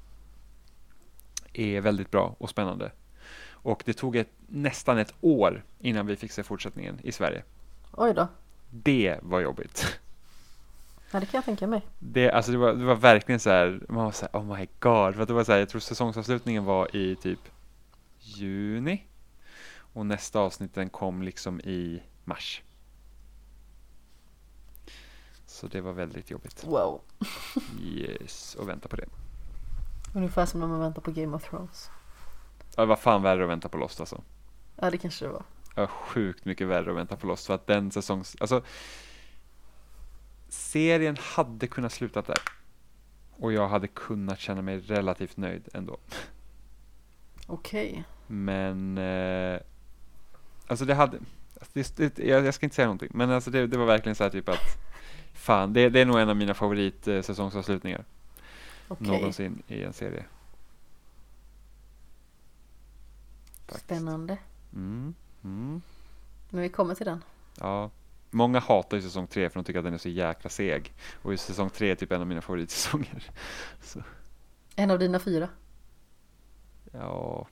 är 1.53 1.81
väldigt 1.81 2.11
bra 2.11 2.35
och 2.39 2.51
spännande. 2.51 2.93
Och 3.63 3.83
det 3.87 3.93
tog 3.93 4.17
ett, 4.17 4.31
nästan 4.47 4.99
ett 4.99 5.15
år 5.21 5.65
innan 5.81 6.07
vi 6.07 6.17
fick 6.17 6.33
se 6.33 6.43
fortsättningen 6.43 6.99
i 7.03 7.13
Sverige. 7.13 7.43
oj 7.93 8.15
då. 8.15 8.29
Det 8.71 9.19
var 9.23 9.41
jobbigt. 9.41 10.01
Ja, 11.11 11.21
det 11.21 11.27
kan 11.27 11.39
jag 11.39 11.45
tänka 11.45 11.67
mig. 11.67 11.87
Det, 11.99 12.31
alltså 12.31 12.53
det, 12.53 12.59
var, 12.59 12.73
det 12.73 12.85
var 12.85 12.95
verkligen 12.95 13.41
så 13.41 13.51
här, 13.51 13.81
man 13.89 14.05
var 14.05 14.13
så 14.13 14.27
här, 14.33 14.41
oh 14.41 14.59
my 14.59 14.69
god. 14.79 15.15
För 15.15 15.23
att 15.23 15.29
det 15.29 15.35
var 15.35 15.45
så 15.45 15.53
här, 15.53 15.59
jag 15.59 15.69
tror 15.69 15.81
säsongsavslutningen 15.81 16.65
var 16.65 16.97
i 16.97 17.17
typ 17.17 17.41
juni. 18.19 19.07
Och 19.93 20.07
nästa 20.07 20.41
avsnitt 20.41 20.75
den 20.75 20.91
kom 20.91 21.23
liksom 21.23 21.61
i 21.61 22.03
mars. 22.25 22.63
Så 25.47 25.67
det 25.67 25.81
var 25.81 25.93
väldigt 25.93 26.31
jobbigt. 26.31 26.65
Wow. 26.65 27.01
Yes, 27.83 28.55
och 28.55 28.69
vänta 28.69 28.89
på 28.89 28.97
det. 28.97 29.07
Ungefär 30.15 30.47
som 30.47 30.61
när 30.61 30.67
man 30.67 30.81
väntar 30.81 31.03
på 31.03 31.11
Game 31.11 31.37
of 31.37 31.51
Thrones. 31.51 31.91
Ja, 32.77 32.83
det 32.83 32.89
var 32.89 32.97
fan 32.97 33.23
värre 33.23 33.43
att 33.43 33.51
vänta 33.51 33.69
på 33.69 33.79
Lost 33.79 34.01
alltså. 34.01 34.23
Ja, 34.77 34.91
det 34.91 34.99
kanske 34.99 35.25
det 35.25 35.33
var. 35.33 35.43
Var 35.75 35.87
sjukt 35.87 36.45
mycket 36.45 36.67
värre 36.67 36.91
att 36.91 36.97
vänta 36.97 37.17
på 37.17 37.27
Lost 37.27 37.47
för 37.47 37.55
att 37.55 37.67
den 37.67 37.91
säsongs... 37.91 38.37
Alltså, 38.41 38.63
serien 40.49 41.17
hade 41.21 41.67
kunnat 41.67 41.93
sluta 41.93 42.23
där. 42.23 42.39
Och 43.33 43.53
jag 43.53 43.69
hade 43.69 43.89
kunnat 43.89 44.41
känna 44.41 44.63
mig 44.63 44.81
relativt 44.81 45.37
nöjd 45.37 45.69
ändå. 45.75 45.99
Okej. 47.47 48.05
Men... 48.27 48.99
Eh, 48.99 49.61
alltså 50.67 50.85
det 50.85 50.95
hade... 50.95 51.19
Alltså 51.61 51.73
det, 51.97 52.17
det, 52.17 52.25
jag, 52.25 52.45
jag 52.45 52.55
ska 52.55 52.67
inte 52.67 52.77
säga 52.77 52.87
någonting, 52.87 53.11
men 53.15 53.31
alltså 53.31 53.51
det, 53.51 53.67
det 53.67 53.79
var 53.79 53.87
verkligen 53.87 54.17
så 54.17 54.25
här 54.25 54.31
typ 54.31 54.49
att... 54.49 54.79
Fan, 55.35 55.73
det, 55.73 55.89
det 55.89 56.01
är 56.01 56.07
nog 56.07 56.19
en 56.19 56.29
av 56.29 56.37
mina 56.37 56.55
favoritsäsongsavslutningar 56.55 58.05
Okej. 58.89 59.07
någonsin 59.07 59.63
i 59.67 59.83
en 59.83 59.93
serie. 59.93 60.25
Faktiskt. 63.67 63.85
Spännande. 63.85 64.39
Mm, 64.75 65.15
mm. 65.45 65.83
Men 66.51 66.63
vi 66.63 66.69
kommer 66.69 66.95
till 66.95 67.07
den. 67.07 67.25
Ja, 67.61 67.91
många 68.31 68.61
hatar 68.61 68.97
ju 68.97 69.03
säsong 69.03 69.27
tre 69.27 69.49
för 69.51 69.55
de 69.61 69.65
tycker 69.65 69.79
att 69.79 69.85
den 69.85 69.95
är 69.95 69.99
så 69.99 70.09
jäkla 70.09 70.51
seg. 70.51 70.93
Och 71.23 71.33
just 71.33 71.47
säsong 71.47 71.71
tre 71.71 71.91
är 71.91 71.95
typ 71.95 72.13
en 72.13 72.21
av 72.21 72.27
mina 72.27 72.41
favoritsäsonger. 72.41 73.31
Så, 73.81 74.03
En 74.77 74.91
av 74.91 74.99
dina 74.99 75.19
fyra. 75.19 75.49
ja. 76.93 77.47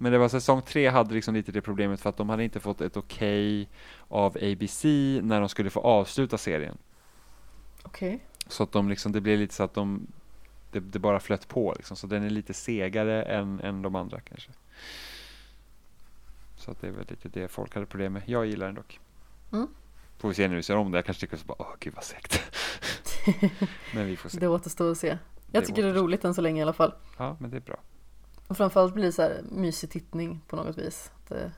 Men 0.00 0.12
det 0.12 0.18
var 0.18 0.28
säsong 0.28 0.62
tre 0.62 0.88
hade 0.88 1.14
liksom 1.14 1.34
lite 1.34 1.52
det 1.52 1.60
problemet 1.60 2.00
för 2.00 2.10
att 2.10 2.16
de 2.16 2.28
hade 2.28 2.44
inte 2.44 2.60
fått 2.60 2.80
ett 2.80 2.96
okej 2.96 3.68
av 4.08 4.36
ABC 4.36 4.84
när 5.22 5.40
de 5.40 5.48
skulle 5.48 5.70
få 5.70 5.80
avsluta 5.80 6.38
serien. 6.38 6.78
Okej. 7.82 8.24
Så 8.46 8.62
att 8.62 8.72
de 8.72 8.88
liksom, 8.88 9.12
det 9.12 9.20
blev 9.20 9.38
lite 9.38 9.54
så 9.54 9.62
att 9.62 9.74
de, 9.74 10.06
det, 10.72 10.80
det 10.80 10.98
bara 10.98 11.20
flöt 11.20 11.48
på 11.48 11.74
liksom. 11.76 11.96
Så 11.96 12.06
den 12.06 12.22
är 12.22 12.30
lite 12.30 12.54
segare 12.54 13.22
än, 13.22 13.60
än 13.60 13.82
de 13.82 13.94
andra 13.94 14.20
kanske. 14.20 14.50
Så 16.68 16.74
det 16.80 16.86
är 16.86 16.90
väl 16.90 17.06
lite 17.08 17.28
det 17.28 17.48
folk 17.48 17.74
hade 17.74 17.86
problem 17.86 18.12
med. 18.12 18.22
Jag 18.26 18.46
gillar 18.46 18.66
den 18.66 18.74
dock. 18.74 19.00
Mm. 19.52 19.68
Får 20.18 20.28
vi 20.28 20.34
se 20.34 20.48
när 20.48 20.56
vi 20.56 20.62
ser 20.62 20.76
om 20.76 20.90
det. 20.90 20.98
Jag 20.98 21.04
kanske 21.04 21.20
tycker 21.20 21.36
så 21.36 21.46
bara, 21.46 21.56
åh 21.58 21.74
gud 21.80 21.94
vad 21.94 22.04
segt. 22.04 22.40
men 23.94 24.06
vi 24.06 24.16
får 24.16 24.28
se. 24.28 24.38
Det 24.38 24.48
återstår 24.48 24.90
att 24.90 24.98
se. 24.98 25.18
Jag 25.52 25.62
Det 25.62 25.66
tycker 25.66 25.82
det 25.82 25.88
är 25.88 25.90
återstår. 25.90 26.04
roligt 26.04 26.24
än 26.24 26.34
så 26.34 26.40
länge 26.40 26.60
i 26.60 26.62
alla 26.62 26.72
fall. 26.72 26.94
Ja, 27.18 27.36
men 27.40 27.50
det 27.50 27.56
är 27.56 27.60
bra. 27.60 27.80
Och 28.46 28.56
framförallt 28.56 28.94
blir 28.94 29.04
det 29.04 29.12
så 29.12 29.22
här 29.22 29.40
mysig 29.52 29.90
tittning 29.90 30.40
på 30.48 30.56
något 30.56 30.78
vis. 30.78 31.10
Det, 31.28 31.52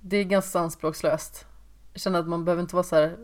det 0.00 0.16
är 0.16 0.24
ganska 0.24 0.58
anspråkslöst. 0.58 1.46
Jag 1.92 2.00
känner 2.00 2.18
att 2.18 2.28
man 2.28 2.44
behöver 2.44 2.62
inte 2.62 2.74
vara 2.74 2.84
så 2.84 2.96
här 2.96 3.16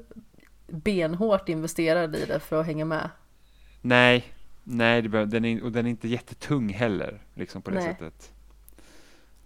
benhårt 0.66 1.48
investerad 1.48 2.16
i 2.16 2.24
det 2.24 2.40
för 2.40 2.60
att 2.60 2.66
hänga 2.66 2.84
med. 2.84 3.10
Nej, 3.81 4.24
nej, 4.64 5.02
det 5.02 5.08
behöver, 5.08 5.31
den 5.32 5.44
är, 5.44 5.64
och 5.64 5.72
den 5.72 5.86
är 5.86 5.90
inte 5.90 6.08
jättetung 6.08 6.68
heller. 6.68 7.22
Liksom 7.34 7.62
på 7.62 7.70
det 7.70 7.76
Nej. 7.76 7.84
sättet. 7.84 8.32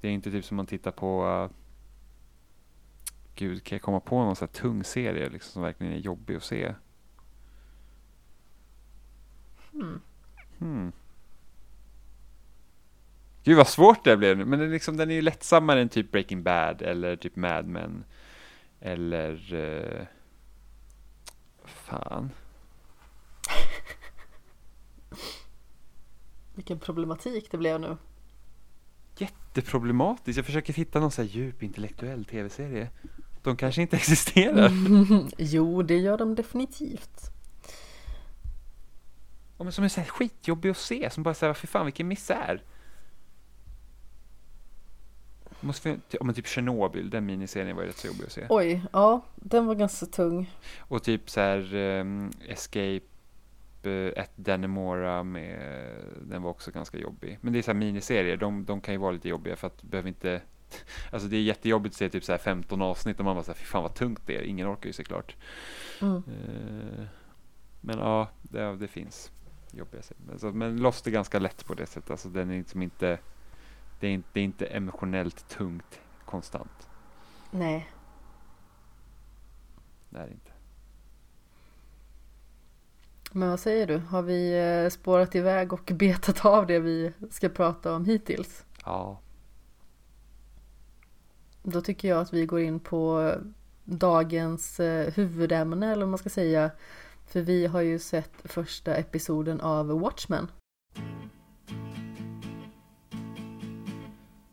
Det 0.06 0.10
är 0.10 0.14
inte 0.14 0.30
typ 0.30 0.44
som 0.44 0.56
man 0.56 0.66
tittar 0.66 0.90
på 0.90 1.26
uh, 1.26 1.50
Gud, 3.34 3.64
kan 3.64 3.76
jag 3.76 3.82
komma 3.82 4.00
på 4.00 4.24
någon 4.24 4.36
sån 4.36 4.48
här 4.48 4.60
tung 4.60 4.84
serie 4.84 5.28
liksom, 5.28 5.52
som 5.52 5.62
verkligen 5.62 5.92
är 5.92 5.96
jobbig 5.96 6.36
att 6.36 6.44
se? 6.44 6.74
Hmm. 9.72 10.00
Hmm. 10.58 10.92
Gud 13.44 13.56
vad 13.56 13.68
svårt 13.68 14.04
det 14.04 14.16
blev 14.16 14.46
men 14.46 14.58
den, 14.58 14.70
liksom, 14.70 14.96
den 14.96 15.10
är 15.10 15.14
ju 15.14 15.22
lättsammare 15.22 15.80
än 15.80 15.88
typ 15.88 16.12
Breaking 16.12 16.42
Bad 16.42 16.82
eller 16.82 17.16
typ 17.16 17.36
Mad 17.36 17.66
Men. 17.66 18.04
Eller... 18.80 19.54
Uh, 19.54 20.06
fan. 21.64 22.30
Vilken 26.54 26.78
problematik 26.78 27.50
det 27.50 27.58
blev 27.58 27.80
nu. 27.80 27.96
Jätteproblematiskt. 29.18 30.36
Jag 30.36 30.46
försöker 30.46 30.72
hitta 30.72 31.00
någon 31.00 31.10
så 31.10 31.22
här 31.22 31.28
djup 31.28 31.62
intellektuell 31.62 32.24
tv-serie. 32.24 32.90
De 33.42 33.56
kanske 33.56 33.82
inte 33.82 33.96
existerar. 34.02 34.70
jo, 35.38 35.82
det 35.82 35.96
gör 35.96 36.18
de 36.18 36.34
definitivt. 36.34 37.30
Ja, 39.58 39.64
men 39.64 39.72
som 39.72 39.84
är 39.84 39.88
så 39.88 40.00
här 40.00 40.08
skitjobbig 40.08 40.70
att 40.70 40.76
se, 40.76 41.10
som 41.10 41.22
bara 41.22 41.34
säger 41.34 41.54
fy 41.54 41.66
fan 41.66 41.86
vilken 41.86 42.08
misär. 42.08 42.62
Måste, 45.60 45.98
ja, 46.10 46.24
men 46.24 46.34
typ 46.34 46.46
Chernobyl, 46.46 47.10
den 47.10 47.26
miniserien 47.26 47.76
var 47.76 47.82
ju 47.82 47.88
rätt 47.88 47.96
så 47.96 48.06
jobbig 48.06 48.24
att 48.24 48.32
se. 48.32 48.46
Oj, 48.48 48.82
ja, 48.92 49.20
den 49.34 49.66
var 49.66 49.74
ganska 49.74 50.06
tung. 50.06 50.54
Och 50.78 51.02
typ 51.02 51.30
så 51.30 51.40
här 51.40 51.74
um, 51.74 52.30
Escape 52.48 53.00
ett 53.90 54.32
Dannemora 54.36 55.22
med, 55.22 55.58
den 56.22 56.42
var 56.42 56.50
också 56.50 56.70
ganska 56.70 56.98
jobbig. 56.98 57.38
Men 57.40 57.52
det 57.52 57.58
är 57.58 57.62
så 57.62 57.70
här 57.70 57.78
miniserier, 57.78 58.36
de, 58.36 58.64
de 58.64 58.80
kan 58.80 58.94
ju 58.94 59.00
vara 59.00 59.12
lite 59.12 59.28
jobbiga 59.28 59.56
för 59.56 59.66
att 59.66 59.78
du 59.78 59.86
behöver 59.86 60.08
inte 60.08 60.40
Alltså 61.12 61.28
det 61.28 61.36
är 61.36 61.42
jättejobbigt 61.42 61.92
att 61.92 61.98
se 61.98 62.08
typ 62.08 62.24
så 62.24 62.32
här 62.32 62.38
15 62.38 62.82
avsnitt 62.82 63.18
och 63.18 63.24
man 63.24 63.36
bara 63.36 63.44
så 63.44 63.50
här, 63.50 63.58
fy 63.58 63.64
fan 63.64 63.82
vad 63.82 63.94
tungt 63.94 64.22
det 64.26 64.36
är, 64.36 64.42
ingen 64.42 64.72
orkar 64.72 64.86
ju 64.86 64.92
sig 64.92 65.04
klart. 65.04 65.36
Mm. 66.02 66.14
Uh, 66.16 67.06
men 67.80 67.98
ja, 67.98 68.28
det, 68.42 68.76
det 68.76 68.88
finns 68.88 69.30
jobbiga. 69.70 70.02
Alltså, 70.32 70.52
men 70.52 70.76
Lost 70.76 71.06
är 71.06 71.10
ganska 71.10 71.38
lätt 71.38 71.66
på 71.66 71.74
det 71.74 71.86
sättet, 71.86 72.10
alltså 72.10 72.28
den 72.28 72.50
är 72.50 72.58
liksom 72.58 72.82
inte 72.82 73.18
det 74.00 74.06
är 74.06 74.10
inte, 74.10 74.28
det 74.32 74.40
är 74.40 74.44
inte 74.44 74.66
emotionellt 74.66 75.48
tungt 75.48 76.00
konstant. 76.24 76.88
Nej. 77.50 77.90
Det 80.10 80.18
är 80.18 80.28
inte. 80.28 80.45
Men 83.32 83.50
vad 83.50 83.60
säger 83.60 83.86
du? 83.86 83.98
Har 83.98 84.22
vi 84.22 84.58
eh, 84.58 84.90
spårat 84.90 85.34
iväg 85.34 85.72
och 85.72 85.84
betat 85.94 86.44
av 86.44 86.66
det 86.66 86.78
vi 86.78 87.12
ska 87.30 87.48
prata 87.48 87.94
om 87.94 88.04
hittills? 88.04 88.64
Ja. 88.84 89.20
Då 91.62 91.80
tycker 91.80 92.08
jag 92.08 92.20
att 92.20 92.32
vi 92.32 92.46
går 92.46 92.60
in 92.60 92.80
på 92.80 93.32
dagens 93.84 94.80
eh, 94.80 95.12
huvudämne 95.14 95.92
eller 95.92 96.02
vad 96.02 96.10
man 96.10 96.18
ska 96.18 96.28
säga. 96.28 96.70
För 97.26 97.40
vi 97.40 97.66
har 97.66 97.80
ju 97.80 97.98
sett 97.98 98.32
första 98.44 98.94
episoden 98.94 99.60
av 99.60 100.00
Watchmen. 100.00 100.48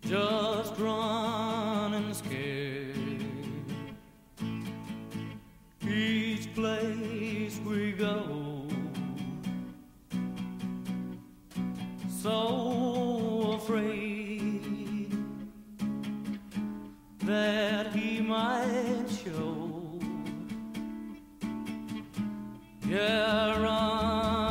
Just 0.01 0.79
run 0.79 1.93
and 1.93 2.15
scare 2.15 2.93
Each 5.81 6.47
place 6.55 7.59
we 7.65 7.91
go 7.91 8.52
so 12.23 13.59
afraid 13.59 15.11
that 17.19 17.93
he 17.93 18.21
might 18.21 19.07
show. 19.09 19.99
Yeah, 22.87 23.61
run 23.61 24.42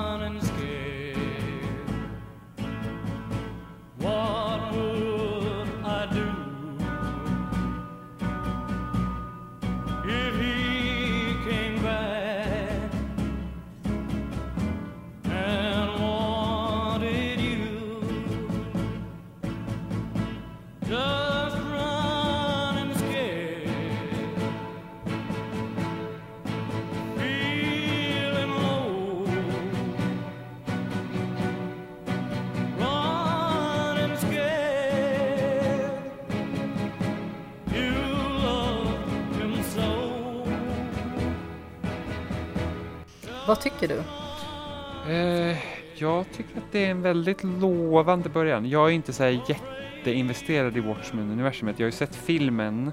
Vad 43.53 43.61
tycker 43.61 43.89
du? 43.89 44.03
Eh, 45.13 45.57
jag 45.95 46.25
tycker 46.33 46.59
att 46.59 46.73
det 46.73 46.87
är 46.87 46.91
en 46.91 47.03
väldigt 47.03 47.45
lovande 47.45 48.29
början. 48.29 48.69
Jag 48.69 48.89
är 48.89 48.93
inte 48.93 49.13
så 49.13 49.23
här 49.23 49.43
jätteinvesterad 49.49 50.77
i 50.77 50.81
Watchmen-universumet. 50.81 51.79
Jag 51.79 51.85
har 51.85 51.89
ju 51.89 51.97
sett 51.97 52.15
filmen. 52.15 52.93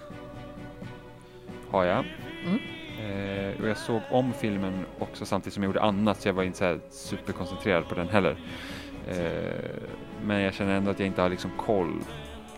Har 1.69 1.83
jag. 1.83 2.05
Mm. 2.45 2.59
Eh, 2.99 3.61
och 3.61 3.69
jag 3.69 3.77
såg 3.77 4.01
om 4.11 4.33
filmen 4.33 4.85
också 4.99 5.25
samtidigt 5.25 5.53
som 5.53 5.63
jag 5.63 5.69
gjorde 5.69 5.81
annat 5.81 6.21
så 6.21 6.27
jag 6.27 6.33
var 6.33 6.43
inte 6.43 6.57
så 6.57 6.65
här 6.65 6.79
superkoncentrerad 6.89 7.87
på 7.89 7.95
den 7.95 8.09
heller. 8.09 8.37
Eh, 9.07 9.79
men 10.23 10.41
jag 10.41 10.53
känner 10.53 10.75
ändå 10.75 10.91
att 10.91 10.99
jag 10.99 11.07
inte 11.07 11.21
har 11.21 11.29
liksom 11.29 11.51
koll 11.57 11.93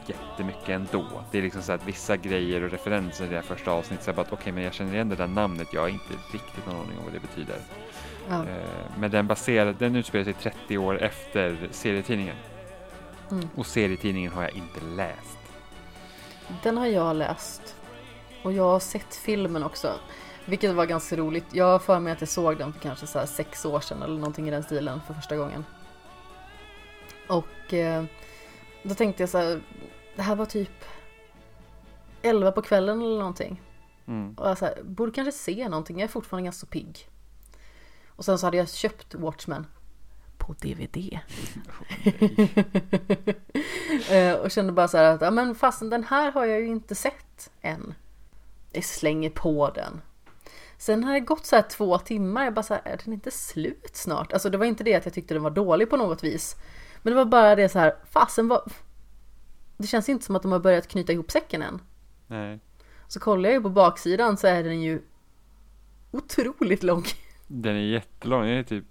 jättemycket 0.06 0.70
ändå. 0.70 1.06
Det 1.32 1.38
är 1.38 1.42
liksom 1.42 1.62
så 1.62 1.72
att 1.72 1.88
vissa 1.88 2.18
grejer 2.18 2.64
och 2.64 2.72
referenser 2.72 3.26
i 3.26 3.30
det 3.30 3.36
här 3.36 3.42
första 3.42 3.72
avsnittet, 3.72 4.04
så 4.04 4.10
jag 4.10 4.16
bara 4.16 4.22
att 4.22 4.34
okej, 4.34 4.54
men 4.54 4.64
jag 4.64 4.74
känner 4.74 4.94
igen 4.94 5.10
det 5.10 5.16
där 5.16 5.28
namnet, 5.28 5.68
jag 5.74 5.82
har 5.82 5.90
inte 5.90 6.14
riktigt 6.34 6.66
någon 6.66 6.76
aning 6.76 6.98
om 6.98 7.04
vad 7.04 7.14
det 7.14 7.20
betyder. 7.20 7.56
Ja. 8.30 8.48
Eh, 8.48 8.92
men 9.00 9.12
den 9.12 9.28
baserad, 9.28 9.76
den 9.76 9.96
utspelar 9.96 10.24
sig 10.24 10.34
30 10.34 10.78
år 10.78 11.02
efter 11.02 11.68
serietidningen. 11.72 12.36
Mm. 13.32 13.50
Och 13.56 13.66
serietidningen 13.66 14.32
har 14.32 14.44
jag 14.44 14.52
inte 14.52 14.80
läst. 14.96 15.38
Den 16.64 16.78
har 16.78 16.88
jag 16.88 17.16
läst. 17.16 17.76
Och 18.44 18.54
jag 18.54 18.64
har 18.64 18.80
sett 18.80 19.16
filmen 19.16 19.64
också. 19.64 19.94
Vilket 20.46 20.74
var 20.74 20.86
ganska 20.86 21.16
roligt. 21.16 21.46
Jag 21.52 21.66
har 21.66 21.80
för 21.80 22.00
mig 22.00 22.14
att 22.14 22.22
jag 22.22 22.30
såg 22.30 22.58
den 22.58 22.74
för 22.74 22.80
kanske 22.80 23.08
så 23.08 23.20
här 23.20 23.26
sex 23.26 23.66
år 23.66 23.80
sedan 23.80 24.02
eller 24.02 24.16
någonting 24.16 24.48
i 24.48 24.52
den 24.52 24.64
stilen 24.64 25.02
för 25.08 25.14
första 25.14 25.38
gången. 25.38 25.66
Och 27.28 27.74
eh, 27.74 28.04
då 28.84 28.96
tänkte 28.96 29.24
jag 29.24 29.30
så 29.30 29.38
här, 29.38 29.62
det 30.16 30.22
här 30.22 30.36
var 30.36 30.46
typ 30.46 30.86
11 32.22 32.52
på 32.52 32.62
kvällen 32.62 33.02
eller 33.02 33.18
någonting. 33.18 33.62
Mm. 34.08 34.34
Och 34.34 34.50
jag 34.50 34.58
så 34.58 34.66
här, 34.66 34.84
borde 34.84 35.12
kanske 35.12 35.32
se 35.32 35.70
någonting, 35.70 36.00
jag 36.00 36.04
är 36.04 36.12
fortfarande 36.12 36.46
ganska 36.46 36.68
pigg. 36.68 37.08
Och 38.22 38.26
sen 38.26 38.40
så 38.40 38.48
hade 38.48 38.58
jag 38.58 38.70
köpt 38.70 39.16
Watchmen 39.16 39.68
på 40.38 40.54
DVD. 40.54 40.98
Eh, 44.10 44.34
och 44.34 44.52
kände 44.52 44.74
bara 44.74 44.88
så 44.88 44.98
här 44.98 45.04
att, 45.04 45.22
ja 45.22 45.32
men 45.32 45.56
fasen 45.56 45.90
den 45.90 46.04
här 46.04 46.32
har 46.32 46.46
jag 46.46 46.60
ju 46.60 46.68
inte 46.68 46.96
sett 46.96 47.50
än. 47.62 47.94
Jag 48.72 48.84
slänger 48.84 49.30
på 49.30 49.70
den. 49.76 50.02
Sen 50.78 51.04
har 51.04 51.14
det 51.14 51.20
gått 51.20 51.46
så 51.46 51.56
här 51.56 51.64
två 51.64 51.98
timmar, 51.98 52.44
jag 52.44 52.54
bara 52.54 52.64
så 52.64 52.74
här, 52.74 52.82
är 52.86 52.98
den 53.04 53.14
inte 53.14 53.32
slut 53.32 53.96
snart? 53.96 54.34
Alltså 54.34 54.50
det 54.50 54.58
var 54.58 54.66
inte 54.66 54.84
det 54.84 54.96
att 54.96 55.06
jag 55.06 55.14
tyckte 55.14 55.34
den 55.34 55.44
var 55.44 55.52
dålig 55.52 55.90
på 55.90 55.98
något 55.98 56.24
vis. 56.24 56.56
Men 57.02 57.12
det 57.12 57.18
var 57.18 57.26
bara 57.26 57.56
det 57.56 57.70
så 57.70 57.80
här, 57.80 57.96
fasen 58.10 58.48
vad... 58.48 58.72
Det 59.78 59.88
känns 59.88 60.10
inte 60.10 60.26
som 60.26 60.36
att 60.36 60.42
de 60.42 60.52
har 60.52 60.60
börjat 60.60 60.88
knyta 60.88 61.14
ihop 61.14 61.32
säcken 61.32 61.62
än. 61.62 61.82
Nej. 62.28 62.60
Så 63.08 63.20
kollar 63.20 63.50
jag 63.50 63.56
ju 63.56 63.62
på 63.62 63.70
baksidan 63.70 64.38
så 64.38 64.48
är 64.48 64.64
den 64.64 64.82
ju 64.82 65.02
otroligt 66.12 66.84
lång. 66.84 67.06
Den 67.54 67.76
är 67.76 67.80
jättelång, 67.80 68.42
den 68.42 68.50
är 68.58 68.64
typ... 68.64 68.86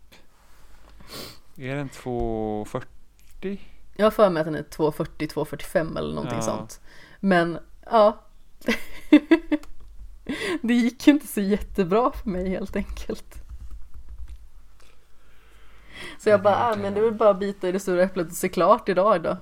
Är 1.57 1.77
den 1.77 1.89
2,40? 1.89 3.59
Jag 3.97 4.07
har 4.07 4.11
för 4.11 4.31
mig 4.31 4.41
att 4.41 4.47
den 4.47 4.55
är 4.55 4.63
240, 4.63 5.29
245 5.29 5.97
eller 5.97 6.15
någonting 6.15 6.39
Ja. 6.39 6.43
sånt. 6.43 6.81
Men 7.21 7.59
ja. 7.91 8.21
det 10.63 10.75
gick 10.75 11.09
inte 11.09 11.27
så 11.27 11.41
jättebra 11.41 12.13
för 12.13 12.31
mig 12.31 12.49
helt 12.49 12.77
enkelt. 12.77 13.35
Så 16.19 16.29
jag 16.29 16.43
bara, 16.43 16.57
ah, 16.57 16.77
men 16.77 16.95
det 16.95 17.01
är 17.01 17.05
väl 17.05 17.15
bara 17.15 17.31
att 17.31 17.39
bita 17.39 17.69
i 17.69 17.73
det 17.73 17.81
stora 17.81 18.03
äpplet 18.03 18.27
och 18.27 18.33
se 18.33 18.49
klart 18.49 18.89
idag 18.89 19.23
då. 19.23 19.37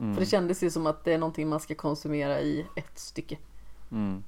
Mm. 0.00 0.14
För 0.14 0.20
det 0.20 0.26
kändes 0.26 0.62
ju 0.62 0.70
som 0.70 0.86
att 0.86 1.04
det 1.04 1.12
är 1.12 1.18
någonting 1.18 1.48
man 1.48 1.60
ska 1.60 1.74
konsumera 1.74 2.40
i 2.40 2.66
ett 2.76 2.98
stycke. 2.98 3.38
Mm. 3.90 4.22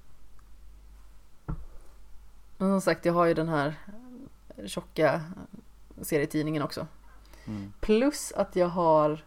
Men 2.58 2.68
som 2.68 2.80
sagt, 2.80 3.04
jag 3.04 3.12
har 3.12 3.26
ju 3.26 3.34
den 3.34 3.48
här 3.48 3.74
tjocka 4.66 5.20
serietidningen 6.02 6.62
också. 6.62 6.86
Mm. 7.46 7.72
Plus 7.80 8.32
att 8.32 8.56
jag 8.56 8.68
har 8.68 9.24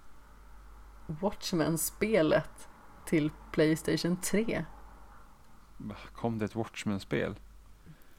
Watchmen-spelet 1.07 2.67
till 3.05 3.31
Playstation 3.51 4.17
3. 4.17 4.65
Va, 5.77 5.95
Kom 6.15 6.37
det 6.37 6.45
ett 6.45 6.55
Watchmen-spel? 6.55 7.35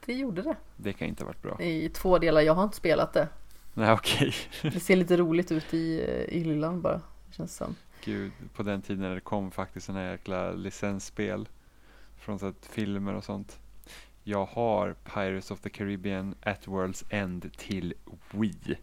Det 0.05 0.13
gjorde 0.13 0.41
det. 0.41 0.55
Det 0.77 0.93
kan 0.93 1.07
inte 1.07 1.23
ha 1.23 1.27
varit 1.27 1.41
bra. 1.41 1.61
I 1.61 1.89
två 1.89 2.17
delar. 2.17 2.41
Jag 2.41 2.53
har 2.53 2.63
inte 2.63 2.77
spelat 2.77 3.13
det. 3.13 3.27
Nej, 3.73 3.91
okej. 3.91 4.33
Det 4.61 4.79
ser 4.79 4.95
lite 4.95 5.17
roligt 5.17 5.51
ut 5.51 5.73
i, 5.73 6.01
i 6.29 6.39
hyllan 6.39 6.81
bara. 6.81 7.01
Känns 7.31 7.55
som. 7.55 7.75
gud, 8.03 8.31
på 8.53 8.63
den 8.63 8.81
tiden 8.81 9.01
när 9.01 9.15
det 9.15 9.21
kom 9.21 9.51
faktiskt 9.51 9.85
sådana 9.85 10.11
jäkla 10.11 10.51
licensspel 10.51 11.49
från 12.17 12.39
så 12.39 12.45
att 12.45 12.65
filmer 12.65 13.13
och 13.13 13.23
sånt. 13.23 13.59
Jag 14.27 14.45
har 14.45 14.93
Pirates 14.93 15.51
of 15.51 15.59
the 15.59 15.69
Caribbean 15.69 16.35
at 16.41 16.67
World's 16.67 17.05
End 17.09 17.57
till 17.57 17.93
Wii. 18.31 18.77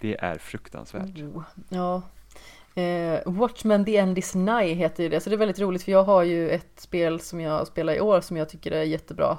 Det 0.00 0.16
är 0.20 0.38
fruktansvärt. 0.38 1.18
Oh, 1.18 1.42
ja. 1.68 2.02
Eh, 2.82 3.20
Watchmen 3.26 3.84
The 3.84 3.96
End 3.96 4.18
is 4.18 4.34
Nigh 4.34 4.74
heter 4.74 5.02
ju 5.02 5.08
det, 5.08 5.20
så 5.20 5.30
det 5.30 5.36
är 5.36 5.38
väldigt 5.38 5.58
roligt 5.58 5.82
för 5.82 5.92
jag 5.92 6.04
har 6.04 6.22
ju 6.22 6.50
ett 6.50 6.80
spel 6.80 7.20
som 7.20 7.40
jag 7.40 7.66
spelar 7.66 7.92
i 7.92 8.00
år 8.00 8.20
som 8.20 8.36
jag 8.36 8.48
tycker 8.48 8.72
är 8.72 8.82
jättebra. 8.82 9.38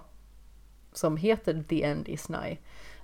Som 0.93 1.17
heter 1.17 1.64
The 1.69 1.83
End 1.83 2.09
is 2.09 2.30
Nigh. 2.30 2.57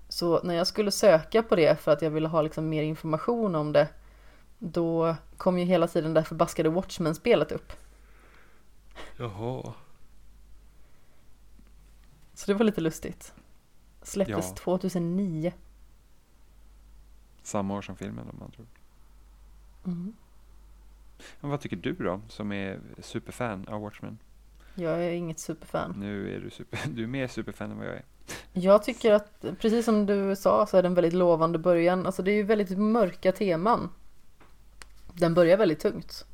Så 0.09 0.43
när 0.43 0.55
jag 0.55 0.67
skulle 0.67 0.91
söka 0.91 1.43
på 1.43 1.55
det 1.55 1.79
för 1.79 1.91
att 1.91 2.01
jag 2.01 2.09
ville 2.09 2.27
ha 2.27 2.41
liksom 2.41 2.69
mer 2.69 2.83
information 2.83 3.55
om 3.55 3.73
det 3.73 3.87
då 4.59 5.15
kom 5.37 5.59
ju 5.59 5.65
hela 5.65 5.87
tiden 5.87 6.13
det 6.13 6.23
förbaskade 6.23 6.69
Watchmen-spelet 6.69 7.51
upp. 7.51 7.73
Jaha. 9.17 9.73
Så 12.38 12.51
det 12.51 12.53
var 12.53 12.66
lite 12.66 12.82
lustigt. 12.82 13.33
Släpptes 14.01 14.49
Ja. 14.49 14.56
2009. 14.56 15.53
Samma 17.43 17.77
år 17.77 17.82
som 17.82 17.95
filmen 17.95 18.30
om 18.30 18.35
man 18.40 18.51
tror. 18.51 18.66
Mm. 19.85 20.14
Men 21.40 21.51
vad 21.51 21.61
tycker 21.61 21.75
du 21.75 21.93
då, 21.93 22.22
som 22.27 22.51
är 22.51 22.80
superfan 22.99 23.67
av 23.67 23.82
Watchmen? 23.82 24.17
Jag 24.75 25.03
är 25.06 25.11
inget 25.11 25.40
superfan. 25.40 25.93
Nu 25.98 26.35
är 26.35 26.40
du, 26.40 26.49
super, 26.49 26.80
du 26.88 27.03
är 27.03 27.07
mer 27.07 27.27
superfan 27.27 27.72
än 27.72 27.77
vad 27.77 27.88
jag 27.88 27.95
är. 27.95 28.06
Jag 28.53 28.83
tycker 28.83 29.14
att, 29.14 29.45
precis 29.59 29.85
som 29.85 30.06
du 30.06 30.35
sa, 30.35 30.66
så 30.66 30.77
är 30.77 30.82
det 30.82 30.88
en 30.88 30.95
väldigt 30.95 31.14
lovande 31.14 31.59
början. 31.59 32.06
Alltså 32.06 32.24
det 32.24 32.32
är 32.32 32.35
ju 32.35 32.43
väldigt 32.43 32.77
mörka 32.77 33.32
teman. 33.32 33.90
Den 35.14 35.33
börjar 35.33 35.57
väldigt 35.57 35.80
tungt. 35.80 36.25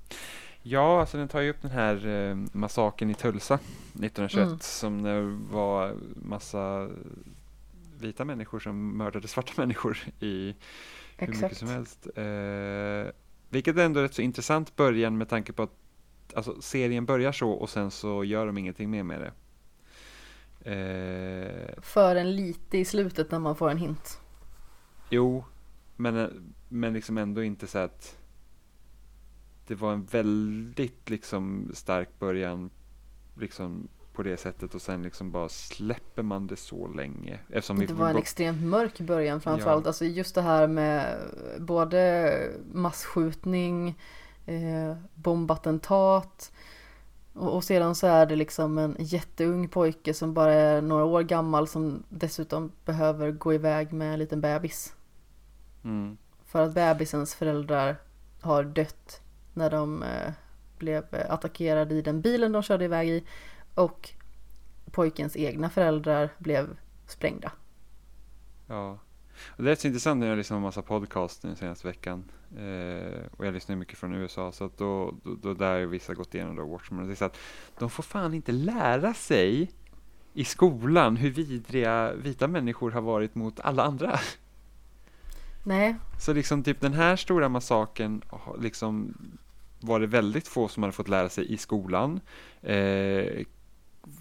Ja, 0.63 0.99
alltså 0.99 1.17
den 1.17 1.27
tar 1.27 1.41
ju 1.41 1.49
upp 1.49 1.61
den 1.61 1.71
här 1.71 2.07
eh, 2.07 2.35
massakern 2.51 3.09
i 3.09 3.13
Tulsa 3.13 3.53
1921 3.55 4.47
Mm. 4.47 4.59
som 4.59 5.03
det 5.03 5.21
var 5.53 5.95
massa 6.15 6.89
vita 7.99 8.25
människor 8.25 8.59
som 8.59 8.97
mördade 8.97 9.27
svarta 9.27 9.51
människor 9.61 9.97
i 10.19 10.55
hur 11.17 11.27
mycket 11.27 11.43
Exakt. 11.43 11.57
som 11.57 11.67
helst. 11.67 12.07
Eh, 12.15 13.13
vilket 13.49 13.77
ändå 13.77 13.99
är 13.99 14.03
rätt 14.03 14.13
så 14.13 14.21
intressant 14.21 14.75
början 14.75 15.17
med 15.17 15.29
tanke 15.29 15.53
på 15.53 15.63
att 15.63 15.71
alltså, 16.35 16.61
serien 16.61 17.05
börjar 17.05 17.31
så 17.31 17.51
och 17.51 17.69
sen 17.69 17.91
så 17.91 18.23
gör 18.23 18.45
de 18.45 18.57
ingenting 18.57 18.89
mer 18.89 19.03
med 19.03 19.21
det. 19.21 19.31
Eh, 20.71 21.81
För 21.81 22.15
en 22.15 22.35
lite 22.35 22.77
i 22.77 22.85
slutet 22.85 23.31
när 23.31 23.39
man 23.39 23.55
får 23.55 23.69
en 23.71 23.77
hint. 23.77 24.19
jo, 25.09 25.45
men, 25.95 26.43
men 26.69 26.93
liksom 26.93 27.17
ändå 27.17 27.43
inte 27.43 27.67
så 27.67 27.77
att 27.79 28.17
det 29.67 29.75
var 29.75 29.93
en 29.93 30.03
väldigt 30.05 31.09
liksom 31.09 31.71
stark 31.73 32.19
början 32.19 32.69
liksom 33.35 33.87
på 34.13 34.23
det 34.23 34.37
sättet 34.37 34.75
och 34.75 34.81
sen 34.81 35.01
liksom 35.01 35.31
bara 35.31 35.49
släpper 35.49 36.23
man 36.23 36.47
det 36.47 36.55
så 36.55 36.87
länge. 36.87 37.39
Eftersom 37.49 37.79
Det 37.79 37.93
var 37.93 38.09
en 38.09 38.17
extremt 38.17 38.61
mörk 38.61 38.99
början 38.99 39.41
framförallt. 39.41 39.85
Ja. 39.85 39.89
Alltså 39.89 40.05
just 40.05 40.35
det 40.35 40.41
här 40.41 40.67
med 40.67 41.17
både 41.59 42.51
masskjutning, 42.73 43.99
eh, 44.45 44.95
bombattentat 45.15 46.51
och, 47.33 47.55
och 47.55 47.63
sedan 47.63 47.95
så 47.95 48.07
är 48.07 48.25
det 48.25 48.35
liksom 48.35 48.77
en 48.77 48.95
jätteung 48.99 49.67
pojke 49.67 50.13
som 50.13 50.33
bara 50.33 50.53
är 50.53 50.81
några 50.81 51.03
år 51.05 51.21
gammal 51.21 51.67
som 51.67 52.03
dessutom 52.09 52.71
behöver 52.85 53.31
gå 53.31 53.53
iväg 53.53 53.93
med 53.93 54.13
en 54.13 54.19
liten 54.19 54.41
bebis. 54.41 54.95
mm, 55.83 56.17
För 56.45 56.61
att 56.61 56.73
bebisens 56.73 57.35
föräldrar 57.35 57.95
har 58.41 58.63
dött 58.63 59.22
när 59.53 59.69
de 59.69 60.03
eh, 60.03 60.31
blev 60.77 61.05
attackerade 61.29 61.95
i 61.95 62.01
den 62.01 62.21
bilen 62.21 62.51
de 62.51 62.63
körde 62.63 62.85
iväg 62.85 63.09
i 63.09 63.23
och 63.75 64.09
pojkens 64.91 65.35
egna 65.35 65.69
föräldrar 65.69 66.29
blev 66.37 66.77
sprängda. 67.07 67.51
Ja, 68.67 68.99
och 69.47 69.63
det 69.63 69.71
är 69.71 69.75
så 69.75 69.87
intressant 69.87 70.19
när 70.19 70.27
jag 70.27 70.37
lyssnar 70.37 70.57
på 70.57 70.61
massa 70.61 70.81
podcast 70.81 71.41
den 71.41 71.55
senaste 71.55 71.87
veckan. 71.87 72.23
Eh, 72.57 73.21
och 73.37 73.45
jag 73.45 73.53
lyssnar 73.53 73.75
mycket 73.75 73.97
från 73.97 74.13
USA, 74.13 74.51
så 74.51 74.65
att 74.65 74.77
då, 74.77 75.13
då, 75.23 75.35
då 75.35 75.53
där 75.53 75.79
har 75.79 75.85
vissa 75.85 76.13
gått 76.13 76.35
igenom 76.35 76.55
då 76.55 76.65
Watchmen. 76.65 77.01
Och 77.01 77.07
det 77.07 77.13
är 77.13 77.15
så 77.15 77.25
att 77.25 77.37
de 77.79 77.89
får 77.89 78.03
fan 78.03 78.33
inte 78.33 78.51
lära 78.51 79.13
sig 79.13 79.71
i 80.33 80.45
skolan 80.45 81.17
hur 81.17 81.29
vidriga 81.29 82.13
vita 82.13 82.47
människor 82.47 82.91
har 82.91 83.01
varit 83.01 83.35
mot 83.35 83.59
alla 83.59 83.83
andra. 83.83 84.19
Nej, 85.63 85.95
Så 86.19 86.33
liksom 86.33 86.63
typ 86.63 86.81
den 86.81 86.93
här 86.93 87.15
stora 87.15 87.49
massakern 87.49 88.21
har 88.29 88.57
liksom 88.57 89.13
var 89.83 89.99
det 89.99 90.07
väldigt 90.07 90.47
få 90.47 90.67
som 90.67 90.83
hade 90.83 90.93
fått 90.93 91.07
lära 91.07 91.29
sig 91.29 91.53
i 91.53 91.57
skolan. 91.57 92.19
Eh, 92.61 93.45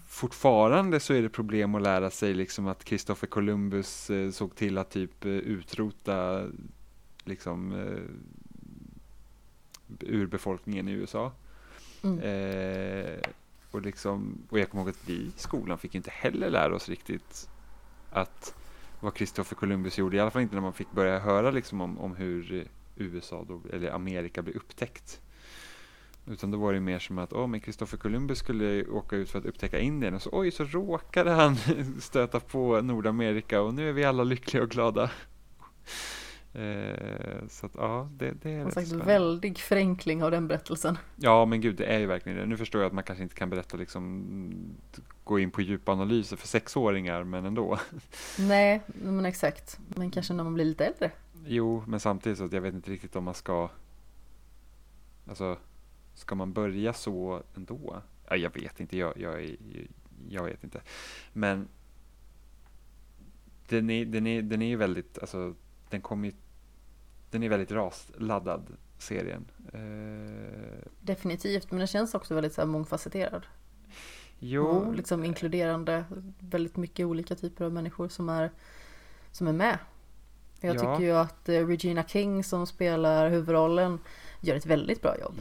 fortfarande 0.07 0.99
så 0.99 1.13
är 1.13 1.21
det 1.21 1.29
problem 1.29 1.75
att 1.75 1.81
lära 1.81 2.09
sig 2.09 2.33
liksom 2.33 2.67
att 2.67 2.83
Kristoffer 2.83 3.27
Columbus 3.27 4.09
eh, 4.09 4.31
såg 4.31 4.55
till 4.55 4.77
att 4.77 4.89
typ 4.89 5.25
eh, 5.25 5.31
utrota 5.31 6.47
liksom 7.23 7.71
eh, 7.71 8.03
urbefolkningen 9.99 10.87
i 10.87 10.91
USA. 10.91 11.31
mm. 12.03 13.19
Och, 13.71 13.81
liksom, 13.81 14.37
och 14.49 14.59
jag 14.59 14.69
kommer 14.69 14.83
ihåg 14.83 14.89
att 14.89 15.09
vi 15.09 15.13
i 15.13 15.31
skolan 15.35 15.77
fick 15.77 15.95
inte 15.95 16.11
heller 16.11 16.49
lära 16.49 16.75
oss 16.75 16.89
riktigt 16.89 17.49
att 18.09 18.55
vad 18.99 19.13
Kristoffer 19.13 19.55
Columbus 19.55 19.97
gjorde, 19.97 20.17
i 20.17 20.19
alla 20.19 20.31
fall 20.31 20.41
inte 20.41 20.55
när 20.55 20.61
man 20.61 20.73
fick 20.73 20.91
börja 20.91 21.19
höra 21.19 21.51
liksom 21.51 21.81
om, 21.81 21.99
om 21.99 22.15
hur 22.15 22.67
USA, 22.95 23.45
då, 23.47 23.61
eller 23.73 23.91
Amerika, 23.91 24.41
blev 24.41 24.55
upptäckt. 24.55 25.21
Utan 26.25 26.51
då 26.51 26.57
var 26.57 26.73
det 26.73 26.79
mer 26.79 26.99
som 26.99 27.17
att, 27.17 27.33
åh, 27.33 27.47
men 27.47 27.59
Kristoffer 27.59 27.97
Columbus 27.97 28.39
skulle 28.39 28.85
åka 28.85 29.15
ut 29.15 29.29
för 29.29 29.39
att 29.39 29.45
upptäcka 29.45 29.79
Indien 29.79 30.13
och 30.13 30.21
så, 30.21 30.29
oj, 30.33 30.51
så 30.51 30.63
råkade 30.63 31.31
han 31.31 31.55
stöta 31.99 32.39
på 32.39 32.81
Nordamerika 32.81 33.61
och 33.61 33.73
nu 33.73 33.89
är 33.89 33.93
vi 33.93 34.03
alla 34.03 34.23
lyckliga 34.23 34.63
och 34.63 34.69
glada. 34.69 35.11
Eh, 36.55 37.47
så 37.49 37.65
att, 37.65 37.71
ja, 37.75 38.09
det, 38.17 38.31
det 38.41 38.51
är 38.51 38.69
sagt, 38.69 38.91
väldig 38.91 39.57
förenkling 39.59 40.23
av 40.23 40.31
den 40.31 40.47
berättelsen. 40.47 40.97
Ja, 41.15 41.45
men 41.45 41.61
gud, 41.61 41.75
det 41.75 41.85
är 41.85 41.99
ju 41.99 42.05
verkligen 42.05 42.37
det. 42.37 42.45
Nu 42.45 42.57
förstår 42.57 42.81
jag 42.81 42.87
att 42.87 42.93
man 42.93 43.03
kanske 43.03 43.23
inte 43.23 43.35
kan 43.35 43.49
berätta 43.49 43.77
liksom 43.77 44.25
gå 45.23 45.39
in 45.39 45.51
på 45.51 45.61
djupa 45.61 45.91
analyser 45.91 46.37
för 46.37 46.47
sexåringar, 46.47 47.23
men 47.23 47.45
ändå. 47.45 47.79
Nej, 48.39 48.81
men 48.85 49.25
exakt. 49.25 49.79
Men 49.87 50.11
kanske 50.11 50.33
när 50.33 50.43
man 50.43 50.53
blir 50.53 50.65
lite 50.65 50.85
äldre. 50.85 51.11
Jo, 51.45 51.83
men 51.87 51.99
samtidigt 51.99 52.37
så 52.37 52.45
att 52.45 52.53
jag 52.53 52.61
vet 52.61 52.73
inte 52.73 52.91
riktigt 52.91 53.15
om 53.15 53.23
man 53.23 53.33
ska 53.33 53.69
Alltså, 55.27 55.57
ska 56.13 56.35
man 56.35 56.53
börja 56.53 56.93
så 56.93 57.41
ändå? 57.55 58.01
Ja, 58.29 58.35
jag 58.35 58.53
vet 58.53 58.79
inte, 58.79 58.97
jag, 58.97 59.13
jag, 59.17 59.43
är- 59.43 59.57
jag 60.29 60.43
vet 60.43 60.63
inte. 60.63 60.81
Men 61.33 61.67
den 63.69 63.89
är, 63.89 64.05
den 64.05 64.27
är, 64.27 64.41
den 64.41 64.61
är 64.61 64.67
ju 64.67 64.75
väldigt, 64.75 65.19
alltså, 65.19 65.53
den 65.89 66.01
kommer 66.01 66.33
den 67.31 67.43
är 67.43 67.49
väldigt 67.49 67.71
rasladdad, 67.71 68.67
serien. 68.97 69.45
Eh, 69.73 70.87
Definitivt, 71.01 71.71
men 71.71 71.77
den 71.77 71.87
känns 71.87 72.13
också 72.13 72.35
väldigt 72.35 72.53
så 72.53 72.61
här 72.61 72.67
mångfacetterad. 72.67 73.45
jo, 74.39 74.65
Och 74.65 74.95
liksom 74.95 75.23
inkluderande 75.23 76.05
väldigt 76.39 76.77
mycket 76.77 77.05
olika 77.05 77.35
typer 77.35 77.65
av 77.65 77.73
människor 77.73 78.07
som 78.07 78.29
är, 78.29 78.51
som 79.31 79.47
är 79.47 79.53
med. 79.53 79.77
Jag 80.59 80.75
Ja. 80.75 80.79
tycker 80.79 80.99
ju 81.07 81.11
att 81.11 81.49
eh, 81.49 81.67
Regina 81.67 82.03
King 82.03 82.43
som 82.43 82.67
spelar 82.67 83.29
huvudrollen 83.29 83.99
gör 84.41 84.55
ett 84.55 84.65
väldigt 84.65 85.01
bra 85.01 85.19
jobb. 85.19 85.35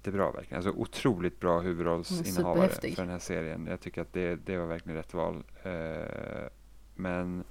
Jättebra 0.00 0.30
verkligen. 0.30 0.56
Alltså 0.56 0.70
otroligt 0.70 1.40
bra 1.40 1.60
huvudrollsinnehavare 1.60 2.68
för 2.68 3.02
den 3.02 3.08
här 3.08 3.18
serien. 3.18 3.66
Jag 3.66 3.80
tycker 3.80 4.02
att 4.02 4.12
det, 4.12 4.36
det 4.36 4.58
var 4.58 4.66
verkligen 4.66 4.96
rätt 4.96 5.14
val. 5.14 5.44
Eh, 5.62 5.72
men 6.94 7.44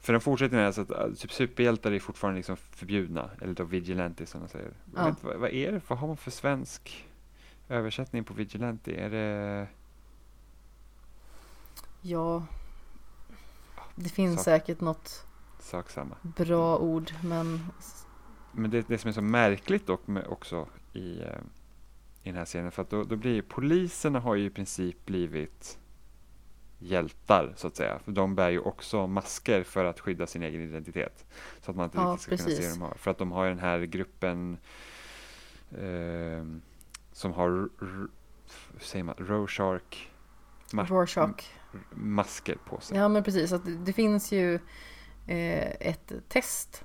för 0.00 0.12
den 0.12 0.20
fortsätter 0.20 0.56
med 0.56 0.66
alltså 0.66 0.82
att 0.82 0.90
eh, 0.90 1.12
typ 1.12 1.32
superhjältar 1.32 1.92
är 1.92 2.00
fortfarande 2.00 2.36
liksom 2.38 2.56
förbjudna. 2.56 3.30
Eller 3.40 3.54
då 3.54 3.64
vigilantes 3.64 4.30
som 4.30 4.40
de 4.40 4.48
säger. 4.48 4.72
Ja. 4.96 5.04
vet, 5.04 5.24
vad, 5.24 5.36
vad 5.36 5.50
är 5.50 5.72
det? 5.72 5.80
Vad 5.88 5.98
har 5.98 6.06
man 6.06 6.16
för 6.16 6.30
svensk 6.30 7.08
översättning 7.68 8.24
på 8.24 8.34
vigilante? 8.34 8.94
Är 8.94 9.10
det... 9.10 9.66
Ja, 12.00 12.46
det 13.94 14.08
finns 14.08 14.38
Så. 14.38 14.44
säkert 14.44 14.80
något 14.80 15.26
Sak 15.58 15.90
samma. 15.90 16.16
bra 16.22 16.78
ord, 16.78 17.12
men 17.24 17.60
Men 18.52 18.70
det, 18.70 18.88
det 18.88 18.98
som 18.98 19.08
är 19.08 19.12
så 19.12 19.22
märkligt 19.22 19.86
dock 19.86 20.06
med 20.06 20.26
också 20.26 20.66
i, 20.92 21.20
eh, 21.20 21.26
i 22.22 22.28
den 22.28 22.34
här 22.36 22.44
serien, 22.44 22.72
för 22.72 22.82
att 22.82 22.90
då, 22.90 23.04
då 23.04 23.16
blir 23.16 23.42
poliserna 23.42 24.20
har 24.20 24.34
ju 24.34 24.44
i 24.44 24.50
princip 24.50 25.06
blivit 25.06 25.78
hjältar 26.78 27.52
så 27.56 27.66
att 27.66 27.76
säga. 27.76 27.98
För 27.98 28.12
de 28.12 28.34
bär 28.34 28.50
ju 28.50 28.58
också 28.60 29.06
masker 29.06 29.62
för 29.62 29.84
att 29.84 30.00
skydda 30.00 30.26
sin 30.26 30.42
egen 30.42 30.60
identitet. 30.60 31.24
Så 31.60 31.70
att 31.70 31.76
man 31.76 31.84
inte 31.84 31.98
Ja, 31.98 32.04
riktigt 32.04 32.22
ska 32.22 32.30
kunna 32.36 32.38
se 32.38 32.44
precis. 32.44 32.66
hur 32.66 32.70
de 32.70 32.82
har. 32.82 32.94
För 32.94 33.10
att 33.10 33.18
de 33.18 33.32
har 33.32 33.44
ju 33.44 33.50
den 33.50 33.58
här 33.58 33.78
gruppen 33.78 34.58
eh, 35.70 36.44
som 37.12 37.32
har, 37.32 37.68
hur 37.80 38.08
säger 38.80 39.04
man, 39.04 39.14
Rorschach 39.18 40.08
Rorschach. 40.72 41.50
masker 41.90 42.56
på 42.66 42.80
sig. 42.80 42.96
Ja 42.96 43.08
men 43.08 43.22
precis, 43.24 43.52
att 43.52 43.64
det, 43.64 43.76
det 43.76 43.92
finns 43.92 44.32
ju 44.32 44.54
eh, 45.26 45.70
ett 45.88 46.12
test 46.28 46.84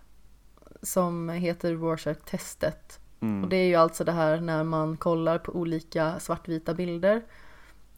som 0.81 1.29
heter 1.29 1.73
Rorschach-testet. 1.73 2.99
Mm. 3.19 3.43
Och 3.43 3.49
det 3.49 3.57
är 3.57 3.67
ju 3.67 3.75
alltså 3.75 4.03
det 4.03 4.11
här 4.11 4.41
när 4.41 4.63
man 4.63 4.97
kollar 4.97 5.37
på 5.37 5.51
olika 5.51 6.19
svartvita 6.19 6.73
bilder 6.73 7.21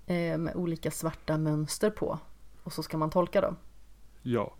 eh, 0.06 0.38
med 0.38 0.56
olika 0.56 0.92
svarta 0.92 1.38
mönster 1.38 1.90
på. 1.90 2.20
Och 2.64 2.74
så 2.74 2.84
ska 2.84 2.98
man 2.98 3.10
tolka 3.10 3.42
dem. 3.42 3.56
Ja. 4.22 4.54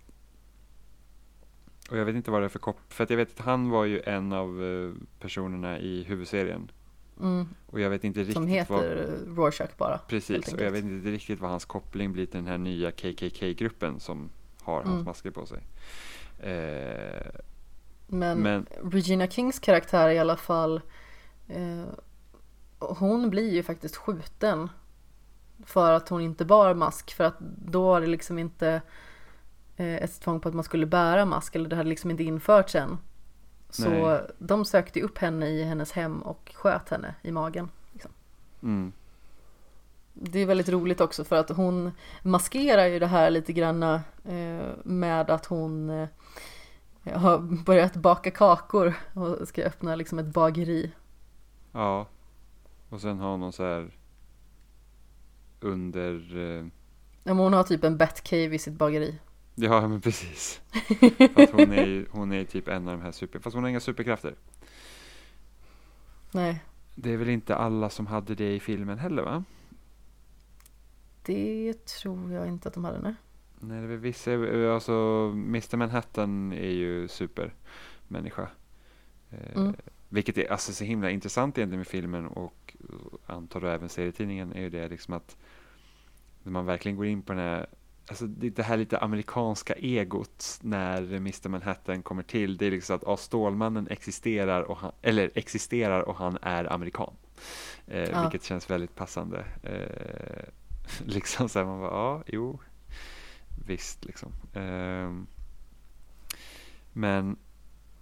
Och 1.90 1.98
jag 1.98 2.06
vet 2.06 2.16
inte 2.16 2.32
vad 2.32 2.42
det 2.42 2.46
är 2.46 2.50
för 2.50 2.60
kopp, 2.60 2.80
för 2.94 3.04
att 3.04 3.10
jag 3.10 3.18
vet 3.18 3.40
att 3.40 3.46
han 3.46 3.70
var 3.70 3.86
ju 3.86 4.02
en 4.06 4.34
av 4.34 4.64
eh, 4.64 4.92
personerna 5.20 5.80
i 5.80 6.04
huvudserien. 6.04 6.72
Mm, 7.20 7.48
Och 7.66 7.80
jag 7.80 7.90
vet 7.90 8.04
inte 8.04 8.20
riktigt 8.20 8.34
som 8.36 8.48
heter 8.48 8.74
vad, 9.28 9.38
Rorschach 9.38 9.70
bara. 9.78 9.98
precis, 9.98 10.54
och 10.54 10.62
jag 10.62 10.72
vet 10.72 10.84
inte 10.84 11.10
riktigt 11.12 11.40
vad 11.40 11.50
hans 11.50 11.66
koppling 11.66 12.14
blir 12.14 12.26
till 12.26 12.36
den 12.36 12.48
här 12.48 12.58
nya 12.58 12.92
KKK-gruppen 12.92 14.00
som 14.00 14.30
har 14.62 14.76
hans 14.76 14.88
Mm. 14.94 15.06
masker 15.06 15.32
på 15.32 15.46
sig. 15.46 15.60
Eh, 16.40 17.26
Men, 18.10 18.40
men, 18.40 18.66
Regina 18.84 19.28
Kings 19.28 19.60
karaktär 19.60 20.10
i 20.10 20.20
alla 20.20 20.38
fall 20.38 20.82
eh, 21.48 21.86
Hon 22.80 23.30
blir 23.30 23.54
ju 23.54 23.64
faktiskt 23.64 23.96
skjuten 23.96 24.70
För 25.66 25.92
att 25.92 26.10
hon 26.10 26.22
inte 26.22 26.46
bar 26.46 26.74
mask 26.74 27.14
för 27.14 27.24
att 27.24 27.40
då 27.40 27.86
var 27.86 28.02
det 28.02 28.08
liksom 28.08 28.40
inte 28.40 28.82
eh, 29.78 29.96
ett 29.96 30.22
tvång 30.22 30.40
på 30.40 30.50
att 30.50 30.56
man 30.56 30.64
skulle 30.64 30.86
bära 30.86 31.26
mask 31.26 31.56
eller 31.56 31.70
det 31.70 31.76
hade 31.76 31.90
liksom 31.90 32.12
inte 32.12 32.24
införts 32.24 32.76
än. 32.76 32.98
Så 33.70 33.90
Nej. 33.90 34.22
de 34.38 34.66
sökte 34.66 35.02
upp 35.02 35.18
henne 35.18 35.48
i 35.48 35.64
hennes 35.64 35.92
hem 35.92 36.22
och 36.22 36.52
sköt 36.56 36.90
henne 36.90 37.16
i 37.22 37.32
magen. 37.32 37.70
mm, 38.64 38.92
Det 40.14 40.40
är 40.40 40.46
väldigt 40.46 40.70
roligt 40.70 41.02
också 41.02 41.24
för 41.24 41.36
att 41.36 41.50
hon 41.50 41.92
maskerar 42.24 42.86
ju 42.86 43.00
det 43.00 43.08
här 43.08 43.30
lite 43.30 43.54
granna 43.54 44.02
eh, 44.26 44.70
med 44.84 45.30
att 45.30 45.46
hon 45.46 46.08
eh, 47.04 47.20
har 47.20 47.64
börjat 47.66 47.96
baka 47.96 48.32
kakor 48.32 48.94
och 49.14 49.48
ska 49.48 49.64
öppna 49.64 49.96
liksom 49.96 50.20
ett 50.20 50.34
bageri. 50.34 50.92
ja. 51.72 52.08
Och 52.90 53.02
sen 53.02 53.20
har 53.20 53.32
hon 53.32 53.40
någon 53.40 53.54
så 53.54 53.64
här 53.64 53.92
under, 55.60 56.38
eh, 56.38 56.66
Ja, 57.24 57.34
men 57.34 57.38
hon 57.38 57.54
har 57.54 57.64
typ 57.64 57.84
en 57.84 57.98
Batcave 57.98 58.56
i 58.56 58.60
sitt 58.60 58.74
bageri. 58.74 59.20
ja 59.56 59.88
men 59.88 60.02
precis. 60.02 60.62
Fast 61.36 61.54
hon 61.54 61.72
är 61.72 61.86
ju 61.86 62.08
hon 62.12 62.32
är 62.34 62.44
typ 62.46 62.68
en 62.68 62.88
av 62.88 62.98
de 62.98 63.04
här 63.04 63.12
super, 63.12 63.40
fast 63.40 63.54
hon 63.54 63.64
har 63.64 63.70
inga 63.70 63.80
superkrafter. 63.80 64.36
Nej, 66.32 66.64
Det 66.96 67.14
är 67.14 67.18
väl 67.18 67.30
inte 67.30 67.56
alla 67.56 67.90
som 67.90 68.08
hade 68.08 68.36
det 68.36 68.56
i 68.56 68.60
filmen 68.60 68.98
heller 69.00 69.24
va? 69.24 69.44
det 71.26 71.86
tror 71.86 72.32
jag 72.34 72.48
inte 72.48 72.68
att 72.68 72.74
de 72.74 72.84
hade. 72.86 73.00
Nej. 73.02 73.14
Nej, 73.60 73.88
det 73.88 73.94
är 73.94 73.98
vissa, 73.98 74.32
alltså 74.74 74.94
Mr 75.34 75.78
Manhattan 75.78 76.54
är 76.54 76.70
ju 76.72 77.08
supermänniska. 77.08 78.48
Eh, 79.30 79.56
Mm. 79.56 79.76
Vilket 80.12 80.38
är 80.38 80.52
alltså 80.52 80.74
så 80.74 80.84
himla 80.84 81.10
intressant 81.10 81.58
egentligen 81.58 81.80
med 81.80 81.88
filmen 81.88 82.26
och 82.28 82.76
eh, 82.80 83.36
antar 83.36 83.62
du 83.62 83.70
även 83.70 83.90
serietidningen 83.90 84.54
är 84.54 84.62
ju 84.62 84.70
det 84.70 84.88
liksom 84.90 85.14
att 85.14 85.38
när 86.44 86.52
man 86.52 86.66
verkligen 86.66 86.96
går 86.98 87.06
in 87.06 87.22
på 87.22 87.34
den 87.34 87.42
här 87.42 87.68
Alltså 88.10 88.28
det 88.28 88.50
det 88.50 88.64
här 88.64 88.78
lite 88.78 88.98
amerikanska 89.00 89.74
egot 89.74 90.60
när 90.62 91.14
Mr 91.14 91.50
Manhattan 91.50 92.02
kommer 92.04 92.24
till. 92.24 92.58
Det 92.58 92.66
är 92.66 92.72
liksom 92.72 92.96
att 92.96 93.04
ja, 93.06 93.18
Stålmannen 93.18 93.88
existerar 93.88 94.62
och 94.62 94.78
han, 94.78 94.92
eller 95.02 95.32
existerar 95.36 96.02
och 96.02 96.16
han 96.16 96.38
är 96.42 96.74
amerikan. 96.74 97.14
Eh, 97.88 98.10
Ja. 98.10 98.22
Vilket 98.22 98.44
känns 98.44 98.70
väldigt 98.70 98.96
passande. 98.96 99.46
Eh, 99.64 100.50
liksom 101.06 101.50
så 101.50 101.60
här 101.60 101.66
man 101.66 101.80
bara, 101.80 101.92
ja, 101.92 102.24
jo, 102.28 102.60
visst 103.66 104.06
liksom. 104.06 104.32
Eh, 104.54 105.14
men 106.94 107.38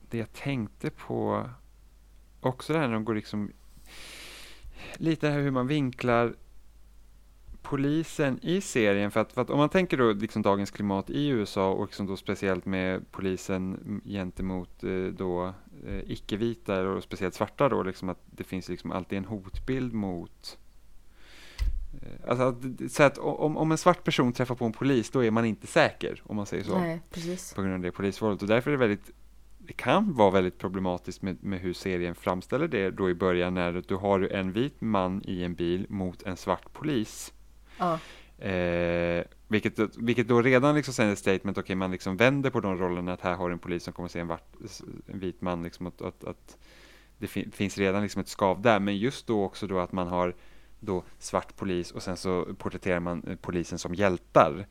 det 0.10 0.18
jag 0.18 0.34
tänkte 0.34 0.90
på 0.90 1.50
också 2.42 2.74
det 2.74 2.80
här 2.80 2.88
när 2.88 2.94
de 2.94 3.06
går 3.06 3.16
liksom 3.16 3.52
lite 4.96 5.28
det 5.28 5.34
här 5.34 5.40
hur 5.40 5.52
man 5.52 5.68
vinklar 5.68 6.36
polisen 7.62 8.40
i 8.42 8.62
serien 8.62 9.12
för 9.12 9.20
att, 9.20 9.34
för 9.34 9.42
att 9.42 9.50
om 9.50 9.58
man 9.58 9.70
tänker 9.70 9.98
då 9.98 10.14
liksom 10.14 10.42
dagens 10.42 10.72
klimat 10.72 11.10
i 11.10 11.28
USA 11.28 11.72
och 11.72 11.86
liksom 11.86 12.08
då 12.08 12.18
speciellt 12.18 12.66
med 12.66 13.12
polisen 13.12 14.02
gentemot 14.06 14.84
eh, 14.84 15.06
då 15.06 15.54
eh, 15.88 16.12
icke-vita 16.12 16.82
och 16.82 17.04
speciellt 17.04 17.34
svarta 17.34 17.70
då 17.70 17.84
liksom 17.84 18.10
att 18.10 18.20
det 18.26 18.44
finns 18.44 18.70
liksom 18.70 18.92
alltid 18.92 19.18
en 19.18 19.26
hotbild 19.26 19.94
mot 19.94 20.58
eh, 20.60 20.67
Alltså 22.28 22.44
att, 22.44 22.92
så 22.92 23.04
att 23.04 23.18
om, 23.18 23.58
om 23.58 23.72
en 23.72 23.78
svart 23.78 24.04
person 24.04 24.34
träffar 24.34 24.56
på 24.56 24.66
en 24.66 24.72
polis 24.72 25.10
då 25.10 25.24
är 25.24 25.32
man 25.32 25.46
inte 25.46 25.68
säker 25.68 26.22
om 26.26 26.36
man 26.36 26.46
säger 26.46 26.64
så 26.64 26.80
Nej, 26.80 27.02
precis. 27.12 27.54
på 27.54 27.62
grund 27.62 27.74
av 27.74 27.80
det 27.80 27.92
polisvåldet 27.92 28.42
och 28.42 28.48
därför 28.48 28.72
är 28.72 28.78
det 28.78 28.88
väldigt 28.88 29.12
det 29.60 29.74
kan 29.74 30.14
vara 30.14 30.32
väldigt 30.32 30.58
problematiskt 30.58 31.22
med, 31.22 31.44
med 31.44 31.60
hur 31.60 31.74
serien 31.74 32.16
framställer 32.16 32.68
det 32.68 32.92
då 32.92 33.10
i 33.10 33.14
början 33.14 33.54
när 33.54 33.84
du 33.88 33.96
har 33.96 34.20
en 34.20 34.52
vit 34.52 34.82
man 34.82 35.22
i 35.26 35.44
en 35.44 35.56
bil 35.56 35.86
mot 35.90 36.24
en 36.24 36.38
svart 36.38 36.74
polis. 36.74 37.34
Ja, 37.78 38.00
Eh, 38.38 39.24
vilket, 39.48 39.98
vilket 39.98 40.28
då 40.28 40.42
redan 40.42 40.76
liksom 40.76 40.94
sänder 40.94 41.14
ett 41.14 41.20
statement, 41.20 41.58
okej 41.58 41.76
man 41.76 41.92
liksom 41.92 42.18
vänder 42.18 42.50
på 42.50 42.60
de 42.60 42.78
rollerna 42.78 43.14
att 43.14 43.22
här 43.22 43.36
har 43.36 43.50
en 43.50 43.60
polis 43.60 43.84
som 43.84 43.94
kommer 43.94 44.10
se 44.10 44.20
en, 44.20 44.28
vart, 44.28 44.56
en 45.06 45.20
vit 45.20 45.42
man, 45.42 45.64
liksom 45.64 45.88
att, 45.88 46.02
att, 46.02 46.24
att 46.24 46.58
det 47.18 47.28
fin, 47.28 47.52
finns 47.52 47.78
redan 47.78 48.02
liksom 48.02 48.22
ett 48.22 48.28
skav 48.28 48.62
där, 48.62 48.80
men 48.80 48.98
just 48.98 49.28
då 49.28 49.44
också 49.44 49.68
då 49.68 49.80
att 49.80 49.92
man 49.92 50.08
har 50.08 50.36
då 50.80 51.04
svart 51.20 51.56
polis 51.56 51.92
och 51.92 52.04
sen 52.04 52.18
så 52.18 52.56
porträtterar 52.58 53.00
man 53.00 53.24
eh, 53.28 53.36
polisen 53.36 53.80
som 53.80 53.94
hjältar. 53.94 54.68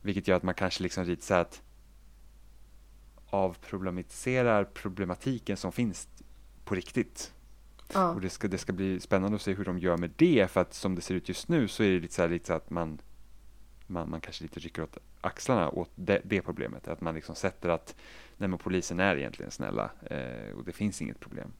Vilket 0.00 0.28
gör 0.28 0.36
att 0.36 0.42
man 0.42 0.54
kanske 0.54 0.82
liksom 0.82 1.04
lite 1.04 1.24
så 1.24 1.34
att 1.34 1.62
avproblematiserar 3.30 4.64
problematiken 4.64 5.56
som 5.56 5.72
finns 5.72 6.08
på 6.64 6.74
riktigt. 6.74 7.32
ja, 7.92 8.10
Och 8.10 8.20
det 8.20 8.30
ska, 8.30 8.48
det 8.48 8.58
ska 8.58 8.72
bli 8.72 9.00
spännande 9.00 9.36
att 9.36 9.42
se 9.42 9.54
hur 9.54 9.64
de 9.64 9.78
gör 9.78 9.96
med 9.96 10.10
det, 10.16 10.50
för 10.50 10.60
att 10.60 10.74
som 10.74 10.94
det 10.94 11.00
ser 11.00 11.14
ut 11.14 11.28
just 11.28 11.48
nu 11.48 11.68
så 11.68 11.82
är 11.82 11.90
det 11.90 12.00
lite 12.00 12.14
så, 12.14 12.22
här, 12.22 12.28
lite 12.28 12.46
så 12.46 12.52
att 12.52 12.70
man, 12.70 13.00
man, 13.86 14.10
man 14.10 14.20
kanske 14.20 14.42
lite 14.42 14.60
rycker 14.60 14.82
åt 14.82 14.98
axlarna 15.20 15.70
åt 15.70 15.90
det, 15.94 16.20
det 16.24 16.42
problemet. 16.42 16.88
Att 16.88 17.00
man 17.00 17.14
liksom 17.14 17.34
sätter 17.34 17.68
att 17.68 17.94
nej 18.36 18.48
men 18.48 18.58
polisen 18.58 19.00
är 19.00 19.16
egentligen 19.16 19.50
snälla 19.50 19.90
eh, 20.10 20.56
och 20.56 20.64
det 20.64 20.72
finns 20.72 21.02
inget 21.02 21.20
problem. 21.20 21.52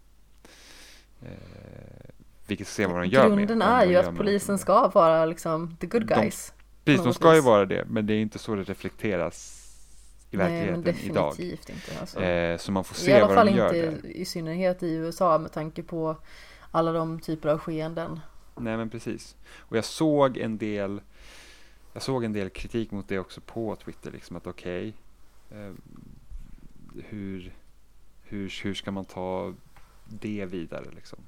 Eh, 1.23 2.11
vilket 2.47 2.69
ser 2.69 2.87
vad 2.89 3.03
de 3.03 3.07
gör 3.09 3.29
med. 3.29 3.39
Grunden 3.39 3.63
är 3.63 3.87
de 3.87 3.93
ju 3.93 3.97
att 3.99 4.17
polisen 4.17 4.59
ska 4.59 4.89
vara 4.89 5.25
liksom 5.27 5.77
the 5.81 5.87
good 5.87 6.07
De- 6.07 6.15
guys. 6.15 6.53
Precis, 6.85 7.05
de 7.05 7.15
ska 7.15 7.29
ju 7.29 7.35
vis. 7.41 7.45
vara 7.45 7.67
det, 7.67 7.85
men 7.89 8.07
det 8.07 8.15
är 8.15 8.19
inte 8.21 8.39
så 8.39 8.55
det 8.55 8.63
reflekteras 8.63 9.63
i 10.31 10.37
Nej, 10.37 10.67
men 10.67 10.83
verkligheten 10.83 11.11
idag. 11.11 11.31
definitivt 11.33 11.69
inte. 11.71 12.01
Alltså. 12.01 12.21
Eh, 12.23 12.59
så 12.59 12.73
man 12.73 12.85
får 12.85 12.97
I 12.97 13.01
se 13.01 13.13
alla 13.15 13.27
vad 13.27 13.35
fall 13.35 13.47
de 13.47 13.53
gör 13.53 13.75
inte 13.75 13.91
där. 14.07 14.17
i 14.17 14.25
synnerhet 14.25 14.83
i 14.83 14.95
USA 14.95 15.39
med 15.39 15.53
tanke 15.53 15.83
på 15.83 16.17
alla 16.71 16.93
de 16.93 17.21
typer 17.21 17.49
av 17.49 17.59
skeenden. 17.59 18.21
Nej 18.57 18.77
men 18.77 18.91
precis. 18.91 19.37
Och 19.59 19.77
jag 19.77 19.85
såg 19.85 20.37
en 20.37 20.59
del 20.59 21.01
Jag 21.93 22.03
såg 22.03 22.25
en 22.25 22.33
del 22.33 22.51
kritik 22.51 22.91
mot 22.91 23.09
det 23.09 23.19
också 23.19 23.41
på 23.41 23.77
Twitter 23.77 24.11
liksom 24.11 24.37
att 24.37 24.47
okej 24.47 24.95
eh, 25.51 25.73
hur, 27.09 27.53
hur, 28.23 28.55
hur 28.63 28.75
ska 28.75 28.91
man 28.91 29.05
ta 29.05 29.55
det 30.05 30.47
vidare 30.51 30.85
liksom? 30.95 31.19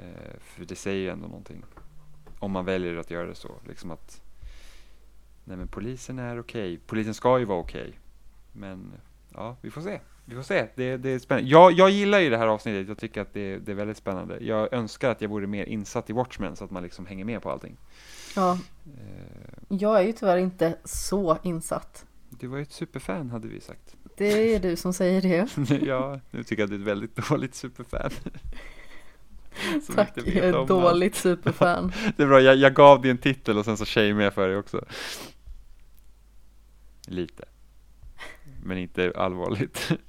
Eh, 0.00 0.40
för 0.40 0.64
det 0.64 0.74
säger 0.74 0.98
ju 0.98 1.08
ändå 1.08 1.28
någonting. 1.28 1.64
Om 2.38 2.52
man 2.52 2.64
väljer 2.64 2.96
att 2.96 3.10
göra 3.10 3.26
det 3.26 3.34
så. 3.34 3.54
Liksom 3.68 3.90
att 3.90 4.20
Nej 5.44 5.56
men 5.56 5.68
polisen 5.68 6.18
är 6.18 6.40
okej. 6.40 6.80
Polisen 6.86 7.14
ska 7.14 7.38
ju 7.38 7.44
vara 7.44 7.58
okej. 7.58 7.98
Men 8.52 8.92
ja, 9.34 9.56
vi 9.60 9.70
får 9.70 9.80
se. 9.80 10.00
Vi 10.24 10.34
får 10.36 10.42
se. 10.42 10.66
Det, 10.74 10.96
det 10.96 11.10
är 11.10 11.18
spännande. 11.18 11.50
Jag, 11.50 11.72
jag 11.72 11.90
gillar 11.90 12.18
ju 12.18 12.30
det 12.30 12.38
här 12.38 12.46
avsnittet. 12.46 12.88
Jag 12.88 12.98
tycker 12.98 13.20
att 13.20 13.32
det, 13.32 13.58
det 13.58 13.72
är 13.72 13.76
väldigt 13.76 13.96
spännande. 13.96 14.38
Jag 14.40 14.72
önskar 14.72 15.10
att 15.10 15.20
jag 15.20 15.28
vore 15.28 15.46
mer 15.46 15.64
insatt 15.64 16.10
i 16.10 16.12
Watchmen 16.12 16.56
så 16.56 16.64
att 16.64 16.70
man 16.70 16.82
liksom 16.82 17.06
hänger 17.06 17.24
med 17.24 17.42
på 17.42 17.50
allting. 17.50 17.76
Ja, 18.36 18.58
Eh, 18.86 19.76
jag 19.78 19.98
är 19.98 20.02
ju 20.02 20.12
tyvärr 20.12 20.36
inte 20.36 20.78
så 20.84 21.38
insatt. 21.42 22.06
du 22.28 22.46
var 22.46 22.56
ju 22.56 22.62
ett 22.62 22.72
superfan 22.72 23.30
hade 23.30 23.48
vi 23.48 23.60
sagt. 23.60 23.96
Det 24.16 24.54
är 24.54 24.60
du 24.60 24.76
som 24.76 24.92
säger 24.92 25.22
det. 25.22 25.48
ja, 25.86 26.20
nu 26.30 26.44
tycker 26.44 26.62
jag 26.62 26.66
att 26.66 26.70
du 26.70 26.76
är 26.76 26.80
ett 26.80 26.86
väldigt 26.86 27.28
dåligt 27.28 27.54
superfan. 27.54 28.10
Som 29.86 29.94
Tack, 29.94 30.12
jag 30.16 30.26
är 30.28 30.62
ett 30.62 30.68
dåligt 30.68 31.14
superfan. 31.14 31.84
allt. 31.84 31.94
Det 32.16 32.22
är 32.22 32.26
bra, 32.26 32.40
jag, 32.40 32.56
jag 32.56 32.74
gav 32.74 33.02
dig 33.02 33.10
en 33.10 33.18
titel 33.18 33.58
och 33.58 33.64
sen 33.64 33.76
så 33.76 33.84
shamear 33.84 34.20
jag 34.22 34.34
för 34.34 34.48
dig 34.48 34.56
också. 34.56 34.84
Lite. 37.06 37.44
Men 38.62 38.78
inte 38.78 39.12
allvarligt. 39.16 39.90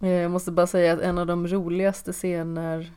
Eh, 0.00 0.08
Jag 0.10 0.30
måste 0.30 0.52
bara 0.52 0.66
säga 0.66 0.92
att 0.92 1.00
en 1.00 1.18
av 1.18 1.26
de 1.26 1.46
roligaste 1.48 2.12
scener 2.12 2.92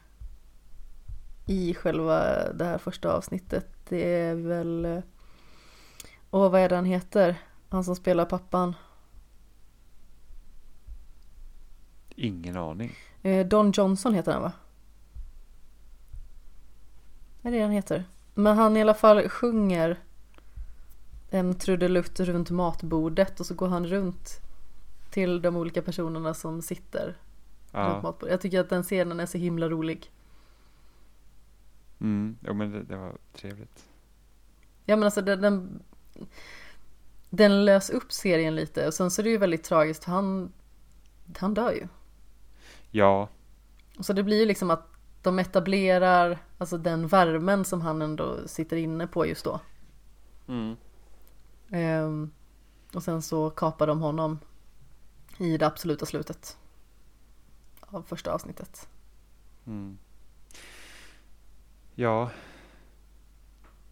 i 1.46 1.74
själva 1.74 2.44
det 2.54 2.66
här 2.66 2.78
första 2.78 3.14
avsnittet 3.14 3.68
det 3.90 4.04
är 4.14 4.36
väl 4.36 4.86
eh, 4.86 5.00
Åh, 6.32 6.52
vad 6.52 6.62
är 6.62 6.70
det 6.70 6.76
han 6.76 6.86
heter? 6.86 7.36
Han 7.70 7.84
som 7.84 7.96
spelar 7.96 8.26
pappan. 8.26 8.76
Ingen 12.16 12.58
aning. 12.58 12.96
Eh, 13.24 13.48
Don 13.48 13.72
Johnson 13.72 14.14
heter 14.14 14.32
han 14.32 14.42
va? 14.42 14.52
Är 17.42 17.52
det 17.52 17.62
han 17.62 17.72
heter? 17.72 18.04
Men 18.34 18.58
han 18.58 18.78
i 18.78 18.82
alla 18.82 18.94
fall 18.94 19.30
sjunger 19.30 20.00
en 21.30 21.56
trudelutt 21.56 22.20
runt 22.20 22.50
matbordet 22.50 23.40
och 23.40 23.46
så 23.46 23.54
går 23.54 23.68
han 23.68 23.88
runt 23.88 24.42
till 25.10 25.42
de 25.42 25.56
olika 25.56 25.82
personerna 25.82 26.34
som 26.34 26.62
sitter 26.62 27.06
runt 27.06 27.18
Ja, 27.72 28.02
matbordet. 28.04 28.32
Jag 28.32 28.42
tycker 28.42 28.60
att 28.60 28.70
den 28.70 28.84
scenen 28.84 29.20
är 29.20 29.26
så 29.26 29.38
himla 29.38 29.70
rolig. 29.70 30.12
mm, 32.00 32.38
jo, 32.42 32.54
men 32.54 32.72
det, 32.72 32.84
det 32.84 32.98
var 32.98 33.18
trevligt. 33.34 33.86
Ja 34.86 34.96
men 34.96 35.04
alltså 35.04 35.22
den, 35.22 35.42
den, 35.42 35.84
den 37.30 37.66
lös 37.66 37.90
upp 37.90 38.12
serien 38.12 38.56
lite 38.56 38.88
och 38.88 38.94
sen 38.94 39.12
så 39.12 39.22
är 39.22 39.24
det 39.24 39.30
ju 39.30 39.38
väldigt 39.38 39.64
tragiskt 39.64 40.04
han, 40.04 40.52
han 41.38 41.54
dör 41.54 41.72
ju. 41.72 41.88
Ja, 42.92 43.30
Så 44.00 44.14
det 44.14 44.24
blir 44.24 44.40
ju 44.40 44.46
liksom 44.46 44.72
att 44.72 44.88
de 45.22 45.40
etablerar 45.40 46.38
alltså 46.58 46.78
den 46.78 47.08
värmen 47.08 47.66
som 47.66 47.82
han 47.82 48.02
ändå 48.02 48.48
sitter 48.48 48.78
inne 48.78 49.08
på 49.08 49.26
just 49.26 49.46
då. 49.46 49.60
mm, 50.48 50.76
Ehm, 51.70 52.32
och 52.94 53.04
sen 53.04 53.22
så 53.22 53.50
kapar 53.50 53.88
de 53.88 54.02
honom 54.02 54.40
i 55.38 55.58
det 55.58 55.68
absoluta 55.68 56.06
slutet 56.06 56.58
av 57.82 58.02
första 58.04 58.32
avsnittet. 58.34 58.90
mm. 59.66 59.98
Ja. 61.96 62.30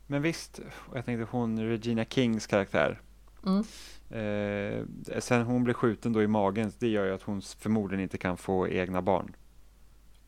Men 0.07 0.21
visst, 0.21 0.59
jag 0.93 1.05
tänkte 1.05 1.27
hon 1.31 1.59
Regina 1.59 2.05
Kings 2.05 2.47
karaktär. 2.47 3.01
Mm. 3.45 3.63
Eh, 4.09 5.19
sen 5.19 5.45
hon 5.45 5.63
blev 5.63 5.73
skjuten 5.73 6.13
då 6.13 6.23
i 6.23 6.27
magen, 6.27 6.71
det 6.79 6.87
gör 6.87 7.05
ju 7.05 7.13
att 7.13 7.21
hon 7.21 7.41
förmodligen 7.41 8.03
inte 8.03 8.17
kan 8.17 8.37
få 8.37 8.67
egna 8.67 9.01
barn. 9.01 9.35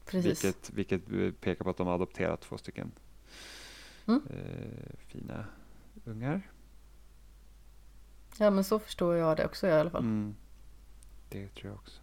Precis. 0.05 0.45
Vilket, 0.45 0.69
vilket 0.73 1.11
eh, 1.11 1.31
pekar 1.41 1.63
på 1.63 1.69
att 1.69 1.77
de 1.77 1.87
har 1.87 1.93
adopterat 1.93 2.41
två 2.41 2.57
stycken 2.57 2.91
Mm. 4.07 4.21
eh, 4.29 4.95
fina 5.07 5.45
ungar. 6.05 6.41
Ja 8.39 8.49
men 8.49 8.63
så 8.63 8.79
förstår 8.79 9.15
jag 9.15 9.37
det 9.37 9.45
också 9.45 9.67
i 9.67 9.71
alla 9.71 9.89
fall. 9.89 10.01
Mm. 10.03 10.35
Det 11.29 11.47
tror 11.47 11.71
jag 11.71 11.75
också. 11.75 12.01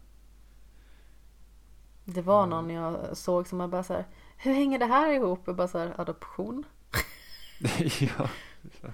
Det 2.05 2.21
var 2.21 2.43
Mm. 2.43 2.49
någon 2.49 2.69
jag 2.69 3.17
såg 3.17 3.47
som 3.47 3.59
jag 3.59 3.69
bara 3.69 3.83
så 3.83 3.93
här, 3.93 4.05
hur 4.37 4.53
hänger 4.53 4.79
det 4.79 4.85
här 4.85 5.11
ihop? 5.13 5.47
Och 5.47 5.55
bara 5.55 5.67
så 5.67 5.77
här, 5.77 6.01
adoption? 6.01 6.63
ja. 7.99 8.29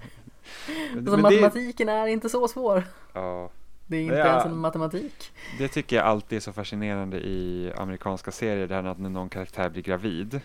Alltså 0.67 0.95
men 0.95 1.05
det, 1.05 1.17
matematiken 1.21 1.89
är 1.89 2.07
inte 2.07 2.29
så 2.29 2.47
svår. 2.47 2.83
ja, 3.13 3.49
Det 3.87 3.97
är 3.97 4.01
inte 4.01 4.15
Ja. 4.15 4.27
ens 4.27 4.45
en 4.45 4.57
matematik. 4.57 5.31
det 5.57 5.67
tycker 5.67 5.95
jag 5.95 6.05
alltid 6.05 6.35
är 6.35 6.39
så 6.39 6.53
fascinerande 6.53 7.17
i 7.19 7.73
amerikanska 7.77 8.31
serier, 8.31 8.67
det 8.67 8.75
här 8.75 8.83
att 8.83 8.99
när 8.99 9.09
någon 9.09 9.29
karaktär 9.29 9.69
blir 9.69 9.83
gravid. 9.83 10.35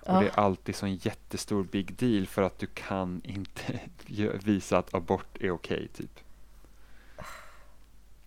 Och 0.00 0.08
Ja. 0.14 0.20
det 0.20 0.26
är 0.26 0.40
alltid 0.40 0.76
sån 0.76 0.94
jättestor 0.94 1.64
big 1.64 1.94
deal 1.96 2.26
för 2.26 2.42
att 2.42 2.58
du 2.58 2.66
kan 2.66 3.20
inte 3.24 3.80
visa 4.44 4.78
att 4.78 4.94
abort 4.94 5.36
är 5.40 5.50
okej, 5.50 5.88
typ. 5.88 6.20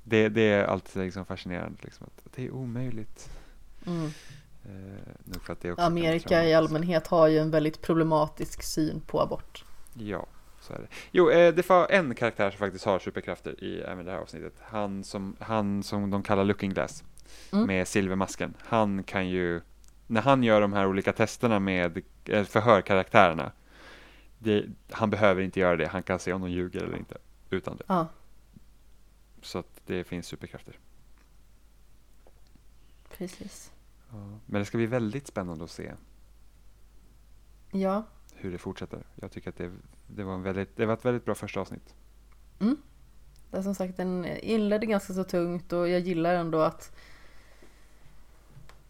Det, 0.03 0.30
det 0.30 0.42
är 0.42 0.64
alltid 0.64 1.03
liksom 1.03 1.26
fascinerande, 1.26 1.77
liksom, 1.82 2.08
att 2.26 2.34
det 2.35 2.45
är 2.45 2.51
omöjligt. 2.51 3.30
Mm. 3.85 4.06
Eh, 4.66 5.51
det 5.61 5.80
Amerika 5.80 6.45
i 6.45 6.53
allmänhet 6.53 7.08
har 7.08 7.27
ju 7.27 7.38
en 7.38 7.51
väldigt 7.51 7.82
problematisk 7.82 8.64
syn 8.64 9.01
på 9.08 9.22
abort. 9.22 9.66
Ja, 9.93 10.26
så 10.68 10.74
är 10.74 10.78
det. 10.80 10.88
Jo, 11.12 11.30
eh, 11.30 11.54
det 11.54 11.70
var 11.70 11.88
en 11.92 12.16
karaktär 12.16 12.50
som 12.52 12.58
faktiskt 12.60 12.86
har 12.86 13.00
superkrafter 13.00 13.64
i 13.64 13.82
även 13.82 14.06
det 14.06 14.12
här 14.12 14.20
avsnittet. 14.20 14.54
Han 14.62 15.04
som, 15.04 15.36
han 15.40 15.84
som 15.84 16.10
de 16.10 16.24
kallar 16.24 16.44
Looking 16.44 16.74
Glass 16.74 17.04
Mm. 17.54 17.68
med 17.68 17.88
silvermasken. 17.88 18.54
Han 18.60 19.04
kan 19.04 19.28
ju, 19.30 19.62
när 20.08 20.22
han 20.22 20.44
gör 20.44 20.62
de 20.62 20.74
här 20.74 20.88
olika 20.88 21.14
testerna 21.14 21.60
med 21.60 22.02
eh, 22.26 22.44
förhörkaraktärerna, 22.44 23.52
det, 24.40 24.66
han 24.92 25.10
behöver 25.10 25.42
inte 25.42 25.60
göra 25.60 25.76
det. 25.76 25.88
Han 25.88 26.04
kan 26.04 26.20
se 26.20 26.34
om 26.34 26.42
de 26.42 26.52
ljuger 26.52 26.84
eller 26.84 26.98
inte 26.98 27.18
utan 27.50 27.78
det. 27.78 27.84
Ja, 27.88 28.08
Så 29.42 29.60
att 29.60 29.82
det 29.86 30.04
finns 30.04 30.28
superkrafter. 30.28 30.80
precis. 33.18 33.72
Ja. 34.12 34.16
Men 34.46 34.60
det 34.62 34.66
ska 34.66 34.78
bli 34.78 34.88
väldigt 34.88 35.28
spännande 35.28 35.64
att 35.64 35.72
se 35.72 35.92
Ja, 37.72 38.04
hur 38.38 38.52
det 38.52 38.58
fortsätter. 38.58 39.04
Jag 39.16 39.32
tycker 39.32 39.50
att 39.50 39.58
det, 39.58 39.72
det, 40.08 40.24
var, 40.24 40.34
en 40.34 40.44
väldigt, 40.44 40.78
det 40.78 40.86
var 40.86 40.94
ett 40.94 41.06
väldigt 41.06 41.26
bra 41.26 41.36
första 41.36 41.60
avsnitt. 41.60 41.96
det 43.52 43.58
är 43.58 43.62
som 43.62 43.76
sagt 43.76 43.98
den 43.98 44.26
inledde 44.26 44.86
ganska 44.86 45.14
så 45.14 45.24
tungt 45.24 45.74
och 45.74 45.90
jag 45.90 46.00
gillar 46.00 46.36
ändå 46.36 46.60
att 46.60 46.96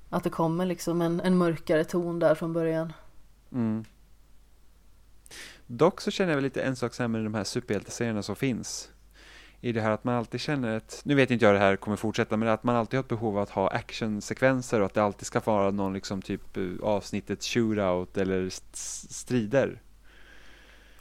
att 0.09 0.23
det 0.23 0.29
kommer 0.29 0.65
liksom 0.65 1.01
en, 1.01 1.19
en 1.19 1.37
mörkare 1.37 1.83
ton 1.83 2.19
där 2.19 2.35
från 2.35 2.53
början. 2.53 2.93
Mm. 3.51 3.85
Dock 5.67 6.01
så 6.01 6.11
känner 6.11 6.31
jag 6.31 6.37
väl 6.37 6.43
lite 6.43 6.61
en 6.61 6.75
sak 6.75 6.99
här 6.99 7.07
med 7.07 7.23
de 7.23 7.33
här 7.33 7.43
superhjälteserierna 7.43 8.23
som 8.23 8.35
finns. 8.35 8.91
I 9.67 9.71
det 9.71 9.81
här 9.81 9.91
att 9.91 10.03
man 10.03 10.15
alltid 10.15 10.39
känner 10.41 10.77
ett, 10.77 11.01
nu 11.03 11.15
vet 11.15 11.31
inte 11.31 11.45
jag 11.45 11.55
det 11.55 11.59
här 11.59 11.75
kommer 11.75 11.97
fortsätta, 11.97 12.37
men 12.37 12.49
att 12.49 12.63
man 12.63 12.75
alltid 12.75 12.97
har 12.97 13.03
ett 13.03 13.07
behov 13.09 13.37
av 13.37 13.43
att 13.43 13.49
ha 13.49 13.69
actionsekvenser 13.69 14.79
och 14.79 14.85
att 14.85 14.93
det 14.93 15.03
alltid 15.03 15.25
ska 15.25 15.39
vara 15.39 15.71
någon 15.71 15.93
liksom 15.93 16.21
typ 16.21 16.57
eh, 16.57 16.63
avsnittet 16.83 17.43
shootout 17.43 18.17
eller 18.17 18.45
st- 18.47 18.77
strider. 19.13 19.81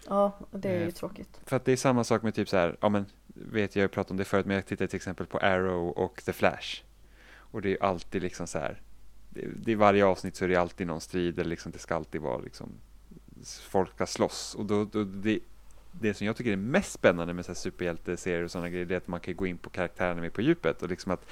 Ja, 0.06 0.38
det 0.50 0.68
är 0.68 0.80
ju 0.80 0.86
Eh, 0.86 0.90
tråkigt. 0.90 1.40
För 1.44 1.56
att 1.56 1.64
det 1.64 1.72
är 1.72 1.76
samma 1.76 2.04
sak 2.04 2.22
med 2.22 2.34
typ 2.34 2.48
så 2.48 2.56
här, 2.56 2.76
ja 2.80 2.88
men 2.88 3.06
vet 3.26 3.76
jag 3.76 3.82
har 3.82 3.88
pratat 3.88 4.10
om 4.10 4.16
det 4.16 4.24
förut, 4.24 4.46
men 4.46 4.56
jag 4.56 4.66
tittar 4.66 4.86
till 4.86 4.96
exempel 4.96 5.26
på 5.26 5.38
Arrow 5.38 5.88
och 5.88 6.22
The 6.24 6.32
Flash. 6.32 6.82
Och 7.36 7.62
det 7.62 7.70
är 7.70 7.82
alltid 7.82 8.22
liksom 8.22 8.46
så 8.46 8.58
här, 8.58 8.80
är 9.66 9.76
varje 9.76 10.04
avsnitt 10.04 10.36
så 10.36 10.44
är 10.44 10.48
det 10.48 10.56
alltid 10.56 10.86
någon 10.86 11.00
strid 11.00 11.38
eller 11.38 11.50
liksom 11.50 11.72
det 11.72 11.78
ska 11.78 11.94
alltid 11.94 12.20
vara 12.20 12.38
liksom 12.38 12.68
folk 13.68 13.94
ska 13.94 14.06
slåss 14.06 14.54
och 14.54 14.66
då, 14.66 14.84
då 14.84 15.04
det, 15.04 15.38
det 16.00 16.14
som 16.14 16.26
jag 16.26 16.36
tycker 16.36 16.52
är 16.52 16.56
mest 16.56 16.92
spännande 16.92 17.34
med 17.34 17.44
så 17.44 17.52
här 17.52 17.56
superhjälteserier 17.56 18.42
och 18.44 18.50
sådana 18.50 18.68
grejer 18.70 18.84
det 18.84 18.94
är 18.94 18.98
att 18.98 19.08
man 19.08 19.20
kan 19.20 19.36
gå 19.36 19.46
in 19.46 19.58
på 19.58 19.70
karaktärerna 19.70 20.20
mer 20.20 20.30
på 20.30 20.42
djupet 20.42 20.82
och 20.82 20.88
liksom 20.88 21.12
att 21.12 21.26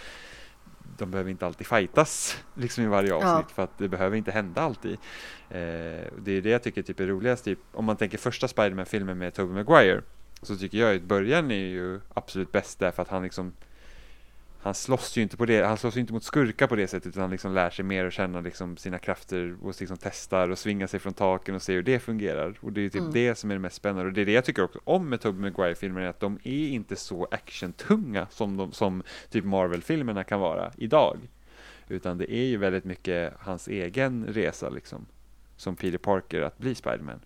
de 0.98 1.10
behöver 1.10 1.30
inte 1.30 1.46
alltid 1.46 1.66
fightas 1.66 2.44
liksom 2.54 2.84
i 2.84 2.86
varje 2.86 3.14
avsnitt 3.14 3.46
Ja. 3.48 3.54
för 3.54 3.62
att 3.62 3.78
det 3.78 3.88
behöver 3.88 4.16
inte 4.16 4.30
hända 4.30 4.60
alltid. 4.60 4.92
Eh, 5.50 6.10
det 6.18 6.32
är 6.32 6.40
det 6.40 6.50
jag 6.50 6.62
tycker 6.62 6.82
typ 6.82 7.00
är 7.00 7.06
roligast, 7.06 7.44
typ, 7.44 7.58
om 7.72 7.84
man 7.84 7.96
tänker 7.96 8.18
första 8.18 8.48
Spiderman-filmen 8.48 9.18
med 9.18 9.34
Tobey 9.34 9.54
Maguire 9.54 10.02
så 10.42 10.56
tycker 10.56 10.78
jag 10.78 10.96
att 10.96 11.02
början 11.02 11.50
är 11.50 11.66
ju 11.66 12.00
absolut 12.14 12.52
bäst 12.52 12.78
därför 12.78 13.02
att 13.02 13.08
han 13.08 13.22
liksom 13.22 13.52
han 14.64 14.74
slåss 14.74 15.16
ju 15.16 15.22
inte 15.22 15.36
på 15.36 15.46
det, 15.46 15.66
han 15.66 15.76
slåss 15.76 15.96
inte 15.96 16.12
mot 16.12 16.24
skurkar 16.24 16.66
på 16.66 16.76
det 16.76 16.86
sättet 16.86 17.06
utan 17.06 17.20
han 17.22 17.30
liksom 17.30 17.54
lär 17.54 17.70
sig 17.70 17.84
mer 17.84 18.04
och 18.04 18.12
känna 18.12 18.40
liksom 18.40 18.76
sina 18.76 18.98
krafter 18.98 19.56
och 19.62 19.74
liksom 19.80 19.96
testar 19.96 20.48
och 20.48 20.58
svingar 20.58 20.86
sig 20.86 21.00
från 21.00 21.12
taken 21.14 21.54
och 21.54 21.62
ser 21.62 21.72
hur 21.74 21.82
det 21.82 21.98
fungerar. 21.98 22.58
Och 22.60 22.72
det 22.72 22.80
är 22.80 22.88
typ 22.88 23.00
Mm. 23.00 23.12
det 23.12 23.34
som 23.34 23.50
är 23.50 23.54
det 23.54 23.60
mest 23.60 23.76
spännande 23.76 24.06
och 24.06 24.12
det 24.12 24.20
är 24.20 24.26
det 24.26 24.32
jag 24.32 24.44
tycker 24.44 24.62
också 24.64 24.80
om 24.84 25.08
med 25.08 25.20
Tobey 25.20 25.40
Maguire-filmerna 25.40 26.08
att 26.08 26.20
de 26.20 26.38
är 26.44 26.68
inte 26.68 26.96
så 26.96 27.28
actiontunga 27.30 28.26
som, 28.30 28.56
de, 28.56 28.72
som 28.72 29.02
typ 29.30 29.44
Marvel-filmerna 29.44 30.24
kan 30.24 30.40
vara 30.40 30.72
idag. 30.76 31.18
Utan 31.88 32.18
det 32.18 32.32
är 32.32 32.44
ju 32.44 32.56
väldigt 32.56 32.84
mycket 32.84 33.34
hans 33.38 33.68
egen 33.68 34.26
resa 34.26 34.68
liksom 34.68 35.06
som 35.56 35.76
Peter 35.76 35.98
Parker 35.98 36.40
att 36.42 36.58
bli 36.58 36.74
Spiderman. 36.74 37.20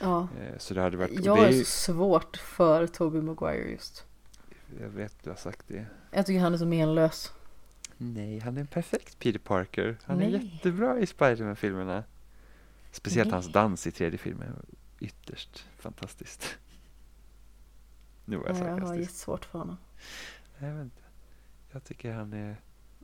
Ja. 0.00 0.28
Eh, 0.40 0.58
Så 0.58 0.74
det 0.74 0.80
hade 0.80 0.96
varit... 0.96 1.24
Jag 1.24 1.38
det 1.38 1.42
är 1.44 1.48
är 1.48 1.52
så 1.52 1.64
svårt 1.64 2.36
för 2.36 2.86
Tobey 2.86 3.22
Maguire 3.22 3.70
just. 3.70 4.04
Jag 4.80 4.88
vet 4.88 5.22
du 5.24 5.30
har 5.30 5.36
sagt 5.36 5.68
det. 5.68 5.86
Jag 6.10 6.26
tycker 6.26 6.40
han 6.40 6.54
är 6.54 6.58
så 6.58 6.66
menlös. 6.66 7.32
Nej, 7.96 8.38
han 8.38 8.56
är 8.56 8.60
en 8.60 8.66
perfekt 8.66 9.18
Peter 9.18 9.38
Parker. 9.38 9.98
Han 10.04 10.22
är 10.22 10.30
Nej. 10.30 10.46
jättebra 10.54 10.98
i 10.98 11.06
Spiderman-filmerna. 11.06 12.04
Speciellt 12.92 13.26
Nej. 13.28 13.34
hans 13.34 13.52
dans 13.52 13.86
i 13.86 13.92
tredje 13.92 14.18
filmen. 14.18 14.66
Ytterst 15.00 15.66
fantastiskt. 15.78 16.58
Nu 18.24 18.36
var 18.36 18.46
jag 18.46 18.56
Jag 18.56 18.62
har 18.64 18.70
sarkastisk. 18.70 19.00
jättesvårt 19.00 19.44
för 19.44 19.58
honom. 19.58 19.76
Jag 20.58 20.72
vet 20.74 20.84
inte. 20.84 21.02
Jag 21.70 21.84
tycker 21.84 22.12
han 22.12 22.32
är... 22.32 22.56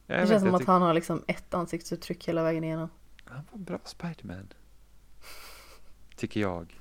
Jag 0.06 0.20
Det 0.20 0.26
känns 0.26 0.42
som 0.42 0.54
att 0.54 0.60
tycker- 0.60 0.72
han 0.72 0.82
har 0.82 0.94
liksom 0.94 1.24
ett 1.28 1.54
ansiktsuttryck 1.54 2.28
hela 2.28 2.42
vägen 2.42 2.64
igenom. 2.64 2.88
Han 3.24 3.42
var 3.52 3.58
bra 3.58 3.78
Spiderman. 3.84 4.48
Tycker 6.16 6.40
jag. 6.40 6.80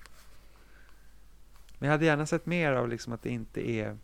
Men 1.80 1.88
jag 1.88 1.92
hade 1.92 2.06
gärna 2.06 2.26
sett 2.26 2.46
mer 2.46 2.72
av 2.74 2.90
liksom 2.90 3.14
att 3.14 3.22
det 3.24 3.30
inte 3.30 3.70
är... 3.70 3.98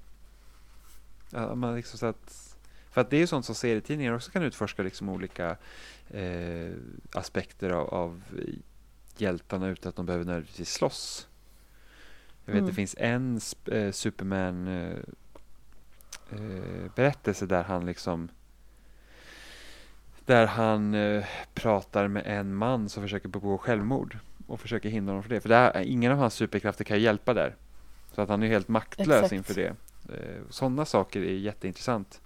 Ja, 1.31 1.55
man 1.55 1.75
liksom 1.75 1.99
så 1.99 2.05
att, 2.05 2.57
för 2.91 3.01
att 3.01 3.09
det 3.09 3.15
är 3.17 3.19
ju 3.19 3.27
sånt 3.27 3.45
som 3.45 3.55
serietidningar 3.55 4.13
också 4.13 4.31
kan 4.31 4.43
utforska 4.43 4.83
liksom 4.83 5.09
olika 5.09 5.57
eh, 6.09 6.71
aspekter 7.13 7.69
av, 7.69 7.87
av 7.93 8.21
hjältarna 9.17 9.67
utan 9.67 9.89
att 9.89 9.95
de 9.95 10.05
behöver 10.05 10.25
nödvändigtvis 10.25 10.73
slåss. 10.73 11.27
Jag 12.45 12.53
vet 12.53 12.59
Mm. 12.59 12.69
det 12.69 12.75
finns 12.75 12.95
en 12.99 13.39
eh, 13.71 13.91
Superman 13.91 14.67
eh, 14.67 14.97
eh, 16.31 16.91
berättelse 16.95 17.45
där 17.45 17.63
han 17.63 17.85
liksom 17.85 18.29
där 20.25 20.47
han 20.47 20.93
eh, 20.93 21.25
pratar 21.53 22.07
med 22.07 22.23
en 22.25 22.55
man 22.55 22.89
som 22.89 23.03
försöker 23.03 23.27
begå 23.27 23.57
självmord 23.57 24.17
och 24.47 24.59
försöker 24.59 24.89
hindra 24.89 25.11
honom 25.11 25.23
från 25.23 25.33
det. 25.35 25.41
För 25.41 25.49
det 25.49 25.55
här, 25.55 25.81
ingen 25.81 26.11
av 26.11 26.17
hans 26.17 26.33
superkrafter 26.33 26.83
kan 26.83 26.99
hjälpa 26.99 27.33
där. 27.33 27.55
Så 28.15 28.21
att 28.21 28.29
han 28.29 28.43
är 28.43 28.47
helt 28.47 28.67
maktlös 28.67 29.09
Exakt. 29.17 29.31
inför 29.31 29.53
det. 29.53 29.75
Eh, 30.09 30.41
Sådana 30.49 30.85
saker 30.85 31.21
är 31.21 31.33
jätteintressant. 31.33 32.21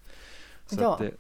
Så 0.66 0.82
Ja. 0.82 0.98
det, 1.02 1.12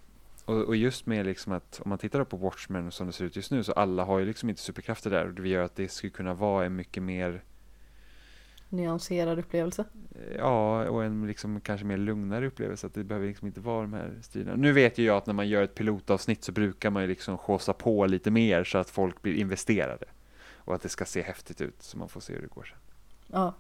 och, 0.45 0.61
och 0.61 0.75
just 0.75 1.05
med 1.05 1.25
liksom 1.25 1.53
att 1.53 1.81
om 1.83 1.89
man 1.89 1.97
tittar 1.97 2.23
på 2.23 2.37
Watchmen 2.37 2.91
som 2.91 3.07
det 3.07 3.13
ser 3.13 3.25
ut 3.25 3.35
just 3.35 3.51
nu 3.51 3.63
så 3.63 3.71
alla 3.71 4.03
har 4.03 4.19
ju 4.19 4.25
liksom 4.25 4.49
inte 4.49 4.61
superkrafter 4.61 5.09
där 5.09 5.25
och 5.27 5.33
det 5.33 5.49
gör 5.49 5.63
att 5.63 5.75
det 5.75 5.89
skulle 5.89 6.11
kunna 6.11 6.33
vara 6.33 6.65
en 6.65 6.75
mycket 6.75 7.03
mer 7.03 7.43
nyanserad 8.69 9.39
upplevelse. 9.39 9.85
Ja, 10.37 10.89
och 10.89 11.03
en 11.03 11.27
liksom 11.27 11.61
kanske 11.61 11.85
mer 11.85 11.97
lugnare 11.97 12.47
upplevelse. 12.47 12.87
Att 12.87 12.93
det 12.93 13.03
behöver 13.03 13.27
liksom 13.27 13.47
inte 13.47 13.59
vara 13.59 13.81
de 13.81 13.93
här 13.93 14.13
striderna. 14.21 14.55
Nu 14.55 14.71
vet 14.71 14.97
ju 14.97 15.03
jag 15.05 15.17
att 15.17 15.25
när 15.25 15.33
man 15.33 15.47
gör 15.47 15.63
ett 15.63 15.75
pilotavsnitt 15.75 16.43
så 16.43 16.51
brukar 16.51 16.89
man 16.89 17.01
ju 17.03 17.07
liksom 17.07 17.37
skåsa 17.37 17.73
på 17.73 18.05
lite 18.05 18.31
mer 18.31 18.63
så 18.63 18.77
att 18.77 18.89
folk 18.89 19.21
blir 19.21 19.33
investerade. 19.33 20.05
Och 20.53 20.75
att 20.75 20.81
det 20.81 20.89
ska 20.89 21.05
se 21.05 21.21
häftigt 21.21 21.61
ut 21.61 21.75
så 21.83 21.97
man 21.97 22.09
får 22.09 22.19
se 22.21 22.33
hur 22.33 22.41
det 22.41 22.47
går 22.47 22.63
sen. 22.63 22.77
Ja, 23.27 23.53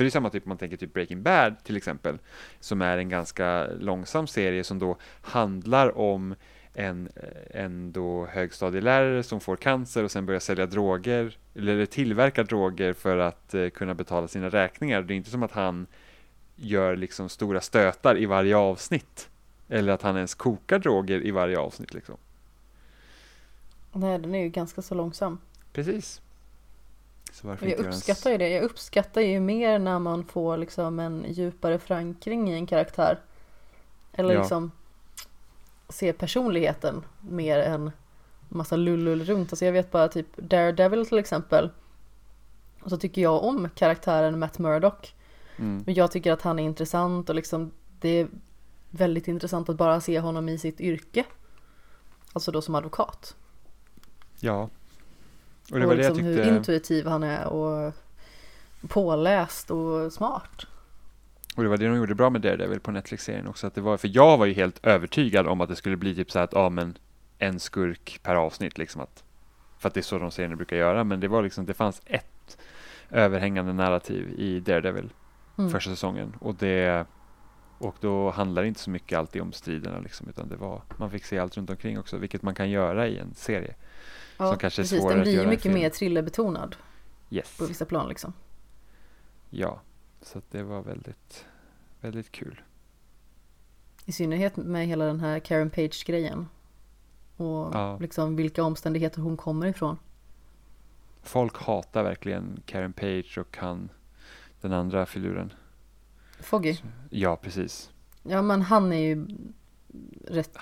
För 0.00 0.04
det 0.04 0.08
är 0.08 0.10
samma 0.10 0.30
typ 0.30 0.46
man 0.46 0.58
tänker 0.58 0.76
typ 0.76 0.92
Breaking 0.94 1.22
Bad 1.22 1.64
till 1.64 1.76
exempel. 1.76 2.18
Som 2.60 2.82
är 2.82 2.98
en 2.98 3.08
ganska 3.08 3.66
långsam 3.66 4.26
serie 4.26 4.64
som 4.64 4.78
då 4.78 4.96
handlar 5.20 5.98
om 5.98 6.34
en, 6.74 7.08
en 7.50 7.92
då 7.92 8.26
högstadielärare 8.26 9.22
som 9.22 9.40
får 9.40 9.56
cancer 9.56 10.04
och 10.04 10.10
sen 10.10 10.26
börjar 10.26 10.40
sälja 10.40 10.66
droger 10.66 11.38
eller 11.54 11.86
tillverka 11.86 12.42
droger 12.42 12.92
för 12.92 13.18
att 13.18 13.54
eh, 13.54 13.68
kunna 13.68 13.94
betala 13.94 14.28
sina 14.28 14.48
räkningar. 14.48 15.02
Det 15.02 15.14
är 15.14 15.16
inte 15.16 15.30
som 15.30 15.42
att 15.42 15.52
han 15.52 15.86
gör 16.56 16.96
liksom 16.96 17.28
stora 17.28 17.60
stötar 17.60 18.18
i 18.18 18.26
varje 18.26 18.56
avsnitt. 18.56 19.28
Eller 19.68 19.92
att 19.92 20.02
han 20.02 20.16
ens 20.16 20.34
kokar 20.34 20.78
droger 20.78 21.26
i 21.26 21.30
varje 21.30 21.58
avsnitt 21.58 21.94
liksom. 21.94 22.16
nej 23.92 24.18
den 24.18 24.34
är 24.34 24.42
ju 24.42 24.48
ganska 24.48 24.82
så 24.82 24.94
långsam. 24.94 25.38
Precis. 25.72 26.22
Jag 27.60 27.72
uppskattar 27.72 28.30
ju 28.30 28.38
det. 28.38 28.48
Jag 28.48 28.62
uppskattar 28.62 29.20
ju 29.20 29.40
mer 29.40 29.78
när 29.78 29.98
man 29.98 30.24
får 30.24 30.56
liksom 30.56 30.98
en 30.98 31.24
djupare 31.28 31.78
förankring 31.78 32.50
i 32.50 32.54
en 32.54 32.66
karaktär. 32.66 33.18
Eller 34.12 34.34
Ja. 34.34 34.40
liksom 34.40 34.70
se 35.88 36.12
personligheten 36.12 37.04
mer 37.20 37.58
än 37.58 37.90
massa 38.48 38.76
lullull 38.76 39.24
runt. 39.24 39.52
Alltså 39.52 39.64
jag 39.64 39.72
vet 39.72 39.90
bara 39.90 40.08
typ 40.08 40.36
Daredevil 40.36 41.06
till 41.06 41.18
exempel. 41.18 41.70
Och 42.82 42.90
så 42.90 42.96
tycker 42.96 43.22
jag 43.22 43.44
om 43.44 43.68
karaktären 43.74 44.38
Matt 44.38 44.58
Murdock. 44.58 45.14
Mm. 45.56 45.82
Men 45.86 45.94
jag 45.94 46.10
tycker 46.12 46.32
att 46.32 46.42
han 46.42 46.58
är 46.58 46.64
intressant 46.64 47.28
och 47.28 47.34
liksom 47.34 47.70
det 48.00 48.08
är 48.08 48.28
väldigt 48.90 49.28
intressant 49.28 49.68
att 49.68 49.76
bara 49.76 50.00
se 50.00 50.20
honom 50.20 50.48
i 50.48 50.58
sitt 50.58 50.80
yrke. 50.80 51.24
Alltså 52.32 52.52
då 52.52 52.62
som 52.62 52.74
advokat. 52.74 53.36
Ja. 54.40 54.68
Och 55.70 55.74
Och, 55.74 55.80
det 55.80 55.86
var 55.86 55.94
jag 55.94 55.98
liksom 55.98 56.16
tyckte. 56.16 56.42
hur 56.42 56.56
intuitiv 56.56 57.06
han 57.06 57.22
är 57.22 57.46
och 57.46 57.94
påläst 58.88 59.70
och 59.70 60.12
smart. 60.12 60.66
Och 61.56 61.62
det 61.62 61.68
var 61.68 61.76
det 61.76 61.86
de 61.86 61.96
gjorde 61.96 62.14
bra 62.14 62.30
med 62.30 62.40
Daredevil 62.40 62.80
på 62.80 62.90
Netflix-serien 62.90 63.46
också. 63.46 63.66
Att 63.66 63.74
det 63.74 63.80
var, 63.80 63.96
för 63.96 64.10
jag 64.12 64.38
var 64.38 64.46
ju 64.46 64.52
helt 64.52 64.86
övertygad 64.86 65.46
om 65.46 65.60
att 65.60 65.68
det 65.68 65.76
skulle 65.76 65.96
bli 65.96 66.14
typ 66.14 66.30
så 66.30 66.38
här 66.38 66.44
att, 66.44 66.52
ja 66.52 66.68
men 66.70 66.98
en 67.38 67.60
skurk 67.60 68.20
per 68.22 68.34
avsnitt 68.34 68.78
liksom 68.78 69.00
att. 69.00 69.24
För 69.78 69.88
att 69.88 69.94
det 69.94 70.00
är 70.00 70.02
så 70.02 70.18
de 70.18 70.30
serierna 70.30 70.56
brukar 70.56 70.76
göra. 70.76 71.04
Men 71.04 71.20
det 71.20 71.28
var 71.28 71.42
liksom, 71.42 71.66
det 71.66 71.74
fanns 71.74 72.02
ett 72.06 72.58
överhängande 73.10 73.72
narrativ 73.72 74.34
i 74.38 74.60
Daredevil 74.60 75.10
Mm. 75.58 75.70
första 75.70 75.90
säsongen. 75.90 76.36
Och 76.40 76.54
det 76.54 77.06
och 77.78 77.96
då 78.00 78.30
handlar 78.30 78.62
det 78.62 78.68
inte 78.68 78.80
så 78.80 78.90
mycket 78.90 79.18
alltid 79.18 79.42
om 79.42 79.52
striderna 79.52 79.98
liksom, 79.98 80.28
utan 80.28 80.48
det 80.48 80.56
var, 80.56 80.82
man 80.96 81.10
fick 81.10 81.24
se 81.24 81.38
allt 81.38 81.56
runt 81.56 81.70
omkring 81.70 81.98
också, 81.98 82.16
vilket 82.16 82.42
man 82.42 82.54
kan 82.54 82.70
göra 82.70 83.08
i 83.08 83.18
en 83.18 83.34
serie. 83.34 83.74
Ja, 84.40 84.48
som 84.48 84.58
kanske 84.58 84.80
är 84.80 84.84
precis. 84.84 85.00
svårare 85.00 85.14
Den 85.14 85.22
blir 85.22 85.42
ju 85.42 85.46
mycket 85.46 85.72
mer 85.72 85.90
thrillerbetonad 85.90 86.76
Yes. 87.30 87.58
på 87.58 87.64
vissa 87.64 87.84
plan 87.84 88.08
liksom. 88.08 88.32
Ja, 89.50 89.80
så 90.22 90.40
det 90.50 90.62
var 90.62 90.82
väldigt, 90.82 91.44
väldigt 92.00 92.32
kul. 92.32 92.60
I 94.04 94.12
synnerhet 94.12 94.56
med 94.56 94.86
hela 94.86 95.04
den 95.04 95.20
här 95.20 95.38
Karen 95.40 95.70
Page-grejen. 95.70 96.48
Och 97.36 97.70
Ja. 97.74 97.98
liksom 98.00 98.36
vilka 98.36 98.62
omständigheter 98.64 99.20
hon 99.20 99.36
kommer 99.36 99.66
ifrån. 99.66 99.98
Folk 101.22 101.56
hatar 101.62 102.02
verkligen 102.02 102.60
Karen 102.66 102.92
Page 102.92 103.38
och 103.38 103.56
han, 103.56 103.88
den 104.60 104.72
andra 104.72 105.06
filuren. 105.06 105.52
Foggy. 106.40 106.76
Ja, 107.10 107.36
precis. 107.36 107.90
Ja 108.22 108.42
men 108.42 108.62
han 108.62 108.92
är 108.92 108.98
ju 108.98 109.26
rätt 110.28 110.56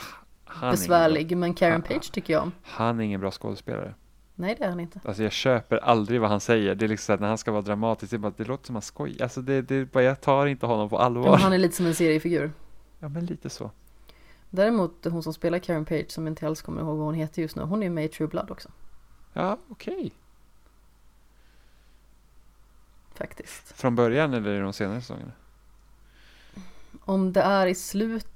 Han 0.49 0.69
är 0.69 0.73
besvärlig. 0.73 1.37
Men 1.37 1.55
Karen 1.55 1.73
Han- 1.73 1.83
Page 1.83 2.13
tycker 2.13 2.33
jag 2.33 2.43
om. 2.43 2.53
Han 2.63 3.01
är 3.01 3.05
ingen 3.05 3.21
bra 3.21 3.31
skådespelare. 3.31 3.95
Nej 4.35 4.55
det 4.59 4.65
är 4.65 4.69
han 4.69 4.81
inte. 4.81 5.01
Alltså 5.05 5.23
jag 5.23 5.33
köper 5.33 5.77
aldrig 5.77 6.21
vad 6.21 6.31
han 6.31 6.41
säger. 6.41 6.75
Det 6.75 6.87
är 6.87 6.89
liksom 6.89 7.05
så 7.07 7.13
att 7.13 7.21
när 7.21 7.29
han 7.29 7.39
ska 7.39 7.53
vara 7.53 7.63
dramatisk, 7.63 8.11
det, 8.11 8.19
bara, 8.19 8.33
det 8.37 8.45
låter 8.45 8.67
som 8.67 8.75
han 8.75 8.83
skojar. 8.83 9.23
Alltså 9.23 9.41
det, 9.43 9.63
det 9.63 9.93
bara, 9.93 10.05
jag 10.05 10.21
tar 10.21 10.47
inte 10.47 10.67
honom 10.67 10.89
på 10.89 10.97
Ja, 10.97 11.01
allvar. 11.01 11.31
men 11.31 11.41
han 11.41 11.53
är 11.53 11.59
lite 11.59 11.77
som 11.77 11.87
en 11.87 11.95
seriefigur. 11.95 12.53
Ja, 12.99 13.09
men 13.09 13.27
lite 13.27 13.51
så. 13.51 13.71
Däremot 14.51 15.05
hon 15.05 15.23
som 15.23 15.33
spelar 15.35 15.59
Karen 15.59 15.85
Page 15.85 16.11
som 16.11 16.27
inte 16.27 16.47
alls 16.47 16.63
kommer 16.63 16.81
ihåg 16.81 16.97
vad 16.97 17.07
hon 17.07 17.15
heter 17.15 17.43
just 17.43 17.57
nu. 17.57 17.63
Hon 17.63 17.83
är 17.83 17.91
med 17.91 18.05
i 18.05 18.09
True 18.09 18.29
Blood 18.29 18.51
också. 18.51 18.69
Ja, 19.33 19.59
okej. 19.69 20.13
Faktiskt. 23.15 23.73
Från 23.81 23.95
början 23.97 24.35
eller 24.35 24.55
i 24.55 24.59
de 24.61 24.73
senare 24.73 25.01
säsongerna? 25.01 25.33
Om 27.05 27.33
det 27.33 27.41
är 27.41 27.67
i 27.67 27.75
slutet 27.75 28.29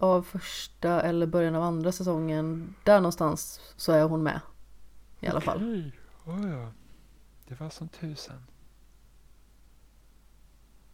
av 0.00 0.22
första 0.22 1.02
eller 1.02 1.26
början 1.26 1.54
av 1.54 1.62
andra 1.62 1.92
säsongen. 1.92 2.74
Där 2.84 2.96
någonstans 3.00 3.60
så 3.76 3.92
är 3.92 4.02
hon 4.04 4.22
med. 4.22 4.40
I 5.20 5.26
alla 5.26 5.40
fall. 5.40 5.56
Okej. 6.24 6.36
Oh, 6.36 6.50
ja. 6.50 6.70
Det 7.48 7.60
var 7.60 7.70
som 7.70 7.88
tusan. 7.88 8.46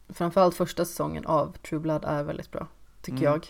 Framförallt 0.09 0.55
första 0.55 0.85
säsongen 0.85 1.27
av 1.27 1.57
True 1.69 1.81
Blood 1.81 2.05
är 2.05 2.23
väldigt 2.23 2.51
bra. 2.51 2.67
Tycker 3.03 3.19
Mm. 3.19 3.25
jag. 3.33 3.47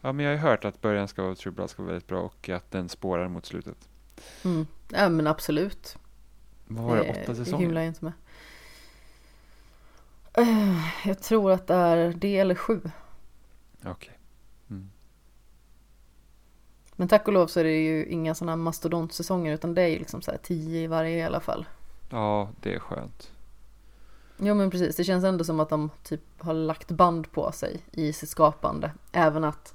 Ja, 0.00 0.12
men 0.12 0.24
jag 0.24 0.32
har 0.32 0.36
ju 0.36 0.42
hört 0.50 0.64
att 0.64 0.80
början 0.80 1.08
ska 1.08 1.22
vara 1.22 1.34
True 1.34 1.52
Blood 1.54 1.70
ska 1.70 1.82
vara 1.82 1.92
väldigt 1.92 2.08
bra 2.08 2.20
och 2.20 2.48
att 2.48 2.70
den 2.70 2.88
spårar 2.88 3.28
mot 3.28 3.46
slutet. 3.46 3.88
Mm. 4.44 4.66
Ja 4.88 5.08
men 5.08 5.26
absolut. 5.26 5.96
Vad 6.66 6.84
var 6.84 6.96
det, 6.96 7.02
Eh, 7.04 7.22
åtta 7.22 7.34
säsonger? 7.34 7.72
jag 7.74 7.86
inte 7.86 8.04
med. 8.04 8.12
Eh, 10.34 11.08
Jag 11.08 11.22
tror 11.22 11.52
att 11.52 11.66
det 11.66 11.74
är 11.74 12.12
det 12.12 12.38
eller 12.38 12.54
sju. 12.54 12.80
Okej. 13.84 14.18
Men 17.00 17.08
tack 17.08 17.28
och 17.28 17.34
lov 17.34 17.46
så 17.46 17.60
är 17.60 17.64
det 17.64 17.78
ju 17.78 18.06
inga 18.06 18.34
sådana 18.34 18.56
mastodontsäsonger 18.56 19.54
utan 19.54 19.74
det 19.74 19.82
är 19.82 19.88
ju 19.88 19.98
liksom 19.98 20.22
så 20.22 20.30
här 20.30 20.38
tio 20.38 20.80
i 20.80 20.86
varje 20.86 21.18
i 21.18 21.22
alla 21.22 21.40
fall. 21.40 21.66
Ja, 22.10 22.48
det 22.60 22.74
är 22.74 22.78
skönt. 22.78 23.30
Jo 24.38 24.54
men 24.54 24.70
precis, 24.70 24.96
det 24.96 25.04
känns 25.04 25.24
ändå 25.24 25.44
som 25.44 25.60
att 25.60 25.68
de 25.68 25.90
typ 26.02 26.20
har 26.38 26.54
lagt 26.54 26.90
band 26.90 27.32
på 27.32 27.52
sig 27.52 27.80
i 27.92 28.12
sitt 28.12 28.28
skapande. 28.28 28.92
Även 29.12 29.44
att 29.44 29.74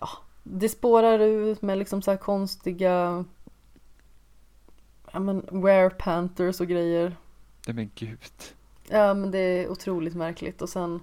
ja, 0.00 0.08
det 0.42 0.68
spårar 0.68 1.18
ut 1.18 1.62
med 1.62 1.78
liksom 1.78 2.02
så 2.02 2.10
här 2.10 2.18
konstiga 2.18 3.24
ja 5.12 5.18
men 5.18 5.62
Were 5.62 5.90
Panthers 5.90 6.60
och 6.60 6.68
grejer. 6.68 7.16
Nej 7.66 7.74
men 7.74 7.90
gud. 7.94 8.32
Ja 8.88 9.14
men 9.14 9.30
det 9.30 9.38
är 9.38 9.68
otroligt 9.68 10.14
märkligt 10.14 10.62
och 10.62 10.68
sen 10.68 11.00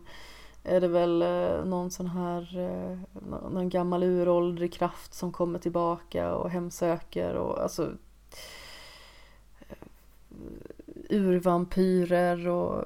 är 0.65 0.81
det 0.81 0.87
väl 0.87 1.21
eh, 1.21 1.65
någon 1.65 1.91
sån 1.91 2.07
här 2.07 2.57
eh, 2.59 2.97
nå- 3.29 3.49
någon 3.49 3.69
gammal 3.69 4.03
uråldrig 4.03 4.73
kraft 4.73 5.13
som 5.13 5.31
kommer 5.31 5.59
tillbaka 5.59 6.35
och 6.35 6.49
hemsöker 6.49 7.33
och 7.35 7.61
alltså 7.63 7.91
eh, 9.69 9.77
urvampyrer 11.09 12.47
och 12.47 12.85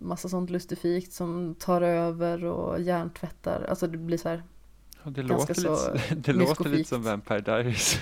massa 0.00 0.28
sånt 0.28 0.50
lustifikt 0.50 1.12
som 1.12 1.54
tar 1.54 1.82
över 1.82 2.44
och 2.44 2.80
hjärntvättar. 2.80 3.66
Alltså 3.68 3.86
det 3.86 3.98
blir 3.98 4.18
så 4.18 4.28
här 4.28 4.42
Ja, 5.04 5.10
det 5.10 5.22
Ganska 5.22 5.54
låter, 5.54 5.54
lite, 5.54 5.76
så 5.76 5.94
s- 5.94 6.02
det 6.16 6.32
låter 6.32 6.64
lite 6.70 6.88
som 6.88 7.00
myskofikt. 7.00 7.06
Vampire 7.06 7.40
Diaries. 7.40 7.98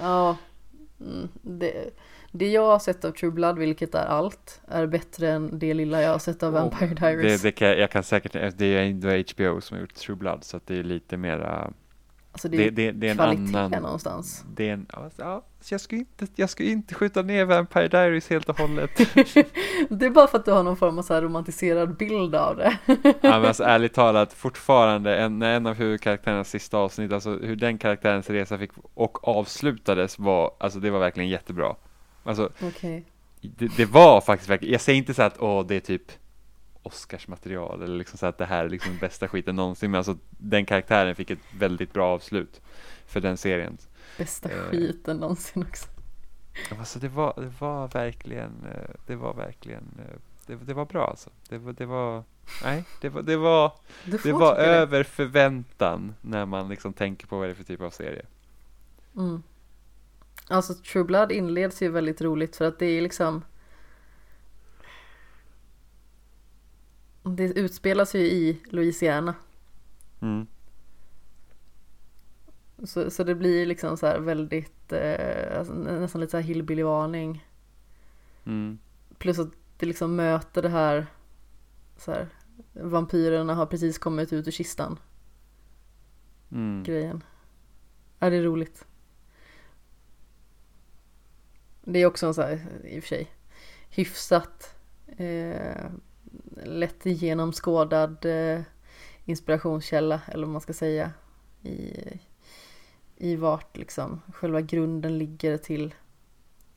Ja, 0.00 0.36
mm, 1.00 1.28
det, 1.42 1.90
det 2.38 2.48
jag 2.48 2.66
har 2.66 2.78
sett 2.78 3.04
av 3.04 3.10
True 3.10 3.30
Blood, 3.30 3.58
vilket 3.58 3.94
är 3.94 4.06
allt, 4.06 4.60
är 4.68 4.86
bättre 4.86 5.30
än 5.30 5.58
det 5.58 5.74
lilla 5.74 6.02
jag 6.02 6.10
har 6.10 6.18
sett 6.18 6.42
av 6.42 6.52
Vampire 6.52 6.94
Diaries. 6.94 7.42
Det, 7.42 7.48
det 7.48 7.52
kan, 7.52 7.68
jag 7.68 7.90
kan 7.90 8.02
säkert, 8.02 8.58
det 8.58 8.66
är 8.66 8.82
ändå 8.82 9.08
HBO 9.08 9.60
som 9.60 9.76
har 9.76 9.80
gjort 9.80 9.94
True 9.94 10.16
Blood 10.16 10.44
så 10.44 10.56
att 10.56 10.66
det 10.66 10.78
är 10.78 10.82
lite 10.82 11.16
mera, 11.16 11.72
alltså 12.32 12.48
det 12.48 12.56
det, 12.56 12.66
är 12.66 12.70
det, 12.70 12.92
det 12.92 13.08
är 13.08 13.12
en 13.12 13.56
annan, 13.56 13.82
någonstans. 13.82 14.44
det 14.54 14.68
är 14.68 14.72
en, 14.72 14.86
ja, 15.18 15.42
jag 15.70 15.80
skulle 15.80 15.98
inte, 15.98 16.26
jag 16.34 16.50
skulle 16.50 16.68
inte 16.68 16.94
skjuta 16.94 17.22
ner 17.22 17.44
Vampire 17.44 17.88
Diaries 17.88 18.30
helt 18.30 18.48
och 18.48 18.58
hållet. 18.58 18.90
det 19.88 20.06
är 20.06 20.10
bara 20.10 20.26
för 20.26 20.38
att 20.38 20.44
du 20.44 20.50
har 20.50 20.62
någon 20.62 20.76
form 20.76 20.98
av 20.98 21.02
så 21.02 21.14
här 21.14 21.22
romantiserad 21.22 21.96
bild 21.96 22.34
av 22.34 22.56
det. 22.56 22.78
ja, 22.86 22.94
men 23.22 23.44
alltså 23.44 23.64
ärligt 23.66 23.94
talat, 23.94 24.32
fortfarande, 24.32 25.16
en, 25.16 25.42
en 25.42 25.66
av 25.66 25.74
huvudkaraktärernas 25.74 26.50
sista 26.50 26.78
avsnitt, 26.78 27.12
alltså 27.12 27.30
hur 27.30 27.56
den 27.56 27.78
karaktärens 27.78 28.30
resa 28.30 28.58
fick 28.58 28.70
och 28.94 29.28
avslutades 29.28 30.18
var, 30.18 30.54
alltså 30.58 30.78
det 30.78 30.90
var 30.90 30.98
verkligen 30.98 31.28
jättebra. 31.28 31.76
Alltså, 32.26 32.52
Okej. 32.62 33.04
det, 33.40 33.76
det 33.76 33.84
var 33.84 34.20
faktiskt 34.20 34.50
verkligen, 34.50 34.72
jag 34.72 34.80
säger 34.80 34.98
inte 34.98 35.14
så 35.14 35.22
att 35.22 35.38
åh, 35.40 35.66
det 35.66 35.76
är 35.76 35.80
typ 35.80 36.12
Oscarsmaterial 36.82 37.82
eller 37.82 37.96
liksom 37.96 38.18
så 38.18 38.26
att 38.26 38.38
det 38.38 38.44
här 38.46 38.64
är 38.64 38.68
liksom 38.68 38.98
bästa 39.00 39.28
skiten 39.28 39.56
någonsin, 39.56 39.90
men 39.90 39.98
alltså 39.98 40.16
den 40.30 40.66
karaktären 40.66 41.14
fick 41.14 41.30
ett 41.30 41.38
väldigt 41.58 41.92
bra 41.92 42.14
avslut 42.14 42.60
för 43.06 43.20
den 43.20 43.36
serien. 43.36 43.78
Bästa 44.18 44.48
Eh. 44.50 44.70
skiten 44.70 45.16
någonsin 45.16 45.62
också. 45.68 45.86
Alltså 46.78 46.98
det 46.98 47.08
var, 47.08 47.34
det 47.36 47.52
var 47.58 47.88
verkligen, 47.88 48.52
eh, 48.74 48.90
det 49.06 49.16
var 49.16 49.34
verkligen, 49.34 49.84
eh, 49.98 50.16
det, 50.46 50.54
det 50.54 50.74
var 50.74 50.84
bra 50.84 51.06
alltså. 51.06 51.30
Det 51.48 51.58
var, 51.58 51.72
det 51.72 51.86
var, 51.86 52.22
nej, 52.64 52.84
det 53.00 53.08
var, 53.08 53.22
det 53.22 53.36
var, 53.36 53.72
det 54.22 54.32
var 54.32 54.54
över 54.54 55.02
förväntan 55.02 56.14
när 56.20 56.46
man 56.46 56.68
liksom 56.68 56.92
tänker 56.92 57.26
på 57.26 57.38
vad 57.38 57.46
det 57.48 57.52
är 57.52 57.54
för 57.54 57.64
typ 57.64 57.80
av 57.80 57.90
serie. 57.90 58.26
Mm. 59.16 59.42
Alltså 60.48 60.74
True 60.74 61.04
Blood 61.04 61.32
inleds 61.32 61.82
ju 61.82 61.88
väldigt 61.88 62.20
roligt 62.20 62.56
för 62.56 62.64
att 62.64 62.78
det 62.78 62.86
är 62.86 63.00
liksom 63.02 63.44
Det 67.22 67.44
utspelas 67.44 68.14
ju 68.14 68.18
i 68.20 68.60
Louisiana. 68.70 69.34
Mm. 70.20 70.46
Så, 72.84 73.10
så 73.10 73.24
det 73.24 73.34
blir 73.34 73.66
liksom 73.66 73.96
så 73.96 74.06
här 74.06 74.18
väldigt, 74.18 74.92
eh, 74.92 75.58
alltså, 75.58 75.74
nästan 75.74 76.20
lite 76.20 76.30
så 76.30 76.36
här 76.36 76.44
hillbilly-varning. 76.44 77.46
Mm. 78.44 78.78
Plus 79.18 79.38
att 79.38 79.48
det 79.78 79.86
liksom 79.86 80.16
möter 80.16 80.62
det 80.62 80.68
här, 80.68 81.06
så 81.96 82.12
här 82.12 82.28
vampyrerna 82.72 83.54
har 83.54 83.66
precis 83.66 83.98
kommit 83.98 84.32
ut 84.32 84.46
ur 84.48 84.52
kistan 84.52 84.98
Mm. 86.52 86.82
grejen. 86.82 87.24
Ja, 88.18 88.30
det 88.30 88.36
är 88.36 88.42
roligt. 88.42 88.86
Det 91.88 91.98
är 91.98 92.06
också 92.06 92.26
en 92.26 92.34
så 92.34 92.42
här, 92.42 92.60
i 92.84 92.98
och 92.98 93.02
för 93.02 93.08
sig, 93.08 93.30
hyfsat 93.90 94.74
eh, 95.16 95.90
lätt 96.64 97.06
genomskådad 97.06 98.24
eh, 98.24 98.60
inspirationskälla, 99.24 100.20
eller 100.28 100.46
vad 100.46 100.52
man 100.52 100.60
ska 100.60 100.72
säga, 100.72 101.12
i, 101.62 101.92
i 103.16 103.36
vart 103.36 103.76
liksom 103.76 104.22
själva 104.32 104.60
grunden 104.60 105.18
ligger 105.18 105.58
till 105.58 105.94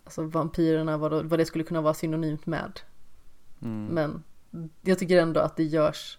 alltså 0.03 0.23
vampyrerna, 0.23 0.97
vad, 0.97 1.11
då, 1.11 1.23
vad 1.23 1.39
det 1.39 1.45
skulle 1.45 1.63
kunna 1.63 1.81
vara 1.81 1.93
synonymt 1.93 2.45
med. 2.45 2.79
Mm. 3.61 3.85
Men 3.85 4.23
jag 4.81 4.99
tycker 4.99 5.21
ändå 5.21 5.39
att 5.39 5.57
det 5.57 5.63
görs 5.63 6.17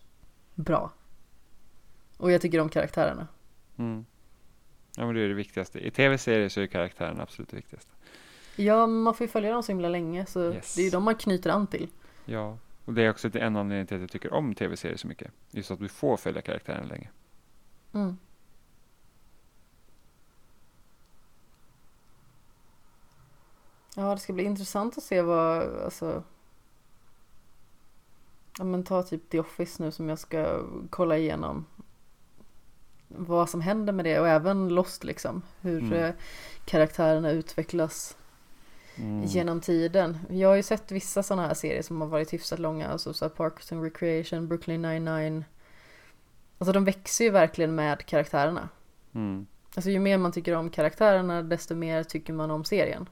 bra. 0.55 0.93
Och 2.17 2.33
jag 2.33 2.41
tycker 2.41 2.61
om 2.61 2.69
karaktärerna. 2.69 3.29
Mm. 3.77 4.05
Ja, 4.97 5.07
men 5.07 5.15
det 5.15 5.21
är 5.21 5.29
det 5.29 5.35
viktigaste. 5.35 5.79
I 5.87 5.91
tv-serier 5.91 6.49
så 6.49 6.61
är 6.61 6.67
karaktärerna 6.67 7.23
absolut 7.23 7.49
det 7.49 7.57
viktigaste. 7.57 7.93
Ja, 8.65 8.87
man 8.87 9.15
får 9.15 9.25
ju 9.25 9.29
följa 9.29 9.53
dem 9.53 9.63
så 9.63 9.73
himla 9.73 9.89
länge 9.89 10.27
så 10.27 10.53
Yes. 10.53 10.75
det 10.75 10.83
är 10.83 10.85
ju 10.85 10.91
de 10.91 11.05
man 11.05 11.15
knyter 11.15 11.51
an 11.51 11.67
till. 11.67 11.89
Ja, 12.25 12.59
och 12.85 12.95
det 12.95 13.03
är 13.03 13.11
också 13.11 13.31
en 13.39 13.57
anledning 13.57 13.87
till 13.87 13.95
att 13.97 14.01
jag 14.01 14.11
tycker 14.11 14.33
om 14.33 14.55
tv-serier 14.55 14.97
så 14.97 15.07
mycket. 15.07 15.33
Just 15.51 15.71
att 15.71 15.79
du 15.79 15.89
får 15.89 16.17
följa 16.17 16.43
karaktären 16.43 16.89
länge. 16.89 17.11
Mm. 17.93 18.17
Ja, 23.97 24.15
det 24.15 24.19
ska 24.21 24.33
bli 24.33 24.45
intressant 24.45 24.99
att 24.99 25.05
se 25.05 25.23
vad, 25.23 25.79
alltså. 25.85 26.23
Ja 28.59 28.65
men 28.65 28.85
ta 28.85 29.03
typ 29.03 29.31
The 29.31 29.41
Office 29.41 29.83
nu 29.83 29.91
som 29.93 30.09
jag 30.09 30.19
ska 30.19 30.63
kolla 30.91 31.19
igenom. 31.19 31.67
Vad 33.09 33.51
som 33.51 33.61
händer 33.61 33.93
med 33.93 34.05
det 34.05 34.21
och 34.21 34.29
även 34.29 34.69
Lost 34.69 35.05
liksom. 35.05 35.43
Hur 35.61 35.79
Mm. 35.79 35.93
eh, 35.93 36.15
karaktärerna 36.65 37.31
utvecklas 37.31 38.17
Mm. 39.01 39.25
genom 39.25 39.61
tiden. 39.61 40.19
Jag 40.31 40.49
har 40.49 40.57
ju 40.57 40.63
sett 40.63 40.91
vissa 40.91 41.23
sådana 41.23 41.47
här 41.47 41.55
serier 41.55 41.83
som 41.83 42.01
har 42.01 42.09
varit 42.09 42.33
hyfsat 42.33 42.59
långa, 42.59 42.89
alltså 42.89 43.13
så 43.13 43.29
Parks 43.29 43.73
and 43.73 43.83
Recreation, 43.83 44.49
Brooklyn 44.49 44.83
99. 44.83 45.45
Alltså 46.59 46.73
de 46.73 46.85
växer 46.85 47.25
ju 47.25 47.31
verkligen 47.31 47.75
med 47.75 48.07
karaktärerna. 48.07 48.69
Mm. 49.13 49.47
Alltså 49.75 49.91
ju 49.91 49.99
mer 49.99 50.19
man 50.19 50.33
tycker 50.33 50.55
om 50.55 50.71
karaktärerna 50.71 51.43
desto 51.43 51.75
mer 51.75 52.05
tycker 52.05 52.33
man 52.33 52.51
om 52.51 52.65
serien. 52.65 53.09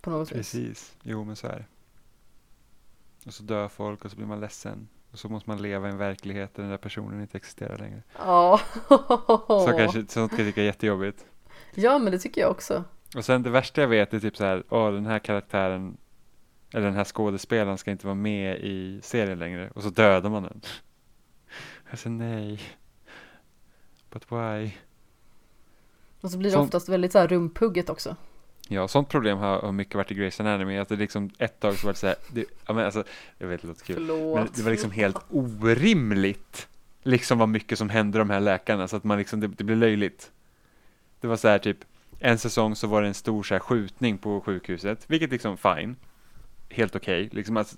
På 0.00 0.10
något 0.10 0.32
vis. 0.32 0.36
Precis, 0.36 0.96
jo 1.02 1.24
men 1.24 1.36
så 1.36 1.46
är 1.46 1.56
det. 1.56 1.64
Och 3.26 3.34
så 3.34 3.42
dör 3.42 3.68
folk 3.68 4.04
och 4.04 4.10
så 4.10 4.16
blir 4.16 4.26
man 4.26 4.40
ledsen. 4.40 4.88
Och 5.12 5.18
så 5.18 5.28
måste 5.28 5.50
man 5.50 5.62
leva 5.62 5.88
i 5.88 5.90
en 5.90 5.98
verklighet 5.98 6.54
där 6.54 6.62
den 6.62 6.70
där 6.70 6.78
personen 6.78 7.20
inte 7.20 7.36
existerar 7.36 7.78
längre. 7.78 8.02
Ja. 8.18 8.60
Så 9.48 9.72
kanske, 9.76 10.06
sånt 10.08 10.30
kan 10.30 10.38
jag 10.38 10.48
tycka 10.48 10.60
är 10.60 10.64
jättejobbigt. 10.64 11.26
Ja 11.74 11.98
men 11.98 12.12
det 12.12 12.18
tycker 12.18 12.40
jag 12.40 12.50
också. 12.50 12.84
Och 13.16 13.24
sen 13.24 13.42
det 13.42 13.50
värsta 13.50 13.80
jag 13.80 13.88
vet 13.88 14.14
är 14.14 14.20
typ 14.20 14.36
så 14.36 14.44
här, 14.44 14.62
åh 14.68 14.92
den 14.92 15.06
här 15.06 15.18
karaktären 15.18 15.96
eller 16.72 16.86
den 16.86 16.94
här 16.94 17.04
skådespelaren 17.04 17.78
ska 17.78 17.90
inte 17.90 18.06
vara 18.06 18.14
med 18.14 18.56
i 18.56 19.00
serien 19.02 19.38
längre 19.38 19.70
och 19.74 19.82
så 19.82 19.90
dödar 19.90 20.30
man 20.30 20.42
den. 20.42 20.60
Jag 21.90 21.98
säger 21.98 22.16
nej. 22.16 22.60
But 24.10 24.32
why? 24.32 24.70
Och 26.20 26.30
så 26.30 26.38
blir 26.38 26.50
det 26.50 26.54
Sånt- 26.56 26.66
oftast 26.68 26.88
väldigt 26.88 27.12
så 27.12 27.18
här 27.18 27.28
rumphugget 27.28 27.90
också. 27.90 28.16
Ja, 28.68 28.88
sånt 28.88 29.08
problem 29.08 29.38
har, 29.38 29.60
har 29.60 29.72
mycket 29.72 29.94
varit 29.94 30.10
i 30.10 30.14
Grey's 30.14 30.40
Anatomy. 30.40 30.76
Att 30.78 30.88
det 30.88 30.96
liksom 30.96 31.30
ett 31.38 31.60
tag 31.60 31.74
så 31.74 31.86
var 31.86 31.92
det 31.92 31.98
så 31.98 32.06
här, 32.06 32.16
det, 32.32 32.44
ja 32.66 32.74
men 32.74 32.84
alltså, 32.84 33.04
jag 33.38 33.46
vet 33.48 33.62
det 33.62 33.68
låter 33.68 33.84
kul. 33.84 33.94
Förlåt. 33.96 34.34
Men 34.34 34.48
det 34.54 34.62
var 34.62 34.70
liksom 34.70 34.90
helt 34.90 35.16
orimligt. 35.30 36.68
Liksom 37.02 37.38
vad 37.38 37.48
mycket 37.48 37.78
som 37.78 37.90
hände 37.90 38.18
de 38.18 38.30
här 38.30 38.40
läkarna 38.40 38.88
så 38.88 38.96
att 38.96 39.04
man 39.04 39.18
liksom, 39.18 39.40
det, 39.40 39.46
det 39.46 39.64
blev 39.64 39.78
löjligt. 39.78 40.32
Det 41.20 41.26
var 41.26 41.36
så 41.36 41.48
här 41.48 41.58
typ, 41.58 41.78
en 42.18 42.38
säsong 42.38 42.76
så 42.76 42.86
var 42.86 43.02
det 43.02 43.08
en 43.08 43.14
stor 43.14 43.42
så 43.42 43.54
här 43.54 43.58
skjutning 43.58 44.18
på 44.18 44.40
sjukhuset, 44.40 45.04
vilket 45.06 45.30
liksom 45.30 45.56
fine. 45.56 45.96
Helt 46.70 46.96
okej, 46.96 47.28
liksom 47.32 47.56
att 47.56 47.76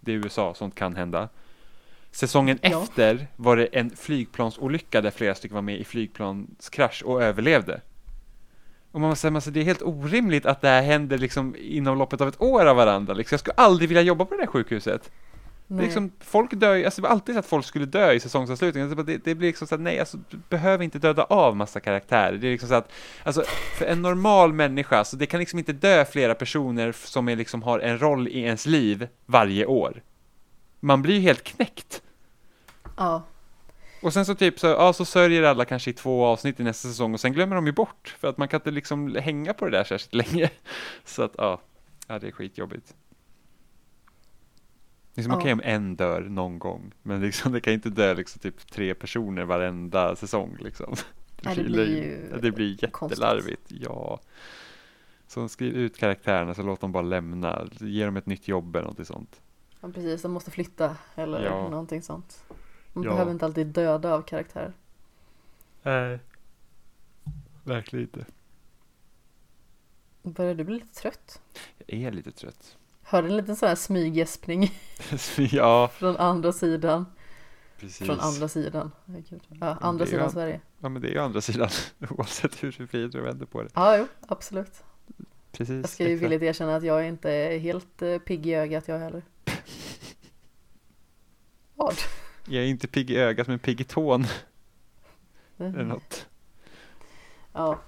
det 0.00 0.12
är 0.12 0.16
USA, 0.16 0.54
sånt 0.54 0.74
kan 0.74 0.96
hända. 0.96 1.28
Säsongen 2.10 2.58
Ja. 2.62 2.82
efter 2.82 3.26
var 3.36 3.56
det 3.56 3.66
en 3.66 3.90
flygplansolycka 3.90 5.00
där 5.00 5.10
flera 5.10 5.34
stycken 5.34 5.54
var 5.54 5.62
med 5.62 5.78
i 5.80 5.84
flygplanskrasch 5.84 7.02
och 7.04 7.22
överlevde. 7.22 7.80
Och 8.92 9.00
man 9.00 9.16
säger, 9.16 9.34
alltså, 9.34 9.50
det 9.50 9.60
är 9.60 9.64
helt 9.64 9.82
orimligt 9.82 10.46
att 10.46 10.60
det 10.60 10.68
här 10.68 10.82
händer 10.82 11.18
liksom 11.18 11.56
inom 11.58 11.98
loppet 11.98 12.20
av 12.20 12.28
ett 12.28 12.40
år 12.40 12.66
av 12.66 12.76
varandra. 12.76 13.14
Liksom, 13.14 13.34
jag 13.34 13.40
skulle 13.40 13.54
aldrig 13.54 13.88
vilja 13.88 14.02
jobba 14.02 14.24
på 14.24 14.34
det 14.34 14.40
där 14.40 14.46
sjukhuset. 14.46 15.10
Liksom, 15.68 16.12
folk 16.20 16.54
dör 16.54 16.74
ju- 16.74 16.84
alltså 16.84 17.00
det 17.00 17.08
var 17.08 17.12
alltid 17.14 17.34
så 17.34 17.38
att 17.38 17.46
folk 17.46 17.66
skulle 17.66 17.86
dö 17.86 18.12
i 18.12 18.20
säsongsavslutningen. 18.20 18.88
Alltså, 18.88 19.02
Det, 19.04 19.24
det 19.24 19.34
blir 19.34 19.48
liksom 19.48 19.66
så 19.66 19.74
att 19.74 19.80
nej, 19.80 20.00
alltså, 20.00 20.18
du 20.30 20.36
behöver 20.48 20.84
inte 20.84 20.98
döda 20.98 21.24
av 21.24 21.56
massa 21.56 21.80
karaktärer. 21.80 22.36
Det 22.36 22.46
är 22.46 22.52
liksom 22.52 22.68
så 22.68 22.74
att, 22.74 22.92
alltså 23.22 23.44
för 23.78 23.84
en 23.84 24.02
normal 24.02 24.52
människa, 24.52 25.04
så 25.04 25.16
det 25.16 25.26
kan 25.26 25.40
liksom 25.40 25.58
inte 25.58 25.72
dö 25.72 26.04
flera 26.04 26.34
personer 26.34 26.92
som 26.92 27.28
är 27.28 27.36
liksom 27.36 27.62
har 27.62 27.78
en 27.78 27.98
roll 27.98 28.28
i 28.28 28.40
ens 28.40 28.66
liv 28.66 29.08
varje 29.26 29.66
år. 29.66 30.02
Man 30.80 31.02
blir 31.02 31.14
ju 31.14 31.20
helt 31.20 31.44
knäckt. 31.44 32.02
Ja. 32.96 33.22
Och 34.02 34.12
sen 34.12 34.26
så 34.26 34.34
typ 34.34 34.58
så, 34.60 34.66
ja 34.66 34.92
så 34.92 35.04
sörjer 35.04 35.42
alla 35.42 35.64
kanske 35.64 35.90
i 35.90 35.92
två 35.92 36.24
avsnitt 36.24 36.60
i 36.60 36.62
nästa 36.62 36.88
säsong 36.88 37.14
och 37.14 37.20
sen 37.20 37.32
glömmer 37.32 37.56
de 37.56 37.66
ju 37.66 37.72
bort. 37.72 38.16
För 38.20 38.28
att 38.28 38.38
man 38.38 38.48
kan 38.48 38.60
inte 38.60 38.70
liksom 38.70 39.14
hänga 39.14 39.54
på 39.54 39.64
det 39.64 39.70
där 39.70 39.84
särskilt 39.84 40.14
länge. 40.14 40.50
Så 41.04 41.22
att 41.22 41.32
ja, 41.38 41.60
ja 42.06 42.18
det 42.18 42.26
är 42.26 42.30
skitjobbigt. 42.32 42.94
Liksom 45.14 45.32
Ja. 45.32 45.38
okej 45.38 45.52
om 45.52 45.60
en 45.64 45.96
dör 45.96 46.20
någon 46.20 46.58
gång, 46.58 46.92
men 47.02 47.20
liksom 47.20 47.52
det 47.52 47.60
kan 47.60 47.72
inte 47.72 47.90
dö 47.90 48.14
liksom 48.14 48.40
typ 48.40 48.70
tre 48.70 48.94
personer 48.94 49.44
varenda 49.44 50.16
säsong 50.16 50.56
liksom. 50.60 50.94
Nej, 51.42 51.56
det 51.56 51.62
blir 51.64 51.86
ju 51.86 52.28
ja, 52.30 52.36
det 52.38 52.50
blir 52.50 52.76
konstigt. 52.90 53.18
jättelarvigt, 53.20 53.62
ja. 53.68 54.20
Så 55.26 55.48
skriv 55.48 55.74
ut 55.74 55.96
karaktärerna 55.98 56.54
så 56.54 56.62
låt 56.62 56.80
dem 56.80 56.92
bara 56.92 57.02
lämna, 57.02 57.68
ge 57.80 58.04
dem 58.04 58.16
ett 58.16 58.26
nytt 58.26 58.48
jobb 58.48 58.76
eller 58.76 58.88
något 58.88 59.06
sånt. 59.06 59.40
ja, 59.80 59.88
precis. 59.88 60.22
De 60.22 60.32
måste 60.32 60.50
flytta 60.50 60.96
eller 61.14 61.44
Ja. 61.44 61.68
någonting 61.68 62.02
sånt. 62.02 62.44
Man 62.92 63.04
Ja. 63.04 63.10
behöver 63.10 63.32
inte 63.32 63.44
alltid 63.44 63.66
döda 63.66 64.14
av 64.14 64.22
karaktärer. 64.22 64.72
Nej. 65.82 66.18
Verkligen 67.64 68.02
inte. 68.04 68.24
Börjar 70.22 70.54
du 70.54 70.64
bli 70.64 70.74
lite 70.74 70.94
trött? 70.94 71.40
Jag 71.86 72.00
är 72.00 72.12
lite 72.12 72.32
trött. 72.32 72.76
Hörde 73.04 73.28
en 73.28 73.36
liten 73.36 73.56
sån 73.56 73.68
här 73.68 73.76
smyggäspning 73.76 74.72
ja, 75.50 75.88
från 75.88 76.16
andra 76.16 76.52
sidan. 76.52 77.06
precis. 77.78 78.06
Från 78.06 78.20
andra 78.20 78.48
sidan. 78.48 78.90
Ja, 79.60 79.76
andra 79.80 80.06
sidan 80.06 80.24
ju- 80.26 80.32
Sverige. 80.32 80.60
Ja, 80.78 80.88
men 80.88 81.02
det 81.02 81.08
är 81.08 81.12
ju 81.12 81.18
andra 81.18 81.40
sidan, 81.40 81.68
oavsett 82.10 82.62
hur 82.62 82.74
du 82.78 82.86
vrider 82.86 83.20
och 83.20 83.26
vänder 83.26 83.46
på 83.46 83.62
det. 83.62 83.68
Ja, 83.74 83.96
jo, 83.96 84.06
absolut. 84.28 84.84
Precis. 85.52 85.74
Jag 85.82 85.88
ska 85.88 86.08
ju 86.08 86.16
villigt 86.16 86.42
erkänna 86.42 86.76
att 86.76 86.82
jag 86.82 87.06
inte 87.08 87.30
är 87.30 87.58
helt 87.58 88.02
eh, 88.02 88.18
pigg 88.18 88.46
i 88.46 88.54
ögat 88.54 88.88
jag 88.88 88.98
heller. 88.98 89.22
Vad? 91.74 91.94
Jag 92.46 92.62
är 92.62 92.66
inte 92.66 92.88
pigg 92.88 93.10
i 93.10 93.16
ögat, 93.16 93.46
men 93.46 93.58
pigg 93.58 93.80
i 93.80 93.84
tån 93.84 94.26
eller 95.58 95.84
något. 95.84 96.26
Ja. 97.52 97.78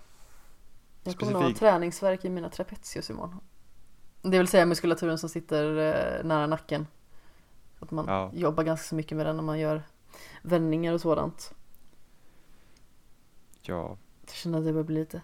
Jag 1.04 1.16
kommer 1.16 1.32
nog 1.32 1.42
ha 1.42 1.48
Specifik. 1.48 1.58
träningsvärk 1.60 2.24
i 2.24 2.28
mina 2.30 2.48
trapezius 2.48 3.10
imorgon. 3.10 3.40
Det 4.30 4.38
vill 4.38 4.48
säga 4.48 4.66
muskulaturen 4.66 5.18
som 5.18 5.28
sitter 5.28 5.76
eh, 5.76 6.24
nära 6.24 6.46
nacken. 6.46 6.86
Att 7.80 7.90
man 7.90 8.04
Ja. 8.08 8.30
jobbar 8.34 8.64
ganska 8.64 8.84
så 8.88 8.94
mycket 8.94 9.16
med 9.16 9.26
den 9.26 9.36
när 9.36 9.42
man 9.42 9.58
gör 9.58 9.82
vändningar 10.42 10.92
och 10.92 11.00
sådant. 11.00 11.54
Ja, 13.62 13.96
Jag 14.26 14.34
känner 14.34 14.58
att 14.58 14.64
jag 14.64 14.74
börjar 14.74 14.84
bli 14.84 14.94
lite 14.96 15.20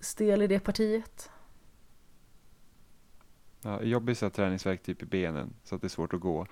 stel 0.00 0.42
i 0.42 0.46
det 0.46 0.60
partiet. 0.60 1.30
ja 3.62 3.82
jobbigt 3.82 4.16
att 4.18 4.22
ha 4.22 4.30
träningsvärk 4.30 4.82
typ 4.82 5.02
i 5.02 5.06
benen, 5.06 5.54
så 5.64 5.74
att 5.74 5.80
det 5.80 5.86
är 5.86 5.88
svårt 5.88 6.14
att 6.14 6.20
gå. 6.20 6.46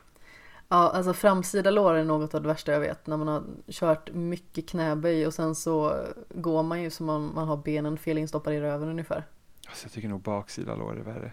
Ja, 0.69 0.91
alltså 0.91 1.13
framsida 1.13 1.71
lår 1.71 1.95
är 1.95 2.05
något 2.05 2.35
av 2.35 2.43
det 2.43 2.49
värsta 2.49 2.73
jag 2.73 2.81
vet. 2.81 3.07
När 3.07 3.17
man 3.17 3.29
har 3.29 3.45
kört 3.69 4.13
mycket 4.15 4.69
knäböj 4.69 5.27
och 5.27 5.35
sen 5.35 5.55
så 5.55 6.05
går 6.35 6.63
man 6.63 6.83
ju 6.83 6.91
som 6.91 7.09
om 7.09 7.35
man 7.35 7.49
har 7.49 7.57
benen 7.57 7.99
fel 7.99 8.19
instoppade 8.19 8.57
i 8.57 8.61
röven 8.61 8.89
ungefär. 8.89 9.27
Alltså, 9.69 9.85
jag 9.85 9.93
tycker 9.93 10.09
nog 10.09 10.21
baksida 10.23 10.75
lår 10.75 10.97
är 10.97 11.03
värre. 11.03 11.33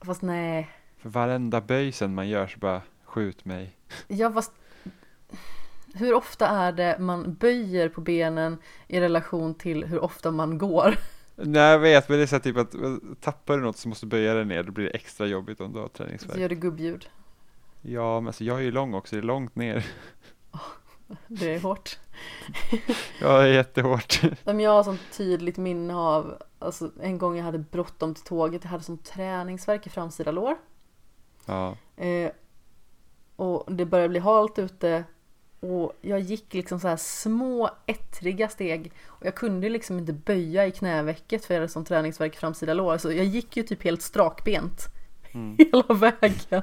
Fast 0.00 0.22
nej. 0.22 0.70
För 0.98 1.08
varenda 1.08 1.60
böj 1.60 1.92
sen 1.92 2.14
man 2.14 2.28
gör 2.28 2.46
så 2.46 2.58
bara, 2.58 2.82
skjut 3.04 3.44
mig. 3.44 3.76
Ja, 4.08 4.32
fast 4.32 4.52
hur 5.94 6.14
ofta 6.14 6.48
är 6.48 6.72
det 6.72 6.96
man 6.98 7.34
böjer 7.34 7.88
på 7.88 8.00
benen 8.00 8.58
i 8.88 9.00
relation 9.00 9.54
till 9.54 9.84
hur 9.84 9.98
ofta 10.04 10.30
man 10.30 10.58
går? 10.58 10.94
Nej 11.36 11.62
jag 11.62 11.78
vet, 11.78 12.08
men 12.08 12.18
det 12.18 12.24
är 12.24 12.26
så 12.26 12.38
typ 12.38 12.56
att 12.56 12.74
tappar 13.20 13.56
du 13.56 13.62
något 13.62 13.76
så 13.76 13.88
måste 13.88 14.06
du 14.06 14.10
böja 14.10 14.34
dig 14.34 14.44
ner, 14.44 14.62
då 14.62 14.72
blir 14.72 14.84
det 14.84 14.90
extra 14.90 15.26
jobbigt 15.26 15.60
om 15.60 15.72
du 15.72 15.78
har 15.78 15.86
Så 15.86 15.92
träningsvärk. 15.92 16.38
gör 16.38 16.48
det 16.48 16.54
gubbljud. 16.54 17.08
Ja, 17.82 18.20
men 18.20 18.26
alltså 18.26 18.44
jag 18.44 18.58
är 18.58 18.62
ju 18.62 18.70
lång 18.70 18.94
också, 18.94 19.16
det 19.16 19.20
är 19.20 19.22
långt 19.22 19.56
ner. 19.56 19.86
Det 21.26 21.54
är 21.54 21.60
hårt. 21.60 21.98
Ja, 23.20 23.38
det 23.38 23.48
är 23.48 23.52
jättehårt. 23.52 24.20
Jag 24.44 24.70
har 24.70 24.82
sånt 24.82 25.00
tydligt 25.12 25.56
minne 25.56 25.94
av, 25.96 26.42
alltså 26.58 26.90
en 27.00 27.18
gång 27.18 27.36
jag 27.36 27.44
hade 27.44 27.58
bråttom 27.58 28.14
till 28.14 28.24
tåget, 28.24 28.64
jag 28.64 28.70
hade 28.70 28.84
sån 28.84 28.98
träningsvärk 28.98 29.86
i 29.86 29.90
framsida 29.90 30.30
lår. 30.30 30.56
Ja, 31.46 31.76
Eh, 31.96 32.30
och 33.36 33.72
det 33.72 33.86
började 33.86 34.08
bli 34.08 34.18
halt 34.18 34.58
ute 34.58 35.04
och 35.60 35.92
jag 36.00 36.20
gick 36.20 36.54
liksom 36.54 36.80
så 36.80 36.88
här 36.88 36.96
små 36.96 37.70
ettriga 37.86 38.48
steg 38.48 38.92
och 39.06 39.26
jag 39.26 39.34
kunde 39.34 39.68
liksom 39.68 39.98
inte 39.98 40.12
böja 40.12 40.66
i 40.66 40.70
knävecket 40.70 41.44
för 41.44 41.54
jag 41.54 41.60
hade 41.60 41.72
sån 41.72 41.84
träningsvärk 41.84 42.34
i 42.34 42.38
framsida 42.38 42.74
lår. 42.74 42.98
Så 42.98 43.12
jag 43.12 43.26
gick 43.26 43.56
ju 43.56 43.62
typ 43.62 43.82
helt 43.82 44.02
strakbent 44.02 44.84
mm. 45.32 45.56
hela 45.72 45.94
vägen. 45.94 46.62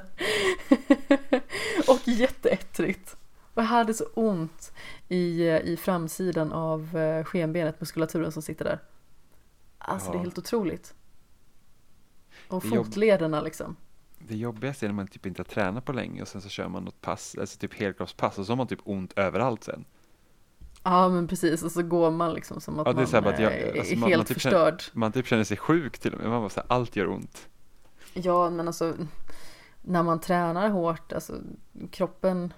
och 1.88 2.08
jätteettrigt. 2.08 3.16
Och 3.54 3.62
jag 3.62 3.66
hade 3.66 3.94
så 3.94 4.04
ont 4.14 4.72
i, 5.08 5.48
eh, 5.48 5.60
i 5.60 5.76
framsidan 5.76 6.52
av 6.52 6.96
eh, 6.96 7.24
skenbenet, 7.24 7.80
muskulaturen 7.80 8.32
som 8.32 8.42
sitter 8.42 8.64
där. 8.64 8.78
Alltså 9.88 10.10
det 10.10 10.14
är 10.16 10.18
Ja. 10.18 10.22
helt 10.22 10.38
otroligt. 10.38 10.94
Och 12.48 12.64
är 12.64 12.68
fotlederna 12.68 13.40
liksom. 13.40 13.76
det 14.18 14.36
jobbigaste 14.36 14.86
är 14.86 14.88
när 14.88 14.94
man 14.94 15.06
typ 15.08 15.26
inte 15.26 15.40
har 15.42 15.44
tränat 15.44 15.84
på 15.84 15.92
länge 15.92 16.22
och 16.22 16.28
sen 16.28 16.40
så 16.42 16.48
kör 16.48 16.68
man 16.68 16.84
något 16.84 17.00
pass, 17.00 17.36
alltså 17.40 17.58
typ 17.58 17.74
helkroppspass 17.74 18.38
och 18.38 18.46
så 18.46 18.52
har 18.52 18.56
man 18.56 18.66
typ 18.66 18.80
ont 18.84 19.12
överallt 19.18 19.64
sen. 19.64 19.84
Ja 20.82 21.08
men 21.08 21.28
precis, 21.28 21.62
och 21.62 21.72
så 21.72 21.82
går 21.82 22.10
man 22.10 22.34
liksom 22.34 22.60
som 22.60 22.78
att 22.78 22.86
Ja, 22.86 22.92
det 22.92 22.96
är 22.96 23.00
man 23.00 23.06
så 23.06 23.20
bara 23.22 23.34
att 23.34 23.40
jag- 23.40 23.52
är 23.52 23.78
alltså, 23.78 23.92
man- 23.94 24.00
man 24.00 24.10
helt 24.10 24.28
typ 24.28 24.34
förstörd. 24.34 24.82
Man 24.92 25.12
typ 25.12 25.26
känner 25.26 25.44
sig 25.44 25.56
sjuk 25.56 25.98
till 25.98 26.14
och 26.14 26.20
med, 26.20 26.28
man 26.30 26.40
bara 26.40 26.48
så 26.48 26.60
här, 26.60 26.66
allt 26.68 26.96
gör 26.96 27.08
ont. 27.08 27.48
Ja 28.14 28.50
men 28.50 28.66
alltså 28.66 28.94
när 29.82 30.02
man 30.02 30.20
tränar 30.20 30.68
hårt, 30.68 31.12
alltså 31.12 31.34
kroppen 31.90 32.52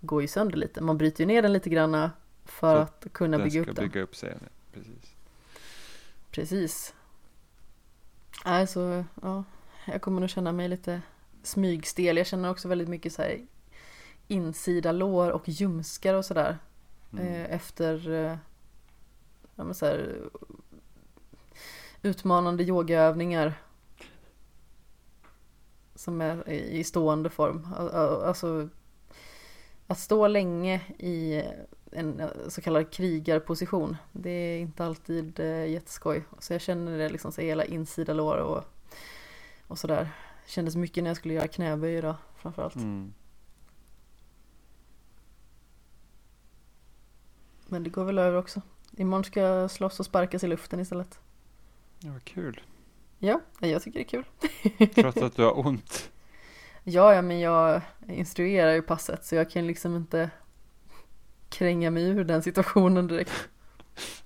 går 0.00 0.22
ju 0.22 0.28
sönder 0.28 0.56
lite. 0.56 0.80
Man 0.80 0.98
bryter 0.98 1.20
ju 1.20 1.26
ner 1.26 1.42
den 1.42 1.52
lite 1.52 1.70
granna 1.70 2.10
för 2.44 2.76
Så 2.76 2.82
att 2.82 3.06
kunna 3.12 3.38
bygga 3.38 3.60
upp 3.60 3.66
den. 3.76 3.84
bygga 3.84 4.02
upp 4.02 4.16
sig. 4.16 4.38
Precis. 4.72 5.14
Precis. 6.30 6.94
Alltså, 8.44 9.04
ja, 9.22 9.44
jag 9.86 10.02
kommer 10.02 10.20
nog 10.20 10.30
känna 10.30 10.52
mig 10.52 10.68
lite 10.68 11.02
smygstel. 11.42 12.16
Jag 12.16 12.26
känner 12.26 12.50
också 12.50 12.68
väldigt 12.68 12.88
mycket 12.88 13.12
så 13.12 13.22
här 13.22 13.46
insida 14.28 14.92
lår 14.92 15.30
och 15.30 15.48
ljumskar 15.48 16.14
och 16.14 16.24
sådär. 16.24 16.58
Mm. 17.12 17.26
Eh, 17.26 17.54
efter 17.54 18.10
eh, 18.10 18.36
ja, 19.54 19.74
så 19.74 19.86
här, 19.86 20.28
utmanande 22.02 22.62
yogaövningar. 22.64 23.62
Som 25.94 26.20
är 26.20 26.48
i 26.50 26.84
stående 26.84 27.30
form. 27.30 27.68
Al- 27.76 27.90
al- 27.90 28.22
Alltså 28.22 28.68
att 29.86 29.98
stå 29.98 30.28
länge 30.28 30.80
i 30.98 31.42
en 31.92 32.20
eh, 32.20 32.28
så 32.48 32.60
kallad 32.60 32.90
krigarposition. 32.90 33.96
Det 34.12 34.30
är 34.30 34.58
inte 34.58 34.84
alltid 34.84 35.40
eh, 35.40 35.66
jätteskoj. 35.66 36.24
Så 36.38 36.52
jag 36.52 36.60
känner 36.60 36.98
det 36.98 37.08
liksom 37.08 37.32
så 37.32 37.40
hela 37.40 37.64
insida 37.64 38.12
lår 38.12 38.36
och, 38.36 38.64
och 39.66 39.78
sådär. 39.78 40.08
Kändes 40.46 40.76
mycket 40.76 41.02
när 41.04 41.10
jag 41.10 41.16
skulle 41.16 41.34
göra 41.34 41.48
knäböj 41.48 41.96
idag 41.96 42.16
framförallt. 42.36 42.74
Mm. 42.74 43.14
Men 47.66 47.82
det 47.82 47.90
går 47.90 48.04
väl 48.04 48.18
över 48.18 48.38
också. 48.38 48.62
Imorgon 48.96 49.24
ska 49.24 49.40
jag 49.40 49.70
slåss 49.70 50.00
och 50.00 50.06
sparkas 50.06 50.44
i 50.44 50.46
luften 50.46 50.80
istället. 50.80 51.18
Ja, 51.98 52.12
vad 52.12 52.24
kul. 52.24 52.60
Ja, 53.18 53.40
jag 53.60 53.82
tycker 53.82 53.98
det 53.98 54.04
är 54.04 54.22
kul. 54.22 54.24
Trots 54.94 55.16
att 55.16 55.36
du 55.36 55.42
har 55.42 55.66
ont. 55.66 56.10
Ja, 56.84 57.14
ja, 57.14 57.22
men 57.22 57.40
jag 57.40 57.80
instruerar 58.06 58.72
ju 58.72 58.82
passet 58.82 59.24
så 59.24 59.34
jag 59.34 59.50
kan 59.50 59.66
liksom 59.66 59.96
inte 59.96 60.30
kränga 61.48 61.90
mig 61.90 62.04
ur 62.04 62.24
den 62.24 62.42
situationen 62.42 63.06
direkt. 63.06 63.48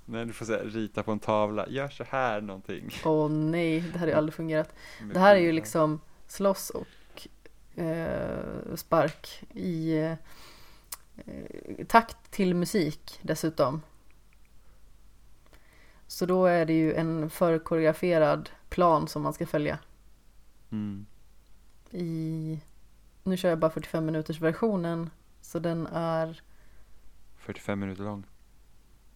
Nej, 0.05 0.25
du 0.27 0.33
får 0.33 0.45
säga 0.45 0.65
rita 0.65 1.03
på 1.03 1.13
en 1.13 1.19
tavla, 1.19 1.69
gör 1.69 1.89
så 1.89 2.05
här 2.05 2.41
någonting. 2.41 2.91
Åh 3.05 3.31
nej, 3.31 3.81
det 3.81 3.99
hade 3.99 4.13
ju 4.13 4.19
aldrig 4.19 4.35
fungerat. 4.35 4.75
Det 5.15 5.21
här 5.21 5.37
är 5.37 5.41
ju 5.41 5.53
liksom 5.53 6.01
slåss 6.27 6.71
och 6.71 7.29
eh, 7.81 8.75
spark 8.75 9.43
i 9.51 9.99
eh, 9.99 11.87
takt 11.89 12.31
till 12.31 12.55
musik 12.55 13.19
dessutom. 13.23 13.83
Så 16.07 16.27
då 16.27 16.47
är 16.47 16.67
det 16.67 16.73
ju 16.73 16.95
en 16.95 17.31
förkoreograferad 17.31 18.51
plan 18.69 19.09
som 19.09 19.23
man 19.23 19.33
ska 19.33 19.47
följa. 19.47 19.79
Mm. 20.71 21.07
I, 21.91 22.61
nu 23.23 23.37
kör 23.37 23.49
jag 23.49 23.59
bara 23.59 23.71
45 23.71 24.07
minuters 24.07 24.41
versionen 24.41 25.11
så 25.41 25.59
den 25.59 25.87
är 25.93 26.43
45 27.43 27.81
minuter 27.81 28.03
lång. 28.03 28.27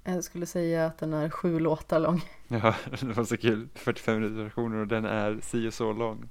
Jag 0.04 0.24
skulle 0.24 0.46
säga 0.46 0.86
att 0.86 0.98
den 0.98 1.12
är 1.12 1.30
sju 1.30 1.58
låtar 1.58 1.98
lång. 2.00 2.24
Ja, 2.48 2.74
det 3.00 3.12
var 3.12 3.24
så 3.24 3.36
kul. 3.36 3.68
45 3.74 4.14
minuters 4.14 4.44
versioner 4.46 4.78
och 4.78 4.86
den 4.86 5.04
är 5.04 5.38
si 5.42 5.68
och 5.68 5.74
så 5.74 5.92
lång. 5.92 6.28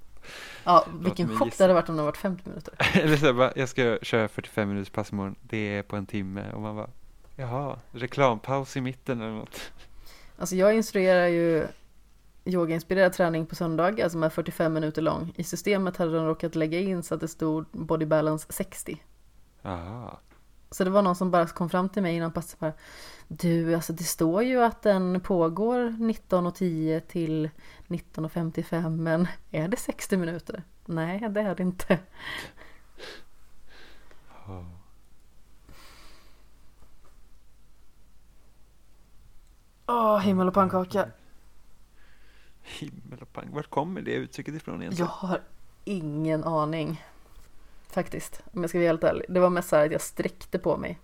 Ja, 0.64 0.86
vilken 1.00 1.38
chock 1.38 1.58
det 1.58 1.64
hade 1.64 1.74
varit 1.74 1.90
om 1.90 1.96
den 1.96 2.06
varit 2.06 2.18
50 2.18 2.50
minuter. 2.50 2.74
Eller 2.94 3.18
så 3.18 3.34
bara, 3.34 3.54
jag 3.56 3.70
ska 3.70 3.98
köra 4.02 4.28
45 4.28 4.70
minuters 4.70 4.90
pass 4.90 5.12
imorgon, 5.12 5.36
det 5.42 5.58
är 5.58 5.84
på 5.84 5.96
en 5.96 6.06
timme. 6.06 6.52
Och 6.52 6.62
man 6.62 6.76
bara, 6.76 6.90
jaha, 7.36 7.80
reklampaus 7.92 8.78
i 8.78 8.82
mitten 8.82 9.22
eller 9.22 9.34
något. 9.34 9.60
Alltså 10.38 10.56
jag 10.56 10.76
instruerar 10.76 11.28
ju 11.28 11.68
yogainspirerad 12.46 13.14
träning 13.14 13.46
på 13.46 13.56
söndag, 13.56 14.04
alltså 14.04 14.18
med 14.18 14.34
45 14.34 14.74
minuter 14.74 15.02
lång. 15.02 15.34
I 15.36 15.44
systemet 15.44 15.98
hade 15.98 16.16
de 16.16 16.26
råkat 16.26 16.56
lägga 16.56 16.80
in 16.80 17.04
så 17.04 17.16
att 17.16 17.22
det 17.22 17.28
stod 17.28 17.66
body 17.72 18.06
balance 18.06 18.48
60. 18.50 19.04
Jaha. 19.62 20.18
Så 20.72 20.84
det 20.84 20.90
var 20.90 21.02
någon 21.02 21.16
som 21.16 21.32
bara 21.32 21.48
kom 21.48 21.70
fram 21.70 21.90
till 21.90 22.02
mig 22.04 22.16
innan 22.16 22.32
passet 22.32 22.60
bara 22.60 22.74
Du, 23.28 23.76
alltså 23.76 23.94
det 23.94 24.04
står 24.04 24.44
ju 24.44 24.64
att 24.64 24.82
den 24.82 25.20
pågår 25.20 25.80
19.10 25.80 27.00
till 27.00 27.50
19.55 27.88 28.90
men 28.98 29.28
är 29.52 29.68
det 29.68 29.78
60 29.78 30.18
minuter? 30.18 30.64
Nej, 30.86 31.30
det 31.30 31.42
är 31.42 31.56
det 31.56 31.64
inte. 31.64 32.00
Ja. 34.48 34.66
Åh, 39.88 40.20
himmel 40.20 40.48
och 40.48 40.54
pannkaka. 40.54 41.08
Himmel 42.62 43.22
och 43.22 43.34
pang. 43.34 43.50
Vart 43.52 43.70
kommer 43.70 44.02
det 44.02 44.14
uttrycket 44.14 44.54
ifrån 44.56 44.74
Jag 44.76 44.82
egentligen? 44.84 45.10
har 45.12 45.42
ingen 45.84 46.44
aning. 46.44 47.04
Faktiskt, 47.96 48.44
om 48.54 48.62
jag 48.62 48.70
ska 48.70 48.80
vara 48.80 48.88
helt 48.88 49.04
ärlig. 49.04 49.26
Det 49.30 49.40
var 49.40 49.50
mest 49.50 49.70
så 49.70 49.76
här 49.76 49.86
att 49.86 49.92
jag 49.92 50.02
sträckte 50.02 50.60
på 50.60 50.78
mig. 50.78 51.00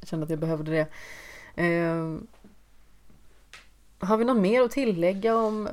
Jag 0.00 0.08
kände 0.08 0.24
att 0.24 0.30
jag 0.30 0.38
behövde 0.38 0.70
det. 0.70 0.86
Eh, 1.64 2.16
har 3.98 4.16
vi 4.16 4.24
något 4.24 4.36
mer 4.36 4.62
att 4.62 4.70
tillägga 4.70 5.36
om 5.36 5.68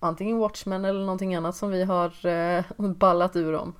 antingen 0.00 0.38
Watchmen 0.38 0.84
eller 0.84 1.00
någonting 1.00 1.34
annat 1.34 1.56
som 1.56 1.70
vi 1.70 1.84
har 1.84 2.26
eh, 2.26 2.64
ballat 2.76 3.36
ur 3.36 3.54
om? 3.54 3.74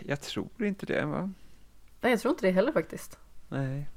Jag 0.00 0.20
tror 0.20 0.64
inte 0.64 0.86
det 0.86 1.04
va? 1.04 1.32
Nej, 2.00 2.12
jag 2.12 2.20
tror 2.20 2.32
inte 2.32 2.46
det 2.46 2.52
heller 2.52 2.72
faktiskt. 2.72 3.18
Nej. 3.48 3.88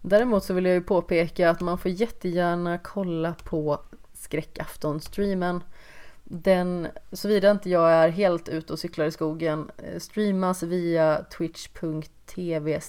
Däremot 0.00 0.44
så 0.44 0.54
vill 0.54 0.64
jag 0.64 0.74
ju 0.74 0.82
påpeka 0.82 1.50
att 1.50 1.60
man 1.60 1.78
får 1.78 1.90
jättegärna 1.90 2.78
kolla 2.78 3.34
på 3.44 3.80
skräckafton-streamen. 4.14 5.60
Den, 6.42 6.88
såvida 7.12 7.50
inte 7.50 7.70
jag 7.70 7.90
är 7.90 8.08
helt 8.08 8.48
ute 8.48 8.72
och 8.72 8.78
cyklar 8.78 9.04
i 9.04 9.10
skogen, 9.10 9.70
eh, 9.78 9.98
streamas 9.98 10.62
via 10.62 11.24
twitch.tv 11.24 12.80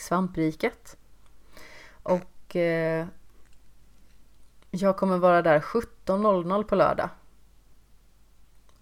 svampriket. 0.00 0.96
Och 2.02 2.56
eh, 2.56 3.06
jag 4.70 4.96
kommer 4.96 5.18
vara 5.18 5.42
där 5.42 5.60
17.00 5.60 6.62
på 6.62 6.74
lördag. 6.74 7.08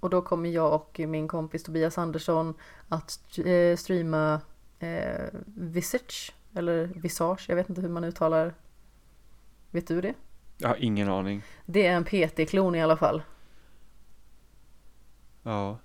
Och 0.01 0.11
då 0.11 0.23
kommer 0.23 0.51
jag 0.51 0.75
och 0.75 1.01
min 1.09 1.29
kompis 1.29 1.63
Tobias 1.63 1.99
Andersson 1.99 2.55
att 2.89 3.39
eh, 3.39 3.77
streama 3.77 4.41
eh, 4.79 5.27
Visage, 5.45 6.35
eller 6.55 6.85
Visage, 6.85 7.45
jag 7.49 7.57
vet 7.57 7.69
inte 7.69 7.81
hur 7.81 7.89
man 7.89 8.05
uttalar. 8.05 8.55
Vet 9.71 9.87
du 9.87 10.01
det? 10.01 10.15
Jag 10.59 10.69
har 10.69 10.77
ingen 10.77 11.09
aning. 11.09 11.43
Det 11.67 11.87
är 11.87 11.93
en 11.93 12.05
PT-klon 12.05 12.75
i 12.75 12.83
alla 12.83 12.97
fall. 12.97 13.23
Ja. 15.43 15.79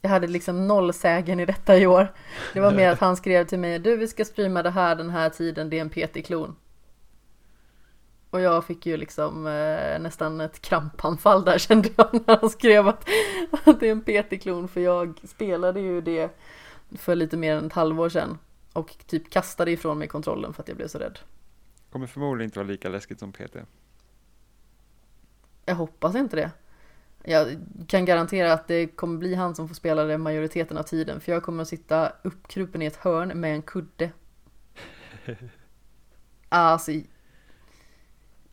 Jag 0.00 0.10
hade 0.10 0.26
liksom 0.26 0.66
noll 0.66 0.92
sägen 0.92 1.40
i 1.40 1.46
detta 1.46 1.78
i 1.78 1.86
år. 1.86 2.12
Det 2.52 2.60
var 2.60 2.72
mer 2.72 2.90
att 2.90 3.00
han 3.00 3.16
skrev 3.16 3.44
till 3.44 3.58
mig, 3.58 3.78
du 3.78 3.96
vi 3.96 4.08
ska 4.08 4.24
streama 4.24 4.62
det 4.62 4.70
här 4.70 4.96
den 4.96 5.10
här 5.10 5.30
tiden, 5.30 5.70
det 5.70 5.76
är 5.76 5.80
en 5.80 5.90
PT-klon. 5.90 6.56
Och 8.30 8.40
jag 8.40 8.64
fick 8.64 8.86
ju 8.86 8.96
liksom 8.96 9.46
eh, 9.46 10.00
nästan 10.00 10.40
ett 10.40 10.62
krampanfall 10.62 11.44
där 11.44 11.58
kände 11.68 11.88
jag 11.96 12.08
när 12.12 12.40
han 12.40 12.50
skrev 12.50 12.88
att, 12.88 13.08
att 13.64 13.80
det 13.80 13.88
är 13.88 13.92
en 13.92 14.00
PT-klon 14.00 14.68
för 14.68 14.80
jag 14.80 15.20
spelade 15.24 15.80
ju 15.80 16.00
det 16.00 16.36
för 16.98 17.14
lite 17.14 17.36
mer 17.36 17.56
än 17.56 17.66
ett 17.66 17.72
halvår 17.72 18.08
sedan. 18.08 18.38
Och 18.72 18.96
typ 19.06 19.30
kastade 19.30 19.70
ifrån 19.70 19.98
mig 19.98 20.08
kontrollen 20.08 20.52
för 20.52 20.62
att 20.62 20.68
jag 20.68 20.76
blev 20.76 20.88
så 20.88 20.98
rädd. 20.98 21.18
Kommer 21.90 22.06
förmodligen 22.06 22.48
inte 22.48 22.58
vara 22.58 22.68
lika 22.68 22.88
läskigt 22.88 23.18
som 23.18 23.32
PT. 23.32 23.56
Jag 25.64 25.74
hoppas 25.74 26.14
inte 26.14 26.36
det. 26.36 26.50
Jag 27.26 27.58
kan 27.88 28.04
garantera 28.04 28.52
att 28.52 28.68
det 28.68 28.86
kommer 28.86 29.18
bli 29.18 29.34
han 29.34 29.54
som 29.54 29.68
får 29.68 29.74
spela 29.74 30.04
det 30.04 30.18
majoriteten 30.18 30.78
av 30.78 30.82
tiden 30.82 31.20
för 31.20 31.32
jag 31.32 31.42
kommer 31.42 31.62
att 31.62 31.68
sitta 31.68 32.12
uppkrupen 32.24 32.82
i 32.82 32.86
ett 32.86 32.96
hörn 32.96 33.40
med 33.40 33.54
en 33.54 33.62
kudde. 33.62 34.10
Alltså, 36.48 36.92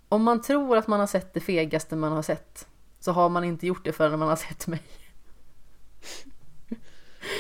om 0.10 0.24
man 0.24 0.42
tror 0.42 0.78
att 0.78 0.88
man 0.88 1.00
har 1.00 1.08
sett 1.08 1.34
det 1.34 1.40
fegaste 1.40 1.96
man 1.96 2.12
har 2.12 2.22
sett 2.22 2.68
så 3.00 3.12
har 3.12 3.30
man 3.30 3.44
inte 3.44 3.68
gjort 3.68 3.86
det 3.86 3.94
förrän 3.94 4.20
man 4.20 4.28
har 4.30 4.36
sett 4.36 4.68
mig. 4.68 4.82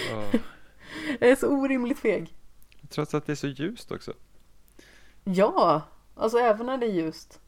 Ja. 0.10 0.24
Jag 1.20 1.30
är 1.30 1.36
så 1.36 1.48
orimligt 1.48 2.00
feg. 2.00 2.36
Trots 2.90 3.14
att 3.14 3.26
det 3.26 3.32
är 3.32 3.36
så 3.36 3.48
ljust 3.48 3.92
också. 3.92 4.14
Ja, 5.24 5.82
alltså 6.16 6.38
även 6.38 6.66
när 6.66 6.78
det 6.78 6.86
är 6.86 6.94
ljust. 6.94 7.40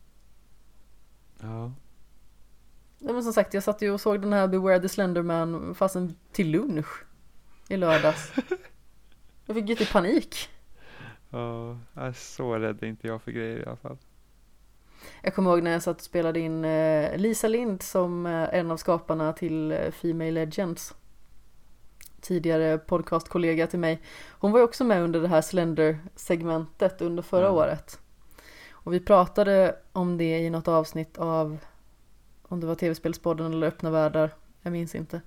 Ja. 1.40 1.72
Nej, 3.04 3.14
men 3.14 3.24
som 3.24 3.34
sagt, 3.34 3.54
jag 3.54 3.64
satt 3.64 3.82
ju 3.82 3.92
och 3.92 4.02
såg 4.02 4.22
den 4.22 4.34
här 4.34 4.48
Beware 4.48 4.80
the 4.80 4.90
Slenderman 4.90 5.76
fastän 5.76 6.16
till 6.32 6.52
lunch 6.52 7.04
i 7.68 7.78
lördags. 7.78 8.32
Jag 9.46 9.56
fick 9.56 9.70
ju 9.70 9.76
typ 9.76 9.92
panik. 9.92 10.50
Ja, 11.30 11.78
är 11.94 12.12
så 12.14 12.56
rädd 12.56 12.84
är 12.84 12.88
inte 12.88 13.08
jag 13.08 13.22
för 13.22 13.32
grejer 13.32 13.60
i 13.60 13.66
alla 13.66 13.76
fall. 13.76 13.98
Jag 15.22 15.36
kommer 15.36 15.52
ihåg 15.52 15.64
när 15.64 15.72
jag 15.72 15.84
satt 15.84 15.96
och 15.98 16.02
spelade 16.04 16.40
in 16.40 16.66
eh, 16.66 17.18
Lisa 17.18 17.48
Lind 17.48 17.82
som 17.82 18.26
eh, 18.26 18.50
en 18.54 18.72
av 18.72 18.78
skaparna 18.78 19.34
till 19.34 19.72
eh, 19.72 19.92
Female 19.92 20.32
Legends. 20.32 20.96
Tidigare 22.22 22.78
podcastkollega 22.78 23.68
till 23.68 23.80
mig. 23.80 24.02
Hon 24.30 24.52
var 24.52 24.60
ju 24.60 24.66
också 24.66 24.84
med 24.84 25.02
under 25.04 25.22
det 25.22 25.28
här 25.28 25.42
Slender-segmentet 25.42 27.02
under 27.02 27.24
förra 27.24 27.48
Mm. 27.48 27.58
året. 27.58 28.00
Och 28.72 28.94
vi 28.94 29.00
pratade 29.00 29.76
om 29.92 30.18
det 30.18 30.40
i 30.40 30.50
något 30.50 30.68
avsnitt 30.68 31.18
av 31.18 31.58
om 32.54 32.60
det 32.60 32.68
var 32.68 32.76
tv-spelspodden 32.76 33.54
eller 33.54 33.68
öppna 33.68 33.90
världar, 33.90 34.32
jag 34.62 34.72
minns 34.72 34.96
inte. 34.96 35.22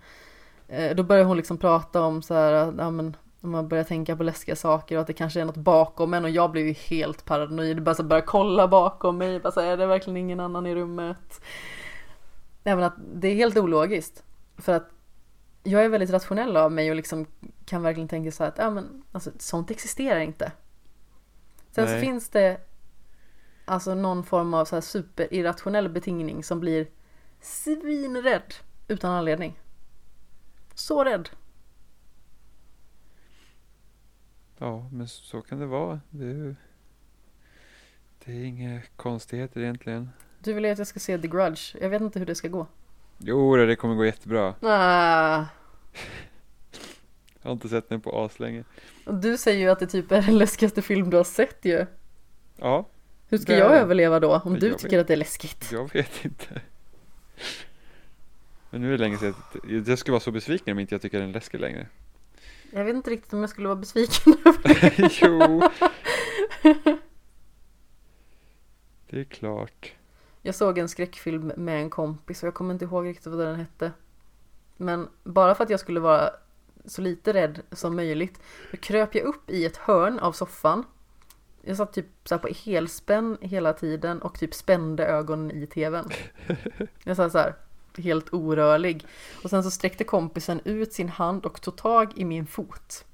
Eh, 0.68 0.96
Då 0.96 1.02
började 1.02 1.28
hon 1.28 1.36
liksom 1.36 1.58
prata 1.58 2.00
om 2.02 2.22
så 2.22 2.34
här, 2.34 2.52
att, 2.52 2.74
ja 2.78 2.90
men 2.90 3.16
om 3.40 3.50
man 3.50 3.68
börjar 3.68 3.84
tänka 3.84 4.16
på 4.16 4.22
läskiga 4.22 4.56
saker 4.56 4.96
och 4.96 5.00
att 5.00 5.06
det 5.06 5.12
kanske 5.12 5.40
är 5.40 5.44
något 5.44 5.56
bakom 5.56 6.14
en 6.14 6.24
och 6.24 6.30
jag 6.30 6.50
blev 6.50 6.66
ju 6.66 6.72
helt 6.72 7.24
paranoid, 7.24 7.82
bara 7.82 7.94
så 7.94 8.02
börja 8.02 8.22
kolla 8.22 8.68
bakom 8.68 9.18
mig, 9.18 9.40
bara 9.40 9.52
så 9.52 9.60
här, 9.60 9.68
är 9.68 9.76
det 9.76 9.86
verkligen 9.86 10.16
ingen 10.16 10.40
annan 10.40 10.66
i 10.66 10.74
rummet? 10.74 11.40
Nej 12.62 12.74
men 12.74 12.84
att 12.84 12.94
det 13.14 13.28
är 13.28 13.34
helt 13.34 13.56
ologiskt. 13.56 14.24
För 14.58 14.72
att 14.72 14.90
jag 15.62 15.84
är 15.84 15.88
väldigt 15.88 16.10
rationell 16.10 16.56
av 16.56 16.72
mig 16.72 16.90
och 16.90 16.96
liksom 16.96 17.26
kan 17.64 17.82
verkligen 17.82 18.08
tänka 18.08 18.32
så 18.32 18.42
här 18.42 18.50
att 18.50 18.58
ja 18.58 18.70
men 18.70 19.02
alltså 19.12 19.30
sånt 19.38 19.70
existerar 19.70 20.20
inte. 20.20 20.52
Sen 21.70 21.86
så 21.86 21.92
Nej. 21.92 22.00
finns 22.00 22.28
det 22.28 22.60
alltså 23.64 23.94
någon 23.94 24.24
form 24.24 24.55
av 24.55 24.64
så 24.64 24.76
här 24.76 24.80
superirrationell 24.80 25.88
betingning 25.88 26.44
som 26.44 26.60
blir 26.60 26.86
svinrädd 27.40 28.55
utan 28.89 29.12
anledning. 29.12 29.58
Så 30.74 31.05
rädd. 31.05 31.28
Ja, 34.58 34.89
men 34.92 35.08
så 35.08 35.42
kan 35.42 35.58
det 35.58 35.66
vara. 35.66 36.00
Det 36.10 36.24
är, 36.24 36.28
ju- 36.28 36.55
det 38.24 38.32
är 38.32 38.44
inga 38.44 38.82
konstigheter 38.97 39.60
egentligen. 39.60 40.10
Du 40.39 40.52
vill 40.52 40.65
ju 40.65 40.70
att 40.70 40.78
jag 40.78 40.86
ska 40.86 41.00
se 41.00 41.18
The 41.18 41.28
Grudge. 41.28 41.76
Jag 41.81 41.89
vet 41.90 42.02
inte 42.02 42.18
hur 42.18 42.26
det 42.26 42.34
ska 42.34 42.48
gå. 42.48 42.66
Jo, 43.18 43.56
det 43.56 43.76
kommer 43.76 43.94
gå 43.94 44.05
jättebra. 44.05 44.55
Ah. 44.60 45.44
Jag 47.42 47.48
har 47.50 47.52
inte 47.52 47.68
sett 47.68 47.89
den 47.89 48.00
på 48.00 48.24
aslänge. 48.24 48.65
Du 49.05 49.36
säger 49.39 49.60
ju 49.60 49.68
att 49.70 49.78
det 49.81 49.86
typ 49.86 50.12
är 50.12 50.23
den 50.23 50.39
läskigaste 50.39 50.82
film 50.82 51.10
du 51.10 51.16
har 51.16 51.24
sett 51.24 51.65
ju. 51.65 51.86
Ja, 52.56 52.89
Hur 53.28 53.39
ska 53.39 53.56
jag 53.58 53.73
överleva 53.76 54.20
då? 54.20 54.39
Om 54.44 54.55
du 54.55 54.74
tycker 54.74 54.89
vet. 54.97 55.00
att 55.00 55.06
det 55.06 55.12
är 55.12 55.16
läskigt. 55.16 55.73
jag 55.73 55.92
vet 55.92 56.24
inte. 56.24 56.60
Men 58.70 58.81
nu 58.81 58.86
är 58.89 58.98
det 58.98 59.05
länge 59.05 59.18
sedan. 59.18 59.34
att- 59.52 59.86
Jag 59.89 59.98
skulle 59.98 60.12
vara 60.12 60.20
så 60.20 60.31
besviken 60.31 60.73
om 60.73 60.78
inte 60.78 60.94
jag 60.94 61.02
tycker 61.02 61.20
den 61.20 61.28
är 61.28 61.32
läskig 61.32 61.60
längre. 61.60 61.86
Jag 62.70 62.84
vet 62.84 62.94
inte 62.97 63.10
riktigt 63.10 63.32
om 63.32 63.40
jag 63.40 63.50
skulle 63.50 63.68
vara 63.68 63.76
besviken 63.78 64.34
över 64.44 64.68
det. 64.68 65.10
jo. 65.23 65.62
Det 69.10 69.20
är 69.20 69.24
klart. 69.24 69.92
Jag 70.42 70.55
såg 70.55 70.78
en 70.78 70.89
skräckfilm 70.89 71.52
med 71.56 71.81
en 71.81 71.90
kompis 71.90 72.42
och 72.42 72.47
jag 72.47 72.55
kommer 72.55 72.73
inte 72.74 72.84
ihåg 72.84 73.06
riktigt 73.06 73.26
vad 73.26 73.47
den 73.47 73.56
hette. 73.56 73.92
Men 74.76 75.08
bara 75.24 75.55
för 75.55 75.65
att 75.65 75.70
jag 75.70 75.81
skulle 75.81 76.00
vara 76.00 76.31
så 76.84 77.02
lite 77.02 77.32
rädd 77.32 77.60
som 77.73 77.97
möjligt 77.97 78.40
då 78.70 78.76
kröp 78.76 79.15
jag 79.15 79.24
upp 79.24 79.50
i 79.50 79.65
ett 79.65 79.76
hörn 79.76 80.18
av 80.18 80.32
soffan. 80.32 80.84
Jag 81.66 81.76
satt 81.76 81.92
typ 81.92 82.06
så 82.24 82.38
på 82.38 82.48
helspänn 82.64 83.38
hela 83.40 83.72
tiden 83.72 84.22
och 84.22 84.38
typ 84.38 84.54
spände 84.54 85.06
ögonen 85.06 85.50
i 85.50 85.66
tvn. 85.66 86.08
Jag 87.04 87.16
satt 87.16 87.32
så 87.32 87.38
här 87.38 87.54
helt 87.98 88.32
orörlig. 88.32 89.06
Och 89.42 89.50
sen 89.50 89.62
så 89.64 89.70
sträckte 89.70 90.04
kompisen 90.04 90.60
ut 90.64 90.92
sin 90.92 91.08
hand 91.08 91.46
och 91.46 91.60
tog 91.60 91.76
tag 91.76 92.12
i 92.16 92.24
min 92.24 92.46
fot. 92.46 93.04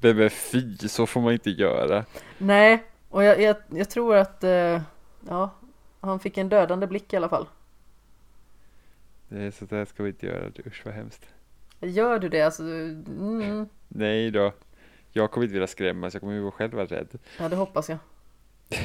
Bebe 0.00 0.30
fy, 0.30 0.76
så 0.76 1.06
får 1.06 1.20
man 1.20 1.32
inte 1.32 1.50
göra. 1.50 2.04
Nej, 2.38 2.84
och 3.08 3.24
jag, 3.24 3.40
jag, 3.40 3.56
jag 3.70 3.90
tror 3.90 4.16
att 4.16 4.44
eh, 4.44 4.82
ja, 5.28 5.50
han 6.00 6.20
fick 6.20 6.38
en 6.38 6.48
dödande 6.48 6.86
blick 6.86 7.12
i 7.12 7.16
alla 7.16 7.28
fall. 7.28 7.46
Är 9.28 9.50
så 9.50 9.64
där 9.64 9.84
ska 9.84 10.02
vi 10.02 10.08
inte 10.08 10.26
göra. 10.26 10.50
Usch 10.66 10.82
vad 10.84 10.94
hemskt. 10.94 11.26
Gör 11.80 12.18
du 12.18 12.28
det? 12.28 12.42
Alltså, 12.42 12.62
mm, 12.62 13.68
Nej 13.88 14.30
då. 14.30 14.52
Jag 15.12 15.30
kommer 15.30 15.44
inte 15.44 15.52
vilja 15.52 15.66
skrämmas. 15.66 16.14
Jag 16.14 16.20
kommer 16.20 16.34
ju 16.34 16.50
själv 16.50 16.72
vara 16.74 16.86
rädd. 16.86 17.08
ja, 17.38 17.48
det 17.48 17.56
hoppas 17.56 17.88
jag. 17.88 17.98
Jag 18.68 18.80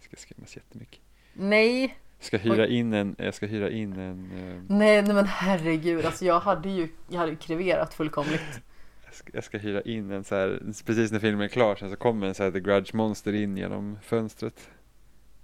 ska 0.00 0.16
skrämmas 0.16 0.56
jättemycket. 0.56 1.00
Nej, 1.32 1.96
Jag 2.18 2.26
ska 2.26 2.36
hyra 2.38 2.66
in 2.66 2.92
en, 2.92 3.16
jag 3.18 3.34
ska 3.34 3.46
hyra 3.46 3.70
in 3.70 3.92
en, 3.92 4.30
eh, 4.30 4.62
nej, 4.76 5.02
nej 5.02 5.14
men 5.14 5.24
herregud, 5.26 6.04
alltså 6.04 6.24
jag 6.24 6.40
hade 6.40 6.68
ju, 6.68 6.88
jag 7.08 7.18
hade 7.18 7.30
ju 7.30 7.36
kreverat 7.36 7.94
fullkomligt. 7.94 8.60
jag 9.04 9.14
ska, 9.14 9.30
jag 9.34 9.44
ska 9.44 9.58
hyra 9.58 9.82
in 9.82 10.10
en 10.10 10.24
så 10.24 10.34
här, 10.34 10.60
precis 10.86 11.12
när 11.12 11.18
filmen 11.18 11.44
är 11.44 11.48
klar 11.48 11.76
sen 11.76 11.90
så 11.90 11.96
kommer 11.96 12.26
en 12.26 12.34
så 12.34 12.42
här 12.42 12.50
The 12.50 12.60
Grudge 12.60 12.94
Monster 12.94 13.32
in 13.32 13.56
genom 13.56 13.98
fönstret. 14.02 14.68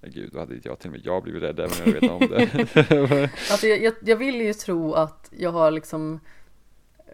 Gud, 0.06 0.30
då 0.32 0.38
hade 0.38 0.54
jag 0.62 0.78
till 0.78 0.88
och 0.88 0.92
med 0.92 1.00
jag 1.06 1.22
blivit 1.22 1.42
rädd 1.42 1.60
även 1.60 1.70
om 1.84 1.92
jag 1.92 2.00
vet 2.00 2.10
om 2.10 2.28
det. 2.28 3.30
Alltså 3.50 3.66
jag, 3.66 3.82
jag, 3.82 3.94
jag 4.02 4.16
vill 4.16 4.40
ju 4.40 4.54
tro 4.54 4.94
att 4.94 5.32
jag 5.38 5.52
har 5.52 5.70
liksom 5.70 6.20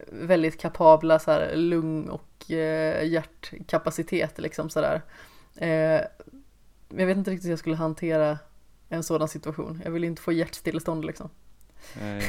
väldigt 0.07 0.61
kapabla 0.61 1.19
så 1.19 1.31
här 1.31 1.57
lung 1.57 2.09
och 2.09 2.51
eh, 2.51 3.07
hjärtkapacitet 3.07 4.39
liksom 4.39 4.71
sådär. 4.71 5.03
Eh, 5.57 6.01
jag 6.89 7.07
vet 7.07 7.17
inte 7.17 7.31
riktigt 7.31 7.47
hur 7.47 7.53
jag 7.53 7.59
skulle 7.59 7.77
hantera 7.77 8.39
en 8.89 9.03
sådan 9.03 9.29
situation. 9.29 9.83
Jag 9.85 9.91
vill 9.91 10.05
inte 10.05 10.23
få 10.23 10.33
hjärtstillestånd 10.33 11.05
liksom. 11.05 11.31
Nej. 12.01 12.23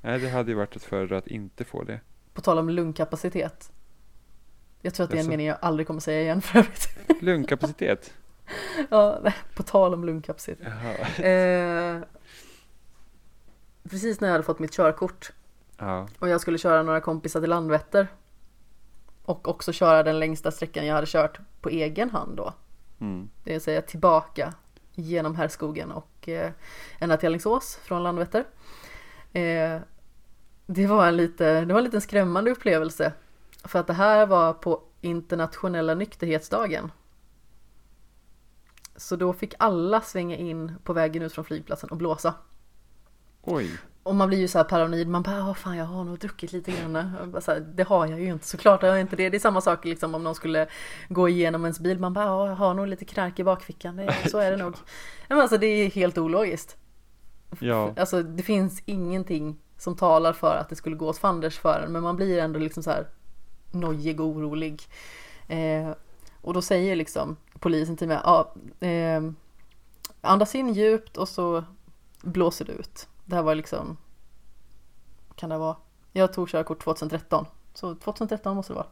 Nej, 0.00 0.18
det 0.18 0.28
hade 0.28 0.50
ju 0.50 0.56
varit 0.56 0.76
ett 0.76 0.82
föredra 0.82 1.18
att 1.18 1.26
inte 1.26 1.64
få 1.64 1.82
det. 1.82 2.00
På 2.34 2.40
tal 2.40 2.58
om 2.58 2.70
lungkapacitet. 2.70 3.72
Jag 4.82 4.94
tror 4.94 5.04
att 5.04 5.10
det 5.10 5.16
är 5.16 5.20
en 5.20 5.28
mening 5.28 5.46
jag 5.46 5.58
aldrig 5.62 5.86
kommer 5.86 6.00
säga 6.00 6.22
igen 6.22 6.42
för 6.42 6.58
övrigt. 6.58 6.88
Lungkapacitet. 7.22 8.14
ja, 8.90 9.22
på 9.54 9.62
tal 9.62 9.94
om 9.94 10.04
lungkapacitet. 10.04 10.66
Eh, 11.18 12.00
precis 13.90 14.20
när 14.20 14.28
jag 14.28 14.32
hade 14.32 14.44
fått 14.44 14.58
mitt 14.58 14.72
körkort 14.72 15.32
Ja. 15.80 16.08
och 16.18 16.28
jag 16.28 16.40
skulle 16.40 16.58
köra 16.58 16.82
några 16.82 17.00
kompisar 17.00 17.40
till 17.40 17.50
Landvetter. 17.50 18.08
Och 19.24 19.48
också 19.48 19.72
köra 19.72 20.02
den 20.02 20.18
längsta 20.18 20.50
sträckan 20.50 20.86
jag 20.86 20.94
hade 20.94 21.06
kört 21.06 21.40
på 21.60 21.68
egen 21.68 22.10
hand 22.10 22.36
då. 22.36 22.54
Mm. 23.00 23.30
Det 23.44 23.52
vill 23.52 23.60
säga 23.60 23.82
tillbaka 23.82 24.54
genom 24.94 25.36
Härskogen 25.36 25.92
och 25.92 26.28
eh, 26.28 26.50
ända 26.98 27.16
till 27.16 27.26
Alingsås 27.26 27.76
från 27.76 28.02
Landvetter. 28.02 28.44
Eh, 29.32 29.80
det 30.66 30.86
var 30.86 31.06
en 31.06 31.16
lite, 31.16 31.64
det 31.64 31.72
var 31.72 31.80
en 31.80 31.84
liten 31.84 32.00
skrämmande 32.00 32.50
upplevelse. 32.50 33.12
För 33.64 33.78
att 33.78 33.86
det 33.86 33.92
här 33.92 34.26
var 34.26 34.52
på 34.52 34.82
internationella 35.00 35.94
nykterhetsdagen. 35.94 36.92
Så 38.96 39.16
då 39.16 39.32
fick 39.32 39.54
alla 39.58 40.00
svänga 40.00 40.36
in 40.36 40.74
på 40.84 40.92
vägen 40.92 41.22
ut 41.22 41.32
från 41.32 41.44
flygplatsen 41.44 41.90
och 41.90 41.96
blåsa. 41.96 42.34
Oj. 43.42 43.78
Och 44.10 44.16
man 44.16 44.28
blir 44.28 44.38
ju 44.38 44.48
så 44.48 44.58
här 44.58 44.64
paranoid, 44.64 45.08
man 45.08 45.22
bara 45.22 45.40
"Åh, 45.48 45.54
fan 45.54 45.76
jag 45.76 45.84
har 45.84 46.04
nog 46.04 46.18
druckit 46.18 46.52
lite 46.52 46.70
grann. 46.72 47.14
Så 47.42 47.52
här, 47.52 47.60
det 47.60 47.82
har 47.82 48.06
jag 48.06 48.20
ju 48.20 48.26
inte, 48.26 48.46
såklart 48.46 48.82
har 48.82 48.88
jag 48.88 49.00
inte 49.00 49.16
det. 49.16 49.30
Det 49.30 49.36
är 49.36 49.38
samma 49.38 49.60
sak 49.60 49.84
liksom 49.84 50.14
om 50.14 50.24
någon 50.24 50.34
skulle 50.34 50.66
gå 51.08 51.28
igenom 51.28 51.64
ens 51.64 51.80
bil, 51.80 51.98
man 51.98 52.12
bara 52.12 52.24
"Ja, 52.24 52.48
jag 52.48 52.54
har 52.54 52.74
nog 52.74 52.86
lite 52.86 53.04
knark 53.04 53.38
i 53.38 53.44
bakfickan, 53.44 53.96
det, 53.96 54.14
så 54.30 54.38
är 54.38 54.50
det 54.50 54.56
nog. 54.56 54.74
Men 55.28 55.40
alltså 55.40 55.58
det 55.58 55.66
är 55.66 55.90
helt 55.90 56.18
ologiskt. 56.18 56.76
Ja. 57.60 57.94
Alltså 57.96 58.22
det 58.22 58.42
finns 58.42 58.82
ingenting 58.86 59.58
som 59.78 59.96
talar 59.96 60.32
för 60.32 60.56
att 60.56 60.68
det 60.68 60.76
skulle 60.76 60.96
gå 60.96 61.08
åt 61.08 61.18
fanders 61.18 61.58
för 61.58 61.80
en, 61.86 61.92
men 61.92 62.02
man 62.02 62.16
blir 62.16 62.38
ändå 62.38 62.58
liksom 62.58 62.82
så 62.82 62.90
här 62.90 63.06
nojig 63.70 64.20
och 64.20 64.26
orolig. 64.26 64.82
Eh, 65.48 65.90
och 66.40 66.54
då 66.54 66.62
säger 66.62 66.96
liksom 66.96 67.36
polisen 67.58 67.96
till 67.96 68.08
mig, 68.08 68.18
ja, 68.24 68.54
eh, 68.80 69.22
andas 70.20 70.54
in 70.54 70.72
djupt 70.74 71.16
och 71.16 71.28
så 71.28 71.64
blåser 72.22 72.64
du 72.64 72.72
ut. 72.72 73.06
Det 73.30 73.36
här 73.36 73.42
var 73.42 73.54
liksom, 73.54 73.96
kan 75.34 75.50
det 75.50 75.58
vara? 75.58 75.76
Jag 76.12 76.32
tog 76.32 76.48
körkort 76.48 76.84
2013, 76.84 77.46
så 77.74 77.94
2013 77.94 78.56
måste 78.56 78.72
det 78.72 78.76
vara. 78.76 78.86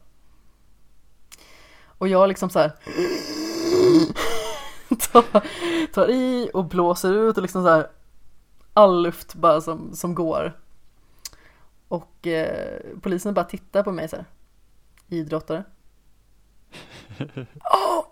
Och 1.83 2.07
jag 2.07 2.27
liksom 2.27 2.49
så 2.49 2.59
här 2.59 2.69
tar, 5.11 5.23
tar 5.93 6.09
i 6.09 6.51
och 6.53 6.65
blåser 6.65 7.13
ut 7.13 7.37
och 7.37 7.41
liksom 7.41 7.63
så 7.63 7.69
här 7.69 7.89
all 8.73 9.03
luft 9.03 9.35
bara 9.35 9.61
som, 9.61 9.95
som 9.95 10.15
går. 10.15 10.59
Och 11.87 12.27
eh, 12.27 12.79
polisen 13.01 13.33
bara 13.33 13.45
tittar 13.45 13.83
på 13.83 13.91
mig 13.91 14.09
så 14.09 14.15
här. 14.15 14.25
Idrottare. 15.07 15.63
Åh, 17.73 18.05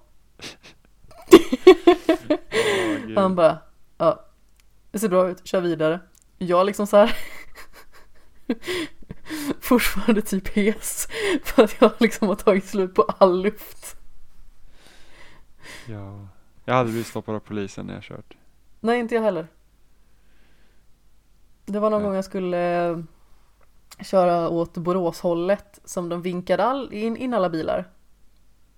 gud. 3.08 3.18
Han 3.18 3.36
bara, 3.36 3.58
ja, 3.98 4.26
det 4.92 5.00
ser 5.00 5.10
bra 5.10 5.30
ut, 5.30 5.48
kör 5.48 5.62
vidare. 5.62 6.00
Jag 6.38 6.66
liksom 6.66 6.88
så 6.88 6.98
här 6.98 7.18
fortfarande 9.60 10.22
typ 10.22 10.48
hes 10.48 11.08
för 11.44 11.64
att 11.64 11.82
jag 11.82 11.92
liksom 12.00 12.28
har 12.28 12.36
tagit 12.36 12.66
slut 12.66 12.96
på 12.96 13.02
all 13.02 13.42
luft. 13.42 13.96
Ja. 15.88 16.28
Jag 16.66 16.74
hade 16.74 16.90
blivit 16.90 17.08
stoppad 17.08 17.36
av 17.36 17.40
polisen 17.40 17.86
när 17.86 17.94
jag 17.94 18.04
kört. 18.04 18.38
Nej, 18.80 19.00
inte 19.00 19.16
jag 19.16 19.22
heller. 19.22 19.48
Det 21.66 21.80
var 21.80 21.90
någon 21.90 22.02
Ja. 22.02 22.08
gång 22.08 22.16
jag 22.16 22.26
skulle 22.26 22.90
eh, 22.90 22.98
köra 24.02 24.50
åt 24.50 24.78
Boråshållet 24.78 25.80
som 25.84 26.10
de 26.10 26.22
vinkade 26.22 26.64
all, 26.66 26.94
in, 26.94 27.18
in 27.18 27.34
alla 27.34 27.50
bilar. 27.50 27.92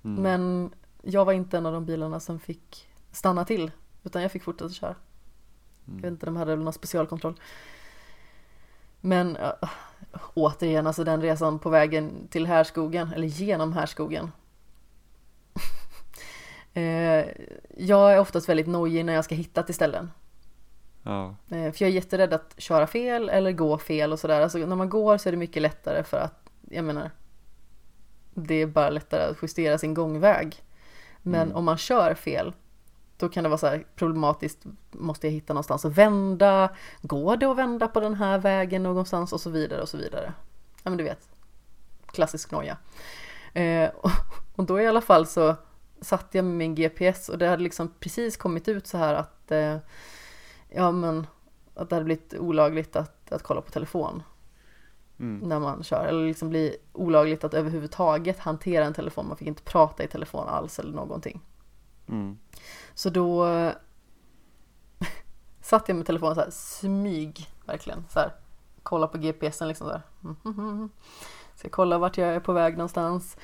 Mm. 0.04 0.24
Men 0.24 0.72
jag 1.02 1.26
var 1.26 1.34
inte 1.34 1.58
en 1.58 1.66
av 1.66 1.74
de 1.74 1.86
bilarna 1.86 2.20
som 2.20 2.40
fick 2.40 2.90
stanna 3.12 3.46
till. 3.46 3.72
Utan 4.04 4.22
jag 4.22 4.32
fick 4.32 4.44
fortsätta 4.44 4.74
köra. 4.74 4.96
Jag 5.90 5.96
vet 5.96 6.04
Mm. 6.04 6.14
inte, 6.14 6.26
de 6.26 6.36
hade 6.36 6.56
väl 6.56 6.64
någon 6.64 6.74
specialkontroll. 6.74 7.40
Men 9.02 9.36
äh, 9.36 9.52
återigen, 10.34 10.88
alltså 10.88 11.04
den 11.04 11.22
resan 11.22 11.60
på 11.60 11.70
vägen 11.70 12.28
till 12.30 12.46
Härskogen, 12.48 13.14
eller 13.14 13.28
genom 13.28 13.74
Härskogen. 13.74 14.32
eh, 16.74 17.26
jag 17.78 18.14
är 18.14 18.20
oftast 18.20 18.50
väldigt 18.50 18.68
nojig 18.68 19.06
när 19.06 19.14
jag 19.14 19.26
ska 19.26 19.36
hitta 19.36 19.64
till 19.64 19.76
ställen. 19.76 20.12
Ja. 21.04 21.36
Eh, 21.50 21.72
för 21.72 21.82
jag 21.86 21.90
är 21.90 21.96
jätterädd 21.96 22.34
att 22.34 22.54
köra 22.58 22.88
fel 22.88 23.30
eller 23.30 23.52
gå 23.52 23.78
fel 23.78 24.12
och 24.12 24.20
sådär. 24.20 24.42
Alltså 24.42 24.58
när 24.58 24.76
man 24.76 24.90
går 24.90 25.18
så 25.18 25.30
är 25.30 25.32
det 25.32 25.38
mycket 25.38 25.62
lättare 25.62 26.04
för 26.04 26.18
att, 26.18 26.50
jag 26.70 26.86
menar, 26.86 27.12
det 28.34 28.56
är 28.56 28.68
bara 28.68 28.90
lättare 28.90 29.22
att 29.32 29.38
justera 29.42 29.78
sin 29.78 29.94
gångväg. 29.94 30.64
Men 31.22 31.42
Mm. 31.42 31.56
om 31.56 31.66
man 31.66 31.78
kör 31.78 32.14
fel, 32.14 32.54
då 33.20 33.30
kan 33.30 33.44
det 33.44 33.50
vara 33.50 33.58
så 33.58 33.68
här 33.68 33.86
problematiskt. 33.96 34.66
Måste 34.92 35.28
jag 35.28 35.32
hitta 35.32 35.54
någonstans 35.54 35.86
att 35.86 35.98
vända? 35.98 36.70
Går 37.02 37.38
det 37.38 37.46
att 37.46 37.58
vända 37.58 37.88
på 37.88 38.00
den 38.00 38.14
här 38.14 38.38
vägen 38.40 38.84
någonstans? 38.84 39.34
Och 39.34 39.42
så 39.42 39.50
vidare 39.50 39.82
och 39.82 39.90
så 39.90 39.98
vidare. 39.98 40.34
Ja 40.84 40.90
men 40.90 40.98
du 40.98 41.04
vet, 41.04 41.30
klassisk 42.06 42.52
noja. 42.52 42.78
Eh, 43.54 43.90
och, 43.90 44.12
och 44.56 44.66
då 44.66 44.82
i 44.82 44.88
alla 44.88 45.02
fall 45.02 45.28
så 45.28 45.56
satt 46.02 46.28
jag 46.32 46.46
med 46.46 46.54
min 46.54 46.76
GPS 46.76 47.30
och 47.30 47.38
det 47.38 47.48
hade 47.48 47.64
liksom 47.64 47.94
precis 48.00 48.38
kommit 48.38 48.68
ut 48.68 48.88
så 48.88 48.98
här 48.98 49.14
att 49.14 49.52
eh, 49.52 49.78
ja 50.70 50.92
men 50.92 51.28
att 51.76 51.90
det 51.90 51.96
hade 51.96 52.06
blivit 52.06 52.34
olagligt 52.34 52.96
att, 52.96 53.32
att 53.32 53.44
kolla 53.44 53.62
på 53.62 53.72
telefon 53.72 54.24
Mm. 55.20 55.50
när 55.50 55.60
man 55.60 55.84
kör. 55.84 56.06
Eller 56.06 56.28
liksom 56.28 56.50
bli 56.50 56.78
olagligt 56.94 57.44
att 57.44 57.54
överhuvudtaget 57.54 58.40
hantera 58.40 58.86
en 58.86 58.94
telefon. 58.94 59.28
Man 59.28 59.38
fick 59.38 59.48
inte 59.48 59.64
prata 59.64 60.04
i 60.04 60.08
telefon 60.08 60.48
alls 60.48 60.80
eller 60.80 60.94
någonting. 60.94 61.42
Mm. 62.10 62.38
Så 62.94 63.10
då 63.10 63.46
satt 65.62 65.88
jag 65.88 65.98
med 65.98 66.06
telefonen 66.06 66.36
så 66.36 66.42
här 66.42 66.52
smyg 66.52 67.50
verkligen 67.66 68.06
så 68.10 68.20
här. 68.20 68.34
Kolla 68.84 69.08
på 69.08 69.18
GPSen 69.18 69.68
liksom 69.68 69.88
så 69.88 69.94
här. 69.94 70.02
Ska 71.56 71.70
kolla 71.70 71.98
vart 71.98 72.18
jag 72.18 72.30
är 72.30 72.40
på 72.40 72.54
väg 72.54 72.78
någonstans. 72.78 73.38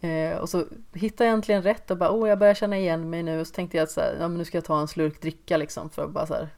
Eh, 0.00 0.36
och 0.36 0.48
så 0.48 0.64
hittade 0.92 1.28
jag 1.28 1.34
äntligen 1.34 1.62
rätt 1.62 1.90
och 1.90 1.96
bara 1.96 2.10
oh 2.10 2.28
jag 2.28 2.38
börjar 2.38 2.54
känna 2.54 2.78
igen 2.78 3.10
mig 3.10 3.22
nu. 3.22 3.40
Och 3.40 3.46
så 3.46 3.54
tänkte 3.54 3.76
jag 3.76 3.84
att 3.84 3.90
så 3.90 4.00
här, 4.00 4.16
ja, 4.20 4.28
men 4.28 4.38
nu 4.38 4.44
ska 4.44 4.56
jag 4.56 4.64
ta 4.64 4.80
en 4.80 4.88
slurk 4.88 5.22
dricka 5.22 5.56
liksom 5.56 5.90
för 5.90 6.04
att 6.04 6.10
bara 6.10 6.26
så 6.26 6.34
här 6.34 6.48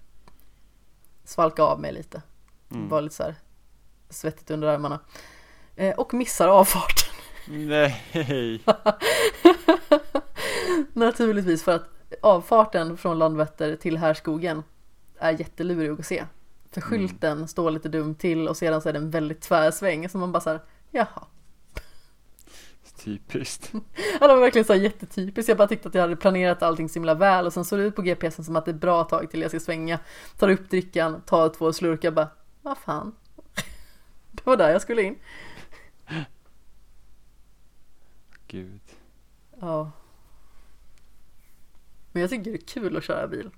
svalka 1.24 1.62
av 1.62 1.81
mig 1.81 1.92
lite. 1.92 2.23
Mm. 2.70 2.89
Var 2.89 3.00
lite 3.00 3.15
så 3.15 3.23
här 3.23 3.34
svettigt 4.10 4.50
under 4.50 4.68
armarna. 4.68 5.00
Eh, 5.76 5.94
och 5.94 6.15
missar 6.15 6.49
avfarten. 6.49 7.15
Nej! 7.49 8.62
Naturligtvis 10.93 11.62
för 11.62 11.73
att 11.73 11.89
avfarten 12.20 12.97
från 12.97 13.19
Landvetter 13.19 13.77
till 13.77 13.97
Härskogen 13.99 14.62
är 15.19 15.41
jättelurig 15.41 16.01
att 16.01 16.07
se. 16.07 16.25
För 16.70 16.81
Mm. 16.81 16.91
skylten 16.91 17.49
står 17.49 17.70
lite 17.70 17.89
dumt 17.89 18.15
till 18.15 18.49
och 18.49 18.57
sedan 18.57 18.83
så 18.83 18.89
är 18.89 18.93
det 18.93 18.99
en 18.99 19.11
väldigt 19.11 19.41
tvär 19.41 19.70
sväng 19.70 20.09
så 20.09 20.19
man 20.19 20.33
bara 20.33 20.41
såhär, 20.41 20.61
jaha. 20.91 21.25
Typiskt. 23.05 23.73
Ja, 24.20 24.28
det 24.28 24.35
var 24.35 24.41
verkligen 24.41 24.65
så 24.65 24.75
jättetypiskt. 24.75 25.49
Jag 25.49 25.59
bara 25.59 25.69
tyckte 25.69 25.89
att 25.89 25.94
jag 25.94 26.02
hade 26.02 26.17
planerat 26.17 26.62
allting 26.62 26.89
så 26.89 26.94
himla 26.94 27.15
väl 27.15 27.47
och 27.47 27.52
sen 27.52 27.65
såg 27.65 27.78
det 27.78 27.85
ut 27.85 27.97
på 27.97 28.02
GPSen 28.02 28.44
som 28.44 28.57
att 28.57 28.65
det 28.65 28.70
är 28.70 28.75
bra 28.75 29.05
tag 29.05 29.31
till 29.31 29.41
jag 29.41 29.51
ska 29.51 29.61
svänga. 29.61 29.99
Tar 30.39 30.49
upp 30.49 30.70
drickan, 30.70 31.20
tar 31.27 31.49
två 31.49 31.73
slurkar 31.73 32.11
bara, 32.11 32.28
vad 32.62 32.78
fan. 32.78 33.15
Det 34.31 34.47
var 34.47 34.57
där 34.57 34.70
jag 34.70 34.83
skulle 34.83 35.02
in. 35.02 35.19
Gud. 38.47 38.81
Ja. 39.61 39.91
Men 42.12 42.20
jag 42.20 42.31
tycker 42.31 42.50
det 42.52 42.57
är 42.57 42.66
kul 42.66 42.97
att 42.97 43.05
köra 43.05 43.28
bil. 43.28 43.50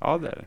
Ja, 0.00 0.18
det 0.18 0.28
är 0.28 0.36
det. 0.36 0.46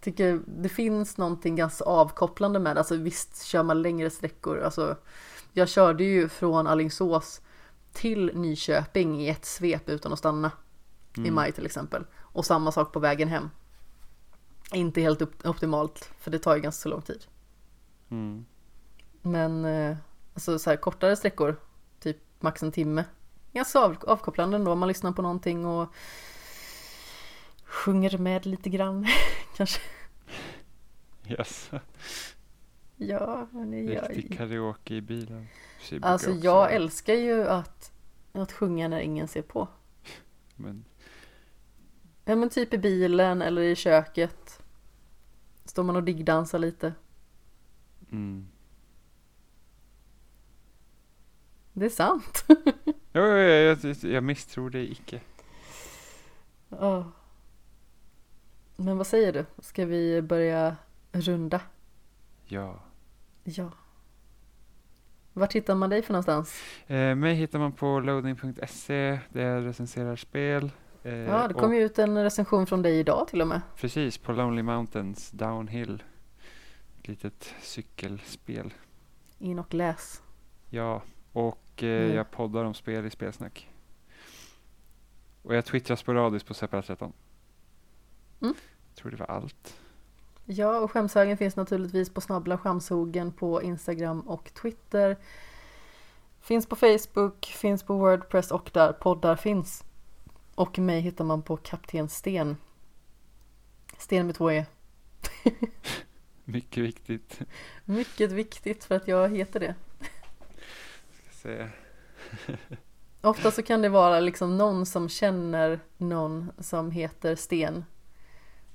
tycker 0.00 0.40
det 0.46 0.68
finns 0.68 1.16
någonting 1.18 1.56
ganska 1.56 1.84
avkopplande 1.84 2.58
med 2.58 2.76
det. 2.76 2.80
Alltså 2.80 2.96
visst 2.96 3.44
kör 3.44 3.62
man 3.62 3.82
längre 3.82 4.10
sträckor. 4.10 4.60
Alltså, 4.60 4.96
jag 5.52 5.68
körde 5.68 6.04
ju 6.04 6.28
från 6.28 6.66
Alingsås 6.66 7.40
till 7.92 8.30
Nyköping 8.34 9.20
i 9.22 9.28
ett 9.28 9.44
svep 9.44 9.88
utan 9.88 10.12
att 10.12 10.18
stanna. 10.18 10.50
I 11.16 11.20
Mm. 11.20 11.34
maj 11.34 11.52
till 11.52 11.66
exempel. 11.66 12.04
Och 12.18 12.46
samma 12.46 12.72
sak 12.72 12.92
på 12.92 13.00
vägen 13.00 13.28
hem. 13.28 13.50
Inte 14.72 15.00
helt 15.00 15.22
op- 15.22 15.46
optimalt 15.46 16.10
för 16.20 16.30
det 16.30 16.38
tar 16.38 16.56
ju 16.56 16.62
ganska 16.62 16.82
så 16.82 16.88
lång 16.88 17.02
tid. 17.02 17.24
Mm. 18.10 18.44
Men 19.22 19.64
eh, 19.64 19.96
alltså 20.34 20.58
så 20.58 20.70
här 20.70 20.76
kortare 20.76 21.16
sträckor, 21.16 21.56
typ 22.00 22.16
max 22.40 22.62
en 22.62 22.72
timme. 22.72 23.04
Ganska 23.52 23.78
av- 23.78 24.04
avkopplande 24.06 24.56
ändå. 24.56 24.74
Man 24.74 24.88
lyssnar 24.88 25.12
på 25.12 25.22
någonting 25.22 25.66
och 25.66 25.88
sjunger 27.68 28.18
med 28.18 28.46
lite 28.46 28.70
grann. 28.70 29.06
Kanske. 29.56 29.80
Yes. 31.28 31.70
Ja, 32.96 33.48
det 33.52 33.80
gör 33.80 34.08
Riktig 34.08 34.38
karaoke 34.38 34.94
i 34.94 35.00
bilen. 35.00 35.48
Brukar 35.90 36.08
Alltså 36.08 36.30
också 36.30 36.44
jag 36.44 36.74
älskar 36.74 37.14
ju 37.14 37.48
att, 37.48 37.92
att 38.32 38.52
sjunga 38.52 38.88
när 38.88 39.00
ingen 39.00 39.28
ser 39.28 39.42
på. 39.42 39.68
Men 40.56 40.84
Ja 42.24 42.36
men 42.36 42.50
typ 42.50 42.74
i 42.74 42.78
bilen 42.78 43.42
eller 43.42 43.62
i 43.62 43.76
köket. 43.76 44.62
Står 45.64 45.82
man 45.82 45.96
och 45.96 46.02
diggdansar 46.02 46.58
lite. 46.58 46.94
mm. 48.10 48.48
Det 51.72 51.86
är 51.86 51.90
sant. 51.90 52.44
Jo, 53.12 53.22
jo, 53.22 53.22
jag, 53.22 53.78
jag, 53.84 53.96
jag 54.02 54.24
misstror 54.24 54.70
dig 54.70 54.92
icke. 54.92 55.20
Ja. 56.68 57.12
Men 58.80 58.96
vad 58.98 59.06
säger 59.06 59.32
du? 59.32 59.44
Ska 59.58 59.86
vi 59.86 60.22
börja 60.22 60.76
runda? 61.12 61.60
Ja. 62.46 62.80
Ja. 63.44 63.70
Vart 65.32 65.52
hittar 65.52 65.74
man 65.74 65.90
dig 65.90 66.02
för 66.02 66.12
någonstans? 66.12 66.62
Eh, 66.86 67.14
mig 67.14 67.34
hittar 67.34 67.58
man 67.58 67.72
på 67.72 68.00
loading.se 68.00 69.18
där 69.32 69.42
jag 69.42 69.64
recenserar 69.66 70.16
spel. 70.16 70.70
Eh, 71.02 71.12
Ja, 71.14 71.48
det 71.48 71.54
kom 71.54 71.74
ju 71.74 71.82
ut 71.84 71.98
en 71.98 72.22
recension 72.22 72.66
från 72.66 72.82
dig 72.82 72.98
idag 72.98 73.28
till 73.28 73.40
och 73.40 73.48
med. 73.48 73.60
Precis, 73.76 74.18
på 74.18 74.32
Lonely 74.32 74.62
Mountains 74.62 75.30
Downhill. 75.30 76.02
Ett 77.00 77.08
litet 77.08 77.54
cykelspel. 77.62 78.74
In 79.38 79.58
och 79.58 79.74
läs. 79.74 80.22
Ja, 80.70 81.02
och 81.32 81.82
eh, 81.82 82.04
Mm. 82.04 82.16
jag 82.16 82.30
poddar 82.30 82.64
om 82.64 82.74
spel 82.74 83.06
i 83.06 83.10
Spelsnack. 83.10 83.70
Och 85.42 85.54
jag 85.54 85.64
twittrar 85.64 85.96
sporadiskt 85.96 86.48
på 86.48 86.54
Separat 86.54 86.86
13. 86.86 87.12
Mm. 88.40 88.54
tror 88.94 89.10
det 89.10 89.16
var 89.16 89.26
allt. 89.26 89.78
Ja, 90.44 90.78
och 90.78 90.90
skämshögen 90.92 91.36
finns 91.36 91.56
naturligtvis 91.56 92.10
på 92.10 92.20
Snabbla 92.20 92.58
Skämshogen 92.58 93.32
på 93.32 93.62
Instagram 93.62 94.20
och 94.20 94.54
Twitter. 94.54 95.16
Finns 96.40 96.66
på 96.66 96.76
Facebook, 96.76 97.46
finns 97.46 97.82
på 97.82 97.94
Wordpress 97.94 98.50
och 98.50 98.70
där 98.72 98.92
poddar 98.92 99.36
finns. 99.36 99.84
Och 100.54 100.78
mig 100.78 101.00
hittar 101.00 101.24
man 101.24 101.42
på 101.42 101.56
Kapten 101.56 102.08
Sten. 102.08 102.56
Sten 103.98 104.26
med 104.26 104.34
två 104.34 104.50
E. 104.52 104.66
Mycket 106.44 106.84
viktigt. 106.84 107.40
Mycket 107.84 108.32
viktigt 108.32 108.84
för 108.84 108.94
att 108.94 109.08
jag 109.08 109.36
heter 109.36 109.60
det. 109.60 109.74
Ska 111.10 111.30
se. 111.32 111.68
Ofta 113.20 113.50
så 113.50 113.62
kan 113.62 113.82
det 113.82 113.88
vara 113.88 114.20
liksom 114.20 114.56
någon 114.56 114.86
som 114.86 115.08
känner 115.08 115.80
någon 115.96 116.52
som 116.58 116.90
heter 116.90 117.36
Sten. 117.36 117.84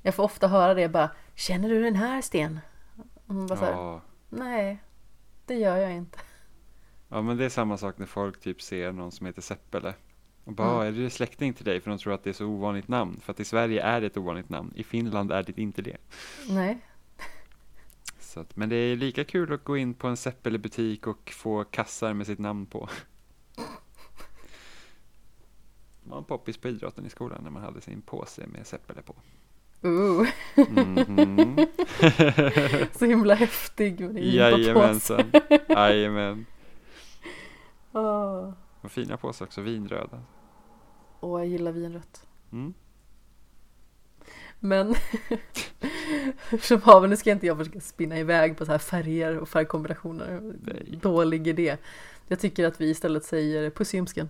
Jag 0.06 0.16
får 0.16 0.24
ofta 0.24 0.48
höra 0.48 0.74
det 0.74 0.90
bara, 0.90 1.10
känner 1.36 1.70
du 1.70 1.84
den 1.84 1.96
här 1.96 2.22
Sten? 2.22 2.60
Och 3.28 3.36
man 3.36 3.48
bara 3.48 3.60
så 3.60 3.66
här, 3.66 3.72
Ja. 3.72 4.02
nej, 4.30 4.78
det 5.46 5.56
gör 5.56 5.78
jag 5.78 5.92
inte. 5.92 6.20
ja, 7.10 7.22
men 7.22 7.38
det 7.38 7.46
är 7.46 7.50
samma 7.50 7.78
sak 7.78 7.98
när 7.98 8.06
folk 8.06 8.40
typ 8.40 8.62
ser 8.62 8.92
någon 8.92 9.12
som 9.12 9.26
heter 9.26 9.42
Seppele. 9.42 9.94
Och 10.44 10.54
bara, 10.54 10.68
Mm. 10.68 10.80
"Ah, 10.80 10.86
är 10.86 10.92
det 10.92 11.10
släkting 11.10 11.54
till 11.54 11.66
dig? 11.66 11.82
För 11.82 11.90
de 11.92 11.98
tror 12.00 12.14
att 12.14 12.24
det 12.24 12.30
är 12.30 12.34
så 12.34 12.46
ovanligt 12.46 12.88
namn. 12.88 13.20
För 13.22 13.32
att 13.32 13.40
i 13.40 13.46
Sverige 13.46 13.82
är 13.84 14.02
det 14.02 14.08
ett 14.08 14.18
ovanligt 14.18 14.50
namn. 14.50 14.74
I 14.76 14.84
Finland 14.84 15.32
är 15.32 15.44
det 15.44 15.60
inte 15.62 15.82
det. 15.82 15.98
Nej. 16.50 16.78
Så 18.20 18.40
att, 18.40 18.56
men 18.56 18.70
det 18.70 18.76
är 18.76 18.96
lika 18.96 19.24
kul 19.24 19.54
att 19.54 19.64
gå 19.64 19.78
in 19.78 19.94
på 19.94 20.08
en 20.08 20.18
Seppele-butik 20.18 21.08
och 21.08 21.30
få 21.30 21.64
kassar 21.64 22.14
med 22.14 22.28
sitt 22.28 22.40
namn 22.40 22.66
på. 22.66 22.90
Det 26.04 26.10
var 26.10 26.22
poppis 26.22 26.58
på 26.58 26.68
idrotten 26.68 27.06
i 27.06 27.10
skolan 27.10 27.44
när 27.44 27.50
man 27.50 27.64
hade 27.64 27.82
sin 27.82 28.02
påse 28.02 28.48
med 28.48 28.68
Seppele 28.68 29.02
på. 29.02 29.16
Uh, 29.86 30.28
Mhm. 30.56 31.58
så 32.94 33.06
himla 33.06 33.34
häftig 33.34 34.00
med 34.00 34.14
påse. 34.14 34.26
Jajamensan. 34.30 35.32
Jajamän. 35.70 36.46
Och 38.82 38.92
fina 38.92 39.18
påsar 39.18 39.46
också, 39.46 39.62
vinröda. 39.62 40.22
Åh, 41.20 41.40
jag 41.42 41.48
gillar 41.48 41.72
vinrött. 41.72 42.26
Mm. 42.52 42.74
Men 44.60 44.96
som 46.62 46.82
haven, 46.82 47.10
nu 47.10 47.18
ska 47.18 47.32
inte 47.32 47.48
jag 47.48 47.58
försöka 47.58 47.80
spinna 47.80 48.20
iväg 48.20 48.58
på 48.58 48.66
så 48.66 48.72
här 48.72 48.80
färger 48.80 49.38
och 49.38 49.50
färgkombinationer. 49.50 50.54
Nej. 50.64 51.00
Dålig 51.02 51.48
idé. 51.48 51.78
Jag 52.28 52.40
tycker 52.40 52.68
att 52.68 52.82
vi 52.82 52.90
istället 52.90 53.24
säger 53.26 53.70
puss 53.70 53.94
i 53.94 53.98
ljumsken. 53.98 54.30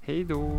Hej 0.00 0.24
då! 0.24 0.58